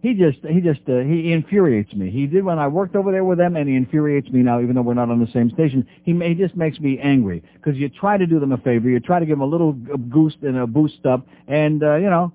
He 0.01 0.13
just, 0.13 0.39
he 0.45 0.59
just, 0.59 0.81
uh, 0.89 0.99
he 0.99 1.31
infuriates 1.31 1.93
me. 1.93 2.11
He 2.11 2.27
did 2.27 2.43
when 2.43 2.59
I 2.59 2.67
worked 2.67 2.93
over 2.93 3.09
there 3.09 3.23
with 3.23 3.37
them, 3.37 3.55
and 3.55 3.69
he 3.69 3.75
infuriates 3.77 4.29
me 4.29 4.41
now, 4.41 4.59
even 4.59 4.75
though 4.75 4.81
we're 4.81 4.95
not 4.95 5.09
on 5.09 5.21
the 5.21 5.31
same 5.31 5.49
station. 5.51 5.87
He, 6.03 6.13
he 6.13 6.33
just 6.33 6.57
makes 6.57 6.77
me 6.77 6.99
angry 6.99 7.41
because 7.53 7.77
you 7.77 7.87
try 7.87 8.17
to 8.17 8.27
do 8.27 8.37
them 8.37 8.51
a 8.51 8.57
favor, 8.57 8.89
you 8.89 8.99
try 8.99 9.19
to 9.19 9.25
give 9.25 9.37
them 9.37 9.47
a 9.47 9.49
little 9.49 9.71
boost 9.71 10.37
and 10.41 10.57
a 10.57 10.67
boost 10.67 11.05
up, 11.05 11.25
and 11.47 11.81
uh, 11.81 11.95
you 11.95 12.09
know, 12.09 12.33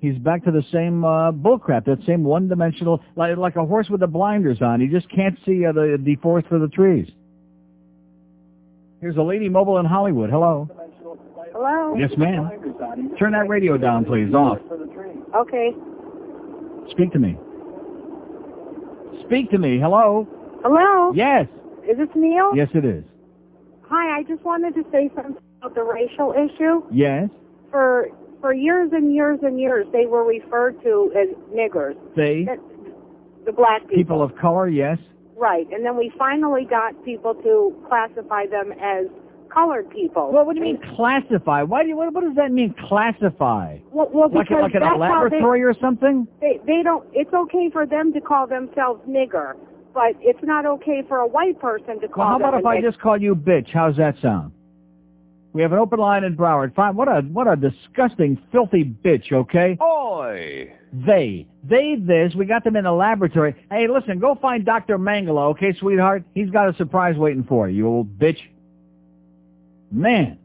he's 0.00 0.16
back 0.16 0.42
to 0.44 0.50
the 0.50 0.64
same 0.72 1.04
uh, 1.04 1.32
bullcrap, 1.32 1.84
that 1.84 1.98
same 2.06 2.24
one-dimensional, 2.24 3.02
like 3.14 3.36
like 3.36 3.56
a 3.56 3.66
horse 3.66 3.90
with 3.90 4.00
the 4.00 4.06
blinders 4.06 4.62
on. 4.62 4.80
He 4.80 4.86
just 4.86 5.10
can't 5.10 5.38
see 5.44 5.66
uh, 5.66 5.72
the 5.72 5.98
the 6.02 6.16
forest 6.16 6.48
for 6.48 6.58
the 6.58 6.68
trees. 6.68 7.10
Here's 9.02 9.18
a 9.18 9.22
lady 9.22 9.50
mobile 9.50 9.76
in 9.76 9.84
Hollywood. 9.84 10.30
Hello. 10.30 10.70
Hello? 11.54 11.94
Yes, 11.96 12.10
ma'am. 12.18 12.50
Turn 13.16 13.30
that 13.32 13.48
radio 13.48 13.76
down, 13.78 14.04
please. 14.04 14.34
Off. 14.34 14.58
Okay. 15.36 15.70
Speak 16.90 17.12
to 17.12 17.18
me. 17.20 17.38
Speak 19.24 19.50
to 19.52 19.58
me. 19.58 19.78
Hello. 19.78 20.26
Hello? 20.64 21.12
Yes. 21.14 21.46
Is 21.88 21.96
this 21.96 22.08
Neil? 22.16 22.50
Yes, 22.56 22.68
it 22.74 22.84
is. 22.84 23.04
Hi, 23.88 24.18
I 24.18 24.22
just 24.24 24.42
wanted 24.42 24.74
to 24.74 24.82
say 24.90 25.10
something 25.14 25.36
about 25.60 25.76
the 25.76 25.84
racial 25.84 26.32
issue. 26.32 26.82
Yes. 26.90 27.28
For 27.70 28.08
for 28.40 28.52
years 28.52 28.90
and 28.92 29.14
years 29.14 29.38
and 29.42 29.60
years, 29.60 29.86
they 29.92 30.06
were 30.06 30.24
referred 30.24 30.82
to 30.82 31.12
as 31.16 31.28
niggers. 31.54 31.94
They. 32.16 32.46
The 33.46 33.52
black 33.52 33.82
people. 33.82 33.96
People 33.96 34.22
of 34.22 34.36
color. 34.36 34.68
Yes. 34.68 34.98
Right. 35.36 35.66
And 35.70 35.84
then 35.84 35.96
we 35.96 36.12
finally 36.18 36.64
got 36.68 37.04
people 37.04 37.34
to 37.34 37.76
classify 37.88 38.46
them 38.46 38.72
as 38.72 39.06
colored 39.54 39.88
people. 39.90 40.30
Well, 40.32 40.44
what 40.44 40.54
do 40.54 40.58
you 40.58 40.64
mean 40.64 40.80
classify? 40.96 41.62
Why 41.62 41.82
do 41.82 41.88
you? 41.88 41.96
What, 41.96 42.12
what 42.12 42.24
does 42.24 42.34
that 42.36 42.50
mean? 42.52 42.74
Classify? 42.88 43.78
Well, 43.92 44.10
well 44.12 44.28
Like 44.30 44.46
a, 44.50 44.54
because 44.54 44.62
like 44.62 44.74
in 44.74 44.82
a 44.82 44.84
that's 44.84 44.90
how 44.90 44.98
they- 44.98 45.00
laboratory 45.36 45.62
or 45.62 45.74
something? 45.80 46.26
They 46.40 46.58
they 46.66 46.82
don't. 46.82 47.06
It's 47.12 47.32
okay 47.32 47.70
for 47.72 47.86
them 47.86 48.12
to 48.12 48.20
call 48.20 48.46
themselves 48.46 49.00
nigger, 49.08 49.54
but 49.94 50.12
it's 50.20 50.42
not 50.42 50.66
okay 50.66 51.02
for 51.08 51.18
a 51.18 51.26
white 51.26 51.60
person 51.60 52.00
to 52.00 52.08
call 52.08 52.24
Well, 52.24 52.28
how 52.28 52.38
them 52.38 52.48
about 52.48 52.60
if 52.60 52.66
I 52.66 52.76
nigger. 52.78 52.82
just 52.90 53.00
call 53.00 53.20
you 53.20 53.34
bitch? 53.34 53.70
How's 53.72 53.96
that 53.96 54.16
sound? 54.20 54.52
We 55.52 55.62
have 55.62 55.70
an 55.70 55.78
open 55.78 56.00
line 56.00 56.24
in 56.24 56.36
Broward. 56.36 56.74
Fine. 56.74 56.96
What 56.96 57.06
a 57.06 57.20
what 57.20 57.46
a 57.46 57.54
disgusting, 57.54 58.42
filthy 58.50 58.82
bitch. 58.84 59.30
Okay. 59.32 59.78
Oi! 59.80 60.72
They, 60.92 61.46
they, 61.62 61.96
this. 61.98 62.34
We 62.36 62.44
got 62.44 62.64
them 62.64 62.74
in 62.76 62.84
the 62.84 62.92
laboratory. 62.92 63.54
Hey, 63.70 63.86
listen, 63.88 64.18
go 64.20 64.36
find 64.40 64.64
Doctor 64.64 64.96
Mengele, 64.98 65.50
okay, 65.52 65.72
sweetheart? 65.78 66.24
He's 66.34 66.50
got 66.50 66.68
a 66.68 66.76
surprise 66.76 67.16
waiting 67.16 67.42
for 67.44 67.68
you, 67.68 67.76
you 67.78 67.86
old 67.88 68.16
bitch. 68.18 68.38
Man. 69.94 70.38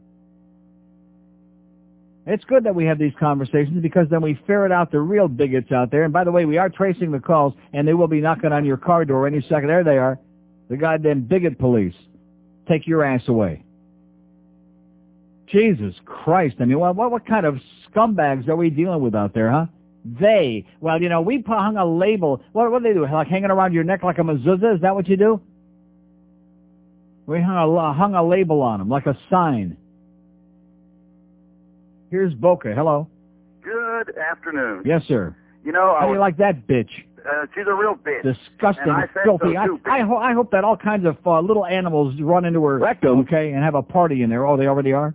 It's 2.26 2.44
good 2.44 2.64
that 2.64 2.74
we 2.74 2.84
have 2.84 2.98
these 2.98 3.12
conversations 3.18 3.82
because 3.82 4.06
then 4.08 4.22
we 4.22 4.38
ferret 4.46 4.70
out 4.70 4.92
the 4.92 5.00
real 5.00 5.26
bigots 5.26 5.72
out 5.72 5.90
there. 5.90 6.04
And 6.04 6.12
by 6.12 6.22
the 6.22 6.30
way, 6.30 6.44
we 6.44 6.58
are 6.58 6.68
tracing 6.68 7.10
the 7.10 7.18
calls, 7.18 7.54
and 7.72 7.88
they 7.88 7.94
will 7.94 8.06
be 8.06 8.20
knocking 8.20 8.52
on 8.52 8.64
your 8.64 8.76
car 8.76 9.04
door 9.04 9.26
any 9.26 9.40
second. 9.42 9.68
There 9.68 9.82
they 9.82 9.98
are. 9.98 10.18
The 10.68 10.76
goddamn 10.76 11.22
bigot 11.22 11.58
police. 11.58 11.94
Take 12.68 12.86
your 12.86 13.02
ass 13.02 13.22
away. 13.26 13.64
Jesus 15.48 15.94
Christ. 16.04 16.56
I 16.60 16.66
mean, 16.66 16.78
what, 16.78 16.94
what, 16.94 17.26
kind 17.26 17.44
of 17.44 17.58
scumbags 17.90 18.46
are 18.46 18.54
we 18.54 18.70
dealing 18.70 19.02
with 19.02 19.16
out 19.16 19.34
there, 19.34 19.50
huh? 19.50 19.66
They. 20.04 20.64
Well, 20.80 21.02
you 21.02 21.08
know, 21.08 21.22
we 21.22 21.42
hung 21.44 21.76
a 21.76 21.84
label. 21.84 22.40
What, 22.52 22.70
what 22.70 22.84
do 22.84 22.88
they 22.88 22.94
do? 22.94 23.02
Like 23.02 23.26
hanging 23.26 23.50
around 23.50 23.72
your 23.72 23.82
neck 23.82 24.04
like 24.04 24.18
a 24.18 24.22
mezuzah? 24.22 24.76
Is 24.76 24.80
that 24.82 24.94
what 24.94 25.08
you 25.08 25.16
do? 25.16 25.40
We 27.30 27.40
hung 27.40 27.76
a, 27.76 27.92
hung 27.92 28.16
a 28.16 28.26
label 28.26 28.60
on 28.60 28.80
them, 28.80 28.88
like 28.88 29.06
a 29.06 29.16
sign. 29.30 29.76
Here's 32.10 32.34
Boca. 32.34 32.74
Hello. 32.74 33.06
Good 33.62 34.16
afternoon. 34.18 34.82
Yes, 34.84 35.02
sir. 35.06 35.36
You 35.64 35.70
know, 35.70 35.92
I 35.92 36.00
How 36.00 36.06
do 36.06 36.10
was, 36.10 36.16
you 36.16 36.20
like 36.20 36.36
that 36.38 36.66
bitch? 36.66 36.90
uh, 37.24 37.46
she's 37.54 37.66
a 37.68 37.72
real 37.74 37.94
bitch. 37.94 38.24
Disgusting, 38.24 38.82
And 38.82 38.90
I 38.90 39.04
filthy. 39.22 39.52
so, 39.54 39.56
I, 39.60 39.66
too, 39.66 39.80
I, 39.84 40.00
ho- 40.00 40.16
I 40.16 40.32
hope 40.32 40.50
that 40.50 40.64
all 40.64 40.76
kinds 40.76 41.06
of 41.06 41.18
uh, 41.24 41.38
little 41.40 41.64
animals 41.64 42.20
run 42.20 42.44
into 42.44 42.64
her 42.64 42.78
rectum, 42.80 43.20
okay, 43.20 43.52
and 43.52 43.62
have 43.62 43.76
a 43.76 43.82
party 43.82 44.22
in 44.24 44.30
there. 44.30 44.44
Oh, 44.44 44.56
they 44.56 44.66
already 44.66 44.92
are? 44.92 45.14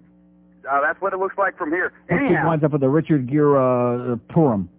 Uh, 0.72 0.80
that's 0.82 1.02
what 1.02 1.12
it 1.12 1.20
looks 1.20 1.38
like 1.38 1.58
from 1.58 1.70
here. 1.72 1.92
See 2.08 2.16
who 2.16 2.48
winds 2.48 2.64
up 2.64 2.72
with 2.72 2.80
the 2.80 2.88
Richard 2.90 3.28
Gere 3.30 3.58
uh, 3.58 4.16
Purim. 4.30 4.70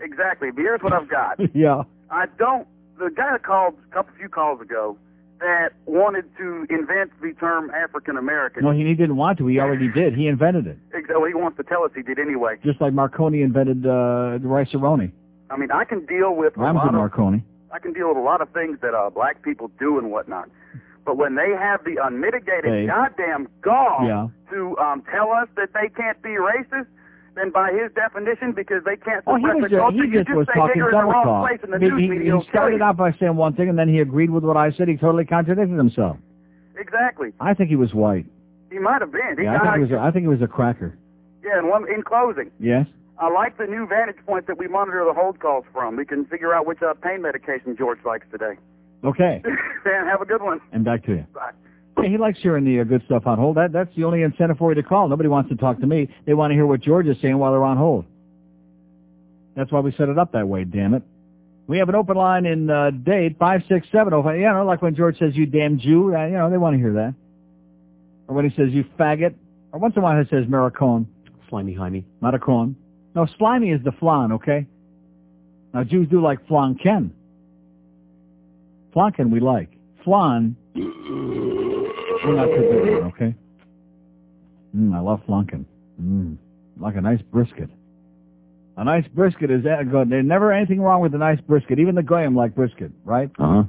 exactly. 0.00 0.50
But 0.50 0.62
here's 0.62 0.80
what 0.80 0.94
I've 0.94 1.10
got. 1.10 1.40
yeah. 1.54 1.82
I 2.10 2.24
don't. 2.38 2.66
The 2.98 3.10
guy 3.14 3.32
that 3.32 3.42
called 3.42 3.74
a 3.90 3.94
couple 3.94 4.14
few 4.18 4.30
calls 4.30 4.62
ago 4.62 4.96
that 5.40 5.70
wanted 5.86 6.24
to 6.38 6.66
invent 6.70 7.12
the 7.20 7.32
term 7.38 7.70
African 7.70 8.16
American. 8.16 8.64
No, 8.64 8.70
he, 8.70 8.84
he 8.84 8.94
didn't 8.94 9.16
want 9.16 9.38
to. 9.38 9.46
He 9.46 9.58
already 9.60 9.88
did. 9.94 10.14
He 10.14 10.26
invented 10.26 10.66
it. 10.66 10.78
Well, 11.08 11.24
he 11.24 11.34
wants 11.34 11.56
to 11.58 11.62
tell 11.62 11.84
us 11.84 11.90
he 11.94 12.02
did 12.02 12.18
anyway. 12.18 12.56
Just 12.64 12.80
like 12.80 12.92
Marconi 12.92 13.42
invented 13.42 13.86
uh, 13.86 14.38
the 14.40 14.48
rice-a-roni. 14.48 15.12
I 15.50 15.56
mean, 15.56 15.70
I 15.70 15.84
can 15.84 16.04
deal 16.06 16.34
with 16.34 16.56
a 16.56 16.60
Rhymes 16.60 16.76
lot 16.76 16.84
with 16.86 16.94
of 16.94 16.98
Marconi. 16.98 17.44
I 17.72 17.78
can 17.78 17.92
deal 17.92 18.08
with 18.08 18.16
a 18.16 18.20
lot 18.20 18.40
of 18.40 18.48
things 18.50 18.78
that 18.82 18.94
uh, 18.94 19.10
black 19.10 19.42
people 19.42 19.70
do 19.78 19.98
and 19.98 20.10
whatnot. 20.10 20.48
But 21.04 21.16
when 21.16 21.36
they 21.36 21.50
have 21.58 21.84
the 21.84 21.96
unmitigated 22.02 22.86
goddamn 22.86 23.48
gall 23.62 24.04
Yeah. 24.06 24.28
to 24.50 24.76
um, 24.78 25.02
tell 25.10 25.32
us 25.32 25.48
that 25.56 25.70
they 25.72 25.88
can't 25.88 26.20
be 26.22 26.30
racist, 26.30 26.86
then 27.38 27.50
by 27.50 27.70
his 27.72 27.92
definition, 27.94 28.52
because 28.52 28.82
they 28.84 28.96
can't 28.96 29.22
suppress 29.24 29.42
was 29.54 29.62
the 29.62 29.68
just, 29.68 29.80
culture, 29.80 30.04
he 30.04 30.10
you 30.10 30.24
just 30.24 30.36
was 30.36 30.46
say 30.48 30.54
talking 30.58 30.82
nigger 30.82 30.92
in 30.92 30.98
the 30.98 31.04
wrong 31.04 31.24
talk. 31.24 31.48
place 31.48 31.60
in 31.64 31.70
the 31.70 31.78
He, 31.78 31.88
news 31.88 32.00
he- 32.00 32.08
media. 32.08 32.36
he 32.38 32.48
started 32.48 32.82
out 32.82 32.96
by 32.96 33.12
saying 33.12 33.36
one 33.36 33.54
thing, 33.54 33.68
and 33.68 33.78
then 33.78 33.88
he 33.88 34.00
agreed 34.00 34.30
with 34.30 34.44
what 34.44 34.56
I 34.56 34.72
said. 34.72 34.88
He 34.88 34.96
totally 34.96 35.24
contradicted 35.24 35.76
himself. 35.78 36.16
Exactly. 36.76 37.32
I 37.40 37.54
think 37.54 37.70
he 37.70 37.76
was 37.76 37.94
white. 37.94 38.26
He 38.70 38.78
might 38.78 39.00
have 39.00 39.12
been. 39.12 39.36
He 39.38 39.44
Yeah, 39.44 39.54
I 39.54 39.58
think 39.58 39.64
got- 39.64 39.74
he 39.76 39.80
was. 39.82 39.90
A, 39.92 39.98
I 39.98 40.10
think 40.10 40.22
he 40.24 40.28
was 40.28 40.42
a 40.42 40.46
cracker. 40.46 40.96
yeah, 41.44 41.58
and 41.58 41.68
one, 41.68 41.88
in 41.92 42.02
closing, 42.02 42.50
Yes. 42.60 42.86
I 43.20 43.28
like 43.30 43.58
the 43.58 43.66
new 43.66 43.84
vantage 43.86 44.24
point 44.26 44.46
that 44.46 44.58
we 44.58 44.68
monitor 44.68 45.04
the 45.04 45.12
hold 45.12 45.40
calls 45.40 45.64
from. 45.72 45.96
We 45.96 46.04
can 46.04 46.24
figure 46.26 46.54
out 46.54 46.66
which 46.66 46.80
uh, 46.82 46.94
pain 47.02 47.20
medication 47.20 47.76
George 47.76 47.98
likes 48.04 48.26
today. 48.30 48.54
Okay. 49.02 49.42
Dan, 49.84 50.06
have 50.06 50.20
a 50.20 50.24
good 50.24 50.40
one. 50.42 50.60
And 50.70 50.84
back 50.84 51.04
to 51.06 51.12
you. 51.12 51.26
Bye. 51.34 51.50
Yeah, 52.02 52.08
he 52.08 52.18
likes 52.18 52.38
hearing 52.40 52.64
the 52.64 52.80
uh, 52.80 52.84
good 52.84 53.02
stuff 53.06 53.26
on 53.26 53.38
hold. 53.38 53.56
That 53.56 53.72
that's 53.72 53.94
the 53.96 54.04
only 54.04 54.22
incentive 54.22 54.58
for 54.58 54.70
you 54.70 54.80
to 54.80 54.82
call. 54.82 55.08
Nobody 55.08 55.28
wants 55.28 55.50
to 55.50 55.56
talk 55.56 55.80
to 55.80 55.86
me. 55.86 56.08
They 56.26 56.34
want 56.34 56.50
to 56.50 56.54
hear 56.54 56.66
what 56.66 56.80
George 56.80 57.06
is 57.06 57.16
saying 57.20 57.36
while 57.38 57.52
they're 57.52 57.64
on 57.64 57.76
hold. 57.76 58.04
That's 59.56 59.72
why 59.72 59.80
we 59.80 59.92
set 59.92 60.08
it 60.08 60.18
up 60.18 60.32
that 60.32 60.46
way. 60.46 60.64
Damn 60.64 60.94
it. 60.94 61.02
We 61.66 61.78
have 61.78 61.88
an 61.88 61.96
open 61.96 62.16
line 62.16 62.46
in 62.46 62.70
uh, 62.70 62.90
date 62.90 63.36
five 63.38 63.62
six 63.68 63.86
seven 63.90 64.14
oh 64.14 64.22
five. 64.22 64.38
You 64.38 64.44
know, 64.44 64.64
like 64.64 64.80
when 64.80 64.94
George 64.94 65.18
says 65.18 65.34
"you 65.34 65.46
damn 65.46 65.78
Jew," 65.78 66.14
uh, 66.14 66.26
you 66.26 66.34
know 66.34 66.50
they 66.50 66.56
want 66.56 66.74
to 66.74 66.78
hear 66.78 66.92
that. 66.94 67.14
Or 68.28 68.34
when 68.34 68.48
he 68.48 68.56
says 68.56 68.70
"you 68.70 68.84
faggot," 68.98 69.34
or 69.72 69.80
once 69.80 69.94
in 69.96 70.00
a 70.00 70.04
while 70.04 70.22
he 70.22 70.28
says 70.30 70.46
"maricon." 70.46 71.06
Slimy 71.50 71.74
Jaime. 71.74 72.04
Maricon. 72.22 72.74
No, 73.14 73.26
slimy 73.38 73.70
is 73.70 73.82
the 73.84 73.92
flan. 73.92 74.32
Okay. 74.32 74.66
Now 75.74 75.84
Jews 75.84 76.08
do 76.08 76.22
like 76.22 76.46
flanken. 76.46 77.10
Flanken 78.94 79.30
we 79.30 79.40
like. 79.40 79.70
Flan 80.04 80.56
we're 82.24 82.36
not 82.36 82.46
too 82.46 82.82
big 82.84 82.94
on, 82.94 83.04
okay? 83.12 83.34
Mm, 84.76 84.94
I 84.94 85.00
love 85.00 85.20
flunking. 85.26 85.66
Mm, 86.00 86.36
like 86.78 86.96
a 86.96 87.00
nice 87.00 87.22
brisket. 87.22 87.70
A 88.76 88.84
nice 88.84 89.06
brisket 89.08 89.50
is 89.50 89.64
that 89.64 89.90
good. 89.90 90.08
There's 90.08 90.24
never 90.24 90.52
anything 90.52 90.80
wrong 90.80 91.00
with 91.00 91.14
a 91.14 91.18
nice 91.18 91.40
brisket. 91.40 91.80
Even 91.80 91.96
the 91.96 92.02
goyim 92.02 92.36
like 92.36 92.54
brisket, 92.54 92.92
right? 93.04 93.30
Uh-huh. 93.38 93.64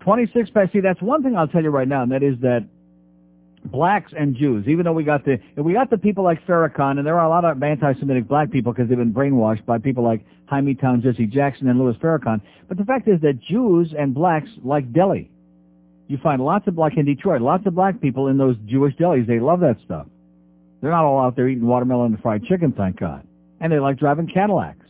26 0.00 0.50
pack. 0.50 0.72
See, 0.72 0.80
that's 0.80 1.02
one 1.02 1.24
thing 1.24 1.36
I'll 1.36 1.48
tell 1.48 1.62
you 1.62 1.70
right 1.70 1.88
now, 1.88 2.04
and 2.04 2.12
that 2.12 2.22
is 2.22 2.38
that 2.42 2.64
blacks 3.64 4.12
and 4.16 4.36
Jews, 4.36 4.68
even 4.68 4.84
though 4.84 4.92
we 4.92 5.02
got 5.02 5.24
the 5.24 5.38
we 5.56 5.72
got 5.72 5.90
the 5.90 5.98
people 5.98 6.22
like 6.22 6.46
Farrakhan, 6.46 6.98
and 6.98 7.06
there 7.06 7.18
are 7.18 7.26
a 7.26 7.28
lot 7.28 7.44
of 7.44 7.60
anti-Semitic 7.60 8.28
black 8.28 8.52
people 8.52 8.72
because 8.72 8.88
they've 8.88 8.96
been 8.96 9.12
brainwashed 9.12 9.66
by 9.66 9.78
people 9.78 10.04
like 10.04 10.24
Hymietown, 10.50 11.02
Jesse 11.02 11.26
Jackson, 11.26 11.68
and 11.68 11.78
Louis 11.80 11.96
Farrakhan. 11.96 12.40
But 12.68 12.78
the 12.78 12.84
fact 12.84 13.08
is 13.08 13.20
that 13.22 13.40
Jews 13.40 13.94
and 13.98 14.14
blacks 14.14 14.48
like 14.62 14.92
deli. 14.92 15.30
You 16.08 16.18
find 16.22 16.40
lots 16.40 16.66
of 16.68 16.78
like 16.78 16.96
in 16.96 17.04
Detroit, 17.04 17.42
lots 17.42 17.66
of 17.66 17.74
black 17.74 18.00
people 18.00 18.28
in 18.28 18.38
those 18.38 18.56
Jewish 18.66 18.94
delis. 18.96 19.26
They 19.26 19.40
love 19.40 19.60
that 19.60 19.76
stuff. 19.84 20.06
They're 20.80 20.90
not 20.90 21.04
all 21.04 21.20
out 21.20 21.36
there 21.36 21.48
eating 21.48 21.66
watermelon 21.66 22.14
and 22.14 22.22
fried 22.22 22.44
chicken, 22.44 22.72
thank 22.72 23.00
God. 23.00 23.26
And 23.60 23.72
they 23.72 23.78
like 23.78 23.98
driving 23.98 24.28
Cadillacs 24.28 24.86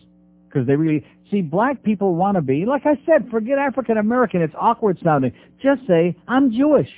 because 0.49 0.67
they 0.67 0.77
really 0.77 1.05
see 1.31 1.43
black 1.43 1.83
people 1.83 2.15
want 2.15 2.37
to 2.37 2.43
be. 2.43 2.67
Like 2.67 2.83
I 2.85 3.01
said, 3.07 3.31
forget 3.31 3.59
African 3.59 3.97
American. 3.97 4.43
It's 4.43 4.55
awkward 4.59 4.99
sounding. 5.03 5.33
Just 5.63 5.87
say 5.87 6.17
I'm 6.29 6.53
Jewish. 6.53 6.89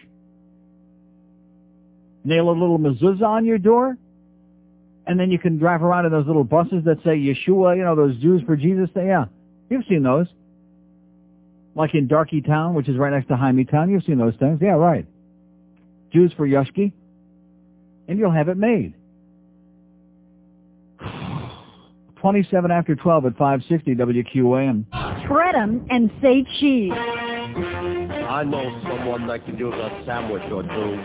Nail 2.24 2.50
a 2.50 2.50
little 2.50 2.78
mezuzah 2.78 3.22
on 3.22 3.44
your 3.44 3.58
door, 3.58 3.96
and 5.06 5.18
then 5.18 5.30
you 5.30 5.38
can 5.38 5.58
drive 5.58 5.82
around 5.82 6.06
in 6.06 6.12
those 6.12 6.26
little 6.26 6.44
buses 6.44 6.84
that 6.84 6.98
say 7.04 7.16
Yeshua. 7.16 7.76
You 7.76 7.84
know 7.84 7.94
those 7.94 8.16
Jews 8.18 8.42
for 8.44 8.56
Jesus. 8.56 8.90
Yeah, 8.96 9.26
you've 9.70 9.84
seen 9.88 10.02
those. 10.02 10.26
Like 11.78 11.94
in 11.94 12.08
Darky 12.08 12.40
Town, 12.42 12.74
which 12.74 12.88
is 12.88 12.96
right 12.98 13.12
next 13.12 13.28
to 13.28 13.34
Hymietown. 13.34 13.88
You've 13.88 14.02
seen 14.02 14.18
those 14.18 14.34
things. 14.40 14.58
Yeah, 14.60 14.70
right. 14.72 15.06
Jews 16.12 16.32
for 16.36 16.46
Yushki. 16.46 16.92
and 18.08 18.18
you'll 18.18 18.32
have 18.32 18.48
it 18.48 18.56
made. 18.56 18.94
27 22.20 22.70
after 22.72 22.96
12 22.96 23.26
at 23.26 23.32
560 23.36 23.94
WQAM. 23.94 24.84
Shred 25.26 25.54
'em 25.54 25.86
and 25.88 26.10
say 26.20 26.44
cheese. 26.58 26.92
I 28.28 28.44
know 28.44 28.78
someone 28.82 29.26
that 29.28 29.46
can 29.46 29.56
do 29.56 29.72
a 29.72 30.02
sandwich 30.04 30.42
or 30.52 30.62
two. 30.62 30.98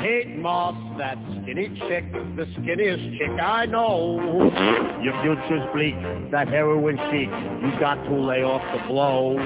Kate 0.00 0.38
Moss, 0.38 0.74
that 0.96 1.18
skinny 1.42 1.68
chick, 1.88 2.10
the 2.36 2.46
skinniest 2.56 3.18
chick 3.18 3.38
I 3.38 3.66
know. 3.66 4.16
Your 5.02 5.12
future's 5.22 5.68
bleak, 5.74 5.94
that 6.30 6.48
heroin 6.48 6.96
chic, 7.10 7.28
you 7.28 7.78
got 7.78 7.96
to 8.04 8.14
lay 8.14 8.42
off 8.42 8.62
the 8.72 8.88
blow. 8.88 9.36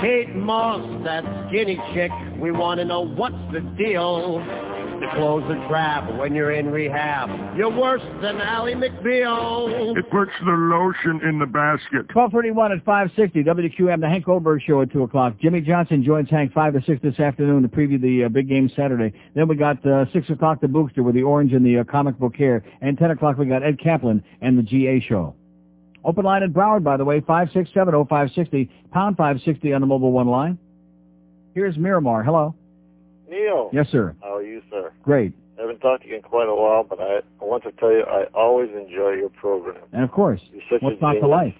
Kate 0.00 0.32
Moss, 0.36 1.04
that 1.04 1.24
skinny 1.48 1.76
chick, 1.92 2.12
we 2.38 2.52
want 2.52 2.78
to 2.78 2.84
know 2.84 3.00
what's 3.00 3.34
the 3.52 3.60
deal. 3.76 4.38
The 5.00 5.08
close 5.14 5.42
the 5.48 5.56
trap 5.68 6.08
when 6.18 6.34
you're 6.34 6.52
in 6.52 6.70
rehab. 6.70 7.56
You're 7.56 7.76
worse 7.76 8.02
than 8.22 8.40
Ally 8.40 8.74
McBeal. 8.74 9.96
It 9.98 10.08
puts 10.10 10.30
the 10.44 10.52
lotion 10.52 11.20
in 11.28 11.38
the 11.38 11.46
basket. 11.46 12.06
1231 12.14 12.72
at 12.72 12.84
560 12.84 13.42
WQAM, 13.42 14.00
the 14.00 14.08
Hank 14.08 14.24
Goldberg 14.24 14.62
Show 14.66 14.82
at 14.82 14.92
2 14.92 15.02
o'clock. 15.02 15.34
Jimmy 15.42 15.60
Johnson 15.60 16.04
joins 16.04 16.30
Hank 16.30 16.52
5 16.52 16.74
to 16.74 16.82
6 16.82 17.02
this 17.02 17.18
afternoon 17.18 17.62
to 17.62 17.68
preview 17.68 18.00
the 18.00 18.24
uh, 18.24 18.28
big 18.28 18.48
game 18.48 18.70
Saturday. 18.76 19.12
Then 19.34 19.48
we 19.48 19.56
got 19.56 19.84
uh, 19.84 20.04
6 20.12 20.30
o'clock 20.30 20.60
the 20.60 20.68
Bookster 20.68 21.02
with 21.02 21.14
the 21.14 21.22
Orange 21.22 21.52
and 21.52 21.66
the 21.66 21.78
uh, 21.78 21.84
Comic 21.84 22.16
Book 22.18 22.36
Hair. 22.36 22.64
And 22.80 22.96
10 22.96 23.10
o'clock 23.10 23.36
we 23.36 23.46
got 23.46 23.64
Ed 23.64 23.80
Kaplan 23.80 24.22
and 24.40 24.56
the 24.56 24.62
GA 24.62 25.00
Show. 25.00 25.34
Open 26.04 26.24
line 26.24 26.42
at 26.42 26.50
Broward, 26.50 26.84
by 26.84 26.96
the 26.96 27.04
way, 27.04 27.20
5670560, 27.20 28.68
pound 28.92 29.16
560 29.16 29.72
on 29.72 29.80
the 29.80 29.86
mobile 29.86 30.12
one 30.12 30.28
line. 30.28 30.58
Here's 31.54 31.76
Miramar. 31.76 32.22
Hello. 32.22 32.54
Neil. 33.34 33.70
Yes, 33.72 33.88
sir. 33.90 34.14
How 34.22 34.36
are 34.36 34.42
you, 34.42 34.62
sir? 34.70 34.92
Great. 35.02 35.32
I 35.58 35.62
haven't 35.62 35.80
talked 35.80 36.02
to 36.02 36.08
you 36.08 36.16
in 36.16 36.22
quite 36.22 36.48
a 36.48 36.54
while, 36.54 36.84
but 36.84 37.00
I, 37.00 37.18
I 37.40 37.44
want 37.44 37.62
to 37.64 37.72
tell 37.72 37.92
you 37.92 38.02
I 38.02 38.24
always 38.34 38.70
enjoy 38.70 39.10
your 39.12 39.28
program. 39.28 39.82
And 39.92 40.02
of 40.02 40.10
course, 40.10 40.40
You're 40.52 40.62
such 40.70 40.82
what's 40.82 41.00
not 41.00 41.14
to 41.14 41.26
like? 41.26 41.56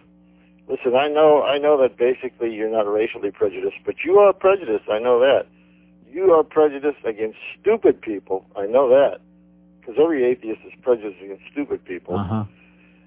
Listen, 0.68 0.94
I 0.96 1.09
know 1.09 1.42
I 1.42 1.59
know 1.59 1.80
that 1.82 1.96
basically 1.96 2.52
you're 2.55 2.70
not 2.70 2.90
racially 2.90 3.30
prejudiced, 3.30 3.76
but 3.84 3.96
you 4.05 4.18
are 4.18 4.32
prejudiced. 4.32 4.88
I 4.90 4.98
know 4.98 5.20
that. 5.20 5.46
You 6.10 6.32
are 6.32 6.42
prejudiced 6.42 7.05
against 7.05 7.36
stupid 7.60 8.01
people. 8.01 8.46
I 8.56 8.66
know 8.66 8.88
that. 8.88 9.20
Because 9.80 9.96
every 10.02 10.24
atheist 10.24 10.60
is 10.66 10.72
prejudiced 10.82 11.22
against 11.22 11.42
stupid 11.52 11.84
people. 11.84 12.16
Uh-huh. 12.16 12.44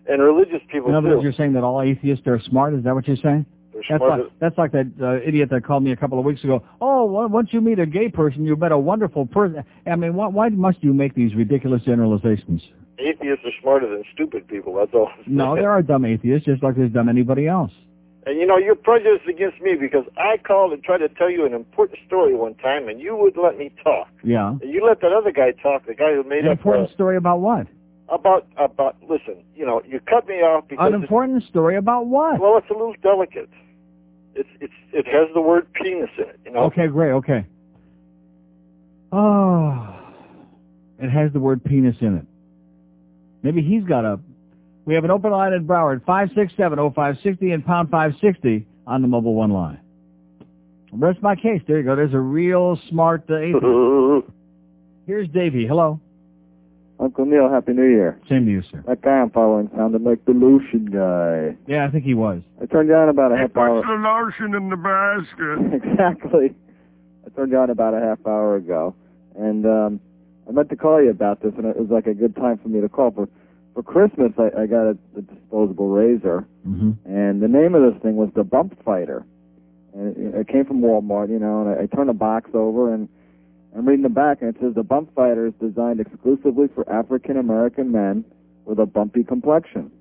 And 0.08 0.22
religious 0.22 0.62
people 0.72 0.90
In 0.90 0.96
other 0.96 1.10
words, 1.10 1.24
you're 1.24 1.34
saying 1.34 1.54
that 1.54 1.64
all 1.64 1.82
atheists 1.82 2.28
are 2.28 2.40
smart? 2.40 2.74
Is 2.74 2.84
that 2.84 2.94
what 2.94 3.08
you're 3.08 3.18
saying? 3.18 3.46
That's 3.90 4.02
like, 4.02 4.22
that's 4.40 4.58
like 4.58 4.72
that 4.72 4.92
uh, 5.02 5.28
idiot 5.28 5.50
that 5.52 5.64
called 5.64 5.84
me 5.84 5.92
a 5.92 5.96
couple 5.96 6.20
of 6.20 6.26
weeks 6.26 6.44
ago. 6.44 6.64
Oh, 6.82 7.06
well, 7.06 7.28
once 7.28 7.50
you 7.52 7.62
meet 7.62 7.80
a 7.80 7.86
gay 7.86 8.10
person, 8.10 8.46
you 8.46 8.56
met 8.56 8.72
a 8.72 8.78
wonderful 8.78 9.26
person. 9.26 9.64
I 9.86 9.96
mean, 9.96 10.14
why, 10.14 10.28
why 10.28 10.50
must 10.50 10.84
you 10.84 10.94
make 10.94 11.16
these 11.16 11.36
ridiculous 11.36 11.82
generalizations? 11.84 12.62
Atheists 13.00 13.46
are 13.46 13.52
smarter 13.62 13.88
than 13.90 14.04
stupid 14.14 14.48
people. 14.48 14.74
That's 14.76 14.94
all. 14.94 15.10
No, 15.28 15.56
there 15.56 15.72
are 15.72 15.82
dumb 15.82 16.06
atheists, 16.06 16.46
just 16.46 16.64
like 16.64 16.76
there's 16.76 16.92
dumb 16.92 17.10
anybody 17.10 17.48
else. 17.48 17.72
And 18.26 18.38
you 18.40 18.46
know, 18.46 18.58
you're 18.58 18.76
prejudiced 18.76 19.28
against 19.30 19.62
me 19.62 19.76
because 19.80 20.04
I 20.18 20.36
called 20.38 20.74
and 20.74 20.84
tried 20.84 20.98
to 20.98 21.08
tell 21.08 21.30
you 21.30 21.46
an 21.46 21.54
important 21.54 22.00
story 22.06 22.36
one 22.36 22.56
time, 22.56 22.90
and 22.90 23.00
you 23.00 23.16
would 23.16 23.38
let 23.38 23.58
me 23.58 23.72
talk. 23.84 24.10
Yeah. 24.22 24.50
And 24.62 24.74
you 24.74 24.86
let 24.86 25.00
that 25.00 25.14
other 25.14 25.32
guy 25.32 25.52
talk, 25.52 25.86
the 25.86 25.94
guy 25.94 26.14
who 26.14 26.24
made 26.24 26.40
An 26.44 26.48
up 26.48 26.58
important 26.58 26.92
story 26.92 27.16
about 27.16 27.40
what? 27.40 27.68
uh, 28.10 28.16
about 28.16 28.48
about. 28.58 28.98
Listen, 29.10 29.44
you 29.56 29.66
know, 29.66 29.82
you 29.86 30.00
cut 30.02 30.28
me 30.28 30.36
off 30.36 30.68
because 30.68 30.88
An 30.88 30.94
important 30.94 31.44
story 31.44 31.78
about 31.78 32.08
what? 32.08 32.40
well, 32.40 32.58
it's 32.58 32.70
a 32.70 32.74
little 32.74 32.96
delicate. 33.02 33.50
It's 34.38 34.50
it's 34.62 34.74
it 34.94 35.06
has 35.08 35.28
the 35.34 35.42
word 35.42 35.68
penis 35.74 36.10
in 36.18 36.24
it. 36.26 36.40
You 36.46 36.52
know. 36.52 36.60
Okay, 36.66 36.88
great, 36.88 37.12
okay. 37.12 37.46
Oh, 39.12 39.96
it 41.00 41.10
has 41.10 41.32
the 41.34 41.40
word 41.40 41.64
penis 41.64 41.96
in 42.02 42.18
it. 42.18 42.26
Maybe 43.44 43.62
he's 43.62 43.84
got 43.84 44.04
a... 44.04 44.20
We 44.86 44.96
have 44.96 45.04
an 45.04 45.12
open 45.12 45.32
line 45.32 45.54
in 45.54 45.66
Broward, 45.66 46.04
5670560 46.06 47.54
and 47.54 47.66
pound 47.66 47.90
560 47.90 48.66
on 48.86 49.02
the 49.02 49.08
mobile 49.08 49.36
one 49.36 49.52
line. 49.52 49.80
Rest 50.92 51.22
my 51.22 51.36
case. 51.36 51.62
There 51.68 51.78
you 51.78 51.84
go. 51.84 51.96
There's 51.96 52.14
a 52.14 52.20
real 52.20 52.80
smart 52.90 53.30
uh. 53.30 53.36
Here's 55.06 55.28
Davey. 55.30 55.68
Hello. 55.68 56.00
Uncle 57.00 57.26
Neil, 57.26 57.50
Happy 57.50 57.74
New 57.74 57.84
Year. 57.88 58.20
Same 58.28 58.46
to 58.46 58.52
you, 58.52 58.64
sir. 58.72 58.84
That 58.88 59.02
guy 59.02 59.12
I'm 59.20 59.30
following 59.30 59.70
sounded 59.76 60.02
like 60.02 60.26
the 60.26 60.32
lotion 60.32 60.86
guy. 60.86 61.56
Yeah, 61.68 61.86
I 61.86 61.92
think 61.92 62.04
he 62.04 62.14
was. 62.16 62.42
I 62.62 62.66
turned 62.66 62.90
you 62.90 62.96
on 62.96 63.10
about 63.10 63.32
a 63.32 63.38
half 63.38 63.54
Puts 63.54 63.58
hour. 63.58 63.82
the 63.86 64.02
lotion 64.02 64.56
in 64.56 64.70
the 64.70 64.78
basket. 64.78 65.74
exactly. 65.84 66.56
I 67.26 67.30
turned 67.36 67.52
you 67.52 67.58
on 67.60 67.70
about 67.70 67.94
a 67.94 68.00
half 68.00 68.20
hour 68.26 68.56
ago, 68.56 68.96
and 69.38 69.66
um, 69.66 70.00
I 70.48 70.52
meant 70.54 70.70
to 70.70 70.76
call 70.76 71.02
you 71.04 71.12
about 71.12 71.42
this, 71.42 71.54
and 71.58 71.66
it 71.68 71.78
was 71.78 71.90
like 71.92 72.08
a 72.08 72.14
good 72.16 72.36
time 72.36 72.58
for 72.58 72.70
me 72.70 72.82
to 72.82 72.90
call. 72.90 73.12
For 73.12 73.28
for 73.76 73.84
Christmas, 73.84 74.32
I, 74.40 74.62
I 74.62 74.66
got 74.66 74.88
a, 74.88 74.98
a 75.18 75.22
disposable 75.22 75.90
razor, 75.90 76.48
Mm-hmm. 76.68 76.92
and 77.10 77.42
the 77.44 77.48
name 77.48 77.76
of 77.76 77.94
this 77.94 78.02
thing 78.02 78.16
was 78.16 78.30
the 78.36 78.44
Bump 78.44 78.76
Fighter. 78.84 79.24
And 79.94 80.18
it, 80.18 80.36
it 80.42 80.48
came 80.48 80.66
from 80.66 80.82
Walmart, 80.82 81.30
you 81.30 81.40
know, 81.40 81.62
and 81.62 81.70
I, 81.80 81.84
I 81.84 81.86
turned 81.86 82.10
the 82.10 82.14
box 82.14 82.50
over, 82.56 82.92
and 82.94 83.08
I'm 83.78 83.86
reading 83.88 84.02
the 84.04 84.10
back, 84.10 84.42
and 84.42 84.50
it 84.56 84.60
says 84.60 84.74
the 84.74 84.82
Bump 84.84 85.14
Fighter 85.14 85.46
is 85.46 85.54
designed 85.62 86.00
exclusively 86.00 86.68
for 86.74 86.90
African 86.92 87.38
American 87.38 87.92
men 87.92 88.26
with 88.66 88.80
a 88.80 88.88
bumpy 88.88 89.24
complexion. 89.24 89.92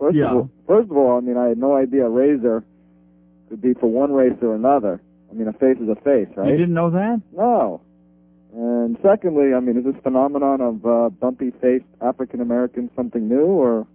First 0.00 0.16
Yeah. 0.16 0.30
of 0.30 0.36
all, 0.36 0.50
first 0.66 0.90
of 0.90 0.96
all, 0.96 1.18
I 1.18 1.20
mean, 1.20 1.36
I 1.36 1.48
had 1.48 1.58
no 1.58 1.74
idea 1.76 2.06
a 2.06 2.10
razor 2.10 2.64
could 3.50 3.60
be 3.60 3.74
for 3.74 3.88
one 3.88 4.12
race 4.12 4.36
or 4.40 4.54
another. 4.54 5.02
I 5.30 5.34
mean, 5.34 5.48
a 5.48 5.52
face 5.52 5.76
is 5.78 5.88
a 5.88 5.94
face, 5.96 6.28
right? 6.34 6.48
You 6.48 6.56
didn't 6.56 6.74
know 6.74 6.90
that? 6.90 7.20
No. 7.36 7.82
And 8.54 8.96
secondly, 9.02 9.52
I 9.54 9.60
mean, 9.60 9.76
is 9.76 9.84
this 9.84 9.96
phenomenon 10.02 10.60
of 10.62 10.86
uh, 10.86 11.08
bumpy-faced 11.10 11.84
African 12.00 12.40
Americans 12.40 12.90
something 12.96 13.28
new, 13.28 13.44
or? 13.44 13.86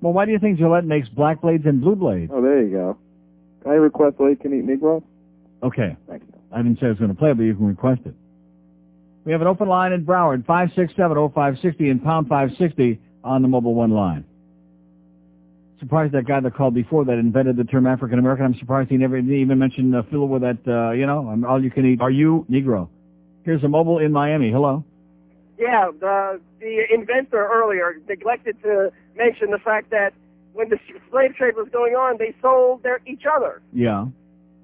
Well, 0.00 0.12
why 0.12 0.26
do 0.26 0.32
you 0.32 0.38
think 0.40 0.58
Gillette 0.58 0.84
makes 0.84 1.08
black 1.08 1.40
blades 1.42 1.64
and 1.64 1.80
blue 1.80 1.94
blades? 1.94 2.30
Oh, 2.34 2.42
there 2.42 2.62
you 2.62 2.70
go. 2.70 2.96
Can 3.62 3.70
I 3.72 3.74
request 3.74 4.16
you 4.18 4.36
can 4.36 4.52
eat 4.52 4.66
Negro? 4.66 5.02
Okay. 5.62 5.96
Thanks. 6.08 6.26
I 6.52 6.58
didn't 6.58 6.80
say 6.80 6.86
I 6.86 6.88
was 6.90 6.98
going 6.98 7.10
to 7.10 7.16
play, 7.16 7.32
but 7.32 7.42
you 7.42 7.54
can 7.54 7.66
request 7.66 8.02
it. 8.04 8.14
We 9.24 9.32
have 9.32 9.40
an 9.40 9.46
open 9.46 9.68
line 9.68 9.92
in 9.92 10.04
Broward, 10.04 10.44
5670560 10.46 11.90
and 11.90 12.02
pound 12.02 12.28
560 12.28 12.98
on 13.22 13.42
the 13.42 13.48
mobile 13.48 13.74
one 13.74 13.90
line. 13.90 14.24
Surprised 15.78 16.12
that 16.12 16.26
guy 16.26 16.40
that 16.40 16.54
called 16.54 16.74
before 16.74 17.04
that 17.04 17.18
invented 17.18 17.56
the 17.56 17.64
term 17.64 17.86
African 17.86 18.18
American. 18.18 18.46
I'm 18.46 18.58
surprised 18.58 18.90
he 18.90 18.96
never 18.96 19.16
even 19.18 19.58
mentioned 19.58 19.94
uh, 19.94 20.02
fill 20.10 20.28
with 20.28 20.42
that, 20.42 20.58
uh, 20.66 20.92
you 20.92 21.06
know, 21.06 21.44
all 21.48 21.62
you 21.62 21.70
can 21.70 21.86
eat. 21.86 22.00
Are 22.00 22.10
you 22.10 22.44
Negro? 22.50 22.88
Here's 23.44 23.62
a 23.64 23.68
mobile 23.68 23.98
in 23.98 24.12
Miami. 24.12 24.50
Hello. 24.50 24.84
Yeah, 25.58 25.90
the 25.98 26.40
the 26.58 26.82
inventor 26.92 27.48
earlier 27.50 28.00
neglected 28.08 28.62
to 28.62 28.90
mention 29.16 29.50
the 29.50 29.58
fact 29.58 29.90
that 29.90 30.12
when 30.52 30.68
the 30.68 30.78
slave 31.10 31.34
trade 31.34 31.54
was 31.56 31.68
going 31.72 31.94
on, 31.94 32.16
they 32.18 32.34
sold 32.42 32.82
their 32.82 33.00
each 33.06 33.22
other, 33.30 33.62
Yeah. 33.72 34.06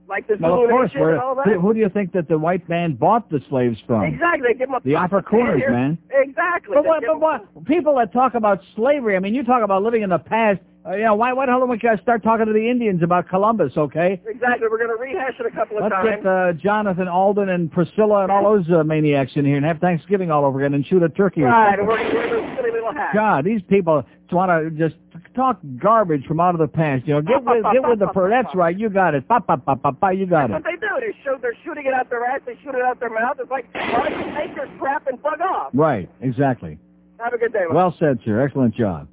Like 0.08 0.26
the 0.28 0.36
Well, 0.40 0.64
of 0.64 0.70
course. 0.70 0.90
Nation 0.94 1.08
and 1.08 1.18
all 1.20 1.34
Where, 1.36 1.44
that. 1.46 1.60
who, 1.60 1.74
do 1.74 1.80
you 1.80 1.88
think 1.88 2.12
that 2.12 2.28
the 2.28 2.38
white 2.38 2.68
man 2.68 2.94
bought 2.94 3.30
the 3.30 3.40
slaves 3.48 3.78
from? 3.86 4.04
Exactly, 4.04 4.48
they 4.52 4.58
give 4.58 4.68
them 4.70 4.80
The 4.84 4.96
upper 4.96 5.22
corners, 5.22 5.62
man. 5.68 5.98
Exactly. 6.10 6.74
But 6.74 6.84
what, 6.84 7.02
but 7.06 7.20
what, 7.20 7.64
people 7.66 7.96
that 7.96 8.12
talk 8.12 8.34
about 8.34 8.60
slavery, 8.74 9.16
I 9.16 9.20
mean, 9.20 9.34
you 9.34 9.42
talk 9.42 9.62
about 9.62 9.82
living 9.82 10.02
in 10.02 10.10
the 10.10 10.18
past. 10.18 10.60
Uh, 10.86 10.96
know, 10.96 11.14
why, 11.16 11.32
why 11.32 11.46
the 11.46 11.50
hell 11.52 11.60
don't 11.60 11.70
we 11.70 11.78
start 11.78 12.22
talking 12.22 12.46
to 12.46 12.52
the 12.52 12.70
Indians 12.70 13.02
about 13.02 13.28
Columbus, 13.28 13.72
okay? 13.76 14.20
Exactly, 14.24 14.68
we're 14.70 14.78
going 14.78 14.96
to 14.96 15.02
rehash 15.02 15.34
it 15.40 15.46
a 15.46 15.50
couple 15.50 15.78
of 15.78 15.82
Let's 15.82 15.94
times. 15.94 16.22
get 16.22 16.26
uh, 16.26 16.52
Jonathan 16.52 17.08
Alden 17.08 17.48
and 17.48 17.72
Priscilla 17.72 18.22
and 18.22 18.30
all 18.30 18.54
those 18.54 18.70
uh, 18.70 18.84
maniacs 18.84 19.32
in 19.34 19.44
here 19.44 19.56
and 19.56 19.66
have 19.66 19.78
Thanksgiving 19.78 20.30
all 20.30 20.44
over 20.44 20.60
again 20.60 20.74
and 20.74 20.86
shoot 20.86 21.02
a 21.02 21.08
turkey. 21.08 21.42
right, 21.42 21.76
we're 21.78 21.96
going 21.98 22.06
to 22.06 22.36
those 22.36 22.56
silly 22.56 22.70
little 22.70 22.92
hats. 22.92 23.14
God, 23.14 23.44
these 23.44 23.62
people 23.68 24.04
want 24.30 24.50
to 24.50 24.70
just 24.78 24.94
talk 25.34 25.58
garbage 25.76 26.24
from 26.26 26.38
out 26.38 26.54
of 26.54 26.60
the 26.60 26.68
past. 26.68 27.04
You 27.06 27.14
know, 27.14 27.22
get 27.22 27.42
with, 27.42 27.64
get 27.72 27.82
with 27.82 27.98
the 27.98 28.06
per. 28.08 28.30
That's 28.30 28.54
right, 28.54 28.76
you 28.78 28.88
got 28.88 29.14
it. 29.14 29.26
Pa 29.26 29.40
pa 29.40 29.56
pa 29.56 29.74
pa 29.74 29.90
pa, 29.90 30.10
you 30.10 30.26
got 30.26 30.50
That's 30.50 30.62
it. 30.64 30.64
what 30.64 30.64
they 30.64 30.86
do. 30.86 30.94
They 31.00 31.18
shoot, 31.24 31.42
they're 31.42 31.56
shooting 31.64 31.86
it 31.86 31.94
out 31.94 32.10
their 32.10 32.24
ass. 32.24 32.42
They 32.46 32.54
shoot 32.62 32.76
it 32.76 32.82
out 32.82 33.00
their 33.00 33.10
mouth. 33.10 33.38
It's 33.40 33.50
like, 33.50 33.66
why 33.74 34.08
don't 34.08 34.28
you 34.28 34.34
take 34.38 34.54
your 34.54 34.68
crap 34.78 35.08
and 35.08 35.20
bug 35.20 35.40
off? 35.40 35.70
Right, 35.74 36.08
exactly. 36.20 36.78
Have 37.18 37.32
a 37.32 37.38
good 37.38 37.52
day. 37.52 37.64
Well 37.70 37.94
said, 37.98 38.20
sir. 38.24 38.40
Excellent 38.40 38.74
job. 38.74 39.08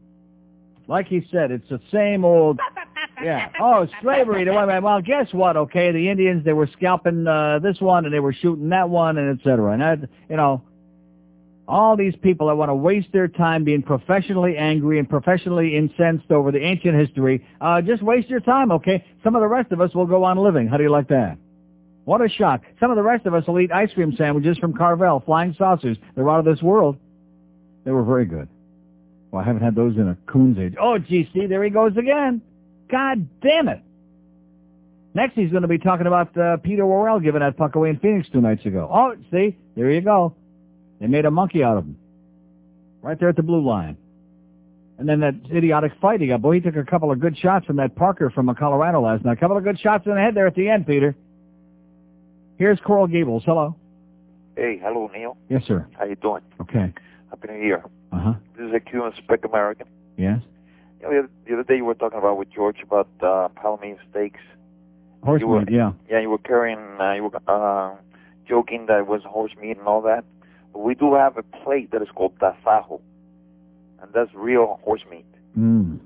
Like 0.87 1.07
he 1.07 1.25
said, 1.31 1.51
it's 1.51 1.67
the 1.69 1.79
same 1.91 2.25
old. 2.25 2.59
Yeah. 3.21 3.49
Oh, 3.59 3.87
slavery. 4.01 4.45
Well, 4.49 5.01
guess 5.01 5.27
what? 5.31 5.55
Okay, 5.55 5.91
the 5.91 6.09
Indians 6.09 6.43
they 6.43 6.51
were 6.51 6.67
scalping 6.73 7.25
uh, 7.25 7.59
this 7.59 7.79
one 7.79 8.05
and 8.05 8.13
they 8.13 8.19
were 8.19 8.33
shooting 8.33 8.69
that 8.69 8.89
one 8.89 9.17
and 9.17 9.39
etc. 9.39 9.73
And 9.73 9.81
that, 9.81 10.09
you 10.29 10.35
know, 10.35 10.63
all 11.67 11.95
these 11.95 12.15
people 12.21 12.47
that 12.47 12.55
want 12.55 12.69
to 12.69 12.75
waste 12.75 13.07
their 13.13 13.27
time 13.27 13.63
being 13.63 13.81
professionally 13.81 14.57
angry 14.57 14.99
and 14.99 15.09
professionally 15.09 15.77
incensed 15.77 16.31
over 16.31 16.51
the 16.51 16.59
ancient 16.59 16.99
history, 16.99 17.45
uh, 17.61 17.81
just 17.81 18.01
waste 18.01 18.29
your 18.29 18.41
time. 18.41 18.71
Okay. 18.71 19.05
Some 19.23 19.35
of 19.35 19.41
the 19.41 19.47
rest 19.47 19.71
of 19.71 19.79
us 19.79 19.93
will 19.95 20.07
go 20.07 20.23
on 20.25 20.37
living. 20.37 20.67
How 20.67 20.77
do 20.77 20.83
you 20.83 20.91
like 20.91 21.07
that? 21.09 21.37
What 22.05 22.21
a 22.21 22.27
shock. 22.27 22.61
Some 22.79 22.91
of 22.91 22.97
the 22.97 23.03
rest 23.03 23.25
of 23.25 23.33
us 23.33 23.47
will 23.47 23.59
eat 23.61 23.71
ice 23.71 23.93
cream 23.93 24.13
sandwiches 24.17 24.57
from 24.57 24.73
Carvel, 24.73 25.21
flying 25.25 25.55
saucers. 25.57 25.97
They're 26.15 26.29
out 26.29 26.39
of 26.39 26.45
this 26.45 26.61
world. 26.61 26.97
They 27.85 27.91
were 27.91 28.03
very 28.03 28.25
good. 28.25 28.49
Well, 29.33 29.41
I 29.41 29.45
haven't 29.45 29.63
had 29.63 29.73
those 29.73 29.95
in 29.95 30.07
a 30.07 30.17
coon's 30.31 30.59
age. 30.59 30.75
Oh, 30.79 30.99
gee, 30.99 31.27
see, 31.33 31.47
there 31.47 31.63
he 31.63 31.71
goes 31.71 31.97
again. 31.97 32.39
God 32.91 33.27
damn 33.41 33.67
it. 33.67 33.81
Next, 35.15 35.33
he's 35.33 35.49
going 35.49 35.63
to 35.63 35.67
be 35.67 35.79
talking 35.79 36.05
about 36.05 36.37
uh, 36.37 36.57
Peter 36.57 36.85
Worrell 36.85 37.19
giving 37.19 37.41
that 37.41 37.57
puck 37.57 37.73
away 37.73 37.89
in 37.89 37.97
Phoenix 37.97 38.29
two 38.31 38.41
nights 38.41 38.63
ago. 38.63 38.87
Oh, 38.93 39.15
see, 39.31 39.57
there 39.75 39.89
you 39.89 40.01
go. 40.01 40.35
They 40.99 41.07
made 41.07 41.25
a 41.25 41.31
monkey 41.31 41.63
out 41.63 41.77
of 41.77 41.85
him. 41.85 41.97
Right 43.01 43.19
there 43.19 43.29
at 43.29 43.35
the 43.35 43.41
blue 43.41 43.67
line. 43.67 43.97
And 44.99 45.09
then 45.09 45.21
that 45.21 45.33
idiotic 45.51 45.93
fight 45.99 46.21
he 46.21 46.27
got. 46.27 46.43
Boy, 46.43 46.55
he 46.55 46.61
took 46.61 46.75
a 46.75 46.83
couple 46.83 47.11
of 47.11 47.19
good 47.19 47.35
shots 47.35 47.65
from 47.65 47.77
that 47.77 47.95
Parker 47.95 48.29
from 48.29 48.47
uh, 48.49 48.53
Colorado 48.53 49.01
last 49.01 49.25
night. 49.25 49.33
A 49.33 49.39
couple 49.39 49.57
of 49.57 49.63
good 49.63 49.79
shots 49.79 50.05
in 50.05 50.13
the 50.13 50.21
head 50.21 50.35
there 50.35 50.45
at 50.45 50.53
the 50.53 50.69
end, 50.69 50.85
Peter. 50.85 51.15
Here's 52.59 52.79
Coral 52.81 53.07
Gables. 53.07 53.41
Hello. 53.47 53.75
Hey, 54.55 54.79
hello, 54.79 55.09
Neil. 55.11 55.37
Yes, 55.49 55.63
sir. 55.67 55.87
How 55.97 56.05
you 56.05 56.17
doing? 56.17 56.43
Okay. 56.61 56.93
Happy 57.31 57.47
New 57.47 57.65
Year. 57.65 57.83
Uh-huh. 58.13 58.33
This 58.57 58.67
is 58.67 58.73
a 58.73 58.79
Cuban 58.79 59.11
Spec 59.17 59.43
American. 59.45 59.87
Yes. 60.17 60.39
You 61.01 61.11
know, 61.11 61.27
the, 61.45 61.53
other, 61.53 61.63
day 61.63 61.77
you 61.77 61.85
were 61.85 61.95
talking 61.95 62.19
about 62.19 62.37
with 62.37 62.49
George 62.53 62.77
about 62.83 63.09
uh, 63.21 63.49
Palomino 63.59 63.97
steaks. 64.09 64.39
Horse 65.23 65.41
You 65.41 65.47
were- 65.47 65.59
meat, 65.59 65.69
yeah. 65.71 65.91
Yeah, 66.09 66.19
you 66.21 66.29
were 66.29 66.37
carrying, 66.37 66.79
uh, 66.99 67.13
you 67.13 67.23
were 67.23 67.35
uh, 67.47 67.95
joking 68.47 68.85
that 68.87 68.99
it 68.99 69.07
was 69.07 69.21
horse 69.23 69.51
meat 69.59 69.77
and 69.77 69.87
all 69.87 70.01
that. 70.01 70.23
But 70.71 70.79
we 70.79 70.95
do 70.95 71.13
have 71.15 71.37
a 71.37 71.43
plate 71.43 71.91
that 71.91 72.01
is 72.01 72.07
called 72.15 72.37
tasajo, 72.39 72.99
and 74.01 74.11
that's 74.13 74.31
real 74.33 74.79
horse 74.83 75.03
meat. 75.09 75.25
Mm. 75.57 75.99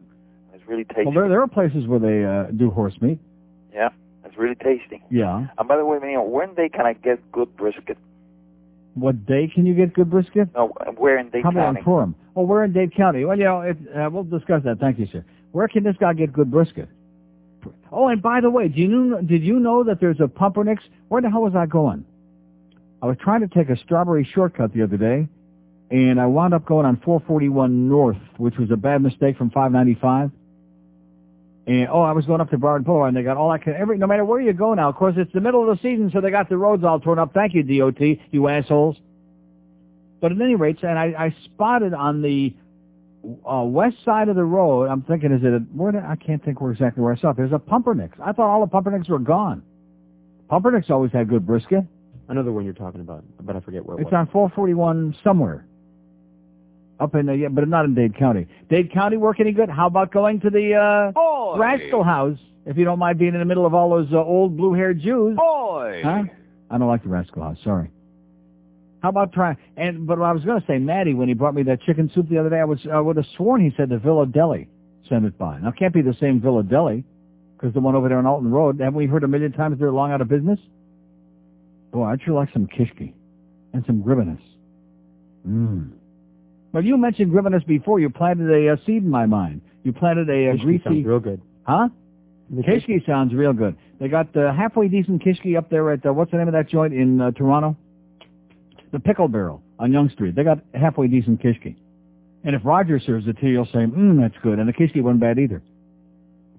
It's 0.53 0.67
really 0.67 0.83
tasty. 0.83 1.05
Well, 1.05 1.13
there, 1.13 1.29
there 1.29 1.41
are 1.41 1.47
places 1.47 1.87
where 1.87 1.99
they 1.99 2.25
uh, 2.25 2.51
do 2.51 2.69
horse 2.69 2.99
meat. 3.01 3.19
Yeah, 3.73 3.89
it's 4.25 4.37
really 4.37 4.55
tasty. 4.55 5.01
Yeah. 5.09 5.47
And 5.57 5.67
by 5.67 5.77
the 5.77 5.85
way, 5.85 5.99
Neil, 6.01 6.25
when 6.25 6.53
they 6.55 6.69
can 6.69 6.85
I 6.85 6.93
get 6.93 7.31
good 7.31 7.55
brisket? 7.55 7.97
What 8.99 9.25
day 9.25 9.47
can 9.53 9.65
you 9.65 9.75
get 9.75 9.93
good 9.93 10.09
brisket? 10.09 10.49
No, 10.55 10.73
where 10.97 11.19
in 11.19 11.29
Dade 11.29 11.43
County? 11.43 11.59
on 11.59 11.83
Purim. 11.83 12.15
Oh, 12.35 12.43
we're 12.43 12.63
in 12.63 12.73
Dade 12.73 12.95
County. 12.95 13.25
Well, 13.25 13.37
you 13.37 13.43
know, 13.43 13.61
it, 13.61 13.77
uh, 13.95 14.09
we'll 14.11 14.23
discuss 14.23 14.63
that. 14.63 14.79
Thank 14.79 14.97
you, 14.97 15.07
sir. 15.11 15.23
Where 15.51 15.67
can 15.67 15.83
this 15.83 15.95
guy 15.99 16.13
get 16.13 16.33
good 16.33 16.49
brisket? 16.49 16.89
Oh, 17.91 18.07
and 18.07 18.21
by 18.21 18.41
the 18.41 18.49
way, 18.49 18.67
do 18.67 18.79
you 18.79 18.87
know, 18.87 19.21
did 19.21 19.43
you 19.43 19.59
know 19.59 19.83
that 19.83 19.99
there's 19.99 20.19
a 20.19 20.27
Pumpernik's? 20.27 20.83
Where 21.09 21.21
the 21.21 21.29
hell 21.29 21.41
was 21.41 21.53
I 21.55 21.65
going? 21.65 22.05
I 23.01 23.05
was 23.05 23.17
trying 23.21 23.41
to 23.41 23.47
take 23.47 23.69
a 23.69 23.77
strawberry 23.77 24.27
shortcut 24.33 24.73
the 24.73 24.81
other 24.83 24.97
day, 24.97 25.27
and 25.91 26.19
I 26.19 26.25
wound 26.25 26.53
up 26.53 26.65
going 26.65 26.85
on 26.85 26.97
441 26.97 27.87
North, 27.87 28.17
which 28.37 28.57
was 28.57 28.71
a 28.71 28.77
bad 28.77 29.01
mistake 29.01 29.37
from 29.37 29.51
595. 29.51 30.31
And 31.67 31.89
oh, 31.89 32.01
I 32.01 32.13
was 32.13 32.25
going 32.25 32.39
up 32.39 32.49
to 32.51 32.57
Broward 32.57 32.85
Boulevard, 32.85 33.09
and 33.09 33.17
they 33.17 33.23
got 33.23 33.35
all 33.35 33.51
that. 33.51 33.67
Every 33.67 33.97
no 33.97 34.07
matter 34.07 34.23
where 34.23 34.39
you 34.39 34.53
go 34.53 34.73
now, 34.73 34.87
of 34.87 34.95
course, 34.95 35.15
it's 35.17 35.33
the 35.33 35.41
middle 35.41 35.69
of 35.69 35.77
the 35.77 35.81
season, 35.81 36.09
so 36.13 36.21
they 36.21 36.31
got 36.31 36.47
the 36.47 36.57
roads 36.57 36.85
all 36.85 36.99
torn 36.99 37.19
up. 37.19 37.33
Thank 37.33 37.53
you, 37.53 37.63
DOT, 37.63 37.99
you 38.31 38.47
assholes. 38.47 38.95
But 40.21 40.31
at 40.31 40.41
any 40.41 40.55
rate, 40.55 40.81
and 40.81 40.97
I, 40.97 41.13
I 41.17 41.35
spotted 41.43 41.93
on 41.93 42.21
the 42.21 42.55
uh, 43.45 43.63
west 43.63 43.97
side 44.05 44.29
of 44.29 44.37
the 44.37 44.45
road. 44.45 44.85
I'm 44.89 45.01
thinking, 45.01 45.33
is 45.33 45.43
it? 45.43 45.53
A, 45.53 45.59
where? 45.75 45.91
Did, 45.91 46.03
I 46.03 46.15
can't 46.15 46.43
think 46.43 46.61
where 46.61 46.71
exactly 46.71 47.03
where 47.03 47.13
I 47.13 47.17
saw 47.17 47.31
it. 47.31 47.37
There's 47.37 47.51
a 47.51 47.59
pumpernickel. 47.59 48.23
I 48.23 48.31
thought 48.31 48.49
all 48.49 48.65
the 48.65 48.71
pumpernickels 48.71 49.09
were 49.09 49.19
gone. 49.19 49.61
Pumpernickels 50.49 50.89
always 50.89 51.11
had 51.11 51.27
good 51.27 51.45
brisket. 51.45 51.83
I 52.29 52.33
know 52.33 52.43
the 52.43 52.51
one 52.51 52.63
you're 52.63 52.73
talking 52.73 53.01
about, 53.01 53.23
but 53.41 53.57
I 53.57 53.59
forget 53.59 53.85
where 53.85 53.97
it 53.97 54.01
It's 54.01 54.11
was. 54.11 54.17
on 54.17 54.27
441 54.27 55.17
somewhere. 55.23 55.65
Up 56.99 57.13
in 57.15 57.27
the, 57.27 57.35
yeah, 57.35 57.47
but 57.49 57.67
not 57.67 57.85
in 57.85 57.93
Dade 57.93 58.17
County. 58.17 58.47
Dade 58.69 58.91
County 58.91 59.17
work 59.17 59.39
any 59.39 59.51
good? 59.51 59.69
How 59.69 59.87
about 59.87 60.11
going 60.11 60.39
to 60.41 60.49
the 60.49 60.73
uh, 60.73 61.11
Rascal 61.55 62.03
House, 62.03 62.37
if 62.65 62.77
you 62.77 62.83
don't 62.83 62.99
mind 62.99 63.19
being 63.19 63.33
in 63.33 63.39
the 63.39 63.45
middle 63.45 63.65
of 63.65 63.73
all 63.73 63.89
those 63.89 64.11
uh, 64.11 64.17
old 64.17 64.57
blue-haired 64.57 64.99
Jews? 64.99 65.37
Boy. 65.37 66.01
Huh? 66.03 66.23
I 66.69 66.77
don't 66.77 66.87
like 66.87 67.03
the 67.03 67.09
Rascal 67.09 67.43
House. 67.43 67.57
Sorry. 67.63 67.89
How 69.01 69.09
about 69.09 69.31
trying? 69.31 69.57
And 69.77 70.07
but 70.07 70.19
I 70.19 70.31
was 70.31 70.43
going 70.43 70.59
to 70.59 70.67
say, 70.67 70.79
Maddie, 70.79 71.13
when 71.13 71.27
he 71.27 71.33
brought 71.33 71.53
me 71.53 71.63
that 71.63 71.81
chicken 71.83 72.11
soup 72.13 72.29
the 72.29 72.39
other 72.39 72.49
day, 72.49 72.59
I 72.59 72.65
was 72.65 72.79
I 72.91 72.99
would 72.99 73.15
have 73.17 73.25
sworn 73.37 73.61
he 73.61 73.71
said 73.77 73.89
the 73.89 73.99
Villa 73.99 74.25
Deli 74.25 74.67
sent 75.07 75.25
it 75.25 75.37
by. 75.37 75.59
Now 75.59 75.69
it 75.69 75.77
can't 75.77 75.93
be 75.93 76.01
the 76.01 76.15
same 76.19 76.41
Villa 76.41 76.63
Deli, 76.63 77.03
because 77.55 77.73
the 77.73 77.79
one 77.79 77.95
over 77.95 78.09
there 78.09 78.17
on 78.17 78.25
Alton 78.25 78.51
Road. 78.51 78.79
Haven't 78.79 78.95
we 78.95 79.05
heard 79.05 79.23
a 79.23 79.27
million 79.27 79.51
times 79.51 79.79
they're 79.79 79.91
long 79.91 80.11
out 80.11 80.21
of 80.21 80.27
business? 80.27 80.59
Boy, 81.91 82.05
I'd 82.05 82.21
sure 82.23 82.33
like 82.33 82.51
some 82.51 82.67
kishki 82.67 83.13
and 83.73 83.85
some 83.85 84.01
gribinus. 84.01 84.41
Mmm. 85.47 85.91
Well, 86.73 86.83
you 86.83 86.97
mentioned 86.97 87.31
gribinus 87.31 87.65
before. 87.65 87.99
You 87.99 88.09
planted 88.09 88.51
a, 88.51 88.73
uh 88.73 88.75
seed 88.85 89.03
in 89.03 89.09
my 89.09 89.25
mind. 89.25 89.61
You 89.87 89.93
planted 89.93 90.29
a, 90.29 90.33
uh 90.33 90.53
Kishki 90.55 90.63
greasy. 90.63 90.83
sounds 90.83 91.05
real 91.05 91.19
good. 91.21 91.41
Huh? 91.65 91.87
The 92.49 92.61
Kishki 92.61 93.05
sounds 93.05 93.33
real 93.33 93.53
good. 93.53 93.77
They 94.01 94.09
got 94.09 94.35
uh, 94.35 94.51
halfway 94.53 94.89
decent 94.89 95.23
kishki 95.23 95.57
up 95.57 95.69
there 95.69 95.89
at 95.93 96.05
uh, 96.05 96.11
what's 96.11 96.29
the 96.31 96.37
name 96.37 96.49
of 96.49 96.53
that 96.55 96.67
joint 96.67 96.93
in 96.93 97.21
uh, 97.21 97.31
Toronto? 97.31 97.77
The 98.91 98.99
Pickle 98.99 99.29
Barrel 99.29 99.63
on 99.79 99.93
Yonge 99.93 100.11
Street. 100.11 100.35
They 100.35 100.43
got 100.43 100.59
halfway 100.73 101.07
decent 101.07 101.41
kishki. 101.41 101.77
And 102.43 102.53
if 102.53 102.63
Roger 102.65 102.99
serves 102.99 103.29
it 103.29 103.37
to 103.39 103.45
you, 103.45 103.53
you'll 103.53 103.65
say, 103.67 103.79
mmm, 103.79 104.19
that's 104.19 104.35
good. 104.43 104.59
And 104.59 104.67
the 104.67 104.73
kishki 104.73 105.01
wasn't 105.01 105.21
bad 105.21 105.39
either. 105.39 105.61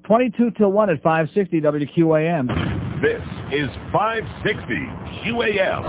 22 0.04 0.52
till 0.52 0.72
1 0.72 0.88
at 0.88 1.02
560 1.02 1.60
WQAM. 1.60 2.87
This 3.02 3.22
is 3.52 3.68
560 3.92 4.74
QAM. 5.22 5.84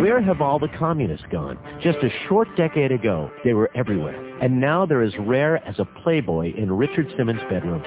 Where 0.00 0.22
have 0.22 0.40
all 0.40 0.58
the 0.58 0.68
communists 0.68 1.26
gone? 1.30 1.58
Just 1.82 1.98
a 1.98 2.08
short 2.26 2.48
decade 2.56 2.90
ago, 2.90 3.30
they 3.44 3.52
were 3.52 3.70
everywhere. 3.74 4.16
And 4.40 4.60
now 4.60 4.86
they're 4.86 5.02
as 5.02 5.12
rare 5.18 5.62
as 5.68 5.78
a 5.78 5.84
Playboy 5.84 6.54
in 6.54 6.72
Richard 6.72 7.12
Simmons' 7.18 7.42
bedroom. 7.50 7.82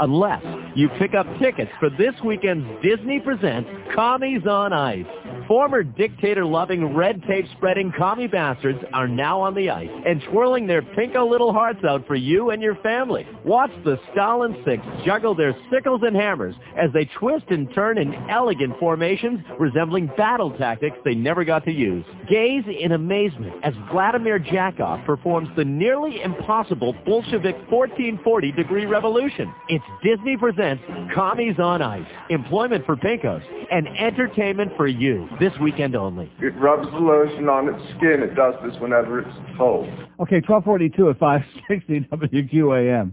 Unless 0.00 0.44
you 0.74 0.88
pick 0.98 1.14
up 1.14 1.26
tickets 1.38 1.70
for 1.80 1.88
this 1.90 2.14
weekend's 2.24 2.66
Disney 2.82 3.20
Presents 3.20 3.68
Commies 3.94 4.46
on 4.46 4.72
Ice. 4.72 5.06
Former 5.48 5.84
dictator-loving, 5.84 6.96
red-tape-spreading 6.96 7.92
commie 7.96 8.26
bastards 8.26 8.80
are 8.92 9.06
now 9.06 9.40
on 9.40 9.54
the 9.54 9.70
ice 9.70 9.88
and 10.04 10.20
twirling 10.30 10.66
their 10.66 10.82
pinko 10.82 11.28
little 11.30 11.52
hearts 11.52 11.84
out 11.88 12.04
for 12.08 12.16
you 12.16 12.50
and 12.50 12.60
your 12.60 12.74
family. 12.76 13.24
Watch 13.44 13.70
the 13.84 13.96
Stalin 14.10 14.60
Six 14.64 14.82
juggle 15.04 15.36
their 15.36 15.56
sickles 15.70 16.00
and 16.04 16.16
hammers 16.16 16.56
as 16.76 16.90
they 16.92 17.04
twist 17.18 17.44
and 17.50 17.72
turn 17.72 17.96
in 17.96 18.12
elegant 18.28 18.76
formations 18.80 19.38
resembling 19.58 20.10
battle 20.16 20.50
tactics 20.58 20.96
they 21.04 21.14
never 21.14 21.44
got 21.44 21.64
to 21.66 21.72
use. 21.72 22.04
Gaze 22.28 22.64
in 22.66 22.90
amazement 22.90 23.54
as 23.62 23.74
Vladimir 23.92 24.40
Jakov 24.40 25.06
performs 25.06 25.48
the 25.56 25.64
nearly 25.64 26.22
impossible 26.22 26.92
Bolshevik 27.04 27.54
1440 27.70 28.50
degree 28.52 28.86
revolution. 28.86 29.54
It's 29.68 29.84
Disney 30.02 30.36
presents 30.36 30.82
Commies 31.14 31.58
on 31.58 31.82
Ice, 31.82 32.06
employment 32.30 32.84
for 32.86 32.96
pinkos, 32.96 33.42
and 33.70 33.88
entertainment 33.88 34.72
for 34.76 34.86
you 34.86 35.28
this 35.40 35.52
weekend 35.60 35.96
only. 35.96 36.30
It 36.40 36.54
rubs 36.56 36.88
the 36.90 36.98
lotion 36.98 37.48
on 37.48 37.68
its 37.68 37.82
skin. 37.96 38.22
It 38.22 38.34
does 38.34 38.54
this 38.64 38.74
whenever 38.80 39.20
it's 39.20 39.36
cold. 39.56 39.88
Okay, 40.20 40.42
1242 40.46 41.10
at 41.10 41.18
560 41.18 42.00
WQAM. 42.12 43.12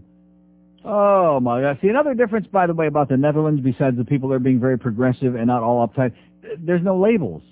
Oh 0.84 1.40
my 1.40 1.62
God. 1.62 1.78
See, 1.80 1.88
another 1.88 2.14
difference, 2.14 2.46
by 2.46 2.66
the 2.66 2.74
way, 2.74 2.86
about 2.86 3.08
the 3.08 3.16
Netherlands, 3.16 3.62
besides 3.62 3.96
the 3.96 4.04
people 4.04 4.28
there 4.28 4.38
being 4.38 4.60
very 4.60 4.78
progressive 4.78 5.34
and 5.34 5.46
not 5.46 5.62
all 5.62 5.86
uptight, 5.86 6.12
there's 6.58 6.82
no 6.82 6.98
labels. 6.98 7.42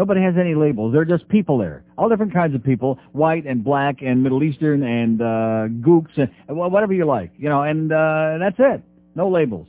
Nobody 0.00 0.22
has 0.22 0.34
any 0.40 0.54
labels. 0.54 0.94
They're 0.94 1.04
just 1.04 1.28
people 1.28 1.58
there. 1.58 1.84
All 1.98 2.08
different 2.08 2.32
kinds 2.32 2.54
of 2.54 2.64
people, 2.64 2.98
white 3.12 3.44
and 3.44 3.62
black 3.62 4.00
and 4.00 4.22
Middle 4.22 4.42
Eastern 4.42 4.82
and 4.82 5.20
uh, 5.20 5.68
gooks 5.86 6.16
and 6.16 6.30
whatever 6.56 6.94
you 6.94 7.04
like. 7.04 7.32
You 7.36 7.50
know, 7.50 7.64
and 7.64 7.92
uh, 7.92 8.38
that's 8.40 8.56
it. 8.58 8.82
No 9.14 9.28
labels. 9.28 9.66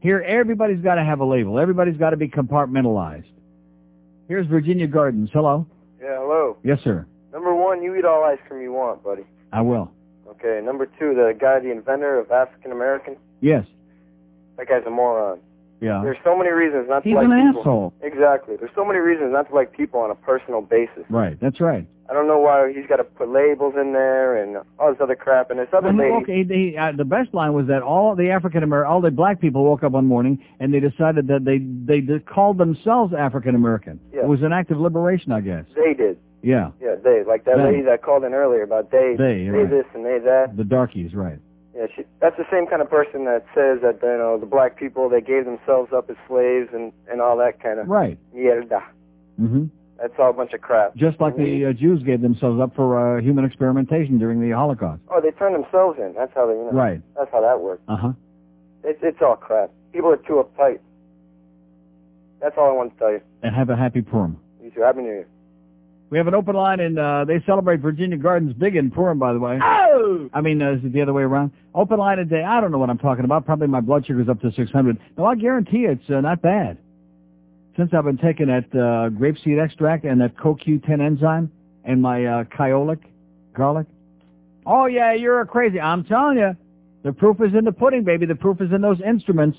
Here, 0.00 0.20
everybody's 0.20 0.82
got 0.82 0.96
to 0.96 1.04
have 1.04 1.20
a 1.20 1.24
label. 1.24 1.58
Everybody's 1.58 1.96
got 1.96 2.10
to 2.10 2.18
be 2.18 2.28
compartmentalized. 2.28 3.24
Here's 4.28 4.46
Virginia 4.46 4.86
Gardens. 4.86 5.30
Hello. 5.32 5.66
Yeah, 5.98 6.18
hello. 6.18 6.58
Yes, 6.62 6.80
sir. 6.84 7.06
Number 7.32 7.54
one, 7.54 7.82
you 7.82 7.96
eat 7.96 8.04
all 8.04 8.22
ice 8.24 8.40
cream 8.46 8.60
you 8.60 8.74
want, 8.74 9.02
buddy. 9.02 9.22
I 9.54 9.62
will. 9.62 9.90
Okay, 10.28 10.60
number 10.62 10.84
two, 10.84 11.14
the 11.14 11.32
guy, 11.40 11.60
the 11.60 11.70
inventor 11.72 12.18
of 12.18 12.30
African 12.30 12.72
American, 12.72 13.16
Yes. 13.40 13.64
that 14.58 14.68
guy's 14.68 14.84
a 14.86 14.90
moron. 14.90 15.40
Yeah. 15.82 16.00
There's 16.02 16.16
so 16.24 16.36
many 16.38 16.50
reasons 16.50 16.86
not 16.88 17.02
to 17.02 17.08
He's 17.08 17.16
like 17.16 17.26
an 17.26 17.46
people. 17.48 17.60
asshole. 17.60 17.94
Exactly. 18.02 18.56
There's 18.56 18.70
so 18.74 18.84
many 18.84 19.00
reasons 19.00 19.32
not 19.32 19.48
to 19.48 19.54
like 19.54 19.72
people 19.72 20.00
on 20.00 20.10
a 20.10 20.14
personal 20.14 20.62
basis. 20.62 21.04
Right. 21.10 21.38
That's 21.40 21.60
right. 21.60 21.86
I 22.08 22.14
don't 22.14 22.26
know 22.28 22.38
why 22.38 22.72
he's 22.74 22.86
got 22.86 22.96
to 22.96 23.04
put 23.04 23.28
labels 23.30 23.74
in 23.80 23.92
there 23.92 24.36
and 24.36 24.58
all 24.78 24.90
this 24.92 25.00
other 25.00 25.16
crap. 25.16 25.50
And 25.50 25.58
this 25.58 25.68
other 25.72 25.88
Well, 25.92 25.96
lady, 25.96 26.22
okay, 26.22 26.42
they, 26.42 26.76
uh, 26.76 26.92
the 26.96 27.04
best 27.06 27.32
line 27.34 27.52
was 27.54 27.66
that 27.68 27.82
all 27.82 28.14
the 28.14 28.30
African 28.30 28.62
American, 28.62 28.92
all 28.92 29.00
the 29.00 29.10
black 29.10 29.40
people 29.40 29.64
woke 29.64 29.82
up 29.82 29.92
one 29.92 30.06
morning 30.06 30.44
and 30.60 30.72
they 30.74 30.80
decided 30.80 31.26
that 31.28 31.44
they 31.44 31.58
they 31.58 32.18
called 32.20 32.58
themselves 32.58 33.12
African 33.14 33.54
American. 33.54 33.98
Yeah. 34.12 34.20
It 34.22 34.26
was 34.28 34.42
an 34.42 34.52
act 34.52 34.70
of 34.70 34.78
liberation, 34.78 35.32
I 35.32 35.40
guess. 35.40 35.64
they 35.74 35.94
did. 35.94 36.18
Yeah, 36.44 36.72
Yeah, 36.80 36.96
they. 37.02 37.22
Like 37.24 37.44
that 37.44 37.56
They. 37.56 37.62
lady 37.62 37.82
that 37.82 38.02
called 38.02 38.24
in 38.24 38.34
earlier 38.34 38.62
about 38.64 38.90
they, 38.90 39.14
They, 39.16 39.44
they 39.44 39.48
right. 39.48 39.70
this 39.70 39.84
and 39.94 40.04
they 40.04 40.18
that. 40.18 40.56
the 40.56 40.64
darkies, 40.64 41.14
right? 41.14 41.38
Yeah, 41.74 41.86
she, 41.96 42.02
that's 42.20 42.36
the 42.36 42.44
same 42.52 42.66
kind 42.66 42.82
of 42.82 42.90
person 42.90 43.24
that 43.24 43.46
says 43.54 43.80
that 43.82 43.98
you 44.02 44.18
know 44.18 44.36
the 44.38 44.44
black 44.46 44.76
people 44.78 45.08
they 45.08 45.20
gave 45.22 45.44
themselves 45.46 45.90
up 45.92 46.10
as 46.10 46.16
slaves 46.28 46.68
and 46.72 46.92
and 47.10 47.20
all 47.22 47.36
that 47.38 47.60
kind 47.62 47.78
of 47.80 47.88
Right. 47.88 48.18
mierda. 48.34 48.82
hmm 49.38 49.64
That's 49.98 50.12
all 50.18 50.30
a 50.30 50.32
bunch 50.34 50.52
of 50.52 50.60
crap. 50.60 50.94
Just 50.96 51.18
like 51.20 51.36
the 51.36 51.66
uh, 51.66 51.72
Jews 51.72 52.02
gave 52.02 52.20
themselves 52.20 52.60
up 52.60 52.74
for 52.76 53.16
uh, 53.16 53.22
human 53.22 53.44
experimentation 53.46 54.18
during 54.18 54.40
the 54.40 54.50
Holocaust. 54.54 55.00
Oh, 55.08 55.20
they 55.22 55.30
turned 55.30 55.54
themselves 55.54 55.98
in. 55.98 56.12
That's 56.14 56.32
how 56.34 56.46
they. 56.46 56.52
You 56.54 56.64
know, 56.64 56.72
Right. 56.72 57.00
That's 57.16 57.30
how 57.32 57.40
that 57.40 57.60
works. 57.60 57.82
Uh 57.88 57.96
huh. 57.96 58.12
It's 58.84 58.98
it's 59.02 59.18
all 59.22 59.36
crap. 59.36 59.70
People 59.94 60.10
are 60.10 60.16
too 60.18 60.44
uptight. 60.44 60.80
That's 62.40 62.56
all 62.58 62.68
I 62.68 62.72
want 62.72 62.92
to 62.92 62.98
tell 62.98 63.12
you. 63.12 63.20
And 63.42 63.54
have 63.54 63.70
a 63.70 63.76
happy 63.76 64.02
Purim. 64.02 64.36
You 64.62 64.70
too. 64.70 64.82
Happy 64.82 65.00
New 65.00 65.06
Year. 65.08 65.26
We 66.12 66.18
have 66.18 66.26
an 66.26 66.34
open 66.34 66.54
line, 66.54 66.78
and 66.80 66.98
uh, 66.98 67.24
they 67.24 67.42
celebrate 67.46 67.80
Virginia 67.80 68.18
Gardens 68.18 68.52
big 68.52 68.76
in 68.76 68.90
Purim, 68.90 69.18
by 69.18 69.32
the 69.32 69.38
way. 69.38 69.58
Oh! 69.62 70.28
I 70.34 70.42
mean, 70.42 70.60
uh, 70.60 70.72
is 70.72 70.84
it 70.84 70.92
the 70.92 71.00
other 71.00 71.14
way 71.14 71.22
around? 71.22 71.52
Open 71.74 71.98
line 71.98 72.18
today. 72.18 72.44
I 72.44 72.60
don't 72.60 72.70
know 72.70 72.76
what 72.76 72.90
I'm 72.90 72.98
talking 72.98 73.24
about. 73.24 73.46
Probably 73.46 73.66
my 73.66 73.80
blood 73.80 74.04
sugar's 74.04 74.28
up 74.28 74.38
to 74.42 74.52
600. 74.52 74.98
No, 75.16 75.24
I 75.24 75.36
guarantee 75.36 75.86
it's 75.86 76.04
uh, 76.10 76.20
not 76.20 76.42
bad. 76.42 76.76
since 77.78 77.94
I've 77.94 78.04
been 78.04 78.18
taking 78.18 78.48
that 78.48 78.66
uh, 78.74 79.08
grapeseed 79.08 79.58
extract 79.58 80.04
and 80.04 80.20
that 80.20 80.36
CoQ10 80.36 81.00
enzyme 81.00 81.50
and 81.82 82.02
my 82.02 82.26
uh, 82.26 82.44
Kyolic 82.44 83.00
garlic. 83.56 83.86
Oh 84.66 84.84
yeah, 84.84 85.14
you're 85.14 85.40
a 85.40 85.46
crazy. 85.46 85.80
I'm 85.80 86.04
telling 86.04 86.36
you, 86.36 86.54
the 87.04 87.14
proof 87.14 87.38
is 87.40 87.54
in 87.54 87.64
the 87.64 87.72
pudding, 87.72 88.04
baby. 88.04 88.26
The 88.26 88.34
proof 88.34 88.60
is 88.60 88.70
in 88.70 88.82
those 88.82 89.00
instruments. 89.00 89.56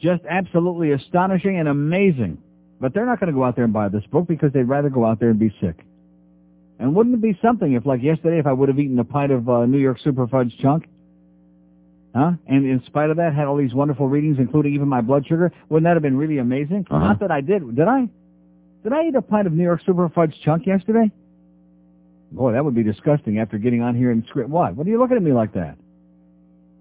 Just 0.00 0.22
absolutely 0.30 0.92
astonishing 0.92 1.58
and 1.58 1.66
amazing. 1.66 2.38
But 2.80 2.94
they're 2.94 3.06
not 3.06 3.20
going 3.20 3.28
to 3.28 3.36
go 3.36 3.44
out 3.44 3.56
there 3.56 3.64
and 3.64 3.72
buy 3.72 3.88
this 3.88 4.04
book 4.10 4.26
because 4.26 4.52
they'd 4.52 4.62
rather 4.62 4.88
go 4.88 5.04
out 5.04 5.20
there 5.20 5.30
and 5.30 5.38
be 5.38 5.54
sick. 5.60 5.84
And 6.78 6.94
wouldn't 6.94 7.14
it 7.14 7.20
be 7.20 7.38
something 7.42 7.74
if, 7.74 7.84
like 7.84 8.02
yesterday, 8.02 8.38
if 8.38 8.46
I 8.46 8.52
would 8.52 8.70
have 8.70 8.78
eaten 8.78 8.98
a 8.98 9.04
pint 9.04 9.32
of 9.32 9.48
uh, 9.48 9.66
New 9.66 9.78
York 9.78 9.98
Super 10.02 10.26
Fudge 10.26 10.56
chunk? 10.62 10.88
Huh? 12.14 12.32
And 12.46 12.64
in 12.66 12.82
spite 12.86 13.10
of 13.10 13.18
that, 13.18 13.34
had 13.34 13.46
all 13.46 13.56
these 13.56 13.74
wonderful 13.74 14.08
readings, 14.08 14.38
including 14.38 14.74
even 14.74 14.88
my 14.88 15.02
blood 15.02 15.26
sugar. 15.26 15.52
Wouldn't 15.68 15.84
that 15.84 15.92
have 15.92 16.02
been 16.02 16.16
really 16.16 16.38
amazing? 16.38 16.86
Uh-huh. 16.90 16.98
Not 16.98 17.20
that 17.20 17.30
I 17.30 17.42
did. 17.42 17.76
Did 17.76 17.86
I? 17.86 18.08
Did 18.82 18.94
I 18.94 19.08
eat 19.08 19.14
a 19.14 19.20
pint 19.20 19.46
of 19.46 19.52
New 19.52 19.62
York 19.62 19.82
Super 19.84 20.08
Fudge 20.08 20.34
chunk 20.42 20.66
yesterday? 20.66 21.12
Boy, 22.32 22.52
that 22.52 22.64
would 22.64 22.74
be 22.74 22.82
disgusting 22.82 23.38
after 23.38 23.58
getting 23.58 23.82
on 23.82 23.94
here 23.94 24.10
and 24.10 24.24
script. 24.28 24.48
What? 24.48 24.74
What 24.74 24.86
are 24.86 24.90
you 24.90 24.98
looking 24.98 25.18
at 25.18 25.22
me 25.22 25.32
like 25.32 25.52
that? 25.52 25.76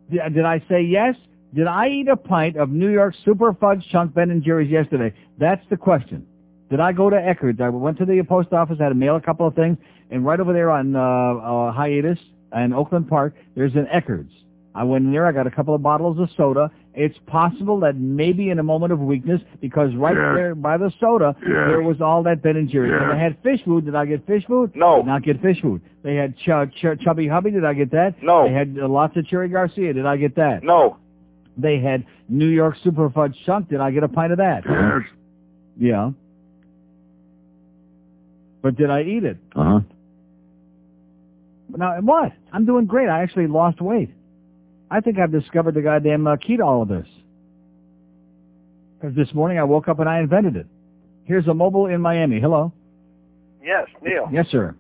Did, 0.10 0.34
did 0.34 0.46
I 0.46 0.64
say 0.70 0.82
yes? 0.84 1.16
Did 1.54 1.68
I 1.68 1.88
eat 1.88 2.08
a 2.08 2.16
pint 2.16 2.58
of 2.58 2.70
New 2.70 2.90
York 2.90 3.16
Super 3.26 3.54
Fudge 3.54 3.84
chunk 3.92 4.14
Ben 4.14 4.30
and 4.30 4.44
Jerry's 4.44 4.70
yesterday? 4.70 5.16
That's 5.40 5.64
the 5.70 5.78
question. 5.78 6.26
Did 6.70 6.80
I 6.80 6.92
go 6.92 7.10
to 7.10 7.16
Eckerd's? 7.16 7.60
I 7.60 7.70
went 7.70 7.98
to 7.98 8.06
the 8.06 8.22
post 8.24 8.54
office, 8.54 8.78
had 8.80 8.90
to 8.90 8.96
mail 8.96 9.16
a 9.16 9.22
couple 9.22 9.48
of 9.48 9.56
things, 9.56 9.78
and 10.12 10.24
right 10.24 10.40
over 10.40 10.54
there 10.54 10.70
on 10.70 10.96
uh, 10.96 11.00
uh, 11.02 11.72
Hiatus 11.72 12.20
and 12.52 12.74
Oakland 12.74 13.08
Park, 13.10 13.34
there's 13.56 13.74
an 13.74 13.88
Eckerd's. 13.92 14.32
I 14.76 14.84
went 14.84 15.06
in 15.06 15.12
there, 15.12 15.26
I 15.26 15.32
got 15.32 15.48
a 15.48 15.52
couple 15.52 15.74
of 15.74 15.82
bottles 15.82 16.20
of 16.20 16.30
soda. 16.38 16.70
It's 16.94 17.18
possible 17.26 17.80
that 17.80 17.96
maybe 17.96 18.52
in 18.52 18.60
a 18.60 18.64
moment 18.64 18.94
of 18.94 19.00
weakness, 19.00 19.42
because 19.62 19.96
right 19.96 20.16
Yes. 20.16 20.36
there 20.36 20.56
by 20.56 20.78
the 20.78 20.92
soda, 21.00 21.36
Yes. 21.42 21.48
there 21.50 21.82
was 21.82 22.00
all 22.02 22.22
that 22.24 22.44
Ben 22.44 22.56
and 22.56 22.70
Jerry's. 22.70 22.92
And 22.94 23.02
Yes. 23.02 23.12
they 23.14 23.20
had 23.20 23.38
fish 23.42 23.66
food. 23.66 23.86
Did 23.86 23.96
I 23.96 24.06
get 24.06 24.26
fish 24.28 24.46
food? 24.46 24.72
No. 24.76 24.98
Did 24.98 25.08
not 25.08 25.24
get 25.24 25.42
fish 25.42 25.60
food. 25.62 25.82
They 26.04 26.16
had 26.16 26.38
ch- 26.38 26.72
ch- 26.76 27.00
Chubby 27.04 27.28
Hubby. 27.28 27.50
Did 27.50 27.66
I 27.66 27.74
get 27.74 27.90
that? 27.92 28.22
No. 28.22 28.48
They 28.48 28.54
had 28.54 28.78
uh, 28.80 28.88
lots 28.88 29.18
of 29.18 29.26
Cherry 29.26 29.50
Garcia. 29.50 29.92
Did 29.94 30.06
I 30.06 30.18
get 30.18 30.36
that? 30.36 30.64
No. 30.64 30.98
They 31.62 31.80
had 31.80 32.06
New 32.28 32.48
York 32.48 32.76
Super 32.84 33.10
Fudge 33.10 33.36
Chunk. 33.46 33.70
Did 33.70 33.80
I 33.82 33.92
get 33.92 34.04
a 34.04 34.08
pint 34.08 34.32
of 34.32 34.38
that? 34.38 34.64
Yes. 34.66 35.02
Yeah. 35.78 36.12
But 38.62 38.76
did 38.76 38.90
I 38.90 39.04
eat 39.04 39.24
it? 39.24 39.38
Uh-huh. 39.56 39.80
Now, 41.76 42.02
what? 42.02 42.34
I'm 42.52 42.66
doing 42.66 42.86
great. 42.86 43.10
I 43.10 43.22
actually 43.24 43.48
lost 43.48 43.80
weight. 43.82 44.10
I 44.92 45.02
think 45.02 45.20
I've 45.20 45.32
discovered 45.32 45.76
the 45.76 45.82
goddamn 45.82 46.28
uh, 46.28 46.36
key 46.38 46.58
to 46.58 46.64
all 46.64 46.82
of 46.82 46.88
this. 46.90 47.08
Because 49.00 49.16
this 49.16 49.34
morning 49.34 49.60
I 49.60 49.64
woke 49.64 49.88
up 49.88 50.00
and 50.00 50.10
I 50.10 50.20
invented 50.20 50.56
it. 50.56 50.68
Here's 51.26 51.48
a 51.48 51.54
mobile 51.54 51.86
in 51.86 52.02
Miami. 52.02 52.40
Hello. 52.42 52.74
Yes, 53.64 53.88
Neil. 54.02 54.28
Yes, 54.32 54.48
sir. 54.50 54.76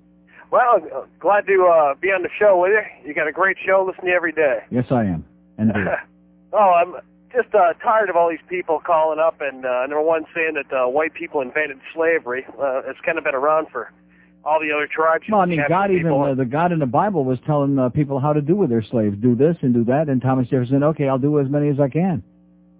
Well, 0.52 0.82
uh, 0.94 1.02
glad 1.20 1.46
to 1.46 1.72
uh, 1.72 1.94
be 2.02 2.08
on 2.08 2.24
the 2.24 2.30
show 2.40 2.60
with 2.60 2.72
you. 2.72 3.08
You 3.10 3.14
got 3.14 3.28
a 3.28 3.32
great 3.32 3.58
show. 3.66 3.86
Listen 3.88 4.06
to 4.06 4.10
you 4.10 4.16
every 4.16 4.32
day. 4.32 4.60
Yes, 4.72 4.86
I 4.90 5.04
am. 5.04 5.24
And 5.58 5.74
do. 5.74 5.80
oh, 6.54 6.74
I'm 6.76 6.96
just 7.34 7.54
uh, 7.54 7.74
tired 7.84 8.10
of 8.10 8.16
all 8.16 8.30
these 8.30 8.40
people 8.48 8.80
calling 8.80 9.20
up 9.20 9.40
and 9.42 9.66
uh, 9.66 9.82
number 9.82 10.02
one 10.02 10.26
saying 10.34 10.56
that 10.56 10.76
uh, 10.76 10.88
white 10.88 11.14
people 11.14 11.42
invented 11.42 11.80
slavery. 11.94 12.46
Uh, 12.60 12.82
it's 12.88 13.00
kind 13.06 13.18
of 13.18 13.24
been 13.24 13.36
around 13.36 13.68
for 13.72 13.92
all 14.44 14.60
the 14.60 14.72
other 14.74 14.88
tribes. 14.88 15.26
Well, 15.30 15.42
I 15.42 15.46
mean, 15.46 15.62
God 15.68 15.92
even 15.92 16.12
uh, 16.12 16.34
the 16.34 16.46
God 16.46 16.72
in 16.72 16.80
the 16.80 16.86
Bible 16.86 17.26
was 17.26 17.40
telling 17.46 17.78
uh, 17.78 17.90
people 17.90 18.20
how 18.20 18.34
to 18.34 18.42
do 18.42 18.56
with 18.56 18.70
their 18.70 18.84
slaves. 18.84 19.18
Do 19.22 19.36
this 19.36 19.58
and 19.62 19.74
do 19.74 19.84
that. 19.86 20.10
And 20.10 20.22
Thomas 20.22 20.48
Jefferson, 20.48 20.84
okay, 20.84 21.08
I'll 21.08 21.20
do 21.20 21.40
as 21.40 21.50
many 21.50 21.70
as 21.70 21.80
I 21.80 21.90
can. 21.90 22.24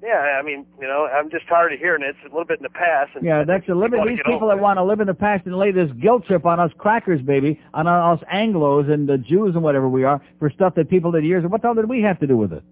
Yeah, 0.02 0.40
I 0.40 0.42
mean, 0.42 0.66
you 0.80 0.88
know, 0.88 1.08
I'm 1.08 1.30
just 1.30 1.46
tired 1.48 1.74
of 1.74 1.80
hearing 1.80 2.02
it. 2.04 2.16
It's 2.16 2.20
a 2.22 2.30
little 2.30 2.46
bit 2.46 2.60
in 2.60 2.64
the 2.64 2.70
past. 2.70 3.12
And 3.16 3.24
Yeah, 3.26 3.44
that's 3.44 3.68
a 3.68 3.76
limit. 3.76 4.00
wanna 4.00 4.12
These 4.12 4.22
people 4.26 4.48
that 4.48 4.58
want 4.58 4.78
to 4.78 4.84
live 4.84 5.02
in 5.02 5.08
the 5.08 5.14
past 5.14 5.46
and 5.46 5.58
lay 5.58 5.72
this 5.72 5.92
guilt 6.02 6.26
trip 6.26 6.46
on 6.46 6.60
us 6.60 6.72
crackers, 6.78 7.22
baby, 7.22 7.60
on 7.74 7.86
us 7.86 8.20
Anglos 8.34 8.90
and 8.90 9.10
the 9.10 9.18
Jews 9.18 9.56
and 9.56 9.64
whatever 9.64 9.90
we 9.90 10.06
are 10.06 10.22
for 10.40 10.50
stuff 10.50 10.76
that 10.76 10.90
people 10.90 11.12
did 11.12 11.26
years. 11.26 11.44
Ago. 11.44 11.52
What 11.52 11.62
the 11.62 11.68
hell 11.68 11.76
did 11.76 11.90
we 11.90 12.02
have 12.02 12.18
to 12.22 12.28
do 12.28 12.38
with 12.38 12.54
it? 12.54 12.64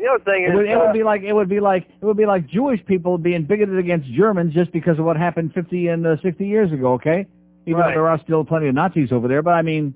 The 0.00 0.06
other 0.06 0.24
thing 0.24 0.44
It 0.44 0.50
is, 0.50 0.54
would, 0.54 0.66
it 0.66 0.72
uh, 0.72 0.80
would 0.80 0.92
be 0.94 1.02
like 1.02 1.22
it 1.22 1.32
would 1.34 1.48
be 1.48 1.60
like 1.60 1.86
it 2.00 2.04
would 2.04 2.16
be 2.16 2.24
like 2.24 2.46
Jewish 2.46 2.84
people 2.86 3.18
being 3.18 3.44
bigoted 3.44 3.78
against 3.78 4.10
Germans 4.10 4.54
just 4.54 4.72
because 4.72 4.98
of 4.98 5.04
what 5.04 5.18
happened 5.18 5.52
50 5.52 5.88
and 5.88 6.06
uh, 6.06 6.16
60 6.22 6.46
years 6.46 6.72
ago. 6.72 6.94
Okay, 6.94 7.26
even 7.66 7.80
Right. 7.80 7.88
though 7.88 8.00
there 8.00 8.08
are 8.08 8.18
still 8.20 8.42
plenty 8.42 8.68
of 8.68 8.74
Nazis 8.74 9.12
over 9.12 9.28
there, 9.28 9.42
but 9.42 9.50
I 9.50 9.60
mean, 9.60 9.94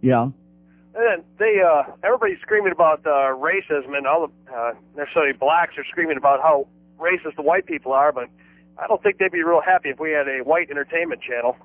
yeah. 0.00 0.22
And 0.22 0.32
then 0.94 1.24
they, 1.38 1.60
uh, 1.60 1.82
everybody's 2.02 2.40
screaming 2.40 2.72
about 2.72 3.00
uh, 3.04 3.36
racism, 3.36 3.96
and 3.96 4.06
all 4.06 4.28
the 4.28 4.52
uh, 4.54 4.72
necessarily 4.96 5.32
blacks 5.32 5.74
are 5.76 5.84
screaming 5.90 6.16
about 6.16 6.40
how 6.40 6.66
racist 6.98 7.36
the 7.36 7.42
white 7.42 7.66
people 7.66 7.92
are. 7.92 8.12
But 8.12 8.28
I 8.78 8.86
don't 8.86 9.02
think 9.02 9.18
they'd 9.18 9.30
be 9.30 9.42
real 9.42 9.60
happy 9.60 9.90
if 9.90 10.00
we 10.00 10.12
had 10.12 10.26
a 10.26 10.38
white 10.42 10.70
entertainment 10.70 11.20
channel. 11.20 11.56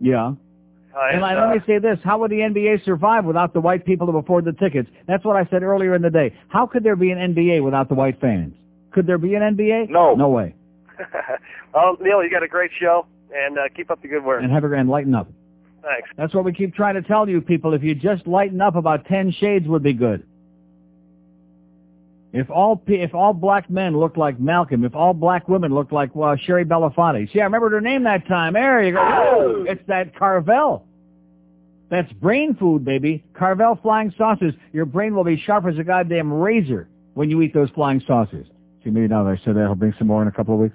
Yeah. 0.00 0.32
And 0.94 1.24
I, 1.24 1.34
uh, 1.34 1.46
let 1.46 1.56
me 1.56 1.62
say 1.66 1.78
this, 1.78 1.98
how 2.04 2.18
would 2.18 2.30
the 2.30 2.36
NBA 2.36 2.84
survive 2.84 3.24
without 3.24 3.54
the 3.54 3.60
white 3.60 3.84
people 3.84 4.06
to 4.08 4.12
afford 4.18 4.44
the 4.44 4.52
tickets? 4.52 4.90
That's 5.06 5.24
what 5.24 5.36
I 5.36 5.48
said 5.50 5.62
earlier 5.62 5.94
in 5.94 6.02
the 6.02 6.10
day. 6.10 6.34
How 6.48 6.66
could 6.66 6.84
there 6.84 6.96
be 6.96 7.10
an 7.10 7.34
NBA 7.34 7.64
without 7.64 7.88
the 7.88 7.94
white 7.94 8.20
fans? 8.20 8.54
Could 8.92 9.06
there 9.06 9.18
be 9.18 9.34
an 9.34 9.42
NBA? 9.42 9.88
No. 9.88 10.14
No 10.14 10.28
way. 10.28 10.54
well, 11.74 11.96
Neil, 12.00 12.22
you 12.22 12.30
got 12.30 12.42
a 12.42 12.48
great 12.48 12.70
show, 12.78 13.06
and 13.34 13.58
uh, 13.58 13.62
keep 13.74 13.90
up 13.90 14.02
the 14.02 14.08
good 14.08 14.24
work. 14.24 14.42
And 14.42 14.52
have 14.52 14.64
a 14.64 14.68
grand 14.68 14.90
lighten 14.90 15.14
up. 15.14 15.28
Thanks. 15.82 16.08
That's 16.16 16.34
what 16.34 16.44
we 16.44 16.52
keep 16.52 16.74
trying 16.74 16.94
to 16.94 17.02
tell 17.02 17.28
you 17.28 17.40
people. 17.40 17.74
If 17.74 17.82
you 17.82 17.94
just 17.94 18.26
lighten 18.26 18.60
up, 18.60 18.76
about 18.76 19.06
10 19.06 19.32
shades 19.32 19.66
would 19.66 19.82
be 19.82 19.94
good. 19.94 20.24
If 22.32 22.50
all 22.50 22.82
if 22.86 23.14
all 23.14 23.34
black 23.34 23.68
men 23.68 23.98
looked 23.98 24.16
like 24.16 24.40
Malcolm, 24.40 24.84
if 24.84 24.94
all 24.94 25.12
black 25.12 25.48
women 25.48 25.74
looked 25.74 25.92
like 25.92 26.14
well, 26.16 26.34
Shari 26.36 26.64
Belafonte. 26.64 27.30
See, 27.30 27.40
I 27.40 27.44
remembered 27.44 27.72
her 27.72 27.80
name 27.80 28.04
that 28.04 28.26
time. 28.26 28.54
There 28.54 28.82
you 28.82 28.94
go. 28.94 29.64
It's 29.68 29.82
that 29.88 30.16
Carvel. 30.16 30.86
That's 31.90 32.10
brain 32.14 32.56
food, 32.58 32.86
baby. 32.86 33.22
Carvel 33.34 33.78
flying 33.82 34.14
saucers. 34.16 34.54
Your 34.72 34.86
brain 34.86 35.14
will 35.14 35.24
be 35.24 35.36
sharp 35.36 35.66
as 35.66 35.78
a 35.78 35.84
goddamn 35.84 36.32
razor 36.32 36.88
when 37.12 37.28
you 37.28 37.42
eat 37.42 37.52
those 37.52 37.68
flying 37.70 38.02
saucers. 38.06 38.46
See, 38.82 38.88
maybe 38.88 39.08
now 39.08 39.24
that 39.24 39.38
I 39.38 39.44
said 39.44 39.56
that, 39.56 39.64
I'll 39.64 39.74
bring 39.74 39.92
some 39.98 40.06
more 40.06 40.22
in 40.22 40.28
a 40.28 40.32
couple 40.32 40.54
of 40.54 40.60
weeks. 40.60 40.74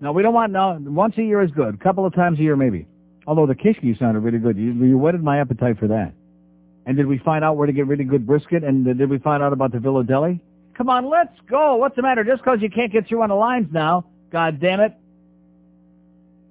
No, 0.00 0.12
we 0.12 0.22
don't 0.22 0.32
want, 0.32 0.52
no, 0.52 0.78
once 0.80 1.14
a 1.18 1.22
year 1.22 1.42
is 1.42 1.50
good. 1.50 1.74
A 1.74 1.78
couple 1.78 2.06
of 2.06 2.14
times 2.14 2.38
a 2.38 2.42
year, 2.42 2.54
maybe. 2.54 2.86
Although 3.26 3.46
the 3.46 3.54
kishki 3.56 3.98
sounded 3.98 4.20
really 4.20 4.38
good. 4.38 4.56
You, 4.56 4.72
you 4.72 4.96
whetted 4.96 5.24
my 5.24 5.40
appetite 5.40 5.78
for 5.80 5.88
that. 5.88 6.12
And 6.86 6.96
did 6.96 7.06
we 7.06 7.18
find 7.18 7.42
out 7.42 7.56
where 7.56 7.66
to 7.66 7.72
get 7.72 7.88
really 7.88 8.04
good 8.04 8.24
brisket? 8.24 8.62
And 8.62 8.84
did 8.84 9.10
we 9.10 9.18
find 9.18 9.42
out 9.42 9.52
about 9.52 9.72
the 9.72 9.80
Villa 9.80 10.04
Deli? 10.04 10.40
Come 10.76 10.88
on, 10.88 11.08
let's 11.08 11.38
go. 11.48 11.76
What's 11.76 11.96
the 11.96 12.02
matter? 12.02 12.24
Just 12.24 12.42
because 12.42 12.60
you 12.60 12.70
can't 12.70 12.92
get 12.92 13.06
through 13.06 13.22
on 13.22 13.28
the 13.28 13.34
lines 13.34 13.68
now, 13.72 14.06
God 14.30 14.60
damn 14.60 14.80
it. 14.80 14.94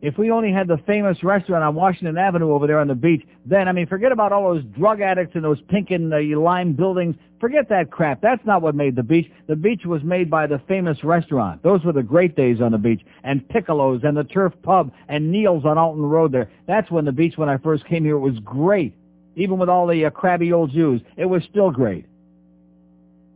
If 0.02 0.18
we 0.18 0.32
only 0.32 0.52
had 0.52 0.68
the 0.68 0.80
famous 0.86 1.24
restaurant 1.24 1.64
on 1.64 1.76
Washington 1.76 2.18
Avenue 2.18 2.52
over 2.52 2.68
there 2.68 2.80
on 2.80 2.90
the 2.90 2.96
beach, 2.96 3.26
then, 3.46 3.70
I 3.70 3.72
mean, 3.72 3.88
forget 3.88 4.12
about 4.12 4.34
all 4.34 4.54
those 4.54 4.64
drug 4.78 5.00
addicts 5.00 5.34
and 5.36 5.46
those 5.46 5.62
pink 5.70 5.92
and 5.92 6.14
uh, 6.14 6.18
lime 6.38 6.74
buildings. 6.74 7.16
Forget 7.40 7.70
that 7.70 7.90
crap. 7.90 8.20
That's 8.20 8.46
not 8.46 8.62
what 8.62 8.76
made 8.76 8.98
the 8.98 9.04
beach. 9.04 9.32
The 9.48 9.56
beach 9.56 9.86
was 9.86 10.04
made 10.04 10.30
by 10.30 10.46
the 10.48 10.60
famous 10.68 11.02
restaurant. 11.06 11.64
Those 11.64 11.86
were 11.86 11.94
the 11.94 12.04
great 12.04 12.36
days 12.36 12.60
on 12.60 12.74
the 12.74 12.78
beach. 12.78 13.02
And 13.24 13.48
Piccolo's 13.48 14.02
and 14.04 14.18
the 14.18 14.26
Turf 14.26 14.52
Pub 14.62 14.92
and 15.08 15.32
Neil's 15.32 15.64
on 15.64 15.78
Alton 15.78 16.04
Road 16.04 16.34
there. 16.34 16.52
That's 16.68 16.92
when 16.92 17.06
the 17.06 17.14
beach, 17.14 17.38
when 17.38 17.48
I 17.48 17.56
first 17.58 17.86
came 17.86 18.04
here, 18.04 18.16
it 18.16 18.20
was 18.20 18.40
great. 18.40 18.94
Even 19.38 19.58
with 19.58 19.70
all 19.70 19.88
the 19.88 20.06
uh, 20.06 20.10
crabby 20.10 20.52
old 20.52 20.72
Jews, 20.72 21.02
it 21.16 21.26
was 21.26 21.44
still 21.50 21.72
great. 21.72 22.06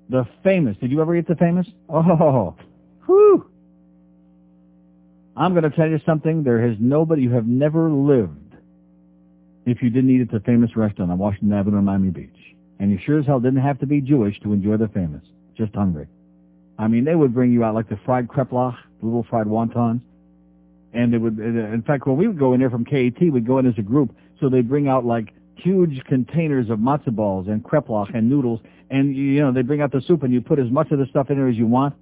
The 0.09 0.25
famous. 0.43 0.77
Did 0.77 0.91
you 0.91 1.01
ever 1.01 1.15
eat 1.15 1.27
the 1.27 1.35
famous? 1.35 1.67
Oh, 1.89 2.55
whew. 3.05 3.49
I'm 5.35 5.53
going 5.53 5.69
to 5.69 5.75
tell 5.75 5.87
you 5.87 5.99
something. 6.05 6.43
There 6.43 6.65
has 6.67 6.77
nobody, 6.79 7.23
you 7.23 7.31
have 7.31 7.45
never 7.45 7.89
lived 7.89 8.55
if 9.65 9.81
you 9.83 9.89
didn't 9.89 10.09
eat 10.09 10.21
at 10.21 10.31
the 10.31 10.39
famous 10.39 10.75
restaurant 10.75 11.11
on 11.11 11.17
Washington 11.17 11.53
Avenue 11.53 11.77
in 11.77 11.83
Miami 11.83 12.09
Beach. 12.09 12.29
And 12.79 12.89
you 12.89 12.97
sure 13.05 13.19
as 13.19 13.25
hell 13.25 13.39
didn't 13.39 13.61
have 13.61 13.79
to 13.79 13.85
be 13.85 14.01
Jewish 14.01 14.39
to 14.41 14.53
enjoy 14.53 14.77
the 14.77 14.87
famous. 14.87 15.23
Just 15.55 15.75
hungry. 15.75 16.07
I 16.79 16.87
mean, 16.87 17.03
they 17.03 17.15
would 17.15 17.33
bring 17.33 17.51
you 17.51 17.63
out 17.63 17.75
like 17.75 17.89
the 17.89 17.99
fried 18.05 18.27
kreplach, 18.27 18.77
the 18.99 19.05
little 19.05 19.25
fried 19.29 19.47
wontons. 19.47 20.01
And 20.93 21.13
they 21.13 21.17
would, 21.17 21.37
in 21.37 21.83
fact, 21.85 22.07
when 22.07 22.17
we 22.17 22.27
would 22.27 22.39
go 22.39 22.53
in 22.53 22.59
there 22.59 22.69
from 22.69 22.85
KAT, 22.85 23.19
we'd 23.31 23.45
go 23.45 23.57
in 23.57 23.67
as 23.67 23.77
a 23.77 23.81
group. 23.81 24.15
So 24.39 24.49
they'd 24.49 24.69
bring 24.69 24.87
out 24.87 25.05
like 25.05 25.33
huge 25.57 26.03
containers 26.05 26.69
of 26.69 26.79
matzo 26.79 27.15
balls 27.15 27.47
and 27.47 27.63
kreplach 27.63 28.15
and 28.15 28.29
noodles. 28.29 28.59
And, 28.89 29.15
you 29.15 29.41
know, 29.41 29.51
they 29.51 29.61
bring 29.61 29.81
out 29.81 29.91
the 29.91 30.01
soup 30.07 30.23
and 30.23 30.33
you 30.33 30.41
put 30.41 30.59
as 30.59 30.71
much 30.71 30.91
of 30.91 30.99
the 30.99 31.05
stuff 31.09 31.29
in 31.29 31.37
there 31.37 31.47
as 31.47 31.55
you 31.55 31.67
want. 31.67 31.95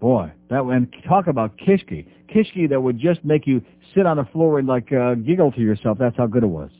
Boy, 0.00 0.32
that 0.48 0.62
and 0.62 0.92
talk 1.06 1.26
about 1.26 1.58
kishki. 1.58 2.06
Kishki 2.34 2.70
that 2.70 2.80
would 2.80 2.98
just 2.98 3.22
make 3.24 3.46
you 3.46 3.62
sit 3.94 4.06
on 4.06 4.16
the 4.16 4.24
floor 4.32 4.58
and 4.58 4.66
like 4.66 4.90
uh, 4.92 5.14
giggle 5.14 5.52
to 5.52 5.60
yourself. 5.60 5.98
That's 5.98 6.16
how 6.16 6.26
good 6.26 6.42
it 6.42 6.48
was. 6.48 6.70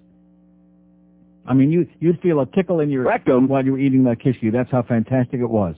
I 1.46 1.52
mean, 1.52 1.70
you 1.70 1.86
you'd 1.98 2.20
feel 2.20 2.40
a 2.40 2.46
tickle 2.46 2.80
in 2.80 2.88
your 2.88 3.02
rectum 3.04 3.48
while 3.48 3.62
you 3.62 3.72
were 3.72 3.78
eating 3.78 4.04
that 4.04 4.20
kishki. 4.20 4.50
That's 4.50 4.70
how 4.70 4.82
fantastic 4.82 5.40
it 5.40 5.50
was. 5.50 5.74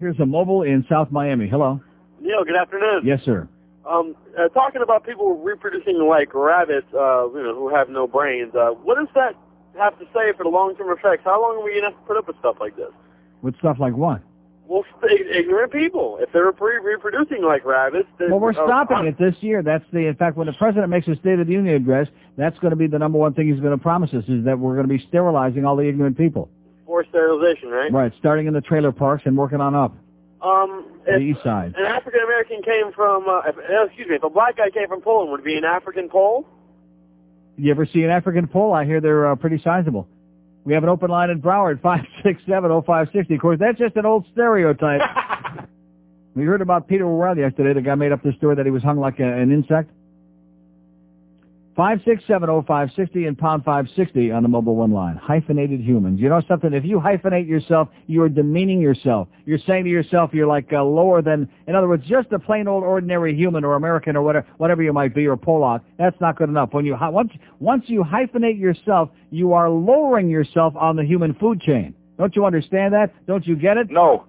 Here's 0.00 0.18
a 0.20 0.26
mobile 0.26 0.62
in 0.62 0.86
South 0.88 1.10
Miami. 1.10 1.48
Hello. 1.48 1.80
Neil, 2.20 2.44
good 2.44 2.56
afternoon. 2.56 3.02
Yes, 3.04 3.20
sir. 3.24 3.48
Um, 3.88 4.16
uh, 4.38 4.48
talking 4.48 4.80
about 4.82 5.04
people 5.04 5.36
reproducing 5.36 5.98
like 6.08 6.34
rabbits, 6.34 6.86
uh, 6.94 7.28
you 7.28 7.42
know, 7.42 7.54
who 7.54 7.74
have 7.74 7.90
no 7.90 8.06
brains. 8.06 8.54
Uh, 8.54 8.70
what 8.70 8.96
does 8.96 9.08
that 9.14 9.34
have 9.78 9.98
to 9.98 10.06
say 10.06 10.32
for 10.36 10.44
the 10.44 10.48
long-term 10.48 10.90
effects? 10.90 11.22
How 11.24 11.40
long 11.40 11.60
are 11.60 11.64
we 11.64 11.74
gonna 11.74 11.92
have 11.92 12.00
to 12.00 12.06
put 12.06 12.16
up 12.16 12.26
with 12.26 12.38
stuff 12.38 12.56
like 12.60 12.76
this? 12.76 12.90
With 13.42 13.56
stuff 13.58 13.76
like 13.78 13.94
what? 13.94 14.22
Well 14.66 14.84
ignorant 15.10 15.72
people. 15.72 16.18
If 16.20 16.32
they're 16.32 16.50
re- 16.50 16.78
reproducing 16.82 17.42
like 17.42 17.66
rabbits, 17.66 18.08
then, 18.18 18.30
Well, 18.30 18.40
we're 18.40 18.50
uh, 18.50 18.66
stopping 18.66 19.06
it 19.06 19.18
this 19.18 19.34
year. 19.40 19.62
That's 19.62 19.84
the, 19.92 20.06
in 20.06 20.14
fact, 20.14 20.38
when 20.38 20.46
the 20.46 20.54
president 20.54 20.88
makes 20.88 21.06
his 21.06 21.18
State 21.18 21.38
of 21.38 21.46
the 21.46 21.52
Union 21.52 21.74
address, 21.74 22.08
that's 22.38 22.58
going 22.60 22.70
to 22.70 22.76
be 22.76 22.86
the 22.86 22.98
number 22.98 23.18
one 23.18 23.34
thing 23.34 23.52
he's 23.52 23.60
going 23.60 23.76
to 23.76 23.82
promise 23.82 24.10
us 24.14 24.24
is 24.28 24.44
that 24.46 24.58
we're 24.58 24.74
going 24.74 24.88
to 24.88 24.94
be 24.94 25.04
sterilizing 25.08 25.66
all 25.66 25.76
the 25.76 25.86
ignorant 25.86 26.16
people. 26.16 26.48
Forced 26.86 27.10
sterilization, 27.10 27.68
right? 27.68 27.92
Right, 27.92 28.12
starting 28.18 28.46
in 28.46 28.54
the 28.54 28.62
trailer 28.62 28.92
parks 28.92 29.24
and 29.26 29.36
working 29.36 29.60
on 29.60 29.74
up 29.74 29.94
Um, 30.44 30.84
the 31.06 31.18
east 31.18 31.42
side. 31.42 31.74
an 31.76 31.86
African 31.86 32.20
American 32.20 32.62
came 32.62 32.92
from, 32.92 33.24
uh, 33.26 33.48
if, 33.48 33.56
uh, 33.56 33.84
excuse 33.86 34.08
me, 34.08 34.16
if 34.16 34.22
a 34.22 34.30
black 34.30 34.58
guy 34.58 34.68
came 34.68 34.88
from 34.88 35.00
Poland, 35.00 35.30
would 35.30 35.40
it 35.40 35.46
be 35.46 35.56
an 35.56 35.64
African 35.64 36.08
Pole? 36.08 36.46
You 37.56 37.70
ever 37.70 37.86
see 37.86 38.02
an 38.02 38.10
African 38.10 38.46
pole? 38.48 38.72
I 38.72 38.84
hear 38.84 39.00
they're 39.00 39.30
uh, 39.30 39.36
pretty 39.36 39.60
sizable. 39.62 40.08
We 40.64 40.74
have 40.74 40.82
an 40.82 40.88
open 40.88 41.08
line 41.10 41.30
in 41.30 41.40
Broward, 41.40 41.80
5670560. 42.24 43.34
Of 43.34 43.40
course, 43.40 43.58
that's 43.58 43.78
just 43.78 43.96
an 43.96 44.04
old 44.06 44.26
stereotype. 44.32 45.00
we 46.34 46.44
heard 46.44 46.60
about 46.60 46.88
Peter 46.88 47.06
O'Reilly 47.06 47.40
yesterday. 47.40 47.72
The 47.72 47.82
guy 47.82 47.94
made 47.94 48.12
up 48.12 48.22
the 48.22 48.32
story 48.36 48.56
that 48.56 48.64
he 48.66 48.70
was 48.70 48.82
hung 48.82 48.98
like 48.98 49.20
a, 49.20 49.24
an 49.24 49.52
insect. 49.52 49.90
5670560 51.76 53.26
and 53.26 53.36
pound 53.36 53.64
560 53.64 54.30
on 54.30 54.42
the 54.42 54.48
mobile 54.48 54.76
one 54.76 54.92
line. 54.92 55.16
Hyphenated 55.16 55.80
humans. 55.80 56.20
You 56.20 56.28
know 56.28 56.40
something? 56.46 56.72
If 56.72 56.84
you 56.84 57.00
hyphenate 57.00 57.48
yourself, 57.48 57.88
you 58.06 58.22
are 58.22 58.28
demeaning 58.28 58.80
yourself. 58.80 59.28
You're 59.44 59.58
saying 59.66 59.84
to 59.84 59.90
yourself 59.90 60.30
you're 60.32 60.46
like 60.46 60.72
uh, 60.72 60.84
lower 60.84 61.20
than, 61.20 61.48
in 61.66 61.74
other 61.74 61.88
words, 61.88 62.04
just 62.06 62.30
a 62.32 62.38
plain 62.38 62.68
old 62.68 62.84
ordinary 62.84 63.34
human 63.34 63.64
or 63.64 63.74
American 63.74 64.16
or 64.16 64.22
whatever, 64.22 64.46
whatever 64.58 64.82
you 64.82 64.92
might 64.92 65.14
be 65.14 65.26
or 65.26 65.36
Polak. 65.36 65.80
That's 65.98 66.20
not 66.20 66.36
good 66.36 66.48
enough. 66.48 66.72
When 66.72 66.84
you 66.84 66.96
once 67.00 67.32
once 67.58 67.84
you 67.86 68.04
hyphenate 68.04 68.58
yourself, 68.58 69.10
you 69.30 69.52
are 69.52 69.68
lowering 69.68 70.30
yourself 70.30 70.74
on 70.76 70.94
the 70.94 71.04
human 71.04 71.34
food 71.34 71.60
chain. 71.60 71.94
Don't 72.18 72.36
you 72.36 72.44
understand 72.44 72.94
that? 72.94 73.12
Don't 73.26 73.44
you 73.44 73.56
get 73.56 73.76
it? 73.76 73.90
No. 73.90 74.26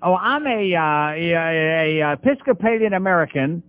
Oh, 0.00 0.14
I'm 0.14 0.46
a, 0.46 0.74
uh, 0.76 1.10
a, 1.10 1.32
a, 1.32 2.00
a 2.00 2.12
Episcopalian 2.12 2.92
American. 2.92 3.64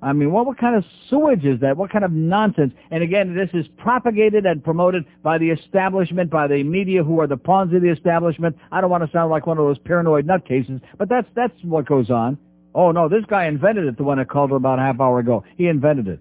I 0.00 0.12
mean, 0.12 0.30
what, 0.30 0.46
what 0.46 0.58
kind 0.58 0.76
of 0.76 0.84
sewage 1.10 1.44
is 1.44 1.60
that? 1.60 1.76
What 1.76 1.90
kind 1.90 2.04
of 2.04 2.12
nonsense? 2.12 2.72
And 2.90 3.02
again, 3.02 3.34
this 3.34 3.50
is 3.52 3.66
propagated 3.78 4.46
and 4.46 4.62
promoted 4.62 5.04
by 5.22 5.38
the 5.38 5.50
establishment, 5.50 6.30
by 6.30 6.46
the 6.46 6.62
media 6.62 7.02
who 7.02 7.20
are 7.20 7.26
the 7.26 7.36
pawns 7.36 7.74
of 7.74 7.82
the 7.82 7.90
establishment. 7.90 8.56
I 8.70 8.80
don't 8.80 8.90
want 8.90 9.04
to 9.04 9.10
sound 9.10 9.30
like 9.30 9.46
one 9.46 9.58
of 9.58 9.64
those 9.64 9.78
paranoid 9.78 10.26
nutcases, 10.26 10.80
but 10.98 11.08
that's, 11.08 11.26
that's 11.34 11.54
what 11.62 11.86
goes 11.86 12.10
on. 12.10 12.38
Oh 12.74 12.92
no, 12.92 13.08
this 13.08 13.24
guy 13.28 13.46
invented 13.46 13.86
it, 13.86 13.96
the 13.96 14.04
one 14.04 14.18
that 14.18 14.28
called 14.28 14.52
about 14.52 14.78
a 14.78 14.82
half 14.82 15.00
hour 15.00 15.18
ago. 15.18 15.42
He 15.56 15.66
invented 15.66 16.06
it. 16.06 16.20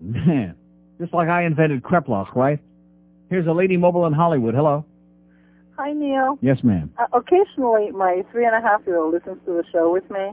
Man. 0.00 0.54
Just 1.00 1.12
like 1.12 1.28
I 1.28 1.44
invented 1.44 1.82
Kreplach, 1.82 2.34
right? 2.34 2.60
Here's 3.28 3.46
a 3.46 3.52
lady 3.52 3.76
mobile 3.76 4.06
in 4.06 4.12
Hollywood. 4.12 4.54
Hello. 4.54 4.84
Hi, 5.76 5.92
Neil. 5.92 6.38
Yes, 6.40 6.58
ma'am. 6.62 6.90
Uh, 6.98 7.06
occasionally, 7.12 7.90
my 7.90 8.24
three 8.30 8.46
and 8.46 8.54
a 8.54 8.60
half 8.60 8.80
year 8.86 8.98
old 8.98 9.12
listens 9.12 9.38
to 9.44 9.52
the 9.52 9.64
show 9.72 9.92
with 9.92 10.08
me, 10.10 10.32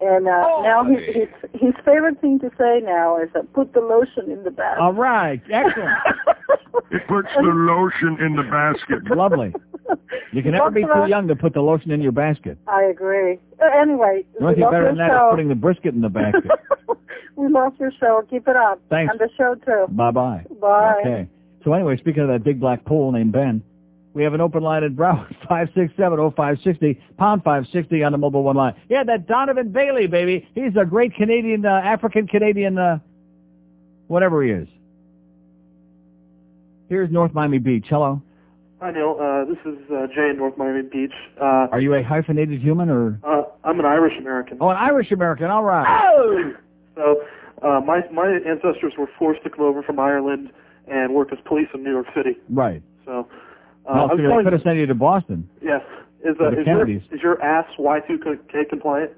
and 0.00 0.28
uh, 0.28 0.62
now 0.62 0.84
his, 0.84 1.00
his 1.14 1.28
his 1.52 1.74
favorite 1.84 2.20
thing 2.20 2.38
to 2.40 2.50
say 2.58 2.80
now 2.84 3.18
is 3.20 3.28
uh, 3.34 3.42
"put 3.54 3.72
the 3.74 3.80
lotion 3.80 4.30
in 4.30 4.44
the 4.44 4.50
basket. 4.50 4.80
All 4.80 4.92
right. 4.92 5.40
Excellent. 5.50 5.90
It 6.90 7.06
puts 7.06 7.28
the 7.34 7.42
lotion 7.42 8.16
in 8.24 8.34
the 8.36 8.44
basket. 8.44 9.14
Lovely. 9.14 9.52
You 10.32 10.42
can 10.42 10.52
never 10.52 10.70
be 10.70 10.82
too 10.84 11.06
young 11.06 11.28
to 11.28 11.36
put 11.36 11.52
the 11.52 11.60
lotion 11.60 11.90
in 11.90 12.00
your 12.00 12.12
basket. 12.12 12.56
I 12.66 12.84
agree. 12.84 13.38
Uh, 13.60 13.66
anyway, 13.78 14.24
The 14.38 14.44
only 14.44 14.52
we 14.52 14.54
thing 14.54 14.62
love 14.64 14.72
better 14.72 14.84
than 14.86 14.96
that 14.98 15.10
is 15.10 15.16
show. 15.18 15.28
putting 15.30 15.48
the 15.48 15.54
brisket 15.54 15.94
in 15.94 16.00
the 16.00 16.08
basket. 16.08 16.50
we 17.36 17.48
love 17.48 17.74
your 17.78 17.90
show. 18.00 18.22
Keep 18.30 18.48
it 18.48 18.56
up. 18.56 18.80
Thanks. 18.88 19.10
And 19.10 19.20
the 19.20 19.28
show 19.36 19.54
too. 19.66 19.92
Bye-bye. 19.92 20.44
Bye. 20.60 20.94
Okay. 21.00 21.28
So 21.64 21.72
anyway, 21.74 21.96
speaking 21.98 22.22
of 22.22 22.28
that 22.28 22.42
big 22.42 22.58
black 22.60 22.84
pool 22.86 23.12
named 23.12 23.32
Ben, 23.32 23.62
we 24.14 24.22
have 24.24 24.34
an 24.34 24.40
open 24.40 24.62
line 24.62 24.84
at 24.84 24.92
Broward, 24.92 25.34
5670560, 25.50 26.98
pound 27.18 27.42
560 27.44 28.02
on 28.02 28.12
the 28.12 28.18
mobile 28.18 28.42
one 28.42 28.56
line. 28.56 28.74
Yeah, 28.88 29.04
that 29.04 29.26
Donovan 29.26 29.70
Bailey, 29.70 30.06
baby. 30.06 30.48
He's 30.54 30.72
a 30.80 30.84
great 30.84 31.14
Canadian, 31.14 31.64
uh, 31.66 31.68
African-Canadian, 31.84 32.78
uh, 32.78 32.98
whatever 34.08 34.42
he 34.42 34.50
is. 34.50 34.68
Here's 36.88 37.10
North 37.10 37.34
Miami 37.34 37.58
Beach. 37.58 37.86
Hello. 37.88 38.22
Hi, 38.80 38.92
Neil. 38.92 39.18
Uh, 39.20 39.44
this 39.44 39.58
is 39.66 39.78
uh, 39.90 40.06
Jay 40.14 40.30
in 40.30 40.36
North 40.38 40.56
Miami 40.56 40.82
Beach. 40.82 41.12
Uh, 41.40 41.66
Are 41.72 41.80
you 41.80 41.94
a 41.94 42.02
hyphenated 42.02 42.60
human 42.62 42.88
or? 42.88 43.18
uh, 43.24 43.42
I'm 43.64 43.78
an 43.80 43.84
Irish 43.86 44.14
American. 44.18 44.58
Oh, 44.60 44.68
an 44.70 44.76
Irish 44.76 45.10
American. 45.10 45.46
All 45.46 45.64
right. 45.64 46.54
So 46.96 47.22
uh, 47.62 47.80
my 47.80 48.00
my 48.12 48.26
ancestors 48.44 48.92
were 48.98 49.06
forced 49.20 49.44
to 49.44 49.50
come 49.50 49.64
over 49.64 49.84
from 49.84 50.00
Ireland 50.00 50.50
and 50.88 51.14
work 51.14 51.32
as 51.32 51.38
police 51.44 51.68
in 51.72 51.84
New 51.84 51.92
York 51.92 52.06
City. 52.12 52.36
Right. 52.50 52.82
So 53.04 53.28
uh, 53.88 53.92
well, 53.94 54.02
I 54.02 54.04
was 54.06 54.10
see, 54.18 54.22
they 54.22 54.28
calling- 54.28 54.44
could 54.44 54.52
have 54.52 54.62
sent 54.62 54.78
you 54.78 54.86
to 54.86 54.94
Boston. 54.94 55.48
Yes. 55.62 55.82
Is, 56.24 56.36
For 56.36 56.48
uh, 56.48 56.60
is, 56.60 56.66
your, 56.66 56.88
is 56.90 57.22
your 57.22 57.40
ass 57.42 57.66
Y2K 57.78 58.68
compliant? 58.68 59.12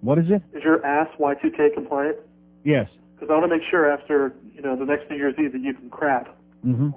What 0.00 0.18
is 0.18 0.26
it? 0.30 0.42
Is 0.56 0.62
your 0.62 0.84
ass 0.84 1.08
Y2K 1.18 1.74
compliant? 1.74 2.16
Yes. 2.64 2.88
Because 3.14 3.30
I 3.30 3.34
want 3.38 3.50
to 3.50 3.56
make 3.56 3.64
sure 3.70 3.90
after 3.90 4.34
you 4.54 4.62
know 4.62 4.76
the 4.76 4.84
next 4.84 5.08
New 5.10 5.16
Year's 5.16 5.34
Eve 5.42 5.52
that 5.52 5.60
you 5.62 5.74
can 5.74 5.90
crap. 5.90 6.36
hmm 6.62 6.90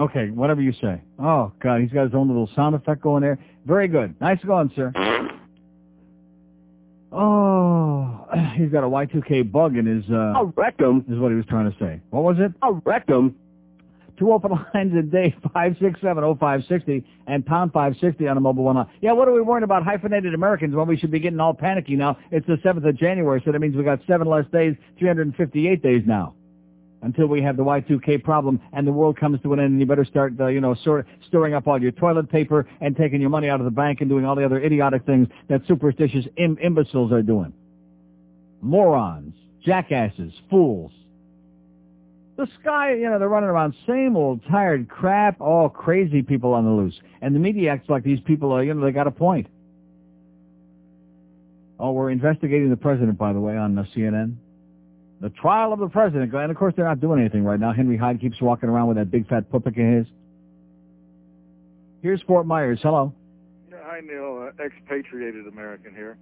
Okay, 0.00 0.30
whatever 0.30 0.62
you 0.62 0.72
say. 0.80 1.02
Oh, 1.18 1.52
God, 1.60 1.82
he's 1.82 1.90
got 1.92 2.04
his 2.04 2.14
own 2.14 2.28
little 2.28 2.48
sound 2.56 2.74
effect 2.74 3.02
going 3.02 3.22
there. 3.22 3.38
Very 3.66 3.86
good. 3.88 4.18
Nice 4.20 4.42
going, 4.44 4.70
sir. 4.74 4.92
Oh, 7.12 8.26
he's 8.56 8.70
got 8.70 8.84
a 8.84 8.88
Y2K 8.88 9.50
bug 9.50 9.76
in 9.76 9.84
his, 9.86 10.04
uh... 10.10 10.32
A 10.40 10.44
rectum. 10.56 11.04
Is 11.10 11.18
what 11.18 11.30
he 11.30 11.36
was 11.36 11.44
trying 11.46 11.70
to 11.70 11.76
say. 11.78 12.00
What 12.10 12.22
was 12.22 12.36
it? 12.38 12.52
A 12.62 12.72
rectum. 12.72 13.34
Two 14.20 14.32
open 14.32 14.52
lines 14.74 14.92
a 14.96 15.02
day, 15.02 15.34
5670560 15.56 17.02
and 17.26 17.44
pound 17.44 17.72
560 17.72 18.28
on 18.28 18.36
a 18.36 18.40
mobile 18.40 18.64
one 18.64 18.76
line. 18.76 18.86
Yeah, 19.00 19.12
what 19.12 19.26
are 19.26 19.32
we 19.32 19.40
worrying 19.40 19.64
about 19.64 19.82
hyphenated 19.82 20.34
Americans 20.34 20.74
when 20.74 20.86
we 20.86 20.98
should 20.98 21.10
be 21.10 21.18
getting 21.18 21.40
all 21.40 21.54
panicky 21.54 21.96
now? 21.96 22.18
It's 22.30 22.46
the 22.46 22.56
7th 22.56 22.86
of 22.86 22.96
January, 22.98 23.42
so 23.44 23.50
that 23.50 23.58
means 23.58 23.74
we 23.74 23.82
got 23.82 24.00
seven 24.06 24.28
less 24.28 24.44
days, 24.52 24.76
358 24.98 25.82
days 25.82 26.02
now. 26.06 26.34
Until 27.02 27.28
we 27.28 27.40
have 27.40 27.56
the 27.56 27.64
Y2K 27.64 28.22
problem 28.22 28.60
and 28.74 28.86
the 28.86 28.92
world 28.92 29.18
comes 29.18 29.40
to 29.40 29.54
an 29.54 29.58
end 29.58 29.70
and 29.70 29.80
you 29.80 29.86
better 29.86 30.04
start, 30.04 30.34
uh, 30.38 30.48
you 30.48 30.60
know, 30.60 30.74
sort, 30.84 31.06
storing 31.26 31.54
up 31.54 31.66
all 31.66 31.80
your 31.80 31.92
toilet 31.92 32.28
paper 32.28 32.68
and 32.82 32.94
taking 32.94 33.22
your 33.22 33.30
money 33.30 33.48
out 33.48 33.58
of 33.58 33.64
the 33.64 33.70
bank 33.70 34.02
and 34.02 34.10
doing 34.10 34.26
all 34.26 34.36
the 34.36 34.44
other 34.44 34.60
idiotic 34.60 35.06
things 35.06 35.28
that 35.48 35.62
superstitious 35.66 36.26
Im- 36.36 36.58
imbeciles 36.60 37.10
are 37.10 37.22
doing. 37.22 37.54
Morons, 38.60 39.32
jackasses, 39.64 40.34
fools. 40.50 40.92
The 42.40 42.48
sky, 42.62 42.94
you 42.94 43.10
know, 43.10 43.18
they're 43.18 43.28
running 43.28 43.50
around 43.50 43.74
same 43.86 44.16
old 44.16 44.40
tired 44.50 44.88
crap, 44.88 45.42
all 45.42 45.68
crazy 45.68 46.22
people 46.22 46.54
on 46.54 46.64
the 46.64 46.70
loose. 46.70 46.98
And 47.20 47.34
the 47.34 47.38
media 47.38 47.70
acts 47.70 47.90
like 47.90 48.02
these 48.02 48.20
people 48.20 48.50
are, 48.52 48.64
you 48.64 48.72
know, 48.72 48.82
they 48.82 48.92
got 48.92 49.06
a 49.06 49.10
point. 49.10 49.46
Oh, 51.78 51.92
we're 51.92 52.08
investigating 52.10 52.70
the 52.70 52.78
president, 52.78 53.18
by 53.18 53.34
the 53.34 53.40
way, 53.40 53.58
on 53.58 53.76
uh, 53.78 53.84
CNN. 53.94 54.36
The 55.20 55.28
trial 55.28 55.74
of 55.74 55.80
the 55.80 55.88
president. 55.90 56.32
And 56.32 56.50
of 56.50 56.56
course, 56.56 56.72
they're 56.74 56.86
not 56.86 56.98
doing 56.98 57.20
anything 57.20 57.44
right 57.44 57.60
now. 57.60 57.74
Henry 57.74 57.98
Hyde 57.98 58.22
keeps 58.22 58.40
walking 58.40 58.70
around 58.70 58.88
with 58.88 58.96
that 58.96 59.10
big 59.10 59.28
fat 59.28 59.50
puppet 59.50 59.76
of 59.76 59.84
his. 59.84 60.06
Here's 62.00 62.22
Fort 62.22 62.46
Myers. 62.46 62.80
Hello. 62.82 63.12
Yeah, 63.70 63.76
hi, 63.84 64.00
Neil. 64.00 64.48
Uh, 64.58 64.64
expatriated 64.64 65.46
American 65.46 65.94
here. 65.94 66.16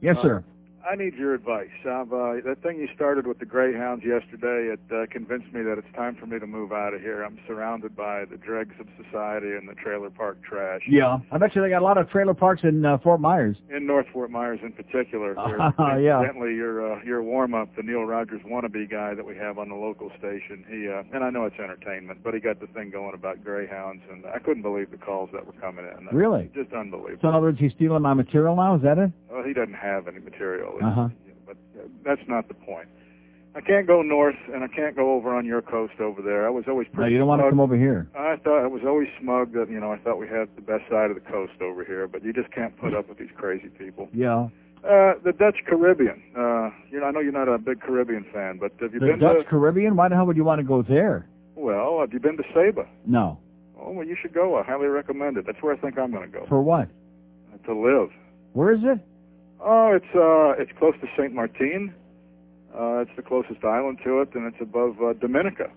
Yes, 0.00 0.16
Uh, 0.20 0.22
sir. 0.22 0.44
I 0.88 0.96
need 0.96 1.14
your 1.14 1.34
advice. 1.34 1.68
Uh, 1.84 2.04
that 2.44 2.58
thing 2.62 2.78
you 2.78 2.88
started 2.94 3.26
with 3.26 3.38
the 3.38 3.44
Greyhounds 3.44 4.04
yesterday, 4.04 4.72
it 4.72 4.80
uh, 4.90 5.06
convinced 5.10 5.52
me 5.52 5.62
that 5.62 5.76
it's 5.78 5.94
time 5.94 6.16
for 6.16 6.26
me 6.26 6.38
to 6.38 6.46
move 6.46 6.72
out 6.72 6.94
of 6.94 7.00
here. 7.00 7.22
I'm 7.22 7.38
surrounded 7.46 7.94
by 7.94 8.24
the 8.24 8.36
dregs 8.36 8.74
of 8.80 8.86
society 8.96 9.52
and 9.54 9.68
the 9.68 9.74
trailer 9.74 10.10
park 10.10 10.38
trash. 10.42 10.80
Yeah. 10.88 11.18
I 11.30 11.38
bet 11.38 11.54
you 11.54 11.62
they 11.62 11.68
got 11.70 11.82
a 11.82 11.84
lot 11.84 11.98
of 11.98 12.08
trailer 12.10 12.34
parks 12.34 12.62
in 12.64 12.84
uh, 12.84 12.98
Fort 12.98 13.20
Myers. 13.20 13.56
In 13.74 13.86
North 13.86 14.06
Fort 14.12 14.30
Myers, 14.30 14.60
in 14.62 14.72
particular, 14.72 15.34
Uh, 15.80 15.96
yeah. 15.96 16.20
incidentally 16.20 16.54
your 16.54 16.92
uh, 16.94 17.02
your 17.04 17.22
warm 17.22 17.54
up, 17.54 17.74
the 17.76 17.82
Neil 17.82 18.04
Rogers 18.04 18.40
wannabe 18.46 18.90
guy 18.90 19.14
that 19.14 19.24
we 19.24 19.36
have 19.36 19.58
on 19.58 19.68
the 19.68 19.74
local 19.74 20.10
station. 20.18 20.64
He 20.68 20.88
uh, 20.88 21.02
and 21.14 21.24
I 21.24 21.30
know 21.30 21.44
it's 21.44 21.58
entertainment, 21.58 22.20
but 22.22 22.34
he 22.34 22.40
got 22.40 22.60
the 22.60 22.66
thing 22.68 22.90
going 22.90 23.14
about 23.14 23.42
greyhounds, 23.44 24.02
and 24.10 24.24
I 24.26 24.38
couldn't 24.38 24.62
believe 24.62 24.90
the 24.90 24.96
calls 24.96 25.30
that 25.32 25.46
were 25.46 25.52
coming 25.60 25.84
in. 25.86 26.06
Really? 26.16 26.50
Just 26.54 26.72
unbelievable. 26.72 27.18
So 27.22 27.28
in 27.28 27.34
other 27.34 27.46
words, 27.46 27.58
he's 27.58 27.72
stealing 27.72 28.02
my 28.02 28.14
material 28.14 28.56
now? 28.56 28.76
Is 28.76 28.82
that 28.82 28.98
it? 28.98 29.10
Well, 29.30 29.44
he 29.44 29.52
doesn't 29.52 29.74
have 29.74 30.08
any 30.08 30.18
material, 30.18 30.69
Uh-huh. 30.82 31.08
but 31.46 31.56
uh, 31.78 31.86
that's 32.04 32.22
not 32.28 32.48
the 32.48 32.54
point. 32.54 32.88
I 33.54 33.60
can't 33.60 33.84
go 33.86 34.00
north, 34.02 34.36
and 34.54 34.62
I 34.62 34.68
can't 34.68 34.94
go 34.94 35.12
over 35.14 35.34
on 35.34 35.44
your 35.44 35.60
coast 35.60 35.94
over 36.00 36.22
there. 36.22 36.46
I 36.46 36.50
was 36.50 36.64
always 36.68 36.86
pretty. 36.92 37.10
No, 37.10 37.12
you 37.12 37.18
don't 37.18 37.26
want 37.26 37.42
to 37.42 37.48
come 37.50 37.58
over 37.58 37.76
here. 37.76 38.08
I 38.16 38.36
thought 38.36 38.62
I 38.62 38.68
was 38.68 38.82
always 38.86 39.08
smug 39.20 39.52
that 39.54 39.68
you 39.68 39.80
know 39.80 39.90
I 39.92 39.98
thought 39.98 40.18
we 40.18 40.28
had 40.28 40.48
the 40.54 40.62
best 40.62 40.84
side 40.88 41.10
of 41.10 41.16
the 41.16 41.28
coast 41.28 41.60
over 41.60 41.84
here, 41.84 42.06
but 42.06 42.22
you 42.22 42.32
just 42.32 42.52
can't 42.52 42.76
put 42.78 42.94
up 42.94 43.08
with 43.08 43.18
these 43.18 43.32
crazy 43.36 43.68
people. 43.68 44.08
Yeah. 44.12 44.48
Uh, 44.84 45.14
the 45.24 45.32
Dutch 45.36 45.56
Caribbean. 45.66 46.22
Uh, 46.34 46.70
you 46.90 47.00
know, 47.00 47.06
I 47.06 47.10
know 47.10 47.20
you're 47.20 47.32
not 47.32 47.48
a 47.48 47.58
big 47.58 47.80
Caribbean 47.82 48.24
fan, 48.32 48.58
but 48.58 48.72
have 48.80 48.94
you 48.94 49.00
been 49.00 49.08
The 49.08 49.14
been 49.16 49.20
Dutch 49.20 49.44
to? 49.44 49.50
Caribbean? 49.50 49.96
Why 49.96 50.08
the 50.08 50.14
hell 50.14 50.26
would 50.26 50.36
you 50.36 50.44
want 50.44 50.60
to 50.60 50.64
go 50.66 50.80
there? 50.82 51.26
Well, 51.56 51.98
have 52.00 52.12
you 52.14 52.20
been 52.20 52.36
to 52.38 52.44
Saba? 52.54 52.88
No. 53.04 53.38
Oh, 53.78 53.90
well, 53.90 54.06
you 54.06 54.16
should 54.22 54.32
go. 54.32 54.56
I 54.56 54.62
highly 54.62 54.86
recommend 54.86 55.36
it. 55.36 55.44
That's 55.44 55.60
where 55.60 55.74
I 55.74 55.76
think 55.76 55.98
I'm 55.98 56.12
going 56.12 56.30
to 56.30 56.38
go 56.38 56.46
For 56.48 56.62
what? 56.62 56.88
to 57.66 57.74
live. 57.74 58.08
Where 58.54 58.72
is 58.72 58.80
it? 58.82 59.00
Oh, 59.62 59.92
it's 59.94 60.14
uh, 60.14 60.60
it's 60.62 60.72
close 60.78 60.94
to 61.00 61.06
Saint 61.18 61.34
Martin. 61.34 61.94
Uh, 62.74 62.98
it's 63.00 63.10
the 63.16 63.22
closest 63.22 63.64
island 63.64 63.98
to 64.04 64.20
it, 64.20 64.28
and 64.34 64.46
it's 64.52 64.60
above 64.60 64.96
uh, 65.02 65.12
Dominica. 65.14 65.70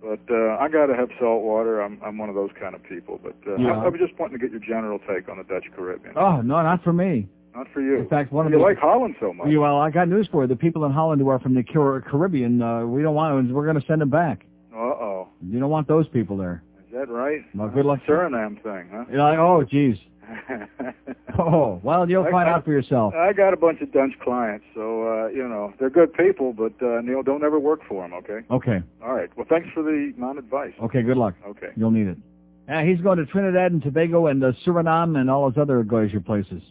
But 0.00 0.20
uh, 0.30 0.56
I 0.60 0.68
got 0.68 0.86
to 0.86 0.94
have 0.96 1.08
salt 1.20 1.42
water. 1.42 1.80
I'm 1.80 2.00
I'm 2.04 2.18
one 2.18 2.28
of 2.28 2.34
those 2.34 2.50
kind 2.58 2.74
of 2.74 2.82
people. 2.84 3.20
But 3.22 3.36
uh, 3.46 3.56
Yeah. 3.56 3.78
I, 3.80 3.84
I 3.84 3.88
was 3.88 4.00
just 4.00 4.18
wanting 4.18 4.38
to 4.38 4.42
get 4.44 4.50
your 4.50 4.60
general 4.60 4.98
take 5.00 5.28
on 5.28 5.38
the 5.38 5.44
Dutch 5.44 5.64
Caribbean. 5.74 6.14
Oh 6.16 6.40
no, 6.40 6.62
not 6.62 6.82
for 6.82 6.92
me. 6.92 7.28
Not 7.54 7.66
for 7.72 7.80
you. 7.80 7.98
In 8.00 8.08
fact, 8.08 8.32
one 8.32 8.46
of 8.46 8.52
you 8.52 8.58
the 8.58 8.64
like 8.64 8.78
Holland 8.78 9.14
so 9.20 9.32
much. 9.32 9.48
You- 9.48 9.60
well, 9.60 9.78
I 9.78 9.90
got 9.90 10.08
news 10.08 10.28
for 10.30 10.42
you. 10.42 10.48
The 10.48 10.56
people 10.56 10.84
in 10.84 10.92
Holland 10.92 11.20
who 11.20 11.28
are 11.28 11.38
from 11.38 11.54
the 11.54 11.62
Car- 11.62 12.02
Caribbean, 12.02 12.60
uh, 12.60 12.84
we 12.84 13.02
don't 13.02 13.14
want. 13.14 13.46
them. 13.46 13.54
We're 13.54 13.64
going 13.64 13.80
to 13.80 13.86
send 13.86 14.00
them 14.02 14.10
back. 14.10 14.44
Uh 14.74 14.78
oh. 14.78 15.28
You 15.46 15.58
don't 15.58 15.70
want 15.70 15.88
those 15.88 16.06
people 16.08 16.36
there. 16.36 16.62
Is 16.86 16.92
that 16.92 17.08
right? 17.08 17.40
Well, 17.54 17.68
good 17.68 17.84
luck. 17.86 18.00
Suriname 18.06 18.62
thing, 18.62 18.88
huh? 18.92 19.04
You're 19.10 19.18
like, 19.20 19.38
oh, 19.38 19.64
geez. 19.64 19.96
Oh, 21.38 21.80
well, 21.82 22.08
you'll 22.08 22.24
I- 22.24 22.30
find 22.30 22.48
I- 22.48 22.52
out 22.54 22.64
for 22.64 22.72
yourself. 22.72 23.12
I 23.14 23.32
got 23.34 23.52
a 23.52 23.58
bunch 23.58 23.82
of 23.82 23.92
Dutch 23.92 24.12
clients, 24.24 24.64
so 24.74 25.06
uh, 25.06 25.26
you 25.28 25.46
know 25.46 25.74
they're 25.78 25.90
good 25.90 26.14
people, 26.14 26.54
but 26.54 26.72
uh, 26.82 27.02
Neil, 27.02 27.22
don't 27.22 27.44
ever 27.44 27.58
work 27.58 27.80
for 27.86 28.02
them. 28.02 28.14
Okay. 28.14 28.40
Okay. 28.50 28.82
All 29.04 29.12
right. 29.12 29.28
Well, 29.36 29.44
thanks 29.48 29.68
for 29.74 29.82
the 29.82 30.14
non-advice. 30.16 30.72
Okay. 30.84 31.02
Good 31.02 31.18
luck. 31.18 31.34
Okay. 31.46 31.68
You'll 31.76 31.90
need 31.90 32.06
it. 32.06 32.16
Uh, 32.72 32.80
he's 32.82 33.00
going 33.02 33.18
to 33.18 33.26
Trinidad 33.26 33.70
and 33.72 33.82
Tobago 33.82 34.28
and 34.28 34.42
uh, 34.42 34.52
Suriname 34.64 35.18
and 35.18 35.28
all 35.30 35.50
those 35.50 35.60
other 35.60 35.82
glacier 35.82 36.20
places. 36.20 36.62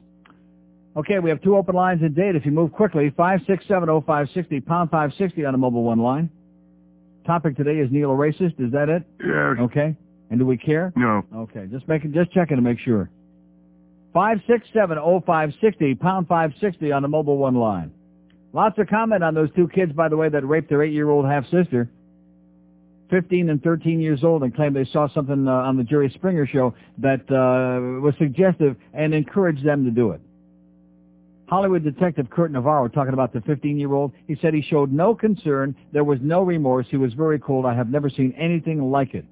Okay, 0.97 1.19
we 1.19 1.29
have 1.29 1.41
two 1.43 1.55
open 1.57 1.75
lines 1.75 2.01
in 2.01 2.13
Dade. 2.13 2.35
If 2.35 2.45
you 2.45 2.51
move 2.51 2.71
quickly, 2.71 3.11
5670560, 3.11 4.65
pound 4.65 4.89
560 4.89 5.45
on 5.45 5.53
a 5.53 5.57
mobile 5.57 5.83
one 5.83 5.99
line. 5.99 6.29
Topic 7.27 7.55
today 7.55 7.77
is 7.79 7.91
Neil 7.91 8.11
a 8.11 8.15
racist. 8.15 8.59
Is 8.59 8.71
that 8.71 8.89
it? 8.89 9.03
Yes. 9.19 9.57
Okay. 9.59 9.95
And 10.31 10.39
do 10.39 10.45
we 10.45 10.57
care? 10.57 10.91
No. 10.95 11.23
Okay, 11.35 11.67
just 11.69 11.87
making, 11.87 12.13
just 12.13 12.31
checking 12.31 12.55
to 12.55 12.61
make 12.63 12.79
sure. 12.79 13.09
5670560, 14.15 15.99
pound 15.99 16.27
560 16.27 16.91
on 16.91 17.01
the 17.01 17.07
mobile 17.07 17.37
one 17.37 17.55
line. 17.55 17.91
Lots 18.53 18.79
of 18.79 18.87
comment 18.87 19.23
on 19.23 19.33
those 19.33 19.49
two 19.55 19.67
kids, 19.67 19.91
by 19.91 20.07
the 20.07 20.15
way, 20.15 20.29
that 20.29 20.47
raped 20.47 20.69
their 20.69 20.81
eight-year-old 20.81 21.25
half-sister. 21.25 21.89
15 23.09 23.49
and 23.49 23.61
13 23.61 23.99
years 23.99 24.23
old 24.23 24.43
and 24.43 24.55
claimed 24.55 24.75
they 24.75 24.85
saw 24.85 25.07
something 25.09 25.47
uh, 25.47 25.51
on 25.51 25.77
the 25.77 25.83
Jerry 25.83 26.09
Springer 26.15 26.47
show 26.47 26.73
that 26.97 27.21
uh, 27.29 28.01
was 28.01 28.15
suggestive 28.17 28.77
and 28.93 29.13
encouraged 29.13 29.63
them 29.65 29.83
to 29.85 29.91
do 29.91 30.11
it. 30.11 30.21
Hollywood 31.47 31.83
detective 31.83 32.29
Kurt 32.29 32.51
Navarro 32.51 32.87
talking 32.87 33.13
about 33.13 33.31
the 33.31 33.39
15-year-old. 33.39 34.13
He 34.27 34.35
said 34.41 34.53
he 34.53 34.63
showed 34.63 34.91
no 34.91 35.13
concern. 35.13 35.75
There 35.91 36.03
was 36.03 36.17
no 36.21 36.41
remorse. 36.41 36.87
He 36.89 36.97
was 36.97 37.13
very 37.13 37.37
cold. 37.37 37.65
I 37.65 37.75
have 37.75 37.89
never 37.89 38.09
seen 38.09 38.33
anything 38.37 38.81
like 38.89 39.13
it. 39.13 39.25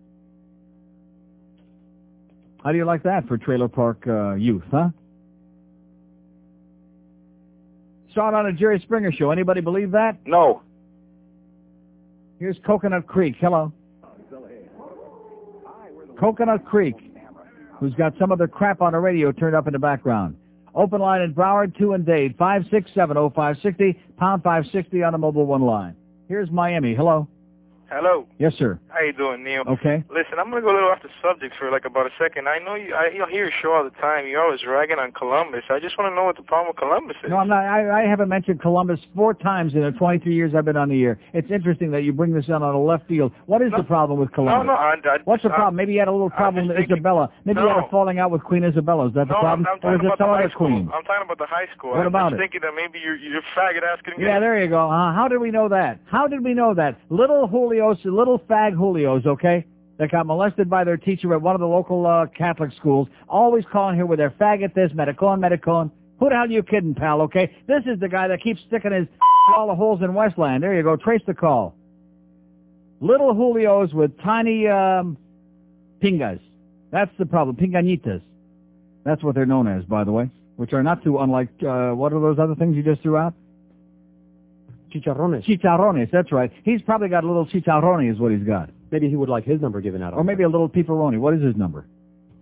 How 2.64 2.72
do 2.72 2.78
you 2.78 2.86
like 2.86 3.04
that 3.04 3.28
for 3.28 3.38
trailer 3.38 3.68
park 3.68 4.04
uh, 4.08 4.36
youth, 4.36 4.64
huh? 4.72 4.90
Saw 8.14 8.30
it 8.30 8.34
on 8.34 8.46
a 8.46 8.54
Jerry 8.54 8.80
Springer 8.80 9.12
show. 9.12 9.32
Anybody 9.32 9.60
believe 9.60 9.92
that? 9.92 10.18
No. 10.26 10.62
Here's 12.40 12.58
Coconut 12.66 13.08
Creek. 13.08 13.36
Hello. 13.40 13.74
Coconut 16.20 16.64
Creek, 16.64 16.96
who's 17.80 17.94
got 17.96 18.14
some 18.20 18.32
other 18.32 18.48
crap 18.48 18.82
on 18.82 18.94
the 18.94 19.00
radio 19.00 19.32
turned 19.32 19.56
up 19.56 19.68
in 19.68 19.74
the 19.74 19.80
background. 19.80 20.38
Open 20.76 21.02
line 21.02 21.22
in 21.22 21.34
Broward, 21.34 21.78
2 21.78 21.94
and 21.94 22.06
Dade, 22.06 22.38
5670560, 22.38 24.00
pound 24.18 24.44
560 24.44 25.04
on 25.04 25.12
the 25.12 25.18
mobile 25.18 25.46
one 25.46 25.64
line. 25.64 25.96
Here's 26.30 26.50
Miami. 26.50 26.96
Hello. 26.96 27.28
Hello. 27.94 28.26
Yes, 28.40 28.54
sir. 28.58 28.80
How 28.90 29.02
you 29.02 29.14
doing, 29.14 29.44
Neil? 29.44 29.62
Okay. 29.68 30.04
Listen, 30.10 30.40
I'm 30.40 30.50
gonna 30.50 30.62
go 30.62 30.72
a 30.72 30.74
little 30.74 30.90
off 30.90 31.04
the 31.04 31.14
subject 31.22 31.54
for 31.60 31.70
like 31.70 31.86
about 31.86 32.08
a 32.08 32.10
second. 32.18 32.50
I 32.50 32.58
know 32.58 32.74
you. 32.74 32.96
I 32.96 33.14
you 33.14 33.24
hear 33.30 33.46
your 33.46 33.54
show 33.62 33.72
all 33.74 33.84
the 33.84 33.94
time. 34.02 34.26
You're 34.26 34.42
always 34.42 34.66
ragging 34.66 34.98
on 34.98 35.12
Columbus. 35.12 35.62
I 35.70 35.80
just 35.80 35.98
want 35.98 36.10
to 36.12 36.16
know 36.16 36.26
what 36.26 36.36
the 36.36 36.42
problem 36.42 36.74
with 36.74 36.78
Columbus 36.78 37.18
is. 37.24 37.30
No, 37.30 37.38
I'm 37.38 37.48
not. 37.48 37.64
I, 37.66 38.02
I 38.04 38.10
haven't 38.10 38.30
mentioned 38.30 38.62
Columbus 38.62 39.00
four 39.16 39.36
times 39.36 39.76
in 39.76 39.82
the 39.82 39.92
23 39.92 40.34
years 40.34 40.56
I've 40.58 40.66
been 40.66 40.76
on 40.76 40.90
the 40.90 41.04
air. 41.04 41.20
It's 41.34 41.52
interesting 41.52 41.92
that 41.92 42.02
you 42.02 42.14
bring 42.14 42.34
this 42.34 42.50
on 42.50 42.64
on 42.64 42.74
a 42.74 42.82
left 42.82 43.08
field. 43.08 43.32
What 43.46 43.62
is 43.62 43.72
the 43.78 43.84
problem 43.84 44.20
with 44.20 44.32
Columbus? 44.34 44.66
No, 44.66 44.74
no. 44.74 44.80
I, 44.80 44.96
I, 45.06 45.18
What's 45.26 45.44
the 45.44 45.50
problem? 45.50 45.76
Maybe 45.76 45.94
you 45.94 46.00
had 46.00 46.08
a 46.08 46.12
little 46.12 46.32
problem 46.32 46.70
with 46.70 46.78
Isabella. 46.78 47.30
Maybe 47.46 47.62
you 47.62 47.68
had 47.68 47.78
a 47.78 47.90
falling 47.92 48.18
out 48.18 48.32
with 48.32 48.44
Queen 48.44 48.64
Isabella. 48.64 49.08
Is 49.10 49.14
that 49.14 49.28
the 49.28 49.34
no, 49.36 49.40
problem? 49.40 49.68
I'm, 49.70 49.80
I'm 49.84 49.90
or 49.90 49.96
is 49.96 50.02
talking 50.02 50.06
it 50.06 50.08
about 50.08 50.18
the 50.18 50.24
some 50.24 50.30
high 50.30 50.44
other 50.44 50.50
school. 50.50 50.68
queen? 50.68 50.90
I'm 50.94 51.04
talking 51.04 51.26
about 51.26 51.38
the 51.38 51.46
high 51.46 51.70
school. 51.78 51.92
What 51.92 52.00
I'm 52.02 52.08
about 52.08 52.32
just 52.32 52.42
it? 52.42 52.44
thinking 52.50 52.62
that 52.66 52.74
maybe 52.76 52.98
you're 52.98 53.18
you're 53.18 53.46
faggot 53.56 53.86
couldn't 54.04 54.20
Yeah, 54.20 54.40
there 54.40 54.58
you 54.62 54.70
go. 54.70 54.90
Uh, 54.90 55.14
how 55.14 55.28
did 55.30 55.38
we 55.38 55.52
know 55.52 55.70
that? 55.70 56.00
How 56.10 56.28
did 56.28 56.44
we 56.44 56.54
know 56.54 56.74
that? 56.74 56.98
Little 57.10 57.48
Julios, 57.84 58.06
little 58.06 58.40
fag 58.40 58.74
Julios, 58.76 59.26
okay, 59.26 59.66
that 59.98 60.12
got 60.12 60.26
molested 60.26 60.70
by 60.70 60.84
their 60.84 60.98
teacher 60.98 61.34
at 61.34 61.42
one 61.42 61.56
of 61.56 61.62
the 61.62 61.68
local 61.68 62.06
uh, 62.06 62.26
Catholic 62.28 62.72
schools, 62.78 63.08
always 63.28 63.64
calling 63.72 63.96
here 63.96 64.06
with 64.06 64.20
their 64.20 64.32
faggot 64.32 64.74
this, 64.74 64.92
medicone, 64.92 65.40
medicone. 65.40 65.92
Who 66.20 66.30
the 66.30 66.36
hell 66.36 66.46
are 66.46 66.48
you 66.48 66.64
kidding, 66.64 66.96
pal, 66.96 67.22
okay? 67.24 67.52
This 67.68 67.84
is 67.86 68.00
the 68.00 68.08
guy 68.08 68.28
that 68.28 68.42
keeps 68.42 68.62
sticking 68.68 68.92
his 68.92 69.08
all 69.56 69.68
the 69.68 69.76
holes 69.76 70.02
in 70.02 70.14
Westland. 70.14 70.64
There 70.64 70.74
you 70.74 70.84
go. 70.84 70.96
Trace 70.96 71.22
the 71.28 71.34
call. 71.34 71.76
Little 73.02 73.34
Julios 73.34 73.94
with 73.94 74.18
tiny 74.22 74.68
um, 74.68 75.18
pingas. 76.02 76.40
That's 76.92 77.12
the 77.20 77.26
problem. 77.26 77.58
Pinganitas. 77.58 78.22
That's 79.04 79.22
what 79.22 79.36
they're 79.36 79.46
known 79.46 79.68
as, 79.68 79.84
by 79.84 80.06
the 80.06 80.12
way, 80.12 80.30
which 80.56 80.72
are 80.72 80.84
not 80.84 81.04
too 81.04 81.18
unlike, 81.20 81.50
uh, 81.68 81.92
what 81.92 82.14
are 82.14 82.22
those 82.22 82.40
other 82.40 82.56
things 82.56 82.78
you 82.78 82.84
just 82.84 83.02
threw 83.02 83.18
out? 83.18 83.34
Chicharrones. 84.94 85.46
Chicharrones, 85.46 86.12
that's 86.12 86.32
right. 86.32 86.52
He's 86.64 86.82
probably 86.82 87.10
got 87.10 87.24
a 87.24 87.28
little 87.28 87.46
chicharrone 87.46 88.12
is 88.12 88.20
what 88.20 88.32
he's 88.32 88.44
got. 88.44 88.70
Maybe 88.92 89.10
he 89.10 89.16
would 89.16 89.30
like 89.30 89.44
his 89.44 89.60
number 89.60 89.82
given 89.82 90.02
out. 90.04 90.14
Or 90.14 90.24
maybe 90.24 90.44
a 90.44 90.50
little 90.50 90.70
pepperoni. 90.70 91.20
What 91.20 91.34
is 91.34 91.42
his 91.42 91.56
number? 91.56 91.86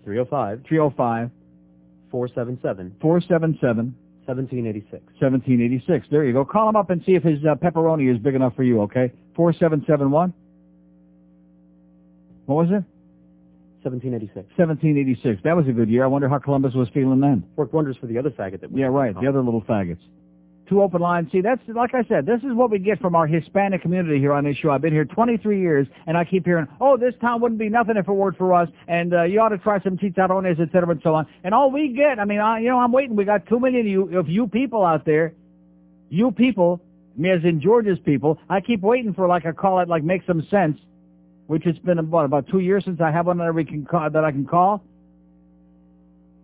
305 0.03 0.63
305 0.67 1.31
477 2.11 2.95
477 2.99 3.95
1786. 4.25 5.03
1786. 5.19 6.07
There 6.11 6.25
you 6.25 6.33
go. 6.33 6.45
Call 6.45 6.69
him 6.69 6.75
up 6.75 6.89
and 6.89 7.01
see 7.05 7.13
if 7.13 7.23
his 7.23 7.39
uh, 7.43 7.55
pepperoni 7.55 8.13
is 8.13 8.19
big 8.19 8.35
enough 8.35 8.55
for 8.55 8.63
you, 8.63 8.81
okay? 8.81 9.11
4771? 9.35 10.33
What 12.45 12.55
was 12.55 12.67
it? 12.67 12.83
1786. 13.83 14.35
1786. 14.57 15.41
That 15.43 15.55
was 15.55 15.67
a 15.67 15.71
good 15.71 15.89
year. 15.89 16.03
I 16.03 16.07
wonder 16.07 16.29
how 16.29 16.37
Columbus 16.37 16.73
was 16.75 16.87
feeling 16.93 17.19
then. 17.19 17.43
Worked 17.55 17.73
wonders 17.73 17.97
for 17.97 18.05
the 18.05 18.17
other 18.17 18.29
faggot 18.29 18.61
that 18.61 18.71
was 18.71 18.79
Yeah, 18.79 18.87
right. 18.87 19.13
The 19.19 19.27
other 19.27 19.41
little 19.41 19.61
faggots. 19.63 19.97
Two 20.71 20.81
open 20.81 21.01
lines. 21.01 21.29
See, 21.33 21.41
that's, 21.41 21.59
like 21.67 21.93
I 21.93 22.05
said, 22.07 22.25
this 22.25 22.39
is 22.43 22.53
what 22.53 22.71
we 22.71 22.79
get 22.79 23.01
from 23.01 23.13
our 23.13 23.27
Hispanic 23.27 23.81
community 23.81 24.19
here 24.19 24.31
on 24.31 24.45
this 24.45 24.55
show. 24.55 24.69
I've 24.69 24.79
been 24.79 24.93
here 24.93 25.03
23 25.03 25.59
years, 25.59 25.85
and 26.07 26.17
I 26.17 26.23
keep 26.23 26.45
hearing, 26.45 26.65
oh, 26.79 26.95
this 26.95 27.13
town 27.19 27.41
wouldn't 27.41 27.59
be 27.59 27.67
nothing 27.67 27.97
if 27.97 28.07
it 28.07 28.11
weren't 28.13 28.37
for 28.37 28.53
us, 28.53 28.69
and 28.87 29.13
uh, 29.13 29.23
you 29.23 29.41
ought 29.41 29.49
to 29.49 29.57
try 29.57 29.81
some 29.81 29.97
chicharrones, 29.97 30.61
et 30.61 30.69
cetera, 30.71 30.89
and 30.89 31.01
so 31.03 31.13
on. 31.13 31.27
And 31.43 31.53
all 31.53 31.71
we 31.71 31.89
get, 31.89 32.19
I 32.19 32.23
mean, 32.23 32.39
I, 32.39 32.59
you 32.59 32.69
know, 32.69 32.79
I'm 32.79 32.93
waiting. 32.93 33.17
We 33.17 33.25
got 33.25 33.45
two 33.47 33.59
million 33.59 33.81
of 33.81 33.87
you, 33.87 34.17
of 34.17 34.29
you 34.29 34.47
people 34.47 34.85
out 34.85 35.03
there, 35.03 35.33
you 36.09 36.31
people, 36.31 36.79
me 37.17 37.31
as 37.31 37.43
in 37.43 37.59
Georgia's 37.59 37.99
people. 38.05 38.39
I 38.49 38.61
keep 38.61 38.79
waiting 38.79 39.13
for, 39.13 39.27
like, 39.27 39.43
a 39.43 39.51
call 39.51 39.79
that, 39.79 39.89
like, 39.89 40.05
makes 40.05 40.25
some 40.25 40.47
sense, 40.49 40.79
which 41.47 41.65
it's 41.65 41.79
been, 41.79 42.09
what, 42.09 42.23
about 42.23 42.47
two 42.47 42.59
years 42.59 42.85
since 42.85 43.01
I 43.01 43.11
have 43.11 43.25
one 43.25 43.39
that, 43.39 43.53
we 43.53 43.65
can 43.65 43.83
call, 43.85 44.09
that 44.09 44.23
I 44.23 44.31
can 44.31 44.45
call. 44.45 44.81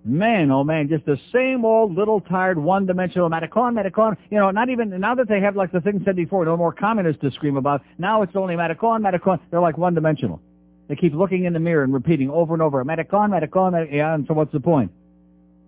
Man, 0.05 0.51
oh 0.51 0.63
man, 0.63 0.87
just 0.87 1.05
the 1.05 1.19
same 1.33 1.65
old 1.65 1.95
little 1.95 2.21
tired 2.21 2.57
one-dimensional 2.57 3.29
Matacon, 3.29 3.73
Matacon. 3.73 4.15
You 4.29 4.39
know, 4.39 4.51
not 4.51 4.69
even, 4.69 4.97
now 4.99 5.15
that 5.15 5.27
they 5.27 5.41
have 5.41 5.55
like 5.55 5.71
the 5.71 5.81
thing 5.81 6.01
said 6.05 6.15
before, 6.15 6.45
no 6.45 6.55
more 6.55 6.71
communists 6.71 7.21
to 7.21 7.31
scream 7.31 7.57
about, 7.57 7.81
now 7.97 8.21
it's 8.21 8.35
only 8.35 8.55
Matacon, 8.55 9.01
Matacon. 9.01 9.39
They're 9.51 9.59
like 9.59 9.77
one-dimensional. 9.77 10.39
They 10.87 10.95
keep 10.95 11.13
looking 11.13 11.43
in 11.43 11.53
the 11.53 11.59
mirror 11.59 11.83
and 11.83 11.93
repeating 11.93 12.29
over 12.29 12.53
and 12.53 12.61
over, 12.61 12.83
Matacon, 12.85 13.29
Matacon, 13.29 13.73
Matac-" 13.73 13.93
yeah, 13.93 14.13
and 14.13 14.25
so 14.27 14.33
what's 14.33 14.53
the 14.53 14.61
point? 14.61 14.91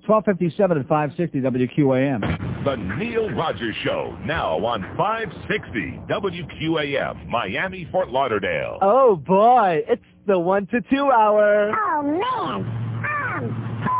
1257 0.07 0.77
and 0.77 0.87
560 0.87 1.41
WQAM. 1.83 2.63
The 2.63 2.75
Neil 2.75 3.29
Rogers 3.31 3.75
Show, 3.83 4.17
now 4.25 4.57
on 4.65 4.81
560 4.97 6.01
WQAM, 6.09 7.27
Miami, 7.27 7.87
Fort 7.91 8.09
Lauderdale. 8.09 8.79
Oh 8.81 9.17
boy, 9.17 9.83
it's 9.87 10.01
the 10.25 10.39
one 10.39 10.65
to 10.67 10.81
two 10.89 11.11
hour. 11.11 11.71
Oh 11.75 12.01
man, 12.01 12.23
um, 12.23 13.98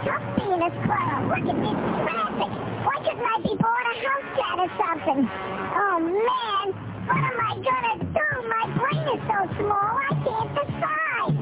it's 0.00 0.08
tough 0.08 0.24
being 0.36 0.62
a 0.62 0.70
squirrel. 0.82 1.28
Look 1.28 1.44
at 1.44 1.56
this 1.60 1.76
traffic. 2.04 2.50
Why 2.84 2.96
couldn't 3.04 3.20
I 3.20 3.36
be 3.42 3.52
bought 3.60 3.84
a 3.84 3.94
house 4.00 4.28
cat 4.36 4.56
or 4.58 4.70
something? 4.80 5.20
Oh 5.28 5.98
man, 6.00 6.66
what 7.06 7.20
am 7.20 7.36
I 7.40 7.54
gonna 7.60 7.96
do? 8.04 8.26
My 8.48 8.64
brain 8.78 9.04
is 9.08 9.20
so 9.28 9.38
small 9.60 9.92
I 10.00 10.12
can't 10.24 10.50
decide. 10.56 11.36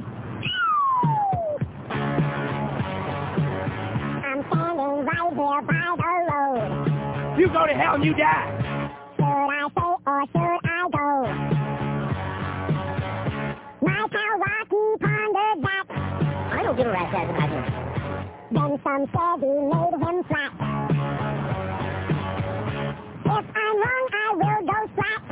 I'm 4.25 4.41
standing 4.49 4.95
right 5.07 5.33
here 5.35 5.61
by 5.63 5.87
the 5.97 6.13
road. 6.33 7.39
You 7.39 7.47
go 7.49 7.67
to 7.67 7.75
hell 7.75 7.95
and 7.95 8.05
you 8.05 8.15
die. 8.15 8.91
Should 9.17 9.25
I 9.25 9.69
stay 9.71 9.95
or 10.07 10.27
should 10.33 10.61
I 10.65 10.89
go? 10.91 11.07
My 13.87 14.07
pal 14.11 14.35
Rocky 14.39 14.83
pondered 15.01 15.59
that. 15.63 15.85
I 16.53 16.63
don't 16.65 16.77
give 16.77 16.87
a 16.87 16.91
rat's 16.91 17.15
ass 17.15 17.31
about 17.31 17.51
him. 17.51 17.78
Then 18.51 18.81
some 18.83 19.05
said 19.13 19.41
he 19.41 19.47
made 19.47 19.93
him 20.01 20.25
flat. 20.25 20.53
If 23.27 23.47
I'm 23.57 23.77
wrong, 23.77 24.09
I 24.13 24.33
will 24.35 24.63
go 24.67 24.79
flat. 24.95 25.23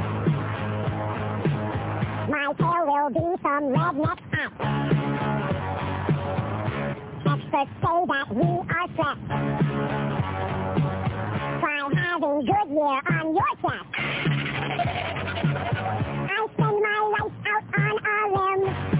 My 2.28 2.53
tail 2.59 2.85
will 2.86 3.09
be 3.11 3.25
some 3.43 3.65
redneck 3.73 4.20
hat. 4.33 4.53
Experts 7.27 7.73
say 7.81 7.99
that 8.09 8.28
we 8.35 8.45
are 8.45 8.89
threats. 8.97 9.27
Try 11.61 11.78
having 11.97 12.39
Goodyear 12.45 13.01
on 13.09 13.27
your 13.35 13.53
chest. 13.62 13.89
I 16.28 16.47
spend 16.53 16.77
my 16.83 16.97
life 17.12 17.36
out 17.47 17.65
Should 18.86 18.95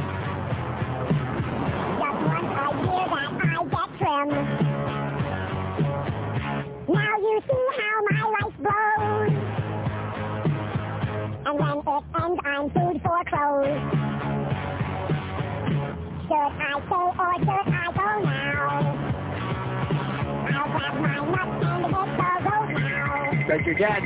Like 23.57 23.65
your 23.65 23.75
dad, 23.77 24.03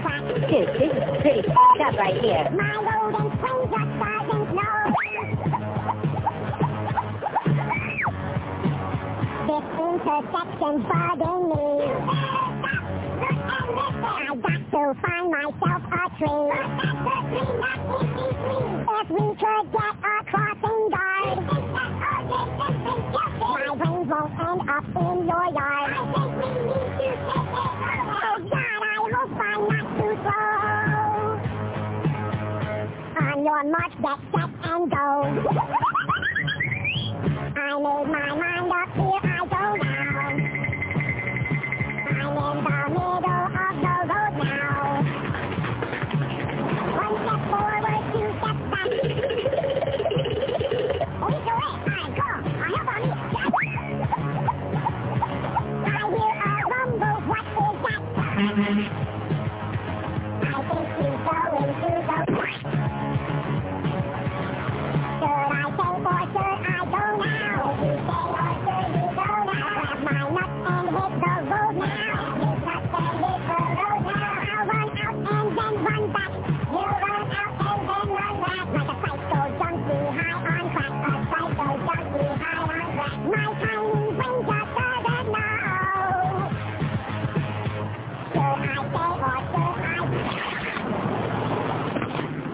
crack. 0.00 0.24
Dude, 0.48 0.68
this 0.72 0.88
is 0.88 1.04
pretty 1.20 1.44
f***ed 1.44 1.80
up 1.84 1.92
right 1.98 2.18
here. 2.22 2.48
My 2.56 2.72
loading 2.80 3.28
spring 3.36 3.60
just 3.68 3.92
doesn't 4.00 4.48
know. 4.56 4.88
This 9.44 9.66
intersection's 9.76 10.82
bugging 10.88 11.42
me. 11.52 11.64
I 14.00 14.32
got 14.40 14.64
to 14.72 14.88
find 15.02 15.26
myself 15.30 15.82
a 15.92 16.08
tree. 16.16 16.47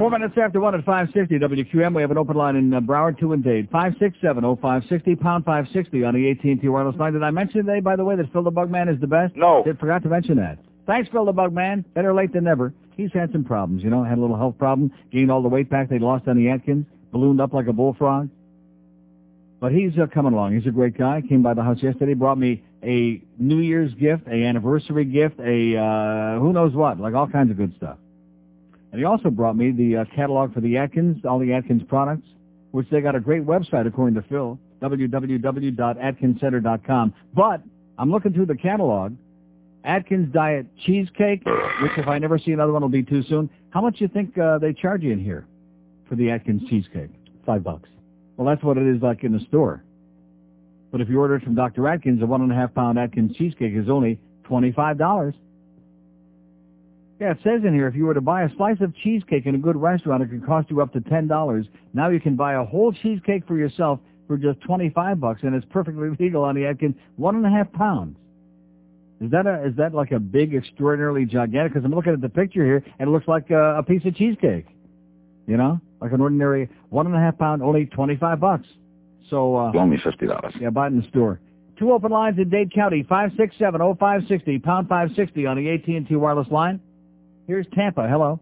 Four 0.04 0.10
minutes 0.10 0.34
after 0.36 0.60
one 0.60 0.74
at 0.74 0.84
560 0.84 1.38
WQAM. 1.38 1.96
We 1.96 2.02
have 2.02 2.10
an 2.10 2.18
open 2.18 2.36
line 2.36 2.56
in 2.56 2.74
uh, 2.74 2.80
Broward, 2.80 3.18
2 3.18 3.32
and 3.32 3.42
Dade. 3.42 3.70
567-0560, 3.70 5.18
pound 5.18 5.46
560 5.46 6.04
on 6.04 6.12
the 6.12 6.30
AT&T 6.30 6.68
wireless 6.68 6.94
line. 6.96 7.14
Did 7.14 7.22
I 7.22 7.30
mention 7.30 7.64
today, 7.64 7.80
by 7.80 7.96
the 7.96 8.04
way, 8.04 8.14
that 8.14 8.30
Phil 8.30 8.42
the 8.42 8.52
Bugman 8.52 8.92
is 8.94 9.00
the 9.00 9.06
best? 9.06 9.34
No. 9.34 9.62
Did, 9.64 9.78
forgot 9.78 10.02
to 10.02 10.10
mention 10.10 10.36
that. 10.36 10.58
Thanks, 10.86 11.08
Phil 11.10 11.24
the 11.24 11.32
Bugman. 11.32 11.86
Better 11.94 12.12
late 12.12 12.34
than 12.34 12.44
never. 12.44 12.74
He's 12.98 13.14
had 13.14 13.32
some 13.32 13.44
problems, 13.44 13.82
you 13.82 13.88
know, 13.88 14.04
had 14.04 14.18
a 14.18 14.20
little 14.20 14.36
health 14.36 14.58
problem, 14.58 14.92
gained 15.10 15.30
all 15.30 15.40
the 15.40 15.48
weight 15.48 15.70
back 15.70 15.88
they 15.88 15.98
lost 15.98 16.28
on 16.28 16.36
the 16.36 16.50
Atkins, 16.50 16.84
ballooned 17.10 17.40
up 17.40 17.54
like 17.54 17.68
a 17.68 17.72
bullfrog. 17.72 18.28
But 19.58 19.72
he's 19.72 19.92
uh, 19.98 20.06
coming 20.12 20.34
along. 20.34 20.54
He's 20.54 20.66
a 20.66 20.70
great 20.70 20.98
guy. 20.98 21.22
Came 21.26 21.42
by 21.42 21.54
the 21.54 21.62
house 21.62 21.82
yesterday, 21.82 22.12
brought 22.12 22.36
me 22.36 22.62
a 22.82 23.22
New 23.38 23.60
Year's 23.60 23.94
gift, 23.94 24.26
a 24.26 24.44
anniversary 24.44 25.06
gift, 25.06 25.40
a 25.40 25.78
uh, 25.78 26.40
who 26.40 26.52
knows 26.52 26.74
what, 26.74 27.00
like 27.00 27.14
all 27.14 27.26
kinds 27.26 27.50
of 27.50 27.56
good 27.56 27.74
stuff. 27.78 27.96
And 28.94 29.00
he 29.00 29.06
also 29.06 29.28
brought 29.28 29.56
me 29.56 29.72
the 29.72 29.96
uh, 29.96 30.04
catalog 30.14 30.54
for 30.54 30.60
the 30.60 30.76
Atkins, 30.76 31.24
all 31.24 31.40
the 31.40 31.52
Atkins 31.52 31.82
products, 31.88 32.28
which 32.70 32.88
they 32.90 33.00
got 33.00 33.16
a 33.16 33.20
great 33.20 33.44
website 33.44 33.88
according 33.88 34.14
to 34.14 34.22
Phil, 34.28 34.56
www.atkinscenter.com. 34.80 37.14
But 37.34 37.60
I'm 37.98 38.12
looking 38.12 38.32
through 38.32 38.46
the 38.46 38.54
catalog. 38.54 39.14
Atkins 39.82 40.32
Diet 40.32 40.68
Cheesecake, 40.86 41.44
which 41.44 41.90
if 41.96 42.06
I 42.06 42.20
never 42.20 42.38
see 42.38 42.52
another 42.52 42.72
one 42.72 42.82
will 42.82 42.88
be 42.88 43.02
too 43.02 43.24
soon. 43.24 43.50
How 43.70 43.80
much 43.80 43.98
do 43.98 44.04
you 44.04 44.08
think 44.08 44.38
uh, 44.38 44.58
they 44.58 44.72
charge 44.72 45.02
you 45.02 45.10
in 45.10 45.18
here 45.18 45.44
for 46.08 46.14
the 46.14 46.30
Atkins 46.30 46.62
Cheesecake? 46.70 47.10
Five 47.44 47.64
bucks. 47.64 47.88
Well, 48.36 48.46
that's 48.46 48.62
what 48.62 48.78
it 48.78 48.86
is 48.86 49.02
like 49.02 49.24
in 49.24 49.32
the 49.32 49.40
store. 49.48 49.82
But 50.92 51.00
if 51.00 51.08
you 51.08 51.18
order 51.18 51.34
it 51.34 51.42
from 51.42 51.56
Dr. 51.56 51.88
Atkins, 51.88 52.22
a 52.22 52.26
one 52.26 52.42
and 52.42 52.52
a 52.52 52.54
half 52.54 52.72
pound 52.72 53.00
Atkins 53.00 53.36
cheesecake 53.36 53.74
is 53.74 53.88
only 53.88 54.20
$25. 54.48 55.34
Yeah, 57.20 57.30
it 57.30 57.38
says 57.44 57.60
in 57.64 57.72
here 57.74 57.86
if 57.86 57.94
you 57.94 58.06
were 58.06 58.14
to 58.14 58.20
buy 58.20 58.42
a 58.42 58.48
slice 58.56 58.80
of 58.80 58.94
cheesecake 58.96 59.46
in 59.46 59.54
a 59.54 59.58
good 59.58 59.76
restaurant, 59.76 60.22
it 60.22 60.30
could 60.30 60.44
cost 60.44 60.68
you 60.70 60.80
up 60.82 60.92
to 60.94 61.00
$10. 61.00 61.68
Now 61.92 62.08
you 62.08 62.20
can 62.20 62.34
buy 62.34 62.54
a 62.54 62.64
whole 62.64 62.92
cheesecake 62.92 63.46
for 63.46 63.56
yourself 63.56 64.00
for 64.26 64.36
just 64.36 64.60
25 64.62 65.20
bucks, 65.20 65.40
and 65.42 65.54
it's 65.54 65.66
perfectly 65.70 66.08
legal 66.18 66.42
on 66.42 66.54
the 66.54 66.66
Atkins. 66.66 66.96
One 67.16 67.36
and 67.36 67.46
a 67.46 67.50
half 67.50 67.72
pounds. 67.72 68.16
Is 69.20 69.30
that 69.30 69.46
a, 69.46 69.64
is 69.64 69.76
that 69.76 69.94
like 69.94 70.10
a 70.10 70.18
big, 70.18 70.54
extraordinarily 70.54 71.24
gigantic? 71.24 71.72
Because 71.72 71.84
I'm 71.84 71.94
looking 71.94 72.12
at 72.12 72.20
the 72.20 72.28
picture 72.28 72.64
here, 72.64 72.84
and 72.98 73.08
it 73.08 73.12
looks 73.12 73.28
like 73.28 73.48
a, 73.50 73.76
a 73.78 73.82
piece 73.82 74.04
of 74.04 74.14
cheesecake. 74.16 74.66
You 75.46 75.56
know, 75.56 75.78
like 76.00 76.12
an 76.12 76.20
ordinary 76.20 76.68
one 76.88 77.06
and 77.06 77.14
a 77.14 77.18
half 77.18 77.38
pound, 77.38 77.62
only 77.62 77.86
25 77.86 78.40
bucks. 78.40 78.66
So 79.30 79.56
uh, 79.56 79.72
Only 79.76 79.98
fifty 80.02 80.26
dollars. 80.26 80.54
yeah, 80.60 80.70
buy 80.70 80.86
it 80.86 80.90
in 80.92 81.00
the 81.00 81.08
store. 81.08 81.38
Two 81.78 81.92
open 81.92 82.10
lines 82.10 82.38
in 82.38 82.48
Dade 82.50 82.72
County, 82.72 83.02
567-0560, 83.04 84.62
pound 84.62 84.88
560 84.88 85.46
on 85.46 85.56
the 85.56 85.70
AT&T 85.70 86.14
wireless 86.16 86.48
line. 86.50 86.80
Here's 87.46 87.66
Tampa. 87.74 88.08
Hello. 88.08 88.40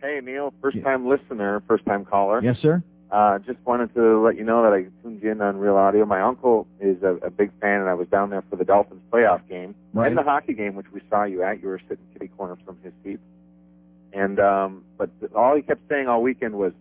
Hey, 0.00 0.20
Neil, 0.22 0.52
first 0.62 0.80
time 0.82 1.08
listener, 1.08 1.62
first 1.66 1.84
time 1.84 2.04
caller. 2.04 2.40
Yes, 2.42 2.56
sir. 2.62 2.82
Uh, 3.10 3.38
just 3.40 3.58
wanted 3.64 3.92
to 3.94 4.20
let 4.22 4.36
you 4.36 4.44
know 4.44 4.62
that 4.62 4.72
I 4.72 4.84
tuned 5.02 5.22
you 5.22 5.30
in 5.32 5.40
on 5.40 5.56
Real 5.56 5.76
Audio. 5.76 6.04
My 6.04 6.20
uncle 6.20 6.66
is 6.78 7.02
a, 7.02 7.14
a 7.26 7.30
big 7.30 7.50
fan, 7.60 7.80
and 7.80 7.88
I 7.88 7.94
was 7.94 8.06
down 8.08 8.30
there 8.30 8.44
for 8.50 8.56
the 8.56 8.64
Dolphins 8.64 9.00
playoff 9.10 9.46
game 9.48 9.74
Right. 9.94 10.08
and 10.08 10.16
the 10.16 10.22
hockey 10.22 10.52
game, 10.52 10.74
which 10.74 10.86
we 10.92 11.00
saw 11.08 11.24
you 11.24 11.42
at. 11.42 11.62
You 11.62 11.68
were 11.68 11.80
sitting 11.88 12.04
kitty 12.12 12.28
corner 12.36 12.56
from 12.66 12.76
his 12.82 12.92
seat, 13.02 13.18
and 14.12 14.38
um, 14.38 14.84
but 14.98 15.10
all 15.34 15.56
he 15.56 15.62
kept 15.62 15.80
saying 15.88 16.06
all 16.06 16.22
weekend 16.22 16.54
was, 16.54 16.72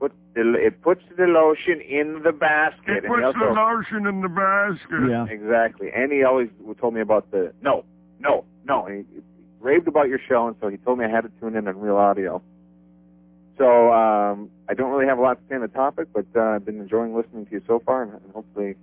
"Put 0.00 0.12
the, 0.34 0.54
it 0.54 0.80
puts 0.82 1.02
the 1.16 1.26
lotion 1.26 1.80
in 1.82 2.22
the 2.24 2.32
basket." 2.32 2.96
It 2.96 3.04
and 3.04 3.14
puts 3.14 3.24
also, 3.26 3.38
the 3.38 3.52
lotion 3.52 4.06
in 4.06 4.22
the 4.22 4.28
basket. 4.28 5.10
Yeah. 5.10 5.26
Exactly. 5.28 5.90
And 5.94 6.10
he 6.10 6.24
always 6.24 6.48
told 6.80 6.94
me 6.94 7.02
about 7.02 7.30
the 7.30 7.52
no, 7.60 7.84
no, 8.18 8.44
no. 8.64 8.86
And 8.86 9.04
he, 9.12 9.16
he 9.16 9.35
raved 9.66 9.88
about 9.88 10.08
your 10.08 10.20
show, 10.28 10.46
and 10.46 10.56
so 10.60 10.68
he 10.68 10.76
told 10.76 10.98
me 10.98 11.04
I 11.04 11.10
had 11.10 11.22
to 11.22 11.30
tune 11.40 11.56
in 11.56 11.66
on 11.66 11.78
Real 11.78 11.96
Audio. 11.96 12.40
So 13.58 13.92
um, 13.92 14.48
I 14.68 14.74
don't 14.74 14.90
really 14.92 15.06
have 15.06 15.18
a 15.18 15.22
lot 15.22 15.34
to 15.34 15.48
say 15.48 15.56
on 15.56 15.62
the 15.62 15.68
topic, 15.68 16.08
but 16.14 16.26
uh, 16.36 16.40
I've 16.40 16.64
been 16.64 16.80
enjoying 16.80 17.16
listening 17.16 17.46
to 17.46 17.52
you 17.52 17.62
so 17.66 17.82
far, 17.84 18.02
and, 18.02 18.12
hopefully. 18.32 18.76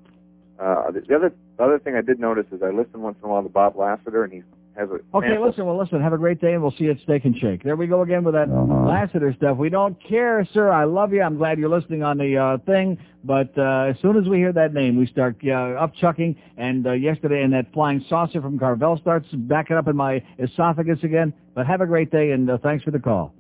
Uh, 0.60 0.92
the, 0.92 1.02
the 1.02 1.16
other 1.16 1.34
the 1.58 1.64
other 1.64 1.80
thing 1.80 1.96
I 1.96 2.02
did 2.02 2.20
notice 2.20 2.46
is 2.52 2.62
I 2.62 2.70
listen 2.70 3.02
once 3.02 3.18
in 3.24 3.28
a 3.28 3.32
while 3.32 3.42
to 3.42 3.50
Bob 3.50 3.76
Lassiter, 3.76 4.24
and 4.24 4.32
he 4.32 4.44
has 4.76 4.90
a 4.90 4.94
Okay, 5.16 5.28
sample- 5.30 5.48
listen, 5.48 5.66
well, 5.66 5.78
listen, 5.78 6.02
have 6.02 6.14
a 6.14 6.18
great 6.18 6.42
day, 6.42 6.54
and 6.54 6.62
we'll 6.62 6.72
see 6.72 6.86
you 6.86 6.92
at 6.92 7.00
Steak 7.02 7.26
and 7.26 7.38
Shake. 7.38 7.64
There 7.64 7.76
we 7.76 7.88
go 7.88 8.02
again 8.02 8.24
with 8.24 8.34
that 8.34 8.50
Lassiter 8.50 9.34
stuff. 9.34 9.58
We 9.58 9.70
don't 9.70 9.96
care, 10.04 10.48
sir. 10.54 10.72
I 10.72 10.86
love 10.86 11.14
you. 11.14 11.22
I'm 11.22 11.38
glad 11.38 11.60
you're 11.60 11.70
listening 11.70 12.02
on 12.04 12.18
the 12.18 12.38
uh, 12.38 12.58
thing, 12.66 12.98
but 13.24 13.56
uh, 13.58 13.92
as 13.92 13.96
soon 14.02 14.18
as 14.18 14.28
we 14.28 14.38
hear 14.38 14.52
that 14.54 14.74
name, 14.74 14.96
we 14.98 15.06
start 15.08 15.38
uh, 15.44 15.48
upchucking, 15.88 16.36
and 16.58 16.88
uh, 16.88 16.92
yesterday, 16.94 17.44
and 17.44 17.54
that 17.54 17.72
flying 17.74 18.04
saucer 18.10 18.42
from 18.42 18.58
Carvel 18.58 18.98
starts 18.98 19.28
backing 19.32 19.78
up 19.78 19.88
in 19.88 19.96
my 19.96 20.24
esophagus 20.40 21.00
again. 21.04 21.34
But 21.56 21.68
have 21.68 21.82
a 21.82 21.86
great 21.86 22.10
day, 22.12 22.32
and 22.32 22.50
uh, 22.50 22.58
thanks 22.64 22.84
for 22.84 22.92
the 22.92 23.00
call. 23.00 23.34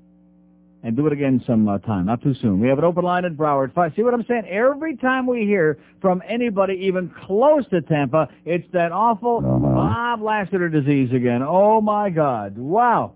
And 0.85 0.97
do 0.97 1.07
it 1.07 1.13
again 1.13 1.41
some 1.47 1.69
uh, 1.69 1.77
time, 1.79 2.07
not 2.07 2.21
too 2.21 2.33
soon. 2.41 2.59
We 2.59 2.67
have 2.67 2.77
an 2.77 2.83
open 2.83 3.05
line 3.05 3.23
at 3.23 3.37
Broward. 3.37 3.73
Fi- 3.73 3.89
See 3.95 4.03
what 4.03 4.13
I'm 4.13 4.25
saying? 4.27 4.43
Every 4.49 4.97
time 4.97 5.25
we 5.25 5.45
hear 5.45 5.79
from 6.01 6.21
anybody 6.27 6.73
even 6.73 7.09
close 7.25 7.65
to 7.69 7.81
Tampa, 7.81 8.27
it's 8.43 8.67
that 8.73 8.91
awful 8.91 9.39
Bob 9.39 10.21
Lassiter 10.21 10.67
disease 10.67 11.09
again. 11.13 11.41
Oh 11.41 11.79
my 11.79 12.09
God! 12.09 12.57
Wow, 12.57 13.13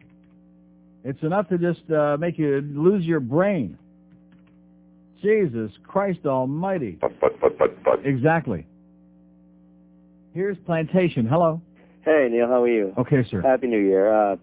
it's 1.03 1.21
enough 1.23 1.49
to 1.49 1.57
just 1.57 1.81
uh, 1.91 2.15
make 2.17 2.37
you 2.37 2.61
lose 2.61 3.03
your 3.03 3.19
brain. 3.19 3.77
Jesus 5.21 5.71
Christ 5.83 6.25
Almighty! 6.25 6.97
But 7.01 7.19
but 7.19 7.37
but 7.41 7.57
but 7.59 7.83
but. 7.83 8.05
Exactly. 8.05 8.65
Here's 10.33 10.57
Plantation. 10.59 11.25
Hello. 11.27 11.61
Hey, 12.05 12.29
Neil, 12.31 12.47
how 12.47 12.63
are 12.63 12.69
you? 12.69 12.93
Okay, 12.97 13.27
sir. 13.29 13.41
Happy 13.41 13.67
New 13.67 13.81
Year. 13.81 14.13
Uh, 14.13 14.37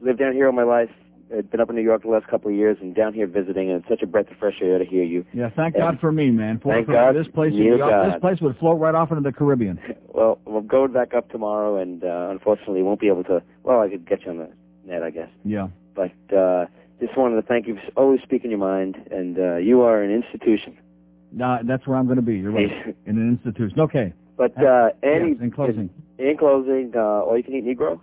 lived 0.00 0.20
down 0.20 0.34
here 0.34 0.46
all 0.46 0.52
my 0.52 0.62
life. 0.62 0.90
Uh, 1.32 1.42
been 1.42 1.60
up 1.60 1.70
in 1.70 1.76
New 1.76 1.82
York 1.82 2.02
the 2.02 2.08
last 2.08 2.26
couple 2.26 2.50
of 2.50 2.56
years 2.56 2.76
and 2.80 2.94
down 2.94 3.12
here 3.14 3.26
visiting, 3.26 3.70
and 3.70 3.80
it's 3.80 3.88
such 3.88 4.02
a 4.02 4.06
breath 4.06 4.30
of 4.30 4.36
fresh 4.38 4.56
air 4.60 4.78
to 4.78 4.84
hear 4.84 5.04
you. 5.04 5.24
Yeah, 5.32 5.48
thank 5.50 5.74
Yeah. 5.76 5.82
God 5.92 6.00
for 6.00 6.10
me, 6.10 6.30
man. 6.30 6.58
For, 6.58 6.72
Thank 6.74 6.86
for 6.86 6.92
God 6.92 7.14
this 7.14 7.28
place, 7.28 7.52
God. 7.78 8.12
this 8.12 8.20
place 8.20 8.40
would 8.40 8.56
float 8.58 8.80
right 8.80 8.94
off 8.94 9.10
into 9.10 9.22
the 9.22 9.32
Caribbean. 9.32 9.78
Well, 10.12 10.38
we're 10.44 10.60
going 10.60 10.92
back 10.92 11.14
up 11.14 11.30
tomorrow, 11.30 11.76
and 11.78 12.04
uh, 12.04 12.28
unfortunately 12.30 12.82
won't 12.82 13.00
be 13.00 13.06
able 13.08 13.24
to. 13.24 13.42
Well, 13.62 13.80
I 13.80 13.88
could 13.88 14.06
get 14.06 14.24
you 14.24 14.32
on 14.32 14.38
the 14.38 14.50
net, 14.84 15.02
I 15.02 15.08
guess. 15.10 15.30
Yeah. 15.46 15.68
But 15.94 16.12
uh, 16.36 16.66
just 17.00 17.16
wanted 17.16 17.36
to 17.36 17.42
thank 17.42 17.66
you 17.66 17.76
for 17.76 17.90
always 17.96 18.20
speaking 18.22 18.50
your 18.50 18.58
mind, 18.58 18.96
and 19.10 19.38
uh, 19.38 19.56
you 19.56 19.80
are 19.80 20.02
an 20.02 20.10
institution. 20.10 20.76
No, 21.32 21.58
that's 21.64 21.86
where 21.86 21.96
I'm 21.96 22.04
going 22.04 22.16
to 22.16 22.22
be. 22.22 22.36
You're 22.38 22.50
right. 22.50 22.94
In 23.06 23.16
an 23.16 23.30
institution. 23.30 23.80
Okay. 23.80 24.12
But 24.36 24.52
uh, 24.62 24.90
Andy, 25.02 25.30
Yes, 25.30 25.38
in 25.40 25.50
closing. 25.52 25.88
in 26.18 26.36
closing, 26.36 26.92
uh, 26.94 27.00
all 27.00 27.36
you 27.36 27.42
can 27.44 27.54
eat 27.54 27.64
Negro. 27.64 27.98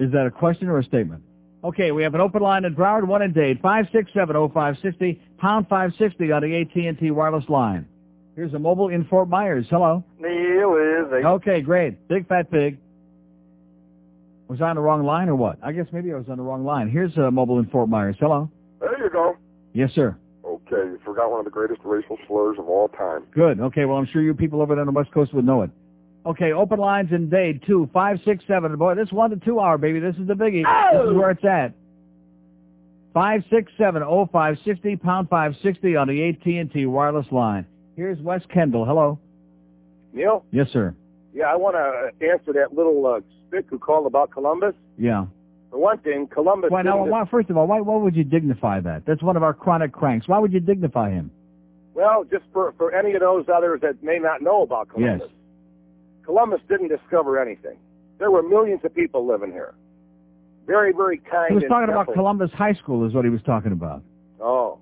Is 0.00 0.10
that 0.12 0.26
a 0.26 0.30
question 0.30 0.68
or 0.68 0.78
a 0.78 0.84
statement? 0.84 1.22
Okay, 1.64 1.92
we 1.92 2.02
have 2.02 2.14
an 2.14 2.20
open 2.20 2.42
line 2.42 2.64
in 2.64 2.74
Broward, 2.74 3.06
one 3.06 3.22
in 3.22 3.32
Dade, 3.32 3.62
5670560, 3.62 5.20
pound 5.38 5.68
560 5.68 6.32
on 6.32 6.42
the 6.42 6.60
AT&T 6.60 7.10
wireless 7.12 7.48
line. 7.48 7.86
Here's 8.34 8.52
a 8.54 8.58
mobile 8.58 8.88
in 8.88 9.04
Fort 9.04 9.28
Myers. 9.28 9.66
Hello. 9.70 10.02
Neil 10.18 10.74
is 10.74 11.12
a 11.12 11.26
Okay, 11.28 11.60
great. 11.60 12.08
Big 12.08 12.26
fat 12.26 12.50
pig. 12.50 12.78
Was 14.48 14.60
I 14.60 14.70
on 14.70 14.76
the 14.76 14.82
wrong 14.82 15.04
line 15.04 15.28
or 15.28 15.36
what? 15.36 15.58
I 15.62 15.72
guess 15.72 15.86
maybe 15.92 16.12
I 16.12 16.16
was 16.16 16.28
on 16.28 16.36
the 16.36 16.42
wrong 16.42 16.64
line. 16.64 16.90
Here's 16.90 17.16
a 17.16 17.30
mobile 17.30 17.58
in 17.58 17.66
Fort 17.66 17.88
Myers. 17.88 18.16
Hello. 18.18 18.50
There 18.80 18.98
you 19.02 19.10
go. 19.10 19.36
Yes, 19.72 19.92
sir. 19.94 20.16
Okay, 20.44 20.90
you 20.90 20.98
forgot 21.04 21.30
one 21.30 21.38
of 21.38 21.44
the 21.44 21.50
greatest 21.50 21.80
racial 21.84 22.18
slurs 22.26 22.56
of 22.58 22.68
all 22.68 22.88
time. 22.88 23.22
Good. 23.32 23.60
Okay, 23.60 23.84
well, 23.84 23.98
I'm 23.98 24.06
sure 24.06 24.20
you 24.20 24.34
people 24.34 24.60
over 24.60 24.74
there 24.74 24.82
on 24.82 24.86
the 24.86 24.92
West 24.92 25.12
Coast 25.12 25.32
would 25.32 25.44
know 25.46 25.62
it. 25.62 25.70
Okay, 26.24 26.52
open 26.52 26.78
lines 26.78 27.10
in 27.10 27.28
Dade, 27.28 27.62
two, 27.66 27.90
five, 27.92 28.18
six, 28.24 28.44
seven. 28.46 28.76
Boy, 28.76 28.94
this 28.94 29.10
one 29.10 29.30
to 29.30 29.36
two 29.36 29.58
hour, 29.58 29.76
baby. 29.76 29.98
This 29.98 30.14
is 30.16 30.26
the 30.28 30.34
biggie. 30.34 30.62
This 30.92 31.10
is 31.10 31.16
where 31.16 31.30
it's 31.30 31.44
at. 31.44 31.74
Five, 33.12 33.42
six, 33.50 33.70
seven, 33.76 34.02
oh, 34.02 34.26
five, 34.32 34.56
sixty, 34.64 34.96
pound 34.96 35.28
five, 35.28 35.54
sixty 35.62 35.96
on 35.96 36.06
the 36.08 36.28
AT&T 36.30 36.86
wireless 36.86 37.26
line. 37.32 37.66
Here's 37.96 38.18
West 38.20 38.48
Kendall. 38.48 38.84
Hello. 38.86 39.18
Neil? 40.12 40.44
Yes, 40.50 40.68
sir. 40.72 40.94
Yeah, 41.34 41.46
I 41.46 41.56
want 41.56 41.74
to 41.76 42.26
answer 42.26 42.52
that 42.52 42.72
little 42.74 43.04
uh, 43.06 43.20
spick 43.48 43.66
who 43.68 43.78
called 43.78 44.06
about 44.06 44.30
Columbus. 44.30 44.74
Yeah. 44.98 45.26
For 45.70 45.78
one 45.78 45.98
thing, 45.98 46.28
Columbus. 46.28 46.70
Why 46.70 46.82
now? 46.82 47.04
Why, 47.04 47.24
first 47.24 47.50
of 47.50 47.56
all, 47.56 47.66
why, 47.66 47.80
why 47.80 47.96
would 47.96 48.14
you 48.14 48.24
dignify 48.24 48.80
that? 48.80 49.04
That's 49.06 49.22
one 49.22 49.36
of 49.36 49.42
our 49.42 49.54
chronic 49.54 49.92
cranks. 49.92 50.28
Why 50.28 50.38
would 50.38 50.52
you 50.52 50.60
dignify 50.60 51.10
him? 51.10 51.30
Well, 51.94 52.24
just 52.24 52.44
for 52.52 52.72
for 52.78 52.94
any 52.94 53.12
of 53.14 53.20
those 53.20 53.46
others 53.54 53.80
that 53.82 54.02
may 54.02 54.18
not 54.18 54.40
know 54.40 54.62
about 54.62 54.88
Columbus, 54.90 55.20
Yes. 55.28 55.30
Columbus 56.32 56.60
didn't 56.66 56.88
discover 56.88 57.38
anything. 57.38 57.76
There 58.18 58.30
were 58.30 58.42
millions 58.42 58.80
of 58.84 58.94
people 58.94 59.26
living 59.26 59.52
here. 59.52 59.74
Very, 60.66 60.92
very 60.92 61.18
kind. 61.18 61.48
He 61.50 61.54
was 61.56 61.64
and 61.64 61.70
talking 61.70 61.90
about 61.90 62.06
gentle. 62.06 62.14
Columbus 62.14 62.50
High 62.52 62.72
School, 62.72 63.06
is 63.06 63.12
what 63.12 63.24
he 63.24 63.30
was 63.30 63.42
talking 63.42 63.72
about. 63.72 64.02
Oh, 64.40 64.78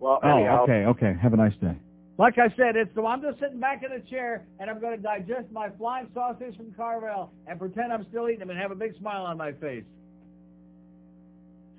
well, 0.00 0.18
Oh, 0.24 0.28
anyhow. 0.28 0.64
okay, 0.64 0.84
okay. 0.86 1.14
Have 1.22 1.34
a 1.34 1.36
nice 1.36 1.54
day. 1.60 1.76
Like 2.18 2.38
I 2.38 2.48
said, 2.56 2.74
it's 2.74 2.92
the 2.96 3.02
I'm 3.02 3.22
just 3.22 3.38
sitting 3.38 3.60
back 3.60 3.84
in 3.84 3.92
a 3.92 4.00
chair 4.00 4.44
and 4.58 4.68
I'm 4.68 4.80
going 4.80 4.96
to 4.96 5.02
digest 5.02 5.52
my 5.52 5.70
flying 5.78 6.08
sausage 6.14 6.56
from 6.56 6.72
Carvel 6.72 7.30
and 7.46 7.58
pretend 7.60 7.92
I'm 7.92 8.04
still 8.08 8.28
eating 8.28 8.40
them 8.40 8.50
and 8.50 8.58
have 8.58 8.72
a 8.72 8.74
big 8.74 8.98
smile 8.98 9.24
on 9.24 9.36
my 9.38 9.52
face. 9.52 9.84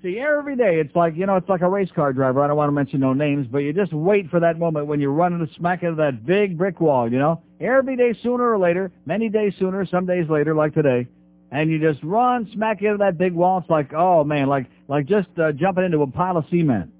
See, 0.02 0.18
every 0.18 0.56
day 0.56 0.80
it's 0.80 0.94
like 0.94 1.16
you 1.16 1.24
know, 1.24 1.36
it's 1.36 1.48
like 1.48 1.62
a 1.62 1.68
race 1.68 1.88
car 1.94 2.12
driver. 2.12 2.42
I 2.42 2.46
don't 2.46 2.56
want 2.56 2.68
to 2.68 2.72
mention 2.72 3.00
no 3.00 3.14
names, 3.14 3.46
but 3.50 3.58
you 3.58 3.72
just 3.72 3.92
wait 3.92 4.28
for 4.28 4.40
that 4.40 4.58
moment 4.58 4.86
when 4.86 5.00
you're 5.00 5.12
running 5.12 5.48
smack 5.56 5.82
into 5.82 5.96
that 5.96 6.26
big 6.26 6.58
brick 6.58 6.80
wall. 6.80 7.10
You 7.10 7.18
know, 7.18 7.42
every 7.64 7.96
day 7.96 8.18
sooner 8.22 8.52
or 8.52 8.58
later, 8.58 8.92
many 9.06 9.28
days 9.28 9.54
sooner, 9.58 9.86
some 9.86 10.06
days 10.06 10.28
later, 10.28 10.54
like 10.54 10.74
today, 10.74 11.08
and 11.50 11.70
you 11.70 11.80
just 11.80 12.02
run 12.02 12.48
smack 12.52 12.82
into 12.82 12.98
that 12.98 13.16
big 13.18 13.32
wall. 13.32 13.58
It's 13.58 13.70
like, 13.70 13.92
oh 13.94 14.24
man, 14.24 14.48
like 14.48 14.66
like 14.88 15.06
just 15.06 15.28
uh, 15.38 15.52
jumping 15.52 15.84
into 15.84 16.02
a 16.02 16.06
pile 16.06 16.36
of 16.36 16.44
cement. 16.50 16.90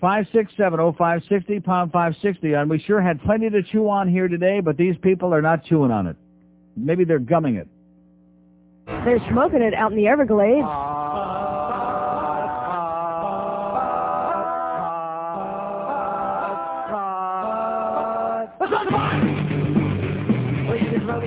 Five 0.00 0.26
six 0.32 0.52
seven 0.56 0.80
oh 0.80 0.92
five 0.98 1.22
sixty 1.28 1.60
pound 1.60 1.92
five 1.92 2.14
sixty, 2.20 2.54
and 2.54 2.68
we 2.68 2.80
sure 2.80 3.00
had 3.00 3.22
plenty 3.22 3.48
to 3.50 3.62
chew 3.62 3.88
on 3.88 4.08
here 4.08 4.26
today, 4.28 4.60
but 4.60 4.76
these 4.76 4.96
people 5.00 5.32
are 5.32 5.42
not 5.42 5.64
chewing 5.64 5.92
on 5.92 6.08
it. 6.08 6.16
Maybe 6.76 7.04
they're 7.04 7.20
gumming 7.20 7.56
it. 7.56 7.68
They're 8.86 9.24
smoking 9.30 9.62
it 9.62 9.74
out 9.74 9.92
in 9.92 9.96
the 9.96 10.08
Everglades. 10.08 10.64
Well, 10.64 11.21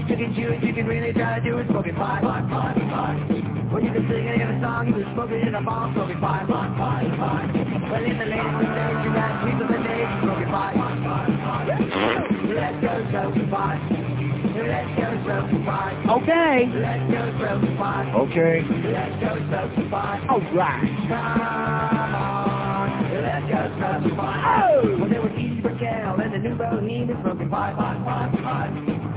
you 0.07 0.15
can 0.15 0.33
smoke 0.35 0.35
it, 0.35 0.35
you 0.35 0.35
can 0.35 0.35
chew 0.35 0.49
it, 0.53 0.63
you 0.63 0.73
can 0.73 0.85
really 0.87 1.13
try 1.13 1.39
to 1.39 1.43
do 1.43 1.57
it, 1.57 1.67
smoking 1.69 1.95
pot, 1.95 2.21
pot, 2.21 2.49
pot, 2.49 2.75
pot. 2.75 3.15
Well, 3.73 3.83
you 3.83 3.91
can 3.91 4.05
sing 4.07 4.27
any 4.27 4.43
of 4.43 4.49
a 4.49 4.61
song, 4.61 4.87
you 4.87 4.93
can 4.93 5.13
smoke 5.13 5.31
it 5.31 5.47
in 5.47 5.55
a 5.55 5.61
bomb, 5.61 5.93
smoking 5.93 6.19
pot, 6.19 6.47
pot, 6.47 6.77
pot, 6.77 7.01
pot. 7.17 7.45
Well, 7.89 8.03
in 8.05 8.17
the 8.17 8.25
latest 8.25 8.69
days, 8.69 8.97
you 9.01 9.11
got 9.13 9.33
people 9.45 9.67
that 9.67 9.81
days, 9.81 10.09
smoking 10.21 10.51
pot, 10.53 10.73
pot, 10.75 10.97
pot, 11.01 11.27
pot. 11.41 11.65
Let's 12.53 12.77
go 12.81 12.93
smoking 13.09 13.49
pot. 13.49 13.81
Let's 14.55 14.91
go 14.95 15.07
smoking 15.25 15.63
pot. 15.65 15.93
Okay. 16.21 16.69
Let's 16.69 17.05
go 17.11 17.21
smoking 17.41 17.75
pot. 17.77 18.05
Okay. 18.29 18.55
Let's 18.61 19.15
go 19.19 19.31
smoking 19.49 19.89
pot. 19.89 20.17
All 20.29 20.41
right. 20.53 20.85
Come 21.09 22.13
on. 22.15 22.87
Let's 23.25 23.45
go 23.49 23.61
smoking 23.73 24.15
pot. 24.15 24.37
Oh! 24.69 24.97
Well, 25.01 25.09
there 25.09 25.21
was 25.21 25.33
Edie 25.33 25.61
Brickell 25.61 26.21
and 26.21 26.33
the 26.33 26.39
new 26.39 26.55
Bohemian 26.55 27.17
smoking 27.21 27.49
pot, 27.49 27.75
pot, 27.75 27.97
pot, 28.05 28.31
pot. 28.43 29.04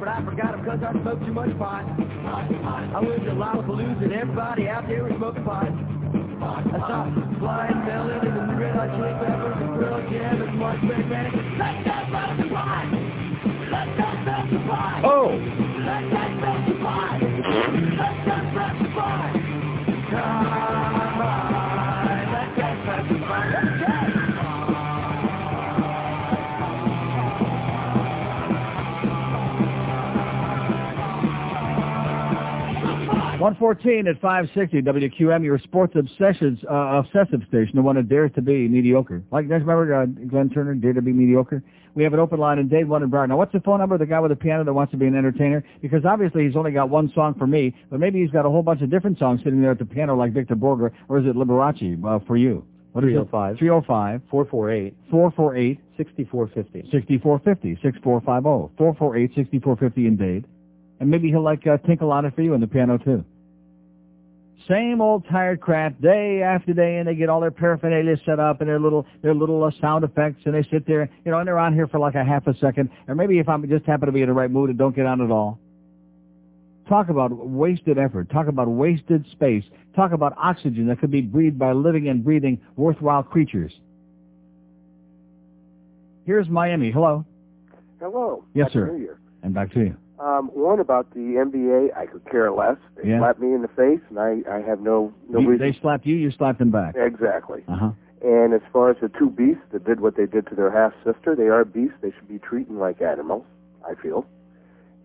but 0.00 0.08
I 0.08 0.24
forgot 0.24 0.52
them 0.52 0.64
because 0.64 0.80
I 0.82 0.92
smoked 0.96 1.26
too 1.26 1.34
much 1.34 1.52
pot. 1.58 1.84
I 1.84 3.00
lived 3.04 3.26
in 3.28 3.36
Lollapalooza 3.36 4.02
and 4.02 4.12
everybody 4.14 4.66
out 4.66 4.88
there 4.88 5.04
was 5.04 5.12
smoking 5.18 5.44
pot. 5.44 5.68
I 5.68 6.64
saw 6.72 7.04
flying 7.38 7.84
melon 7.84 8.26
and 8.26 8.48
the 8.48 8.56
red 8.56 8.74
hot 8.74 8.96
chili 8.96 9.12
peppers 9.20 9.60
and 9.60 9.76
grilled 9.76 10.08
jam 10.08 10.40
and 10.40 10.58
marshmallow 10.58 11.04
panic. 11.04 11.36
Let's 11.60 11.84
go 11.84 12.00
smoke 12.08 12.40
some 12.40 12.48
pot! 12.48 12.88
Let's 13.68 13.92
go 14.00 14.08
smoke 14.24 14.48
some 14.48 14.64
pot! 14.72 15.04
Oh! 15.04 15.36
Let's 15.84 16.08
go 16.08 16.24
smoke 16.40 16.64
some 16.64 16.80
pot! 16.80 17.20
Let's 18.00 18.24
go 18.24 18.36
smoke 18.56 18.76
some 18.80 18.92
pot! 18.96 19.36
Come 20.10 20.99
114 33.40 34.06
at 34.06 34.20
560 34.20 34.82
WQAM, 34.82 35.42
your 35.42 35.58
sports 35.58 35.94
obsessions, 35.96 36.58
uh, 36.70 37.02
obsessive 37.02 37.40
station, 37.48 37.72
the 37.74 37.80
one 37.80 37.96
that 37.96 38.06
dares 38.06 38.30
to 38.34 38.42
be 38.42 38.68
mediocre. 38.68 39.22
Like, 39.32 39.48
guys 39.48 39.62
remember 39.62 39.94
uh, 39.94 40.04
Glenn 40.04 40.50
Turner, 40.50 40.74
Dare 40.74 40.92
to 40.92 41.00
be 41.00 41.12
Mediocre? 41.12 41.62
We 41.94 42.04
have 42.04 42.12
an 42.12 42.20
open 42.20 42.38
line 42.38 42.58
in 42.58 42.68
Dade, 42.68 42.86
one 42.86 43.02
in 43.02 43.10
Broward. 43.10 43.30
Now, 43.30 43.38
what's 43.38 43.52
the 43.52 43.60
phone 43.60 43.78
number 43.78 43.94
of 43.94 43.98
the 43.98 44.06
guy 44.06 44.20
with 44.20 44.30
the 44.30 44.36
piano 44.36 44.62
that 44.64 44.72
wants 44.72 44.90
to 44.90 44.98
be 44.98 45.06
an 45.06 45.16
entertainer? 45.16 45.64
Because 45.80 46.04
obviously 46.04 46.46
he's 46.46 46.54
only 46.54 46.70
got 46.70 46.90
one 46.90 47.10
song 47.14 47.34
for 47.34 47.46
me, 47.46 47.74
but 47.90 47.98
maybe 47.98 48.20
he's 48.20 48.30
got 48.30 48.44
a 48.44 48.50
whole 48.50 48.62
bunch 48.62 48.82
of 48.82 48.90
different 48.90 49.18
songs 49.18 49.40
sitting 49.42 49.62
there 49.62 49.70
at 49.70 49.78
the 49.78 49.86
piano 49.86 50.14
like 50.14 50.32
Victor 50.32 50.54
Borge, 50.54 50.92
or 51.08 51.18
is 51.18 51.26
it 51.26 51.34
Liberace 51.34 52.04
uh, 52.04 52.18
for 52.26 52.36
you? 52.36 52.64
What 52.92 53.04
is 53.04 53.10
it? 53.10 53.30
305. 53.30 53.58
305 53.58 54.20
448 54.30 54.96
448 55.10 55.80
6450. 55.96 56.90
6450 56.90 57.82
6450 57.82 58.76
448 58.76 59.34
6450 59.34 60.06
in 60.06 60.16
Dade. 60.16 60.46
And 61.00 61.10
maybe 61.10 61.28
he'll 61.28 61.42
like 61.42 61.66
uh, 61.66 61.78
tinkle 61.78 62.12
on 62.12 62.26
it 62.26 62.34
for 62.34 62.42
you 62.42 62.54
on 62.54 62.60
the 62.60 62.66
piano 62.66 62.98
too. 62.98 63.24
Same 64.68 65.00
old 65.00 65.24
tired 65.28 65.60
crap 65.60 66.00
day 66.00 66.42
after 66.42 66.72
day, 66.74 66.98
and 66.98 67.08
they 67.08 67.14
get 67.14 67.28
all 67.28 67.40
their 67.40 67.50
paraphernalia 67.50 68.16
set 68.24 68.38
up 68.38 68.60
and 68.60 68.68
their 68.68 68.78
little 68.78 69.06
their 69.22 69.34
little 69.34 69.64
uh, 69.64 69.70
sound 69.80 70.04
effects, 70.04 70.42
and 70.44 70.54
they 70.54 70.62
sit 70.70 70.86
there, 70.86 71.10
you 71.24 71.32
know, 71.32 71.38
and 71.38 71.48
they're 71.48 71.58
on 71.58 71.74
here 71.74 71.88
for 71.88 71.98
like 71.98 72.14
a 72.14 72.24
half 72.24 72.46
a 72.46 72.56
second, 72.58 72.90
or 73.08 73.14
maybe 73.14 73.38
if 73.38 73.48
I'm 73.48 73.66
just 73.68 73.86
happen 73.86 74.06
to 74.06 74.12
be 74.12 74.20
in 74.20 74.28
the 74.28 74.34
right 74.34 74.50
mood 74.50 74.68
and 74.70 74.78
don't 74.78 74.94
get 74.94 75.06
on 75.06 75.22
at 75.22 75.30
all. 75.30 75.58
Talk 76.88 77.08
about 77.08 77.30
wasted 77.32 77.98
effort. 77.98 78.30
Talk 78.30 78.48
about 78.48 78.68
wasted 78.68 79.24
space. 79.32 79.64
Talk 79.94 80.12
about 80.12 80.34
oxygen 80.36 80.88
that 80.88 81.00
could 81.00 81.10
be 81.10 81.20
breathed 81.20 81.58
by 81.58 81.72
living 81.72 82.08
and 82.08 82.22
breathing 82.22 82.60
worthwhile 82.76 83.22
creatures. 83.22 83.72
Here's 86.26 86.48
Miami. 86.48 86.90
Hello. 86.90 87.24
Hello. 88.00 88.44
Yes, 88.54 88.66
Happy 88.66 88.74
sir. 88.74 89.18
And 89.42 89.54
back 89.54 89.72
to 89.72 89.80
you. 89.80 89.96
Um, 90.20 90.48
one 90.52 90.80
about 90.80 91.10
the 91.14 91.36
NBA, 91.40 91.96
I 91.96 92.04
could 92.06 92.24
care 92.30 92.50
less. 92.52 92.76
They 92.96 93.08
Yeah. 93.08 93.20
slapped 93.20 93.40
me 93.40 93.54
in 93.54 93.62
the 93.62 93.68
face, 93.68 94.00
and 94.10 94.18
I, 94.18 94.42
I 94.50 94.60
have 94.60 94.80
no 94.80 95.12
no 95.30 95.40
You- 95.40 95.50
reason. 95.50 95.66
they 95.66 95.72
slapped 95.80 96.04
you, 96.04 96.14
you 96.16 96.30
slapped 96.30 96.58
them 96.58 96.70
back. 96.70 96.94
Exactly. 96.96 97.64
Uh-huh. 97.66 97.92
And 98.22 98.52
as 98.52 98.60
far 98.70 98.90
as 98.90 98.98
the 99.00 99.08
two 99.08 99.30
beasts 99.30 99.62
that 99.72 99.84
did 99.84 100.00
what 100.00 100.16
they 100.16 100.26
did 100.26 100.46
to 100.48 100.54
their 100.54 100.70
half 100.70 100.92
sister, 101.04 101.34
they 101.34 101.48
are 101.48 101.64
beasts. 101.64 101.96
They 102.02 102.10
should 102.10 102.28
be 102.28 102.38
treated 102.38 102.74
like 102.74 103.00
animals. 103.00 103.44
I 103.88 103.94
feel. 103.94 104.26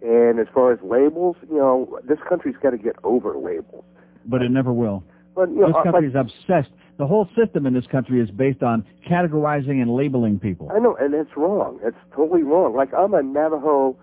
And 0.02 0.38
as 0.38 0.48
far 0.54 0.74
as 0.74 0.80
labels, 0.84 1.38
you 1.50 1.58
know, 1.58 1.98
this 2.04 2.20
country's 2.28 2.58
got 2.62 2.72
to 2.72 2.78
get 2.78 2.98
over 3.06 3.38
labels. 3.38 3.86
But 4.26 4.42
it 4.42 4.52
never 4.52 4.74
will. 4.74 5.02
But 5.34 5.50
you 5.50 5.62
know, 5.62 5.68
this 5.68 5.76
uh, 5.78 5.84
country 5.84 6.10
like, 6.10 6.10
is 6.10 6.16
obsessed. 6.16 6.72
The 6.98 7.08
whole 7.08 7.28
system 7.36 7.66
in 7.66 7.74
this 7.74 7.88
country 7.88 8.20
is 8.22 8.30
based 8.32 8.64
on 8.64 8.84
categorizing 9.10 9.82
and 9.82 9.96
labeling 9.96 10.40
people. 10.40 10.70
I 10.76 10.80
know, 10.80 10.96
and 10.98 11.14
it's 11.14 11.36
wrong. 11.38 11.80
It's 11.84 11.98
totally 12.14 12.44
wrong. 12.44 12.76
Like 12.76 12.94
I'm 12.94 13.14
a 13.14 13.24
Navajo 13.24 13.96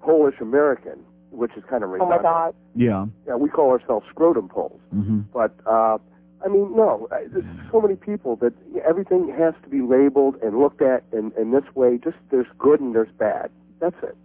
Polish 0.00 0.34
American, 0.40 0.98
which 1.30 1.52
is 1.56 1.62
kind 1.68 1.84
of 1.84 1.90
Oh 1.90 1.92
redundant. 1.94 2.22
my 2.22 2.28
God. 2.28 2.54
Yeah. 2.74 3.06
Yeah, 3.26 3.36
we 3.36 3.48
call 3.48 3.70
ourselves 3.70 4.06
scrotum 4.10 4.48
poles. 4.48 4.80
hmm 4.90 5.20
But 5.32 5.54
uh, 5.66 5.98
I 6.44 6.48
mean, 6.48 6.74
no, 6.74 7.06
there's 7.32 7.44
so 7.70 7.80
many 7.80 7.96
people 7.96 8.36
that 8.36 8.54
everything 8.88 9.28
has 9.38 9.54
to 9.62 9.68
be 9.68 9.82
labeled 9.82 10.36
and 10.42 10.58
looked 10.58 10.80
at 10.82 11.04
in, 11.12 11.32
in 11.38 11.50
this 11.52 11.64
way. 11.74 11.98
Just 12.02 12.16
there's 12.30 12.46
good 12.58 12.80
and 12.80 12.94
there's 12.94 13.12
bad. 13.18 13.50
That's 13.78 13.96
it. 14.02 14.16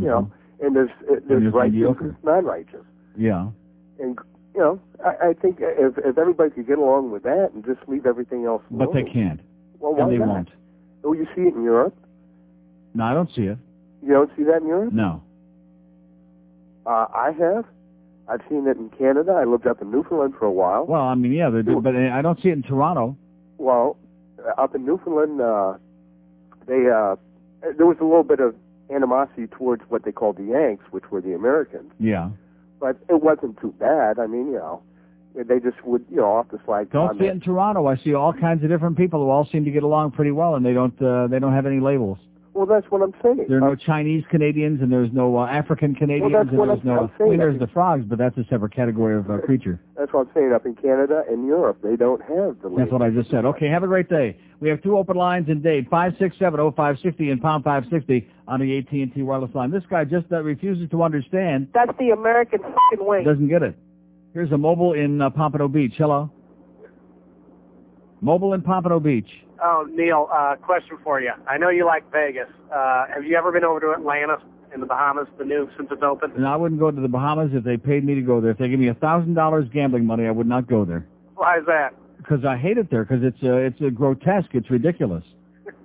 You 0.00 0.06
know, 0.06 0.30
and 0.60 0.74
there's 0.74 0.90
uh, 1.10 1.14
there's 1.28 1.42
there's 1.42 1.54
righteous 1.54 1.74
mediocre. 1.74 2.04
and 2.08 2.24
non-righteous. 2.24 2.84
Yeah. 3.16 3.48
And 4.00 4.18
you 4.54 4.60
know, 4.60 4.80
I, 5.04 5.28
I 5.28 5.32
think 5.34 5.58
if 5.60 5.96
if 5.98 6.18
everybody 6.18 6.50
could 6.50 6.66
get 6.66 6.78
along 6.78 7.10
with 7.12 7.22
that 7.22 7.50
and 7.54 7.64
just 7.64 7.80
leave 7.88 8.04
everything 8.06 8.44
else 8.46 8.62
alone. 8.70 8.86
But 8.86 8.94
they 8.94 9.04
can't. 9.10 9.40
Well, 9.78 9.94
why 9.94 10.02
and 10.04 10.12
they 10.12 10.18
not? 10.18 10.28
won't. 10.28 10.48
Oh, 11.04 11.12
you 11.12 11.26
see 11.36 11.42
it 11.42 11.54
in 11.54 11.62
Europe. 11.62 11.94
No, 12.94 13.04
I 13.04 13.14
don't 13.14 13.30
see 13.34 13.42
it. 13.42 13.58
You 14.02 14.12
don't 14.12 14.30
see 14.36 14.44
that 14.44 14.62
in 14.62 14.66
Europe. 14.68 14.92
No. 14.92 15.22
Uh, 16.86 17.06
I 17.14 17.32
have. 17.38 17.64
I've 18.28 18.40
seen 18.48 18.66
it 18.66 18.76
in 18.76 18.90
Canada. 18.90 19.32
I 19.32 19.44
lived 19.44 19.66
up 19.66 19.82
in 19.82 19.90
Newfoundland 19.90 20.34
for 20.38 20.46
a 20.46 20.52
while. 20.52 20.86
Well, 20.86 21.02
I 21.02 21.14
mean, 21.14 21.32
yeah, 21.32 21.50
they 21.50 21.62
do, 21.62 21.80
but 21.80 21.96
I 21.96 22.22
don't 22.22 22.40
see 22.40 22.48
it 22.48 22.52
in 22.52 22.62
Toronto. 22.62 23.16
Well, 23.58 23.96
uh, 24.38 24.60
up 24.60 24.74
in 24.74 24.86
Newfoundland, 24.86 25.40
uh, 25.40 25.74
they 26.66 26.86
uh, 26.88 27.16
there 27.76 27.86
was 27.86 27.96
a 28.00 28.04
little 28.04 28.22
bit 28.22 28.40
of 28.40 28.54
animosity 28.90 29.46
towards 29.48 29.82
what 29.88 30.04
they 30.04 30.12
called 30.12 30.36
the 30.36 30.44
Yanks, 30.44 30.84
which 30.90 31.10
were 31.10 31.20
the 31.20 31.34
Americans, 31.34 31.92
Yeah. 31.98 32.30
but 32.80 32.96
it 33.08 33.20
wasn't 33.22 33.60
too 33.60 33.74
bad. 33.78 34.18
I 34.18 34.26
mean, 34.26 34.46
you 34.46 34.58
know, 34.58 34.82
they 35.34 35.60
just 35.60 35.84
would, 35.84 36.04
you 36.10 36.16
know, 36.16 36.32
off 36.32 36.48
the 36.50 36.58
flag. 36.58 36.90
Don't 36.90 37.18
see 37.18 37.26
it 37.26 37.30
in 37.30 37.40
Toronto. 37.40 37.86
I 37.86 37.96
see 37.96 38.14
all 38.14 38.32
kinds 38.32 38.62
of 38.64 38.68
different 38.70 38.96
people 38.96 39.20
who 39.20 39.28
all 39.30 39.44
seem 39.44 39.64
to 39.64 39.70
get 39.70 39.82
along 39.82 40.12
pretty 40.12 40.30
well, 40.32 40.54
and 40.54 40.64
they 40.64 40.72
don't 40.72 41.00
uh, 41.02 41.26
they 41.26 41.38
don't 41.40 41.52
have 41.52 41.66
any 41.66 41.80
labels. 41.80 42.18
Well, 42.52 42.66
that's 42.66 42.86
what 42.90 43.00
I'm 43.00 43.14
saying. 43.22 43.46
There 43.48 43.58
are 43.58 43.60
no 43.60 43.76
Chinese 43.76 44.24
Canadians, 44.28 44.82
and 44.82 44.90
there's 44.92 45.12
no 45.12 45.38
uh, 45.38 45.46
African 45.46 45.94
Canadians, 45.94 46.32
that's 46.32 46.48
and 46.48 46.58
what 46.58 46.66
there's 46.66 46.78
I'm- 46.80 46.86
no. 46.86 47.00
I'm 47.02 47.10
saying. 47.16 47.38
There's 47.38 47.58
the 47.60 47.68
frogs, 47.68 48.04
but 48.04 48.18
that's 48.18 48.36
a 48.38 48.44
separate 48.50 48.72
category 48.74 49.16
of 49.16 49.30
uh, 49.30 49.38
creature. 49.38 49.80
That's 49.96 50.12
what 50.12 50.26
I'm 50.26 50.34
saying. 50.34 50.52
Up 50.52 50.66
in 50.66 50.74
Canada 50.74 51.22
and 51.30 51.46
Europe, 51.46 51.78
they 51.82 51.94
don't 51.94 52.20
have 52.22 52.60
the. 52.60 52.74
That's 52.76 52.90
what 52.90 53.02
I 53.02 53.10
just 53.10 53.30
said. 53.30 53.44
Okay, 53.44 53.68
have 53.68 53.84
a 53.84 53.86
great 53.86 54.08
day. 54.08 54.36
We 54.58 54.68
have 54.68 54.82
two 54.82 54.98
open 54.98 55.16
lines 55.16 55.48
in 55.48 55.62
Dade, 55.62 55.88
5670560 55.90 57.30
and 57.30 57.40
pound 57.40 57.62
560 57.62 58.28
on 58.48 58.60
the 58.60 58.78
AT&T 58.78 59.22
wireless 59.22 59.54
line. 59.54 59.70
This 59.70 59.84
guy 59.88 60.04
just 60.04 60.26
uh, 60.32 60.42
refuses 60.42 60.90
to 60.90 61.02
understand, 61.04 61.68
That's 61.72 61.96
the 61.98 62.10
American 62.10 62.60
fucking 62.62 63.06
way. 63.06 63.22
doesn't 63.22 63.48
get 63.48 63.62
it. 63.62 63.76
Here's 64.34 64.50
a 64.52 64.58
mobile 64.58 64.92
in 64.94 65.22
uh, 65.22 65.30
Pompano 65.30 65.68
Beach. 65.68 65.94
Hello? 65.96 66.30
Mobile 68.20 68.52
in 68.54 68.62
Pompano 68.62 69.00
Beach. 69.00 69.28
Oh, 69.62 69.86
Neil, 69.90 70.28
uh, 70.32 70.56
question 70.56 70.96
for 71.04 71.20
you. 71.20 71.32
I 71.46 71.58
know 71.58 71.68
you 71.68 71.84
like 71.84 72.10
Vegas. 72.12 72.48
Uh, 72.74 73.06
have 73.12 73.24
you 73.24 73.36
ever 73.36 73.52
been 73.52 73.64
over 73.64 73.80
to 73.80 73.92
Atlantis 73.92 74.40
in 74.74 74.80
the 74.80 74.86
Bahamas, 74.86 75.26
the 75.38 75.44
new, 75.44 75.68
since 75.76 75.88
it's 75.90 76.02
open? 76.02 76.32
And 76.34 76.46
I 76.46 76.56
wouldn't 76.56 76.80
go 76.80 76.90
to 76.90 77.00
the 77.00 77.08
Bahamas 77.08 77.50
if 77.52 77.64
they 77.64 77.76
paid 77.76 78.04
me 78.04 78.14
to 78.14 78.22
go 78.22 78.40
there. 78.40 78.52
If 78.52 78.58
they 78.58 78.68
give 78.68 78.80
me 78.80 78.88
a 78.88 78.94
$1,000 78.94 79.72
gambling 79.72 80.06
money, 80.06 80.26
I 80.26 80.30
would 80.30 80.46
not 80.46 80.66
go 80.66 80.84
there. 80.84 81.06
Why 81.34 81.58
is 81.58 81.66
that? 81.66 81.90
Because 82.16 82.44
I 82.44 82.56
hate 82.56 82.78
it 82.78 82.90
there, 82.90 83.04
because 83.04 83.22
it's, 83.22 83.42
uh, 83.42 83.56
it's 83.56 83.80
uh, 83.80 83.88
grotesque. 83.90 84.50
It's 84.54 84.70
ridiculous. 84.70 85.24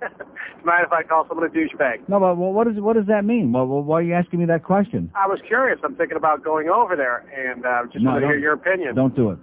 Mind 0.64 0.84
if 0.84 0.92
I 0.92 1.02
call 1.02 1.26
someone 1.28 1.46
a 1.46 1.50
douchebag? 1.50 2.08
No, 2.08 2.18
but 2.18 2.36
well, 2.36 2.52
what, 2.52 2.66
is, 2.66 2.74
what 2.78 2.96
does 2.96 3.06
that 3.06 3.24
mean? 3.24 3.52
Well, 3.52 3.66
well, 3.66 3.82
why 3.82 4.00
are 4.00 4.02
you 4.02 4.14
asking 4.14 4.40
me 4.40 4.46
that 4.46 4.64
question? 4.64 5.10
I 5.14 5.26
was 5.26 5.38
curious. 5.46 5.78
I'm 5.84 5.94
thinking 5.96 6.16
about 6.16 6.42
going 6.42 6.68
over 6.68 6.96
there, 6.96 7.24
and 7.36 7.64
uh, 7.64 7.82
just 7.92 8.04
No, 8.04 8.12
want 8.12 8.22
to 8.22 8.26
hear 8.26 8.38
your 8.38 8.54
opinion. 8.54 8.94
Don't 8.94 9.14
do 9.14 9.30
it. 9.30 9.38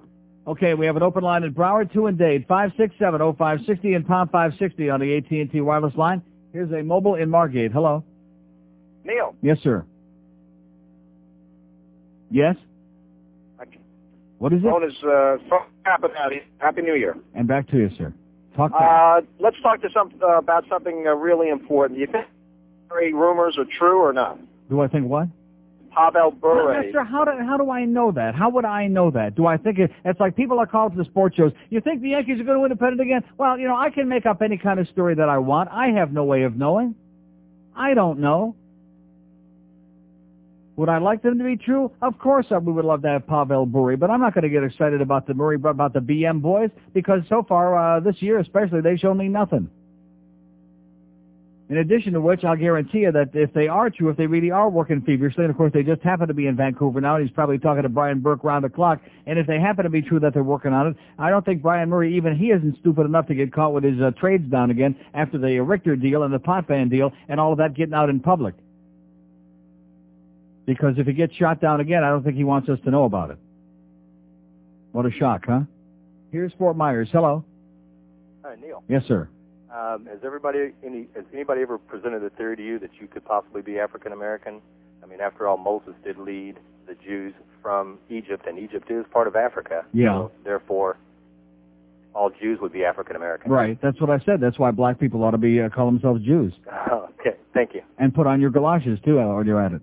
Okay, 0.45 0.73
we 0.73 0.85
have 0.85 0.97
an 0.97 1.03
open 1.03 1.23
line 1.23 1.43
in 1.43 1.53
Broward, 1.53 1.93
2 1.93 2.07
and 2.07 2.17
Dade, 2.17 2.47
5670560 2.47 3.95
and 3.95 4.05
pound 4.05 4.29
560 4.29 4.89
on 4.89 4.99
the 4.99 5.17
AT&T 5.17 5.61
wireless 5.61 5.95
line. 5.95 6.21
Here's 6.51 6.71
a 6.71 6.83
mobile 6.83 7.15
in 7.15 7.29
Margate. 7.29 7.71
Hello. 7.71 8.03
Neil, 9.05 9.35
Yes, 9.41 9.57
sir. 9.63 9.85
Yes? 12.29 12.55
What 14.43 14.51
is 14.51 14.59
it? 14.61 14.69
Phone 14.69 14.83
is 14.83 14.95
uh, 15.03 15.37
Caponati. 15.85 16.41
Happy 16.57 16.81
New 16.81 16.95
Year. 16.95 17.15
And 17.33 17.47
back 17.47 17.65
to 17.69 17.77
you, 17.77 17.89
sir. 17.97 18.13
Talk 18.57 18.71
to 18.71 18.77
Uh, 18.77 19.21
let's 19.39 19.55
talk 19.63 19.81
to 19.83 19.87
some 19.93 20.11
uh, 20.21 20.37
about 20.37 20.65
something 20.67 21.05
uh, 21.07 21.11
really 21.11 21.47
important. 21.47 21.97
You 21.97 22.07
think 22.07 22.25
rumors 23.13 23.57
are 23.57 23.65
true 23.79 24.01
or 24.01 24.11
not? 24.11 24.37
Do 24.69 24.81
I 24.81 24.89
think 24.89 25.07
what? 25.07 25.29
Pavel 25.95 26.31
Bure. 26.31 26.81
Master, 26.81 27.03
how 27.03 27.25
do, 27.25 27.31
how 27.45 27.57
do 27.57 27.69
I 27.69 27.85
know 27.85 28.11
that? 28.11 28.35
How 28.35 28.49
would 28.49 28.65
I 28.65 28.87
know 28.87 29.11
that? 29.11 29.35
Do 29.35 29.45
I 29.45 29.57
think 29.57 29.79
it, 29.79 29.91
it's 30.05 30.19
like 30.19 30.35
people 30.35 30.59
are 30.59 30.65
called 30.65 30.93
to 30.93 30.97
the 30.97 31.05
sports 31.05 31.35
shows. 31.35 31.51
You 31.69 31.81
think 31.81 32.01
the 32.01 32.09
Yankees 32.09 32.39
are 32.39 32.43
going 32.43 32.57
to 32.57 32.61
win 32.61 32.69
the 32.69 32.75
pennant 32.75 33.01
again? 33.01 33.23
Well, 33.37 33.57
you 33.57 33.67
know, 33.67 33.75
I 33.75 33.89
can 33.89 34.07
make 34.07 34.25
up 34.25 34.41
any 34.41 34.57
kind 34.57 34.79
of 34.79 34.87
story 34.89 35.15
that 35.15 35.29
I 35.29 35.37
want. 35.37 35.69
I 35.71 35.89
have 35.89 36.11
no 36.11 36.23
way 36.23 36.43
of 36.43 36.55
knowing. 36.55 36.95
I 37.75 37.93
don't 37.93 38.19
know. 38.19 38.55
Would 40.75 40.89
I 40.89 40.97
like 40.97 41.21
them 41.21 41.37
to 41.37 41.43
be 41.43 41.55
true? 41.55 41.91
Of 42.01 42.17
course 42.17 42.47
I, 42.49 42.57
we 42.57 42.73
would 42.73 42.85
love 42.85 43.03
to 43.03 43.07
have 43.07 43.27
Pavel 43.27 43.67
Bure, 43.67 43.95
but 43.95 44.09
I'm 44.09 44.19
not 44.19 44.33
going 44.33 44.43
to 44.43 44.49
get 44.49 44.63
excited 44.63 45.01
about 45.01 45.27
the 45.27 45.35
Murray, 45.35 45.57
about 45.63 45.93
the 45.93 45.99
BM 45.99 46.41
boys 46.41 46.71
because 46.93 47.21
so 47.29 47.45
far 47.47 47.97
uh, 47.97 47.99
this 47.99 48.15
year 48.21 48.39
especially 48.39 48.81
they 48.81 48.97
show 48.97 49.13
me 49.13 49.27
nothing. 49.27 49.69
In 51.73 51.79
addition 51.79 52.13
to 52.13 52.21
which, 52.21 52.43
I'll 52.43 52.55
guarantee 52.55 52.99
you 52.99 53.11
that 53.13 53.31
if 53.33 53.51
they 53.51 53.67
are 53.67 53.89
true, 53.89 54.09
if 54.09 54.15
they 54.15 54.27
really 54.27 54.51
are 54.51 54.69
working 54.69 55.01
feverishly, 55.01 55.43
and 55.43 55.49
of 55.49 55.57
course 55.57 55.73
they 55.73 55.81
just 55.81 56.03
happen 56.03 56.27
to 56.27 56.33
be 56.35 56.45
in 56.45 56.55
Vancouver 56.55 57.01
now, 57.01 57.15
and 57.15 57.25
he's 57.25 57.33
probably 57.33 57.57
talking 57.57 57.81
to 57.81 57.89
Brian 57.89 58.19
Burke 58.19 58.43
round 58.43 58.63
the 58.63 58.69
clock, 58.69 59.01
and 59.25 59.39
if 59.39 59.47
they 59.47 59.59
happen 59.59 59.83
to 59.83 59.89
be 59.89 60.03
true 60.03 60.19
that 60.19 60.35
they're 60.35 60.43
working 60.43 60.71
on 60.71 60.85
it, 60.85 60.97
I 61.17 61.31
don't 61.31 61.43
think 61.43 61.63
Bryan 61.63 61.89
Murray, 61.89 62.15
even 62.15 62.37
he 62.37 62.51
isn't 62.51 62.77
stupid 62.79 63.07
enough 63.07 63.25
to 63.25 63.33
get 63.33 63.51
caught 63.51 63.73
with 63.73 63.85
his 63.85 63.99
uh, 63.99 64.11
trades 64.11 64.47
down 64.51 64.69
again 64.69 64.95
after 65.15 65.39
the 65.39 65.59
Richter 65.61 65.95
deal 65.95 66.21
and 66.21 66.31
the 66.31 66.37
Potvin 66.37 66.89
deal 66.89 67.11
and 67.27 67.39
all 67.39 67.53
of 67.53 67.57
that 67.57 67.73
getting 67.73 67.95
out 67.95 68.07
in 68.07 68.19
public. 68.19 68.53
Because 70.67 70.93
if 70.99 71.07
he 71.07 71.13
gets 71.13 71.33
shot 71.33 71.59
down 71.59 71.79
again, 71.79 72.03
I 72.03 72.09
don't 72.09 72.21
think 72.21 72.35
he 72.35 72.43
wants 72.43 72.69
us 72.69 72.77
to 72.83 72.91
know 72.91 73.05
about 73.05 73.31
it. 73.31 73.39
What 74.91 75.07
a 75.07 75.11
shock, 75.11 75.45
huh? 75.47 75.61
Here's 76.31 76.53
Fort 76.59 76.77
Myers. 76.77 77.09
Hello. 77.11 77.43
Hi, 78.43 78.57
Neil. 78.61 78.83
Yes, 78.87 79.01
sir. 79.07 79.27
Um, 79.73 80.05
has 80.05 80.19
everybody 80.23 80.71
any 80.85 81.07
has 81.15 81.25
anybody 81.33 81.61
ever 81.61 81.79
presented 81.79 82.23
a 82.23 82.29
theory 82.31 82.55
to 82.57 82.63
you 82.63 82.77
that 82.79 82.91
you 83.01 83.07
could 83.07 83.25
possibly 83.25 83.61
be 83.63 83.79
African 83.79 84.11
American? 84.11 84.61
I 85.03 85.07
mean, 85.07 85.19
after 85.19 85.47
all, 85.47 85.57
Moses 85.57 85.93
did 86.03 86.17
lead 86.17 86.59
the 86.87 86.95
Jews 86.95 87.33
from 87.61 87.97
Egypt, 88.09 88.45
and 88.47 88.59
Egypt 88.59 88.91
is 88.91 89.05
part 89.11 89.27
of 89.27 89.35
Africa. 89.35 89.83
Yeah. 89.93 90.09
So, 90.09 90.31
therefore, 90.43 90.97
all 92.13 92.29
Jews 92.29 92.59
would 92.61 92.71
be 92.71 92.83
African 92.83 93.15
American. 93.15 93.51
Right. 93.51 93.79
That's 93.81 93.99
what 93.99 94.09
I 94.09 94.19
said. 94.19 94.39
That's 94.39 94.59
why 94.59 94.71
black 94.71 94.99
people 94.99 95.23
ought 95.23 95.31
to 95.31 95.37
be 95.37 95.59
uh, 95.59 95.69
call 95.69 95.87
themselves 95.87 96.23
Jews. 96.23 96.53
okay. 96.91 97.37
Thank 97.53 97.73
you. 97.73 97.81
And 97.97 98.13
put 98.13 98.27
on 98.27 98.39
your 98.41 98.51
galoshes, 98.51 98.99
too, 99.03 99.15
while 99.15 99.45
you're 99.45 99.63
at 99.63 99.73
it. 99.73 99.81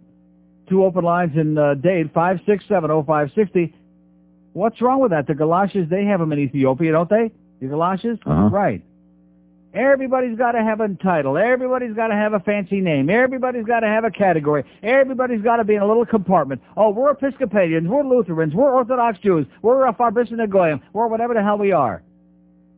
Two 0.69 0.85
open 0.85 1.05
lines 1.05 1.33
in 1.37 1.59
uh, 1.59 1.75
Dade, 1.75 2.13
5670560. 2.15 3.75
What's 4.53 4.81
wrong 4.81 5.01
with 5.01 5.11
that? 5.11 5.27
The 5.27 5.35
galoshes, 5.35 5.89
they 5.91 6.05
have 6.05 6.21
them 6.21 6.33
in 6.33 6.39
Ethiopia, 6.39 6.93
don't 6.93 7.11
they? 7.11 7.33
The 7.61 7.67
galoshes? 7.67 8.19
Uh-huh. 8.25 8.49
Right. 8.51 8.85
Everybody's 9.73 10.37
got 10.37 10.53
to 10.53 10.63
have 10.63 10.81
a 10.81 10.89
title. 10.95 11.39
Everybody's 11.39 11.95
got 11.95 12.09
to 12.09 12.15
have 12.15 12.33
a 12.33 12.41
fancy 12.41 12.81
name. 12.81 13.09
Everybody's 13.09 13.65
got 13.65 13.81
to 13.81 13.87
have 13.87 14.05
a 14.05 14.11
category. 14.11 14.65
Everybody's 14.83 15.43
got 15.43 15.57
to 15.57 15.65
be 15.65 15.77
in 15.77 15.83
a 15.83 15.87
little 15.87 16.05
compartment. 16.05 16.61
Oh, 16.77 16.91
we're 16.91 17.11
Episcopalians. 17.13 17.87
We're 17.87 18.03
Lutherans. 18.03 18.53
We're 18.53 18.73
Orthodox 18.73 19.21
Jews. 19.21 19.47
We're 19.63 19.87
a 19.87 19.95
Farbisan 19.95 20.49
Goyim. 20.51 20.81
We're 20.93 21.07
whatever 21.07 21.35
the 21.35 21.43
hell 21.43 21.59
we 21.59 21.71
are. 21.71 22.03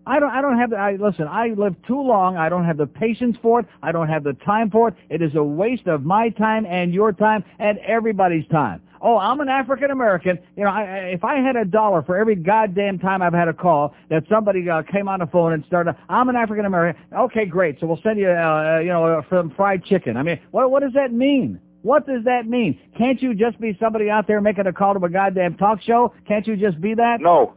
I 0.06 0.18
don't. 0.18 0.30
I 0.30 0.42
don't 0.42 0.58
have. 0.58 0.70
The, 0.70 0.76
I 0.76 0.96
listen. 0.96 1.28
I 1.28 1.54
live 1.56 1.76
too 1.86 2.00
long. 2.00 2.36
I 2.36 2.48
don't 2.48 2.64
have 2.64 2.76
the 2.76 2.88
patience 2.88 3.36
for 3.40 3.60
it. 3.60 3.66
I 3.82 3.92
don't 3.92 4.08
have 4.08 4.24
the 4.24 4.32
time 4.44 4.68
for 4.68 4.88
it. 4.88 4.94
It 5.08 5.22
is 5.22 5.34
a 5.36 5.44
waste 5.44 5.86
of 5.86 6.04
my 6.04 6.28
time 6.30 6.66
and 6.66 6.92
your 6.92 7.12
time 7.12 7.44
and 7.60 7.78
everybody's 7.78 8.46
time. 8.48 8.82
Oh, 9.04 9.18
I'm 9.18 9.40
an 9.40 9.48
African 9.48 9.90
American. 9.90 10.38
You 10.56 10.62
know, 10.62 10.70
I, 10.70 10.82
if 11.12 11.24
I 11.24 11.40
had 11.40 11.56
a 11.56 11.64
dollar 11.64 12.02
for 12.02 12.16
every 12.16 12.36
goddamn 12.36 13.00
time 13.00 13.20
I've 13.20 13.32
had 13.32 13.48
a 13.48 13.52
call 13.52 13.94
that 14.10 14.22
somebody 14.30 14.70
uh, 14.70 14.82
came 14.82 15.08
on 15.08 15.18
the 15.18 15.26
phone 15.26 15.52
and 15.52 15.64
started, 15.66 15.96
I'm 16.08 16.28
an 16.28 16.36
African 16.36 16.66
American. 16.66 17.02
Okay, 17.12 17.44
great. 17.44 17.80
So 17.80 17.88
we'll 17.88 18.00
send 18.04 18.20
you, 18.20 18.28
uh, 18.28 18.76
uh, 18.76 18.78
you 18.78 18.88
know, 18.88 19.18
uh, 19.18 19.22
some 19.28 19.50
fried 19.56 19.84
chicken. 19.84 20.16
I 20.16 20.22
mean, 20.22 20.38
what 20.52 20.70
what 20.70 20.82
does 20.82 20.92
that 20.92 21.12
mean? 21.12 21.60
What 21.82 22.06
does 22.06 22.24
that 22.26 22.46
mean? 22.46 22.78
Can't 22.96 23.20
you 23.20 23.34
just 23.34 23.60
be 23.60 23.76
somebody 23.80 24.08
out 24.08 24.28
there 24.28 24.40
making 24.40 24.68
a 24.68 24.72
call 24.72 24.94
to 24.94 25.04
a 25.04 25.10
goddamn 25.10 25.56
talk 25.56 25.82
show? 25.82 26.14
Can't 26.28 26.46
you 26.46 26.54
just 26.54 26.80
be 26.80 26.94
that? 26.94 27.20
No. 27.20 27.54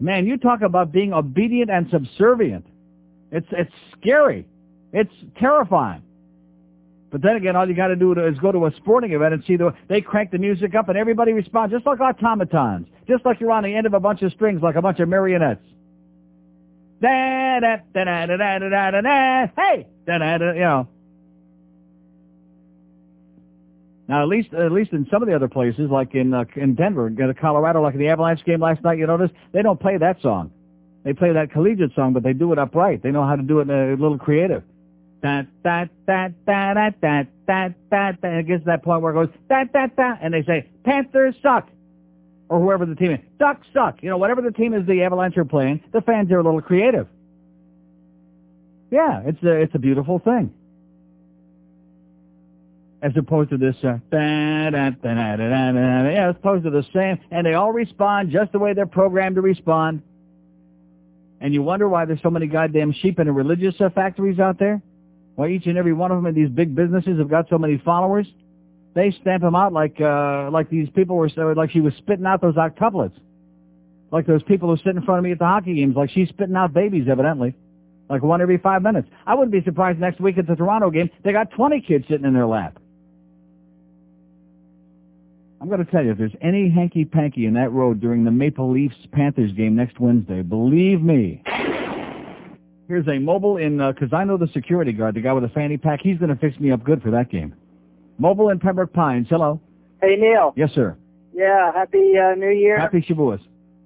Man, 0.00 0.26
you 0.26 0.38
talk 0.38 0.62
about 0.62 0.90
being 0.90 1.12
obedient 1.12 1.70
and 1.70 1.88
subservient. 1.88 2.66
It's 3.30 3.46
it's 3.52 3.72
scary. 3.96 4.44
It's 4.92 5.14
terrifying. 5.38 6.02
But 7.14 7.22
then 7.22 7.36
again, 7.36 7.54
all 7.54 7.68
you 7.68 7.76
got 7.76 7.86
to 7.86 7.94
do 7.94 8.10
is 8.10 8.36
go 8.40 8.50
to 8.50 8.66
a 8.66 8.74
sporting 8.74 9.12
event 9.12 9.34
and 9.34 9.44
see 9.44 9.54
the 9.54 9.72
they 9.86 10.00
crank 10.00 10.32
the 10.32 10.38
music 10.38 10.74
up 10.74 10.88
and 10.88 10.98
everybody 10.98 11.32
responds 11.32 11.72
just 11.72 11.86
like 11.86 12.00
automatons, 12.00 12.88
just 13.06 13.24
like 13.24 13.38
you're 13.38 13.52
on 13.52 13.62
the 13.62 13.72
end 13.72 13.86
of 13.86 13.94
a 13.94 14.00
bunch 14.00 14.22
of 14.22 14.32
strings, 14.32 14.60
like 14.64 14.74
a 14.74 14.82
bunch 14.82 14.98
of 14.98 15.08
marionettes. 15.08 15.64
Da 17.00 17.60
da 17.60 17.76
da 17.94 18.04
da 18.04 18.26
da 18.26 18.36
da 18.36 18.58
da 18.58 18.90
da 18.90 19.00
da. 19.00 19.46
Hey, 19.56 19.86
da 20.04 20.18
da 20.18 20.38
da. 20.38 20.52
You 20.54 20.60
know. 20.60 20.88
Now, 24.08 24.22
at 24.22 24.28
least 24.28 24.52
at 24.52 24.72
least 24.72 24.92
in 24.92 25.06
some 25.08 25.22
of 25.22 25.28
the 25.28 25.36
other 25.36 25.46
places, 25.46 25.88
like 25.88 26.16
in 26.16 26.34
uh, 26.34 26.46
in 26.56 26.74
Denver, 26.74 27.12
Colorado, 27.40 27.80
like 27.80 27.94
in 27.94 28.00
the 28.00 28.08
Avalanche 28.08 28.44
game 28.44 28.60
last 28.60 28.82
night, 28.82 28.98
you 28.98 29.06
notice 29.06 29.30
they 29.52 29.62
don't 29.62 29.78
play 29.78 29.98
that 29.98 30.20
song. 30.20 30.50
They 31.04 31.12
play 31.12 31.32
that 31.32 31.52
collegiate 31.52 31.94
song, 31.94 32.12
but 32.12 32.24
they 32.24 32.32
do 32.32 32.52
it 32.52 32.58
upright. 32.58 33.04
They 33.04 33.12
know 33.12 33.24
how 33.24 33.36
to 33.36 33.42
do 33.42 33.60
it 33.60 33.70
a 33.70 33.90
little 33.92 34.18
creative. 34.18 34.64
Da 35.24 35.42
da 35.62 35.86
da 36.06 36.28
da 36.46 36.74
da 36.74 36.90
da 37.00 37.22
da 37.46 37.68
da. 37.90 38.12
And 38.22 38.40
it 38.40 38.46
gets 38.46 38.60
to 38.60 38.66
that 38.66 38.82
point 38.82 39.00
where 39.00 39.12
it 39.12 39.14
goes 39.14 39.34
da 39.48 39.64
da 39.64 39.86
da, 39.86 40.18
and 40.20 40.34
they 40.34 40.42
say 40.42 40.68
Panthers 40.84 41.34
suck, 41.42 41.66
or 42.50 42.60
whoever 42.60 42.84
the 42.84 42.94
team 42.94 43.12
is, 43.12 43.20
Ducks 43.38 43.66
suck. 43.72 44.02
You 44.02 44.10
know, 44.10 44.18
whatever 44.18 44.42
the 44.42 44.50
team 44.50 44.74
is, 44.74 44.86
the 44.86 45.02
Avalanche 45.02 45.38
are 45.38 45.46
playing. 45.46 45.82
The 45.94 46.02
fans 46.02 46.30
are 46.30 46.40
a 46.40 46.42
little 46.42 46.60
creative. 46.60 47.08
Yeah, 48.90 49.22
it's 49.24 49.42
a 49.42 49.52
it's 49.62 49.74
a 49.74 49.78
beautiful 49.78 50.18
thing 50.18 50.52
as 53.00 53.12
opposed 53.16 53.48
to 53.50 53.56
this, 53.56 53.76
uh, 53.82 53.98
yeah, 54.12 54.80
as 56.28 56.36
opposed 56.36 56.64
to 56.64 56.70
the 56.70 56.84
same, 56.94 57.18
and 57.30 57.46
they 57.46 57.54
all 57.54 57.72
respond 57.72 58.30
just 58.30 58.52
the 58.52 58.58
way 58.58 58.74
they're 58.74 58.84
programmed 58.86 59.36
to 59.36 59.42
respond. 59.42 60.02
And 61.40 61.54
you 61.54 61.62
wonder 61.62 61.88
why 61.88 62.04
there's 62.04 62.22
so 62.22 62.30
many 62.30 62.46
goddamn 62.46 62.92
sheep 62.92 63.18
in 63.20 63.26
the 63.26 63.32
religious 63.32 63.74
uh, 63.80 63.88
factories 63.88 64.38
out 64.38 64.58
there? 64.58 64.82
Why 65.36 65.48
each 65.48 65.66
and 65.66 65.76
every 65.76 65.92
one 65.92 66.10
of 66.10 66.18
them 66.18 66.26
in 66.26 66.34
these 66.34 66.50
big 66.50 66.74
businesses 66.74 67.18
have 67.18 67.28
got 67.28 67.48
so 67.48 67.58
many 67.58 67.78
followers? 67.84 68.26
They 68.94 69.10
stamp 69.20 69.42
them 69.42 69.56
out 69.56 69.72
like, 69.72 70.00
uh, 70.00 70.50
like 70.52 70.70
these 70.70 70.88
people 70.90 71.16
were, 71.16 71.28
so 71.28 71.52
like 71.56 71.70
she 71.70 71.80
was 71.80 71.92
spitting 71.98 72.26
out 72.26 72.40
those 72.40 72.54
octuplets. 72.54 73.18
Like 74.12 74.26
those 74.26 74.44
people 74.44 74.68
who 74.68 74.76
sit 74.76 74.94
in 74.94 75.02
front 75.02 75.18
of 75.18 75.24
me 75.24 75.32
at 75.32 75.40
the 75.40 75.44
hockey 75.44 75.74
games, 75.74 75.96
like 75.96 76.10
she's 76.10 76.28
spitting 76.28 76.54
out 76.54 76.72
babies, 76.72 77.08
evidently. 77.10 77.54
Like 78.08 78.22
one 78.22 78.40
every 78.40 78.58
five 78.58 78.82
minutes. 78.82 79.08
I 79.26 79.34
wouldn't 79.34 79.50
be 79.50 79.62
surprised 79.62 79.98
next 79.98 80.20
week 80.20 80.38
at 80.38 80.46
the 80.46 80.54
Toronto 80.54 80.90
game, 80.90 81.10
they 81.24 81.32
got 81.32 81.50
20 81.50 81.80
kids 81.80 82.04
sitting 82.08 82.24
in 82.24 82.34
their 82.34 82.46
lap. 82.46 82.78
I'm 85.60 85.68
going 85.68 85.84
to 85.84 85.90
tell 85.90 86.04
you, 86.04 86.10
if 86.10 86.18
there's 86.18 86.34
any 86.42 86.68
hanky-panky 86.68 87.46
in 87.46 87.54
that 87.54 87.72
road 87.72 87.98
during 87.98 88.22
the 88.22 88.30
Maple 88.30 88.70
Leafs-Panthers 88.70 89.52
game 89.52 89.74
next 89.74 89.98
Wednesday, 89.98 90.42
believe 90.42 91.00
me, 91.00 91.42
here's 92.88 93.06
a 93.08 93.18
mobile 93.18 93.56
in, 93.56 93.78
because 93.78 94.12
I 94.12 94.24
know 94.24 94.36
the 94.36 94.48
security 94.48 94.92
guard, 94.92 95.14
the 95.14 95.20
guy 95.20 95.32
with 95.32 95.44
the 95.44 95.50
fanny 95.50 95.76
pack, 95.76 96.00
he's 96.02 96.18
going 96.18 96.30
to 96.30 96.36
fix 96.36 96.58
me 96.58 96.70
up 96.70 96.84
good 96.84 97.02
for 97.02 97.10
that 97.12 97.30
game. 97.30 97.54
Mobile 98.18 98.50
in 98.50 98.58
Pembroke 98.60 98.92
Pines, 98.92 99.26
hello. 99.28 99.60
Hey, 100.00 100.16
Neil. 100.18 100.52
Yes, 100.56 100.70
sir. 100.74 100.96
Yeah, 101.32 101.72
happy 101.72 102.12
uh, 102.16 102.34
New 102.34 102.50
Year. 102.50 102.78
Happy 102.78 103.00
Shavuos. 103.00 103.40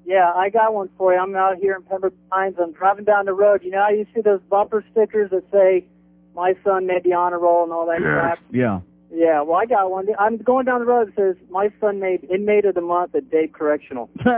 Yeah, 0.05 0.33
I 0.35 0.51
got 0.51 0.75
one 0.75 0.89
for 0.97 1.12
you. 1.12 1.18
I'm 1.18 1.35
out 1.36 1.57
here 1.57 1.77
in 1.77 1.83
Pembroke 1.83 2.15
Pines. 2.31 2.57
I'm 2.60 2.73
driving 2.73 3.05
down 3.05 3.27
the 3.27 3.35
road. 3.35 3.62
You 3.62 3.70
know 3.70 3.83
how 3.83 3.91
you 3.91 4.07
see 4.15 4.20
those 4.20 4.41
bumper 4.51 4.85
stickers 4.91 5.31
that 5.31 5.44
say, 5.52 5.86
my 6.35 6.55
son 6.65 6.86
made 6.86 7.05
the 7.05 7.12
honor 7.15 7.39
roll 7.39 7.65
and 7.65 7.73
all 7.73 7.86
that 7.86 7.99
crap? 8.01 8.39
Yeah. 8.51 8.81
Yeah, 9.11 9.41
well, 9.43 9.57
I 9.57 9.65
got 9.67 9.91
one. 9.91 10.07
I'm 10.19 10.37
going 10.39 10.67
down 10.67 10.81
the 10.81 10.87
road. 10.87 11.09
It 11.09 11.15
says, 11.17 11.37
my 11.51 11.70
son 11.81 11.99
made 11.99 12.25
inmate 12.25 12.67
of 12.67 12.75
the 12.75 12.83
month 12.83 13.15
at 13.15 13.31
Dade 13.31 13.55
Correctional. 13.55 14.11
oh, 14.27 14.31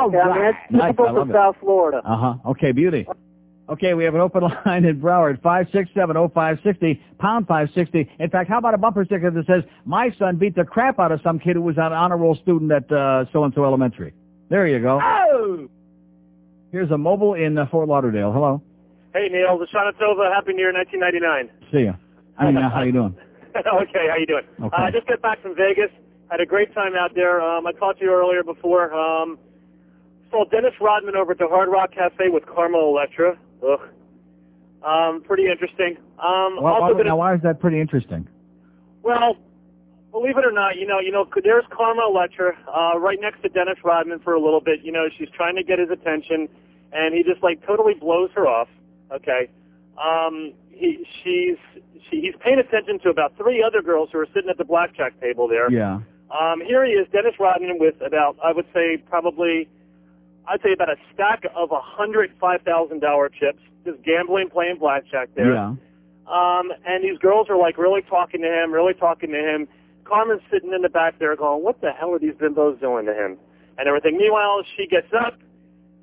okay, 0.00 0.18
I 0.18 0.32
mean, 0.32 0.42
that's 0.42 0.70
nice. 0.70 0.90
typical 0.90 1.06
I 1.06 1.10
love 1.12 1.28
for 1.28 1.30
it. 1.30 1.34
South 1.34 1.56
Florida. 1.60 2.02
Uh-huh. 2.04 2.50
Okay, 2.50 2.72
beauty. 2.72 3.06
Okay, 3.68 3.94
we 3.94 4.04
have 4.04 4.14
an 4.14 4.20
open 4.20 4.42
line 4.66 4.84
in 4.84 5.00
Broward, 5.00 5.40
5670560, 5.42 7.00
pound 7.18 7.46
560. 7.46 8.10
In 8.18 8.30
fact, 8.30 8.50
how 8.50 8.58
about 8.58 8.74
a 8.74 8.78
bumper 8.78 9.04
sticker 9.04 9.30
that 9.30 9.46
says, 9.46 9.62
my 9.84 10.10
son 10.18 10.36
beat 10.36 10.56
the 10.56 10.64
crap 10.64 10.98
out 10.98 11.12
of 11.12 11.20
some 11.22 11.38
kid 11.38 11.54
who 11.54 11.62
was 11.62 11.76
an 11.78 11.92
honor 11.92 12.16
roll 12.16 12.34
student 12.34 12.72
at 12.72 12.90
uh, 12.90 13.24
so-and-so 13.32 13.64
elementary. 13.64 14.12
There 14.50 14.66
you 14.66 14.80
go. 14.80 15.00
Oh! 15.02 15.68
Here's 16.72 16.90
a 16.90 16.98
mobile 16.98 17.34
in 17.34 17.56
uh, 17.56 17.66
Fort 17.70 17.86
Lauderdale. 17.86 18.32
Hello. 18.32 18.60
Hey 19.14 19.28
Neil, 19.30 19.58
the 19.58 19.66
Shanatova, 19.66 20.32
Happy 20.34 20.54
New 20.54 20.62
Year 20.62 20.72
1999. 20.72 21.50
See 21.70 21.84
ya. 21.84 21.92
I 22.42 22.50
mean, 22.50 22.56
uh, 22.64 22.70
how 22.70 22.82
you 22.82 22.92
doing? 22.92 23.16
okay, 23.56 24.06
how 24.10 24.16
you 24.18 24.26
doing? 24.26 24.44
Okay. 24.60 24.76
Uh, 24.76 24.82
I 24.82 24.90
just 24.90 25.06
got 25.06 25.20
back 25.22 25.42
from 25.42 25.54
Vegas. 25.54 25.90
Had 26.30 26.40
a 26.40 26.46
great 26.46 26.74
time 26.74 26.94
out 26.96 27.14
there. 27.14 27.40
Um, 27.40 27.66
I 27.66 27.72
talked 27.72 27.98
to 28.00 28.04
you 28.04 28.12
earlier 28.12 28.42
before. 28.42 28.92
Um, 28.92 29.38
saw 30.30 30.44
Dennis 30.46 30.72
Rodman 30.80 31.14
over 31.14 31.32
at 31.32 31.38
the 31.38 31.46
Hard 31.48 31.68
Rock 31.68 31.92
Cafe 31.92 32.28
with 32.28 32.46
Carmen 32.46 32.80
Electra. 32.80 33.38
Ugh. 33.62 33.80
Um, 34.82 35.22
pretty 35.22 35.46
interesting. 35.50 35.96
Um, 36.18 36.58
Well, 36.62 36.74
also 36.74 36.94
why, 36.96 37.02
now, 37.02 37.16
why 37.16 37.34
is 37.34 37.42
that 37.42 37.60
pretty 37.60 37.80
interesting? 37.80 38.26
well, 39.02 39.36
believe 40.10 40.38
it 40.38 40.44
or 40.44 40.52
not, 40.52 40.76
you 40.76 40.86
know, 40.86 41.00
you 41.00 41.12
know, 41.12 41.26
there's 41.42 41.64
Carmen 41.70 42.02
Electra 42.08 42.56
uh, 42.66 42.98
right 42.98 43.18
next 43.20 43.42
to 43.42 43.48
Dennis 43.48 43.78
Rodman 43.84 44.20
for 44.20 44.34
a 44.34 44.40
little 44.40 44.60
bit. 44.60 44.80
You 44.82 44.92
know, 44.92 45.06
she's 45.18 45.28
trying 45.36 45.56
to 45.56 45.62
get 45.62 45.78
his 45.78 45.90
attention, 45.90 46.48
and 46.92 47.14
he 47.14 47.22
just 47.22 47.42
like 47.42 47.64
totally 47.66 47.94
blows 47.94 48.30
her 48.34 48.46
off. 48.46 48.68
Okay, 49.12 49.50
um, 49.98 50.52
he 50.70 51.04
she's 51.22 51.56
she, 52.10 52.20
he's 52.20 52.34
paying 52.40 52.58
attention 52.58 52.98
to 53.00 53.10
about 53.10 53.36
three 53.36 53.62
other 53.62 53.82
girls 53.82 54.10
who 54.12 54.18
are 54.18 54.26
sitting 54.34 54.50
at 54.50 54.58
the 54.58 54.64
blackjack 54.64 55.18
table 55.20 55.48
there. 55.48 55.70
Yeah. 55.70 56.00
Um, 56.30 56.62
here 56.66 56.84
he 56.84 56.92
is, 56.92 57.06
Dennis 57.12 57.34
Rodman, 57.38 57.78
with 57.78 58.00
about 58.00 58.36
I 58.42 58.52
would 58.52 58.66
say 58.72 58.96
probably 58.96 59.68
I'd 60.48 60.62
say 60.62 60.72
about 60.72 60.88
a 60.90 60.96
stack 61.14 61.44
of 61.54 61.70
a 61.70 61.80
hundred 61.80 62.32
five 62.40 62.62
thousand 62.62 63.00
dollar 63.00 63.28
chips, 63.28 63.60
just 63.84 64.02
gambling, 64.02 64.48
playing 64.50 64.78
blackjack 64.78 65.28
there. 65.34 65.54
Yeah. 65.54 65.74
Um, 66.26 66.72
and 66.86 67.04
these 67.04 67.18
girls 67.18 67.48
are 67.50 67.58
like 67.58 67.78
really 67.78 68.02
talking 68.02 68.42
to 68.42 68.48
him, 68.48 68.72
really 68.72 68.94
talking 68.94 69.30
to 69.32 69.38
him. 69.38 69.68
Carmen's 70.04 70.42
sitting 70.50 70.72
in 70.72 70.82
the 70.82 70.88
back 70.88 71.18
there 71.18 71.34
going, 71.36 71.62
"What 71.62 71.80
the 71.80 71.92
hell 71.92 72.12
are 72.12 72.18
these 72.18 72.34
bimbos 72.34 72.80
doing 72.80 73.06
to 73.06 73.14
him?" 73.14 73.38
And 73.78 73.88
everything. 73.88 74.16
Meanwhile, 74.16 74.64
she 74.76 74.86
gets 74.86 75.12
up, 75.12 75.38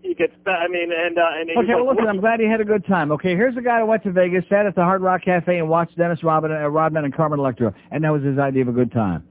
he 0.01 0.13
gets. 0.13 0.33
I 0.45 0.67
mean, 0.67 0.91
and 0.91 1.17
uh, 1.17 1.21
and 1.39 1.49
Okay, 1.51 1.75
well, 1.75 1.87
like, 1.87 1.97
listen, 1.97 2.09
I'm 2.09 2.19
glad 2.19 2.39
he 2.39 2.47
had 2.47 2.61
a 2.61 2.65
good 2.65 2.85
time. 2.85 3.11
Okay, 3.11 3.35
here's 3.35 3.57
a 3.57 3.61
guy 3.61 3.79
who 3.79 3.85
went 3.85 4.03
to 4.03 4.11
Vegas, 4.11 4.43
sat 4.49 4.65
at 4.65 4.75
the 4.75 4.83
Hard 4.83 5.01
Rock 5.01 5.23
Cafe, 5.23 5.57
and 5.57 5.67
watched 5.69 5.97
Dennis 5.97 6.23
Rodman, 6.23 6.51
uh, 6.51 6.67
Rodman 6.67 7.05
and 7.05 7.13
Carmen 7.13 7.39
Electra, 7.39 7.73
and 7.91 8.03
that 8.03 8.11
was 8.11 8.23
his 8.23 8.37
idea 8.39 8.61
of 8.61 8.67
a 8.69 8.73
good 8.73 8.91
time. 8.91 9.23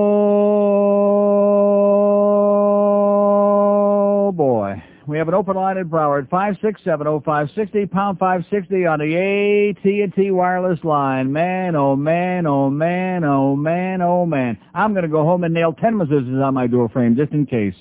boy. 4.32 4.82
We 5.04 5.18
have 5.18 5.26
an 5.26 5.34
open 5.34 5.56
line 5.56 5.78
in 5.78 5.88
Broward, 5.88 6.28
5670560, 6.28 7.90
pound 7.90 8.20
560 8.20 8.86
on 8.86 9.00
the 9.00 9.74
AT&T 9.76 10.30
wireless 10.30 10.78
line. 10.84 11.32
Man, 11.32 11.74
oh 11.74 11.96
man, 11.96 12.46
oh 12.46 12.70
man, 12.70 13.24
oh 13.24 13.56
man, 13.56 14.00
oh 14.00 14.24
man. 14.26 14.58
I'm 14.72 14.92
going 14.92 15.02
to 15.02 15.08
go 15.08 15.24
home 15.24 15.42
and 15.42 15.52
nail 15.52 15.72
10 15.72 15.94
mezuzahs 15.94 16.46
on 16.46 16.54
my 16.54 16.68
door 16.68 16.88
frame 16.88 17.16
just 17.16 17.32
in 17.32 17.46
case. 17.46 17.74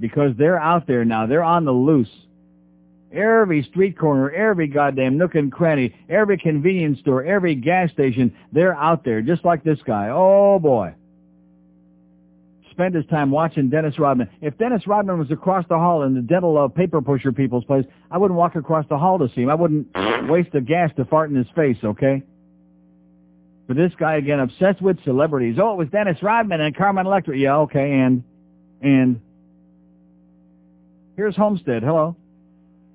Because 0.00 0.32
they're 0.36 0.58
out 0.58 0.86
there 0.86 1.04
now. 1.04 1.26
They're 1.26 1.44
on 1.44 1.64
the 1.64 1.72
loose. 1.72 2.08
Every 3.12 3.64
street 3.64 3.98
corner, 3.98 4.30
every 4.30 4.68
goddamn 4.68 5.18
nook 5.18 5.34
and 5.34 5.50
cranny, 5.50 5.94
every 6.08 6.38
convenience 6.38 7.00
store, 7.00 7.24
every 7.24 7.56
gas 7.56 7.90
station, 7.90 8.34
they're 8.52 8.74
out 8.74 9.04
there, 9.04 9.20
just 9.20 9.44
like 9.44 9.64
this 9.64 9.80
guy. 9.84 10.10
Oh 10.10 10.60
boy. 10.60 10.94
Spend 12.70 12.94
his 12.94 13.04
time 13.06 13.32
watching 13.32 13.68
Dennis 13.68 13.98
Rodman. 13.98 14.30
If 14.40 14.56
Dennis 14.58 14.86
Rodman 14.86 15.18
was 15.18 15.30
across 15.32 15.66
the 15.68 15.76
hall 15.76 16.04
in 16.04 16.14
the 16.14 16.22
dental 16.22 16.56
uh, 16.56 16.68
paper 16.68 17.02
pusher 17.02 17.32
people's 17.32 17.64
place, 17.64 17.84
I 18.10 18.16
wouldn't 18.16 18.38
walk 18.38 18.54
across 18.54 18.86
the 18.88 18.96
hall 18.96 19.18
to 19.18 19.28
see 19.34 19.42
him. 19.42 19.50
I 19.50 19.54
wouldn't 19.54 19.88
waste 20.30 20.52
the 20.52 20.60
gas 20.60 20.90
to 20.96 21.04
fart 21.04 21.30
in 21.30 21.36
his 21.36 21.48
face, 21.56 21.76
okay? 21.82 22.22
But 23.66 23.76
this 23.76 23.92
guy, 23.98 24.16
again, 24.16 24.40
obsessed 24.40 24.80
with 24.80 25.02
celebrities. 25.04 25.58
Oh, 25.60 25.72
it 25.72 25.76
was 25.76 25.88
Dennis 25.88 26.22
Rodman 26.22 26.60
and 26.60 26.74
Carmen 26.74 27.06
Electra. 27.06 27.36
Yeah, 27.36 27.58
okay, 27.58 27.92
and, 27.92 28.22
and, 28.80 29.20
here's 31.20 31.36
Homestead. 31.36 31.82
Hello. 31.82 32.16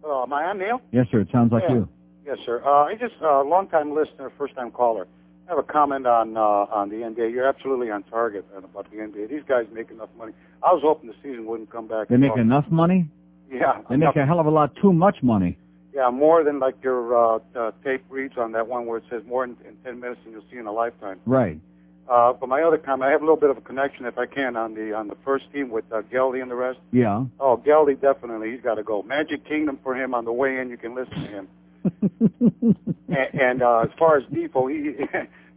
Hello, 0.02 0.24
am 0.24 0.34
I 0.34 0.46
on, 0.46 0.58
Neil? 0.58 0.82
Yes, 0.92 1.06
sir. 1.12 1.20
It 1.20 1.28
sounds 1.32 1.52
like 1.52 1.64
Yeah. 1.70 1.76
you. 1.76 1.90
Yes, 2.26 2.40
sir. 2.44 2.60
Uh, 2.66 2.86
I 2.86 2.96
just 2.96 3.14
uh, 3.22 3.44
long-time 3.44 3.94
listener, 3.94 4.32
first-time 4.36 4.72
caller. 4.72 5.06
I 5.48 5.52
have 5.52 5.60
a 5.60 5.64
comment 5.64 6.08
on 6.08 6.36
uh, 6.36 6.42
on 6.80 6.90
the 6.90 6.96
NBA. 6.96 7.32
You're 7.32 7.48
absolutely 7.48 7.92
on 7.92 8.02
target 8.02 8.44
uh, 8.56 8.58
about 8.64 8.90
the 8.90 8.98
NBA. 8.98 9.30
These 9.30 9.44
guys 9.48 9.68
make 9.72 9.92
enough 9.92 10.10
money. 10.18 10.34
I 10.64 10.74
was 10.74 10.82
hoping 10.84 11.08
the 11.08 11.16
season 11.22 11.46
wouldn't 11.46 11.70
come 11.70 11.88
back. 11.88 12.08
They 12.08 12.18
make 12.18 12.36
enough 12.36 12.66
money? 12.72 13.08
Yeah, 13.52 13.82
They 13.92 13.96
make 13.98 14.16
a 14.16 14.26
hell 14.26 14.40
of 14.40 14.48
a 14.48 14.50
lot 14.50 14.76
too 14.82 14.92
much 14.92 15.18
money. 15.22 15.60
yeah, 15.94 16.10
more 16.10 16.44
than 16.44 16.58
like 16.60 16.78
your 16.84 17.16
uh, 17.16 17.40
uh, 17.56 17.72
tape 17.84 18.04
reads 18.10 18.40
on 18.40 18.54
that 18.54 18.66
one 18.68 18.88
where 18.88 18.98
it 18.98 19.04
says 19.08 19.22
more 19.28 19.44
in, 19.44 19.52
in 19.68 19.76
10 19.84 20.00
minutes 20.00 20.20
than 20.24 20.34
you'll 20.34 20.44
see 20.52 20.58
in 20.58 20.66
a 20.66 20.72
lifetime. 20.72 21.20
Right. 21.28 21.60
Uh, 22.08 22.34
but 22.34 22.48
my 22.48 22.62
other 22.62 22.78
comment, 22.78 23.08
I 23.08 23.12
have 23.12 23.22
a 23.22 23.26
little 23.26 23.40
bit 23.40 23.50
of 23.50 23.58
a 23.58 23.62
connection, 23.62 24.06
if 24.06 24.18
I 24.18 24.28
can, 24.28 24.56
on 24.56 24.76
the 24.76 24.94
on 24.94 25.08
the 25.08 25.18
first 25.26 25.52
team 25.52 25.70
with 25.70 25.86
uh, 25.92 26.04
Geldy 26.04 26.42
and 26.42 26.52
the 26.52 26.56
rest. 26.56 26.80
Yeah. 26.92 27.26
Oh, 27.40 27.58
Geldy 27.58 28.00
definitely, 28.00 28.52
he's 28.52 28.62
got 28.62 28.76
to 28.76 28.84
go. 28.84 29.02
Magic 29.02 29.44
Kingdom 29.48 29.80
for 29.82 29.96
him 29.96 30.14
on 30.14 30.26
the 30.26 30.34
way 30.34 30.60
in. 30.60 30.70
You 30.70 30.78
can 30.78 30.94
listen 30.94 31.14
to 31.14 31.28
him. 31.28 31.48
and, 33.10 33.42
and 33.42 33.64
uh, 33.64 33.80
as 33.80 33.90
far 33.98 34.18
as 34.18 34.24
Defoe, 34.32 34.68
he, 34.68 34.96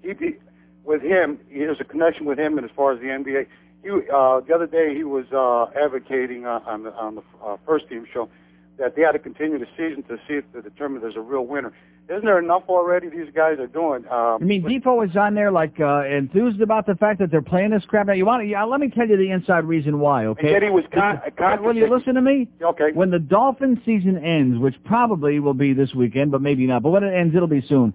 he, 0.03 0.09
he 0.15 0.37
with 0.85 1.03
him, 1.03 1.39
he, 1.51 1.59
there's 1.61 1.81
a 1.81 1.85
connection 1.85 2.25
with 2.25 2.39
him, 2.39 2.57
and 2.57 2.69
as 2.69 2.75
far 2.75 2.93
as 2.93 3.01
the 3.01 3.07
NBA, 3.07 3.47
he 3.83 3.91
uh, 3.91 4.41
the 4.41 4.55
other 4.55 4.67
day 4.67 4.95
he 4.95 5.05
was 5.05 5.27
uh, 5.33 5.67
advocating 5.79 6.47
uh, 6.47 6.61
on 6.67 6.83
the 6.83 6.93
on 6.95 7.17
the 7.17 7.23
uh, 7.45 7.57
first 7.67 7.89
team 7.89 8.07
show 8.13 8.29
that 8.79 8.95
they 8.97 9.03
had 9.03 9.13
to 9.13 9.19
continue 9.19 9.59
the 9.59 9.67
season 9.77 10.03
to 10.05 10.17
see 10.27 10.35
if 10.35 10.53
to 10.53 10.63
determine 10.63 11.03
there's 11.03 11.17
a 11.17 11.21
real 11.21 11.47
winner. 11.47 11.73
Isn't 12.09 12.25
there 12.25 12.39
enough 12.39 12.63
already 12.69 13.11
these 13.11 13.29
guys 13.35 13.59
are 13.59 13.67
doing? 13.67 14.07
Um, 14.07 14.39
I 14.41 14.45
mean, 14.45 14.67
Depot 14.67 15.03
is 15.03 15.15
on 15.15 15.35
there 15.35 15.51
like 15.51 15.79
uh, 15.79 16.05
enthused 16.07 16.63
about 16.63 16.87
the 16.87 16.95
fact 16.95 17.19
that 17.19 17.31
they're 17.31 17.43
playing 17.43 17.71
this 17.71 17.85
crap. 17.87 18.07
Now, 18.07 18.15
you 18.15 18.25
want 18.25 18.43
to? 18.43 18.47
Yeah, 18.49 18.65
let 18.65 18.81
me 18.81 18.89
tell 18.89 19.07
you 19.07 19.19
the 19.19 19.31
inside 19.31 19.65
reason 19.65 19.99
why. 19.99 20.25
Okay. 20.27 20.41
And 20.41 20.51
yet 20.51 20.63
he 20.63 20.71
was 20.71 20.85
con- 20.95 21.21
Will 21.61 21.67
Will 21.67 21.77
you 21.77 21.95
listen 21.95 22.15
to 22.15 22.23
me? 22.23 22.49
Okay. 22.63 22.93
When 22.95 23.11
the 23.11 23.19
Dolphin 23.19 23.83
season 23.85 24.17
ends, 24.25 24.59
which 24.59 24.77
probably 24.85 25.39
will 25.39 25.55
be 25.55 25.75
this 25.75 25.93
weekend, 25.95 26.31
but 26.31 26.41
maybe 26.41 26.67
not. 26.67 26.83
But 26.83 26.91
when 26.91 27.05
it 27.05 27.13
ends, 27.13 27.37
it'll 27.37 27.47
be 27.47 27.65
soon. 27.69 27.93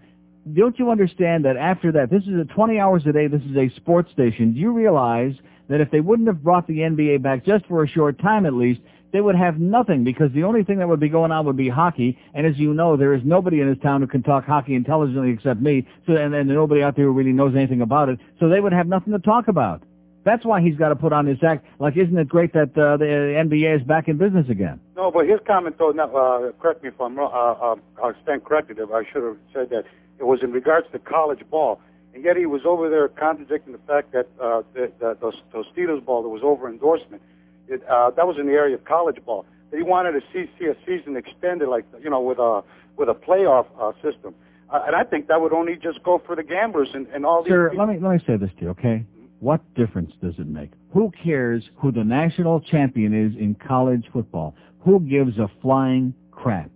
Don't 0.53 0.78
you 0.78 0.92
understand 0.92 1.45
that 1.45 1.58
after 1.58 1.92
that, 1.94 2.12
this 2.12 2.24
is 2.24 2.40
a 2.40 2.45
20 2.53 2.78
hours 2.78 3.03
a 3.08 3.14
day. 3.14 3.28
This 3.28 3.42
is 3.50 3.56
a 3.56 3.74
sports 3.78 4.12
station. 4.12 4.53
Do 4.53 4.60
you 4.60 4.74
realize 4.74 5.34
that 5.70 5.82
if 5.82 5.90
they 5.90 6.02
wouldn't 6.02 6.28
have 6.28 6.44
brought 6.44 6.68
the 6.68 6.80
NBA 6.80 7.24
back 7.24 7.45
just 7.45 7.66
for 7.66 7.84
a 7.84 7.88
short 7.88 8.20
time 8.20 8.45
at 8.45 8.53
least, 8.53 8.82
they 9.14 9.22
would 9.22 9.35
have 9.35 9.59
nothing 9.59 10.03
because 10.03 10.32
the 10.33 10.43
only 10.43 10.64
thing 10.64 10.80
that 10.80 10.90
would 10.90 11.00
be 11.00 11.08
going 11.08 11.32
on 11.32 11.45
would 11.45 11.56
be 11.56 11.69
hockey. 11.69 12.17
And 12.33 12.48
as 12.48 12.58
you 12.58 12.74
know, 12.74 12.98
there 12.98 13.14
is 13.14 13.22
nobody 13.24 13.61
in 13.61 13.69
this 13.69 13.82
town 13.82 14.01
who 14.01 14.08
can 14.08 14.24
talk 14.24 14.43
hockey 14.43 14.74
intelligently 14.74 15.30
except 15.30 15.61
me. 15.61 15.88
So 16.08 16.14
and, 16.14 16.33
and 16.33 16.50
nobody 16.50 16.82
out 16.82 16.95
there 16.95 17.06
who 17.06 17.11
really 17.11 17.32
knows 17.32 17.56
anything 17.56 17.82
about 17.82 18.09
it. 18.09 18.19
So 18.40 18.50
they 18.50 18.59
would 18.59 18.74
have 18.74 18.88
nothing 18.88 19.14
to 19.14 19.19
talk 19.19 19.48
about. 19.48 19.83
That's 20.25 20.43
why 20.43 20.61
he's 20.61 20.75
got 20.75 20.90
to 20.90 20.95
put 20.95 21.14
on 21.14 21.25
this 21.25 21.38
act. 21.45 21.66
Like, 21.80 21.95
isn't 21.95 22.17
it 22.17 22.27
great 22.27 22.53
that 22.53 22.75
uh, 22.77 22.98
the 22.98 23.06
NBA 23.06 23.82
is 23.82 23.83
back 23.85 24.08
in 24.08 24.17
business 24.17 24.50
again? 24.50 24.80
No, 24.95 25.11
but 25.11 25.27
his 25.27 25.40
comment 25.45 25.77
though, 25.77 25.92
now, 25.92 26.16
uh, 26.16 26.51
correct 26.53 26.82
me 26.82 26.90
if 26.90 27.00
I'm 27.00 27.16
wrong, 27.16 27.32
uh, 27.32 27.64
uh, 27.64 28.03
I'll 28.03 28.16
stand 28.24 28.43
corrected 28.45 28.80
if 28.80 28.90
I 28.90 29.03
should 29.11 29.24
have 29.24 29.38
said 29.53 29.69
that 29.69 29.85
it 30.17 30.24
was 30.24 30.42
in 30.42 30.51
regards 30.51 30.88
to 30.92 31.00
college 31.00 31.42
ball. 31.51 31.80
And 32.16 32.24
yet 32.24 32.38
he 32.38 32.45
was 32.45 32.61
over 32.66 32.90
there 32.90 33.09
contradicting 33.09 33.74
the 33.74 33.80
fact 33.80 34.11
that 34.14 34.27
uh, 34.42 34.64
the, 34.74 34.92
the, 35.00 35.17
those, 35.19 35.35
those 35.51 35.66
Steelers 35.75 36.03
ball, 36.03 36.22
there 36.22 36.30
was 36.30 36.43
over 36.43 36.67
endorsement. 36.67 37.22
It, 37.67 37.82
uh, 37.90 38.11
that 38.11 38.27
was 38.27 38.38
in 38.40 38.48
the 38.48 38.53
area 38.53 38.75
of 38.75 38.85
college 38.85 39.17
ball. 39.25 39.45
That 39.72 39.77
he 39.77 39.83
wanted 39.83 40.11
to 40.14 40.22
see, 40.32 40.50
see 40.59 40.66
a 40.66 40.75
season 40.85 41.16
extended, 41.16 41.67
like 41.67 41.85
you 42.01 42.09
know, 42.09 42.22
with 42.22 42.40
a 42.40 42.61
with 42.98 43.09
a 43.09 43.14
playoff 43.14 43.67
uh, 43.80 43.93
system. 44.01 44.35
Uh, 44.69 44.82
and 44.88 44.95
I 44.95 45.03
think 45.03 45.27
that 45.27 45.40
would 45.40 45.53
only 45.53 45.75
just 45.75 46.03
go 46.03 46.22
for 46.25 46.35
the 46.35 46.43
gamblers 46.43 46.90
and, 46.93 47.08
and 47.08 47.25
all 47.25 47.43
these. 47.43 47.51
Sir, 47.51 47.69
people. 47.69 47.85
let 47.85 47.93
me 47.93 48.00
let 48.01 48.14
me 48.14 48.24
say 48.25 48.38
this 48.38 48.50
to 48.59 48.61
you, 48.66 48.69
okay? 48.69 49.06
What 49.40 49.61
difference 49.75 50.14
does 50.22 50.35
it 50.38 50.48
make? 50.48 50.72
Who 50.93 51.11
cares 51.24 51.69
who 51.75 51.92
the 51.92 52.03
national 52.03 52.61
champion 52.61 53.14
is 53.14 53.35
in 53.38 53.56
college 53.56 54.06
football? 54.14 54.56
Who 54.85 55.01
gives 55.01 55.38
a 55.38 55.50
flying 55.61 56.14
crap? 56.32 56.69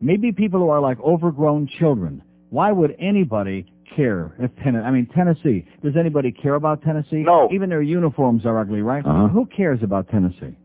Maybe 0.00 0.30
people 0.30 0.60
who 0.60 0.68
are 0.68 0.80
like 0.80 1.00
overgrown 1.00 1.68
children. 1.78 2.22
Why 2.50 2.70
would 2.72 2.94
anybody 3.00 3.66
care 3.94 4.34
if 4.38 4.50
Tennessee, 4.62 4.84
I 4.84 4.90
mean 4.90 5.06
Tennessee, 5.14 5.64
does 5.82 5.96
anybody 5.96 6.32
care 6.32 6.54
about 6.54 6.82
Tennessee? 6.82 7.22
No. 7.24 7.48
Even 7.52 7.68
their 7.68 7.82
uniforms 7.82 8.44
are 8.46 8.58
ugly, 8.58 8.82
right? 8.82 9.04
Uh-huh. 9.04 9.28
Who 9.28 9.46
cares 9.46 9.80
about 9.82 10.08
Tennessee? 10.08 10.56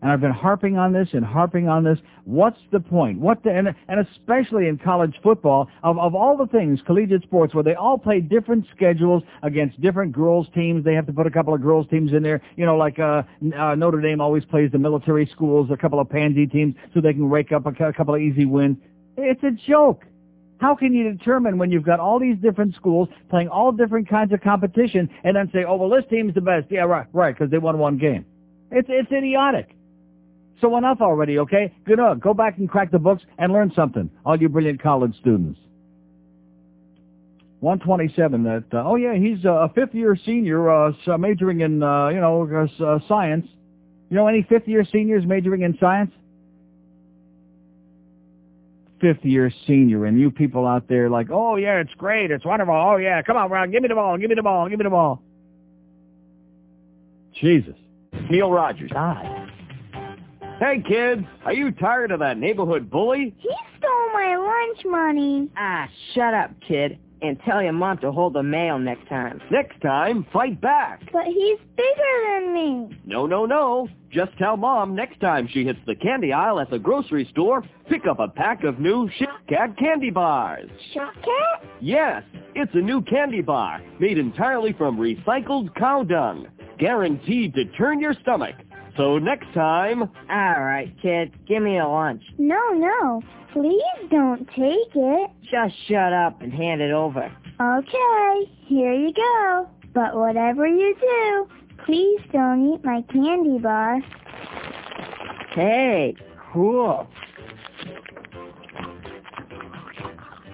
And 0.00 0.12
I've 0.12 0.20
been 0.20 0.30
harping 0.30 0.78
on 0.78 0.92
this 0.92 1.08
and 1.12 1.24
harping 1.24 1.68
on 1.68 1.82
this. 1.82 1.98
What's 2.24 2.60
the 2.70 2.78
point? 2.78 3.18
What 3.18 3.42
the, 3.42 3.50
and, 3.50 3.74
and 3.88 4.06
especially 4.06 4.68
in 4.68 4.78
college 4.78 5.14
football, 5.24 5.68
of, 5.82 5.98
of 5.98 6.14
all 6.14 6.36
the 6.36 6.46
things, 6.46 6.78
collegiate 6.86 7.24
sports, 7.24 7.52
where 7.52 7.64
they 7.64 7.74
all 7.74 7.98
play 7.98 8.20
different 8.20 8.66
schedules 8.76 9.24
against 9.42 9.80
different 9.80 10.12
girls 10.12 10.46
teams, 10.54 10.84
they 10.84 10.94
have 10.94 11.06
to 11.06 11.12
put 11.12 11.26
a 11.26 11.30
couple 11.30 11.52
of 11.52 11.60
girls 11.60 11.86
teams 11.90 12.12
in 12.12 12.22
there. 12.22 12.40
You 12.56 12.64
know, 12.64 12.76
like 12.76 13.00
uh, 13.00 13.22
uh, 13.58 13.74
Notre 13.74 14.00
Dame 14.00 14.20
always 14.20 14.44
plays 14.44 14.70
the 14.70 14.78
military 14.78 15.28
schools, 15.32 15.68
a 15.72 15.76
couple 15.76 15.98
of 15.98 16.08
pansy 16.08 16.46
teams, 16.46 16.76
so 16.94 17.00
they 17.00 17.12
can 17.12 17.28
rake 17.28 17.50
up 17.50 17.66
a, 17.66 17.72
cou- 17.72 17.92
couple 17.92 18.14
of 18.14 18.20
easy 18.20 18.44
wins. 18.44 18.76
It's 19.16 19.42
a 19.42 19.50
joke. 19.50 20.04
How 20.60 20.74
can 20.74 20.92
you 20.92 21.12
determine 21.12 21.56
when 21.58 21.70
you've 21.70 21.84
got 21.84 22.00
all 22.00 22.18
these 22.18 22.36
different 22.38 22.74
schools 22.74 23.08
playing 23.30 23.48
all 23.48 23.70
different 23.70 24.08
kinds 24.08 24.32
of 24.32 24.40
competition 24.40 25.08
and 25.22 25.36
then 25.36 25.50
say, 25.52 25.64
oh, 25.66 25.76
well, 25.76 25.88
this 25.88 26.04
team's 26.10 26.34
the 26.34 26.40
best. 26.40 26.66
Yeah, 26.70 26.80
right, 26.80 27.06
right, 27.12 27.34
because 27.34 27.50
they 27.50 27.58
won 27.58 27.78
one 27.78 27.96
game. 27.96 28.24
It's, 28.70 28.88
it's 28.90 29.10
idiotic. 29.12 29.76
So 30.60 30.76
enough 30.76 30.98
already, 31.00 31.38
okay? 31.38 31.72
Good 31.84 32.00
enough. 32.00 32.18
Go 32.18 32.34
back 32.34 32.58
and 32.58 32.68
crack 32.68 32.90
the 32.90 32.98
books 32.98 33.22
and 33.38 33.52
learn 33.52 33.72
something, 33.74 34.10
all 34.26 34.40
you 34.40 34.48
brilliant 34.48 34.82
college 34.82 35.14
students. 35.20 35.60
127, 37.60 38.44
that, 38.44 38.64
uh, 38.72 38.84
oh 38.84 38.96
yeah, 38.96 39.14
he's 39.14 39.44
a 39.44 39.70
fifth 39.74 39.94
year 39.94 40.16
senior, 40.24 40.70
uh, 40.70 40.92
majoring 41.18 41.60
in, 41.60 41.82
uh, 41.82 42.08
you 42.08 42.20
know, 42.20 42.48
uh, 42.80 42.84
uh, 42.84 42.98
science. 43.08 43.46
You 44.10 44.16
know 44.16 44.26
any 44.26 44.46
fifth 44.48 44.66
year 44.66 44.86
seniors 44.90 45.26
majoring 45.26 45.62
in 45.62 45.76
science? 45.78 46.12
Fifth 49.00 49.24
year 49.24 49.52
senior, 49.66 50.06
and 50.06 50.18
you 50.18 50.30
people 50.30 50.66
out 50.66 50.88
there 50.88 51.08
like, 51.08 51.28
oh 51.30 51.56
yeah, 51.56 51.78
it's 51.80 51.94
great, 51.94 52.30
it's 52.30 52.44
wonderful, 52.44 52.74
oh 52.74 52.96
yeah, 52.96 53.22
come 53.22 53.36
on, 53.36 53.50
Ron, 53.50 53.70
give 53.70 53.82
me 53.82 53.88
the 53.88 53.94
ball, 53.94 54.18
give 54.18 54.28
me 54.28 54.34
the 54.34 54.42
ball, 54.42 54.68
give 54.68 54.78
me 54.78 54.82
the 54.82 54.90
ball. 54.90 55.22
Jesus. 57.40 57.74
Neil 58.30 58.50
Rogers. 58.50 58.90
God. 58.92 59.50
Hey, 60.58 60.82
kids, 60.86 61.22
are 61.44 61.52
you 61.52 61.70
tired 61.70 62.10
of 62.10 62.18
that 62.18 62.36
neighborhood 62.36 62.90
bully? 62.90 63.34
He 63.38 63.50
stole 63.78 64.12
my 64.12 64.36
lunch 64.36 64.84
money. 64.84 65.48
Ah, 65.56 65.88
shut 66.14 66.34
up, 66.34 66.50
kid, 66.66 66.98
and 67.22 67.38
tell 67.44 67.62
your 67.62 67.72
mom 67.72 67.98
to 67.98 68.10
hold 68.10 68.32
the 68.32 68.42
mail 68.42 68.78
next 68.78 69.08
time. 69.08 69.40
Next 69.52 69.80
time, 69.80 70.26
fight 70.32 70.60
back. 70.60 71.00
But 71.12 71.26
he's 71.26 71.58
bigger 71.76 72.40
than 72.40 72.52
me. 72.52 72.77
No, 73.08 73.26
no, 73.26 73.46
no. 73.46 73.88
Just 74.10 74.36
tell 74.36 74.58
Mom 74.58 74.94
next 74.94 75.18
time 75.18 75.48
she 75.50 75.64
hits 75.64 75.78
the 75.86 75.94
candy 75.94 76.30
aisle 76.30 76.60
at 76.60 76.68
the 76.68 76.78
grocery 76.78 77.26
store, 77.30 77.64
pick 77.88 78.06
up 78.06 78.18
a 78.20 78.28
pack 78.28 78.64
of 78.64 78.78
new 78.78 79.08
Shit 79.16 79.30
Cat 79.48 79.78
candy 79.78 80.10
bars. 80.10 80.68
Shot 80.92 81.14
cat? 81.14 81.66
Yes, 81.80 82.22
it's 82.54 82.74
a 82.74 82.80
new 82.82 83.00
candy 83.00 83.40
bar 83.40 83.80
made 83.98 84.18
entirely 84.18 84.74
from 84.74 84.98
recycled 84.98 85.74
cow 85.74 86.02
dung, 86.02 86.48
guaranteed 86.78 87.54
to 87.54 87.64
turn 87.78 87.98
your 87.98 88.12
stomach. 88.20 88.56
So 88.98 89.16
next 89.16 89.54
time, 89.54 90.02
All 90.02 90.62
right, 90.62 90.94
kid, 91.00 91.32
give 91.46 91.62
me 91.62 91.78
a 91.78 91.88
lunch. 91.88 92.22
No, 92.36 92.60
no. 92.74 93.22
Please 93.54 94.10
don't 94.10 94.46
take 94.48 94.94
it. 94.94 95.30
Just 95.50 95.74
shut 95.88 96.12
up 96.12 96.42
and 96.42 96.52
hand 96.52 96.82
it 96.82 96.90
over. 96.90 97.34
Okay, 97.58 98.52
here 98.66 98.92
you 98.92 99.14
go. 99.14 99.66
But 99.94 100.14
whatever 100.14 100.66
you 100.66 100.94
do, 101.00 101.48
please 101.84 102.20
don't 102.32 102.74
eat 102.74 102.84
my 102.84 103.02
candy 103.12 103.58
bar. 103.58 104.00
Hey, 105.54 106.14
cool. 106.52 107.08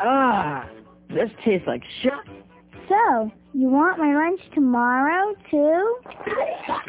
Ah, 0.00 0.68
this 1.08 1.30
tastes 1.44 1.66
like 1.66 1.82
shit. 2.02 2.12
So, 2.88 3.30
you 3.54 3.68
want 3.68 3.98
my 3.98 4.14
lunch 4.14 4.40
tomorrow, 4.54 5.34
too? 5.50 5.96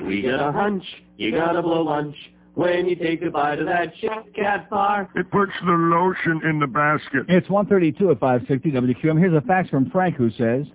we 0.04 0.22
got 0.22 0.50
a 0.50 0.52
hunch. 0.52 0.84
You 1.18 1.32
gotta 1.32 1.62
blow 1.62 1.84
lunch 1.84 2.16
when 2.56 2.88
you 2.88 2.96
take 2.96 3.22
a 3.22 3.30
bite 3.30 3.60
of 3.60 3.68
that 3.68 3.94
Shit 4.00 4.36
Cat 4.36 4.70
bar. 4.70 5.10
It 5.16 5.30
puts 5.32 5.52
the 5.66 5.72
lotion 5.72 6.42
in 6.44 6.60
the 6.60 6.68
basket. 6.68 7.26
It's 7.30 7.50
132 7.50 8.12
at 8.12 8.20
560 8.20 8.72
WQAM. 8.72 9.20
Here's 9.20 9.34
a 9.34 9.42
fax 9.42 9.70
from 9.70 9.90
Frank 9.92 10.16
who 10.16 10.30
says, 10.32 10.66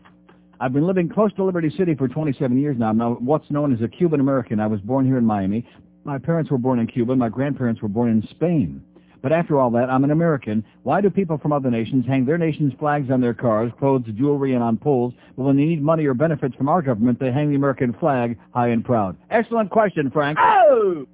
I've 0.63 0.75
been 0.75 0.87
living 0.87 1.09
close 1.09 1.33
to 1.35 1.45
Liberty 1.45 1.75
City 1.75 1.95
for 1.95 2.07
27 2.07 2.61
years 2.61 2.77
now. 2.79 2.91
I'm 2.91 2.99
now 2.99 3.15
what's 3.15 3.51
known 3.51 3.73
as 3.73 3.81
a 3.81 3.89
Cuban 3.89 4.21
American. 4.21 4.61
I 4.61 4.67
was 4.67 4.79
born 4.83 5.07
here 5.07 5.17
in 5.17 5.25
Miami. 5.25 5.67
My 6.05 6.19
parents 6.19 6.51
were 6.51 6.59
born 6.59 6.79
in 6.79 6.87
Cuba. 6.87 7.17
My 7.17 7.31
grandparents 7.31 7.81
were 7.81 7.89
born 7.89 8.11
in 8.11 8.29
Spain. 8.29 8.83
But 9.23 9.33
after 9.33 9.59
all 9.59 9.71
that, 9.71 9.89
I'm 9.89 10.05
an 10.05 10.11
American. 10.11 10.63
Why 10.83 11.01
do 11.01 11.09
people 11.09 11.39
from 11.39 11.55
other 11.55 11.71
nations 11.71 12.05
hang 12.07 12.27
their 12.27 12.37
nation's 12.37 12.75
flags 12.79 13.11
on 13.11 13.23
their 13.23 13.33
cars, 13.33 13.73
clothes, 13.79 14.05
jewelry, 14.15 14.53
and 14.53 14.63
on 14.63 14.77
poles? 14.77 15.15
But 15.35 15.45
when 15.45 15.57
they 15.57 15.65
need 15.65 15.83
money 15.83 16.05
or 16.05 16.13
benefits 16.13 16.55
from 16.57 16.69
our 16.69 16.83
government, 16.83 17.21
they 17.21 17.33
hang 17.33 17.49
the 17.49 17.57
American 17.57 17.95
flag 17.95 18.39
high 18.53 18.69
and 18.69 18.85
proud. 18.85 19.17
Excellent 19.31 19.71
question, 19.71 20.11
Frank. 20.11 20.39
Oh! 20.41 21.07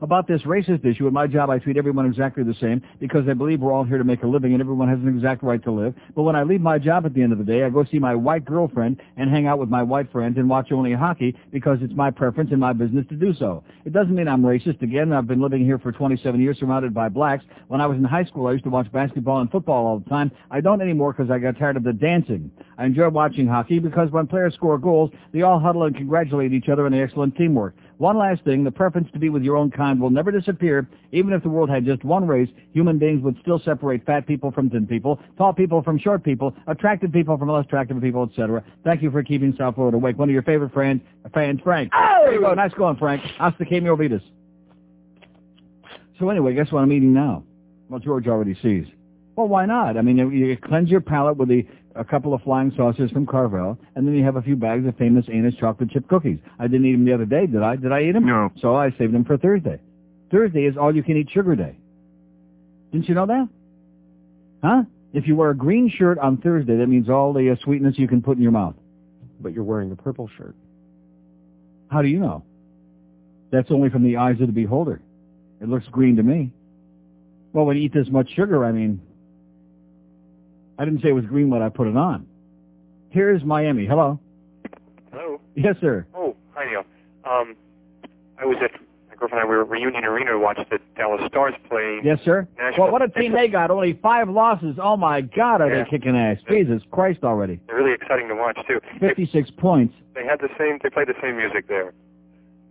About 0.00 0.28
this 0.28 0.42
racist 0.42 0.84
issue, 0.84 1.08
at 1.08 1.12
my 1.12 1.26
job 1.26 1.50
I 1.50 1.58
treat 1.58 1.76
everyone 1.76 2.06
exactly 2.06 2.44
the 2.44 2.54
same 2.60 2.82
because 3.00 3.28
I 3.28 3.34
believe 3.34 3.60
we're 3.60 3.72
all 3.72 3.82
here 3.82 3.98
to 3.98 4.04
make 4.04 4.22
a 4.22 4.28
living 4.28 4.52
and 4.52 4.60
everyone 4.60 4.88
has 4.88 5.00
an 5.00 5.08
exact 5.08 5.42
right 5.42 5.62
to 5.64 5.72
live. 5.72 5.92
But 6.14 6.22
when 6.22 6.36
I 6.36 6.44
leave 6.44 6.60
my 6.60 6.78
job 6.78 7.04
at 7.04 7.14
the 7.14 7.22
end 7.22 7.32
of 7.32 7.38
the 7.38 7.44
day, 7.44 7.64
I 7.64 7.70
go 7.70 7.84
see 7.84 7.98
my 7.98 8.14
white 8.14 8.44
girlfriend 8.44 9.00
and 9.16 9.28
hang 9.28 9.48
out 9.48 9.58
with 9.58 9.68
my 9.68 9.82
white 9.82 10.12
friends 10.12 10.38
and 10.38 10.48
watch 10.48 10.70
only 10.70 10.92
hockey 10.92 11.34
because 11.50 11.78
it's 11.82 11.94
my 11.94 12.12
preference 12.12 12.50
and 12.52 12.60
my 12.60 12.72
business 12.72 13.06
to 13.08 13.16
do 13.16 13.34
so. 13.34 13.64
It 13.84 13.92
doesn't 13.92 14.14
mean 14.14 14.28
I'm 14.28 14.42
racist. 14.42 14.82
Again, 14.82 15.12
I've 15.12 15.26
been 15.26 15.40
living 15.40 15.64
here 15.64 15.80
for 15.80 15.90
27 15.90 16.40
years 16.40 16.60
surrounded 16.60 16.94
by 16.94 17.08
blacks. 17.08 17.44
When 17.66 17.80
I 17.80 17.86
was 17.86 17.98
in 17.98 18.04
high 18.04 18.24
school, 18.24 18.46
I 18.46 18.52
used 18.52 18.64
to 18.64 18.70
watch 18.70 18.90
basketball 18.92 19.40
and 19.40 19.50
football 19.50 19.84
all 19.84 19.98
the 19.98 20.08
time. 20.08 20.30
I 20.52 20.60
don't 20.60 20.80
anymore 20.80 21.12
because 21.12 21.28
I 21.28 21.40
got 21.40 21.58
tired 21.58 21.76
of 21.76 21.82
the 21.82 21.92
dancing. 21.92 22.52
I 22.78 22.84
enjoy 22.84 23.08
watching 23.08 23.48
hockey 23.48 23.80
because 23.80 24.12
when 24.12 24.28
players 24.28 24.54
score 24.54 24.78
goals, 24.78 25.10
they 25.32 25.42
all 25.42 25.58
huddle 25.58 25.82
and 25.82 25.96
congratulate 25.96 26.52
each 26.52 26.68
other 26.68 26.86
on 26.86 26.92
the 26.92 27.00
excellent 27.00 27.36
teamwork. 27.36 27.74
One 27.98 28.16
last 28.16 28.44
thing, 28.44 28.62
the 28.62 28.70
preference 28.70 29.08
to 29.12 29.18
be 29.18 29.28
with 29.28 29.42
your 29.42 29.56
own 29.56 29.72
kind 29.72 30.00
will 30.00 30.10
never 30.10 30.30
disappear. 30.30 30.88
Even 31.10 31.32
if 31.32 31.42
the 31.42 31.48
world 31.48 31.68
had 31.68 31.84
just 31.84 32.04
one 32.04 32.26
race, 32.28 32.48
human 32.72 32.96
beings 32.96 33.22
would 33.24 33.36
still 33.42 33.58
separate 33.58 34.06
fat 34.06 34.24
people 34.24 34.52
from 34.52 34.70
thin 34.70 34.86
people, 34.86 35.18
tall 35.36 35.52
people 35.52 35.82
from 35.82 35.98
short 35.98 36.22
people, 36.22 36.54
attractive 36.68 37.12
people 37.12 37.36
from 37.36 37.48
less 37.48 37.64
attractive 37.64 38.00
people, 38.00 38.22
etc. 38.22 38.62
Thank 38.84 39.02
you 39.02 39.10
for 39.10 39.24
keeping 39.24 39.52
South 39.58 39.74
Florida 39.74 39.96
awake. 39.96 40.16
One 40.16 40.28
of 40.28 40.32
your 40.32 40.44
favorite 40.44 40.72
friends, 40.72 41.02
fans, 41.34 41.60
Frank. 41.64 41.90
Oh! 41.92 42.20
There 42.24 42.34
you 42.34 42.40
go. 42.40 42.54
Nice 42.54 42.72
going, 42.74 42.96
Frank. 42.96 43.20
Hasta 43.36 43.64
que 43.64 43.80
me 43.80 43.88
olvides. 43.88 44.22
So 46.20 46.30
anyway, 46.30 46.54
guess 46.54 46.70
what 46.70 46.82
I'm 46.82 46.92
eating 46.92 47.12
now? 47.12 47.42
Well, 47.88 48.00
George 48.00 48.28
already 48.28 48.54
sees. 48.62 48.86
Well, 49.34 49.48
why 49.48 49.66
not? 49.66 49.96
I 49.96 50.02
mean, 50.02 50.18
you, 50.18 50.30
you 50.30 50.56
cleanse 50.56 50.88
your 50.88 51.00
palate 51.00 51.36
with 51.36 51.48
the, 51.48 51.66
a 51.98 52.04
couple 52.04 52.32
of 52.32 52.42
flying 52.42 52.72
saucers 52.76 53.10
from 53.10 53.26
Carvel, 53.26 53.78
and 53.94 54.06
then 54.06 54.14
you 54.14 54.24
have 54.24 54.36
a 54.36 54.42
few 54.42 54.56
bags 54.56 54.86
of 54.86 54.96
famous 54.96 55.26
Anus 55.30 55.54
chocolate 55.56 55.90
chip 55.90 56.08
cookies. 56.08 56.38
I 56.58 56.66
didn't 56.66 56.86
eat 56.86 56.92
them 56.92 57.04
the 57.04 57.14
other 57.14 57.24
day, 57.24 57.46
did 57.46 57.62
I? 57.62 57.76
Did 57.76 57.92
I 57.92 58.02
eat 58.02 58.12
them? 58.12 58.26
No. 58.26 58.50
So 58.60 58.74
I 58.74 58.90
saved 58.98 59.12
them 59.12 59.24
for 59.24 59.36
Thursday. 59.36 59.78
Thursday 60.30 60.64
is 60.64 60.76
all 60.76 60.94
you 60.94 61.02
can 61.02 61.16
eat 61.16 61.28
sugar 61.30 61.56
day. 61.56 61.76
Didn't 62.92 63.08
you 63.08 63.14
know 63.14 63.26
that? 63.26 63.48
Huh? 64.62 64.82
If 65.12 65.26
you 65.26 65.36
wear 65.36 65.50
a 65.50 65.56
green 65.56 65.90
shirt 65.90 66.18
on 66.18 66.38
Thursday, 66.38 66.76
that 66.76 66.86
means 66.86 67.08
all 67.08 67.32
the 67.32 67.50
uh, 67.50 67.56
sweetness 67.64 67.98
you 67.98 68.08
can 68.08 68.22
put 68.22 68.36
in 68.36 68.42
your 68.42 68.52
mouth. 68.52 68.74
But 69.40 69.52
you're 69.52 69.64
wearing 69.64 69.90
a 69.90 69.96
purple 69.96 70.28
shirt. 70.36 70.54
How 71.90 72.02
do 72.02 72.08
you 72.08 72.18
know? 72.18 72.44
That's 73.50 73.70
only 73.70 73.88
from 73.88 74.04
the 74.04 74.18
eyes 74.18 74.40
of 74.40 74.46
the 74.46 74.52
beholder. 74.52 75.00
It 75.60 75.68
looks 75.68 75.86
green 75.90 76.16
to 76.16 76.22
me. 76.22 76.52
Well, 77.52 77.64
when 77.64 77.76
you 77.76 77.84
eat 77.84 77.94
this 77.94 78.08
much 78.10 78.28
sugar, 78.34 78.64
I 78.64 78.72
mean, 78.72 79.00
I 80.78 80.84
didn't 80.84 81.02
say 81.02 81.08
it 81.08 81.12
was 81.12 81.24
green 81.26 81.50
when 81.50 81.62
I 81.62 81.68
put 81.68 81.86
it 81.88 81.96
on. 81.96 82.26
Here's 83.10 83.42
Miami. 83.44 83.86
Hello. 83.86 84.20
Hello. 85.12 85.40
Yes, 85.56 85.76
sir. 85.80 86.06
Oh, 86.14 86.36
hi 86.54 86.66
Neil. 86.70 86.84
Um, 87.24 87.56
I 88.38 88.44
was 88.44 88.56
at 88.62 88.70
my 89.08 89.16
girlfriend 89.16 89.40
and 89.40 89.40
I 89.42 89.44
were 89.44 89.62
at 89.62 89.68
Reunion 89.68 90.04
Arena 90.04 90.32
to 90.32 90.38
watch 90.38 90.58
the 90.70 90.78
Dallas 90.96 91.20
Stars 91.28 91.54
play. 91.68 92.00
Yes, 92.04 92.18
sir. 92.24 92.46
Nashville. 92.58 92.84
Well, 92.84 92.92
what 92.92 93.02
a 93.02 93.08
team 93.08 93.32
they 93.32 93.48
got. 93.48 93.70
Only 93.70 93.98
five 94.02 94.28
losses. 94.28 94.76
Oh, 94.80 94.96
my 94.96 95.22
God, 95.22 95.60
are 95.60 95.68
Yeah. 95.68 95.82
they 95.84 95.90
kicking 95.90 96.16
ass. 96.16 96.38
Jesus 96.48 96.82
Christ 96.92 97.24
already. 97.24 97.58
They're 97.66 97.76
really 97.76 97.92
exciting 97.94 98.28
to 98.28 98.34
watch 98.36 98.58
too. 98.68 98.80
They, 99.00 99.08
56 99.08 99.50
points. 99.56 99.94
they 100.14 100.24
had 100.24 100.38
the 100.40 100.48
same. 100.58 100.78
They 100.82 100.90
played 100.90 101.08
the 101.08 101.16
same 101.20 101.36
music 101.36 101.66
there 101.66 101.92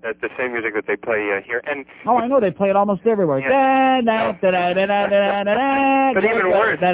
the, 0.02 0.14
the 0.22 0.30
same 0.38 0.54
music 0.54 0.74
that 0.76 0.86
they 0.88 0.96
play 0.96 1.32
uh, 1.36 1.42
here. 1.42 1.62
And 1.66 1.86
oh, 2.06 2.18
I 2.18 2.28
know 2.28 2.40
they 2.40 2.52
play 2.52 2.70
it 2.70 2.76
almost 2.76 3.06
everywhere. 3.06 3.40
Yeah. 3.40 4.02
but 6.14 6.24
even 6.24 6.50
worse, 6.50 6.80
even 6.80 6.94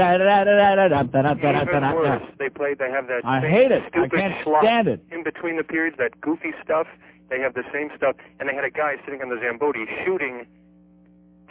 worse, 1.95 2.21
they 2.39 2.49
play. 2.49 2.75
They 2.77 2.89
have 2.89 3.07
that. 3.07 3.25
I 3.25 3.41
hate 3.41 3.71
it. 3.71 3.83
I 3.93 4.07
can't 4.07 4.35
stand 4.41 4.87
it. 4.87 5.03
In 5.11 5.23
between 5.23 5.57
the 5.57 5.63
periods, 5.63 5.97
that 5.99 6.19
goofy 6.21 6.51
stuff. 6.63 6.87
They 7.29 7.39
have 7.39 7.53
the 7.53 7.63
same 7.73 7.89
stuff, 7.97 8.15
and 8.39 8.47
they 8.47 8.53
had 8.53 8.63
a 8.63 8.69
guy 8.69 8.95
sitting 9.05 9.21
on 9.21 9.29
the 9.29 9.39
Zamboni 9.41 9.85
shooting 10.05 10.45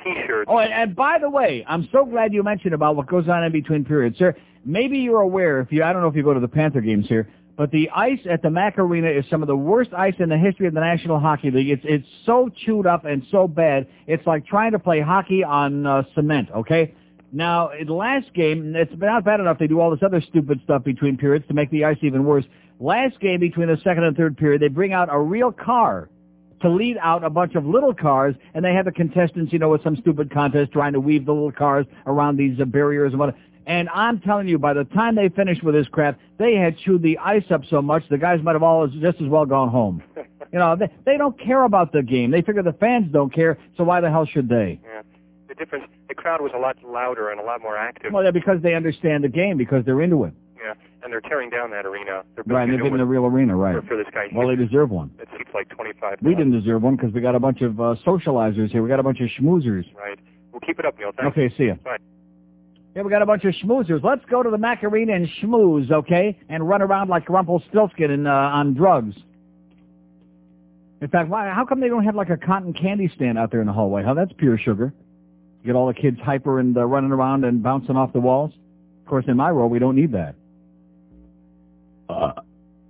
T-shirts. 0.05 0.49
Oh, 0.49 0.59
and, 0.59 0.73
and 0.73 0.95
by 0.95 1.19
the 1.19 1.31
way, 1.31 1.65
I'm 1.67 1.89
so 1.91 2.05
glad 2.05 2.33
you 2.33 2.43
mentioned 2.43 2.75
about 2.75 2.95
what 2.95 3.09
goes 3.09 3.29
on 3.29 3.43
in 3.43 3.53
between 3.53 3.85
periods, 3.85 4.19
sir. 4.19 4.37
Maybe 4.65 4.99
you're 4.99 5.23
aware 5.23 5.61
if 5.61 5.73
you. 5.73 5.83
I 5.83 5.93
don't 5.93 6.03
know 6.03 6.09
if 6.09 6.15
you 6.15 6.23
go 6.23 6.35
to 6.35 6.41
the 6.41 6.49
Panther 6.49 6.81
games 6.81 7.09
here 7.09 7.29
but 7.57 7.71
the 7.71 7.91
ice 7.91 8.21
at 8.31 8.43
the 8.43 8.51
Mac 8.51 8.79
Arena 8.79 9.09
is 9.09 9.25
some 9.31 9.43
of 9.43 9.47
the 9.47 9.57
worst 9.57 9.93
ice 9.93 10.15
in 10.19 10.29
the 10.29 10.39
history 10.39 10.67
of 10.67 10.75
the 10.75 10.81
National 10.81 11.19
Hockey 11.19 11.51
League. 11.51 11.71
It's 11.71 11.83
it's 11.85 12.09
so 12.25 12.51
chewed 12.65 12.87
up 12.87 13.05
and 13.05 13.23
so 13.31 13.47
bad. 13.47 13.87
It's 14.07 14.27
like 14.27 14.47
trying 14.47 14.73
to 14.73 14.79
play 14.79 15.01
hockey 15.01 15.45
on 15.45 15.87
uh, 15.87 16.03
cement. 16.15 16.49
Okay. 16.51 16.95
Now, 17.35 17.71
in 17.71 17.87
the 17.87 17.95
last 17.95 18.33
game, 18.35 18.75
it's 18.77 18.93
not 18.97 19.25
bad 19.25 19.41
enough 19.41 19.59
they 19.59 19.67
do 19.67 19.81
all 19.81 19.91
this 19.91 20.03
other 20.05 20.21
stupid 20.21 20.61
stuff 20.65 20.85
between 20.85 21.17
periods 21.17 21.47
to 21.49 21.55
make 21.55 21.71
the 21.71 21.85
ice 21.85 21.97
even 22.03 22.25
worse. 22.25 22.45
Last 22.79 23.19
game 23.21 23.41
between 23.41 23.69
the 23.69 23.79
second 23.79 24.05
and 24.05 24.17
third 24.17 24.37
period, 24.37 24.61
they 24.61 24.69
bring 24.69 24.93
out 24.93 25.09
a 25.11 25.19
real 25.19 25.51
car 25.51 26.11
to 26.61 26.69
lead 26.69 26.97
out 27.01 27.25
a 27.25 27.31
bunch 27.31 27.55
of 27.55 27.65
little 27.65 27.95
cars, 27.95 28.35
and 28.55 28.65
they 28.65 28.75
have 28.75 28.85
the 28.85 28.93
contestants, 28.93 29.53
you 29.53 29.59
know, 29.59 29.71
with 29.71 29.83
some 29.83 29.97
stupid 29.97 30.31
contest 30.31 30.73
trying 30.73 30.93
to 30.93 31.01
weave 31.01 31.27
the 31.27 31.33
little 31.33 31.53
cars 31.53 31.87
around 32.07 32.37
these 32.37 32.59
uh, 32.61 32.65
barriers 32.65 33.13
and 33.13 33.21
what. 33.21 33.35
And 33.67 33.89
I'm 33.91 34.21
telling 34.21 34.49
you, 34.49 34.59
by 34.59 34.73
the 34.75 34.85
time 34.85 35.15
they 35.15 35.29
finished 35.29 35.63
with 35.63 35.75
this 35.75 35.87
crap, 35.89 36.19
they 36.39 36.55
had 36.55 36.77
chewed 36.79 37.03
the 37.03 37.19
ice 37.19 37.45
up 37.51 37.63
so 37.69 37.81
much 37.81 38.03
the 38.11 38.19
guys 38.19 38.41
might 38.43 38.53
have 38.55 38.63
all 38.63 38.87
just 38.89 39.21
as 39.21 39.29
well 39.29 39.47
gone 39.47 39.69
home. 39.69 40.03
You 40.53 40.59
know, 40.59 40.77
they, 40.77 40.91
they 41.07 41.17
don't 41.17 41.39
care 41.41 41.65
about 41.65 41.93
the 41.93 42.03
game. 42.03 42.31
They 42.31 42.43
figure 42.43 42.63
the 42.63 42.75
fans 42.75 43.11
don't 43.11 43.33
care, 43.33 43.57
so 43.75 43.85
why 43.85 44.03
the 44.03 44.11
hell 44.11 44.27
should 44.27 44.51
they? 44.51 44.79
Yeah. 44.85 45.01
The 45.49 45.55
difference, 45.55 45.87
the 46.09 46.15
crowd 46.15 46.43
was 46.43 46.53
a 46.55 46.59
lot 46.59 46.77
louder 46.85 47.31
and 47.31 47.41
a 47.41 47.43
lot 47.43 47.63
more 47.63 47.75
active. 47.75 48.13
Well, 48.13 48.23
yeah, 48.23 48.33
because 48.33 48.61
they 48.63 48.75
understand 48.75 49.25
the 49.25 49.29
game, 49.29 49.57
because 49.57 49.83
they're 49.87 50.03
into 50.03 50.25
it. 50.25 50.35
Yeah, 50.63 50.75
and 51.03 51.11
they're 51.11 51.23
tearing 51.23 51.49
down 51.49 51.71
that 51.71 51.87
arena. 51.87 52.23
They're 52.35 52.45
Right, 52.47 52.69
they're 52.69 52.77
getting 52.77 53.01
a 53.01 53.07
real 53.07 53.25
arena, 53.25 53.57
right. 53.57 53.81
for, 53.81 53.87
for 53.89 53.97
this 53.97 54.07
guy. 54.13 54.29
Well, 54.35 54.49
they 54.49 54.57
deserve 54.57 54.91
one. 54.91 55.11
It 55.19 55.29
seats 55.37 55.51
like 55.55 55.71
25. 55.71 56.19
We 56.21 56.35
didn't 56.35 56.53
deserve 56.53 56.83
one 56.83 56.97
because 56.97 57.15
we 57.15 57.23
got 57.23 57.35
a 57.35 57.41
bunch 57.41 57.63
of 57.63 57.81
uh, 57.81 57.95
socializers 58.05 58.71
here. 58.71 58.83
We 58.83 58.91
got 58.91 59.01
a 59.01 59.03
bunch 59.03 59.21
of 59.21 59.29
schmoozers. 59.29 59.85
Right. 59.95 60.19
Well, 60.53 60.61
keep 60.61 60.79
it 60.79 60.85
up, 60.85 60.99
Neil. 60.99 61.13
Thanks. 61.17 61.33
Okay, 61.33 61.55
see 61.57 61.65
ya. 61.65 61.75
Bye. 61.83 61.97
Yeah, 62.95 63.03
we 63.03 63.11
got 63.11 63.23
a 63.23 63.27
bunch 63.27 63.45
of 63.45 63.55
schmoozers. 63.55 64.03
Let's 64.05 64.25
go 64.31 64.43
to 64.43 64.51
the 64.51 64.59
Mac 64.59 64.85
Arena 64.85 65.15
and 65.15 65.27
schmooze, 65.41 65.91
okay? 65.91 66.39
And 66.49 66.69
run 66.69 66.83
around 66.83 67.09
like 67.09 67.29
Rumpelstiltskin 67.29 68.11
and, 68.11 68.29
uh, 68.29 68.31
on 68.31 68.75
drugs. 68.75 69.15
In 71.01 71.09
fact, 71.09 71.31
why, 71.31 71.49
how 71.49 71.65
come 71.65 71.81
they 71.81 71.89
don't 71.89 72.05
have 72.05 72.15
like 72.15 72.31
a 72.31 72.37
cotton 72.37 72.75
candy 72.75 73.11
stand 73.17 73.39
out 73.39 73.51
there 73.51 73.61
in 73.61 73.67
the 73.67 73.73
hallway? 73.73 74.05
How 74.05 74.15
that's 74.15 74.33
pure 74.37 74.59
sugar. 74.59 74.93
You 75.63 75.67
get 75.67 75.77
all 75.77 75.87
the 75.87 75.95
kids 75.95 76.19
hyper 76.23 76.61
and 76.61 76.77
uh, 76.77 76.85
running 76.85 77.13
around 77.13 77.45
and 77.45 77.63
bouncing 77.63 77.97
off 77.97 78.13
the 78.13 78.21
walls. 78.21 78.53
Of 79.01 79.09
course, 79.09 79.25
in 79.27 79.37
my 79.37 79.51
row, 79.51 79.67
we 79.67 79.79
don't 79.79 79.97
need 79.97 80.13
that. 80.13 80.35
Uh, 82.09 82.33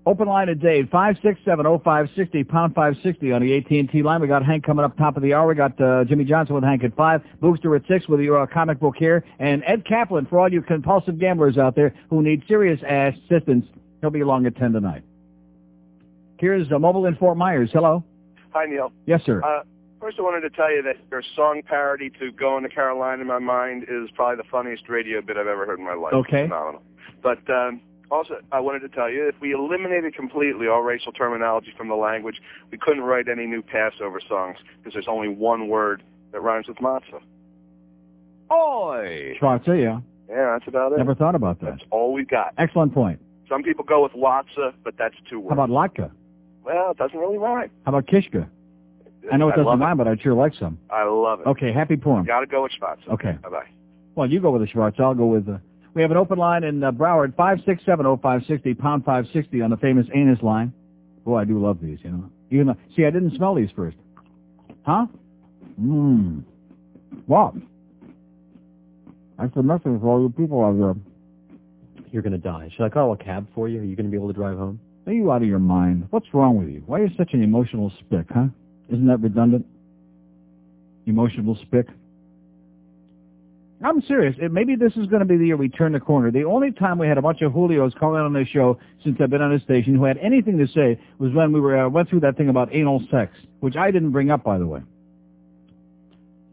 open 0.07 0.27
line 0.29 0.49
at 0.49 0.61
Dade, 0.61 0.91
5670560, 0.91 2.49
pound 2.49 2.75
560 2.75 3.33
on 3.33 3.43
the 3.43 3.57
AT&T 3.57 4.03
line. 4.03 4.21
We 4.21 4.29
got 4.29 4.45
Hank 4.45 4.65
coming 4.65 4.85
up 4.85 4.97
top 4.97 5.17
of 5.17 5.23
the 5.23 5.35
hour. 5.35 5.49
We 5.49 5.55
got 5.55 5.81
uh, 5.81 6.05
Jimmy 6.05 6.25
Johnson 6.25 6.55
with 6.55 6.65
Hank 6.65 6.85
at 6.85 6.95
5, 6.97 7.23
Booster 7.41 7.75
at 7.77 7.83
6 7.87 8.09
with 8.09 8.21
your 8.21 8.41
uh, 8.41 8.47
comic 8.47 8.81
book 8.81 8.97
here, 8.99 9.25
and 9.39 9.63
Ed 9.67 9.85
Kaplan 9.87 10.27
for 10.27 10.41
all 10.41 10.53
you 10.53 10.63
compulsive 10.63 11.19
gamblers 11.19 11.59
out 11.59 11.77
there 11.77 11.95
who 12.11 12.23
need 12.23 12.43
serious 12.49 12.81
assistance. 12.83 13.67
He'll 14.01 14.11
be 14.11 14.21
along 14.21 14.47
at 14.47 14.57
10 14.57 14.73
tonight. 14.73 15.03
Here's 16.39 16.71
uh, 16.73 16.79
Mobile 16.79 17.07
in 17.07 17.15
Fort 17.17 17.37
Myers. 17.37 17.71
Hello. 17.73 18.03
Hi, 18.51 18.67
Neil. 18.67 18.93
Yes, 19.07 19.23
sir. 19.25 19.41
Uh, 19.43 19.63
first, 20.01 20.19
I 20.19 20.23
wanted 20.23 20.41
to 20.41 20.51
tell 20.51 20.71
you 20.73 20.83
that 20.83 20.97
your 21.11 21.23
song 21.37 21.63
parody 21.65 22.11
to 22.19 22.33
"Going 22.33 22.65
to 22.65 22.69
Carolina" 22.69 23.23
in 23.23 23.29
my 23.29 23.39
mind 23.39 23.85
is 23.85 24.11
probably 24.15 24.43
the 24.43 24.49
funniest 24.51 24.89
radio 24.89 25.23
bit 25.23 25.37
I've 25.37 25.47
ever 25.47 25.65
heard 25.65 25.79
in 25.79 25.85
my 25.85 25.95
life. 25.95 26.13
Okay. 26.13 26.43
Phenomenal. 26.43 26.83
But 27.23 27.49
um, 27.49 27.81
also, 28.13 28.35
I 28.53 28.61
wanted 28.61 28.81
to 28.81 28.89
tell 28.89 29.11
you 29.11 29.27
if 29.29 29.35
we 29.41 29.53
eliminated 29.53 30.15
completely 30.15 30.69
all 30.69 30.83
racial 30.83 31.13
terminology 31.13 31.73
from 31.77 31.89
the 31.89 31.95
language, 31.95 32.37
we 32.71 32.79
couldn't 32.79 33.03
write 33.03 33.27
any 33.29 33.47
new 33.47 33.63
Passover 33.63 34.21
songs 34.29 34.59
because 34.79 34.93
there's 34.93 35.09
only 35.09 35.29
one 35.29 35.69
word 35.69 36.03
that 36.33 36.41
rhymes 36.41 36.69
with 36.69 36.77
matzah. 36.77 37.23
Oi. 38.53 39.37
Schwarzer, 39.41 39.81
yeah. 39.83 40.01
Yeah, 40.29 40.57
that's 40.59 40.69
about 40.69 40.93
it. 40.93 40.99
Never 40.99 41.15
thought 41.15 41.35
about 41.35 41.61
that. 41.61 41.71
That's 41.71 41.83
all 41.91 42.13
we 42.13 42.25
got. 42.25 42.55
Excellent 42.59 42.93
point. 42.95 43.19
Some 43.49 43.63
people 43.63 43.85
go 43.85 44.03
with 44.03 44.13
Watza, 44.13 44.73
but 44.85 44.95
that's 44.99 45.15
two 45.29 45.41
words. 45.41 45.57
How 45.57 45.65
about 45.65 45.71
Latka? 45.71 46.11
Well, 46.65 46.91
it 46.93 46.97
doesn't 46.99 47.19
really 47.19 47.39
rhyme. 47.39 47.71
How 47.85 47.91
about 47.93 48.07
Kishka? 48.07 48.49
I 49.33 49.37
know 49.37 49.49
it 49.49 49.53
I 49.53 49.57
doesn't 49.57 49.67
love 49.67 49.81
it. 49.81 49.85
rhyme, 49.85 49.97
but 49.99 50.09
I'd 50.09 50.21
sure 50.21 50.35
like 50.35 50.55
some. 50.59 50.79
I 50.91 51.05
love 51.05 51.41
it. 51.41 51.47
Okay, 51.47 51.73
happy 51.73 51.97
Purim. 51.97 52.25
Got 52.25 52.41
to 52.41 52.47
go 52.47 52.63
with 52.63 52.73
Schwartz. 52.73 53.03
Okay. 53.11 53.33
Bye 53.43 53.49
bye. 53.49 53.67
Well, 54.15 54.31
you 54.31 54.41
go 54.41 54.51
with 54.51 54.63
the 54.63 54.69
Schwartz. 54.69 54.97
I'll 55.01 55.15
go 55.15 55.27
with 55.27 55.47
the... 55.47 55.61
We 55.95 56.03
have 56.03 56.11
an 56.11 56.17
open 56.17 56.39
line 56.39 56.65
in 56.65 56.83
uh, 56.83 56.91
Broward, 56.91 57.35
5670560, 57.35 58.79
pound 58.79 59.05
560 59.05 59.61
on 59.61 59.71
the 59.71 59.77
famous 59.77 60.07
anus 60.15 60.43
line. 60.43 60.73
Boy, 61.25 61.39
I 61.39 61.45
do 61.45 61.63
love 61.63 61.81
these, 61.83 61.99
you 62.03 62.11
know. 62.11 62.31
Even 62.51 62.69
though, 62.69 62.77
see, 62.97 63.05
I 63.05 63.11
didn't 63.11 63.37
smell 63.37 63.55
these 63.55 63.71
first. 63.77 63.97
Huh? 64.85 65.07
Mmm. 65.81 66.45
What? 67.27 67.55
That's 69.39 69.55
the 69.55 69.63
message 69.63 70.01
for 70.01 70.07
all 70.07 70.23
you 70.23 70.31
people 70.31 70.65
out 70.65 70.79
there. 70.79 70.95
You're 72.11 72.23
going 72.23 72.33
to 72.33 72.39
die. 72.39 72.71
Should 72.77 72.85
I 72.85 72.89
call 72.89 73.13
a 73.13 73.17
cab 73.17 73.47
for 73.55 73.69
you? 73.69 73.81
Are 73.81 73.85
you 73.85 73.97
going 73.97 74.07
to 74.07 74.11
be 74.11 74.17
able 74.17 74.29
to 74.29 74.35
drive 74.35 74.57
home? 74.57 74.81
Are 75.07 75.13
you 75.13 75.33
out 75.33 75.43
of 75.43 75.49
your 75.49 75.59
mind? 75.59 76.07
What's 76.11 76.27
wrong 76.33 76.59
with 76.59 76.69
you? 76.69 76.83
Why 76.87 77.01
are 77.01 77.07
you 77.07 77.11
such 77.17 77.33
an 77.33 77.43
emotional 77.43 77.93
spick, 78.01 78.27
huh? 78.33 78.47
Isn't 78.89 79.07
that 79.07 79.21
redundant? 79.21 79.67
Emotional 81.07 81.57
spick? 81.63 81.87
I'm 83.85 84.01
serious. 84.03 84.37
It, 84.39 84.53
maybe 84.53 84.77
this 84.77 84.93
is 84.97 85.07
going 85.07 85.21
to 85.21 85.27
be 85.27 85.37
the 85.37 85.47
year 85.47 85.57
we 85.57 85.69
turn 85.69 85.93
the 85.93 86.01
corner. 86.01 86.31
The 86.31 86.45
only 86.45 86.71
time 86.71 86.99
we 86.99 87.09
had 87.09 87.19
a 87.19 87.23
bunch 87.23 87.43
of 87.43 87.53
Julios 87.53 87.99
calling 87.99 88.21
on 88.21 88.33
this 88.33 88.49
show 88.49 88.79
since 89.03 89.17
I've 89.21 89.31
been 89.31 89.43
on 89.43 89.53
this 89.53 89.63
station 89.63 89.97
who 89.97 90.05
had 90.05 90.19
anything 90.19 90.59
to 90.59 90.67
say 90.69 91.01
was 91.19 91.33
when 91.33 91.53
we 91.53 91.61
were 91.61 91.87
uh, 91.87 91.89
went 91.89 92.09
through 92.09 92.21
that 92.21 92.37
thing 92.37 92.49
about 92.49 92.73
anal 92.73 93.03
sex, 93.11 93.33
which 93.61 93.77
I 93.77 93.91
didn't 93.91 94.13
bring 94.13 94.31
up, 94.31 94.45
by 94.45 94.59
the 94.59 94.67
way. 94.67 94.81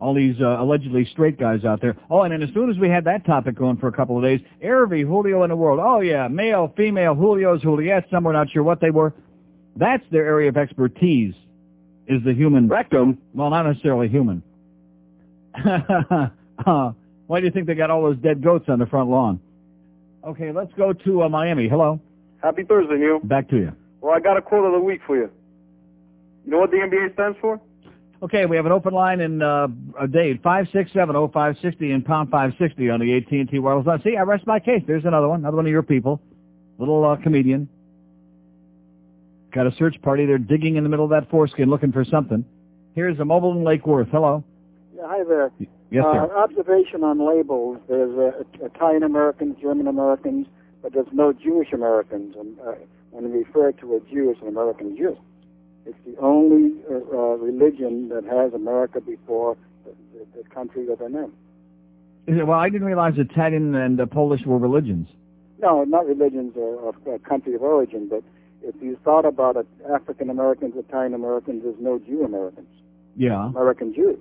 All 0.01 0.13
these 0.13 0.35
uh, 0.41 0.61
allegedly 0.61 1.07
straight 1.11 1.37
guys 1.37 1.65
out 1.65 1.81
there. 1.81 1.97
Oh, 2.09 2.21
and 2.21 2.31
then 2.31 2.41
as 2.41 2.49
soon 2.53 2.71
as 2.71 2.77
we 2.77 2.89
had 2.89 3.03
that 3.03 3.25
topic 3.25 3.55
going 3.55 3.77
for 3.77 3.89
a 3.89 3.91
couple 3.91 4.17
of 4.17 4.23
days, 4.23 4.39
every 4.61 5.03
Julio 5.03 5.43
in 5.43 5.49
the 5.49 5.55
world. 5.55 5.79
Oh 5.83 5.99
yeah, 5.99 6.27
male, 6.29 6.73
female, 6.75 7.15
Julios, 7.15 7.61
Juliettes. 7.61 8.09
Some 8.09 8.23
were 8.23 8.33
not 8.33 8.49
sure 8.49 8.63
what 8.63 8.79
they 8.79 8.91
were. 8.91 9.13
That's 9.75 10.03
their 10.09 10.25
area 10.25 10.49
of 10.49 10.57
expertise. 10.57 11.35
Is 12.07 12.23
the 12.23 12.33
human 12.33 12.67
rectum? 12.67 13.19
Well, 13.35 13.51
not 13.51 13.67
necessarily 13.67 14.07
human. 14.07 14.41
uh, 16.65 16.91
why 17.29 17.39
do 17.39 17.45
you 17.45 17.51
think 17.51 17.67
they 17.67 17.75
got 17.75 17.91
all 17.91 18.01
those 18.01 18.17
dead 18.17 18.41
goats 18.43 18.65
on 18.69 18.79
the 18.79 18.87
front 18.87 19.07
lawn? 19.07 19.39
Okay, 20.25 20.51
let's 20.51 20.73
go 20.73 20.93
to 20.93 21.21
uh, 21.21 21.29
Miami. 21.29 21.69
Hello. 21.69 21.99
Happy 22.41 22.63
Thursday, 22.63 22.95
Neil. 22.95 23.19
Back 23.19 23.47
to 23.49 23.55
you. 23.55 23.71
Well, 24.01 24.15
I 24.15 24.19
got 24.19 24.35
a 24.37 24.41
quote 24.41 24.65
of 24.65 24.71
the 24.71 24.79
week 24.79 25.01
for 25.05 25.15
you. 25.15 25.29
You 26.43 26.51
know 26.51 26.57
what 26.57 26.71
the 26.71 26.77
NBA 26.77 27.13
stands 27.13 27.37
for? 27.39 27.61
Okay, 28.23 28.47
we 28.47 28.55
have 28.55 28.65
an 28.65 28.71
open 28.71 28.95
line 28.95 29.19
in 29.19 29.43
uh, 29.43 29.67
a 30.01 30.07
date, 30.07 30.41
5670560 30.41 31.93
and 31.93 32.03
pound 32.03 32.31
560 32.31 32.89
on 32.89 32.99
the 32.99 33.17
AT&T 33.17 33.59
wireless 33.59 33.85
line. 33.85 34.01
See, 34.03 34.17
I 34.17 34.23
rest 34.23 34.47
my 34.47 34.59
case. 34.59 34.81
There's 34.87 35.05
another 35.05 35.27
one, 35.27 35.41
another 35.41 35.57
one 35.57 35.67
of 35.67 35.71
your 35.71 35.83
people. 35.83 36.19
Little 36.79 37.05
uh, 37.05 37.15
comedian. 37.17 37.69
Got 39.53 39.67
a 39.67 39.75
search 39.75 40.01
party. 40.01 40.25
They're 40.25 40.39
digging 40.39 40.77
in 40.77 40.83
the 40.83 40.89
middle 40.89 41.05
of 41.05 41.11
that 41.11 41.29
foreskin 41.29 41.69
looking 41.69 41.91
for 41.91 42.03
something. 42.03 42.43
Here's 42.95 43.19
a 43.19 43.25
mobile 43.25 43.51
in 43.51 43.63
Lake 43.63 43.85
Worth. 43.85 44.07
Hello. 44.11 44.43
Hi 45.01 45.23
there. 45.23 45.51
Yes, 45.91 46.03
uh. 46.05 46.27
Observation 46.35 47.03
on 47.03 47.25
labels. 47.25 47.77
There's 47.87 48.17
uh, 48.17 48.65
Italian 48.65 49.03
Americans, 49.03 49.57
German 49.61 49.87
Americans, 49.87 50.47
but 50.81 50.93
there's 50.93 51.07
no 51.11 51.33
Jewish 51.33 51.71
Americans. 51.73 52.35
And 52.37 52.59
uh, 52.59 52.73
when 53.11 53.31
we 53.31 53.39
refer 53.39 53.71
to 53.71 53.95
a 53.95 53.99
Jew, 54.01 54.31
it's 54.31 54.41
an 54.41 54.47
American 54.47 54.95
Jew. 54.97 55.17
It's 55.85 55.97
the 56.05 56.17
only 56.19 56.73
uh, 56.89 56.95
uh, 56.95 57.35
religion 57.37 58.09
that 58.09 58.25
has 58.25 58.53
America 58.53 58.99
before 59.01 59.57
the, 59.85 59.91
the, 60.13 60.43
the 60.43 60.49
country 60.49 60.85
that 60.85 60.99
they're 60.99 61.07
in. 61.07 61.31
Is 62.27 62.37
it, 62.37 62.45
well, 62.45 62.59
I 62.59 62.69
didn't 62.69 62.85
realize 62.85 63.13
Italian 63.17 63.73
and 63.75 63.99
uh, 63.99 64.05
Polish 64.05 64.45
were 64.45 64.59
religions. 64.59 65.07
No, 65.61 65.83
not 65.83 66.05
religions 66.05 66.53
or, 66.55 66.93
or 67.05 67.19
country 67.19 67.55
of 67.55 67.61
origin, 67.61 68.07
but 68.09 68.23
if 68.61 68.75
you 68.81 68.97
thought 69.03 69.25
about 69.25 69.55
it, 69.55 69.67
African 69.91 70.29
Americans, 70.29 70.73
Italian 70.77 71.13
Americans, 71.13 71.63
there's 71.63 71.79
no 71.79 71.99
Jew 71.99 72.23
Americans. 72.23 72.67
Yeah. 73.15 73.47
American 73.47 73.93
Jews. 73.93 74.19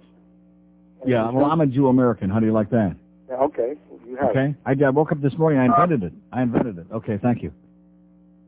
Yeah. 1.07 1.31
Well, 1.31 1.47
I'm 1.47 1.61
a 1.61 1.67
Jew 1.67 1.89
American. 1.89 2.31
How 2.31 2.41
do 2.41 2.47
you 2.47 2.53
like 2.53 2.71
that? 2.71 2.97
Yeah, 3.29 3.37
okay, 3.37 3.75
you 4.07 4.17
have. 4.17 4.31
Okay. 4.31 4.55
I, 4.65 4.73
I 4.73 4.91
woke 4.91 5.13
up 5.13 5.21
this 5.21 5.37
morning. 5.37 5.61
I 5.61 5.67
invented 5.67 6.03
it. 6.03 6.13
I 6.33 6.43
invented 6.43 6.79
it. 6.79 6.87
Okay. 6.93 7.19
Thank 7.23 7.43
you. 7.43 7.53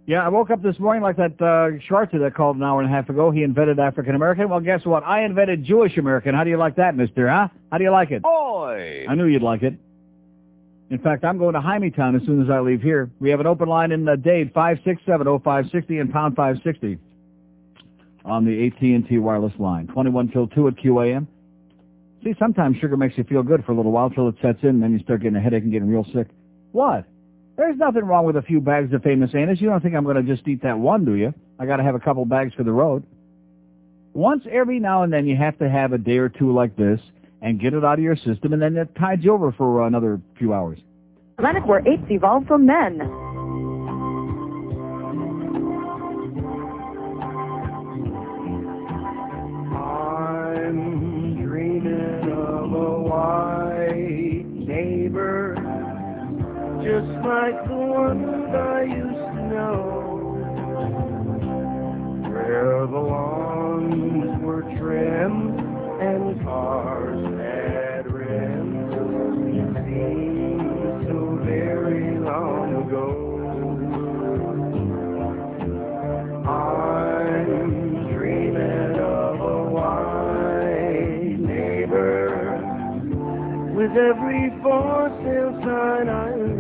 Yeah, 0.06 0.24
I 0.24 0.28
woke 0.28 0.50
up 0.50 0.62
this 0.62 0.78
morning 0.80 1.02
like 1.02 1.16
that 1.18 1.32
uh, 1.40 1.78
Schwarzer 1.88 2.18
that 2.20 2.34
called 2.34 2.56
an 2.56 2.62
hour 2.62 2.80
and 2.80 2.90
a 2.90 2.92
half 2.92 3.08
ago. 3.08 3.30
He 3.30 3.42
invented 3.42 3.78
African 3.78 4.14
American. 4.14 4.48
Well, 4.48 4.60
guess 4.60 4.84
what? 4.84 5.04
I 5.04 5.24
invented 5.24 5.64
Jewish 5.64 5.96
American. 5.98 6.34
How 6.34 6.42
do 6.42 6.50
you 6.50 6.56
like 6.56 6.76
that, 6.76 6.96
mister, 6.96 7.28
huh? 7.28 7.48
How 7.70 7.78
do 7.78 7.84
you 7.84 7.90
like 7.90 8.10
it? 8.10 8.24
Oi! 8.24 9.06
I 9.08 9.14
knew 9.14 9.26
you'd 9.26 9.42
like 9.42 9.62
it. 9.62 9.74
In 10.90 10.98
fact, 10.98 11.24
I'm 11.24 11.38
going 11.38 11.54
to 11.54 11.90
Town 11.90 12.16
as 12.16 12.22
soon 12.26 12.42
as 12.42 12.50
I 12.50 12.58
leave 12.58 12.82
here. 12.82 13.08
We 13.20 13.30
have 13.30 13.38
an 13.38 13.46
open 13.46 13.68
line 13.68 13.92
in 13.92 14.08
uh, 14.08 14.16
Dade, 14.16 14.52
5670560 14.52 16.00
and 16.00 16.12
pound 16.12 16.34
560 16.34 16.98
on 18.24 18.44
the 18.44 18.66
AT&T 18.66 19.16
wireless 19.18 19.52
line. 19.60 19.86
21 19.86 20.30
till 20.30 20.48
2 20.48 20.68
at 20.68 20.74
QAM. 20.74 21.28
See, 22.22 22.34
sometimes 22.38 22.76
sugar 22.76 22.96
makes 22.96 23.16
you 23.16 23.24
feel 23.24 23.42
good 23.42 23.64
for 23.64 23.72
a 23.72 23.76
little 23.76 23.92
while 23.92 24.10
till 24.10 24.28
it 24.28 24.34
sets 24.42 24.58
in, 24.62 24.68
and 24.68 24.82
then 24.82 24.92
you 24.92 24.98
start 24.98 25.22
getting 25.22 25.36
a 25.36 25.40
headache 25.40 25.62
and 25.62 25.72
getting 25.72 25.88
real 25.88 26.06
sick. 26.12 26.28
What? 26.72 27.06
There's 27.56 27.78
nothing 27.78 28.04
wrong 28.04 28.24
with 28.26 28.36
a 28.36 28.42
few 28.42 28.60
bags 28.60 28.92
of 28.92 29.02
famous 29.02 29.30
Annis. 29.34 29.60
You 29.60 29.68
don't 29.68 29.82
think 29.82 29.94
I'm 29.94 30.04
going 30.04 30.16
to 30.16 30.22
just 30.22 30.46
eat 30.46 30.62
that 30.62 30.78
one, 30.78 31.04
do 31.04 31.14
you? 31.14 31.32
I 31.58 31.66
got 31.66 31.76
to 31.76 31.82
have 31.82 31.94
a 31.94 32.00
couple 32.00 32.24
bags 32.24 32.54
for 32.54 32.62
the 32.62 32.72
road. 32.72 33.04
Once 34.12 34.44
every 34.50 34.80
now 34.80 35.02
and 35.02 35.12
then 35.12 35.26
you 35.26 35.36
have 35.36 35.58
to 35.58 35.68
have 35.68 35.92
a 35.92 35.98
day 35.98 36.18
or 36.18 36.28
two 36.28 36.52
like 36.52 36.76
this 36.76 37.00
and 37.42 37.60
get 37.60 37.74
it 37.74 37.84
out 37.84 37.94
of 37.94 38.00
your 38.04 38.16
system, 38.16 38.52
and 38.52 38.60
then 38.60 38.76
it 38.76 38.94
tides 38.96 39.24
you 39.24 39.32
over 39.32 39.52
for 39.52 39.86
another 39.86 40.20
few 40.38 40.52
hours. 40.52 40.78
Planet 41.38 41.66
where 41.66 41.80
apes 41.88 42.10
evolved 42.10 42.48
from 42.48 42.66
men. 42.66 42.98
Just 57.00 57.24
like 57.24 57.56
the 57.66 57.74
ones 57.74 58.54
I 58.54 58.82
used 58.82 59.26
to 59.32 59.42
know, 59.48 59.78
where 62.28 62.86
the 62.86 62.98
lawns 62.98 64.42
were 64.42 64.62
trimmed 64.78 65.60
and 66.02 66.44
cars 66.44 67.24
had 67.40 68.04
rims. 68.12 68.92
It 69.56 69.72
seems 69.86 71.08
so 71.08 71.40
very 71.42 72.18
long 72.18 72.86
ago. 72.86 73.26
With 83.80 83.96
every 83.96 84.50
for 84.60 85.08
sale 85.24 85.58
sign 85.64 86.08
I. 86.10 86.59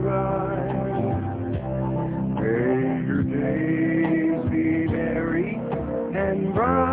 May 2.50 3.06
your 3.06 3.22
days 3.22 4.50
be 4.50 4.88
merry 4.92 5.54
and 5.54 6.52
bright. 6.52 6.89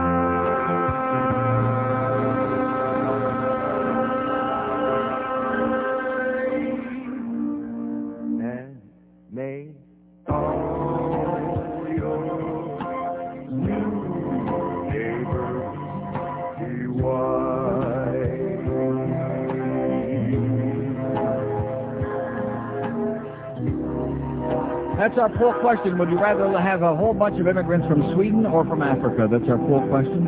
That's 25.08 25.20
our 25.20 25.30
poll 25.38 25.54
question. 25.62 25.98
Would 26.00 26.10
you 26.10 26.20
rather 26.20 26.52
have 26.60 26.82
a 26.82 26.94
whole 26.94 27.14
bunch 27.14 27.40
of 27.40 27.48
immigrants 27.48 27.88
from 27.88 28.14
Sweden 28.14 28.46
or 28.46 28.66
from 28.66 28.82
Africa? 28.82 29.26
That's 29.32 29.48
our 29.50 29.58
poll 29.58 29.88
question. 29.88 30.26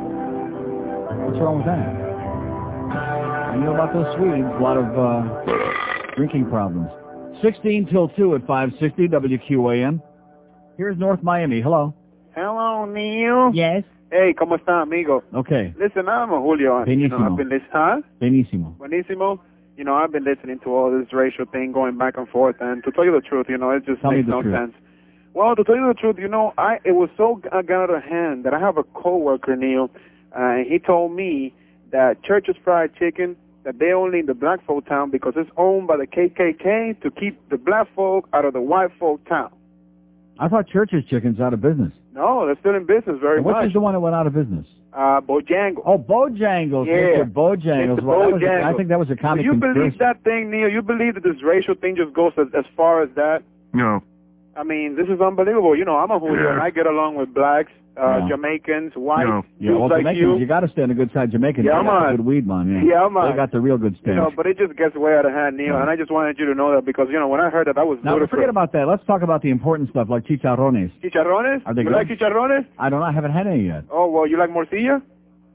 What's 1.27 1.37
wrong 1.37 1.57
with 1.57 1.65
that? 1.65 1.83
I 3.51 3.57
know 3.57 3.73
about 3.73 3.91
those 3.93 4.07
Swedes, 4.15 4.47
a 4.47 4.63
lot 4.63 4.77
of 4.77 4.87
uh, 4.95 6.15
drinking 6.15 6.49
problems. 6.49 6.87
16 7.43 7.87
till 7.87 8.07
2 8.07 8.35
at 8.35 8.47
560 8.47 9.09
WQAM. 9.09 10.01
Here's 10.77 10.97
North 10.97 11.21
Miami. 11.23 11.59
Hello. 11.59 11.93
Hello, 12.33 12.85
Neil. 12.85 13.51
Yes. 13.53 13.83
Hey, 14.11 14.33
¿cómo 14.33 14.57
está, 14.57 14.81
amigo? 14.81 15.25
Okay. 15.35 15.73
Listen, 15.77 16.07
I'm 16.07 16.31
a 16.31 16.39
Julio. 16.39 16.77
and, 16.83 17.01
You 17.01 17.09
know, 17.09 17.17
Benissimo. 17.17 17.31
I've 17.31 17.37
been 17.37 17.49
listening, 17.49 17.69
huh? 17.73 18.01
Benissimo. 18.21 18.77
Buenísimo. 18.77 19.39
You 19.79 19.85
know, 19.85 19.95
I've 19.95 20.11
been 20.11 20.25
listening 20.25 20.59
to 20.65 20.71
all 20.75 20.91
this 20.91 21.13
racial 21.13 21.45
thing 21.45 21.71
going 21.71 21.97
back 21.97 22.17
and 22.17 22.27
forth, 22.27 22.57
and 22.59 22.83
to 22.83 22.91
tell 22.91 23.05
you 23.05 23.13
the 23.13 23.21
truth, 23.21 23.45
you 23.47 23.57
know, 23.57 23.69
it 23.71 23.85
just 23.85 24.01
Tell 24.01 24.11
makes 24.11 24.27
no 24.27 24.41
truth. 24.41 24.53
sense. 24.53 24.73
Well, 25.33 25.55
to 25.55 25.63
tell 25.63 25.77
you 25.77 25.87
the 25.87 25.93
truth, 25.93 26.17
you 26.19 26.27
know, 26.27 26.53
I 26.57 26.79
it 26.83 26.91
was 26.95 27.09
so 27.15 27.39
g- 27.41 27.47
got 27.49 27.71
out 27.71 27.89
of 27.89 28.03
hand 28.03 28.43
that 28.43 28.53
I 28.53 28.59
have 28.59 28.75
a 28.77 28.83
coworker, 28.83 29.55
Neil, 29.55 29.89
uh, 30.35 30.39
and 30.59 30.67
he 30.67 30.79
told 30.79 31.13
me 31.15 31.53
that 31.93 32.21
Church's 32.23 32.57
Fried 32.61 32.93
Chicken 32.99 33.37
that 33.63 33.79
they 33.79 33.93
only 33.93 34.19
in 34.19 34.25
the 34.25 34.33
black 34.33 34.65
folk 34.65 34.85
town 34.85 35.11
because 35.11 35.35
it's 35.37 35.49
owned 35.55 35.87
by 35.87 35.95
the 35.95 36.07
KKK 36.07 36.99
to 37.01 37.09
keep 37.11 37.39
the 37.49 37.57
black 37.57 37.87
folk 37.95 38.27
out 38.33 38.43
of 38.43 38.51
the 38.51 38.61
white 38.61 38.89
folk 38.99 39.25
town. 39.29 39.49
I 40.39 40.49
thought 40.49 40.67
Church's 40.67 41.05
Chicken's 41.09 41.39
out 41.39 41.53
of 41.53 41.61
business. 41.61 41.93
No, 42.13 42.45
they're 42.45 42.57
still 42.59 42.75
in 42.75 42.85
business 42.85 43.15
very 43.21 43.37
And 43.37 43.45
Which 43.45 43.53
much. 43.55 43.67
is 43.67 43.73
the 43.73 43.79
one 43.79 43.93
that 43.93 44.01
went 44.01 44.15
out 44.15 44.27
of 44.27 44.33
business? 44.33 44.65
Uh, 44.93 45.21
Bojangles. 45.21 45.83
Oh, 45.85 45.97
Bojangles. 45.99 46.87
Yeah. 46.87 47.23
Mr. 47.23 47.31
Bojangles. 47.31 47.97
It's 47.99 48.03
Well, 48.05 48.19
that 48.21 48.31
was 48.33 48.41
Bojangles. 48.41 48.63
I 48.63 48.73
think 48.73 48.89
that 48.89 48.99
was 48.99 49.09
a 49.09 49.15
Do 49.15 49.21
comic 49.21 49.45
you 49.45 49.53
believe 49.53 49.97
that 49.99 50.23
thing, 50.23 50.49
Neil? 50.49 50.67
You 50.69 50.81
believe 50.81 51.13
that 51.15 51.23
this 51.23 51.41
racial 51.43 51.75
thing 51.75 51.95
just 51.95 52.13
goes 52.13 52.33
as, 52.37 52.47
as 52.57 52.65
far 52.75 53.03
as 53.03 53.09
that? 53.15 53.43
No. 53.73 54.01
I 54.57 54.63
mean, 54.63 54.95
this 54.95 55.07
is 55.07 55.21
unbelievable. 55.21 55.77
You 55.77 55.85
know, 55.85 55.97
I'm 55.97 56.09
a 56.11 56.19
Julio, 56.19 56.41
Yeah. 56.43 56.53
and 56.53 56.61
I 56.61 56.71
get 56.71 56.87
along 56.87 57.15
with 57.15 57.33
blacks, 57.33 57.71
uh, 57.99 58.17
Yeah. 58.23 58.29
Jamaicans, 58.29 58.93
whites, 58.95 59.27
Yeah, 59.59 59.71
well, 59.71 59.89
like 59.89 59.99
Jamaicans, 60.01 60.17
you. 60.21 60.37
you, 60.39 60.45
got 60.45 60.61
to 60.61 60.69
stand 60.69 60.91
a 60.91 60.95
good 60.95 61.11
side 61.13 61.31
Jamaicans. 61.31 61.65
Yeah, 61.65 61.81
man. 61.81 62.15
good 62.15 62.25
weed, 62.25 62.47
man. 62.47 62.69
Yeah, 62.87 63.03
Yeah, 63.03 63.09
man. 63.09 63.29
They 63.31 63.35
got 63.35 63.51
the 63.51 63.59
real 63.59 63.77
good 63.77 63.93
You 63.93 63.99
stand. 64.01 64.17
know, 64.17 64.31
but 64.35 64.45
it 64.47 64.57
just 64.57 64.75
gets 64.77 64.95
way 64.95 65.13
out 65.15 65.25
of 65.25 65.33
hand, 65.33 65.57
Neil, 65.57 65.75
and 65.77 65.89
I 65.89 65.95
just 65.95 66.09
wanted 66.11 66.39
you 66.39 66.45
to 66.45 66.55
know 66.55 66.73
that 66.75 66.85
because, 66.85 67.07
you 67.11 67.19
know, 67.19 67.27
when 67.27 67.41
I 67.41 67.49
heard 67.49 67.67
that, 67.67 67.77
I 67.77 67.83
was 67.83 67.99
now, 68.03 68.13
ludicrous. 68.13 68.29
forget 68.31 68.49
about 68.49 68.71
that. 68.73 68.87
Let's 68.87 69.05
talk 69.05 69.21
about 69.21 69.41
the 69.41 69.49
important 69.49 69.89
stuff 69.89 70.07
like 70.09 70.23
chicharrones. 70.25 70.91
Chicharrones? 71.03 71.61
Are 71.65 71.73
they 71.73 71.81
you 71.81 71.89
good? 71.89 71.93
like 71.95 72.07
chicharrones? 72.07 72.65
I 72.77 72.89
don't 72.89 73.01
know. 73.01 73.05
I 73.05 73.11
haven't 73.11 73.31
had 73.31 73.47
any 73.47 73.65
yet. 73.67 73.83
Oh, 73.91 74.07
well, 74.09 74.25
you 74.27 74.37
like 74.37 74.49
morcilla? 74.49 75.01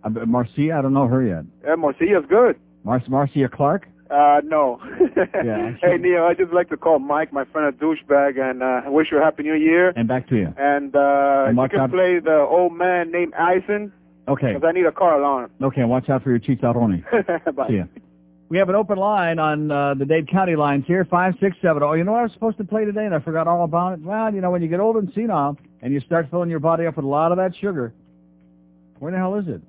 Uh, 0.05 0.10
Marcia, 0.26 0.73
I 0.76 0.82
don't 0.82 0.92
know 0.92 1.08
her 1.08 1.23
yet. 1.23 1.44
Yeah, 1.64 1.76
morcilla's 1.76 2.26
good. 2.28 2.56
Mar- 2.84 3.02
Marcia 3.08 3.48
Clark? 3.48 3.89
Uh, 4.10 4.41
no. 4.44 4.78
Yeah, 5.16 5.73
hey, 5.83 5.97
Neil, 5.99 6.24
I 6.24 6.34
just 6.34 6.52
like 6.52 6.68
to 6.70 6.76
call 6.76 6.99
Mike, 6.99 7.33
my 7.33 7.44
friend, 7.47 7.74
a 7.74 7.76
douchebag, 7.84 8.39
and 8.39 8.62
uh, 8.62 8.83
wish 8.91 9.08
you 9.10 9.18
a 9.18 9.23
happy 9.23 9.42
new 9.42 9.55
year. 9.55 9.92
And 9.97 10.07
back 10.07 10.28
to 10.28 10.36
you. 10.36 10.55
And 10.58 10.94
uh, 10.94 11.47
And 11.49 11.57
you 11.58 11.68
can 11.68 11.81
out- 11.81 11.91
play 11.91 12.18
the 12.20 12.39
old 12.39 12.73
man 12.76 13.10
named 13.10 13.33
Eisen, 13.34 13.92
Okay. 14.28 14.52
because 14.55 14.66
I 14.66 14.73
need 14.73 14.86
a 14.86 14.92
car 14.92 15.18
alarm. 15.20 15.50
Okay, 15.62 15.84
watch 15.84 16.08
out 16.10 16.23
for 16.23 16.31
your 16.31 16.39
chicharrone. 16.39 17.02
Bye. 17.57 17.68
See 17.68 17.76
ya. 17.76 17.84
We 18.50 18.58
have 18.58 18.68
an 18.68 18.74
open 18.74 18.99
line 18.99 19.39
on 19.39 19.70
uh, 19.70 19.94
the 19.94 20.05
Dade 20.05 20.28
County 20.31 20.55
lines 20.55 20.84
here, 20.86 21.05
567. 21.07 21.83
Oh, 21.83 21.94
you 21.94 22.05
know 22.05 22.12
what 22.12 22.20
I 22.20 22.23
was 22.24 22.33
supposed 22.34 22.58
to 22.58 22.65
play 22.65 22.84
today 22.84 23.07
and 23.07 23.15
I 23.15 23.18
forgot 23.20 23.49
all 23.49 23.65
about 23.65 23.94
it? 23.94 24.00
Well, 24.00 24.33
you 24.34 24.42
know, 24.42 24.50
when 24.50 24.60
you 24.62 24.68
get 24.68 24.81
old 24.81 24.97
and 24.97 25.10
senile 25.15 25.57
and 25.81 25.92
you 25.94 26.00
start 26.00 26.28
filling 26.31 26.50
your 26.50 26.60
body 26.60 26.86
up 26.86 26.97
with 26.97 27.07
a 27.07 27.08
lot 27.08 27.33
of 27.33 27.39
that 27.39 27.57
sugar, 27.57 27.94
where 28.99 29.10
the 29.10 29.18
hell 29.18 29.34
is 29.36 29.49
it? 29.49 29.62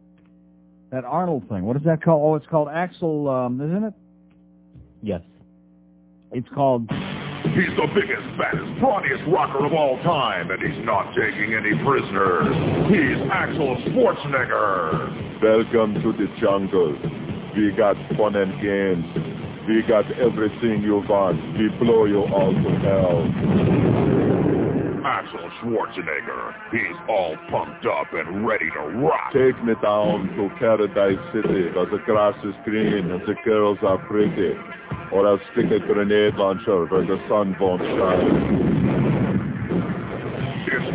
That 0.92 1.06
Arnold 1.06 1.48
thing. 1.50 1.64
What 1.64 1.78
is 1.78 1.84
that 1.84 2.04
called? 2.04 2.22
Oh, 2.24 2.36
it's 2.36 2.46
called 2.48 2.68
Axel, 2.72 3.28
um, 3.30 3.60
isn't 3.62 3.86
it? 3.86 3.94
Yes. 5.06 5.22
It's 6.32 6.50
called... 6.56 6.90
He's 6.90 7.70
the 7.78 7.88
biggest, 7.94 8.26
baddest, 8.40 8.66
brawniest 8.82 9.32
rocker 9.32 9.64
of 9.64 9.72
all 9.72 10.02
time, 10.02 10.50
and 10.50 10.60
he's 10.60 10.84
not 10.84 11.14
taking 11.14 11.54
any 11.54 11.78
prisoners. 11.86 12.50
He's 12.90 13.22
Axel 13.32 13.78
Schwarzenegger. 13.86 15.44
Welcome 15.44 16.02
to 16.02 16.12
the 16.12 16.28
jungle. 16.42 16.98
We 17.56 17.72
got 17.78 17.96
fun 18.18 18.36
and 18.36 18.60
games. 18.60 19.06
We 19.68 19.84
got 19.84 20.12
everything 20.20 20.82
you 20.82 21.04
want. 21.08 21.40
We 21.56 21.70
blow 21.78 22.06
you 22.06 22.24
all 22.24 22.52
to 22.52 22.70
hell. 22.80 24.45
Axel 25.06 25.52
Schwarzenegger. 25.62 26.56
He's 26.72 26.98
all 27.08 27.38
pumped 27.52 27.86
up 27.86 28.12
and 28.12 28.48
ready 28.48 28.72
to 28.72 28.80
rock. 28.98 29.32
Take 29.34 29.64
me 29.64 29.74
down 29.82 30.30
to 30.36 30.50
Paradise 30.58 31.22
City, 31.32 31.70
cause 31.74 31.90
the 31.92 32.00
grass 32.06 32.36
is 32.44 32.56
green 32.64 33.12
and 33.12 33.22
the 33.22 33.36
girls 33.46 33.78
are 33.84 34.00
pretty. 34.08 34.58
Or 35.12 35.28
I'll 35.28 35.40
stick 35.54 35.70
a 35.70 35.80
grenade 35.80 36.34
launcher 36.36 36.86
where 36.88 37.06
the 37.06 37.22
sun 37.30 37.56
won't 37.60 37.82
shine. 37.82 38.85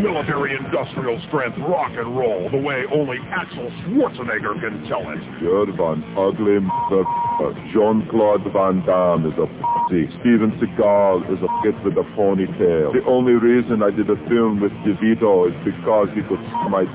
It's 0.01 0.09
military 0.09 0.57
industrial 0.57 1.21
strength 1.29 1.59
rock 1.69 1.93
and 1.93 2.17
roll 2.17 2.49
the 2.49 2.57
way 2.57 2.89
only 2.89 3.19
Axel 3.29 3.69
Schwarzenegger 3.85 4.57
can 4.57 4.89
tell 4.89 5.05
it. 5.13 5.21
You're 5.43 5.69
one 5.77 6.01
ugly 6.17 6.57
motherfucker. 6.57 7.53
Jean-Claude 7.77 8.49
Van 8.49 8.81
Damme 8.89 9.29
is 9.29 9.37
a 9.37 9.45
pussy. 9.45 10.09
Steven 10.25 10.57
Seagal 10.57 11.29
is 11.29 11.37
a 11.45 11.51
kid 11.61 11.77
with 11.85 12.01
a 12.01 12.07
ponytail. 12.17 12.97
The 12.97 13.05
only 13.05 13.35
reason 13.37 13.83
I 13.83 13.91
did 13.91 14.09
a 14.09 14.17
film 14.25 14.65
with 14.65 14.73
DeVito 14.89 15.53
is 15.53 15.57
because 15.69 16.09
he 16.17 16.25
could 16.25 16.41
see 16.41 16.69
my 16.73 16.89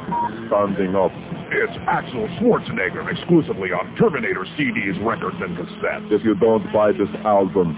standing 0.50 0.98
up. 0.98 1.14
It's 1.54 1.78
Axel 1.86 2.26
Schwarzenegger 2.42 3.06
exclusively 3.06 3.70
on 3.70 3.86
Terminator 4.02 4.50
CDs, 4.58 4.98
records, 5.06 5.38
and 5.46 5.54
cassettes. 5.54 6.10
If 6.10 6.26
you 6.26 6.34
don't 6.34 6.66
buy 6.74 6.92
this 6.92 7.14
album, 7.22 7.78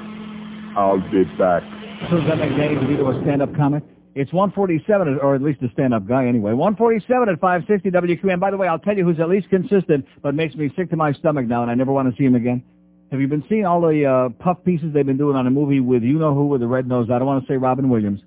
I'll 0.78 1.04
be 1.12 1.28
back. 1.36 1.68
So 2.08 2.16
does 2.16 2.28
that 2.32 2.40
make 2.40 2.56
Danny 2.56 2.80
DeVito 2.80 3.12
a 3.12 3.22
stand-up 3.24 3.54
comic? 3.58 3.84
It's 4.18 4.34
147, 4.34 5.20
or 5.22 5.36
at 5.36 5.44
least 5.44 5.62
a 5.62 5.70
stand-up 5.74 6.08
guy 6.08 6.26
anyway. 6.26 6.52
147 6.52 7.30
at 7.30 7.40
560 7.40 7.92
WQAM. 7.92 8.40
By 8.40 8.50
the 8.50 8.58
way, 8.58 8.68
I'll 8.68 8.80
tell 8.80 8.98
you 8.98 9.06
who's 9.06 9.20
at 9.20 9.30
least 9.30 9.48
consistent, 9.52 10.08
but 10.24 10.34
makes 10.34 10.56
me 10.56 10.74
sick 10.76 10.90
to 10.90 10.96
my 10.96 11.14
stomach 11.14 11.46
now, 11.46 11.62
and 11.62 11.70
I 11.70 11.76
never 11.76 11.92
want 11.92 12.10
to 12.10 12.18
see 12.18 12.26
him 12.26 12.34
again. 12.34 12.64
Have 13.12 13.22
you 13.22 13.28
been 13.28 13.44
seeing 13.48 13.68
all 13.68 13.80
the 13.80 14.06
uh, 14.06 14.30
puff 14.44 14.58
pieces 14.66 14.92
they've 14.92 15.06
been 15.06 15.20
doing 15.20 15.36
on 15.36 15.46
a 15.46 15.52
movie 15.52 15.82
with 15.82 16.02
you-know-who 16.02 16.48
with 16.48 16.62
the 16.62 16.68
red 16.68 16.88
nose? 16.88 17.10
I 17.12 17.20
don't 17.20 17.28
want 17.28 17.46
to 17.46 17.54
say 17.54 17.58
Robin 17.58 17.90
Williams. 17.90 18.22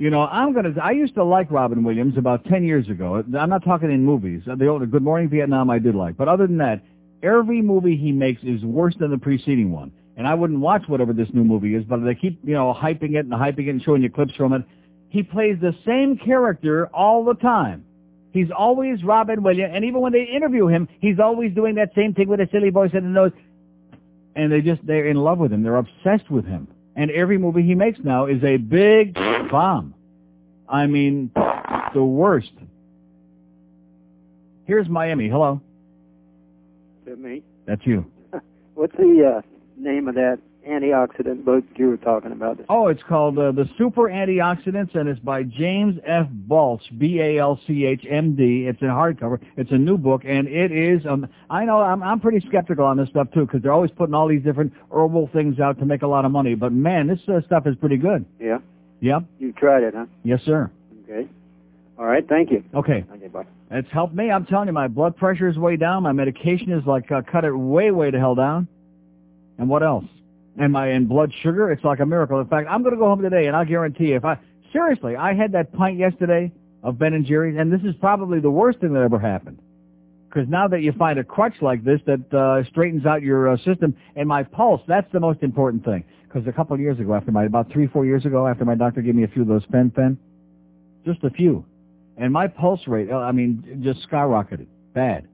You 0.00 0.10
know, 0.10 0.22
I'm 0.22 0.52
gonna. 0.54 0.74
I 0.82 0.90
used 0.90 1.14
to 1.14 1.22
like 1.22 1.52
Robin 1.52 1.84
Williams 1.84 2.18
about 2.18 2.44
10 2.46 2.64
years 2.64 2.88
ago. 2.88 3.22
I'm 3.38 3.48
not 3.48 3.62
talking 3.62 3.92
in 3.92 4.04
movies. 4.04 4.42
The 4.44 4.66
old 4.66 4.90
Good 4.90 5.04
Morning 5.04 5.28
Vietnam 5.28 5.70
I 5.70 5.78
did 5.78 5.94
like, 5.94 6.16
but 6.16 6.26
other 6.26 6.48
than 6.48 6.58
that, 6.58 6.82
every 7.22 7.62
movie 7.62 7.96
he 7.96 8.10
makes 8.10 8.42
is 8.42 8.64
worse 8.64 8.96
than 8.98 9.12
the 9.12 9.18
preceding 9.18 9.70
one. 9.70 9.92
And 10.16 10.26
I 10.26 10.34
wouldn't 10.34 10.58
watch 10.58 10.82
whatever 10.88 11.12
this 11.12 11.28
new 11.32 11.44
movie 11.44 11.76
is, 11.76 11.84
but 11.84 12.04
they 12.04 12.16
keep, 12.16 12.40
you 12.42 12.54
know, 12.54 12.74
hyping 12.74 13.14
it 13.14 13.24
and 13.24 13.32
hyping 13.32 13.68
it 13.68 13.70
and 13.70 13.82
showing 13.82 14.02
you 14.02 14.10
clips 14.10 14.34
from 14.34 14.52
it. 14.52 14.64
He 15.10 15.24
plays 15.24 15.58
the 15.60 15.74
same 15.84 16.16
character 16.16 16.86
all 16.94 17.24
the 17.24 17.34
time. 17.34 17.84
He's 18.32 18.50
always 18.56 19.02
Robin 19.02 19.42
Williams, 19.42 19.72
and 19.74 19.84
even 19.84 20.00
when 20.00 20.12
they 20.12 20.22
interview 20.22 20.68
him, 20.68 20.88
he's 21.00 21.18
always 21.18 21.52
doing 21.52 21.74
that 21.74 21.90
same 21.96 22.14
thing 22.14 22.28
with 22.28 22.40
a 22.40 22.48
silly 22.52 22.70
voice 22.70 22.92
and 22.94 23.04
a 23.04 23.08
nose. 23.08 23.32
And 24.36 24.52
they 24.52 24.60
just, 24.60 24.86
they're 24.86 25.08
in 25.08 25.16
love 25.16 25.38
with 25.38 25.52
him. 25.52 25.64
They're 25.64 25.76
obsessed 25.76 26.30
with 26.30 26.46
him. 26.46 26.68
And 26.94 27.10
every 27.10 27.38
movie 27.38 27.62
he 27.62 27.74
makes 27.74 27.98
now 28.04 28.26
is 28.26 28.42
a 28.44 28.56
big 28.56 29.14
bomb. 29.14 29.94
I 30.68 30.86
mean, 30.86 31.32
the 31.92 32.04
worst. 32.04 32.52
Here's 34.66 34.88
Miami. 34.88 35.28
Hello. 35.28 35.60
Is 37.00 37.06
that 37.06 37.18
me? 37.18 37.42
That's 37.66 37.84
you. 37.84 38.06
What's 38.74 38.94
the 38.96 39.38
uh, 39.38 39.42
name 39.76 40.06
of 40.06 40.14
that 40.14 40.38
antioxidant 40.68 41.44
book 41.44 41.64
you 41.76 41.88
were 41.88 41.96
talking 41.96 42.32
about? 42.32 42.60
Oh, 42.68 42.88
it's 42.88 43.02
called 43.02 43.38
uh, 43.38 43.52
The 43.52 43.68
Super 43.78 44.02
Antioxidants, 44.02 44.94
and 44.94 45.08
it's 45.08 45.20
by 45.20 45.42
James 45.42 45.98
F. 46.06 46.26
Balch, 46.30 46.82
B-A-L-C-H, 46.98 48.06
M-D. 48.08 48.66
It's 48.68 48.82
a 48.82 48.86
hardcover. 48.86 49.40
It's 49.56 49.70
a 49.70 49.78
new 49.78 49.96
book, 49.96 50.22
and 50.24 50.48
it 50.48 50.72
is, 50.72 51.04
um, 51.06 51.28
I 51.48 51.64
know, 51.64 51.80
I'm, 51.80 52.02
I'm 52.02 52.20
pretty 52.20 52.46
skeptical 52.46 52.84
on 52.84 52.96
this 52.96 53.08
stuff, 53.08 53.28
too, 53.32 53.46
because 53.46 53.62
they're 53.62 53.72
always 53.72 53.90
putting 53.90 54.14
all 54.14 54.28
these 54.28 54.42
different 54.42 54.72
herbal 54.92 55.30
things 55.32 55.60
out 55.60 55.78
to 55.78 55.84
make 55.84 56.02
a 56.02 56.06
lot 56.06 56.24
of 56.24 56.30
money. 56.30 56.54
But, 56.54 56.72
man, 56.72 57.06
this 57.06 57.20
uh, 57.28 57.40
stuff 57.46 57.66
is 57.66 57.76
pretty 57.76 57.96
good. 57.96 58.24
Yeah. 58.38 58.58
Yep. 59.00 59.24
You 59.38 59.52
tried 59.52 59.82
it, 59.82 59.94
huh? 59.94 60.06
Yes, 60.24 60.40
sir. 60.44 60.70
Okay. 61.04 61.28
All 61.98 62.06
right. 62.06 62.26
Thank 62.28 62.50
you. 62.50 62.64
Okay. 62.74 63.04
Okay. 63.14 63.28
Bye. 63.28 63.44
It's 63.70 63.90
helped 63.90 64.14
me. 64.14 64.30
I'm 64.30 64.46
telling 64.46 64.68
you, 64.68 64.72
my 64.72 64.88
blood 64.88 65.16
pressure 65.16 65.48
is 65.48 65.56
way 65.56 65.76
down. 65.76 66.02
My 66.02 66.12
medication 66.12 66.72
is 66.72 66.84
like 66.86 67.10
uh, 67.12 67.22
cut 67.22 67.44
it 67.44 67.52
way, 67.52 67.90
way 67.90 68.10
to 68.10 68.18
hell 68.18 68.34
down. 68.34 68.68
And 69.58 69.68
what 69.68 69.82
else? 69.82 70.04
And 70.58 70.72
my 70.72 70.88
and 70.88 71.08
blood 71.08 71.32
sugar, 71.42 71.70
it's 71.70 71.84
like 71.84 72.00
a 72.00 72.06
miracle. 72.06 72.40
In 72.40 72.46
fact, 72.46 72.68
I'm 72.70 72.82
going 72.82 72.94
to 72.94 72.98
go 72.98 73.06
home 73.06 73.22
today, 73.22 73.46
and 73.46 73.56
I'll 73.56 73.64
guarantee 73.64 74.08
you, 74.08 74.16
if 74.16 74.24
I 74.24 74.38
seriously, 74.72 75.16
I 75.16 75.34
had 75.34 75.52
that 75.52 75.72
pint 75.72 75.98
yesterday 75.98 76.52
of 76.82 76.98
Ben 76.98 77.14
and 77.14 77.24
Jerry's, 77.24 77.56
and 77.58 77.72
this 77.72 77.82
is 77.82 77.94
probably 78.00 78.40
the 78.40 78.50
worst 78.50 78.80
thing 78.80 78.92
that 78.94 79.02
ever 79.02 79.18
happened. 79.18 79.58
Because 80.28 80.48
now 80.48 80.68
that 80.68 80.80
you 80.80 80.92
find 80.92 81.18
a 81.18 81.24
crutch 81.24 81.54
like 81.60 81.84
this 81.84 82.00
that 82.06 82.32
uh, 82.32 82.68
straightens 82.70 83.04
out 83.04 83.22
your 83.22 83.48
uh, 83.50 83.56
system, 83.58 83.96
and 84.16 84.28
my 84.28 84.42
pulse, 84.42 84.80
that's 84.86 85.10
the 85.12 85.20
most 85.20 85.42
important 85.42 85.84
thing. 85.84 86.04
Because 86.22 86.46
a 86.46 86.52
couple 86.52 86.74
of 86.74 86.80
years 86.80 87.00
ago, 87.00 87.14
after 87.14 87.32
my 87.32 87.44
about 87.44 87.70
three, 87.72 87.88
four 87.88 88.06
years 88.06 88.24
ago, 88.24 88.46
after 88.46 88.64
my 88.64 88.76
doctor 88.76 89.02
gave 89.02 89.16
me 89.16 89.24
a 89.24 89.28
few 89.28 89.42
of 89.42 89.48
those 89.48 89.64
fen-phen, 89.72 90.16
just 91.04 91.24
a 91.24 91.30
few, 91.30 91.64
and 92.16 92.32
my 92.32 92.46
pulse 92.46 92.86
rate, 92.86 93.10
uh, 93.10 93.16
I 93.16 93.32
mean, 93.32 93.80
just 93.82 94.08
skyrocketed, 94.08 94.66
bad. 94.94 95.26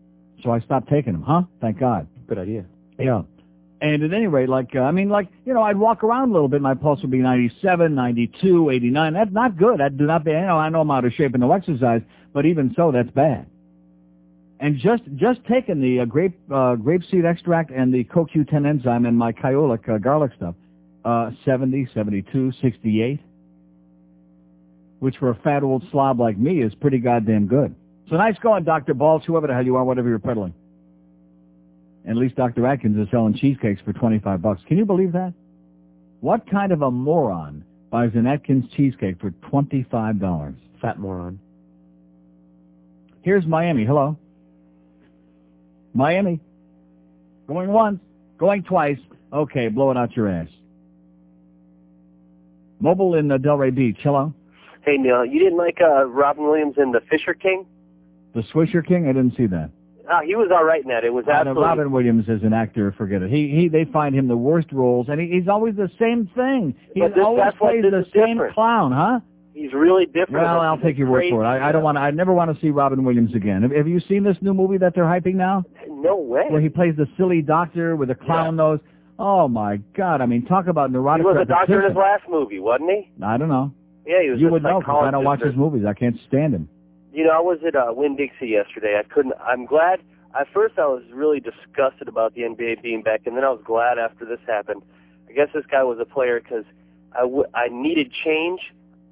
So 0.43 0.51
I 0.51 0.61
stopped 0.61 0.89
taking 0.89 1.13
them. 1.13 1.23
Huh? 1.23 1.43
Thank 1.61 1.79
God. 1.79 2.07
Good 2.27 2.39
idea. 2.39 2.65
Yeah. 2.99 3.23
And 3.81 4.03
at 4.03 4.13
any 4.15 4.27
rate, 4.27 4.49
like, 4.49 4.71
uh, 4.75 4.81
I 4.81 4.91
mean, 4.91 5.11
like, 5.11 5.29
you 5.45 5.53
know, 5.53 5.63
I'd 5.63 5.77
walk 5.77 6.03
around 6.03 6.31
a 6.31 6.33
little 6.33 6.49
bit, 6.49 6.63
my 6.63 6.75
pulse 6.75 7.03
would 7.03 7.11
be 7.11 7.19
97, 7.19 7.95
92, 7.95 8.71
89. 8.71 9.13
That's 9.13 9.33
not 9.33 9.59
good. 9.59 9.81
That 9.81 9.99
do 9.99 10.07
not 10.07 10.25
be, 10.25 10.31
you 10.31 10.41
know, 10.41 10.57
I 10.57 10.71
know 10.71 10.81
I'm 10.81 10.91
out 10.91 11.05
of 11.05 11.13
shape 11.13 11.35
and 11.35 11.43
no 11.43 11.53
exercise, 11.53 12.01
but 12.33 12.47
even 12.47 12.73
so, 12.75 12.91
that's 12.91 13.11
bad. 13.11 13.47
And 14.61 14.79
just, 14.79 15.03
just 15.17 15.41
taking 15.45 15.83
the 15.83 16.01
uh, 16.01 16.05
grape, 16.07 16.39
uh, 16.51 16.77
grapeseed 16.77 17.31
extract 17.31 17.71
and 17.71 17.93
the 17.93 18.05
CoQ10 18.05 18.67
enzyme 18.67 19.05
and 19.05 19.17
my 19.17 19.33
kyolic 19.33 19.87
uh, 19.89 19.99
garlic 19.99 20.33
stuff, 20.37 20.55
uh, 21.05 21.33
70, 21.45 21.89
72, 21.93 22.53
68, 22.63 23.21
which 25.01 25.17
for 25.19 25.29
a 25.29 25.35
fat 25.35 25.63
old 25.63 25.85
slob 25.91 26.19
like 26.19 26.39
me 26.39 26.63
is 26.63 26.75
pretty 26.77 26.99
goddamn 26.99 27.47
good. 27.47 27.75
So 28.09 28.17
nice 28.17 28.39
going, 28.39 28.65
Dr. 28.65 28.95
Balls, 28.95 29.23
whoever 29.27 29.47
the 29.47 29.53
hell 29.53 29.65
you 29.65 29.77
are, 29.77 29.85
whatever 29.85 30.09
you're 30.09 30.19
peddling. 30.19 30.55
And 32.07 32.17
at 32.17 32.21
least 32.21 32.37
Dr. 32.37 32.67
Atkins 32.67 32.97
is 32.97 33.11
selling 33.11 33.35
cheesecakes 33.35 33.81
for 33.85 33.93
25 33.93 34.41
bucks. 34.41 34.63
Can 34.69 34.79
you 34.79 34.85
believe 34.85 35.13
that? 35.13 35.35
What 36.21 36.49
kind 36.49 36.73
of 36.73 36.83
a 36.83 36.91
moron 36.91 37.65
buys 37.91 38.13
an 38.15 38.27
Atkins 38.27 38.65
cheesecake 38.77 39.21
for 39.21 39.33
$25? 39.53 40.55
Fat 40.81 40.99
moron. 40.99 41.41
Here's 43.23 43.45
Miami. 43.45 43.85
Hello. 43.85 44.17
Miami. 45.95 46.41
Going 47.49 47.71
once. 47.73 47.99
Going 48.39 48.63
twice. 48.63 48.99
Okay, 49.33 49.69
blow 49.69 49.91
it 49.91 49.97
out 49.97 50.15
your 50.17 50.29
ass. 50.29 50.49
Mobile 52.79 53.15
in 53.15 53.33
uh, 53.33 53.39
Delray 53.39 53.75
Beach. 53.75 53.99
Hello. 54.03 54.33
Hey 54.83 54.97
Neil, 54.99 55.25
you 55.25 55.41
didn't 55.41 55.59
like 55.59 55.79
uh, 55.81 56.05
Robin 56.05 56.45
Williams 56.45 56.75
in 56.77 56.93
The 56.93 57.01
Fisher 57.11 57.35
King? 57.35 57.67
The 58.35 58.43
Swisher 58.55 58.87
King? 58.87 59.09
I 59.09 59.13
didn't 59.13 59.37
see 59.37 59.47
that. 59.47 59.71
Uh, 60.11 60.21
he 60.21 60.35
was 60.37 60.51
all 60.55 60.65
right 60.65 60.83
in 60.83 60.89
that. 60.89 61.05
It 61.05 61.13
was 61.13 61.25
Uh, 61.27 61.33
no, 61.33 61.37
absolutely. 61.39 61.63
Robin 61.65 61.91
Williams 61.93 62.29
as 62.29 62.43
an 62.43 62.53
actor, 62.53 62.93
forget 62.97 63.23
it. 63.23 63.31
He 63.31 63.49
he 63.49 63.69
they 63.69 63.85
find 63.87 64.15
him 64.15 64.29
the 64.29 64.37
worst 64.37 64.71
roles, 64.73 65.09
and 65.09 65.21
he, 65.21 65.29
he's 65.29 65.49
always 65.49 65.75
the 65.75 65.91
same 65.99 66.31
thing. 66.35 66.75
He 66.95 67.01
this- 67.01 67.13
always 67.23 67.53
plays 67.59 67.83
the 67.83 68.05
same 68.15 68.35
different. 68.37 68.55
clown, 68.55 68.93
huh? 68.93 69.21
He's 69.53 69.73
really 69.73 70.05
different. 70.07 70.45
Well, 70.45 70.61
I'll 70.61 70.79
take 70.79 70.99
your 70.99 71.09
word 71.09 71.25
for 71.31 71.43
it. 71.43 71.47
I, 71.47 71.71
I 71.71 71.73
don't 71.73 71.83
want. 71.83 71.97
I 71.99 72.11
never 72.11 72.33
want 72.35 72.55
to 72.55 72.61
see 72.61 72.69
Robin 72.71 73.03
Williams 73.05 73.35
again. 73.35 73.63
Have, 73.63 73.73
have 73.73 73.89
you 73.89 74.01
seen 74.01 74.23
this 74.23 74.37
new 74.43 74.53
movie 74.53 74.77
that 74.79 74.95
they're 74.95 75.05
hyping 75.05 75.35
now, 75.37 75.65
No 75.89 76.17
way. 76.17 76.45
where 76.51 76.61
he 76.61 76.69
plays 76.69 76.95
the 76.97 77.07
silly 77.17 77.41
doctor 77.41 77.97
with 77.97 78.11
a 78.11 78.15
clown 78.15 78.57
nose? 78.57 78.81
Oh 79.19 79.49
my 79.49 79.79
God! 79.97 80.21
I 80.21 80.27
mean, 80.27 80.45
talk 80.45 80.67
about 80.67 80.93
neurotic. 80.93 81.23
He 81.27 81.33
was 81.33 81.39
a 81.41 81.47
doctor 81.47 81.81
in 81.83 81.89
his 81.89 81.97
last 81.97 82.25
movie, 82.29 82.59
wasn't 82.61 82.91
he? 82.91 83.11
I 83.25 83.39
don't 83.39 83.49
know. 83.49 83.73
Yeah, 84.07 84.23
he 84.23 84.31
was 84.31 84.39
You 84.41 84.51
would 84.51 84.63
know 84.63 84.79
because 84.81 85.05
I 85.05 85.11
don't 85.11 85.25
watch 85.25 85.41
his 85.43 85.57
movies. 85.57 85.85
I 85.89 85.95
can't 85.95 86.17
stand 86.29 86.55
him. 86.55 86.69
You 87.17 87.25
know, 87.25 87.31
I 87.31 87.41
was 87.41 87.59
at 87.67 87.75
uh, 87.75 87.95
Winn 87.95 88.15
Dixie 88.15 88.49
yesterday. 88.49 89.01
I 89.01 89.03
couldn't. 89.03 89.33
I'm 89.41 89.65
glad. 89.65 90.01
At 90.39 90.49
first, 90.53 90.79
I 90.79 90.85
was 90.87 91.03
really 91.11 91.41
disgusted 91.41 92.09
about 92.09 92.35
the 92.35 92.43
NBA 92.43 92.83
being 92.83 93.01
back, 93.03 93.23
and 93.25 93.35
then 93.35 93.43
I 93.43 93.49
was 93.49 93.63
glad 93.65 93.99
after 93.99 94.27
this 94.27 94.39
happened. 94.47 94.83
I 95.27 95.33
guess 95.33 95.49
this 95.55 95.65
guy 95.71 95.83
was 95.83 95.99
a 95.99 96.05
player 96.05 96.39
because 96.41 96.65
I, 97.15 97.21
w- 97.23 97.47
I 97.55 97.69
needed 97.71 98.13
change, 98.23 98.61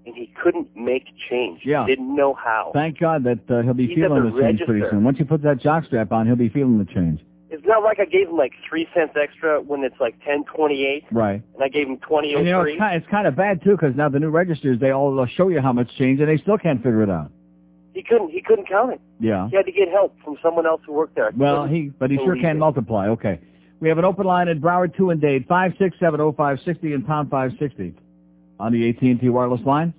and 0.04 0.14
he 0.14 0.30
couldn't 0.42 0.76
make 0.76 1.04
change. 1.30 1.62
Yeah. 1.64 1.86
He 1.86 1.92
didn't 1.92 2.14
know 2.14 2.34
how. 2.34 2.72
Thank 2.74 2.98
God 2.98 3.24
that 3.24 3.38
uh, 3.50 3.62
he'll 3.62 3.72
be 3.72 3.86
He's 3.86 3.96
feeling 3.96 4.22
the 4.22 4.30
the 4.32 4.38
change 4.42 4.60
pretty 4.66 4.84
soon. 4.90 5.02
Once 5.02 5.18
you 5.18 5.24
put 5.24 5.40
that 5.40 5.60
jockstrap 5.60 6.12
on, 6.12 6.26
he'll 6.26 6.36
be 6.36 6.50
feeling 6.50 6.76
the 6.78 6.84
change. 6.84 7.20
It's 7.48 7.64
not 7.64 7.82
like 7.82 8.00
I 8.00 8.04
gave 8.04 8.28
him 8.28 8.36
like 8.36 8.52
three 8.68 8.86
cents 8.94 9.14
extra 9.18 9.62
when 9.62 9.82
it's 9.82 9.98
like 9.98 10.16
ten 10.26 10.44
twenty 10.44 10.84
eight, 10.84 11.04
Right. 11.10 11.40
and 11.54 11.62
I 11.62 11.68
gave 11.68 11.86
him 11.88 11.96
twenty 11.98 12.34
And 12.34 12.44
you 12.44 12.52
know, 12.52 12.62
it's 12.62 12.78
kind, 12.78 12.96
it's 13.00 13.10
kind 13.10 13.26
of 13.26 13.34
bad 13.34 13.62
too, 13.64 13.70
because 13.78 13.96
now 13.96 14.10
the 14.10 14.18
new 14.18 14.28
registers 14.28 14.78
they 14.78 14.90
all 14.90 15.24
show 15.36 15.48
you 15.48 15.62
how 15.62 15.72
much 15.72 15.88
change, 15.96 16.20
and 16.20 16.28
they 16.28 16.36
still 16.36 16.58
can't 16.58 16.82
figure 16.82 17.02
it 17.02 17.08
out. 17.08 17.30
He 17.94 18.02
couldn't. 18.02 18.30
He 18.30 18.42
couldn't 18.42 18.68
count 18.68 18.92
it. 18.92 19.00
Yeah. 19.20 19.48
He 19.48 19.56
had 19.56 19.66
to 19.66 19.72
get 19.72 19.88
help 19.88 20.16
from 20.24 20.36
someone 20.42 20.66
else 20.66 20.82
who 20.84 20.92
worked 20.92 21.14
there. 21.14 21.30
Well, 21.36 21.66
he 21.66 21.90
but 21.98 22.10
he 22.10 22.16
sure 22.16 22.34
can 22.36 22.56
it. 22.56 22.60
multiply. 22.60 23.08
Okay. 23.08 23.40
We 23.80 23.88
have 23.88 23.98
an 23.98 24.04
open 24.04 24.26
line 24.26 24.48
at 24.48 24.60
Broward 24.60 24.96
two 24.96 25.10
and 25.10 25.20
Dade 25.20 25.46
five 25.48 25.72
six 25.78 25.96
seven 26.00 26.20
oh 26.20 26.32
five 26.32 26.58
sixty 26.64 26.92
and 26.92 27.06
pound 27.06 27.30
five 27.30 27.52
sixty 27.58 27.94
on 28.58 28.72
the 28.72 28.88
AT 28.88 29.00
and 29.00 29.20
T 29.20 29.28
wireless 29.28 29.60
line. 29.64 29.94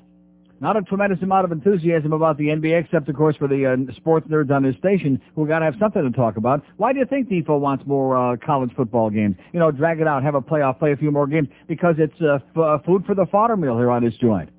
Not 0.61 0.77
a 0.77 0.81
tremendous 0.81 1.21
amount 1.21 1.45
of 1.45 1.51
enthusiasm 1.51 2.13
about 2.13 2.37
the 2.37 2.45
NBA, 2.45 2.85
except 2.85 3.09
of 3.09 3.15
course 3.15 3.35
for 3.35 3.47
the 3.47 3.65
uh, 3.65 3.93
sports 3.95 4.25
nerds 4.27 4.51
on 4.51 4.63
this 4.63 4.75
station 4.77 5.21
who 5.35 5.45
got 5.45 5.59
to 5.59 5.65
have 5.65 5.75
something 5.79 6.01
to 6.01 6.09
talk 6.11 6.37
about. 6.37 6.63
Why 6.77 6.93
do 6.93 6.99
you 6.99 7.05
think 7.05 7.27
Defo 7.29 7.59
wants 7.59 7.85
more 7.85 8.15
uh, 8.15 8.37
college 8.37 8.71
football 8.75 9.09
games? 9.09 9.35
You 9.51 9.59
know, 9.59 9.69
drag 9.71 9.99
it 9.99 10.07
out, 10.07 10.23
have 10.23 10.35
a 10.35 10.41
playoff, 10.41 10.79
play 10.79 10.93
a 10.93 10.97
few 10.97 11.11
more 11.11 11.27
games 11.27 11.49
because 11.67 11.95
it's 11.97 12.19
uh, 12.21 12.35
f- 12.35 12.57
uh, 12.57 12.77
food 12.85 13.05
for 13.05 13.15
the 13.15 13.25
fodder 13.31 13.57
meal 13.57 13.77
here 13.77 13.91
on 13.91 14.03
this 14.03 14.15
joint. 14.15 14.49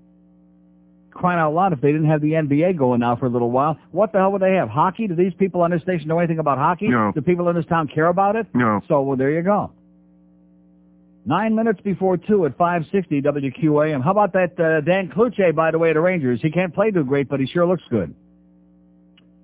Crying 1.17 1.39
out 1.41 1.55
loud, 1.55 1.73
if 1.73 1.81
they 1.81 1.93
didn't 1.93 2.09
have 2.11 2.21
the 2.21 2.33
NBA 2.33 2.77
going 2.77 3.01
now 3.01 3.17
for 3.17 3.27
a 3.27 3.29
little 3.29 3.51
while, 3.51 3.79
what 3.91 4.13
the 4.13 4.19
hell 4.19 4.33
would 4.33 4.43
they 4.43 4.55
have? 4.55 4.69
Hockey? 4.69 5.09
Do 5.09 5.15
these 5.15 5.33
people 5.35 5.63
on 5.63 5.71
this 5.71 5.83
station 5.83 6.09
know 6.09 6.19
anything 6.19 6.39
about 6.39 6.59
hockey? 6.59 6.89
No. 6.89 7.13
Do 7.15 7.23
people 7.23 7.49
in 7.49 7.57
this 7.57 7.67
town 7.67 7.89
care 7.89 8.07
about 8.07 8.37
it? 8.37 8.47
No. 8.55 8.81
So, 8.87 9.01
well, 9.03 9.17
there 9.17 9.31
you 9.31 9.43
go. 9.43 9.73
Nine 11.25 11.55
minutes 11.57 11.81
before 11.81 12.17
two 12.17 12.47
at 12.47 12.57
560 12.57 13.23
WQAM. 13.23 14.05
How 14.05 14.13
about 14.13 14.33
that 14.35 14.61
uh, 14.61 14.81
Dan 14.83 15.09
Cloutier, 15.09 15.55
by 15.55 15.73
the 15.73 15.79
way, 15.79 15.91
at 15.91 15.95
the 15.95 16.01
Rangers? 16.01 16.41
He 16.41 16.51
can't 16.51 16.73
play 16.73 16.91
too 16.93 17.03
great, 17.03 17.29
but 17.29 17.41
he 17.41 17.47
sure 17.47 17.67
looks 17.67 17.83
good. 17.91 18.15